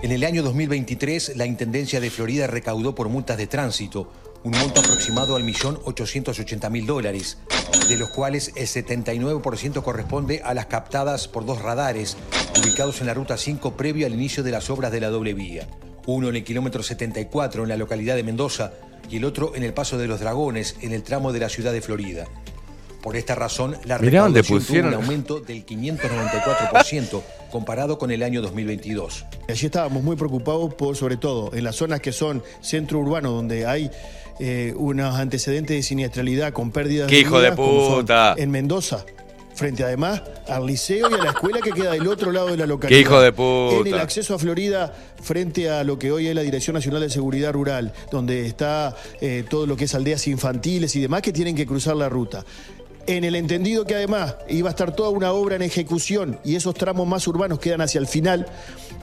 En 0.07 0.13
el 0.13 0.23
año 0.23 0.45
2023, 0.45 1.35
la 1.35 1.47
Intendencia 1.47 1.99
de 1.99 2.11
Florida 2.11 2.47
recaudó 2.47 2.95
por 2.95 3.09
multas 3.09 3.37
de 3.39 3.49
tránsito 3.49 4.09
un 4.45 4.53
monto 4.53 4.79
aproximado 4.79 5.35
al 5.35 5.43
millón 5.43 5.81
880 5.85 6.71
mil 6.71 6.87
dólares, 6.87 7.39
de 7.89 7.97
los 7.97 8.11
cuales 8.11 8.53
el 8.55 8.69
79% 8.69 9.83
corresponde 9.83 10.43
a 10.45 10.55
las 10.55 10.67
captadas 10.67 11.27
por 11.27 11.45
dos 11.45 11.61
radares 11.61 12.17
ubicados 12.57 13.01
en 13.01 13.09
la 13.09 13.15
Ruta 13.15 13.37
5 13.37 13.77
previo 13.77 14.07
al 14.07 14.15
inicio 14.15 14.45
de 14.45 14.53
las 14.53 14.71
obras 14.71 14.93
de 14.93 15.01
la 15.01 15.11
doble 15.11 15.35
vía. 15.35 15.67
Uno 16.07 16.29
en 16.29 16.37
el 16.37 16.45
kilómetro 16.45 16.85
74 16.85 17.65
en 17.65 17.69
la 17.69 17.77
localidad 17.77 18.15
de 18.15 18.23
Mendoza 18.23 18.75
y 19.11 19.17
el 19.17 19.25
otro 19.25 19.57
en 19.57 19.65
el 19.65 19.75
Paso 19.75 19.99
de 19.99 20.07
los 20.07 20.21
Dragones 20.21 20.77
en 20.83 20.93
el 20.93 21.03
tramo 21.03 21.33
de 21.33 21.41
la 21.41 21.49
ciudad 21.49 21.73
de 21.73 21.83
Florida. 21.83 22.29
Por 23.07 23.17
esta 23.17 23.37
razón, 23.37 23.77
la 23.85 23.99
recaudación 23.99 24.45
tuvo 24.45 24.59
pusieron. 24.59 24.89
un 24.89 24.95
aumento 24.95 25.39
del 25.39 25.65
594% 25.65 27.23
comparado 27.53 27.99
con 27.99 28.11
el 28.11 28.25
año 28.25 28.43
2022. 28.43 29.25
Allí 29.49 29.67
estábamos 29.67 30.03
muy 30.03 30.17
preocupados 30.17 30.75
por, 30.75 30.97
sobre 30.97 31.17
todo, 31.17 31.55
en 31.55 31.63
las 31.63 31.77
zonas 31.77 32.01
que 32.01 32.11
son 32.11 32.43
centro 32.61 32.99
urbano, 32.99 33.31
donde 33.31 33.65
hay 33.65 33.93
eh, 34.41 34.75
unos 34.77 35.15
antecedentes 35.15 35.77
de 35.77 35.85
siniestralidad 35.85 36.53
con 36.53 36.73
pérdidas 36.73 37.09
¡Qué 37.09 37.21
hijo 37.21 37.39
de 37.39 37.51
vidas, 37.51 37.57
como 37.57 37.87
son 37.87 38.01
puta! 38.01 38.35
En 38.39 38.51
Mendoza, 38.51 39.05
frente 39.55 39.85
además 39.85 40.23
al 40.49 40.67
liceo 40.67 41.09
y 41.09 41.15
a 41.15 41.19
la 41.19 41.31
escuela 41.31 41.61
que 41.61 41.71
queda 41.71 41.93
del 41.93 42.09
otro 42.09 42.33
lado 42.33 42.49
de 42.49 42.57
la 42.57 42.67
localidad. 42.67 42.99
¡Qué 42.99 43.03
hijo 43.03 43.21
de 43.21 43.31
puta! 43.33 43.77
En 43.77 43.87
el 43.87 44.01
acceso 44.01 44.35
a 44.35 44.39
Florida, 44.41 44.93
frente 45.23 45.71
a 45.71 45.85
lo 45.85 45.97
que 45.97 46.11
hoy 46.11 46.27
es 46.27 46.35
la 46.35 46.43
Dirección 46.43 46.75
Nacional 46.75 47.03
de 47.03 47.11
Seguridad 47.11 47.53
Rural, 47.53 47.93
donde 48.11 48.47
está 48.47 48.97
eh, 49.21 49.45
todo 49.49 49.65
lo 49.67 49.77
que 49.77 49.85
es 49.85 49.95
aldeas 49.95 50.27
infantiles 50.27 50.97
y 50.97 51.01
demás 51.01 51.23
que 51.23 51.33
tienen 51.33 51.55
que 51.55 51.67
cruzar 51.67 51.95
la 51.95 52.09
ruta. 52.09 52.45
En 53.07 53.23
el 53.23 53.37
entendido 53.37 53.85
que 53.85 53.95
además 53.95 54.35
iba 54.49 54.69
a 54.69 54.71
estar 54.71 54.95
toda 54.95 55.11
una 55.11 55.31
obra 55.33 55.55
en 55.55 55.63
ejecución 55.63 56.41
y 56.45 56.57
esos 56.57 56.75
tramos 56.75 57.07
más 57.07 57.27
urbanos 57.29 57.61
quedan 57.61 57.81
hacia 57.81 58.01
el 58.01 58.09
final, 58.09 58.47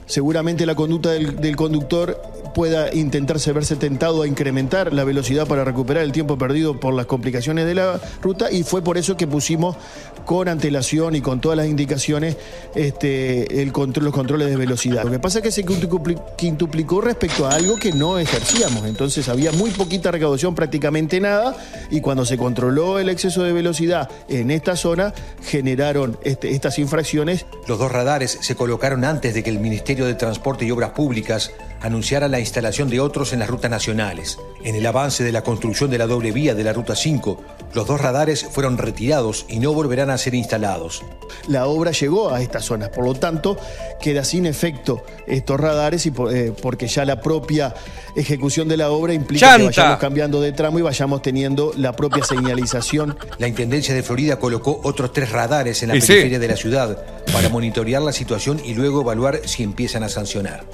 seguramente 0.04 0.66
la 0.66 0.74
conducta 0.74 1.10
del, 1.12 1.56
conductor 1.56 2.20
pueda 2.54 2.94
intentarse 2.94 3.52
verse 3.52 3.76
tentado 3.76 4.22
a 4.22 4.26
incrementar 4.26 4.92
la 4.92 5.04
velocidad 5.04 5.46
para 5.46 5.64
recuperar 5.64 6.04
el 6.04 6.12
tiempo 6.12 6.38
perdido 6.38 6.80
por 6.80 6.94
las 6.94 7.06
complicaciones 7.06 7.66
de 7.66 7.74
la 7.74 8.00
ruta 8.22 8.50
y 8.50 8.62
fue 8.62 8.82
por 8.82 8.96
eso 8.96 9.16
que 9.16 9.26
pusimos 9.26 9.76
con 10.24 10.48
antelación 10.48 11.16
y 11.16 11.20
con 11.20 11.40
todas 11.40 11.58
las 11.58 11.66
indicaciones 11.66 12.36
este, 12.74 13.70
los 13.74 14.12
controles 14.12 14.48
de 14.48 14.56
velocidad. 14.56 15.04
Lo 15.04 15.10
que 15.10 15.18
pasa 15.18 15.40
es 15.40 15.42
que 15.42 15.50
se 15.50 15.64
quintupli- 15.66 16.20
quintuplicó 16.36 17.00
respecto 17.00 17.46
a 17.46 17.54
algo 17.54 17.76
que 17.76 17.92
no 17.92 18.18
ejercíamos, 18.18 18.86
entonces 18.86 19.28
había 19.28 19.52
muy 19.52 19.70
poquita 19.70 20.10
recaudación, 20.10 20.54
prácticamente 20.54 21.20
nada, 21.20 21.56
y 21.90 22.00
cuando 22.00 22.24
se 22.24 22.38
controló 22.38 22.98
el 22.98 23.08
exceso 23.08 23.42
de 23.42 23.52
velocidad 23.52 24.08
en 24.28 24.50
esta 24.50 24.76
zona, 24.76 25.12
generaron 25.42 26.16
este, 26.22 26.52
estas 26.52 26.78
infracciones 26.78 27.44
Los 27.66 27.78
dos 27.78 27.90
radares 27.90 28.38
se 28.40 28.54
colocaron 28.54 29.04
antes 29.04 29.34
de 29.34 29.42
que 29.42 29.50
el 29.50 29.58
Ministerio 29.58 30.06
de 30.06 30.14
Transporte 30.14 30.64
y 30.64 30.70
Obras 30.70 30.90
Públicas 30.90 31.50
anunciara 31.88 32.28
la 32.28 32.40
instalación 32.40 32.88
de 32.88 32.98
otros 32.98 33.34
en 33.34 33.40
las 33.40 33.48
rutas 33.50 33.70
nacionales. 33.70 34.38
En 34.64 34.74
el 34.74 34.86
avance 34.86 35.22
de 35.22 35.32
la 35.32 35.42
construcción 35.42 35.90
de 35.90 35.98
la 35.98 36.06
doble 36.06 36.32
vía 36.32 36.54
de 36.54 36.64
la 36.64 36.72
Ruta 36.72 36.96
5, 36.96 37.42
los 37.74 37.86
dos 37.86 38.00
radares 38.00 38.46
fueron 38.50 38.78
retirados 38.78 39.44
y 39.48 39.58
no 39.58 39.74
volverán 39.74 40.08
a 40.08 40.16
ser 40.16 40.34
instalados. 40.34 41.02
la 41.48 41.66
obra 41.66 41.90
llegó 41.90 42.30
a 42.32 42.40
estas 42.40 42.64
zonas. 42.64 42.88
Por 42.88 43.04
lo 43.04 43.12
tanto, 43.14 43.58
queda 44.00 44.24
sin 44.24 44.46
efecto 44.46 45.02
estos 45.26 45.60
radares 45.60 46.06
y 46.06 46.10
por- 46.10 46.34
eh, 46.34 46.52
porque 46.62 46.86
ya 46.88 47.04
la 47.04 47.20
propia 47.20 47.74
ejecución 48.16 48.66
de 48.66 48.78
la 48.78 48.90
obra 48.90 49.12
implica 49.12 49.46
¡Chanta! 49.50 49.70
que 49.70 49.80
vayamos 49.80 49.98
cambiando 50.00 50.40
de 50.40 50.52
tramo 50.52 50.78
y 50.78 50.82
vayamos 50.82 51.20
teniendo 51.20 51.72
la 51.76 51.92
propia 51.94 52.24
señalización. 52.24 53.18
La 53.38 53.46
Intendencia 53.48 53.94
de 53.94 54.02
Florida 54.02 54.38
colocó 54.38 54.80
otros 54.84 55.12
tres 55.12 55.30
radares 55.32 55.82
en 55.82 55.90
la 55.90 55.96
Y 55.96 56.00
sí. 56.00 56.06
periferia 56.08 56.38
de 56.38 56.48
la 56.48 56.56
ciudad 56.56 57.04
para 57.30 57.50
monitorear 57.50 58.00
la 58.00 58.12
situación 58.12 58.58
y 58.64 58.72
luego 58.72 59.02
evaluar 59.02 59.40
si 59.44 59.62
empiezan 59.62 60.02
a 60.02 60.08
sancionar. 60.08 60.64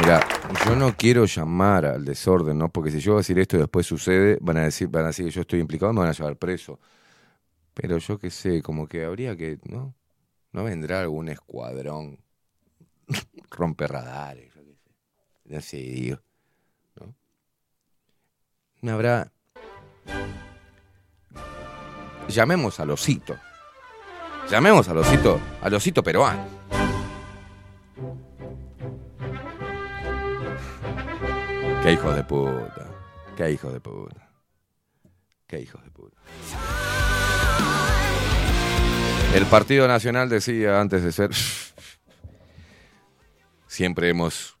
Mira, 0.00 0.20
yo 0.66 0.76
no 0.76 0.96
quiero 0.96 1.24
llamar 1.24 1.86
al 1.86 2.04
desorden, 2.04 2.58
¿no? 2.58 2.68
Porque 2.68 2.90
si 2.90 3.00
yo 3.00 3.12
voy 3.12 3.18
a 3.18 3.20
decir 3.20 3.38
esto 3.38 3.56
y 3.56 3.60
después 3.60 3.86
sucede, 3.86 4.38
van 4.40 4.58
a 4.58 4.64
decir, 4.64 4.88
van 4.88 5.04
a 5.04 5.08
decir 5.08 5.26
que 5.26 5.30
yo 5.30 5.40
estoy 5.42 5.60
implicado, 5.60 5.92
me 5.92 6.00
van 6.00 6.08
a 6.08 6.12
llevar 6.12 6.36
preso. 6.36 6.78
Pero 7.74 7.98
yo 7.98 8.18
qué 8.18 8.30
sé, 8.30 8.62
como 8.62 8.86
que 8.86 9.04
habría 9.04 9.36
que, 9.36 9.58
¿no? 9.64 9.94
No 10.52 10.64
vendrá 10.64 11.00
algún 11.00 11.28
escuadrón 11.28 12.18
rompe 13.50 13.86
radares, 13.86 14.52
yo 14.54 14.64
qué 14.64 14.74
sé. 14.74 14.90
No 15.44 15.60
sé, 15.60 15.76
digo. 15.78 16.18
¿No? 18.80 18.92
Habrá. 18.92 19.32
Llamemos 22.28 22.78
al 22.80 22.90
osito. 22.90 23.36
Llamemos 24.50 24.88
al 24.88 24.98
osito, 24.98 25.40
al 25.62 25.74
osito 25.74 26.02
peruano. 26.02 26.61
Qué 31.82 31.94
hijos 31.94 32.14
de 32.14 32.22
puta. 32.22 32.86
Qué 33.36 33.50
hijos 33.50 33.72
de 33.72 33.80
puta. 33.80 34.28
Qué 35.48 35.60
hijos 35.60 35.82
de 35.82 35.90
puta. 35.90 36.16
El 39.34 39.46
Partido 39.46 39.88
Nacional 39.88 40.28
decía 40.28 40.80
antes 40.80 41.02
de 41.02 41.10
ser. 41.10 41.30
Siempre 43.66 44.08
hemos, 44.08 44.56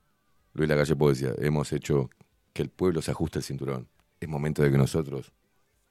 Luis 0.52 0.68
Lacalle 0.68 0.96
decía, 0.96 1.30
hemos 1.38 1.72
hecho 1.72 2.10
que 2.52 2.62
el 2.62 2.70
pueblo 2.70 3.00
se 3.02 3.12
ajuste 3.12 3.38
el 3.38 3.44
cinturón. 3.44 3.88
Es 4.18 4.28
momento 4.28 4.62
de 4.62 4.72
que 4.72 4.78
nosotros, 4.78 5.32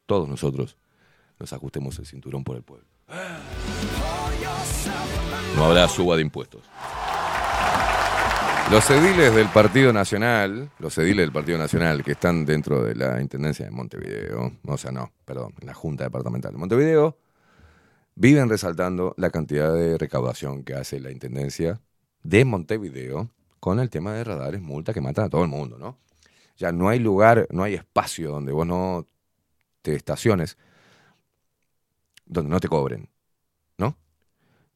todos 0.06 0.28
nosotros, 0.28 0.76
nos 1.40 1.54
ajustemos 1.54 1.98
el 2.00 2.08
cinturón 2.08 2.44
por 2.44 2.58
el 2.58 2.64
pueblo. 2.64 2.88
No 5.56 5.64
habrá 5.64 5.88
suba 5.88 6.18
de 6.18 6.24
impuestos. 6.24 6.64
Los 8.70 8.90
ediles 8.90 9.34
del 9.34 9.50
Partido 9.50 9.92
Nacional, 9.92 10.70
los 10.80 10.98
ediles 10.98 11.26
del 11.26 11.32
Partido 11.32 11.58
Nacional 11.58 12.04
que 12.04 12.12
están 12.12 12.46
dentro 12.46 12.84
de 12.84 12.96
la 12.96 13.22
Intendencia 13.22 13.66
de 13.66 13.72
Montevideo, 13.72 14.54
o 14.66 14.78
sea, 14.78 14.92
no, 14.92 15.12
perdón, 15.26 15.54
en 15.60 15.68
la 15.68 15.74
Junta 15.74 16.04
Departamental 16.06 16.54
de 16.54 16.58
Montevideo, 16.58 17.18
viven 18.16 18.48
resaltando 18.48 19.14
la 19.18 19.30
cantidad 19.30 19.74
de 19.74 19.98
recaudación 19.98 20.64
que 20.64 20.76
hace 20.76 21.00
la 21.00 21.12
Intendencia 21.12 21.82
de 22.24 22.46
Montevideo 22.46 23.30
con 23.60 23.80
el 23.80 23.90
tema 23.90 24.14
de 24.14 24.24
radares, 24.24 24.62
multa 24.62 24.94
que 24.94 25.02
matan 25.02 25.26
a 25.26 25.30
todo 25.30 25.44
el 25.44 25.50
mundo, 25.50 25.78
¿no? 25.78 25.98
Ya 26.58 26.72
no 26.72 26.88
hay 26.88 27.00
lugar, 27.00 27.48
no 27.52 27.64
hay 27.64 27.74
espacio 27.74 28.32
donde 28.32 28.52
vos 28.52 28.68
no 28.68 29.08
te 29.82 29.96
estaciones, 29.96 30.58
donde 32.26 32.50
no 32.50 32.60
te 32.60 32.68
cobren, 32.68 33.10
¿no? 33.78 33.98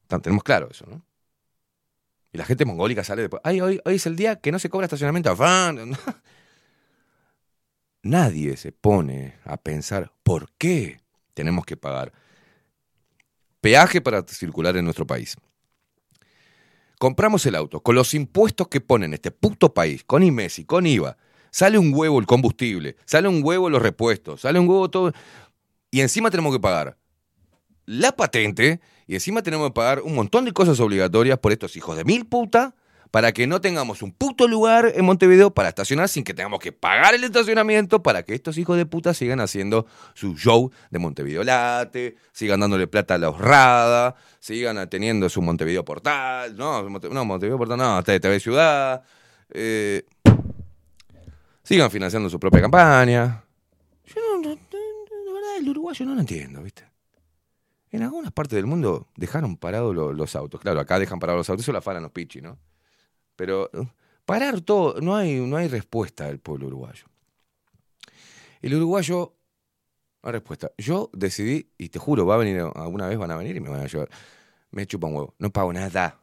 Tenemos 0.07 0.43
claro 0.43 0.69
eso, 0.71 0.85
¿no? 0.87 1.04
Y 2.35 2.37
la 2.37 2.43
gente 2.43 2.65
mongólica 2.65 3.01
sale 3.01 3.21
después. 3.21 3.41
Ay, 3.45 3.61
hoy, 3.61 3.79
hoy 3.85 3.95
es 3.95 4.05
el 4.07 4.17
día 4.17 4.35
que 4.35 4.51
no 4.51 4.59
se 4.59 4.69
cobra 4.69 4.87
estacionamiento. 4.87 5.31
¡Afán! 5.31 5.79
Nadie 8.03 8.57
se 8.57 8.73
pone 8.73 9.35
a 9.45 9.55
pensar 9.55 10.11
por 10.21 10.51
qué 10.57 10.99
tenemos 11.33 11.65
que 11.65 11.77
pagar 11.77 12.11
peaje 13.61 14.01
para 14.01 14.21
circular 14.27 14.75
en 14.75 14.83
nuestro 14.83 15.07
país. 15.07 15.37
Compramos 16.99 17.45
el 17.45 17.55
auto 17.55 17.79
con 17.79 17.95
los 17.95 18.13
impuestos 18.13 18.67
que 18.67 18.81
ponen 18.81 19.13
este 19.13 19.31
puto 19.31 19.73
país, 19.73 20.03
con 20.03 20.21
IMESI, 20.21 20.65
con 20.65 20.85
IVA. 20.85 21.15
Sale 21.51 21.77
un 21.77 21.93
huevo 21.93 22.19
el 22.19 22.25
combustible, 22.25 22.97
sale 23.05 23.29
un 23.29 23.45
huevo 23.45 23.69
los 23.69 23.81
repuestos, 23.81 24.41
sale 24.41 24.59
un 24.59 24.67
huevo 24.67 24.89
todo. 24.89 25.13
Y 25.89 26.01
encima 26.01 26.29
tenemos 26.29 26.53
que 26.53 26.59
pagar 26.59 26.97
la 27.85 28.11
patente 28.11 28.81
y 29.07 29.13
encima 29.15 29.41
tenemos 29.43 29.67
que 29.69 29.73
pagar 29.73 30.01
un 30.01 30.15
montón 30.15 30.45
de 30.45 30.51
cosas 30.53 30.79
obligatorias 30.79 31.37
por 31.39 31.51
estos 31.51 31.75
hijos 31.75 31.95
de 31.97 32.03
mil 32.03 32.25
puta 32.25 32.73
para 33.11 33.31
que 33.31 33.47
no 33.47 33.61
tengamos 33.61 34.01
un 34.01 34.11
puto 34.11 34.45
lugar 34.47 34.91
en 34.93 35.05
Montevideo 35.05 35.49
para 35.53 35.69
estacionar 35.69 36.09
sin 36.09 36.23
que 36.25 36.33
tengamos 36.33 36.59
que 36.59 36.73
pagar 36.73 37.13
el 37.15 37.23
estacionamiento 37.23 38.03
para 38.03 38.23
que 38.23 38.33
estos 38.33 38.57
hijos 38.57 38.75
de 38.75 38.85
puta 38.85 39.13
sigan 39.13 39.39
haciendo 39.39 39.85
su 40.15 40.35
show 40.35 40.69
de 40.89 40.99
Montevideo 40.99 41.43
Late, 41.43 42.17
sigan 42.33 42.59
dándole 42.59 42.87
plata 42.87 43.15
a 43.15 43.17
la 43.17 43.27
ahorrada, 43.27 44.15
sigan 44.39 44.89
teniendo 44.89 45.29
su 45.29 45.41
Montevideo 45.41 45.85
Portal, 45.85 46.57
no, 46.57 46.89
no 46.89 47.25
Montevideo 47.25 47.57
Portal, 47.57 47.77
no, 47.77 48.03
TV 48.03 48.39
Ciudad, 48.41 49.01
eh, 49.51 50.03
sigan 51.63 51.89
financiando 51.89 52.29
su 52.29 52.39
propia 52.39 52.61
campaña. 52.61 53.43
Yo 54.05 54.21
no- 54.41 54.49
de 54.49 55.33
verdad, 55.33 55.57
el 55.59 55.69
uruguayo 55.69 56.05
no 56.05 56.15
lo 56.15 56.19
entiendo, 56.21 56.61
¿viste? 56.63 56.83
En 57.95 58.03
algunas 58.03 58.31
partes 58.33 58.57
del 58.57 58.65
mundo 58.65 59.07
dejaron 59.15 59.55
parados 59.57 59.95
lo- 59.95 60.11
los 60.13 60.35
autos. 60.35 60.59
Claro, 60.59 60.79
acá 60.81 60.99
dejan 60.99 61.19
parados 61.19 61.39
los 61.39 61.49
autos, 61.49 61.63
eso 61.65 61.71
la 61.71 61.81
falan 61.81 62.03
los 62.03 62.11
pichis, 62.11 62.43
¿no? 62.43 62.59
Pero 63.35 63.69
eh, 63.73 63.87
parar 64.25 64.61
todo, 64.61 65.01
no 65.01 65.15
hay, 65.15 65.39
no 65.41 65.57
hay 65.57 65.67
respuesta 65.69 66.27
del 66.27 66.39
pueblo 66.39 66.67
uruguayo. 66.67 67.05
El 68.61 68.75
uruguayo, 68.75 69.33
no 70.23 70.29
hay 70.29 70.33
respuesta. 70.33 70.71
Yo 70.77 71.09
decidí, 71.13 71.71
y 71.77 71.89
te 71.89 71.99
juro, 71.99 72.25
va 72.25 72.35
a 72.35 72.39
venir, 72.39 72.61
alguna 72.75 73.07
vez 73.07 73.17
van 73.17 73.31
a 73.31 73.37
venir 73.37 73.55
y 73.55 73.59
me 73.59 73.69
van 73.69 73.81
a 73.81 73.87
llevar. 73.87 74.09
Me 74.71 74.87
chupan 74.87 75.13
huevo. 75.15 75.35
No 75.39 75.51
pago 75.51 75.73
nada. 75.73 76.19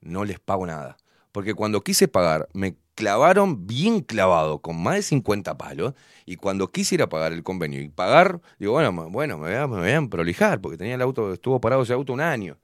No 0.00 0.24
les 0.24 0.40
pago 0.40 0.66
nada. 0.66 0.96
Porque 1.32 1.54
cuando 1.54 1.82
quise 1.82 2.08
pagar, 2.08 2.48
me 2.54 2.76
clavaron 2.98 3.64
bien 3.68 4.00
clavado, 4.00 4.60
con 4.60 4.82
más 4.82 4.96
de 4.96 5.02
50 5.02 5.56
palos, 5.56 5.94
y 6.26 6.34
cuando 6.34 6.66
quise 6.72 6.96
ir 6.96 7.02
a 7.02 7.08
pagar 7.08 7.32
el 7.32 7.44
convenio 7.44 7.80
y 7.80 7.88
pagar, 7.88 8.40
digo, 8.58 8.72
bueno, 8.72 8.92
bueno, 9.10 9.38
me 9.38 9.46
voy 9.46 9.54
a, 9.56 9.66
me 9.68 9.76
voy 9.78 9.90
a 9.92 10.02
prolijar, 10.10 10.60
porque 10.60 10.76
tenía 10.76 10.96
el 10.96 11.02
auto, 11.02 11.32
estuvo 11.32 11.60
parado 11.60 11.82
ese 11.82 11.92
auto 11.92 12.12
un 12.12 12.20
año. 12.20 12.58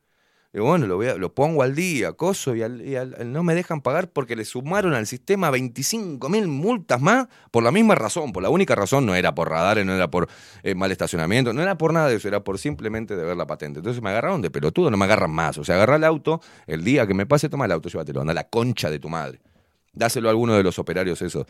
Digo, 0.53 0.67
bueno, 0.67 0.87
lo, 0.89 0.97
voy 0.97 1.09
a- 1.09 1.17
lo 1.17 1.35
pongo 1.35 1.63
al 1.63 1.75
día, 1.77 2.13
coso, 2.15 2.55
y, 2.57 2.63
al- 2.63 2.83
y 2.87 2.97
al- 2.97 3.33
no 3.33 3.43
me 3.45 3.55
dejan 3.55 3.81
pagar 3.81 4.11
porque 4.13 4.37
le 4.37 4.45
sumaron 4.45 4.95
al 4.95 5.07
sistema 5.07 5.51
25 5.51 6.29
mil 6.29 6.49
multas 6.49 7.01
más 7.01 7.29
por 7.53 7.63
la 7.65 7.71
misma 7.73 7.95
razón, 7.95 8.33
por 8.33 8.43
la 8.43 8.51
única 8.51 8.75
razón, 8.75 9.07
no 9.07 9.15
era 9.15 9.35
por 9.35 9.49
radares, 9.51 9.87
no 9.87 9.95
era 9.95 10.11
por 10.11 10.29
eh, 10.65 10.75
mal 10.75 10.93
estacionamiento, 10.93 11.53
no 11.53 11.63
era 11.63 11.77
por 11.79 11.93
nada 11.93 12.09
de 12.09 12.17
eso, 12.17 12.29
era 12.29 12.45
por 12.45 12.59
simplemente 12.59 13.17
de 13.17 13.25
ver 13.25 13.37
la 13.37 13.47
patente. 13.47 13.81
Entonces 13.81 14.03
me 14.03 14.11
agarraron 14.11 14.43
de 14.43 14.51
pelotudo, 14.51 14.91
no 14.91 14.97
me 14.97 15.05
agarran 15.07 15.31
más. 15.33 15.59
O 15.59 15.65
sea, 15.65 15.77
agarra 15.77 15.97
el 15.97 16.05
auto, 16.05 16.41
el 16.67 16.85
día 16.85 17.07
que 17.07 17.15
me 17.15 17.27
pase, 17.27 17.49
toma 17.49 17.67
el 17.67 17.73
auto, 17.73 17.89
llévatelo, 17.89 18.21
anda 18.21 18.33
a 18.33 18.35
la 18.35 18.49
concha 18.49 18.91
de 18.91 18.99
tu 19.01 19.09
madre. 19.09 19.41
Dáselo 19.95 20.29
a 20.29 20.31
alguno 20.31 20.55
de 20.55 20.63
los 20.63 20.79
operarios 20.79 21.23
eso. 21.23 21.47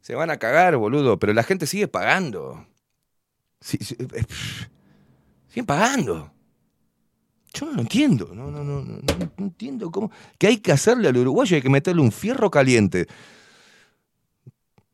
Se 0.00 0.14
van 0.14 0.30
a 0.30 0.38
cagar, 0.38 0.76
boludo, 0.76 1.18
pero 1.18 1.32
la 1.32 1.42
gente 1.42 1.66
sigue 1.66 1.88
pagando. 1.88 2.66
Sí, 3.60 3.78
sí, 3.80 3.96
eh, 3.98 4.24
siguen 5.48 5.66
pagando. 5.66 6.32
Yo 7.52 7.66
no 7.66 7.72
lo 7.72 7.80
entiendo, 7.80 8.30
no, 8.32 8.50
no, 8.50 8.62
no, 8.62 8.80
no, 8.82 9.00
no, 9.00 9.32
no 9.36 9.44
entiendo 9.44 9.90
cómo. 9.90 10.10
Que 10.38 10.46
hay 10.46 10.58
que 10.58 10.72
hacerle 10.72 11.08
al 11.08 11.16
uruguayo, 11.16 11.56
hay 11.56 11.62
que 11.62 11.68
meterle 11.68 12.00
un 12.00 12.12
fierro 12.12 12.50
caliente 12.50 13.06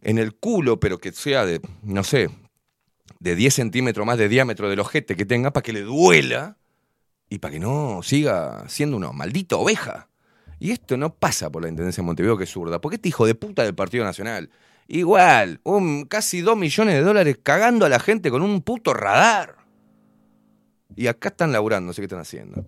en 0.01 0.19
el 0.19 0.35
culo, 0.35 0.81
pero 0.81 0.99
que 0.99 1.13
sea 1.13 1.45
de, 1.45 1.61
no 1.83 2.03
sé, 2.03 2.31
de 3.19 3.35
10 3.35 3.55
centímetros 3.55 4.07
más 4.07 4.19
de 4.19 4.29
diámetro 4.29 4.69
del 4.71 4.81
ojete 4.81 5.17
que 5.17 5.27
tenga 5.27 5.53
para 5.53 5.63
que 5.63 5.73
le 5.73 5.83
duela 5.83 6.57
y 7.29 7.39
para 7.39 7.53
que 7.53 7.61
no 7.61 8.01
siga 8.03 8.65
siendo 8.69 8.97
una 8.97 9.13
maldita 9.13 9.57
oveja. 9.57 10.09
Y 10.59 10.71
esto 10.71 10.97
no 10.97 11.15
pasa 11.15 11.51
por 11.51 11.63
la 11.63 11.69
Intendencia 11.69 12.03
de 12.03 12.07
Montevideo, 12.07 12.39
que 12.39 12.45
es 12.45 12.51
zurda, 12.51 12.81
porque 12.81 12.97
este 12.97 13.09
hijo 13.09 13.27
de 13.27 13.35
puta 13.35 13.63
del 13.63 13.75
Partido 13.75 14.05
Nacional, 14.05 14.51
igual, 14.89 15.61
un, 15.65 16.07
casi 16.07 16.41
2 16.41 16.57
millones 16.57 16.95
de 16.95 17.03
dólares 17.03 17.39
cagando 17.43 17.85
a 17.85 17.89
la 17.89 17.99
gente 17.99 18.31
con 18.31 18.43
un 18.43 18.63
puto 18.63 18.95
radar. 18.95 19.57
Y 20.95 21.09
acá 21.09 21.29
están 21.29 21.53
laburando, 21.53 21.89
no 21.89 21.93
sé 21.93 22.01
qué 22.01 22.07
están 22.07 22.21
haciendo. 22.21 22.65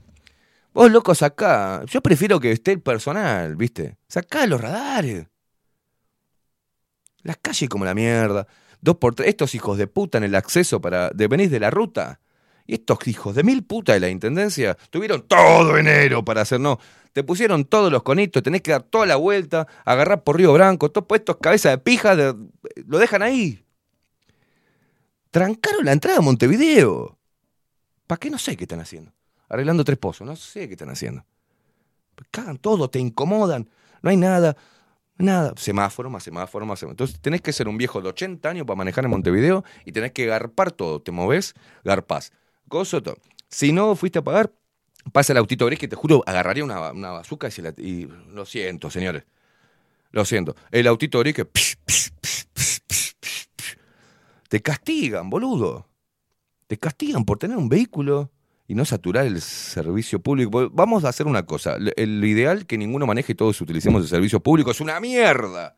Vos, 0.74 0.90
locos, 0.90 1.22
acá, 1.22 1.82
yo 1.86 2.02
prefiero 2.02 2.38
que 2.38 2.52
esté 2.52 2.72
el 2.72 2.80
personal, 2.80 3.56
¿viste? 3.56 3.96
Sacá 4.06 4.46
los 4.46 4.60
radares. 4.60 5.26
Las 7.22 7.38
calles 7.38 7.68
como 7.68 7.84
la 7.84 7.94
mierda. 7.94 8.46
Dos 8.80 8.96
por 8.96 9.14
tres, 9.14 9.30
estos 9.30 9.54
hijos 9.54 9.76
de 9.78 9.86
puta 9.86 10.18
en 10.18 10.24
el 10.24 10.34
acceso 10.34 10.80
para. 10.80 11.10
de 11.10 11.26
venís 11.26 11.50
de 11.50 11.60
la 11.60 11.70
ruta. 11.70 12.20
Y 12.66 12.74
estos 12.74 12.98
hijos 13.08 13.34
de 13.34 13.42
mil 13.42 13.64
puta 13.64 13.94
de 13.94 14.00
la 14.00 14.10
intendencia 14.10 14.76
tuvieron 14.90 15.22
todo 15.22 15.78
enero 15.78 16.24
para 16.24 16.42
hacer, 16.42 16.60
no. 16.60 16.78
Te 17.12 17.24
pusieron 17.24 17.64
todos 17.64 17.90
los 17.90 18.02
conitos, 18.02 18.42
tenés 18.42 18.62
que 18.62 18.70
dar 18.70 18.82
toda 18.82 19.06
la 19.06 19.16
vuelta, 19.16 19.66
agarrar 19.84 20.22
por 20.24 20.36
Río 20.36 20.52
Branco, 20.52 20.90
todos 20.90 21.06
estos 21.18 21.36
cabezas 21.36 21.72
de 21.72 21.78
pija, 21.78 22.14
lo 22.14 22.98
dejan 22.98 23.22
ahí. 23.22 23.64
Trancaron 25.30 25.84
la 25.84 25.92
entrada 25.92 26.18
a 26.18 26.22
Montevideo. 26.22 27.18
¿Para 28.06 28.18
qué? 28.18 28.30
No 28.30 28.38
sé 28.38 28.56
qué 28.56 28.64
están 28.64 28.80
haciendo. 28.80 29.12
Arreglando 29.48 29.84
tres 29.84 29.98
pozos, 29.98 30.26
no 30.26 30.36
sé 30.36 30.66
qué 30.68 30.74
están 30.74 30.90
haciendo. 30.90 31.24
Cagan 32.30 32.58
todo, 32.58 32.90
te 32.90 32.98
incomodan, 32.98 33.68
no 34.02 34.10
hay 34.10 34.16
nada, 34.16 34.56
nada. 35.16 35.52
Semáforo, 35.56 36.10
más 36.10 36.22
semáforo, 36.22 36.66
más 36.66 36.78
semáforo. 36.78 36.92
Entonces 36.92 37.20
tenés 37.20 37.40
que 37.40 37.52
ser 37.52 37.68
un 37.68 37.78
viejo 37.78 38.00
de 38.00 38.08
80 38.08 38.48
años 38.48 38.66
para 38.66 38.76
manejar 38.76 39.04
en 39.04 39.10
Montevideo 39.10 39.64
y 39.84 39.92
tenés 39.92 40.12
que 40.12 40.26
garpar 40.26 40.72
todo. 40.72 41.00
Te 41.00 41.12
movés, 41.12 41.54
garpás. 41.84 42.32
Gozo. 42.66 43.02
Si 43.48 43.72
no 43.72 43.94
fuiste 43.96 44.18
a 44.18 44.24
pagar, 44.24 44.52
pasa 45.12 45.32
el 45.32 45.38
autito 45.38 45.66
gris 45.66 45.78
que 45.78 45.88
te 45.88 45.96
juro 45.96 46.22
agarraría 46.26 46.64
una, 46.64 46.92
una 46.92 47.10
bazooka 47.10 47.48
y, 47.48 47.50
se 47.50 47.62
la- 47.62 47.74
lo 48.32 48.44
siento, 48.46 48.90
señores. 48.90 49.24
Lo 50.10 50.24
siento. 50.24 50.56
El 50.70 50.86
autito 50.86 51.18
gris 51.20 51.34
que 51.34 51.46
te 54.48 54.62
castigan, 54.62 55.28
boludo. 55.30 55.86
Te 56.66 56.78
castigan 56.78 57.24
por 57.24 57.38
tener 57.38 57.56
un 57.56 57.68
vehículo 57.68 58.30
y 58.66 58.74
no 58.74 58.84
saturar 58.84 59.26
el 59.26 59.40
servicio 59.40 60.20
público. 60.20 60.68
Vamos 60.70 61.04
a 61.04 61.08
hacer 61.08 61.26
una 61.26 61.44
cosa. 61.44 61.76
El 61.96 62.24
ideal 62.24 62.66
que 62.66 62.76
ninguno 62.78 63.06
maneje 63.06 63.32
y 63.32 63.34
todos 63.34 63.60
utilicemos 63.60 64.02
el 64.02 64.08
servicio 64.08 64.40
público 64.40 64.70
es 64.70 64.80
una 64.80 65.00
mierda. 65.00 65.76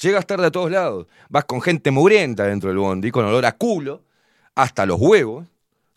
Llegas 0.00 0.26
tarde 0.26 0.46
a 0.46 0.50
todos 0.50 0.70
lados. 0.70 1.06
Vas 1.28 1.44
con 1.44 1.60
gente 1.60 1.90
mugrienta 1.90 2.44
dentro 2.44 2.68
del 2.70 2.78
bondi, 2.78 3.10
con 3.10 3.24
olor 3.24 3.44
a 3.44 3.52
culo, 3.52 4.02
hasta 4.54 4.86
los 4.86 5.00
huevos, 5.00 5.46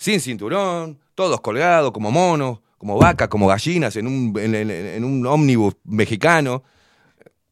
sin 0.03 0.19
cinturón, 0.19 0.99
todos 1.15 1.40
colgados 1.40 1.93
como 1.93 2.11
monos, 2.11 2.59
como 2.77 2.98
vacas, 2.98 3.30
como 3.30 3.48
gallinas 3.48 3.95
en 3.95 4.07
un, 4.07 4.38
en, 4.38 5.03
un 5.06 5.25
ómnibus 5.25 5.75
mexicano. 5.85 6.61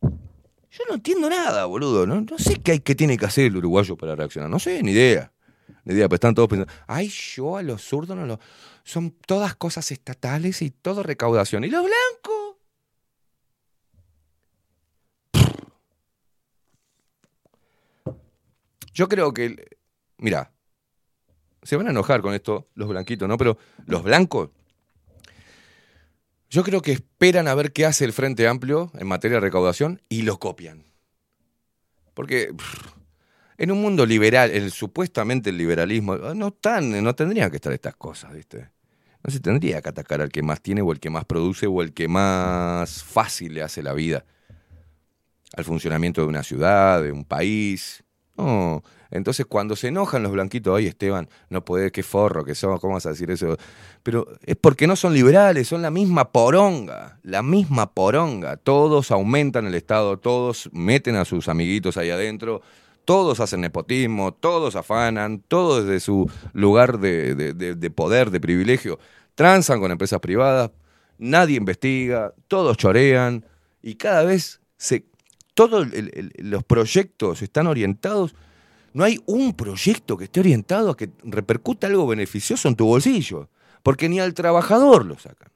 Yo 0.02 0.84
no 0.90 0.96
entiendo 0.96 1.30
nada, 1.30 1.64
boludo. 1.64 2.06
No, 2.06 2.20
no 2.20 2.38
sé 2.38 2.56
qué, 2.58 2.74
hay, 2.74 2.80
qué 2.82 2.94
tiene 2.94 3.18
que 3.18 3.26
hacer 3.26 3.46
el 3.46 3.56
uruguayo 3.56 3.96
para 3.96 4.18
reaccionar. 4.18 4.50
No 4.50 4.60
sé, 4.60 4.84
ni 4.84 4.92
idea. 4.92 5.32
Ni 5.86 5.94
idea, 5.94 6.10
pero 6.10 6.16
están 6.16 6.36
todos 6.36 6.50
pensando, 6.50 6.74
ay, 6.88 7.08
yo 7.08 7.56
a 7.56 7.64
los 7.64 7.84
zurdos 7.84 8.18
no. 8.18 8.38
Son 8.84 9.12
todas 9.12 9.56
cosas 9.56 9.90
estatales 9.90 10.62
y 10.62 10.72
todo 10.72 11.04
recaudación. 11.04 11.64
¿Y 11.64 11.70
los 11.70 11.86
blancos? 11.86 12.58
Yo 18.94 19.08
creo 19.08 19.34
que... 19.34 19.78
Mira, 20.18 20.52
se 21.64 21.76
van 21.76 21.88
a 21.88 21.92
enojar 21.92 22.22
con 22.22 22.34
esto 22.34 22.68
los 22.76 22.90
blanquitos, 22.90 23.28
¿no? 23.28 23.38
Pero 23.38 23.58
los 23.86 24.04
blancos... 24.04 24.50
Yo 26.50 26.64
creo 26.64 26.82
que 26.82 26.92
esperan 26.92 27.48
a 27.48 27.56
ver 27.56 27.72
qué 27.72 27.86
hace 27.86 28.04
el 28.04 28.12
Frente 28.12 28.46
Amplio 28.46 28.92
en 28.96 29.08
materia 29.08 29.36
de 29.36 29.42
recaudación 29.42 30.02
y 30.10 30.24
lo 30.24 30.38
copian. 30.38 30.84
Porque 32.14 32.54
en 33.58 33.72
un 33.72 33.82
mundo 33.82 34.06
liberal, 34.06 34.52
el 34.52 34.72
supuestamente 34.72 35.52
el 35.52 35.58
liberalismo, 35.58 36.18
no 36.18 36.48
están, 36.50 37.04
no 37.04 37.16
tendrían 37.16 37.50
que 37.50 37.56
estar 37.56 37.72
estas 37.72 37.96
cosas, 37.96 38.34
¿viste? 38.34 38.70
No 39.24 39.32
se 39.32 39.40
tendría 39.40 39.82
que 39.82 39.90
atacar 39.90 40.20
al 40.22 40.30
que 40.30 40.42
más 40.42 40.62
tiene 40.62 40.82
o 40.82 40.92
el 40.92 41.00
que 41.00 41.10
más 41.10 41.24
produce 41.24 41.68
o 41.68 41.82
el 41.82 41.94
que 41.94 42.08
más 42.08 43.04
fácil 43.04 43.54
le 43.54 43.62
hace 43.62 43.82
la 43.82 43.94
vida 43.94 44.26
al 45.56 45.64
funcionamiento 45.64 46.22
de 46.22 46.28
una 46.28 46.44
ciudad, 46.44 47.04
de 47.04 47.12
un 47.12 47.24
país. 47.24 48.04
No. 48.38 48.84
Entonces, 49.12 49.46
cuando 49.46 49.76
se 49.76 49.90
enojan 49.90 50.24
los 50.24 50.32
blanquitos, 50.32 50.78
ay 50.78 50.88
Esteban, 50.88 51.28
no 51.50 51.66
podés, 51.66 51.92
qué 51.92 52.02
forro 52.02 52.46
que 52.46 52.56
somos, 52.56 52.80
¿cómo 52.80 52.94
vas 52.94 53.06
a 53.06 53.10
decir 53.10 53.30
eso? 53.30 53.58
Pero 54.04 54.26
es 54.46 54.56
porque 54.56 54.88
no 54.88 54.96
son 54.96 55.14
liberales, 55.14 55.68
son 55.68 55.82
la 55.82 55.92
misma 55.92 56.32
poronga, 56.32 57.20
la 57.24 57.44
misma 57.44 57.94
poronga. 57.94 58.56
Todos 58.56 59.12
aumentan 59.12 59.68
el 59.68 59.76
Estado, 59.76 60.18
todos 60.18 60.70
meten 60.72 61.18
a 61.18 61.26
sus 61.26 61.50
amiguitos 61.50 61.98
ahí 61.98 62.10
adentro, 62.10 62.62
todos 63.04 63.42
hacen 63.42 63.60
nepotismo, 63.62 64.34
todos 64.34 64.78
afanan, 64.78 65.44
todos 65.46 65.86
desde 65.86 66.00
su 66.00 66.32
lugar 66.54 67.00
de- 67.00 67.36
de 67.36 67.92
poder, 67.92 68.32
de 68.32 68.40
privilegio, 68.40 68.98
transan 69.36 69.82
con 69.82 69.92
empresas 69.92 70.22
privadas, 70.22 70.72
nadie 71.18 71.58
investiga, 71.58 72.34
todos 72.48 72.78
chorean 72.78 73.46
y 73.82 73.96
cada 73.96 74.24
vez 74.24 74.62
se, 74.78 75.06
todos 75.54 75.88
los 76.38 76.64
proyectos 76.64 77.42
están 77.42 77.68
orientados 77.68 78.34
no 78.94 79.04
hay 79.04 79.20
un 79.26 79.54
proyecto 79.54 80.18
que 80.18 80.26
esté 80.26 80.42
orientado 80.42 80.92
a 80.92 80.98
que 80.98 81.10
repercuta 81.24 81.88
algo 81.88 82.08
beneficioso 82.08 82.68
en 82.68 82.76
tu 82.76 82.86
bolsillo. 82.86 83.50
Porque 83.84 84.10
ni 84.10 84.20
al 84.20 84.34
trabajador 84.34 85.06
lo 85.06 85.18
sacan. 85.18 85.50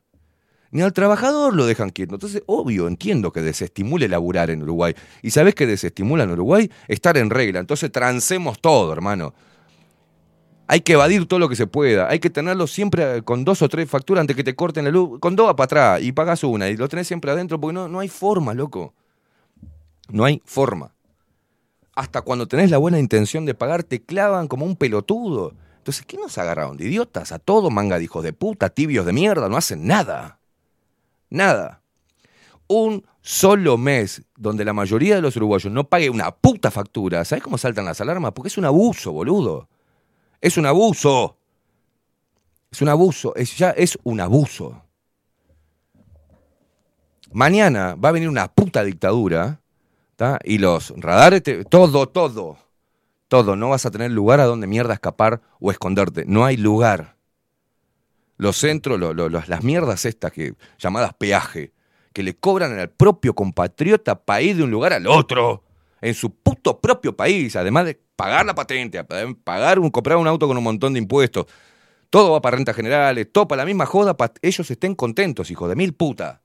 Ni 0.72 0.82
al 0.82 0.94
trabajador 0.94 1.54
lo 1.54 1.66
dejan 1.66 1.90
quieto. 1.90 2.16
Entonces, 2.16 2.44
obvio, 2.48 2.88
entiendo 2.88 3.32
que 3.32 3.42
desestimule 3.42 4.08
laburar 4.08 4.50
en 4.50 4.64
Uruguay. 4.64 4.96
¿Y 5.22 5.32
sabés 5.32 5.54
qué 5.54 5.68
desestimula 5.68 6.24
en 6.24 6.32
Uruguay? 6.32 6.72
Estar 6.88 7.18
en 7.18 7.30
regla. 7.30 7.60
Entonces, 7.60 7.92
trancemos 7.92 8.60
todo, 8.60 8.92
hermano. 8.92 9.34
Hay 10.68 10.82
que 10.82 10.94
evadir 10.94 11.28
todo 11.28 11.40
lo 11.40 11.50
que 11.50 11.56
se 11.56 11.68
pueda. 11.68 12.10
Hay 12.10 12.20
que 12.20 12.32
tenerlo 12.32 12.66
siempre 12.66 13.22
con 13.22 13.46
dos 13.46 13.62
o 13.62 13.70
tres 13.70 13.88
facturas 13.88 14.22
antes 14.22 14.36
que 14.36 14.44
te 14.44 14.56
corten 14.56 14.86
la 14.86 14.92
luz. 14.92 15.20
Con 15.20 15.36
dos 15.36 15.54
para 15.54 15.66
atrás 15.66 16.02
y 16.02 16.12
pagas 16.12 16.44
una 16.44 16.68
y 16.70 16.78
lo 16.78 16.90
tenés 16.90 17.08
siempre 17.08 17.32
adentro 17.32 17.60
porque 17.60 17.74
no, 17.74 17.88
no 17.88 18.00
hay 18.00 18.10
forma, 18.10 18.54
loco. 18.54 18.94
No 20.10 20.26
hay 20.26 20.42
forma 20.46 20.96
hasta 21.96 22.22
cuando 22.22 22.48
tenés 22.48 22.70
la 22.70 22.78
buena 22.78 23.00
intención 23.00 23.46
de 23.46 23.56
pagar, 23.56 23.84
te 23.84 24.04
clavan 24.04 24.48
como 24.48 24.66
un 24.66 24.76
pelotudo. 24.76 25.54
Entonces, 25.78 26.06
¿qué 26.06 26.18
nos 26.18 26.38
agarraron? 26.38 26.78
¿De 26.78 26.86
idiotas? 26.86 27.32
A 27.32 27.40
todos, 27.40 27.72
manga 27.72 27.98
de 27.98 28.04
hijos 28.04 28.24
de 28.24 28.34
puta, 28.34 28.70
tibios 28.70 29.06
de 29.06 29.14
mierda, 29.14 29.48
no 29.48 29.56
hacen 29.56 29.88
nada. 29.88 30.40
Nada. 31.30 31.82
Un 32.68 33.06
solo 33.22 33.78
mes 33.78 34.24
donde 34.36 34.66
la 34.66 34.74
mayoría 34.74 35.16
de 35.16 35.22
los 35.22 35.36
uruguayos 35.38 35.72
no 35.72 35.88
pague 35.88 36.10
una 36.10 36.32
puta 36.32 36.70
factura. 36.70 37.24
¿Sabes 37.24 37.44
cómo 37.44 37.58
saltan 37.58 37.86
las 37.86 38.02
alarmas? 38.02 38.34
Porque 38.34 38.50
es 38.50 38.58
un 38.58 38.66
abuso, 38.66 39.14
boludo. 39.14 39.70
Es 40.42 40.58
un 40.58 40.66
abuso. 40.66 41.38
Es 42.72 42.82
un 42.82 42.90
abuso. 42.90 43.34
Es, 43.36 43.58
ya 43.58 43.70
es 43.72 43.98
un 44.04 44.20
abuso. 44.20 44.82
Mañana 47.32 47.96
va 47.96 48.10
a 48.10 48.14
venir 48.14 48.28
una 48.28 48.48
puta 48.48 48.84
dictadura 48.84 49.62
Y 50.44 50.58
los 50.58 50.94
radares, 50.98 51.44
te- 51.44 51.66
todo, 51.66 52.08
todo, 52.08 52.58
todo. 53.28 53.56
No 53.56 53.70
vas 53.70 53.86
a 53.86 53.92
tener 53.92 54.12
lugar 54.12 54.40
a 54.40 54.46
donde 54.46 54.68
mierda 54.68 54.94
escapar 54.94 55.42
o 55.60 55.72
esconderte. 55.72 56.24
No 56.26 56.46
hay 56.46 56.58
lugar. 56.58 57.16
Los 58.38 58.58
centros, 58.58 59.00
lo- 59.00 59.14
las 59.30 59.64
mierdas 59.64 60.06
estas 60.06 60.32
que 60.32 60.56
llamadas 60.78 61.14
peaje, 61.14 61.72
que 62.14 62.24
le 62.24 62.36
cobran 62.36 62.78
al 62.78 62.90
propio 62.90 63.34
compatriota 63.34 64.22
ir 64.42 64.58
de 64.58 64.64
un 64.64 64.72
lugar 64.72 64.94
al 64.94 65.08
otro, 65.08 65.64
en 66.02 66.14
su 66.14 66.32
puto 66.32 66.80
propio 66.80 67.16
país, 67.16 67.56
además 67.56 67.86
de 67.86 68.00
pagar 68.16 68.46
la 68.46 68.56
patente, 68.56 69.04
pagar 69.44 69.80
un, 69.80 69.90
comprar 69.90 70.18
un 70.18 70.28
auto 70.28 70.48
con 70.48 70.58
un 70.58 70.64
montón 70.64 70.94
de 70.94 71.00
impuestos. 71.00 71.46
Todo 72.10 72.32
va 72.32 72.42
para 72.42 72.56
rentas 72.58 72.76
generales, 72.76 73.28
todo 73.32 73.48
para 73.48 73.64
la 73.64 73.66
misma 73.66 73.86
joda, 73.86 74.16
para 74.16 74.34
ellos 74.42 74.70
estén 74.70 74.96
contentos, 74.96 75.50
hijo 75.52 75.68
de 75.68 75.76
mil 75.76 75.94
puta. 75.94 76.42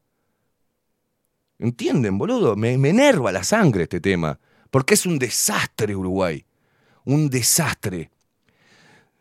¿Entienden, 1.60 2.16
boludo? 2.18 2.56
Me, 2.56 2.76
me 2.78 2.88
enerva 2.88 3.30
la 3.30 3.44
sangre 3.44 3.84
este 3.84 4.00
tema. 4.00 4.40
Porque 4.70 4.94
es 4.94 5.04
un 5.06 5.18
desastre 5.18 5.94
Uruguay. 5.94 6.44
Un 7.04 7.28
desastre. 7.30 8.10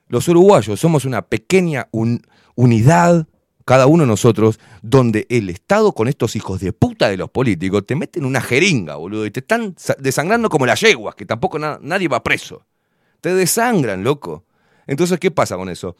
Los 0.07 0.27
uruguayos 0.27 0.79
somos 0.79 1.05
una 1.05 1.21
pequeña 1.21 1.87
un- 1.91 2.21
unidad, 2.55 3.27
cada 3.65 3.85
uno 3.85 4.03
de 4.03 4.07
nosotros, 4.07 4.59
donde 4.81 5.27
el 5.29 5.49
Estado 5.49 5.91
con 5.91 6.07
estos 6.07 6.35
hijos 6.35 6.59
de 6.61 6.73
puta 6.73 7.09
de 7.09 7.17
los 7.17 7.29
políticos 7.29 7.85
te 7.85 7.95
meten 7.95 8.25
una 8.25 8.41
jeringa, 8.41 8.95
boludo, 8.95 9.25
y 9.25 9.31
te 9.31 9.41
están 9.41 9.75
sa- 9.77 9.95
desangrando 9.99 10.49
como 10.49 10.65
las 10.65 10.79
yeguas, 10.81 11.13
que 11.15 11.25
tampoco 11.25 11.59
na- 11.59 11.77
nadie 11.81 12.07
va 12.07 12.23
preso. 12.23 12.65
Te 13.21 13.33
desangran, 13.35 14.03
loco. 14.03 14.45
Entonces, 14.87 15.19
¿qué 15.19 15.29
pasa 15.29 15.55
con 15.57 15.69
eso? 15.69 15.95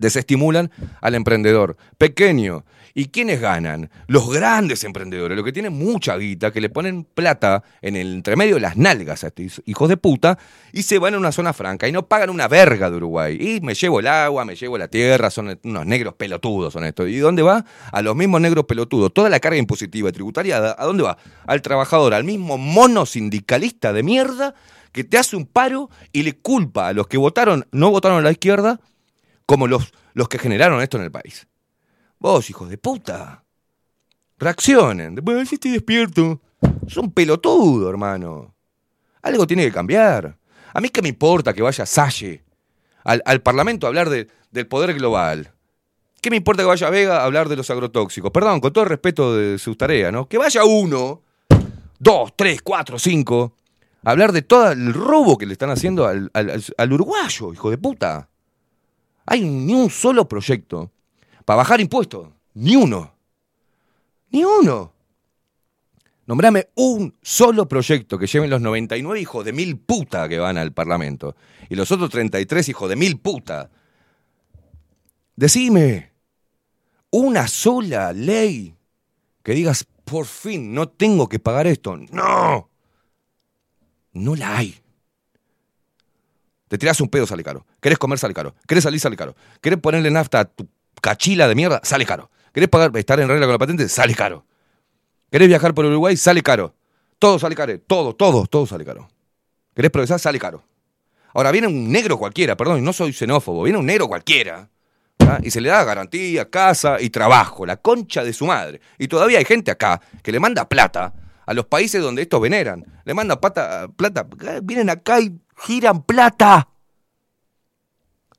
Desestimulan 0.00 0.70
al 1.00 1.14
emprendedor 1.14 1.76
pequeño. 1.96 2.64
¿Y 2.92 3.06
quiénes 3.06 3.40
ganan? 3.40 3.88
Los 4.08 4.28
grandes 4.28 4.82
emprendedores, 4.82 5.36
los 5.36 5.44
que 5.44 5.52
tienen 5.52 5.72
mucha 5.72 6.16
guita, 6.16 6.50
que 6.50 6.60
le 6.60 6.70
ponen 6.70 7.04
plata 7.04 7.62
en 7.82 7.94
el 7.94 8.14
entremedio 8.14 8.56
de 8.56 8.62
las 8.62 8.76
nalgas 8.76 9.22
a 9.22 9.28
estos 9.28 9.62
hijos 9.64 9.88
de 9.88 9.96
puta 9.96 10.38
y 10.72 10.82
se 10.82 10.98
van 10.98 11.14
a 11.14 11.18
una 11.18 11.30
zona 11.30 11.52
franca 11.52 11.86
y 11.86 11.92
no 11.92 12.08
pagan 12.08 12.30
una 12.30 12.48
verga 12.48 12.90
de 12.90 12.96
Uruguay. 12.96 13.38
Y 13.38 13.60
me 13.60 13.74
llevo 13.74 14.00
el 14.00 14.08
agua, 14.08 14.44
me 14.44 14.56
llevo 14.56 14.76
la 14.76 14.88
tierra, 14.88 15.30
son 15.30 15.56
unos 15.62 15.86
negros 15.86 16.14
pelotudos 16.14 16.72
son 16.72 16.84
estos. 16.84 17.08
¿Y 17.08 17.18
dónde 17.18 17.42
va? 17.42 17.64
A 17.92 18.02
los 18.02 18.16
mismos 18.16 18.40
negros 18.40 18.64
pelotudos. 18.64 19.12
Toda 19.12 19.28
la 19.28 19.38
carga 19.38 19.58
impositiva 19.58 20.08
y 20.08 20.12
tributaria, 20.12 20.74
¿a 20.76 20.84
dónde 20.84 21.02
va? 21.02 21.18
Al 21.46 21.62
trabajador, 21.62 22.14
al 22.14 22.24
mismo 22.24 22.58
mono 22.58 23.06
sindicalista 23.06 23.92
de 23.92 24.02
mierda 24.02 24.54
que 24.92 25.04
te 25.04 25.18
hace 25.18 25.36
un 25.36 25.46
paro 25.46 25.88
y 26.12 26.22
le 26.22 26.36
culpa 26.36 26.88
a 26.88 26.92
los 26.92 27.06
que 27.06 27.16
votaron, 27.16 27.66
no 27.70 27.90
votaron 27.90 28.18
a 28.18 28.22
la 28.22 28.32
izquierda, 28.32 28.80
como 29.50 29.66
los, 29.66 29.92
los 30.14 30.28
que 30.28 30.38
generaron 30.38 30.80
esto 30.80 30.96
en 30.96 31.02
el 31.02 31.10
país. 31.10 31.48
Vos, 32.20 32.48
hijos 32.50 32.70
de 32.70 32.78
puta. 32.78 33.42
Reaccionen. 34.38 35.16
Bueno, 35.16 35.44
si 35.44 35.56
estoy 35.56 35.72
despierto. 35.72 36.40
Son 36.86 37.10
pelotudo, 37.10 37.90
hermano. 37.90 38.54
Algo 39.22 39.48
tiene 39.48 39.64
que 39.64 39.72
cambiar. 39.72 40.38
A 40.72 40.80
mí 40.80 40.88
qué 40.90 41.02
me 41.02 41.08
importa 41.08 41.52
que 41.52 41.62
vaya 41.62 41.84
Salle 41.84 42.44
al, 43.02 43.20
al 43.26 43.42
Parlamento 43.42 43.86
a 43.86 43.88
hablar 43.88 44.08
de- 44.08 44.28
del 44.52 44.68
poder 44.68 44.94
global. 44.94 45.50
¿Qué 46.22 46.30
me 46.30 46.36
importa 46.36 46.62
que 46.62 46.68
vaya 46.68 46.88
Vega 46.88 47.20
a 47.20 47.24
hablar 47.24 47.48
de 47.48 47.56
los 47.56 47.68
agrotóxicos? 47.70 48.30
Perdón, 48.30 48.60
con 48.60 48.72
todo 48.72 48.84
el 48.84 48.90
respeto 48.90 49.34
de 49.36 49.58
sus 49.58 49.76
tareas, 49.76 50.12
¿no? 50.12 50.28
Que 50.28 50.38
vaya 50.38 50.62
uno, 50.64 51.22
dos, 51.98 52.34
tres, 52.36 52.62
cuatro, 52.62 53.00
cinco, 53.00 53.56
a 54.04 54.12
hablar 54.12 54.30
de 54.30 54.42
todo 54.42 54.70
el 54.70 54.94
robo 54.94 55.36
que 55.36 55.46
le 55.46 55.54
están 55.54 55.70
haciendo 55.70 56.06
al- 56.06 56.30
al- 56.34 56.62
al 56.78 56.92
uruguayo, 56.92 57.52
hijo 57.52 57.68
de 57.68 57.78
puta. 57.78 58.28
Hay 59.30 59.42
ni 59.42 59.74
un 59.74 59.88
solo 59.90 60.26
proyecto 60.26 60.90
para 61.44 61.58
bajar 61.58 61.80
impuestos. 61.80 62.28
Ni 62.54 62.74
uno. 62.74 63.14
Ni 64.30 64.42
uno. 64.42 64.92
Nombrame 66.26 66.70
un 66.74 67.14
solo 67.22 67.68
proyecto 67.68 68.18
que 68.18 68.26
lleven 68.26 68.50
los 68.50 68.60
99 68.60 69.20
hijos 69.20 69.44
de 69.44 69.52
mil 69.52 69.78
puta 69.78 70.28
que 70.28 70.40
van 70.40 70.58
al 70.58 70.72
Parlamento. 70.72 71.36
Y 71.68 71.76
los 71.76 71.92
otros 71.92 72.10
33 72.10 72.70
hijos 72.70 72.88
de 72.88 72.96
mil 72.96 73.20
puta. 73.20 73.70
Decime. 75.36 76.10
Una 77.12 77.46
sola 77.46 78.12
ley 78.12 78.74
que 79.44 79.52
digas, 79.52 79.86
por 80.04 80.26
fin, 80.26 80.74
no 80.74 80.88
tengo 80.88 81.28
que 81.28 81.38
pagar 81.38 81.68
esto. 81.68 81.96
No. 81.96 82.68
No 84.12 84.34
la 84.34 84.58
hay. 84.58 84.74
Te 86.70 86.78
tirás 86.78 87.00
un 87.00 87.08
pedo, 87.08 87.26
sale 87.26 87.42
caro. 87.42 87.66
¿Querés 87.80 87.98
comer, 87.98 88.16
sale 88.16 88.32
caro. 88.32 88.54
¿Querés 88.64 88.84
salir, 88.84 89.00
sale 89.00 89.16
caro. 89.16 89.34
¿Querés 89.60 89.80
ponerle 89.80 90.08
nafta 90.08 90.38
a 90.38 90.44
tu 90.44 90.68
cachila 91.02 91.48
de 91.48 91.56
mierda? 91.56 91.80
Sale 91.82 92.06
caro. 92.06 92.30
¿Querés 92.54 92.68
pagar, 92.68 92.96
estar 92.96 93.18
en 93.18 93.26
regla 93.26 93.46
con 93.46 93.54
la 93.54 93.58
patente? 93.58 93.88
Sale 93.88 94.14
caro. 94.14 94.46
¿Querés 95.32 95.48
viajar 95.48 95.74
por 95.74 95.84
Uruguay? 95.84 96.16
Sale 96.16 96.44
caro. 96.44 96.72
Todo 97.18 97.40
sale 97.40 97.56
caro. 97.56 97.76
Todo, 97.80 98.14
todo, 98.14 98.46
todo 98.46 98.66
sale 98.68 98.84
caro. 98.84 99.08
¿Querés 99.74 99.90
progresar? 99.90 100.20
Sale 100.20 100.38
caro. 100.38 100.62
Ahora 101.34 101.50
viene 101.50 101.66
un 101.66 101.90
negro 101.90 102.16
cualquiera, 102.16 102.56
perdón, 102.56 102.84
no 102.84 102.92
soy 102.92 103.12
xenófobo, 103.12 103.64
viene 103.64 103.76
un 103.76 103.86
negro 103.86 104.06
cualquiera. 104.06 104.68
¿ah? 105.26 105.40
Y 105.42 105.50
se 105.50 105.60
le 105.60 105.70
da 105.70 105.82
garantía, 105.82 106.50
casa 106.50 107.00
y 107.00 107.10
trabajo, 107.10 107.66
la 107.66 107.78
concha 107.78 108.22
de 108.22 108.32
su 108.32 108.46
madre. 108.46 108.80
Y 108.96 109.08
todavía 109.08 109.38
hay 109.38 109.44
gente 109.44 109.72
acá 109.72 110.00
que 110.22 110.30
le 110.30 110.38
manda 110.38 110.68
plata 110.68 111.12
a 111.46 111.52
los 111.52 111.66
países 111.66 112.00
donde 112.00 112.22
estos 112.22 112.40
veneran. 112.40 112.84
Le 113.04 113.12
manda 113.12 113.40
plata, 113.40 113.88
plata. 113.88 114.24
Vienen 114.62 114.88
acá 114.88 115.20
y 115.20 115.36
giran 115.60 116.02
plata. 116.02 116.68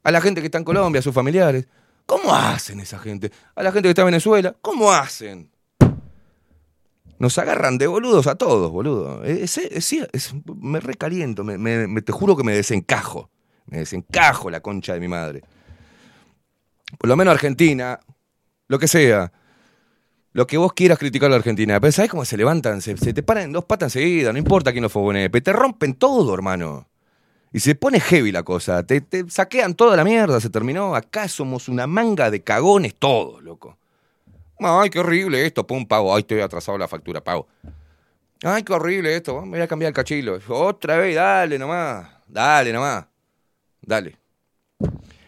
A 0.03 0.11
la 0.11 0.21
gente 0.21 0.41
que 0.41 0.47
está 0.47 0.57
en 0.57 0.63
Colombia, 0.63 0.99
a 0.99 1.03
sus 1.03 1.13
familiares. 1.13 1.67
¿Cómo 2.05 2.33
hacen 2.33 2.79
esa 2.79 2.97
gente? 2.99 3.31
A 3.55 3.63
la 3.63 3.71
gente 3.71 3.87
que 3.87 3.91
está 3.91 4.01
en 4.01 4.07
Venezuela. 4.07 4.55
¿Cómo 4.61 4.91
hacen? 4.91 5.49
Nos 7.19 7.37
agarran 7.37 7.77
de 7.77 7.85
boludos 7.85 8.25
a 8.25 8.35
todos, 8.35 8.71
boludo. 8.71 9.21
Me 10.57 10.79
recaliento, 10.79 11.43
me, 11.43 12.01
te 12.01 12.11
juro 12.11 12.35
que 12.35 12.43
me 12.43 12.53
desencajo. 12.53 13.29
Me 13.67 13.77
desencajo 13.77 14.49
la 14.49 14.59
concha 14.61 14.95
de 14.95 14.99
mi 14.99 15.07
madre. 15.07 15.43
Por 16.97 17.07
lo 17.07 17.15
menos 17.15 17.33
Argentina, 17.33 17.99
lo 18.67 18.79
que 18.79 18.87
sea. 18.87 19.31
Lo 20.33 20.47
que 20.47 20.57
vos 20.57 20.73
quieras 20.73 20.97
criticar 20.97 21.27
a 21.27 21.31
la 21.31 21.35
Argentina. 21.35 21.79
Pero 21.79 21.91
¿sabés 21.91 22.09
cómo 22.09 22.25
se 22.25 22.37
levantan? 22.37 22.81
Se, 22.81 22.95
te 22.95 23.21
paran 23.21 23.43
en 23.43 23.51
dos 23.51 23.65
patas 23.65 23.95
enseguida, 23.95 24.33
no 24.33 24.39
importa 24.39 24.71
quién 24.71 24.81
lo 24.81 24.89
fue 24.89 25.29
Te 25.29 25.53
rompen 25.53 25.93
todo, 25.93 26.33
hermano. 26.33 26.87
Y 27.53 27.59
se 27.59 27.75
pone 27.75 27.99
heavy 27.99 28.31
la 28.31 28.43
cosa. 28.43 28.83
Te, 28.83 29.01
te 29.01 29.29
saquean 29.29 29.75
toda 29.75 29.97
la 29.97 30.03
mierda, 30.03 30.39
se 30.39 30.49
terminó. 30.49 30.95
Acá 30.95 31.27
somos 31.27 31.67
una 31.67 31.85
manga 31.85 32.31
de 32.31 32.41
cagones 32.41 32.95
todos, 32.95 33.43
loco. 33.43 33.77
Ay, 34.59 34.89
qué 34.89 34.99
horrible 34.99 35.45
esto, 35.45 35.65
pum, 35.65 35.85
pago. 35.85 36.15
Ay, 36.15 36.21
estoy 36.21 36.39
atrasado 36.39 36.77
la 36.77 36.87
factura, 36.87 37.21
pago. 37.21 37.47
Ay, 38.43 38.63
qué 38.63 38.73
horrible 38.73 39.15
esto, 39.15 39.41
me 39.41 39.49
voy 39.57 39.61
a 39.61 39.67
cambiar 39.67 39.89
el 39.89 39.93
cachilo. 39.93 40.39
Otra 40.47 40.97
vez, 40.97 41.15
dale 41.15 41.59
nomás, 41.59 42.07
dale 42.27 42.73
nomás, 42.73 43.05
dale. 43.81 44.17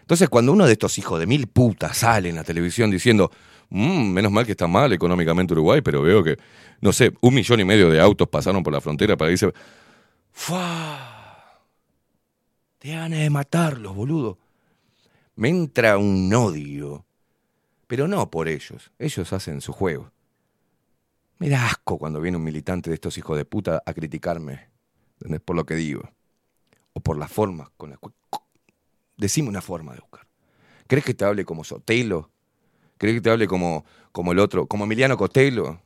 Entonces, 0.02 0.30
cuando 0.30 0.52
uno 0.52 0.66
de 0.66 0.74
estos 0.74 0.98
hijos 0.98 1.20
de 1.20 1.28
mil 1.28 1.48
putas 1.48 1.98
sale 1.98 2.30
en 2.30 2.36
la 2.36 2.44
televisión 2.44 2.90
diciendo, 2.90 3.32
"Mm, 3.70 4.12
menos 4.14 4.32
mal 4.32 4.46
que 4.46 4.52
está 4.54 4.68
mal 4.68 4.92
económicamente 4.94 5.54
Uruguay, 5.54 5.82
pero 5.82 6.02
veo 6.02 6.24
que, 6.24 6.38
no 6.82 6.92
sé, 6.92 7.14
un 7.22 7.36
millón 7.36 7.60
y 7.60 7.66
medio 7.66 7.90
de 7.90 8.00
autos 8.00 8.28
pasaron 8.28 8.64
por 8.64 8.74
la 8.74 8.82
frontera 8.82 9.16
para 9.16 9.32
irse. 9.32 9.54
¡Fua! 10.32 11.13
Te 12.84 12.90
ganas 12.90 13.20
de 13.20 13.30
matarlos, 13.30 13.96
boludo. 13.96 14.38
Me 15.38 15.48
entra 15.48 15.98
un 15.98 16.34
odio. 16.34 17.06
Pero 17.88 18.10
no 18.10 18.30
por 18.30 18.50
ellos. 18.50 18.92
Ellos 19.00 19.32
hacen 19.32 19.62
su 19.62 19.72
juego. 19.72 20.12
Me 21.38 21.48
da 21.48 21.66
asco 21.66 21.98
cuando 21.98 22.20
viene 22.20 22.36
un 22.36 22.44
militante 22.44 22.90
de 22.90 22.96
estos 22.96 23.18
hijos 23.18 23.38
de 23.38 23.46
puta 23.46 23.82
a 23.86 23.94
criticarme. 23.94 24.68
¿entendés? 25.14 25.40
Por 25.40 25.56
lo 25.56 25.66
que 25.66 25.76
digo. 25.76 26.10
O 26.92 27.00
por 27.00 27.18
las 27.18 27.32
formas 27.32 27.70
con 27.78 27.92
las 27.92 28.00
cuales. 28.00 28.20
Decime 29.16 29.48
una 29.48 29.62
forma 29.62 29.94
de 29.94 30.02
buscar. 30.02 30.28
¿Crees 30.86 31.06
que 31.06 31.14
te 31.14 31.24
hable 31.24 31.46
como 31.46 31.64
Sotelo? 31.64 32.32
¿Crees 32.98 33.16
que 33.16 33.22
te 33.22 33.30
hable 33.30 33.48
como, 33.48 33.86
como 34.12 34.34
el 34.34 34.40
otro? 34.40 34.68
Como 34.68 34.84
Emiliano 34.84 35.16
Cotelo? 35.16 35.80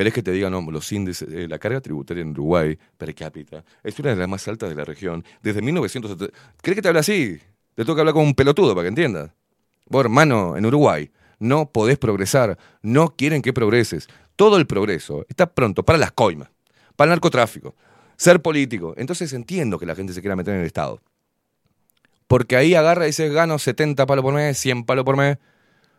¿Querés 0.00 0.14
que 0.14 0.22
te 0.22 0.32
diga, 0.32 0.48
no, 0.48 0.62
los 0.62 0.90
índices, 0.92 1.28
eh, 1.30 1.46
la 1.46 1.58
carga 1.58 1.78
tributaria 1.82 2.22
en 2.22 2.30
Uruguay 2.30 2.74
per 2.96 3.14
cápita 3.14 3.62
es 3.84 3.98
una 3.98 4.08
de 4.08 4.16
las 4.16 4.28
más 4.30 4.48
altas 4.48 4.70
de 4.70 4.74
la 4.74 4.82
región 4.82 5.22
desde 5.42 5.60
1970? 5.60 6.34
¿Crees 6.62 6.76
que 6.76 6.80
te 6.80 6.88
hable 6.88 7.00
así? 7.00 7.38
Te 7.74 7.84
que 7.84 7.90
hablar 7.90 8.14
como 8.14 8.24
un 8.24 8.32
pelotudo 8.32 8.74
para 8.74 8.84
que 8.84 8.88
entiendas. 8.88 9.30
Vos, 9.84 10.02
hermano, 10.02 10.56
en 10.56 10.64
Uruguay 10.64 11.10
no 11.38 11.70
podés 11.70 11.98
progresar, 11.98 12.56
no 12.80 13.14
quieren 13.14 13.42
que 13.42 13.52
progreses. 13.52 14.08
Todo 14.36 14.56
el 14.56 14.66
progreso 14.66 15.26
está 15.28 15.52
pronto 15.52 15.82
para 15.82 15.98
las 15.98 16.12
coimas, 16.12 16.48
para 16.96 17.10
el 17.10 17.16
narcotráfico, 17.16 17.74
ser 18.16 18.40
político. 18.40 18.94
Entonces 18.96 19.30
entiendo 19.34 19.78
que 19.78 19.84
la 19.84 19.94
gente 19.94 20.14
se 20.14 20.22
quiera 20.22 20.34
meter 20.34 20.54
en 20.54 20.60
el 20.60 20.66
Estado. 20.66 21.02
Porque 22.26 22.56
ahí 22.56 22.74
agarra 22.74 23.04
y 23.04 23.08
dice, 23.08 23.28
gano 23.28 23.58
70 23.58 24.06
palos 24.06 24.22
por 24.22 24.32
mes, 24.32 24.56
100 24.56 24.84
palos 24.84 25.04
por 25.04 25.18
mes, 25.18 25.36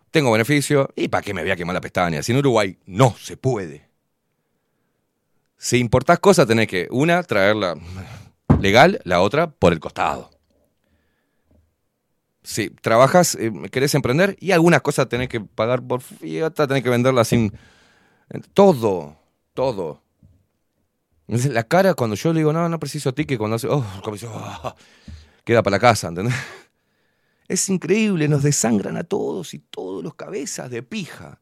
tengo 0.10 0.32
beneficio, 0.32 0.90
¿y 0.96 1.08
para 1.08 1.22
qué 1.22 1.36
me 1.36 1.44
voy 1.44 1.52
a 1.52 1.56
quemar 1.56 1.76
la 1.76 1.82
pestaña? 1.82 2.24
Si 2.24 2.32
en 2.32 2.40
Uruguay 2.40 2.80
no 2.88 3.16
se 3.16 3.38
puede. 3.38 3.91
Si 5.64 5.78
importás 5.78 6.18
cosas, 6.18 6.48
tenés 6.48 6.68
que, 6.68 6.88
una, 6.90 7.22
traerla 7.22 7.76
legal, 8.60 9.00
la 9.04 9.22
otra 9.22 9.52
por 9.52 9.74
el 9.74 9.80
costado. 9.80 10.32
Si 12.42 12.72
trabajas, 12.72 13.36
eh, 13.36 13.52
querés 13.72 13.94
emprender, 13.94 14.36
y 14.40 14.54
algunas 14.54 14.82
cosas 14.82 15.08
tenés 15.08 15.30
que 15.30 15.40
pagar 15.40 15.84
por 15.84 16.02
y 16.22 16.42
otras 16.42 16.68
tenés 16.68 16.82
que 16.82 16.90
venderlas 16.90 17.28
sin. 17.28 17.54
Todo, 18.56 19.16
todo. 19.54 20.02
Entonces, 21.28 21.54
la 21.54 21.64
cara 21.64 21.94
cuando 21.94 22.16
yo 22.16 22.34
le 22.34 22.40
digo, 22.40 22.52
no, 22.52 22.68
no 22.68 22.80
preciso 22.80 23.14
ticket, 23.14 23.38
cuando 23.38 23.58
hace, 23.58 23.68
oh, 23.68 23.86
como 24.04 24.18
"Ah", 24.34 24.76
queda 25.44 25.62
para 25.62 25.76
la 25.76 25.80
casa, 25.80 26.08
¿entendés? 26.08 26.34
Es 27.48 27.70
increíble, 27.70 28.28
nos 28.28 28.42
desangran 28.42 28.98
a 28.98 29.04
todos 29.04 29.54
y 29.54 29.60
todos 29.60 30.04
los 30.04 30.16
cabezas 30.16 30.72
de 30.72 30.82
pija. 30.82 31.40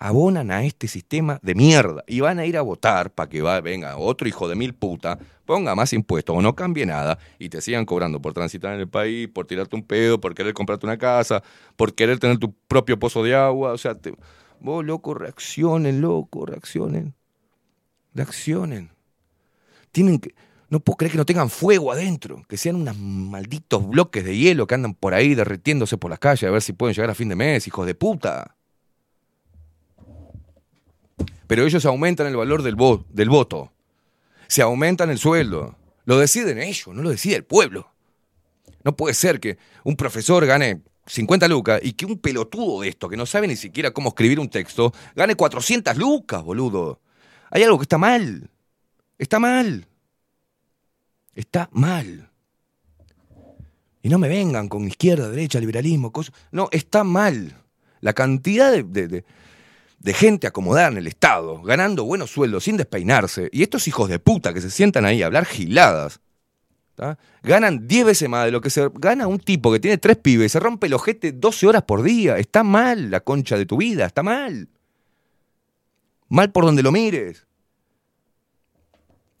Abonan 0.00 0.50
a 0.50 0.64
este 0.64 0.88
sistema 0.88 1.38
de 1.42 1.54
mierda 1.54 2.02
y 2.08 2.20
van 2.20 2.38
a 2.38 2.46
ir 2.46 2.56
a 2.56 2.62
votar 2.62 3.12
para 3.12 3.28
que 3.28 3.42
va, 3.42 3.60
venga 3.60 3.96
otro 3.98 4.26
hijo 4.26 4.48
de 4.48 4.56
mil 4.56 4.74
puta, 4.74 5.18
ponga 5.44 5.74
más 5.74 5.92
impuestos 5.92 6.34
o 6.36 6.42
no 6.42 6.56
cambie 6.56 6.86
nada 6.86 7.18
y 7.38 7.50
te 7.50 7.60
sigan 7.60 7.84
cobrando 7.84 8.20
por 8.20 8.32
transitar 8.32 8.74
en 8.74 8.80
el 8.80 8.88
país, 8.88 9.28
por 9.28 9.46
tirarte 9.46 9.76
un 9.76 9.82
pedo, 9.84 10.18
por 10.20 10.34
querer 10.34 10.54
comprarte 10.54 10.86
una 10.86 10.96
casa, 10.98 11.42
por 11.76 11.94
querer 11.94 12.18
tener 12.18 12.38
tu 12.38 12.52
propio 12.66 12.98
pozo 12.98 13.22
de 13.22 13.34
agua. 13.34 13.72
O 13.72 13.78
sea, 13.78 13.94
te- 13.94 14.14
vos, 14.58 14.84
loco, 14.84 15.14
reaccionen, 15.14 16.00
loco, 16.00 16.46
reaccionen. 16.46 17.14
Reaccionen. 18.14 18.90
Tienen 19.92 20.18
que. 20.18 20.34
No 20.68 20.78
puedo 20.80 20.96
creer 20.98 21.12
que 21.12 21.18
no 21.18 21.26
tengan 21.26 21.50
fuego 21.50 21.90
adentro, 21.90 22.42
que 22.48 22.56
sean 22.56 22.76
unos 22.76 22.96
malditos 22.96 23.88
bloques 23.88 24.24
de 24.24 24.36
hielo 24.36 24.66
que 24.68 24.76
andan 24.76 24.94
por 24.94 25.14
ahí 25.14 25.34
derritiéndose 25.34 25.98
por 25.98 26.10
las 26.10 26.20
calles 26.20 26.44
a 26.44 26.50
ver 26.52 26.62
si 26.62 26.72
pueden 26.72 26.94
llegar 26.94 27.10
a 27.10 27.14
fin 27.14 27.28
de 27.28 27.34
mes, 27.36 27.66
hijos 27.66 27.86
de 27.86 27.94
puta. 27.96 28.56
Pero 31.50 31.66
ellos 31.66 31.84
aumentan 31.84 32.28
el 32.28 32.36
valor 32.36 32.62
del, 32.62 32.76
vo- 32.76 33.04
del 33.08 33.28
voto. 33.28 33.72
Se 34.46 34.62
aumentan 34.62 35.10
el 35.10 35.18
sueldo. 35.18 35.74
Lo 36.04 36.16
deciden 36.16 36.58
ellos, 36.62 36.86
no 36.94 37.02
lo 37.02 37.10
decide 37.10 37.34
el 37.34 37.42
pueblo. 37.42 37.90
No 38.84 38.94
puede 38.94 39.14
ser 39.14 39.40
que 39.40 39.58
un 39.82 39.96
profesor 39.96 40.46
gane 40.46 40.80
50 41.06 41.48
lucas 41.48 41.80
y 41.82 41.94
que 41.94 42.06
un 42.06 42.18
pelotudo 42.18 42.82
de 42.82 42.90
esto, 42.90 43.08
que 43.08 43.16
no 43.16 43.26
sabe 43.26 43.48
ni 43.48 43.56
siquiera 43.56 43.90
cómo 43.90 44.10
escribir 44.10 44.38
un 44.38 44.48
texto, 44.48 44.92
gane 45.16 45.34
400 45.34 45.96
lucas, 45.96 46.40
boludo. 46.44 47.00
Hay 47.50 47.64
algo 47.64 47.78
que 47.78 47.82
está 47.82 47.98
mal. 47.98 48.48
Está 49.18 49.40
mal. 49.40 49.88
Está 51.34 51.68
mal. 51.72 52.30
Y 54.04 54.08
no 54.08 54.20
me 54.20 54.28
vengan 54.28 54.68
con 54.68 54.86
izquierda, 54.86 55.28
derecha, 55.30 55.58
liberalismo, 55.58 56.12
cosas. 56.12 56.32
No, 56.52 56.68
está 56.70 57.02
mal. 57.02 57.56
La 58.00 58.12
cantidad 58.12 58.70
de- 58.84 59.24
de 60.00 60.14
gente 60.14 60.46
acomodada 60.46 60.88
en 60.88 60.98
el 60.98 61.06
Estado, 61.06 61.62
ganando 61.62 62.04
buenos 62.04 62.30
sueldos 62.30 62.64
sin 62.64 62.76
despeinarse, 62.76 63.48
y 63.52 63.62
estos 63.62 63.86
hijos 63.86 64.08
de 64.08 64.18
puta 64.18 64.52
que 64.52 64.60
se 64.60 64.70
sientan 64.70 65.04
ahí 65.04 65.22
a 65.22 65.26
hablar 65.26 65.44
giladas, 65.44 66.20
ganan 67.42 67.86
10 67.86 68.06
veces 68.06 68.28
más 68.28 68.46
de 68.46 68.50
lo 68.50 68.60
que 68.60 68.70
se 68.70 68.90
gana 68.94 69.26
un 69.26 69.38
tipo 69.38 69.72
que 69.72 69.80
tiene 69.80 69.98
tres 69.98 70.16
pibes 70.16 70.46
y 70.46 70.48
se 70.50 70.60
rompe 70.60 70.86
el 70.86 70.94
ojete 70.94 71.32
12 71.32 71.66
horas 71.66 71.82
por 71.82 72.02
día. 72.02 72.36
Está 72.38 72.62
mal 72.62 73.10
la 73.10 73.20
concha 73.20 73.56
de 73.56 73.66
tu 73.66 73.78
vida, 73.78 74.06
está 74.06 74.22
mal. 74.22 74.68
Mal 76.28 76.52
por 76.52 76.64
donde 76.64 76.82
lo 76.82 76.92
mires. 76.92 77.46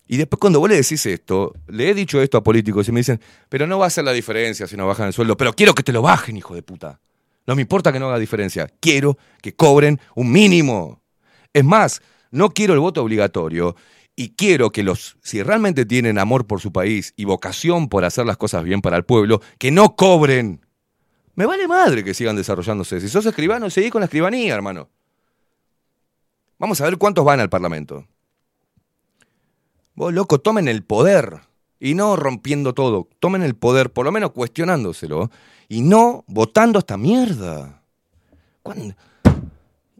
Y 0.06 0.16
después 0.16 0.40
cuando 0.40 0.58
vos 0.58 0.68
le 0.68 0.76
decís 0.76 1.04
esto, 1.06 1.54
le 1.68 1.90
he 1.90 1.94
dicho 1.94 2.20
esto 2.20 2.38
a 2.38 2.42
políticos 2.42 2.88
y 2.88 2.92
me 2.92 3.00
dicen, 3.00 3.20
pero 3.48 3.66
no 3.66 3.78
va 3.78 3.84
a 3.84 3.88
hacer 3.88 4.04
la 4.04 4.12
diferencia 4.12 4.66
si 4.66 4.76
no 4.76 4.86
bajan 4.86 5.06
el 5.06 5.12
sueldo, 5.12 5.36
pero 5.36 5.52
quiero 5.52 5.74
que 5.74 5.82
te 5.82 5.92
lo 5.92 6.02
bajen, 6.02 6.36
hijo 6.36 6.54
de 6.54 6.62
puta. 6.62 7.00
No 7.50 7.56
me 7.56 7.62
importa 7.62 7.92
que 7.92 7.98
no 7.98 8.06
haga 8.06 8.20
diferencia, 8.20 8.68
quiero 8.78 9.18
que 9.42 9.56
cobren 9.56 9.98
un 10.14 10.30
mínimo. 10.30 11.02
Es 11.52 11.64
más, 11.64 12.00
no 12.30 12.50
quiero 12.50 12.74
el 12.74 12.78
voto 12.78 13.02
obligatorio 13.02 13.74
y 14.14 14.36
quiero 14.36 14.70
que 14.70 14.84
los, 14.84 15.16
si 15.20 15.42
realmente 15.42 15.84
tienen 15.84 16.20
amor 16.20 16.46
por 16.46 16.60
su 16.60 16.70
país 16.70 17.12
y 17.16 17.24
vocación 17.24 17.88
por 17.88 18.04
hacer 18.04 18.24
las 18.24 18.36
cosas 18.36 18.62
bien 18.62 18.80
para 18.80 18.96
el 18.96 19.04
pueblo, 19.04 19.40
que 19.58 19.72
no 19.72 19.96
cobren. 19.96 20.64
Me 21.34 21.44
vale 21.44 21.66
madre 21.66 22.04
que 22.04 22.14
sigan 22.14 22.36
desarrollándose. 22.36 23.00
Si 23.00 23.08
sos 23.08 23.26
escribano, 23.26 23.68
seguí 23.68 23.90
con 23.90 23.98
la 23.98 24.04
escribanía, 24.04 24.54
hermano. 24.54 24.88
Vamos 26.56 26.80
a 26.80 26.84
ver 26.84 26.98
cuántos 26.98 27.24
van 27.24 27.40
al 27.40 27.50
Parlamento. 27.50 28.06
Vos, 29.96 30.14
loco, 30.14 30.38
tomen 30.38 30.68
el 30.68 30.84
poder. 30.84 31.40
Y 31.80 31.94
no 31.94 32.14
rompiendo 32.14 32.74
todo. 32.74 33.08
Tomen 33.18 33.42
el 33.42 33.56
poder, 33.56 33.90
por 33.90 34.04
lo 34.04 34.12
menos 34.12 34.30
cuestionándoselo. 34.30 35.32
Y 35.70 35.82
no 35.82 36.24
votando 36.26 36.80
esta 36.80 36.96
mierda. 36.96 37.84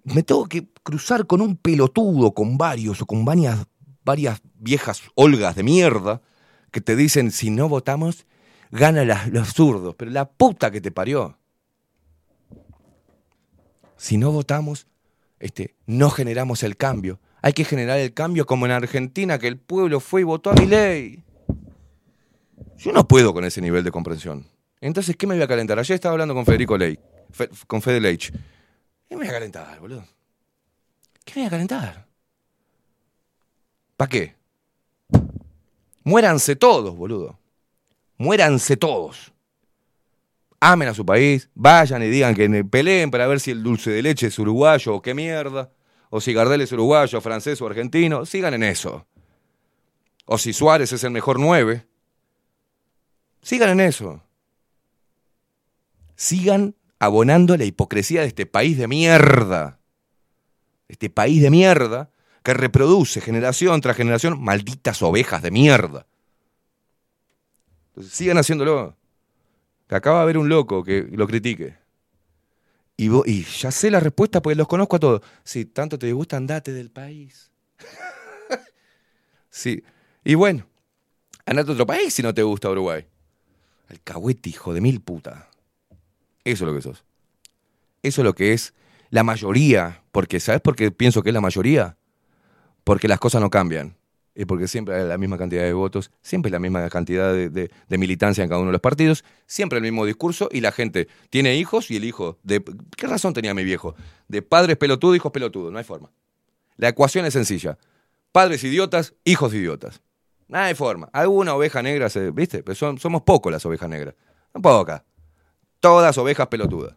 Me 0.02 0.24
tengo 0.24 0.46
que 0.46 0.66
cruzar 0.82 1.28
con 1.28 1.40
un 1.40 1.56
pelotudo, 1.56 2.34
con 2.34 2.58
varios, 2.58 3.00
o 3.02 3.06
con 3.06 3.24
varias, 3.24 3.68
varias 4.04 4.42
viejas 4.54 5.00
olgas 5.14 5.54
de 5.54 5.62
mierda, 5.62 6.22
que 6.72 6.80
te 6.80 6.96
dicen, 6.96 7.30
si 7.30 7.50
no 7.50 7.68
votamos, 7.68 8.26
gana 8.72 9.04
los 9.28 9.52
zurdos. 9.52 9.94
Pero 9.94 10.10
la 10.10 10.28
puta 10.28 10.72
que 10.72 10.80
te 10.80 10.90
parió. 10.90 11.38
Si 13.96 14.16
no 14.16 14.32
votamos, 14.32 14.88
este, 15.38 15.76
no 15.86 16.10
generamos 16.10 16.64
el 16.64 16.76
cambio. 16.76 17.20
Hay 17.42 17.52
que 17.52 17.64
generar 17.64 18.00
el 18.00 18.12
cambio 18.12 18.44
como 18.44 18.66
en 18.66 18.72
Argentina, 18.72 19.38
que 19.38 19.46
el 19.46 19.56
pueblo 19.56 20.00
fue 20.00 20.22
y 20.22 20.24
votó 20.24 20.50
a 20.50 20.54
mi 20.54 20.66
ley. 20.66 21.22
Yo 22.76 22.90
no 22.90 23.06
puedo 23.06 23.32
con 23.32 23.44
ese 23.44 23.60
nivel 23.60 23.84
de 23.84 23.92
comprensión. 23.92 24.48
Entonces, 24.80 25.16
¿qué 25.16 25.26
me 25.26 25.34
voy 25.34 25.42
a 25.42 25.48
calentar? 25.48 25.78
Ayer 25.78 25.94
estaba 25.94 26.12
hablando 26.12 26.34
con 26.34 26.46
Federico 26.46 26.78
Ley, 26.78 26.98
Fe- 27.30 27.50
con 27.66 27.82
Fede 27.82 28.00
Leich. 28.00 28.32
¿Qué 28.32 29.16
me 29.16 29.16
voy 29.16 29.28
a 29.28 29.32
calentar, 29.32 29.78
boludo? 29.80 30.04
¿Qué 31.24 31.32
me 31.36 31.42
voy 31.42 31.46
a 31.48 31.50
calentar? 31.50 32.06
¿Para 33.96 34.08
qué? 34.08 34.36
Muéranse 36.02 36.56
todos, 36.56 36.96
boludo. 36.96 37.38
Muéranse 38.16 38.76
todos. 38.76 39.32
Amen 40.60 40.88
a 40.88 40.94
su 40.94 41.06
país, 41.06 41.48
vayan 41.54 42.02
y 42.02 42.08
digan 42.08 42.34
que 42.34 42.64
peleen 42.64 43.10
para 43.10 43.26
ver 43.26 43.40
si 43.40 43.50
el 43.50 43.62
dulce 43.62 43.90
de 43.90 44.02
leche 44.02 44.26
es 44.26 44.38
uruguayo 44.38 44.94
o 44.94 45.00
qué 45.02 45.14
mierda, 45.14 45.72
o 46.10 46.20
si 46.20 46.34
Gardel 46.34 46.60
es 46.60 46.72
uruguayo, 46.72 47.20
francés 47.22 47.62
o 47.62 47.66
argentino, 47.66 48.26
sigan 48.26 48.52
en 48.54 48.64
eso. 48.64 49.06
O 50.26 50.36
si 50.36 50.52
Suárez 50.52 50.92
es 50.92 51.02
el 51.02 51.12
mejor 51.12 51.38
nueve, 51.38 51.86
sigan 53.40 53.70
en 53.70 53.80
eso. 53.80 54.22
Sigan 56.20 56.76
abonando 56.98 57.56
la 57.56 57.64
hipocresía 57.64 58.20
de 58.20 58.26
este 58.26 58.44
país 58.44 58.76
de 58.76 58.86
mierda. 58.86 59.80
Este 60.86 61.08
país 61.08 61.40
de 61.40 61.48
mierda 61.48 62.10
que 62.42 62.52
reproduce 62.52 63.22
generación 63.22 63.80
tras 63.80 63.96
generación 63.96 64.38
malditas 64.38 65.00
ovejas 65.00 65.40
de 65.40 65.50
mierda. 65.50 66.06
Entonces, 67.88 68.12
sigan 68.12 68.36
haciéndolo. 68.36 68.98
Que 69.88 69.94
acaba 69.94 70.18
de 70.18 70.22
haber 70.24 70.36
un 70.36 70.50
loco 70.50 70.84
que 70.84 71.08
lo 71.10 71.26
critique. 71.26 71.78
Y, 72.98 73.42
ya 73.44 73.70
sé 73.70 73.90
la 73.90 74.00
respuesta 74.00 74.42
porque 74.42 74.56
los 74.56 74.68
conozco 74.68 74.96
a 74.96 75.00
todos. 75.00 75.22
Si 75.42 75.64
tanto 75.64 75.98
te 75.98 76.12
gusta, 76.12 76.36
andate 76.36 76.70
del 76.74 76.90
país. 76.90 77.50
sí. 79.48 79.82
Y 80.22 80.34
bueno, 80.34 80.66
andate 81.46 81.70
a 81.70 81.72
otro 81.72 81.86
país 81.86 82.12
si 82.12 82.22
no 82.22 82.34
te 82.34 82.42
gusta 82.42 82.68
Uruguay. 82.68 83.06
Alcahuete, 83.88 84.50
hijo 84.50 84.74
de 84.74 84.82
mil 84.82 85.00
puta. 85.00 85.49
Eso 86.44 86.64
es 86.64 86.68
lo 86.68 86.74
que 86.74 86.82
sos. 86.82 87.04
Eso 88.02 88.20
es 88.22 88.24
lo 88.24 88.34
que 88.34 88.52
es 88.52 88.74
la 89.10 89.22
mayoría. 89.22 90.02
Porque, 90.12 90.40
¿sabes 90.40 90.60
por 90.60 90.76
qué 90.76 90.90
pienso 90.90 91.22
que 91.22 91.30
es 91.30 91.34
la 91.34 91.40
mayoría? 91.40 91.96
Porque 92.84 93.08
las 93.08 93.18
cosas 93.18 93.40
no 93.40 93.50
cambian. 93.50 93.96
Y 94.34 94.44
porque 94.44 94.68
siempre 94.68 94.94
hay 94.94 95.06
la 95.06 95.18
misma 95.18 95.36
cantidad 95.36 95.62
de 95.62 95.72
votos, 95.72 96.12
siempre 96.22 96.50
la 96.50 96.60
misma 96.60 96.88
cantidad 96.88 97.34
de, 97.34 97.70
militancia 97.88 98.42
en 98.42 98.48
cada 98.48 98.60
uno 98.60 98.68
de 98.68 98.72
los 98.72 98.80
partidos, 98.80 99.24
siempre 99.46 99.78
el 99.78 99.82
mismo 99.82 100.06
discurso 100.06 100.48
y 100.52 100.60
la 100.60 100.72
gente 100.72 101.08
tiene 101.30 101.56
hijos 101.56 101.90
y 101.90 101.96
el 101.96 102.04
hijo 102.04 102.38
de... 102.42 102.62
¿Qué 102.96 103.06
razón 103.06 103.34
tenía 103.34 103.54
mi 103.54 103.64
viejo? 103.64 103.96
De 104.28 104.40
padres 104.40 104.76
pelotudos, 104.76 105.16
hijos 105.16 105.32
pelotudos, 105.32 105.72
no 105.72 105.78
hay 105.78 105.84
forma. 105.84 106.10
La 106.76 106.88
ecuación 106.88 107.26
es 107.26 107.34
sencilla. 107.34 107.76
Padres 108.32 108.62
idiotas, 108.62 109.14
hijos 109.24 109.52
idiotas. 109.52 110.00
No 110.46 110.58
hay 110.58 110.74
forma. 110.74 111.10
Alguna 111.12 111.54
oveja 111.54 111.82
negra, 111.82 112.08
se, 112.08 112.30
¿viste? 112.30 112.62
Pero 112.62 112.96
somos 112.96 113.22
pocos 113.22 113.52
las 113.52 113.66
ovejas 113.66 113.88
negras. 113.88 114.14
Son 114.52 114.62
pocas. 114.62 115.02
Todas 115.80 116.16
ovejas 116.18 116.46
pelotudas. 116.48 116.94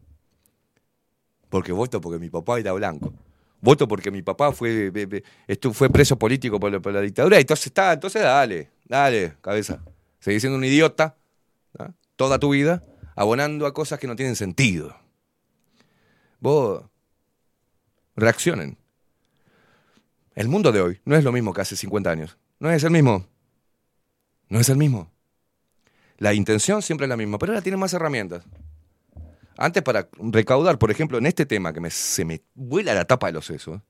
Porque 1.50 1.72
voto 1.72 2.02
porque 2.02 2.20
mi 2.20 2.30
papá 2.30 2.60
era 2.60 2.74
blanco. 2.74 3.14
Voto 3.62 3.88
porque 3.88 4.12
mi 4.12 4.22
papá 4.22 4.52
fue, 4.52 4.92
fue 5.74 5.90
preso 5.90 6.18
político 6.18 6.60
por 6.60 6.72
la, 6.72 6.80
por 6.80 6.94
la 6.94 7.02
dictadura. 7.02 7.40
Entonces 7.40 7.68
está, 7.68 7.94
entonces 7.94 8.22
dale, 8.22 8.72
dale, 8.86 9.36
cabeza. 9.42 9.82
Seguís 10.20 10.42
siendo 10.42 10.58
un 10.58 10.66
idiota 10.66 11.16
toda 12.16 12.40
tu 12.40 12.52
vida, 12.52 12.84
abonando 13.16 13.66
a 13.66 13.74
cosas 13.74 14.00
que 14.00 14.08
no 14.08 14.16
tienen 14.16 14.36
sentido. 14.36 14.96
Vos 16.40 16.84
reaccionen. 18.16 18.78
El 20.36 20.48
mundo 20.48 20.72
de 20.72 20.82
hoy 20.82 21.02
no 21.06 21.16
es 21.16 21.24
lo 21.24 21.32
mismo 21.32 21.54
que 21.54 21.62
hace 21.62 21.76
50 21.76 22.10
años. 22.10 22.38
No 22.60 22.72
es 22.72 22.84
el 22.84 22.92
mismo. 22.92 23.28
No 24.50 24.60
es 24.60 24.70
el 24.70 24.78
mismo. 24.78 25.12
La 26.18 26.34
intención 26.34 26.82
siempre 26.82 27.06
es 27.06 27.10
la 27.10 27.18
misma, 27.18 27.38
pero 27.38 27.52
ahora 27.52 27.62
tiene 27.62 27.78
más 27.78 27.94
herramientas. 27.94 28.44
Antes 29.58 29.84
para 29.84 30.10
recaudar, 30.18 30.80
por 30.80 30.92
ejemplo, 30.92 31.18
en 31.18 31.26
este 31.26 31.46
tema 31.46 31.74
que 31.74 31.90
se 31.90 32.26
me 32.26 32.42
vuela 32.56 32.94
la 32.94 33.06
tapa 33.06 33.28
de 33.28 33.34
los 33.34 33.46
sesos, 33.46 33.82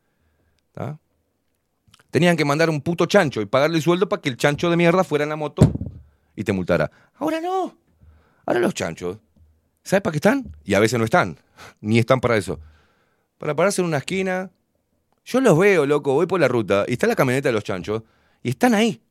tenían 2.11 2.35
que 2.35 2.45
mandar 2.45 2.69
un 2.69 2.81
puto 2.81 3.05
chancho 3.05 3.41
y 3.41 3.45
pagarle 3.45 3.77
el 3.77 3.83
sueldo 3.83 4.09
para 4.09 4.21
que 4.21 4.29
el 4.29 4.37
chancho 4.37 4.69
de 4.69 4.77
mierda 4.77 5.03
fuera 5.03 5.23
en 5.23 5.29
la 5.29 5.35
moto 5.35 5.71
y 6.35 6.43
te 6.43 6.51
multara. 6.51 6.91
Ahora 7.15 7.39
no. 7.39 7.77
Ahora 8.45 8.59
los 8.59 8.73
chanchos, 8.73 9.19
¿sabes 9.83 10.01
para 10.01 10.11
qué 10.11 10.17
están? 10.17 10.53
Y 10.65 10.73
a 10.73 10.79
veces 10.79 10.99
no 10.99 11.05
están, 11.05 11.37
ni 11.81 11.99
están 11.99 12.19
para 12.19 12.35
eso. 12.35 12.59
Para 13.37 13.55
pararse 13.55 13.81
en 13.81 13.87
una 13.87 13.97
esquina. 13.97 14.51
Yo 15.25 15.39
los 15.39 15.57
veo, 15.57 15.85
loco, 15.85 16.13
voy 16.13 16.27
por 16.27 16.39
la 16.39 16.49
ruta 16.49 16.83
y 16.87 16.93
está 16.93 17.07
la 17.07 17.15
camioneta 17.15 17.47
de 17.47 17.53
los 17.53 17.63
chanchos 17.63 18.03
y 18.41 18.49
están 18.49 18.73
ahí. 18.73 19.01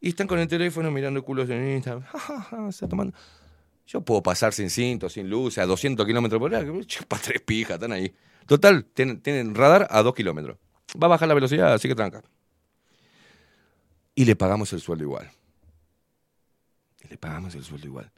Y 0.00 0.08
están 0.08 0.26
con 0.26 0.38
el 0.38 0.48
teléfono 0.48 0.90
mirando 0.90 1.22
culos 1.22 1.48
en 1.50 1.76
Instagram. 1.76 2.02
Ja, 2.50 2.68
está 2.68 2.88
tomando. 2.88 3.14
Yo 3.90 4.02
puedo 4.02 4.22
pasar 4.22 4.52
sin 4.52 4.70
cinto, 4.70 5.08
sin 5.08 5.28
luz, 5.28 5.58
a 5.58 5.66
200 5.66 6.06
kilómetros 6.06 6.38
por 6.38 6.54
hora. 6.54 6.64
Chupa 6.86 7.18
tres 7.18 7.40
pijas, 7.40 7.74
están 7.74 7.90
ahí. 7.90 8.14
Total, 8.46 8.84
tienen, 8.84 9.20
tienen 9.20 9.52
radar 9.52 9.88
a 9.90 10.00
dos 10.02 10.14
kilómetros. 10.14 10.58
Va 10.90 11.06
a 11.06 11.10
bajar 11.10 11.26
la 11.26 11.34
velocidad, 11.34 11.72
así 11.72 11.88
que 11.88 11.96
tranca. 11.96 12.22
Y 14.14 14.24
le 14.26 14.36
pagamos 14.36 14.72
el 14.72 14.80
sueldo 14.80 15.02
igual. 15.02 15.28
Y 17.02 17.08
le 17.08 17.18
pagamos 17.18 17.52
el 17.56 17.64
sueldo 17.64 17.86
igual. 17.88 18.12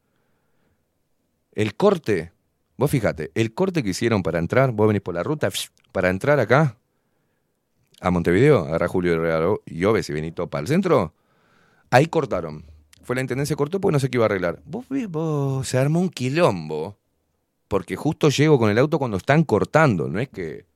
El 1.52 1.74
corte, 1.74 2.32
vos 2.76 2.90
fíjate, 2.90 3.30
el 3.34 3.54
corte 3.54 3.82
que 3.82 3.90
hicieron 3.90 4.22
para 4.22 4.38
entrar, 4.40 4.72
vos 4.72 4.88
venís 4.88 5.00
por 5.00 5.14
la 5.14 5.22
ruta, 5.22 5.48
para 5.90 6.10
entrar 6.10 6.38
acá, 6.38 6.76
a 7.98 8.10
Montevideo, 8.10 8.66
agarra 8.66 8.88
Julio 8.88 9.14
Herrera 9.14 9.54
y 9.64 9.84
Oves 9.84 10.10
y 10.10 10.12
Benito 10.12 10.48
para 10.48 10.60
el 10.60 10.68
centro, 10.68 11.14
ahí 11.90 12.06
cortaron. 12.08 12.71
Fue 13.04 13.14
la 13.16 13.20
intendencia 13.22 13.56
cortó 13.56 13.80
porque 13.80 13.92
no 13.92 13.98
sé 14.00 14.10
qué 14.10 14.16
iba 14.18 14.24
a 14.24 14.26
arreglar. 14.26 14.60
Vos, 14.64 14.86
vi- 14.88 15.06
vos, 15.06 15.66
se 15.66 15.78
armó 15.78 16.00
un 16.00 16.08
quilombo. 16.08 16.98
Porque 17.68 17.96
justo 17.96 18.28
llego 18.28 18.58
con 18.58 18.70
el 18.70 18.78
auto 18.78 18.98
cuando 18.98 19.16
están 19.16 19.44
cortando. 19.44 20.08
No 20.08 20.20
es 20.20 20.28
que. 20.28 20.66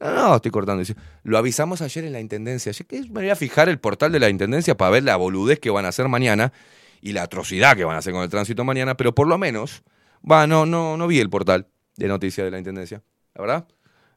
No, 0.00 0.12
no, 0.14 0.36
estoy 0.36 0.50
cortando. 0.50 0.82
Lo 1.22 1.38
avisamos 1.38 1.82
ayer 1.82 2.04
en 2.04 2.12
la 2.12 2.20
intendencia. 2.20 2.72
Yo 2.72 2.86
que 2.86 3.00
me 3.02 3.20
voy 3.20 3.30
a 3.30 3.36
fijar 3.36 3.68
el 3.68 3.78
portal 3.78 4.12
de 4.12 4.20
la 4.20 4.28
intendencia 4.28 4.76
para 4.76 4.90
ver 4.90 5.04
la 5.04 5.16
boludez 5.16 5.58
que 5.58 5.70
van 5.70 5.84
a 5.84 5.88
hacer 5.88 6.08
mañana 6.08 6.52
y 7.00 7.12
la 7.12 7.22
atrocidad 7.24 7.76
que 7.76 7.84
van 7.84 7.96
a 7.96 7.98
hacer 7.98 8.12
con 8.12 8.22
el 8.22 8.28
tránsito 8.30 8.64
mañana. 8.64 8.96
Pero 8.96 9.14
por 9.14 9.26
lo 9.26 9.36
menos, 9.38 9.82
va, 10.28 10.46
no, 10.46 10.66
no, 10.66 10.96
no 10.96 11.06
vi 11.06 11.20
el 11.20 11.30
portal 11.30 11.66
de 11.96 12.08
noticias 12.08 12.44
de 12.46 12.50
la 12.50 12.58
intendencia. 12.58 13.02
La 13.34 13.40
verdad, 13.42 13.68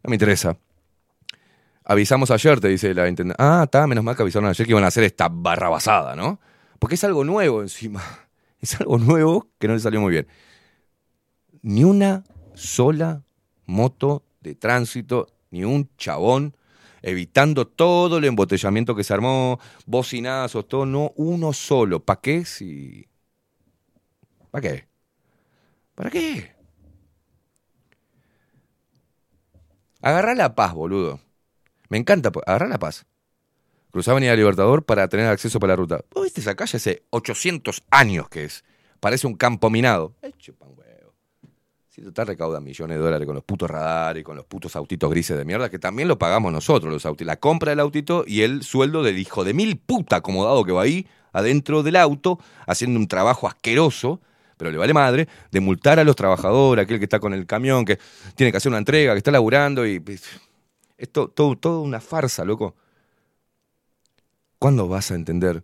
no 0.04 0.10
me 0.10 0.16
interesa. 0.16 0.58
Avisamos 1.86 2.30
ayer, 2.32 2.60
te 2.60 2.68
dice 2.68 2.94
la 2.94 3.08
intendencia. 3.08 3.36
Ah, 3.40 3.64
está, 3.64 3.88
menos 3.88 4.04
mal 4.04 4.16
que 4.16 4.22
avisaron 4.22 4.48
ayer 4.50 4.66
que 4.66 4.72
iban 4.72 4.84
a 4.84 4.88
hacer 4.88 5.04
esta 5.04 5.28
barrabasada, 5.30 6.16
¿no? 6.16 6.40
Porque 6.80 6.96
es 6.96 7.04
algo 7.04 7.24
nuevo 7.24 7.62
encima. 7.62 8.04
Es 8.62 8.78
algo 8.82 8.98
nuevo 8.98 9.48
que 9.58 9.70
no 9.70 9.74
le 9.74 9.80
salió 9.80 10.02
muy 10.02 10.12
bien. 10.12 10.28
Ni 11.62 11.84
una 11.84 12.24
sola 12.54 13.24
moto 13.66 14.24
de 14.42 14.56
tránsito, 14.56 15.28
ni 15.52 15.64
un 15.64 15.90
chabón, 15.98 16.56
evitando 17.02 17.68
todo 17.68 18.18
el 18.18 18.26
embotellamiento 18.26 18.96
que 18.96 19.04
se 19.04 19.14
armó, 19.14 19.60
bocinazos, 19.86 20.68
todo, 20.68 20.86
no 20.86 21.14
uno 21.16 21.54
solo. 21.54 22.04
¿Para 22.04 22.22
qué? 22.22 22.46
Si... 22.46 23.08
¿Para 24.52 24.62
qué? 24.62 24.88
¿Para 25.96 26.10
qué? 26.10 26.54
Agarrá 30.02 30.36
la 30.36 30.56
paz, 30.56 30.74
boludo. 30.74 31.20
Me 31.90 31.98
encanta, 32.00 32.32
po- 32.32 32.44
agarrá 32.48 32.68
la 32.68 32.80
paz. 32.80 33.06
Cruzá 33.92 34.12
Avenida 34.12 34.36
Libertador 34.36 34.84
para 34.84 35.08
tener 35.08 35.26
acceso 35.28 35.60
para 35.60 35.74
la 35.74 35.78
ruta. 35.78 36.02
¿Vos 36.14 36.24
viste 36.24 36.42
esa 36.42 36.56
calle 36.56 36.78
hace 36.78 37.04
800 37.10 37.84
años 37.90 38.30
que 38.30 38.44
es? 38.46 38.64
Parece 39.00 39.26
un 39.26 39.34
campo 39.34 39.70
minado. 39.72 40.14
Eh, 40.22 40.32
chupan 40.38 40.70
huevo. 40.76 41.14
Si 41.88 42.04
total 42.04 42.28
recauda 42.28 42.60
millones 42.60 42.98
de 42.98 43.04
dólares 43.04 43.26
con 43.26 43.34
los 43.34 43.44
putos 43.44 43.70
radares 43.70 44.22
y 44.22 44.24
con 44.24 44.36
los 44.36 44.46
putos 44.46 44.76
autitos 44.76 45.10
grises 45.10 45.36
de 45.38 45.44
mierda, 45.44 45.70
que 45.70 45.80
también 45.80 46.08
lo 46.08 46.20
pagamos 46.20 46.52
nosotros, 46.54 46.94
los 46.94 47.06
autitos. 47.06 47.26
La 47.26 47.40
compra 47.40 47.72
del 47.72 47.80
autito 47.80 48.26
y 48.28 48.42
el 48.42 48.62
sueldo 48.62 49.02
del 49.02 49.18
hijo 49.18 49.44
de 49.44 49.56
mil 49.56 49.78
puta 49.78 50.18
acomodado 50.18 50.64
que 50.64 50.72
va 50.72 50.84
ahí, 50.84 51.08
adentro 51.34 51.82
del 51.82 51.96
auto, 51.96 52.40
haciendo 52.68 53.00
un 53.00 53.08
trabajo 53.08 53.48
asqueroso, 53.48 54.22
pero 54.58 54.70
le 54.70 54.78
vale 54.78 54.94
madre, 54.94 55.28
de 55.52 55.60
multar 55.62 56.00
a 56.00 56.04
los 56.04 56.16
trabajadores, 56.16 56.84
aquel 56.84 57.00
que 57.00 57.06
está 57.06 57.20
con 57.20 57.34
el 57.34 57.48
camión, 57.48 57.86
que 57.86 57.98
tiene 58.36 58.52
que 58.52 58.58
hacer 58.58 58.70
una 58.70 58.78
entrega, 58.78 59.14
que 59.14 59.18
está 59.18 59.32
laburando 59.32 59.88
y... 59.88 60.04
Esto, 60.98 61.30
todo, 61.30 61.56
todo 61.56 61.82
una 61.82 62.02
farsa, 62.02 62.44
loco. 62.44 62.76
¿Cuándo 64.60 64.90
vas 64.90 65.10
a 65.12 65.16
entender? 65.16 65.64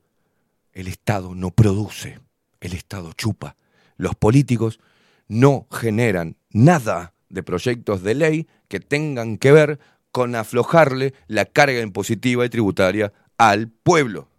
El 0.72 0.88
Estado 0.88 1.36
no 1.36 1.52
produce, 1.52 2.22
el 2.62 2.72
Estado 2.72 3.12
chupa. 3.12 3.58
Los 3.98 4.16
políticos 4.16 4.80
no 5.28 5.68
generan 5.70 6.38
nada 6.50 7.14
de 7.28 7.44
proyectos 7.44 8.04
de 8.04 8.16
ley 8.16 8.48
que 8.70 8.80
tengan 8.80 9.38
que 9.38 9.52
ver 9.52 9.80
con 10.14 10.34
aflojarle 10.34 11.14
la 11.28 11.44
carga 11.44 11.82
impositiva 11.82 12.46
y 12.46 12.50
tributaria 12.50 13.12
al 13.38 13.68
pueblo. 13.68 14.30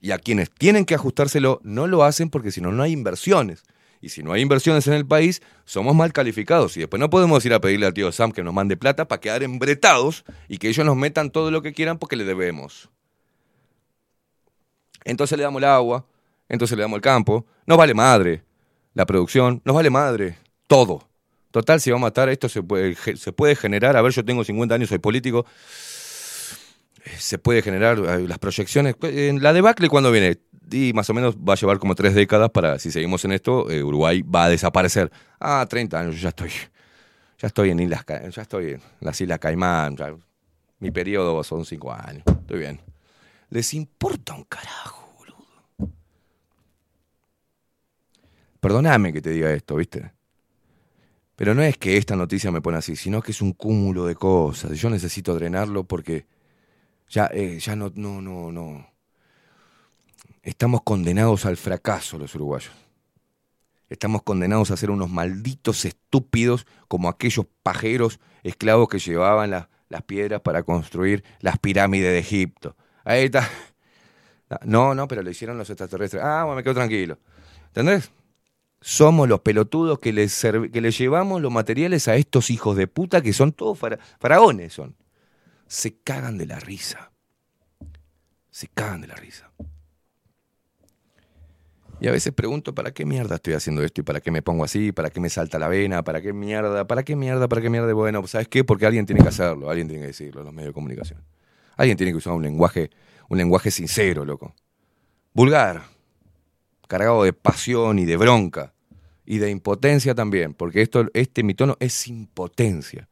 Y 0.00 0.12
a 0.12 0.18
quienes 0.18 0.50
tienen 0.50 0.86
que 0.86 0.94
ajustárselo 0.94 1.60
no 1.62 1.86
lo 1.86 2.04
hacen 2.04 2.30
porque 2.30 2.50
si 2.50 2.62
no, 2.62 2.72
no 2.72 2.82
hay 2.82 2.92
inversiones. 2.92 3.62
Y 4.00 4.08
si 4.08 4.22
no 4.22 4.32
hay 4.32 4.40
inversiones 4.40 4.86
en 4.86 4.94
el 4.94 5.06
país, 5.06 5.42
somos 5.66 5.94
mal 5.94 6.14
calificados. 6.14 6.78
Y 6.78 6.80
después 6.80 6.98
no 6.98 7.10
podemos 7.10 7.44
ir 7.44 7.52
a 7.52 7.60
pedirle 7.60 7.84
al 7.84 7.94
tío 7.94 8.10
Sam 8.10 8.32
que 8.32 8.42
nos 8.42 8.54
mande 8.54 8.78
plata 8.78 9.06
para 9.06 9.20
quedar 9.20 9.42
embretados 9.42 10.24
y 10.48 10.56
que 10.56 10.70
ellos 10.70 10.86
nos 10.86 10.96
metan 10.96 11.30
todo 11.30 11.50
lo 11.50 11.60
que 11.60 11.74
quieran 11.74 11.98
porque 11.98 12.16
le 12.16 12.24
debemos. 12.24 12.90
Entonces 15.04 15.36
le 15.36 15.44
damos 15.44 15.60
el 15.60 15.68
agua, 15.68 16.04
entonces 16.48 16.76
le 16.76 16.82
damos 16.82 16.96
el 16.96 17.02
campo. 17.02 17.46
Nos 17.66 17.78
vale 17.78 17.94
madre 17.94 18.44
la 18.94 19.06
producción, 19.06 19.60
nos 19.64 19.74
vale 19.74 19.90
madre 19.90 20.36
todo. 20.66 21.08
Total, 21.50 21.80
si 21.80 21.90
vamos 21.90 22.06
a 22.06 22.08
matar, 22.08 22.28
esto 22.30 22.48
se 22.48 22.62
puede, 22.62 22.94
se 22.94 23.32
puede 23.32 23.54
generar. 23.54 23.96
A 23.96 24.02
ver, 24.02 24.12
yo 24.12 24.24
tengo 24.24 24.42
50 24.42 24.74
años, 24.74 24.88
soy 24.88 24.98
político. 24.98 25.44
Se 27.18 27.38
puede 27.38 27.62
generar 27.62 27.98
eh, 27.98 28.26
las 28.26 28.38
proyecciones. 28.38 28.96
La 29.00 29.52
debacle, 29.52 29.88
¿cuándo 29.88 30.10
viene? 30.10 30.38
Y 30.70 30.92
más 30.94 31.10
o 31.10 31.14
menos 31.14 31.36
va 31.36 31.52
a 31.52 31.56
llevar 31.56 31.78
como 31.78 31.94
tres 31.94 32.14
décadas 32.14 32.48
para, 32.50 32.78
si 32.78 32.90
seguimos 32.90 33.24
en 33.26 33.32
esto, 33.32 33.70
eh, 33.70 33.82
Uruguay 33.82 34.22
va 34.22 34.44
a 34.44 34.48
desaparecer. 34.48 35.10
Ah, 35.38 35.66
30 35.68 36.00
años, 36.00 36.20
ya 36.20 36.30
estoy. 36.30 36.50
Ya 37.38 37.48
estoy 37.48 37.70
en 37.70 37.80
Islas, 37.80 38.04
ya 38.06 38.42
estoy 38.42 38.70
en 38.72 38.80
las 39.00 39.20
Islas 39.20 39.38
Caimán. 39.40 39.96
mi 40.78 40.90
periodo 40.90 41.42
son 41.42 41.66
cinco 41.66 41.92
años. 41.92 42.22
Estoy 42.26 42.60
bien. 42.60 42.91
Les 43.52 43.74
importa 43.74 44.32
un 44.32 44.44
carajo, 44.44 45.12
boludo. 45.18 45.92
Perdóname 48.60 49.12
que 49.12 49.20
te 49.20 49.28
diga 49.28 49.52
esto, 49.52 49.76
¿viste? 49.76 50.10
Pero 51.36 51.54
no 51.54 51.60
es 51.60 51.76
que 51.76 51.98
esta 51.98 52.16
noticia 52.16 52.50
me 52.50 52.62
pone 52.62 52.78
así, 52.78 52.96
sino 52.96 53.20
que 53.20 53.32
es 53.32 53.42
un 53.42 53.52
cúmulo 53.52 54.06
de 54.06 54.14
cosas. 54.14 54.78
Yo 54.78 54.88
necesito 54.88 55.34
drenarlo 55.34 55.84
porque 55.84 56.24
ya, 57.10 57.26
eh, 57.30 57.58
ya 57.58 57.76
no, 57.76 57.92
no, 57.94 58.22
no, 58.22 58.50
no. 58.50 58.86
Estamos 60.42 60.80
condenados 60.82 61.44
al 61.44 61.58
fracaso 61.58 62.16
los 62.16 62.34
uruguayos. 62.34 62.72
Estamos 63.90 64.22
condenados 64.22 64.70
a 64.70 64.78
ser 64.78 64.90
unos 64.90 65.10
malditos 65.10 65.84
estúpidos 65.84 66.66
como 66.88 67.10
aquellos 67.10 67.44
pajeros 67.62 68.18
esclavos 68.44 68.88
que 68.88 68.98
llevaban 68.98 69.50
la- 69.50 69.68
las 69.90 70.04
piedras 70.04 70.40
para 70.40 70.62
construir 70.62 71.22
las 71.40 71.58
pirámides 71.58 72.12
de 72.12 72.18
Egipto. 72.18 72.76
Ahí 73.04 73.24
está. 73.24 73.48
No, 74.64 74.94
no, 74.94 75.08
pero 75.08 75.22
lo 75.22 75.30
hicieron 75.30 75.56
los 75.56 75.70
extraterrestres. 75.70 76.22
Ah, 76.22 76.44
bueno, 76.44 76.56
me 76.56 76.62
quedo 76.62 76.74
tranquilo. 76.74 77.18
¿Entendés? 77.68 78.10
Somos 78.80 79.28
los 79.28 79.40
pelotudos 79.40 79.98
que 79.98 80.12
les, 80.12 80.40
que 80.72 80.80
les 80.80 80.98
llevamos 80.98 81.40
los 81.40 81.52
materiales 81.52 82.08
a 82.08 82.16
estos 82.16 82.50
hijos 82.50 82.76
de 82.76 82.86
puta 82.86 83.22
que 83.22 83.32
son 83.32 83.52
todos 83.52 83.78
fara- 83.78 83.98
faraones. 84.18 84.74
Son. 84.74 84.94
Se 85.66 85.96
cagan 85.98 86.36
de 86.36 86.46
la 86.46 86.60
risa. 86.60 87.12
Se 88.50 88.68
cagan 88.68 89.00
de 89.00 89.06
la 89.08 89.14
risa. 89.14 89.50
Y 92.00 92.08
a 92.08 92.12
veces 92.12 92.32
pregunto, 92.32 92.74
¿para 92.74 92.90
qué 92.90 93.06
mierda 93.06 93.36
estoy 93.36 93.54
haciendo 93.54 93.82
esto? 93.84 94.00
¿Y 94.00 94.04
para 94.04 94.20
qué 94.20 94.32
me 94.32 94.42
pongo 94.42 94.64
así? 94.64 94.90
¿Para 94.90 95.08
qué 95.10 95.20
me 95.20 95.30
salta 95.30 95.58
la 95.60 95.68
vena? 95.68 96.02
¿Para 96.02 96.20
qué 96.20 96.32
mierda? 96.32 96.84
¿Para 96.86 97.04
qué 97.04 97.14
mierda? 97.14 97.48
¿Para 97.48 97.62
qué 97.62 97.70
mierda? 97.70 97.92
Bueno, 97.94 98.26
¿sabes 98.26 98.48
qué? 98.48 98.64
Porque 98.64 98.86
alguien 98.86 99.06
tiene 99.06 99.22
que 99.22 99.28
hacerlo, 99.28 99.70
alguien 99.70 99.86
tiene 99.86 100.02
que 100.02 100.08
decirlo 100.08 100.42
los 100.42 100.52
medios 100.52 100.70
de 100.70 100.74
comunicación. 100.74 101.22
Alguien 101.76 101.96
tiene 101.96 102.12
que 102.12 102.18
usar 102.18 102.32
un 102.32 102.42
lenguaje, 102.42 102.90
un 103.28 103.38
lenguaje 103.38 103.70
sincero, 103.70 104.24
loco. 104.24 104.54
Vulgar, 105.32 105.84
cargado 106.88 107.24
de 107.24 107.32
pasión 107.32 107.98
y 107.98 108.04
de 108.04 108.16
bronca. 108.16 108.74
Y 109.24 109.38
de 109.38 109.50
impotencia 109.50 110.14
también, 110.14 110.52
porque 110.52 110.82
esto, 110.82 111.06
este 111.14 111.42
mi 111.42 111.54
tono 111.54 111.76
es 111.80 112.08
impotencia. 112.08 113.08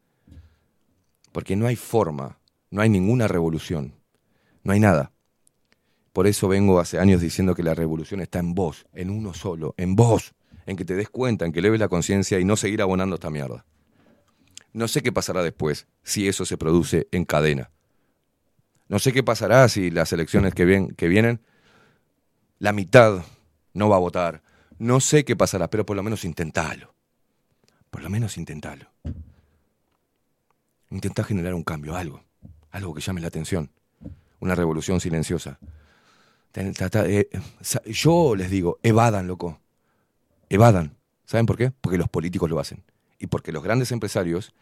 Porque 1.31 1.55
no 1.55 1.67
hay 1.67 1.77
forma, 1.77 2.37
no 2.69 2.81
hay 2.81 2.89
ninguna 2.89 3.27
revolución, 3.27 3.95
no 4.63 4.73
hay 4.73 4.79
nada. 4.79 5.13
Por 6.13 6.27
eso 6.27 6.49
vengo 6.49 6.79
hace 6.79 6.99
años 6.99 7.21
diciendo 7.21 7.55
que 7.55 7.63
la 7.63 7.73
revolución 7.73 8.19
está 8.19 8.39
en 8.39 8.53
vos, 8.53 8.85
en 8.93 9.09
uno 9.09 9.33
solo, 9.33 9.73
en 9.77 9.95
vos, 9.95 10.33
en 10.65 10.75
que 10.75 10.85
te 10.85 10.95
des 10.95 11.09
cuenta, 11.09 11.45
en 11.45 11.53
que 11.53 11.61
leves 11.61 11.79
la 11.79 11.87
conciencia 11.87 12.39
y 12.39 12.45
no 12.45 12.57
seguir 12.57 12.81
abonando 12.81 13.15
esta 13.15 13.29
mierda. 13.29 13.65
No 14.73 14.87
sé 14.87 15.01
qué 15.01 15.11
pasará 15.11 15.41
después 15.43 15.87
si 16.03 16.27
eso 16.27 16.45
se 16.45 16.57
produce 16.57 17.07
en 17.11 17.25
cadena. 17.25 17.71
No 18.91 18.99
sé 18.99 19.13
qué 19.13 19.23
pasará 19.23 19.69
si 19.69 19.89
las 19.89 20.11
elecciones 20.11 20.53
que, 20.53 20.89
que 20.97 21.07
vienen, 21.07 21.39
la 22.59 22.73
mitad 22.73 23.23
no 23.73 23.87
va 23.87 23.95
a 23.95 23.99
votar. 23.99 24.43
No 24.79 24.99
sé 24.99 25.23
qué 25.23 25.37
pasará, 25.37 25.69
pero 25.69 25.85
por 25.85 25.95
lo 25.95 26.03
menos 26.03 26.25
intentalo. 26.25 26.93
Por 27.89 28.03
lo 28.03 28.09
menos 28.09 28.35
intentalo. 28.37 28.87
Intentá 30.89 31.23
generar 31.23 31.53
un 31.53 31.63
cambio, 31.63 31.95
algo. 31.95 32.21
Algo 32.71 32.93
que 32.93 32.99
llame 32.99 33.21
la 33.21 33.29
atención. 33.29 33.71
Una 34.41 34.55
revolución 34.55 34.99
silenciosa. 34.99 35.57
Eh, 36.53 37.29
yo 37.85 38.35
les 38.35 38.51
digo, 38.51 38.77
evadan, 38.83 39.25
loco. 39.25 39.61
Evadan. 40.49 40.97
¿Saben 41.23 41.45
por 41.45 41.55
qué? 41.55 41.71
Porque 41.71 41.97
los 41.97 42.09
políticos 42.09 42.49
lo 42.49 42.59
hacen. 42.59 42.83
Y 43.19 43.27
porque 43.27 43.53
los 43.53 43.63
grandes 43.63 43.93
empresarios 43.93 44.53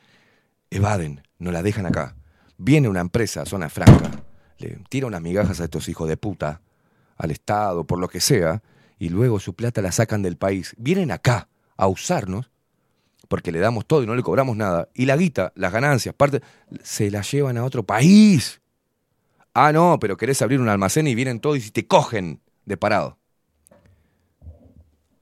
evaden, 0.70 1.24
no 1.40 1.52
la 1.52 1.64
dejan 1.64 1.88
acá. 1.88 2.16
Viene 2.62 2.90
una 2.90 3.00
empresa 3.00 3.46
zona 3.46 3.70
franca, 3.70 4.22
le 4.58 4.82
tira 4.90 5.08
unas 5.08 5.22
migajas 5.22 5.62
a 5.62 5.64
estos 5.64 5.88
hijos 5.88 6.10
de 6.10 6.18
puta, 6.18 6.62
al 7.16 7.32
Estado, 7.32 7.86
por 7.86 8.00
lo 8.00 8.10
que 8.10 8.20
sea, 8.20 8.62
y 9.00 9.08
luego 9.08 9.40
su 9.40 9.56
plata 9.56 9.82
la 9.82 9.94
sacan 9.94 10.22
del 10.22 10.36
país. 10.36 10.76
Vienen 10.78 11.10
acá 11.12 11.48
a 11.78 11.88
usarnos 11.88 12.52
porque 13.30 13.54
le 13.54 13.60
damos 13.60 13.86
todo 13.86 14.04
y 14.04 14.08
no 14.08 14.14
le 14.14 14.24
cobramos 14.24 14.58
nada. 14.58 14.90
Y 14.94 15.06
la 15.06 15.16
guita, 15.16 15.54
las 15.56 15.72
ganancias, 15.72 16.14
parte, 16.14 16.42
se 16.84 17.10
la 17.10 17.22
llevan 17.22 17.58
a 17.58 17.64
otro 17.64 17.84
país. 17.84 18.60
Ah, 19.54 19.72
no, 19.72 19.98
pero 20.02 20.18
querés 20.18 20.42
abrir 20.42 20.60
un 20.60 20.68
almacén 20.68 21.08
y 21.08 21.16
vienen 21.16 21.40
todos 21.40 21.66
y 21.66 21.72
te 21.72 21.88
cogen 21.88 22.42
de 22.66 22.76
parado. 22.76 23.18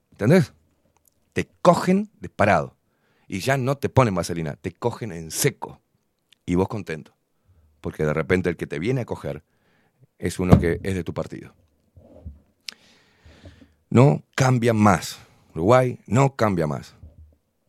¿Entendés? 0.10 0.54
Te 1.34 1.48
cogen 1.62 2.10
de 2.20 2.30
parado. 2.30 2.76
Y 3.28 3.42
ya 3.42 3.58
no 3.58 3.78
te 3.78 3.90
ponen 3.90 4.16
vaselina, 4.16 4.56
te 4.56 4.72
cogen 4.72 5.12
en 5.12 5.30
seco. 5.30 5.82
Y 6.46 6.56
vos 6.56 6.68
contento. 6.68 7.17
Porque 7.82 8.06
de 8.06 8.14
repente 8.14 8.50
el 8.50 8.58
que 8.58 8.68
te 8.68 8.80
viene 8.80 9.02
a 9.02 9.06
coger 9.06 9.44
es 10.18 10.40
uno 10.40 10.60
que 10.60 10.80
es 10.84 10.96
de 10.96 11.04
tu 11.04 11.14
partido. 11.14 11.54
No 13.90 14.24
cambia 14.36 14.74
más. 14.74 15.20
Uruguay 15.54 16.00
no 16.08 16.36
cambia 16.36 16.68
más. 16.68 16.96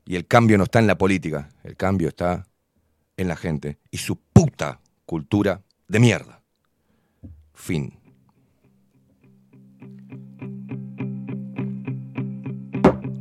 Y 0.04 0.16
el 0.16 0.26
cambio 0.26 0.56
no 0.56 0.64
está 0.64 0.78
en 0.78 0.86
la 0.86 0.96
política, 0.96 1.50
el 1.64 1.76
cambio 1.76 2.08
está 2.08 2.46
en 3.16 3.28
la 3.28 3.36
gente 3.36 3.78
y 3.90 3.98
su 3.98 4.16
puta 4.16 4.80
cultura 5.04 5.62
de 5.86 6.00
mierda. 6.00 6.40
Fin. 7.52 7.98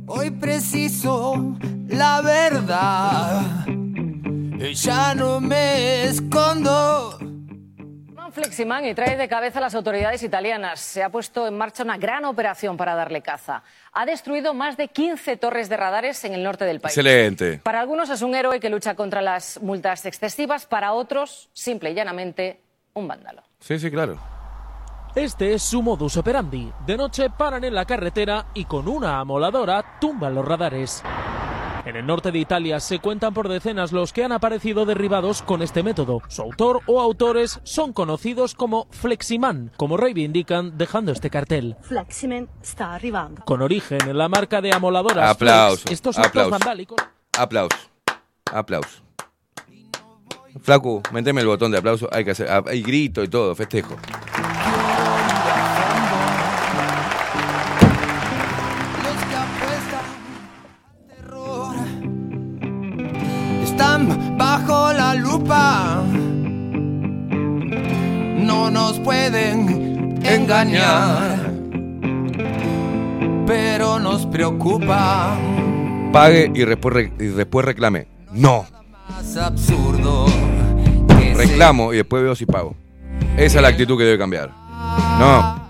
Hoy 0.06 0.30
preciso 0.30 1.56
la 1.88 2.22
verdad. 2.22 3.66
Ya 4.58 5.14
no 5.14 5.40
me 5.40 6.04
escondo. 6.04 7.16
Fleximan 8.32 8.84
y 8.84 8.94
trae 8.94 9.16
de 9.16 9.28
cabeza 9.28 9.58
a 9.58 9.62
las 9.62 9.74
autoridades 9.74 10.22
italianas. 10.22 10.80
Se 10.80 11.02
ha 11.02 11.10
puesto 11.10 11.46
en 11.46 11.56
marcha 11.56 11.84
una 11.84 11.96
gran 11.96 12.24
operación 12.24 12.76
para 12.76 12.94
darle 12.94 13.22
caza. 13.22 13.62
Ha 13.92 14.04
destruido 14.04 14.54
más 14.54 14.76
de 14.76 14.88
15 14.88 15.36
torres 15.36 15.68
de 15.68 15.76
radares 15.76 16.24
en 16.24 16.34
el 16.34 16.42
norte 16.42 16.64
del 16.64 16.80
país. 16.80 16.96
Excelente. 16.96 17.60
Para 17.62 17.80
algunos 17.80 18.10
es 18.10 18.20
un 18.20 18.34
héroe 18.34 18.58
que 18.58 18.68
lucha 18.68 18.94
contra 18.94 19.22
las 19.22 19.62
multas 19.62 20.04
excesivas, 20.06 20.66
para 20.66 20.92
otros, 20.92 21.50
simple 21.52 21.92
y 21.92 21.94
llanamente, 21.94 22.60
un 22.94 23.08
vándalo. 23.08 23.42
Sí, 23.60 23.78
sí, 23.78 23.90
claro. 23.90 24.18
Este 25.14 25.54
es 25.54 25.62
su 25.62 25.82
modus 25.82 26.16
operandi. 26.16 26.72
De 26.84 26.96
noche 26.96 27.30
paran 27.30 27.64
en 27.64 27.74
la 27.74 27.84
carretera 27.84 28.46
y 28.54 28.64
con 28.64 28.88
una 28.88 29.20
amoladora 29.20 29.98
tumban 30.00 30.34
los 30.34 30.44
radares. 30.44 31.02
En 31.88 31.96
el 31.96 32.04
norte 32.04 32.30
de 32.30 32.38
Italia 32.38 32.80
se 32.80 32.98
cuentan 32.98 33.32
por 33.32 33.48
decenas 33.48 33.92
los 33.92 34.12
que 34.12 34.22
han 34.22 34.32
aparecido 34.32 34.84
derribados 34.84 35.40
con 35.40 35.62
este 35.62 35.82
método. 35.82 36.20
Su 36.28 36.42
autor 36.42 36.82
o 36.84 37.00
autores 37.00 37.60
son 37.62 37.94
conocidos 37.94 38.54
como 38.54 38.88
Fleximan, 38.90 39.72
como 39.78 39.96
reivindican 39.96 40.76
dejando 40.76 41.12
este 41.12 41.30
cartel. 41.30 41.76
Fleximan 41.80 42.46
está 42.62 42.94
arribando. 42.94 43.42
Con 43.46 43.62
origen 43.62 44.06
en 44.06 44.18
la 44.18 44.28
marca 44.28 44.60
de 44.60 44.74
amoladoras 44.74 45.30
Aplauso, 45.30 45.78
Flex, 45.78 45.92
estos 45.92 46.18
actos 46.18 46.28
aplauso. 46.28 46.50
vandálicos 46.50 46.98
Aplauso. 47.38 47.78
Aplauso. 48.52 49.02
Flaco, 50.60 51.02
meteme 51.10 51.40
el 51.40 51.46
botón 51.46 51.72
de 51.72 51.78
aplauso. 51.78 52.06
Hay 52.12 52.22
que 52.22 52.32
hacer. 52.32 52.48
Hay 52.66 52.82
grito 52.82 53.24
y 53.24 53.28
todo, 53.28 53.54
festejo. 53.54 53.96
Están 63.78 64.36
bajo 64.36 64.92
la 64.92 65.14
lupa. 65.14 66.02
No 68.36 68.72
nos 68.72 68.98
pueden 68.98 70.18
engañar. 70.26 71.52
Pero 73.46 74.00
nos 74.00 74.26
preocupa. 74.26 75.36
Pague 76.12 76.50
y 76.52 76.64
después, 76.64 76.92
re- 76.92 77.12
y 77.20 77.26
después 77.26 77.64
reclame. 77.64 78.08
No. 78.32 78.66
Más 79.10 79.36
absurdo. 79.36 80.26
Reclamo 81.36 81.92
y 81.92 81.98
después 81.98 82.20
veo 82.20 82.34
si 82.34 82.46
pago. 82.46 82.74
Esa 83.36 83.58
es 83.58 83.62
la 83.62 83.68
actitud 83.68 83.96
que 83.96 84.02
debe 84.02 84.18
cambiar. 84.18 84.50
No. 85.20 85.62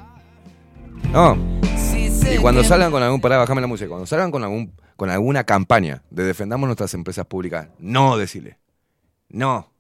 No. 1.13 1.37
Y 2.35 2.39
cuando 2.39 2.65
salgan 2.65 2.91
con 2.91 3.03
algún. 3.03 3.21
Pará, 3.21 3.37
bajame 3.37 3.61
la 3.61 3.67
música. 3.67 3.87
Cuando 3.91 4.07
salgan 4.07 4.31
con, 4.31 4.43
algún, 4.45 4.73
con 4.99 5.11
alguna 5.11 5.45
campaña 5.45 6.03
de 6.11 6.25
defendamos 6.25 6.67
nuestras 6.67 6.93
empresas 6.93 7.25
públicas, 7.25 7.69
no 7.79 8.19
decirle. 8.19 8.59
No. 9.29 9.71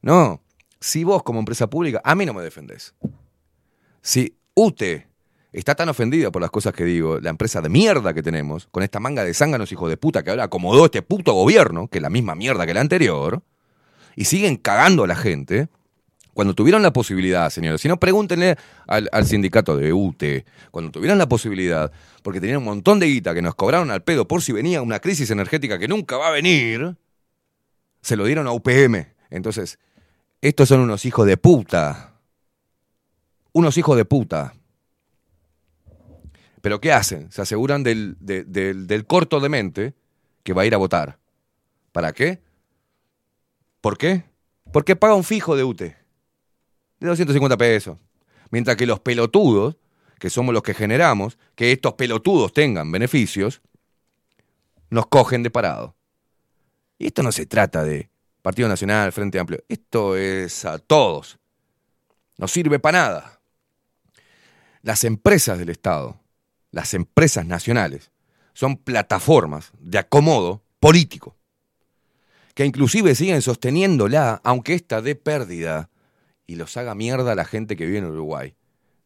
No. 0.00 0.40
Si 0.80 1.04
vos, 1.04 1.22
como 1.22 1.40
empresa 1.40 1.68
pública, 1.68 2.00
a 2.02 2.14
mí 2.14 2.24
no 2.24 2.32
me 2.32 2.42
defendés. 2.42 2.94
Si 4.00 4.38
UTE 4.54 5.06
está 5.52 5.74
tan 5.74 5.90
ofendida 5.90 6.30
por 6.30 6.40
las 6.40 6.50
cosas 6.50 6.72
que 6.72 6.84
digo, 6.84 7.20
la 7.20 7.28
empresa 7.28 7.60
de 7.60 7.68
mierda 7.68 8.14
que 8.14 8.22
tenemos, 8.22 8.68
con 8.70 8.82
esta 8.82 9.00
manga 9.00 9.22
de 9.22 9.34
zánganos 9.34 9.70
hijos 9.70 9.90
de 9.90 9.98
puta 9.98 10.22
que 10.22 10.30
ahora 10.30 10.44
acomodó 10.44 10.86
este 10.86 11.02
puto 11.02 11.34
gobierno, 11.34 11.88
que 11.88 11.98
es 11.98 12.02
la 12.02 12.08
misma 12.08 12.34
mierda 12.34 12.64
que 12.64 12.72
la 12.72 12.80
anterior, 12.80 13.42
y 14.16 14.24
siguen 14.24 14.56
cagando 14.56 15.04
a 15.04 15.08
la 15.08 15.16
gente, 15.16 15.68
cuando 16.40 16.54
tuvieron 16.54 16.80
la 16.80 16.90
posibilidad, 16.90 17.50
señores, 17.50 17.82
si 17.82 17.88
no, 17.88 18.00
pregúntenle 18.00 18.56
al, 18.86 19.26
sindicato 19.26 19.76
de 19.76 19.92
UTE, 19.92 20.46
cuando 20.70 20.90
tuvieron 20.90 21.18
la 21.18 21.28
posibilidad, 21.28 21.92
porque 22.22 22.40
tenían 22.40 22.60
un 22.60 22.64
montón 22.64 22.98
de 22.98 23.08
guita 23.08 23.34
que 23.34 23.42
nos 23.42 23.54
cobraron 23.54 23.90
al 23.90 24.02
pedo 24.02 24.26
por 24.26 24.40
si 24.40 24.52
venía 24.52 24.80
una 24.80 25.00
crisis 25.00 25.30
energética 25.30 25.78
que 25.78 25.86
nunca 25.86 26.16
va 26.16 26.28
a 26.28 26.30
venir, 26.30 26.96
se 28.00 28.16
lo 28.16 28.24
dieron 28.24 28.46
a 28.46 28.52
UPM. 28.52 29.06
Entonces, 29.28 29.78
estos 30.40 30.70
son 30.70 30.80
unos 30.80 31.04
hijos 31.04 31.26
de 31.26 31.36
puta. 31.36 32.14
Unos 33.52 33.76
hijos 33.76 33.98
de 33.98 34.06
puta. 34.06 34.54
Pero 36.62 36.80
¿qué 36.80 36.90
hacen? 36.90 37.30
Se 37.30 37.42
aseguran 37.42 37.82
del, 37.82 38.16
de- 38.18 38.44
del, 38.44 38.86
del 38.86 39.04
corto 39.04 39.40
de 39.40 39.48
mente 39.50 39.94
que 40.42 40.54
va 40.54 40.62
a 40.62 40.64
ir 40.64 40.72
a 40.74 40.78
votar. 40.78 41.18
¿Para 41.92 42.14
qué? 42.14 42.40
¿Por 43.82 43.98
qué? 43.98 44.24
Porque 44.72 44.96
paga 44.96 45.12
un 45.12 45.24
fijo 45.24 45.54
de 45.54 45.64
UTE. 45.64 45.99
De 47.00 47.08
250 47.08 47.56
pesos. 47.56 47.98
Mientras 48.50 48.76
que 48.76 48.86
los 48.86 49.00
pelotudos, 49.00 49.76
que 50.18 50.30
somos 50.30 50.52
los 50.52 50.62
que 50.62 50.74
generamos, 50.74 51.38
que 51.54 51.72
estos 51.72 51.94
pelotudos 51.94 52.52
tengan 52.52 52.92
beneficios, 52.92 53.62
nos 54.90 55.06
cogen 55.06 55.42
de 55.42 55.50
parado. 55.50 55.96
Y 56.98 57.06
esto 57.06 57.22
no 57.22 57.32
se 57.32 57.46
trata 57.46 57.82
de 57.82 58.10
Partido 58.42 58.68
Nacional, 58.68 59.12
Frente 59.12 59.38
Amplio. 59.38 59.62
Esto 59.68 60.16
es 60.16 60.64
a 60.64 60.78
todos. 60.78 61.38
No 62.38 62.48
sirve 62.48 62.78
para 62.78 62.98
nada. 62.98 63.40
Las 64.82 65.04
empresas 65.04 65.58
del 65.58 65.68
Estado, 65.68 66.20
las 66.70 66.94
empresas 66.94 67.46
nacionales, 67.46 68.10
son 68.54 68.76
plataformas 68.76 69.72
de 69.78 69.98
acomodo 69.98 70.62
político, 70.80 71.36
que 72.54 72.64
inclusive 72.64 73.14
siguen 73.14 73.42
sosteniéndola, 73.42 74.40
aunque 74.42 74.74
ésta 74.74 75.02
dé 75.02 75.14
pérdida 75.14 75.89
y 76.50 76.56
los 76.56 76.76
haga 76.76 76.96
mierda 76.96 77.30
a 77.30 77.34
la 77.36 77.44
gente 77.44 77.76
que 77.76 77.86
vive 77.86 77.98
en 77.98 78.06
Uruguay, 78.06 78.56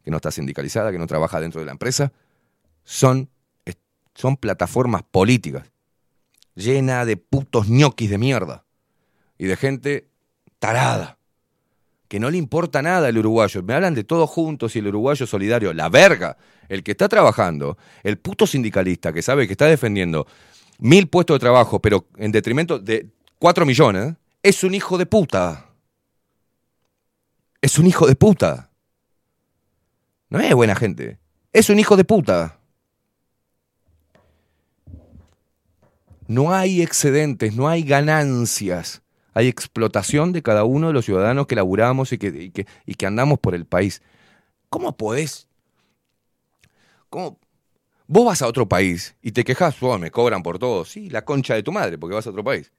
que 0.03 0.09
no 0.09 0.17
está 0.17 0.31
sindicalizada, 0.31 0.91
que 0.91 0.97
no 0.97 1.05
trabaja 1.05 1.39
dentro 1.39 1.61
de 1.61 1.65
la 1.67 1.73
empresa, 1.73 2.11
son, 2.83 3.29
son 4.15 4.35
plataformas 4.35 5.03
políticas, 5.03 5.71
llena 6.55 7.05
de 7.05 7.17
putos 7.17 7.69
ñoquis 7.69 8.09
de 8.09 8.17
mierda 8.17 8.65
y 9.37 9.45
de 9.45 9.55
gente 9.57 10.09
tarada, 10.57 11.19
que 12.07 12.19
no 12.19 12.31
le 12.31 12.37
importa 12.39 12.81
nada 12.81 13.09
al 13.09 13.17
uruguayo. 13.19 13.61
Me 13.61 13.75
hablan 13.75 13.93
de 13.93 14.03
todos 14.03 14.27
juntos 14.27 14.75
y 14.75 14.79
el 14.79 14.87
uruguayo 14.87 15.27
solidario, 15.27 15.71
la 15.71 15.87
verga, 15.89 16.37
el 16.67 16.81
que 16.81 16.91
está 16.91 17.07
trabajando, 17.07 17.77
el 18.01 18.17
puto 18.17 18.47
sindicalista 18.47 19.13
que 19.13 19.21
sabe 19.21 19.45
que 19.45 19.53
está 19.53 19.67
defendiendo 19.67 20.25
mil 20.79 21.07
puestos 21.09 21.35
de 21.35 21.41
trabajo, 21.41 21.79
pero 21.79 22.07
en 22.17 22.31
detrimento 22.31 22.79
de 22.79 23.07
cuatro 23.37 23.67
millones, 23.67 24.15
es 24.41 24.63
un 24.63 24.73
hijo 24.73 24.97
de 24.97 25.05
puta. 25.05 25.64
Es 27.65 27.79
un 27.79 27.87
hijo 27.87 28.05
de 28.05 28.15
puta. 28.15 28.69
No 30.29 30.39
es 30.39 30.53
buena 30.53 30.75
gente. 30.75 31.17
Es 31.51 31.71
un 31.71 31.79
hijo 31.79 31.97
de 31.97 32.03
puta. 32.05 32.59
No 36.27 36.53
hay 36.53 36.83
excedentes, 36.83 37.55
no 37.55 37.67
hay 37.67 37.81
ganancias. 37.81 39.01
Hay 39.33 39.47
explotación 39.47 40.31
de 40.31 40.43
cada 40.43 40.63
uno 40.63 40.89
de 40.89 40.93
los 40.93 41.05
ciudadanos 41.05 41.47
que 41.47 41.55
laburamos 41.55 42.13
y 42.13 42.19
que, 42.19 42.67
andamos 43.03 43.39
por 43.39 43.55
el 43.55 43.65
país. 43.65 44.03
¿Cómo 44.69 44.95
podés? 44.95 45.47
¿Cómo? 47.09 47.39
Vos 48.05 48.27
vas 48.27 48.43
a 48.43 48.47
otro 48.47 48.69
país 48.69 49.15
y 49.23 49.31
te 49.31 49.43
quejas, 49.43 49.81
oh, 49.81 49.97
me 49.97 50.11
cobran 50.11 50.43
por 50.43 50.59
todo. 50.59 50.85
Sí, 50.85 51.09
la 51.09 51.25
concha 51.25 51.55
de 51.55 51.63
tu 51.63 51.71
madre, 51.71 51.97
porque 51.97 52.13
vas 52.13 52.27
a 52.27 52.29
otro 52.29 52.43
país. 52.43 52.71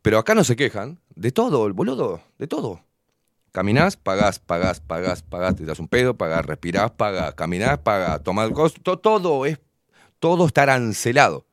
Pero 0.00 0.18
acá 0.18 0.34
no 0.34 0.44
se 0.44 0.56
quejan 0.56 0.98
de 1.14 1.30
todo, 1.30 1.66
el 1.66 1.74
boludo, 1.74 2.22
de 2.38 2.46
todo. 2.46 2.85
Caminás, 3.56 3.96
pagás, 3.96 4.38
pagás, 4.38 4.80
pagás, 4.80 5.22
pagás, 5.22 5.56
te 5.56 5.64
das 5.64 5.78
un 5.78 5.88
pedo, 5.88 6.14
pagás, 6.14 6.44
respirás, 6.44 6.90
pagás, 6.90 7.32
caminás, 7.32 7.78
pagás, 7.78 8.22
tomás 8.22 8.50
cosas, 8.50 8.78
to- 8.82 8.98
todo 8.98 9.46
es, 9.46 9.58
todo 10.18 10.44
está 10.46 10.64
arancelado. 10.64 11.46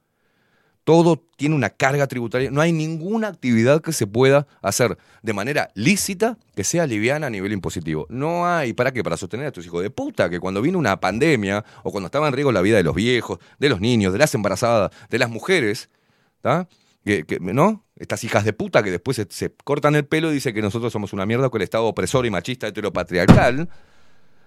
Todo 0.83 1.23
tiene 1.38 1.56
una 1.56 1.69
carga 1.69 2.06
tributaria. 2.07 2.51
No 2.51 2.59
hay 2.59 2.73
ninguna 2.73 3.30
actividad 3.30 3.82
que 3.82 3.93
se 3.93 4.06
pueda 4.06 4.48
hacer 4.61 4.98
de 5.22 5.32
manera 5.32 5.69
lícita 5.75 6.38
que 6.57 6.65
sea 6.65 6.85
liviana 6.88 7.27
a 7.27 7.30
nivel 7.30 7.53
impositivo. 7.53 8.06
No 8.09 8.45
hay. 8.45 8.73
¿Para 8.73 8.91
qué? 8.91 9.01
Para 9.01 9.15
sostener 9.15 9.45
a 9.45 9.48
estos 9.48 9.65
hijos 9.65 9.82
de 9.82 9.90
puta 9.90 10.30
que 10.30 10.41
cuando 10.41 10.61
vino 10.61 10.77
una 10.77 10.99
pandemia 10.99 11.64
o 11.83 11.91
cuando 11.93 12.07
estaba 12.07 12.27
en 12.27 12.33
riesgo 12.33 12.51
la 12.51 12.59
vida 12.59 12.75
de 12.75 12.83
los 12.83 12.95
viejos, 12.95 13.40
de 13.59 13.69
los 13.69 13.80
niños, 13.80 14.11
de 14.11 14.19
las 14.19 14.35
embarazadas, 14.35 14.91
de 15.09 15.19
las 15.19 15.30
mujeres, 15.30 15.90
¿tá? 16.41 16.67
Que, 17.06 17.25
¿no? 17.41 17.85
Estas 17.98 18.23
hijas 18.23 18.45
de 18.45 18.53
puta 18.53 18.82
que 18.82 18.91
después 18.91 19.22
se, 19.30 19.53
cortan 19.64 19.95
el 19.95 20.06
pelo 20.06 20.32
y 20.32 20.35
dicen 20.35 20.53
que 20.53 20.61
nosotros 20.61 20.93
somos 20.93 21.11
una 21.11 21.25
mierda 21.25 21.49
con 21.49 21.59
el 21.59 21.64
Estado 21.64 21.85
opresor 21.85 22.25
y 22.25 22.32
machista 22.32 22.67
heteropatriarcal. 22.67 23.69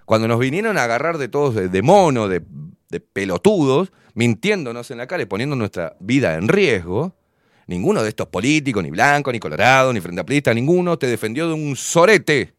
Cuando 0.07 0.28
nos 0.28 0.39
vinieron 0.39 0.78
a 0.78 0.85
agarrar 0.85 1.18
de 1.18 1.28
todos, 1.28 1.55
de, 1.55 1.83
mono, 1.83 2.28
de, 2.28 2.41
pelotudos, 3.12 3.93
mintiéndonos 4.15 4.91
en 4.91 4.99
la 4.99 5.07
cara 5.07 5.23
y 5.23 5.26
poniendo 5.26 5.57
nuestra 5.57 5.97
vida 6.01 6.35
en 6.35 6.49
riesgo, 6.49 7.15
ninguno 7.67 8.02
de 8.02 8.10
estos 8.10 8.28
políticos, 8.28 8.83
ni 8.83 8.91
blanco, 8.91 9.33
ni 9.33 9.41
colorado, 9.41 9.93
ni 9.93 10.01
frente 10.01 10.20
amplista, 10.20 10.55
ninguno 10.55 10.97
te 10.97 11.09
defendió 11.09 11.49
de 11.49 11.55
un 11.55 11.76
sorete. 11.76 12.55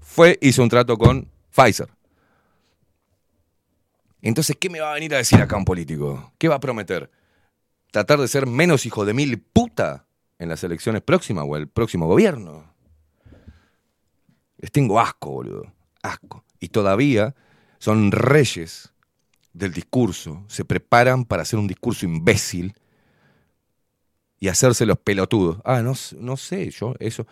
Fue, 0.00 0.36
hizo 0.42 0.62
un 0.62 0.68
trato 0.68 0.98
con 0.98 1.28
Pfizer. 1.54 1.88
Entonces, 4.20 4.56
¿qué 4.58 4.68
me 4.68 4.80
va 4.80 4.90
a 4.90 4.94
venir 4.94 5.14
a 5.14 5.18
decir 5.18 5.40
acá 5.40 5.56
un 5.56 5.64
político? 5.64 6.32
¿Qué 6.38 6.48
va 6.48 6.56
a 6.56 6.60
prometer? 6.60 7.08
¿Tratar 7.96 8.20
de 8.20 8.28
ser 8.28 8.46
menos 8.46 8.84
hijo 8.84 9.06
de 9.06 9.14
mil 9.14 9.40
puta 9.40 10.04
en 10.38 10.50
las 10.50 10.62
elecciones 10.62 11.00
próximas 11.00 11.46
o 11.48 11.56
el 11.56 11.66
próximo 11.66 12.06
gobierno? 12.06 12.74
Les 14.58 14.70
tengo 14.70 15.00
asco, 15.00 15.30
boludo. 15.30 15.72
Asco. 16.02 16.44
Y 16.60 16.68
todavía 16.68 17.34
son 17.78 18.12
reyes 18.12 18.92
del 19.54 19.72
discurso. 19.72 20.44
Se 20.46 20.66
preparan 20.66 21.24
para 21.24 21.40
hacer 21.40 21.58
un 21.58 21.66
discurso 21.66 22.04
imbécil 22.04 22.74
y 24.40 24.48
hacerse 24.48 24.84
los 24.84 24.98
pelotudos. 24.98 25.62
Ah, 25.64 25.80
no, 25.80 25.94
no 26.18 26.36
sé, 26.36 26.70
yo 26.70 26.94
eso. 26.98 27.26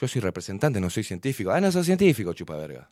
Yo 0.00 0.08
soy 0.08 0.22
representante, 0.22 0.80
no 0.80 0.88
soy 0.88 1.04
científico. 1.04 1.50
Ah, 1.50 1.60
no 1.60 1.70
soy 1.70 1.84
científico, 1.84 2.32
chupa 2.32 2.56
verga. 2.56 2.90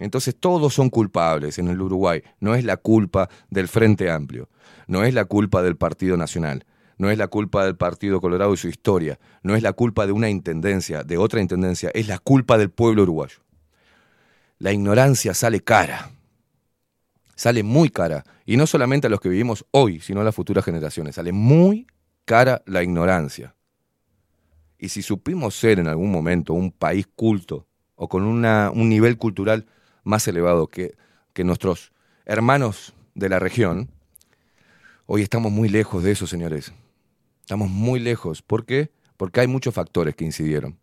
Entonces 0.00 0.34
todos 0.34 0.74
son 0.74 0.88
culpables 0.88 1.58
en 1.58 1.68
el 1.68 1.80
Uruguay. 1.80 2.22
No 2.40 2.54
es 2.54 2.64
la 2.64 2.78
culpa 2.78 3.28
del 3.50 3.68
Frente 3.68 4.10
Amplio, 4.10 4.48
no 4.86 5.04
es 5.04 5.12
la 5.12 5.26
culpa 5.26 5.62
del 5.62 5.76
Partido 5.76 6.16
Nacional, 6.16 6.64
no 6.96 7.10
es 7.10 7.18
la 7.18 7.28
culpa 7.28 7.66
del 7.66 7.76
Partido 7.76 8.20
Colorado 8.20 8.54
y 8.54 8.56
su 8.56 8.68
historia, 8.68 9.20
no 9.42 9.54
es 9.54 9.62
la 9.62 9.74
culpa 9.74 10.06
de 10.06 10.12
una 10.12 10.30
intendencia, 10.30 11.04
de 11.04 11.18
otra 11.18 11.40
intendencia, 11.40 11.90
es 11.92 12.08
la 12.08 12.18
culpa 12.18 12.56
del 12.56 12.70
pueblo 12.70 13.02
uruguayo. 13.02 13.38
La 14.58 14.72
ignorancia 14.72 15.34
sale 15.34 15.60
cara, 15.60 16.10
sale 17.36 17.62
muy 17.62 17.90
cara, 17.90 18.24
y 18.46 18.56
no 18.56 18.66
solamente 18.66 19.06
a 19.06 19.10
los 19.10 19.20
que 19.20 19.28
vivimos 19.28 19.66
hoy, 19.70 20.00
sino 20.00 20.22
a 20.22 20.24
las 20.24 20.34
futuras 20.34 20.64
generaciones, 20.64 21.14
sale 21.14 21.32
muy 21.32 21.86
cara 22.24 22.62
la 22.64 22.82
ignorancia. 22.82 23.54
Y 24.78 24.88
si 24.88 25.02
supimos 25.02 25.54
ser 25.54 25.78
en 25.78 25.88
algún 25.88 26.10
momento 26.10 26.54
un 26.54 26.72
país 26.72 27.06
culto 27.14 27.66
o 27.96 28.08
con 28.08 28.22
un 28.24 28.88
nivel 28.88 29.18
cultural 29.18 29.66
más 30.04 30.26
elevado 30.28 30.66
que, 30.66 30.96
que 31.32 31.44
nuestros 31.44 31.92
hermanos 32.24 32.94
de 33.14 33.28
la 33.28 33.38
región, 33.38 33.90
hoy 35.06 35.22
estamos 35.22 35.52
muy 35.52 35.68
lejos 35.68 36.02
de 36.02 36.12
eso, 36.12 36.26
señores. 36.26 36.72
Estamos 37.42 37.68
muy 37.68 37.98
lejos. 38.00 38.42
¿Por 38.42 38.64
qué? 38.64 38.90
Porque 39.16 39.40
hay 39.40 39.46
muchos 39.46 39.74
factores 39.74 40.14
que 40.14 40.24
incidieron 40.24 40.78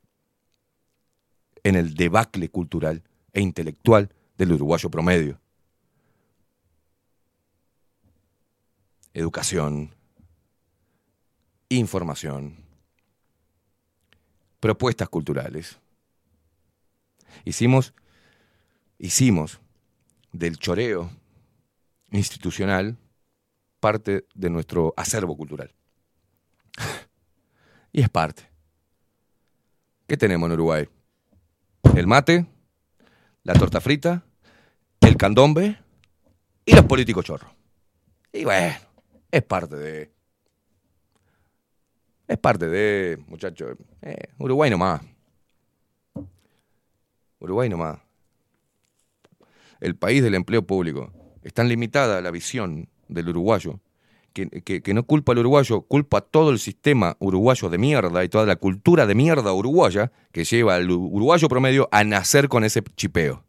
en 1.64 1.76
el 1.76 1.96
debacle 1.96 2.50
cultural 2.50 3.04
e 3.34 3.42
intelectual 3.42 4.10
del 4.38 4.54
uruguayo 4.54 4.90
promedio. 4.90 5.40
Educación, 9.14 9.96
información, 11.70 12.56
propuestas 14.60 15.10
culturales. 15.10 15.80
Hicimos, 17.46 17.94
hicimos 18.98 19.60
del 20.32 20.58
choreo 20.58 21.10
institucional 22.12 22.98
parte 23.80 24.26
de 24.34 24.50
nuestro 24.50 24.94
acervo 24.98 25.38
cultural. 25.38 25.74
y 27.92 28.02
es 28.02 28.10
parte. 28.10 28.50
¿Qué 30.08 30.18
tenemos 30.18 30.48
en 30.48 30.54
Uruguay? 30.54 30.88
El 31.96 32.08
mate, 32.08 32.46
la 33.44 33.54
torta 33.54 33.82
frita, 33.82 34.24
el 35.02 35.18
candombe 35.18 35.78
y 36.66 36.74
los 36.74 36.86
políticos 36.86 37.26
chorros. 37.26 37.52
Y 38.32 38.44
bueno, 38.44 38.76
es 39.32 39.44
parte 39.44 39.76
de... 39.76 40.12
Es 42.28 42.38
parte 42.38 42.68
de, 42.68 43.24
muchachos, 43.28 43.78
eh, 44.02 44.34
Uruguay 44.38 44.70
nomás. 44.70 45.02
Uruguay 47.40 47.70
nomás. 47.70 48.07
El 49.80 49.96
país 49.96 50.24
del 50.24 50.36
empleo 50.36 50.64
público. 50.66 51.12
Es 51.44 51.54
tan 51.54 51.70
limitada 51.70 52.22
la 52.22 52.32
visión 52.32 52.90
del 53.08 53.30
uruguayo 53.30 53.80
que, 54.34 54.82
que- 54.82 54.94
no 54.94 55.04
culpa 55.04 55.32
al 55.32 55.40
uruguayo, 55.40 55.82
culpa 55.82 56.20
a 56.20 56.22
todo 56.22 56.52
el 56.52 56.60
sistema 56.60 57.16
uruguayo 57.20 57.70
de 57.70 57.78
mierda 57.78 58.24
y 58.24 58.30
toda 58.30 58.46
la 58.46 58.56
cultura 58.56 59.08
de 59.08 59.16
mierda 59.16 59.52
uruguaya 59.54 60.12
que 60.32 60.44
lleva 60.44 60.76
al 60.76 60.90
uruguayo 60.92 61.48
promedio 61.48 61.90
a 61.92 62.04
nacer 62.04 62.48
con 62.48 62.64
ese 62.64 62.84
chipeo. 62.96 63.44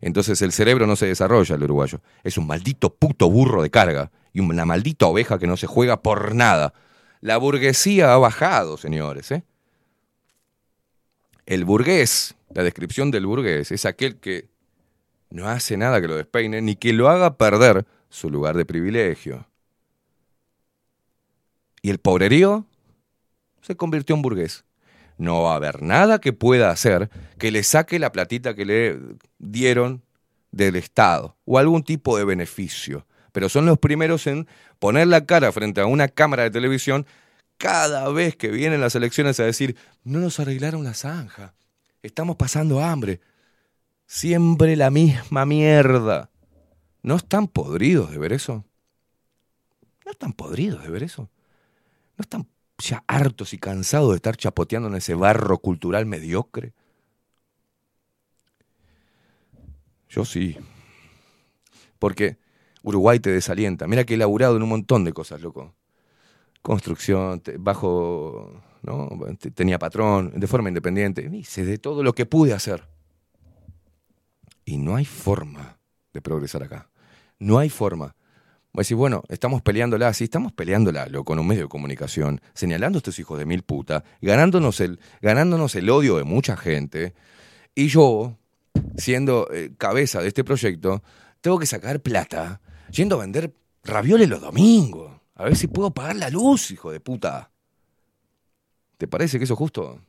Entonces 0.00 0.40
el 0.42 0.52
cerebro 0.52 0.86
no 0.86 0.96
se 0.96 1.06
desarrolla 1.06 1.54
el 1.56 1.62
uruguayo. 1.64 2.00
Es 2.22 2.38
un 2.38 2.46
maldito 2.46 2.94
puto 2.94 3.30
burro 3.30 3.62
de 3.62 3.70
carga 3.70 4.10
y 4.32 4.40
una 4.40 4.64
maldita 4.64 5.06
oveja 5.06 5.38
que 5.38 5.46
no 5.46 5.56
se 5.56 5.66
juega 5.66 6.02
por 6.02 6.34
nada. 6.34 6.72
La 7.20 7.38
burguesía 7.38 8.12
ha 8.12 8.18
bajado, 8.18 8.76
señores. 8.76 9.30
¿eh? 9.32 9.44
El 11.46 11.64
burgués, 11.64 12.36
la 12.54 12.62
descripción 12.62 13.10
del 13.10 13.26
burgués, 13.26 13.70
es 13.72 13.84
aquel 13.86 14.16
que 14.16 14.48
no 15.30 15.48
hace 15.48 15.76
nada 15.76 16.00
que 16.00 16.08
lo 16.08 16.16
despeine 16.16 16.62
ni 16.62 16.76
que 16.76 16.92
lo 16.92 17.08
haga 17.08 17.36
perder 17.36 17.86
su 18.08 18.30
lugar 18.30 18.56
de 18.56 18.64
privilegio. 18.64 19.46
Y 21.82 21.90
el 21.90 21.98
pobrerío 21.98 22.66
se 23.62 23.76
convirtió 23.76 24.16
en 24.16 24.22
burgués. 24.22 24.64
No 25.18 25.42
va 25.42 25.52
a 25.52 25.56
haber 25.56 25.82
nada 25.82 26.20
que 26.20 26.32
pueda 26.32 26.70
hacer 26.70 27.10
que 27.38 27.50
le 27.50 27.62
saque 27.62 27.98
la 27.98 28.12
platita 28.12 28.54
que 28.54 28.64
le 28.64 29.00
dieron 29.38 30.02
del 30.50 30.76
Estado 30.76 31.36
o 31.44 31.58
algún 31.58 31.82
tipo 31.82 32.16
de 32.18 32.24
beneficio. 32.24 33.06
Pero 33.32 33.48
son 33.48 33.66
los 33.66 33.78
primeros 33.78 34.26
en 34.26 34.46
poner 34.78 35.06
la 35.08 35.26
cara 35.26 35.52
frente 35.52 35.80
a 35.80 35.86
una 35.86 36.08
cámara 36.08 36.44
de 36.44 36.50
televisión 36.50 37.06
cada 37.58 38.08
vez 38.10 38.36
que 38.36 38.48
vienen 38.48 38.80
las 38.80 38.94
elecciones 38.94 39.40
a 39.40 39.44
decir, 39.44 39.76
no 40.04 40.18
nos 40.18 40.40
arreglaron 40.40 40.84
la 40.84 40.94
zanja, 40.94 41.54
estamos 42.02 42.36
pasando 42.36 42.80
hambre. 42.80 43.20
Siempre 44.06 44.74
la 44.76 44.90
misma 44.90 45.44
mierda. 45.46 46.30
¿No 47.02 47.16
están 47.16 47.48
podridos 47.48 48.10
de 48.10 48.18
ver 48.18 48.32
eso? 48.32 48.64
¿No 50.04 50.12
están 50.12 50.32
podridos 50.32 50.82
de 50.82 50.90
ver 50.90 51.02
eso? 51.02 51.30
¿No 52.18 52.22
están 52.22 52.48
ya 52.78 53.04
hartos 53.08 53.54
y 53.54 53.58
cansados 53.58 54.10
de 54.10 54.16
estar 54.16 54.36
chapoteando 54.36 54.88
en 54.88 54.96
ese 54.96 55.14
barro 55.14 55.58
cultural 55.58 56.06
mediocre? 56.06 56.74
Yo 60.08 60.24
sí. 60.24 60.56
Porque 61.98 62.36
Uruguay 62.82 63.20
te 63.20 63.30
desalienta. 63.30 63.86
Mira 63.86 64.04
que 64.04 64.14
he 64.14 64.16
laburado 64.16 64.56
en 64.56 64.62
un 64.62 64.68
montón 64.68 65.04
de 65.04 65.12
cosas, 65.12 65.40
loco. 65.40 65.74
Construcción, 66.62 67.42
bajo, 67.60 68.62
¿no? 68.82 69.10
Te- 69.40 69.52
Tenía 69.52 69.78
patrón, 69.78 70.32
de 70.36 70.46
forma 70.46 70.68
independiente. 70.70 71.28
Hice 71.32 71.64
de 71.64 71.78
todo 71.78 72.02
lo 72.02 72.14
que 72.14 72.26
pude 72.26 72.54
hacer. 72.54 72.88
Y 74.66 74.76
no 74.76 74.96
hay 74.96 75.04
forma 75.04 75.78
de 76.12 76.20
progresar 76.20 76.64
acá. 76.64 76.90
No 77.38 77.58
hay 77.58 77.70
forma. 77.70 78.16
Voy 78.72 78.80
a 78.80 78.82
decir, 78.82 78.96
bueno, 78.96 79.22
estamos 79.28 79.62
peleándola, 79.62 80.12
sí, 80.12 80.24
estamos 80.24 80.52
peleándola, 80.52 81.06
loco, 81.06 81.32
en 81.32 81.38
un 81.38 81.46
medio 81.46 81.62
de 81.62 81.68
comunicación, 81.68 82.42
señalando 82.52 82.98
a 82.98 83.00
estos 83.00 83.18
hijos 83.18 83.38
de 83.38 83.46
mil 83.46 83.62
puta, 83.62 84.04
ganándonos 84.20 84.80
el, 84.80 85.00
ganándonos 85.22 85.74
el 85.76 85.88
odio 85.88 86.18
de 86.18 86.24
mucha 86.24 86.58
gente. 86.58 87.14
Y 87.74 87.88
yo, 87.88 88.36
siendo 88.98 89.48
eh, 89.50 89.72
cabeza 89.78 90.20
de 90.20 90.28
este 90.28 90.44
proyecto, 90.44 91.02
tengo 91.40 91.58
que 91.58 91.66
sacar 91.66 92.00
plata 92.00 92.60
yendo 92.90 93.16
a 93.16 93.20
vender 93.20 93.54
ravioles 93.84 94.28
los 94.28 94.40
domingos. 94.40 95.12
A 95.36 95.44
ver 95.44 95.56
si 95.56 95.68
puedo 95.68 95.92
pagar 95.92 96.16
la 96.16 96.28
luz, 96.28 96.70
hijo 96.70 96.90
de 96.90 97.00
puta. 97.00 97.50
¿Te 98.98 99.06
parece 99.06 99.38
que 99.38 99.44
eso 99.44 99.54
es 99.54 99.58
justo? 99.58 100.00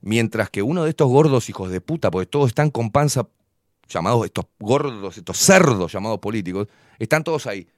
Mientras 0.00 0.50
que 0.50 0.62
uno 0.62 0.84
de 0.84 0.90
estos 0.90 1.08
gordos 1.08 1.48
hijos 1.50 1.70
de 1.70 1.80
puta, 1.80 2.10
porque 2.10 2.26
todos 2.26 2.48
están 2.48 2.70
con 2.70 2.90
panza, 2.90 3.26
llamados 3.88 4.24
estos 4.24 4.46
gordos, 4.58 5.16
estos 5.16 5.38
cerdos 5.38 5.92
llamados 5.92 6.18
políticos, 6.18 6.68
están 6.98 7.24
todos 7.24 7.46
ahí, 7.46 7.68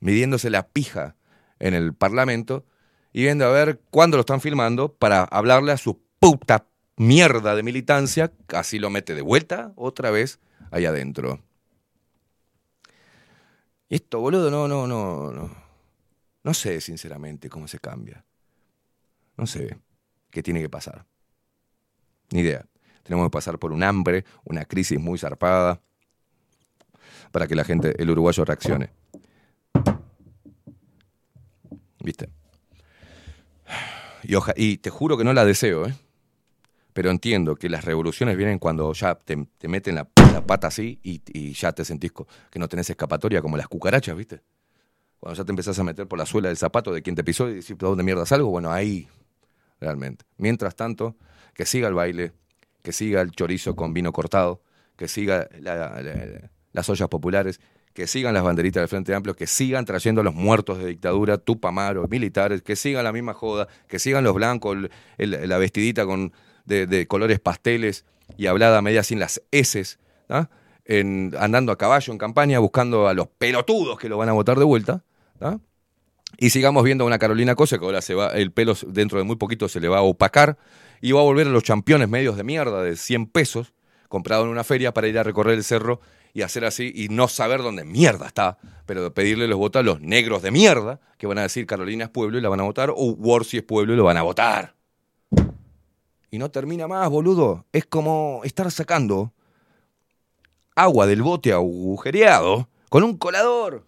midiéndose 0.00 0.50
la 0.50 0.68
pija 0.68 1.16
en 1.58 1.74
el 1.74 1.94
Parlamento 1.94 2.64
y 3.12 3.22
viendo 3.22 3.44
a 3.44 3.50
ver 3.50 3.80
cuándo 3.90 4.16
lo 4.16 4.20
están 4.20 4.40
filmando 4.40 4.92
para 4.92 5.24
hablarle 5.24 5.72
a 5.72 5.76
su 5.76 6.00
puta 6.18 6.66
mierda 6.96 7.54
de 7.54 7.62
militancia, 7.62 8.32
casi 8.46 8.78
lo 8.78 8.90
mete 8.90 9.14
de 9.14 9.22
vuelta 9.22 9.72
otra 9.76 10.10
vez 10.10 10.38
ahí 10.70 10.84
adentro. 10.84 11.42
Esto, 13.88 14.20
boludo, 14.20 14.50
no, 14.50 14.68
no, 14.68 14.86
no, 14.86 15.32
no. 15.32 15.50
No 16.42 16.54
sé, 16.54 16.80
sinceramente, 16.80 17.48
cómo 17.48 17.66
se 17.66 17.78
cambia. 17.78 18.24
No 19.36 19.46
sé 19.46 19.78
qué 20.30 20.42
tiene 20.42 20.60
que 20.60 20.68
pasar. 20.68 21.04
Ni 22.30 22.40
idea. 22.40 22.64
Tenemos 23.02 23.26
que 23.26 23.30
pasar 23.30 23.58
por 23.58 23.72
un 23.72 23.82
hambre, 23.82 24.24
una 24.44 24.64
crisis 24.64 24.98
muy 24.98 25.18
zarpada, 25.18 25.80
para 27.32 27.46
que 27.46 27.54
la 27.54 27.64
gente, 27.64 28.00
el 28.00 28.10
uruguayo, 28.10 28.44
reaccione. 28.44 28.90
¿Viste? 32.02 32.28
Y, 34.56 34.76
te 34.78 34.90
juro 34.90 35.16
que 35.16 35.24
no 35.24 35.32
la 35.32 35.44
deseo, 35.44 35.86
¿eh? 35.86 35.94
Pero 36.92 37.10
entiendo 37.10 37.56
que 37.56 37.68
las 37.68 37.84
revoluciones 37.84 38.36
vienen 38.36 38.58
cuando 38.58 38.92
ya 38.92 39.14
te, 39.14 39.46
te 39.58 39.68
meten 39.68 39.94
la, 39.94 40.04
pata 40.04 40.66
así 40.66 40.98
y, 41.02 41.52
ya 41.52 41.72
te 41.72 41.84
sentís 41.84 42.12
que 42.50 42.58
no 42.58 42.68
tenés 42.68 42.90
escapatoria 42.90 43.40
como 43.40 43.56
las 43.56 43.68
cucarachas, 43.68 44.16
¿viste? 44.16 44.40
Cuando 45.20 45.36
ya 45.36 45.44
te 45.44 45.52
empezás 45.52 45.78
a 45.78 45.84
meter 45.84 46.06
por 46.08 46.18
la 46.18 46.26
suela 46.26 46.48
del 46.48 46.56
zapato 46.56 46.92
de 46.92 47.02
quien 47.02 47.14
te 47.14 47.22
pisó 47.22 47.48
y 47.48 47.54
decís, 47.54 47.68
¿de 47.68 47.86
dónde 47.86 48.02
mierda 48.02 48.26
salgo? 48.26 48.50
Bueno, 48.50 48.72
ahí, 48.72 49.08
realmente. 49.80 50.24
Mientras 50.36 50.74
tanto, 50.74 51.16
que 51.54 51.64
siga 51.64 51.88
el 51.88 51.94
baile, 51.94 52.32
que 52.82 52.92
siga 52.92 53.20
el 53.20 53.30
chorizo 53.32 53.76
con 53.76 53.92
vino 53.94 54.12
cortado, 54.12 54.62
que 54.96 55.08
siga 55.08 55.48
la- 55.60 56.00
la- 56.02 56.50
las 56.72 56.88
ollas 56.88 57.08
populares, 57.08 57.60
que 57.94 58.06
sigan 58.06 58.34
las 58.34 58.44
banderitas 58.44 58.80
del 58.82 58.88
Frente 58.88 59.14
Amplio, 59.14 59.34
que 59.34 59.46
sigan 59.46 59.84
trayendo 59.84 60.20
a 60.20 60.24
los 60.24 60.34
muertos 60.34 60.78
de 60.78 60.86
dictadura, 60.86 61.38
Tupamaro, 61.38 62.06
militares, 62.08 62.62
que 62.62 62.76
sigan 62.76 63.02
la 63.04 63.12
misma 63.12 63.34
joda, 63.34 63.66
que 63.88 63.98
sigan 63.98 64.22
los 64.24 64.34
blancos, 64.34 64.76
la 65.18 65.58
vestidita 65.58 66.06
con, 66.06 66.32
de, 66.64 67.06
colores 67.08 67.40
pasteles 67.40 68.04
y 68.36 68.46
hablada 68.46 68.80
media 68.80 69.02
sin 69.02 69.18
las 69.18 69.42
heces, 69.50 69.98
¿ah? 70.28 70.48
andando 71.38 71.72
a 71.72 71.78
caballo 71.78 72.12
en 72.12 72.18
campaña, 72.18 72.58
buscando 72.60 73.08
a 73.08 73.14
los 73.14 73.26
pelotudos 73.26 73.98
que 73.98 74.08
lo 74.08 74.16
van 74.18 74.28
a 74.28 74.32
votar 74.32 74.58
de 74.58 74.64
vuelta. 74.64 75.02
¿ah? 75.40 75.58
Y 76.38 76.50
sigamos 76.50 76.84
viendo 76.84 77.04
a 77.04 77.06
una 77.08 77.18
Carolina 77.18 77.54
Cosa 77.56 77.78
que 77.78 77.84
ahora 77.84 78.02
se 78.02 78.14
va, 78.14 78.28
el 78.28 78.52
pelo 78.52 78.74
dentro 78.86 79.18
de 79.18 79.24
muy 79.24 79.36
poquito 79.36 79.68
se 79.68 79.80
le 79.80 79.88
va 79.88 79.98
a 79.98 80.02
opacar 80.02 80.56
va 81.12 81.20
a 81.20 81.24
volver 81.24 81.46
a 81.46 81.50
los 81.50 81.62
championes 81.62 82.08
medios 82.08 82.36
de 82.36 82.44
mierda 82.44 82.82
de 82.82 82.96
100 82.96 83.26
pesos 83.26 83.72
comprado 84.08 84.44
en 84.44 84.50
una 84.50 84.64
feria 84.64 84.92
para 84.92 85.08
ir 85.08 85.18
a 85.18 85.22
recorrer 85.22 85.54
el 85.54 85.64
cerro 85.64 86.00
y 86.32 86.42
hacer 86.42 86.64
así 86.64 86.92
y 86.94 87.08
no 87.08 87.28
saber 87.28 87.62
dónde 87.62 87.84
mierda 87.84 88.26
está, 88.26 88.58
pero 88.86 89.14
pedirle 89.14 89.48
los 89.48 89.58
votos 89.58 89.80
a 89.80 89.82
los 89.82 90.00
negros 90.00 90.42
de 90.42 90.50
mierda 90.50 91.00
que 91.16 91.26
van 91.26 91.38
a 91.38 91.42
decir 91.42 91.66
Carolina 91.66 92.04
es 92.04 92.10
pueblo 92.10 92.38
y 92.38 92.40
la 92.40 92.48
van 92.48 92.60
a 92.60 92.64
votar 92.64 92.90
o 92.90 93.12
Warsi 93.12 93.58
es 93.58 93.62
pueblo 93.62 93.92
y 93.92 93.96
lo 93.96 94.04
van 94.04 94.16
a 94.16 94.22
votar. 94.22 94.74
Y 96.32 96.38
no 96.38 96.50
termina 96.50 96.86
más, 96.86 97.08
boludo. 97.08 97.66
Es 97.72 97.86
como 97.86 98.40
estar 98.44 98.70
sacando 98.70 99.32
agua 100.74 101.06
del 101.06 101.22
bote 101.22 101.52
agujereado 101.52 102.68
con 102.88 103.02
un 103.02 103.16
colador. 103.16 103.86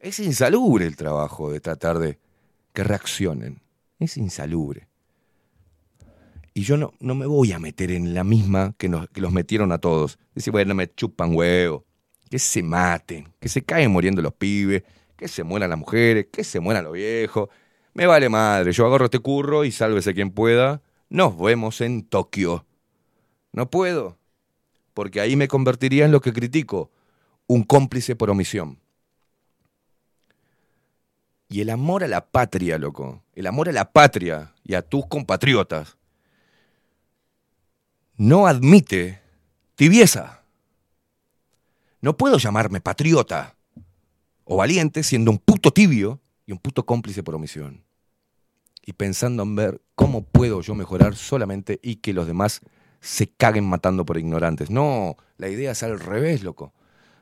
Es 0.00 0.18
insalubre 0.20 0.86
el 0.86 0.96
trabajo 0.96 1.50
de 1.50 1.60
tratar 1.60 1.98
de 1.98 2.18
que 2.72 2.84
reaccionen. 2.84 3.60
Es 3.98 4.16
insalubre. 4.16 4.87
Y 6.58 6.62
yo 6.62 6.76
no, 6.76 6.92
no 6.98 7.14
me 7.14 7.24
voy 7.24 7.52
a 7.52 7.60
meter 7.60 7.92
en 7.92 8.14
la 8.14 8.24
misma 8.24 8.74
que, 8.78 8.88
nos, 8.88 9.08
que 9.10 9.20
los 9.20 9.30
metieron 9.30 9.70
a 9.70 9.78
todos. 9.78 10.18
Decir, 10.34 10.50
bueno, 10.50 10.74
me 10.74 10.92
chupan 10.92 11.32
huevo. 11.32 11.84
Que 12.28 12.40
se 12.40 12.64
maten, 12.64 13.32
que 13.38 13.48
se 13.48 13.62
caen 13.62 13.92
muriendo 13.92 14.22
los 14.22 14.34
pibes, 14.34 14.82
que 15.16 15.28
se 15.28 15.44
mueran 15.44 15.70
las 15.70 15.78
mujeres, 15.78 16.26
que 16.32 16.42
se 16.42 16.58
mueran 16.58 16.82
los 16.82 16.94
viejos. 16.94 17.48
Me 17.94 18.06
vale 18.06 18.28
madre, 18.28 18.72
yo 18.72 18.86
agarro 18.86 19.04
este 19.04 19.20
curro 19.20 19.64
y 19.64 19.70
sálvese 19.70 20.14
quien 20.14 20.32
pueda. 20.32 20.82
Nos 21.08 21.38
vemos 21.38 21.80
en 21.80 22.02
Tokio. 22.02 22.66
No 23.52 23.70
puedo, 23.70 24.18
porque 24.94 25.20
ahí 25.20 25.36
me 25.36 25.46
convertiría 25.46 26.06
en 26.06 26.10
lo 26.10 26.20
que 26.20 26.32
critico, 26.32 26.90
un 27.46 27.62
cómplice 27.62 28.16
por 28.16 28.30
omisión. 28.30 28.80
Y 31.48 31.60
el 31.60 31.70
amor 31.70 32.02
a 32.02 32.08
la 32.08 32.26
patria, 32.26 32.78
loco, 32.78 33.22
el 33.36 33.46
amor 33.46 33.68
a 33.68 33.72
la 33.72 33.92
patria 33.92 34.54
y 34.64 34.74
a 34.74 34.82
tus 34.82 35.06
compatriotas, 35.06 35.98
no 38.18 38.48
admite 38.48 39.20
tibieza. 39.76 40.42
No 42.00 42.16
puedo 42.16 42.36
llamarme 42.36 42.80
patriota 42.80 43.56
o 44.44 44.56
valiente 44.56 45.02
siendo 45.02 45.30
un 45.30 45.38
puto 45.38 45.70
tibio 45.70 46.20
y 46.44 46.52
un 46.52 46.58
puto 46.58 46.84
cómplice 46.84 47.22
por 47.22 47.36
omisión. 47.36 47.84
Y 48.84 48.92
pensando 48.92 49.44
en 49.44 49.54
ver 49.54 49.80
cómo 49.94 50.22
puedo 50.22 50.60
yo 50.62 50.74
mejorar 50.74 51.14
solamente 51.14 51.78
y 51.82 51.96
que 51.96 52.12
los 52.12 52.26
demás 52.26 52.60
se 53.00 53.28
caguen 53.28 53.64
matando 53.64 54.04
por 54.04 54.18
ignorantes. 54.18 54.70
No, 54.70 55.16
la 55.36 55.48
idea 55.48 55.72
es 55.72 55.82
al 55.82 56.00
revés, 56.00 56.42
loco. 56.42 56.72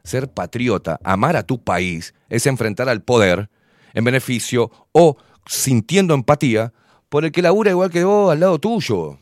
Ser 0.03 0.33
patriota, 0.33 0.99
amar 1.05 1.37
a 1.37 1.43
tu 1.43 1.63
país, 1.63 2.15
es 2.29 2.47
enfrentar 2.47 2.89
al 2.89 3.03
poder 3.03 3.51
en 3.93 4.05
beneficio 4.05 4.71
o 4.93 5.17
sintiendo 5.47 6.15
empatía 6.15 6.73
por 7.09 7.25
el 7.25 7.33
que 7.33 7.43
labura 7.43 7.71
igual 7.71 7.91
que 7.91 8.05
vos 8.05 8.33
al 8.33 8.41
lado 8.41 8.59
tuyo. 8.59 9.19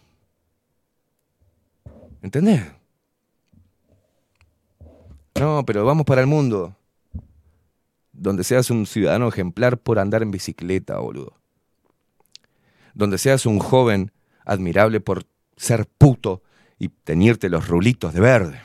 ¿Entendés? 2.24 2.62
No, 5.38 5.66
pero 5.66 5.84
vamos 5.84 6.06
para 6.06 6.22
el 6.22 6.26
mundo. 6.26 6.74
Donde 8.14 8.44
seas 8.44 8.70
un 8.70 8.86
ciudadano 8.86 9.28
ejemplar 9.28 9.76
por 9.76 9.98
andar 9.98 10.22
en 10.22 10.30
bicicleta, 10.30 10.96
boludo. 11.00 11.34
Donde 12.94 13.18
seas 13.18 13.44
un 13.44 13.58
joven 13.58 14.10
admirable 14.46 15.00
por 15.00 15.26
ser 15.58 15.86
puto 15.86 16.42
y 16.78 16.88
teñirte 16.88 17.50
los 17.50 17.68
rulitos 17.68 18.14
de 18.14 18.20
verde. 18.20 18.60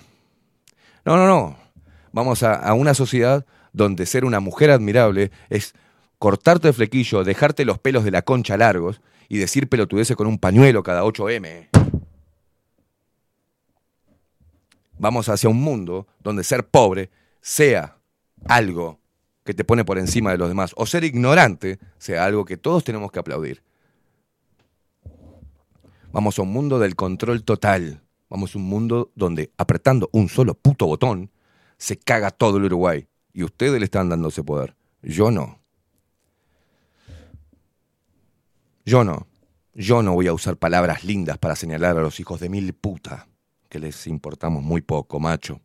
No, 1.04 1.18
no, 1.18 1.28
no. 1.28 1.58
Vamos 2.14 2.44
a, 2.44 2.74
una 2.74 2.94
sociedad 2.94 3.46
donde 3.74 4.06
ser 4.06 4.24
una 4.24 4.40
mujer 4.40 4.72
admirable 4.72 5.32
es 5.50 5.74
cortarte 6.18 6.70
el 6.70 6.74
flequillo, 6.74 7.26
dejarte 7.26 7.66
los 7.66 7.78
pelos 7.78 8.06
de 8.06 8.12
la 8.12 8.22
concha 8.22 8.56
largos 8.56 9.02
y 9.28 9.38
decir 9.38 9.68
pelotudeces 9.68 10.16
con 10.16 10.28
un 10.28 10.38
pañuelo 10.38 10.82
cada 10.82 11.04
8M. 11.04 11.68
Vamos 15.00 15.30
hacia 15.30 15.50
un 15.50 15.62
mundo 15.62 16.08
donde 16.22 16.44
ser 16.44 16.68
pobre 16.68 17.10
sea 17.42 17.98
algo 18.46 19.00
que 19.44 19.54
te 19.54 19.64
pone 19.64 19.84
por 19.84 19.98
encima 19.98 20.32
de 20.32 20.38
los 20.38 20.50
demás, 20.50 20.74
o 20.76 20.86
ser 20.86 21.04
ignorante 21.04 21.80
sea 21.98 22.26
algo 22.26 22.46
que 22.46 22.58
todos 22.58 22.84
tenemos 22.84 23.12
que 23.12 23.20
aplaudir. 23.20 23.64
Vamos 26.12 26.38
a 26.38 26.42
un 26.42 26.52
mundo 26.52 26.80
del 26.80 26.96
control 26.96 27.44
total. 27.44 28.04
Vamos 28.30 28.54
a 28.54 28.58
un 28.58 28.66
mundo 28.66 29.12
donde 29.16 29.52
apretando 29.58 30.10
un 30.12 30.28
solo 30.28 30.54
puto 30.54 30.86
botón 30.86 31.32
se 31.78 31.98
caga 31.98 32.30
todo 32.30 32.58
el 32.58 32.66
Uruguay. 32.66 33.08
Y 33.32 33.44
ustedes 33.44 33.80
le 33.80 33.86
están 33.86 34.10
dando 34.10 34.28
ese 34.28 34.44
poder. 34.44 34.76
Yo 35.02 35.32
no. 35.32 35.60
Yo 38.86 39.04
no. 39.04 39.28
Yo 39.74 40.04
no 40.04 40.14
voy 40.14 40.28
a 40.28 40.34
usar 40.34 40.58
palabras 40.58 41.04
lindas 41.04 41.38
para 41.38 41.56
señalar 41.56 41.98
a 41.98 42.02
los 42.02 42.20
hijos 42.20 42.40
de 42.40 42.50
mil 42.50 42.74
puta, 42.74 43.29
que 43.70 43.80
les 43.80 44.08
importamos 44.08 44.64
muy 44.64 44.82
poco, 44.82 45.20
macho. 45.20 45.62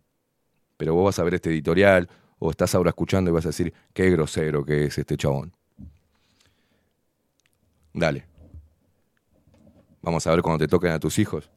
Pero 0.76 0.94
vos 0.94 1.07
vas 1.07 1.18
a 1.18 1.24
ver 1.24 1.34
este 1.34 1.50
editorial, 1.50 2.08
o 2.39 2.50
estás 2.50 2.74
ahora 2.74 2.91
escuchando 2.91 3.31
y 3.31 3.34
vas 3.34 3.47
a 3.47 3.49
decir, 3.49 3.73
qué 3.92 4.10
grosero 4.10 4.65
que 4.65 4.84
es 4.84 4.99
este 4.99 5.16
chabón. 5.16 5.52
Dale. 7.92 8.26
Vamos 10.02 10.26
a 10.26 10.31
ver 10.31 10.42
cuando 10.42 10.58
te 10.58 10.68
toquen 10.68 10.91
a 10.91 10.99
tus 10.99 11.18
hijos. 11.18 11.50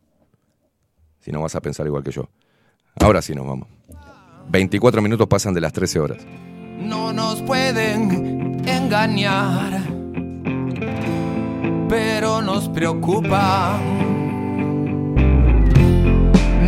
Si 1.20 1.32
no 1.32 1.42
vas 1.42 1.56
a 1.56 1.62
pensar 1.62 1.86
igual 1.86 2.04
que 2.04 2.12
yo. 2.12 2.30
Ahora 3.02 3.22
sí 3.22 3.36
nos 3.36 3.46
vamos. 3.46 3.68
24 4.50 5.02
minutos 5.02 5.28
pasan 5.28 5.54
de 5.54 5.62
las 5.62 5.74
13 5.74 6.00
horas. 6.00 6.26
No 6.80 7.12
nos 7.12 7.42
pueden 7.42 8.66
engañar, 8.66 9.82
pero 11.90 12.42
nos 12.42 12.70
preocupa. 12.70 13.82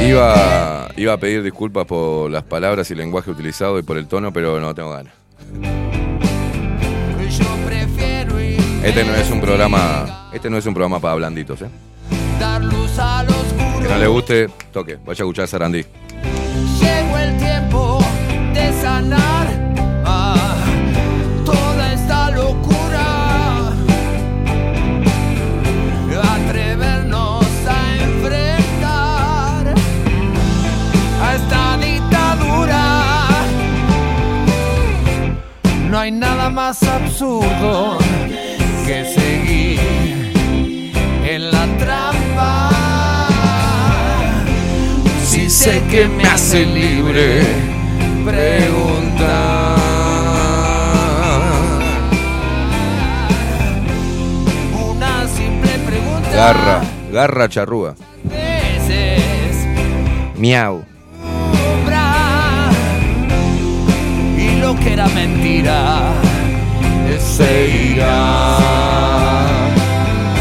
Iba, 0.00 0.88
iba 0.96 1.12
a 1.12 1.16
pedir 1.18 1.42
disculpas 1.42 1.84
por 1.84 2.30
las 2.30 2.42
palabras 2.42 2.90
y 2.90 2.94
lenguaje 2.94 3.30
utilizado 3.30 3.78
y 3.78 3.82
por 3.82 3.98
el 3.98 4.08
tono, 4.08 4.32
pero 4.32 4.58
no 4.58 4.74
tengo 4.74 4.90
ganas. 4.90 5.12
Este 8.82 9.04
no 9.04 9.14
es 9.14 9.30
un 9.30 9.40
programa 9.40 10.30
Este 10.32 10.48
no 10.48 10.56
es 10.56 10.64
un 10.64 10.72
programa 10.72 10.98
para 10.98 11.14
blanditos, 11.16 11.60
¿eh? 11.60 11.68
Que 13.82 13.88
no 13.88 13.98
le 13.98 14.06
guste, 14.06 14.48
toque. 14.72 14.96
Vaya 14.96 15.10
a 15.10 15.26
escuchar 15.26 15.46
Sarandí. 15.46 15.84
Llegó 16.80 17.18
el 17.18 17.36
tiempo 17.36 17.98
de 18.54 18.72
sanar 18.80 19.37
más 36.68 36.82
absurdo 36.82 37.96
que 38.86 39.02
seguir 39.14 39.80
en 41.24 41.50
la 41.50 41.64
trampa. 41.78 42.68
Si 45.24 45.48
sé 45.48 45.82
que 45.90 46.06
me 46.08 46.24
hace 46.24 46.66
libre 46.66 47.40
preguntar. 48.22 49.78
Una 54.92 55.26
simple 55.26 55.72
pregunta. 55.86 56.30
Garra, 56.34 56.82
garra 57.10 57.48
charrúa. 57.48 57.94
Miau. 60.36 60.84
Y 64.36 64.60
lo 64.60 64.76
que 64.76 64.92
era 64.92 65.08
mentira 65.08 66.27
se 67.28 67.92
irá. 67.92 68.56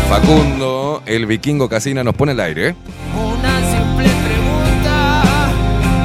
Facundo, 0.09 1.03
el 1.06 1.25
vikingo 1.25 1.67
Casina 1.67 2.03
nos 2.03 2.16
pone 2.16 2.32
el 2.32 2.40
aire, 2.40 2.69
¿eh? 2.69 2.75
Una 3.16 3.59
simple 3.59 4.09
pregunta. 4.25 5.24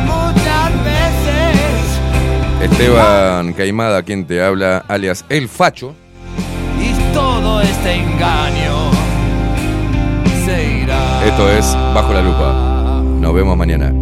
Muchas 0.06 0.84
veces. 0.84 2.70
Esteban 2.70 3.52
Caimada, 3.52 4.02
quien 4.02 4.26
te 4.26 4.42
habla, 4.42 4.84
alias 4.88 5.24
El 5.28 5.48
Facho. 5.48 5.94
Y 6.80 7.14
todo 7.14 7.60
este 7.60 7.94
engaño 7.94 8.90
se 10.44 10.82
irá. 10.82 11.24
Esto 11.24 11.50
es 11.50 11.74
Bajo 11.94 12.12
la 12.12 12.22
Lupa. 12.22 13.02
Nos 13.20 13.32
vemos 13.34 13.56
mañana. 13.56 13.92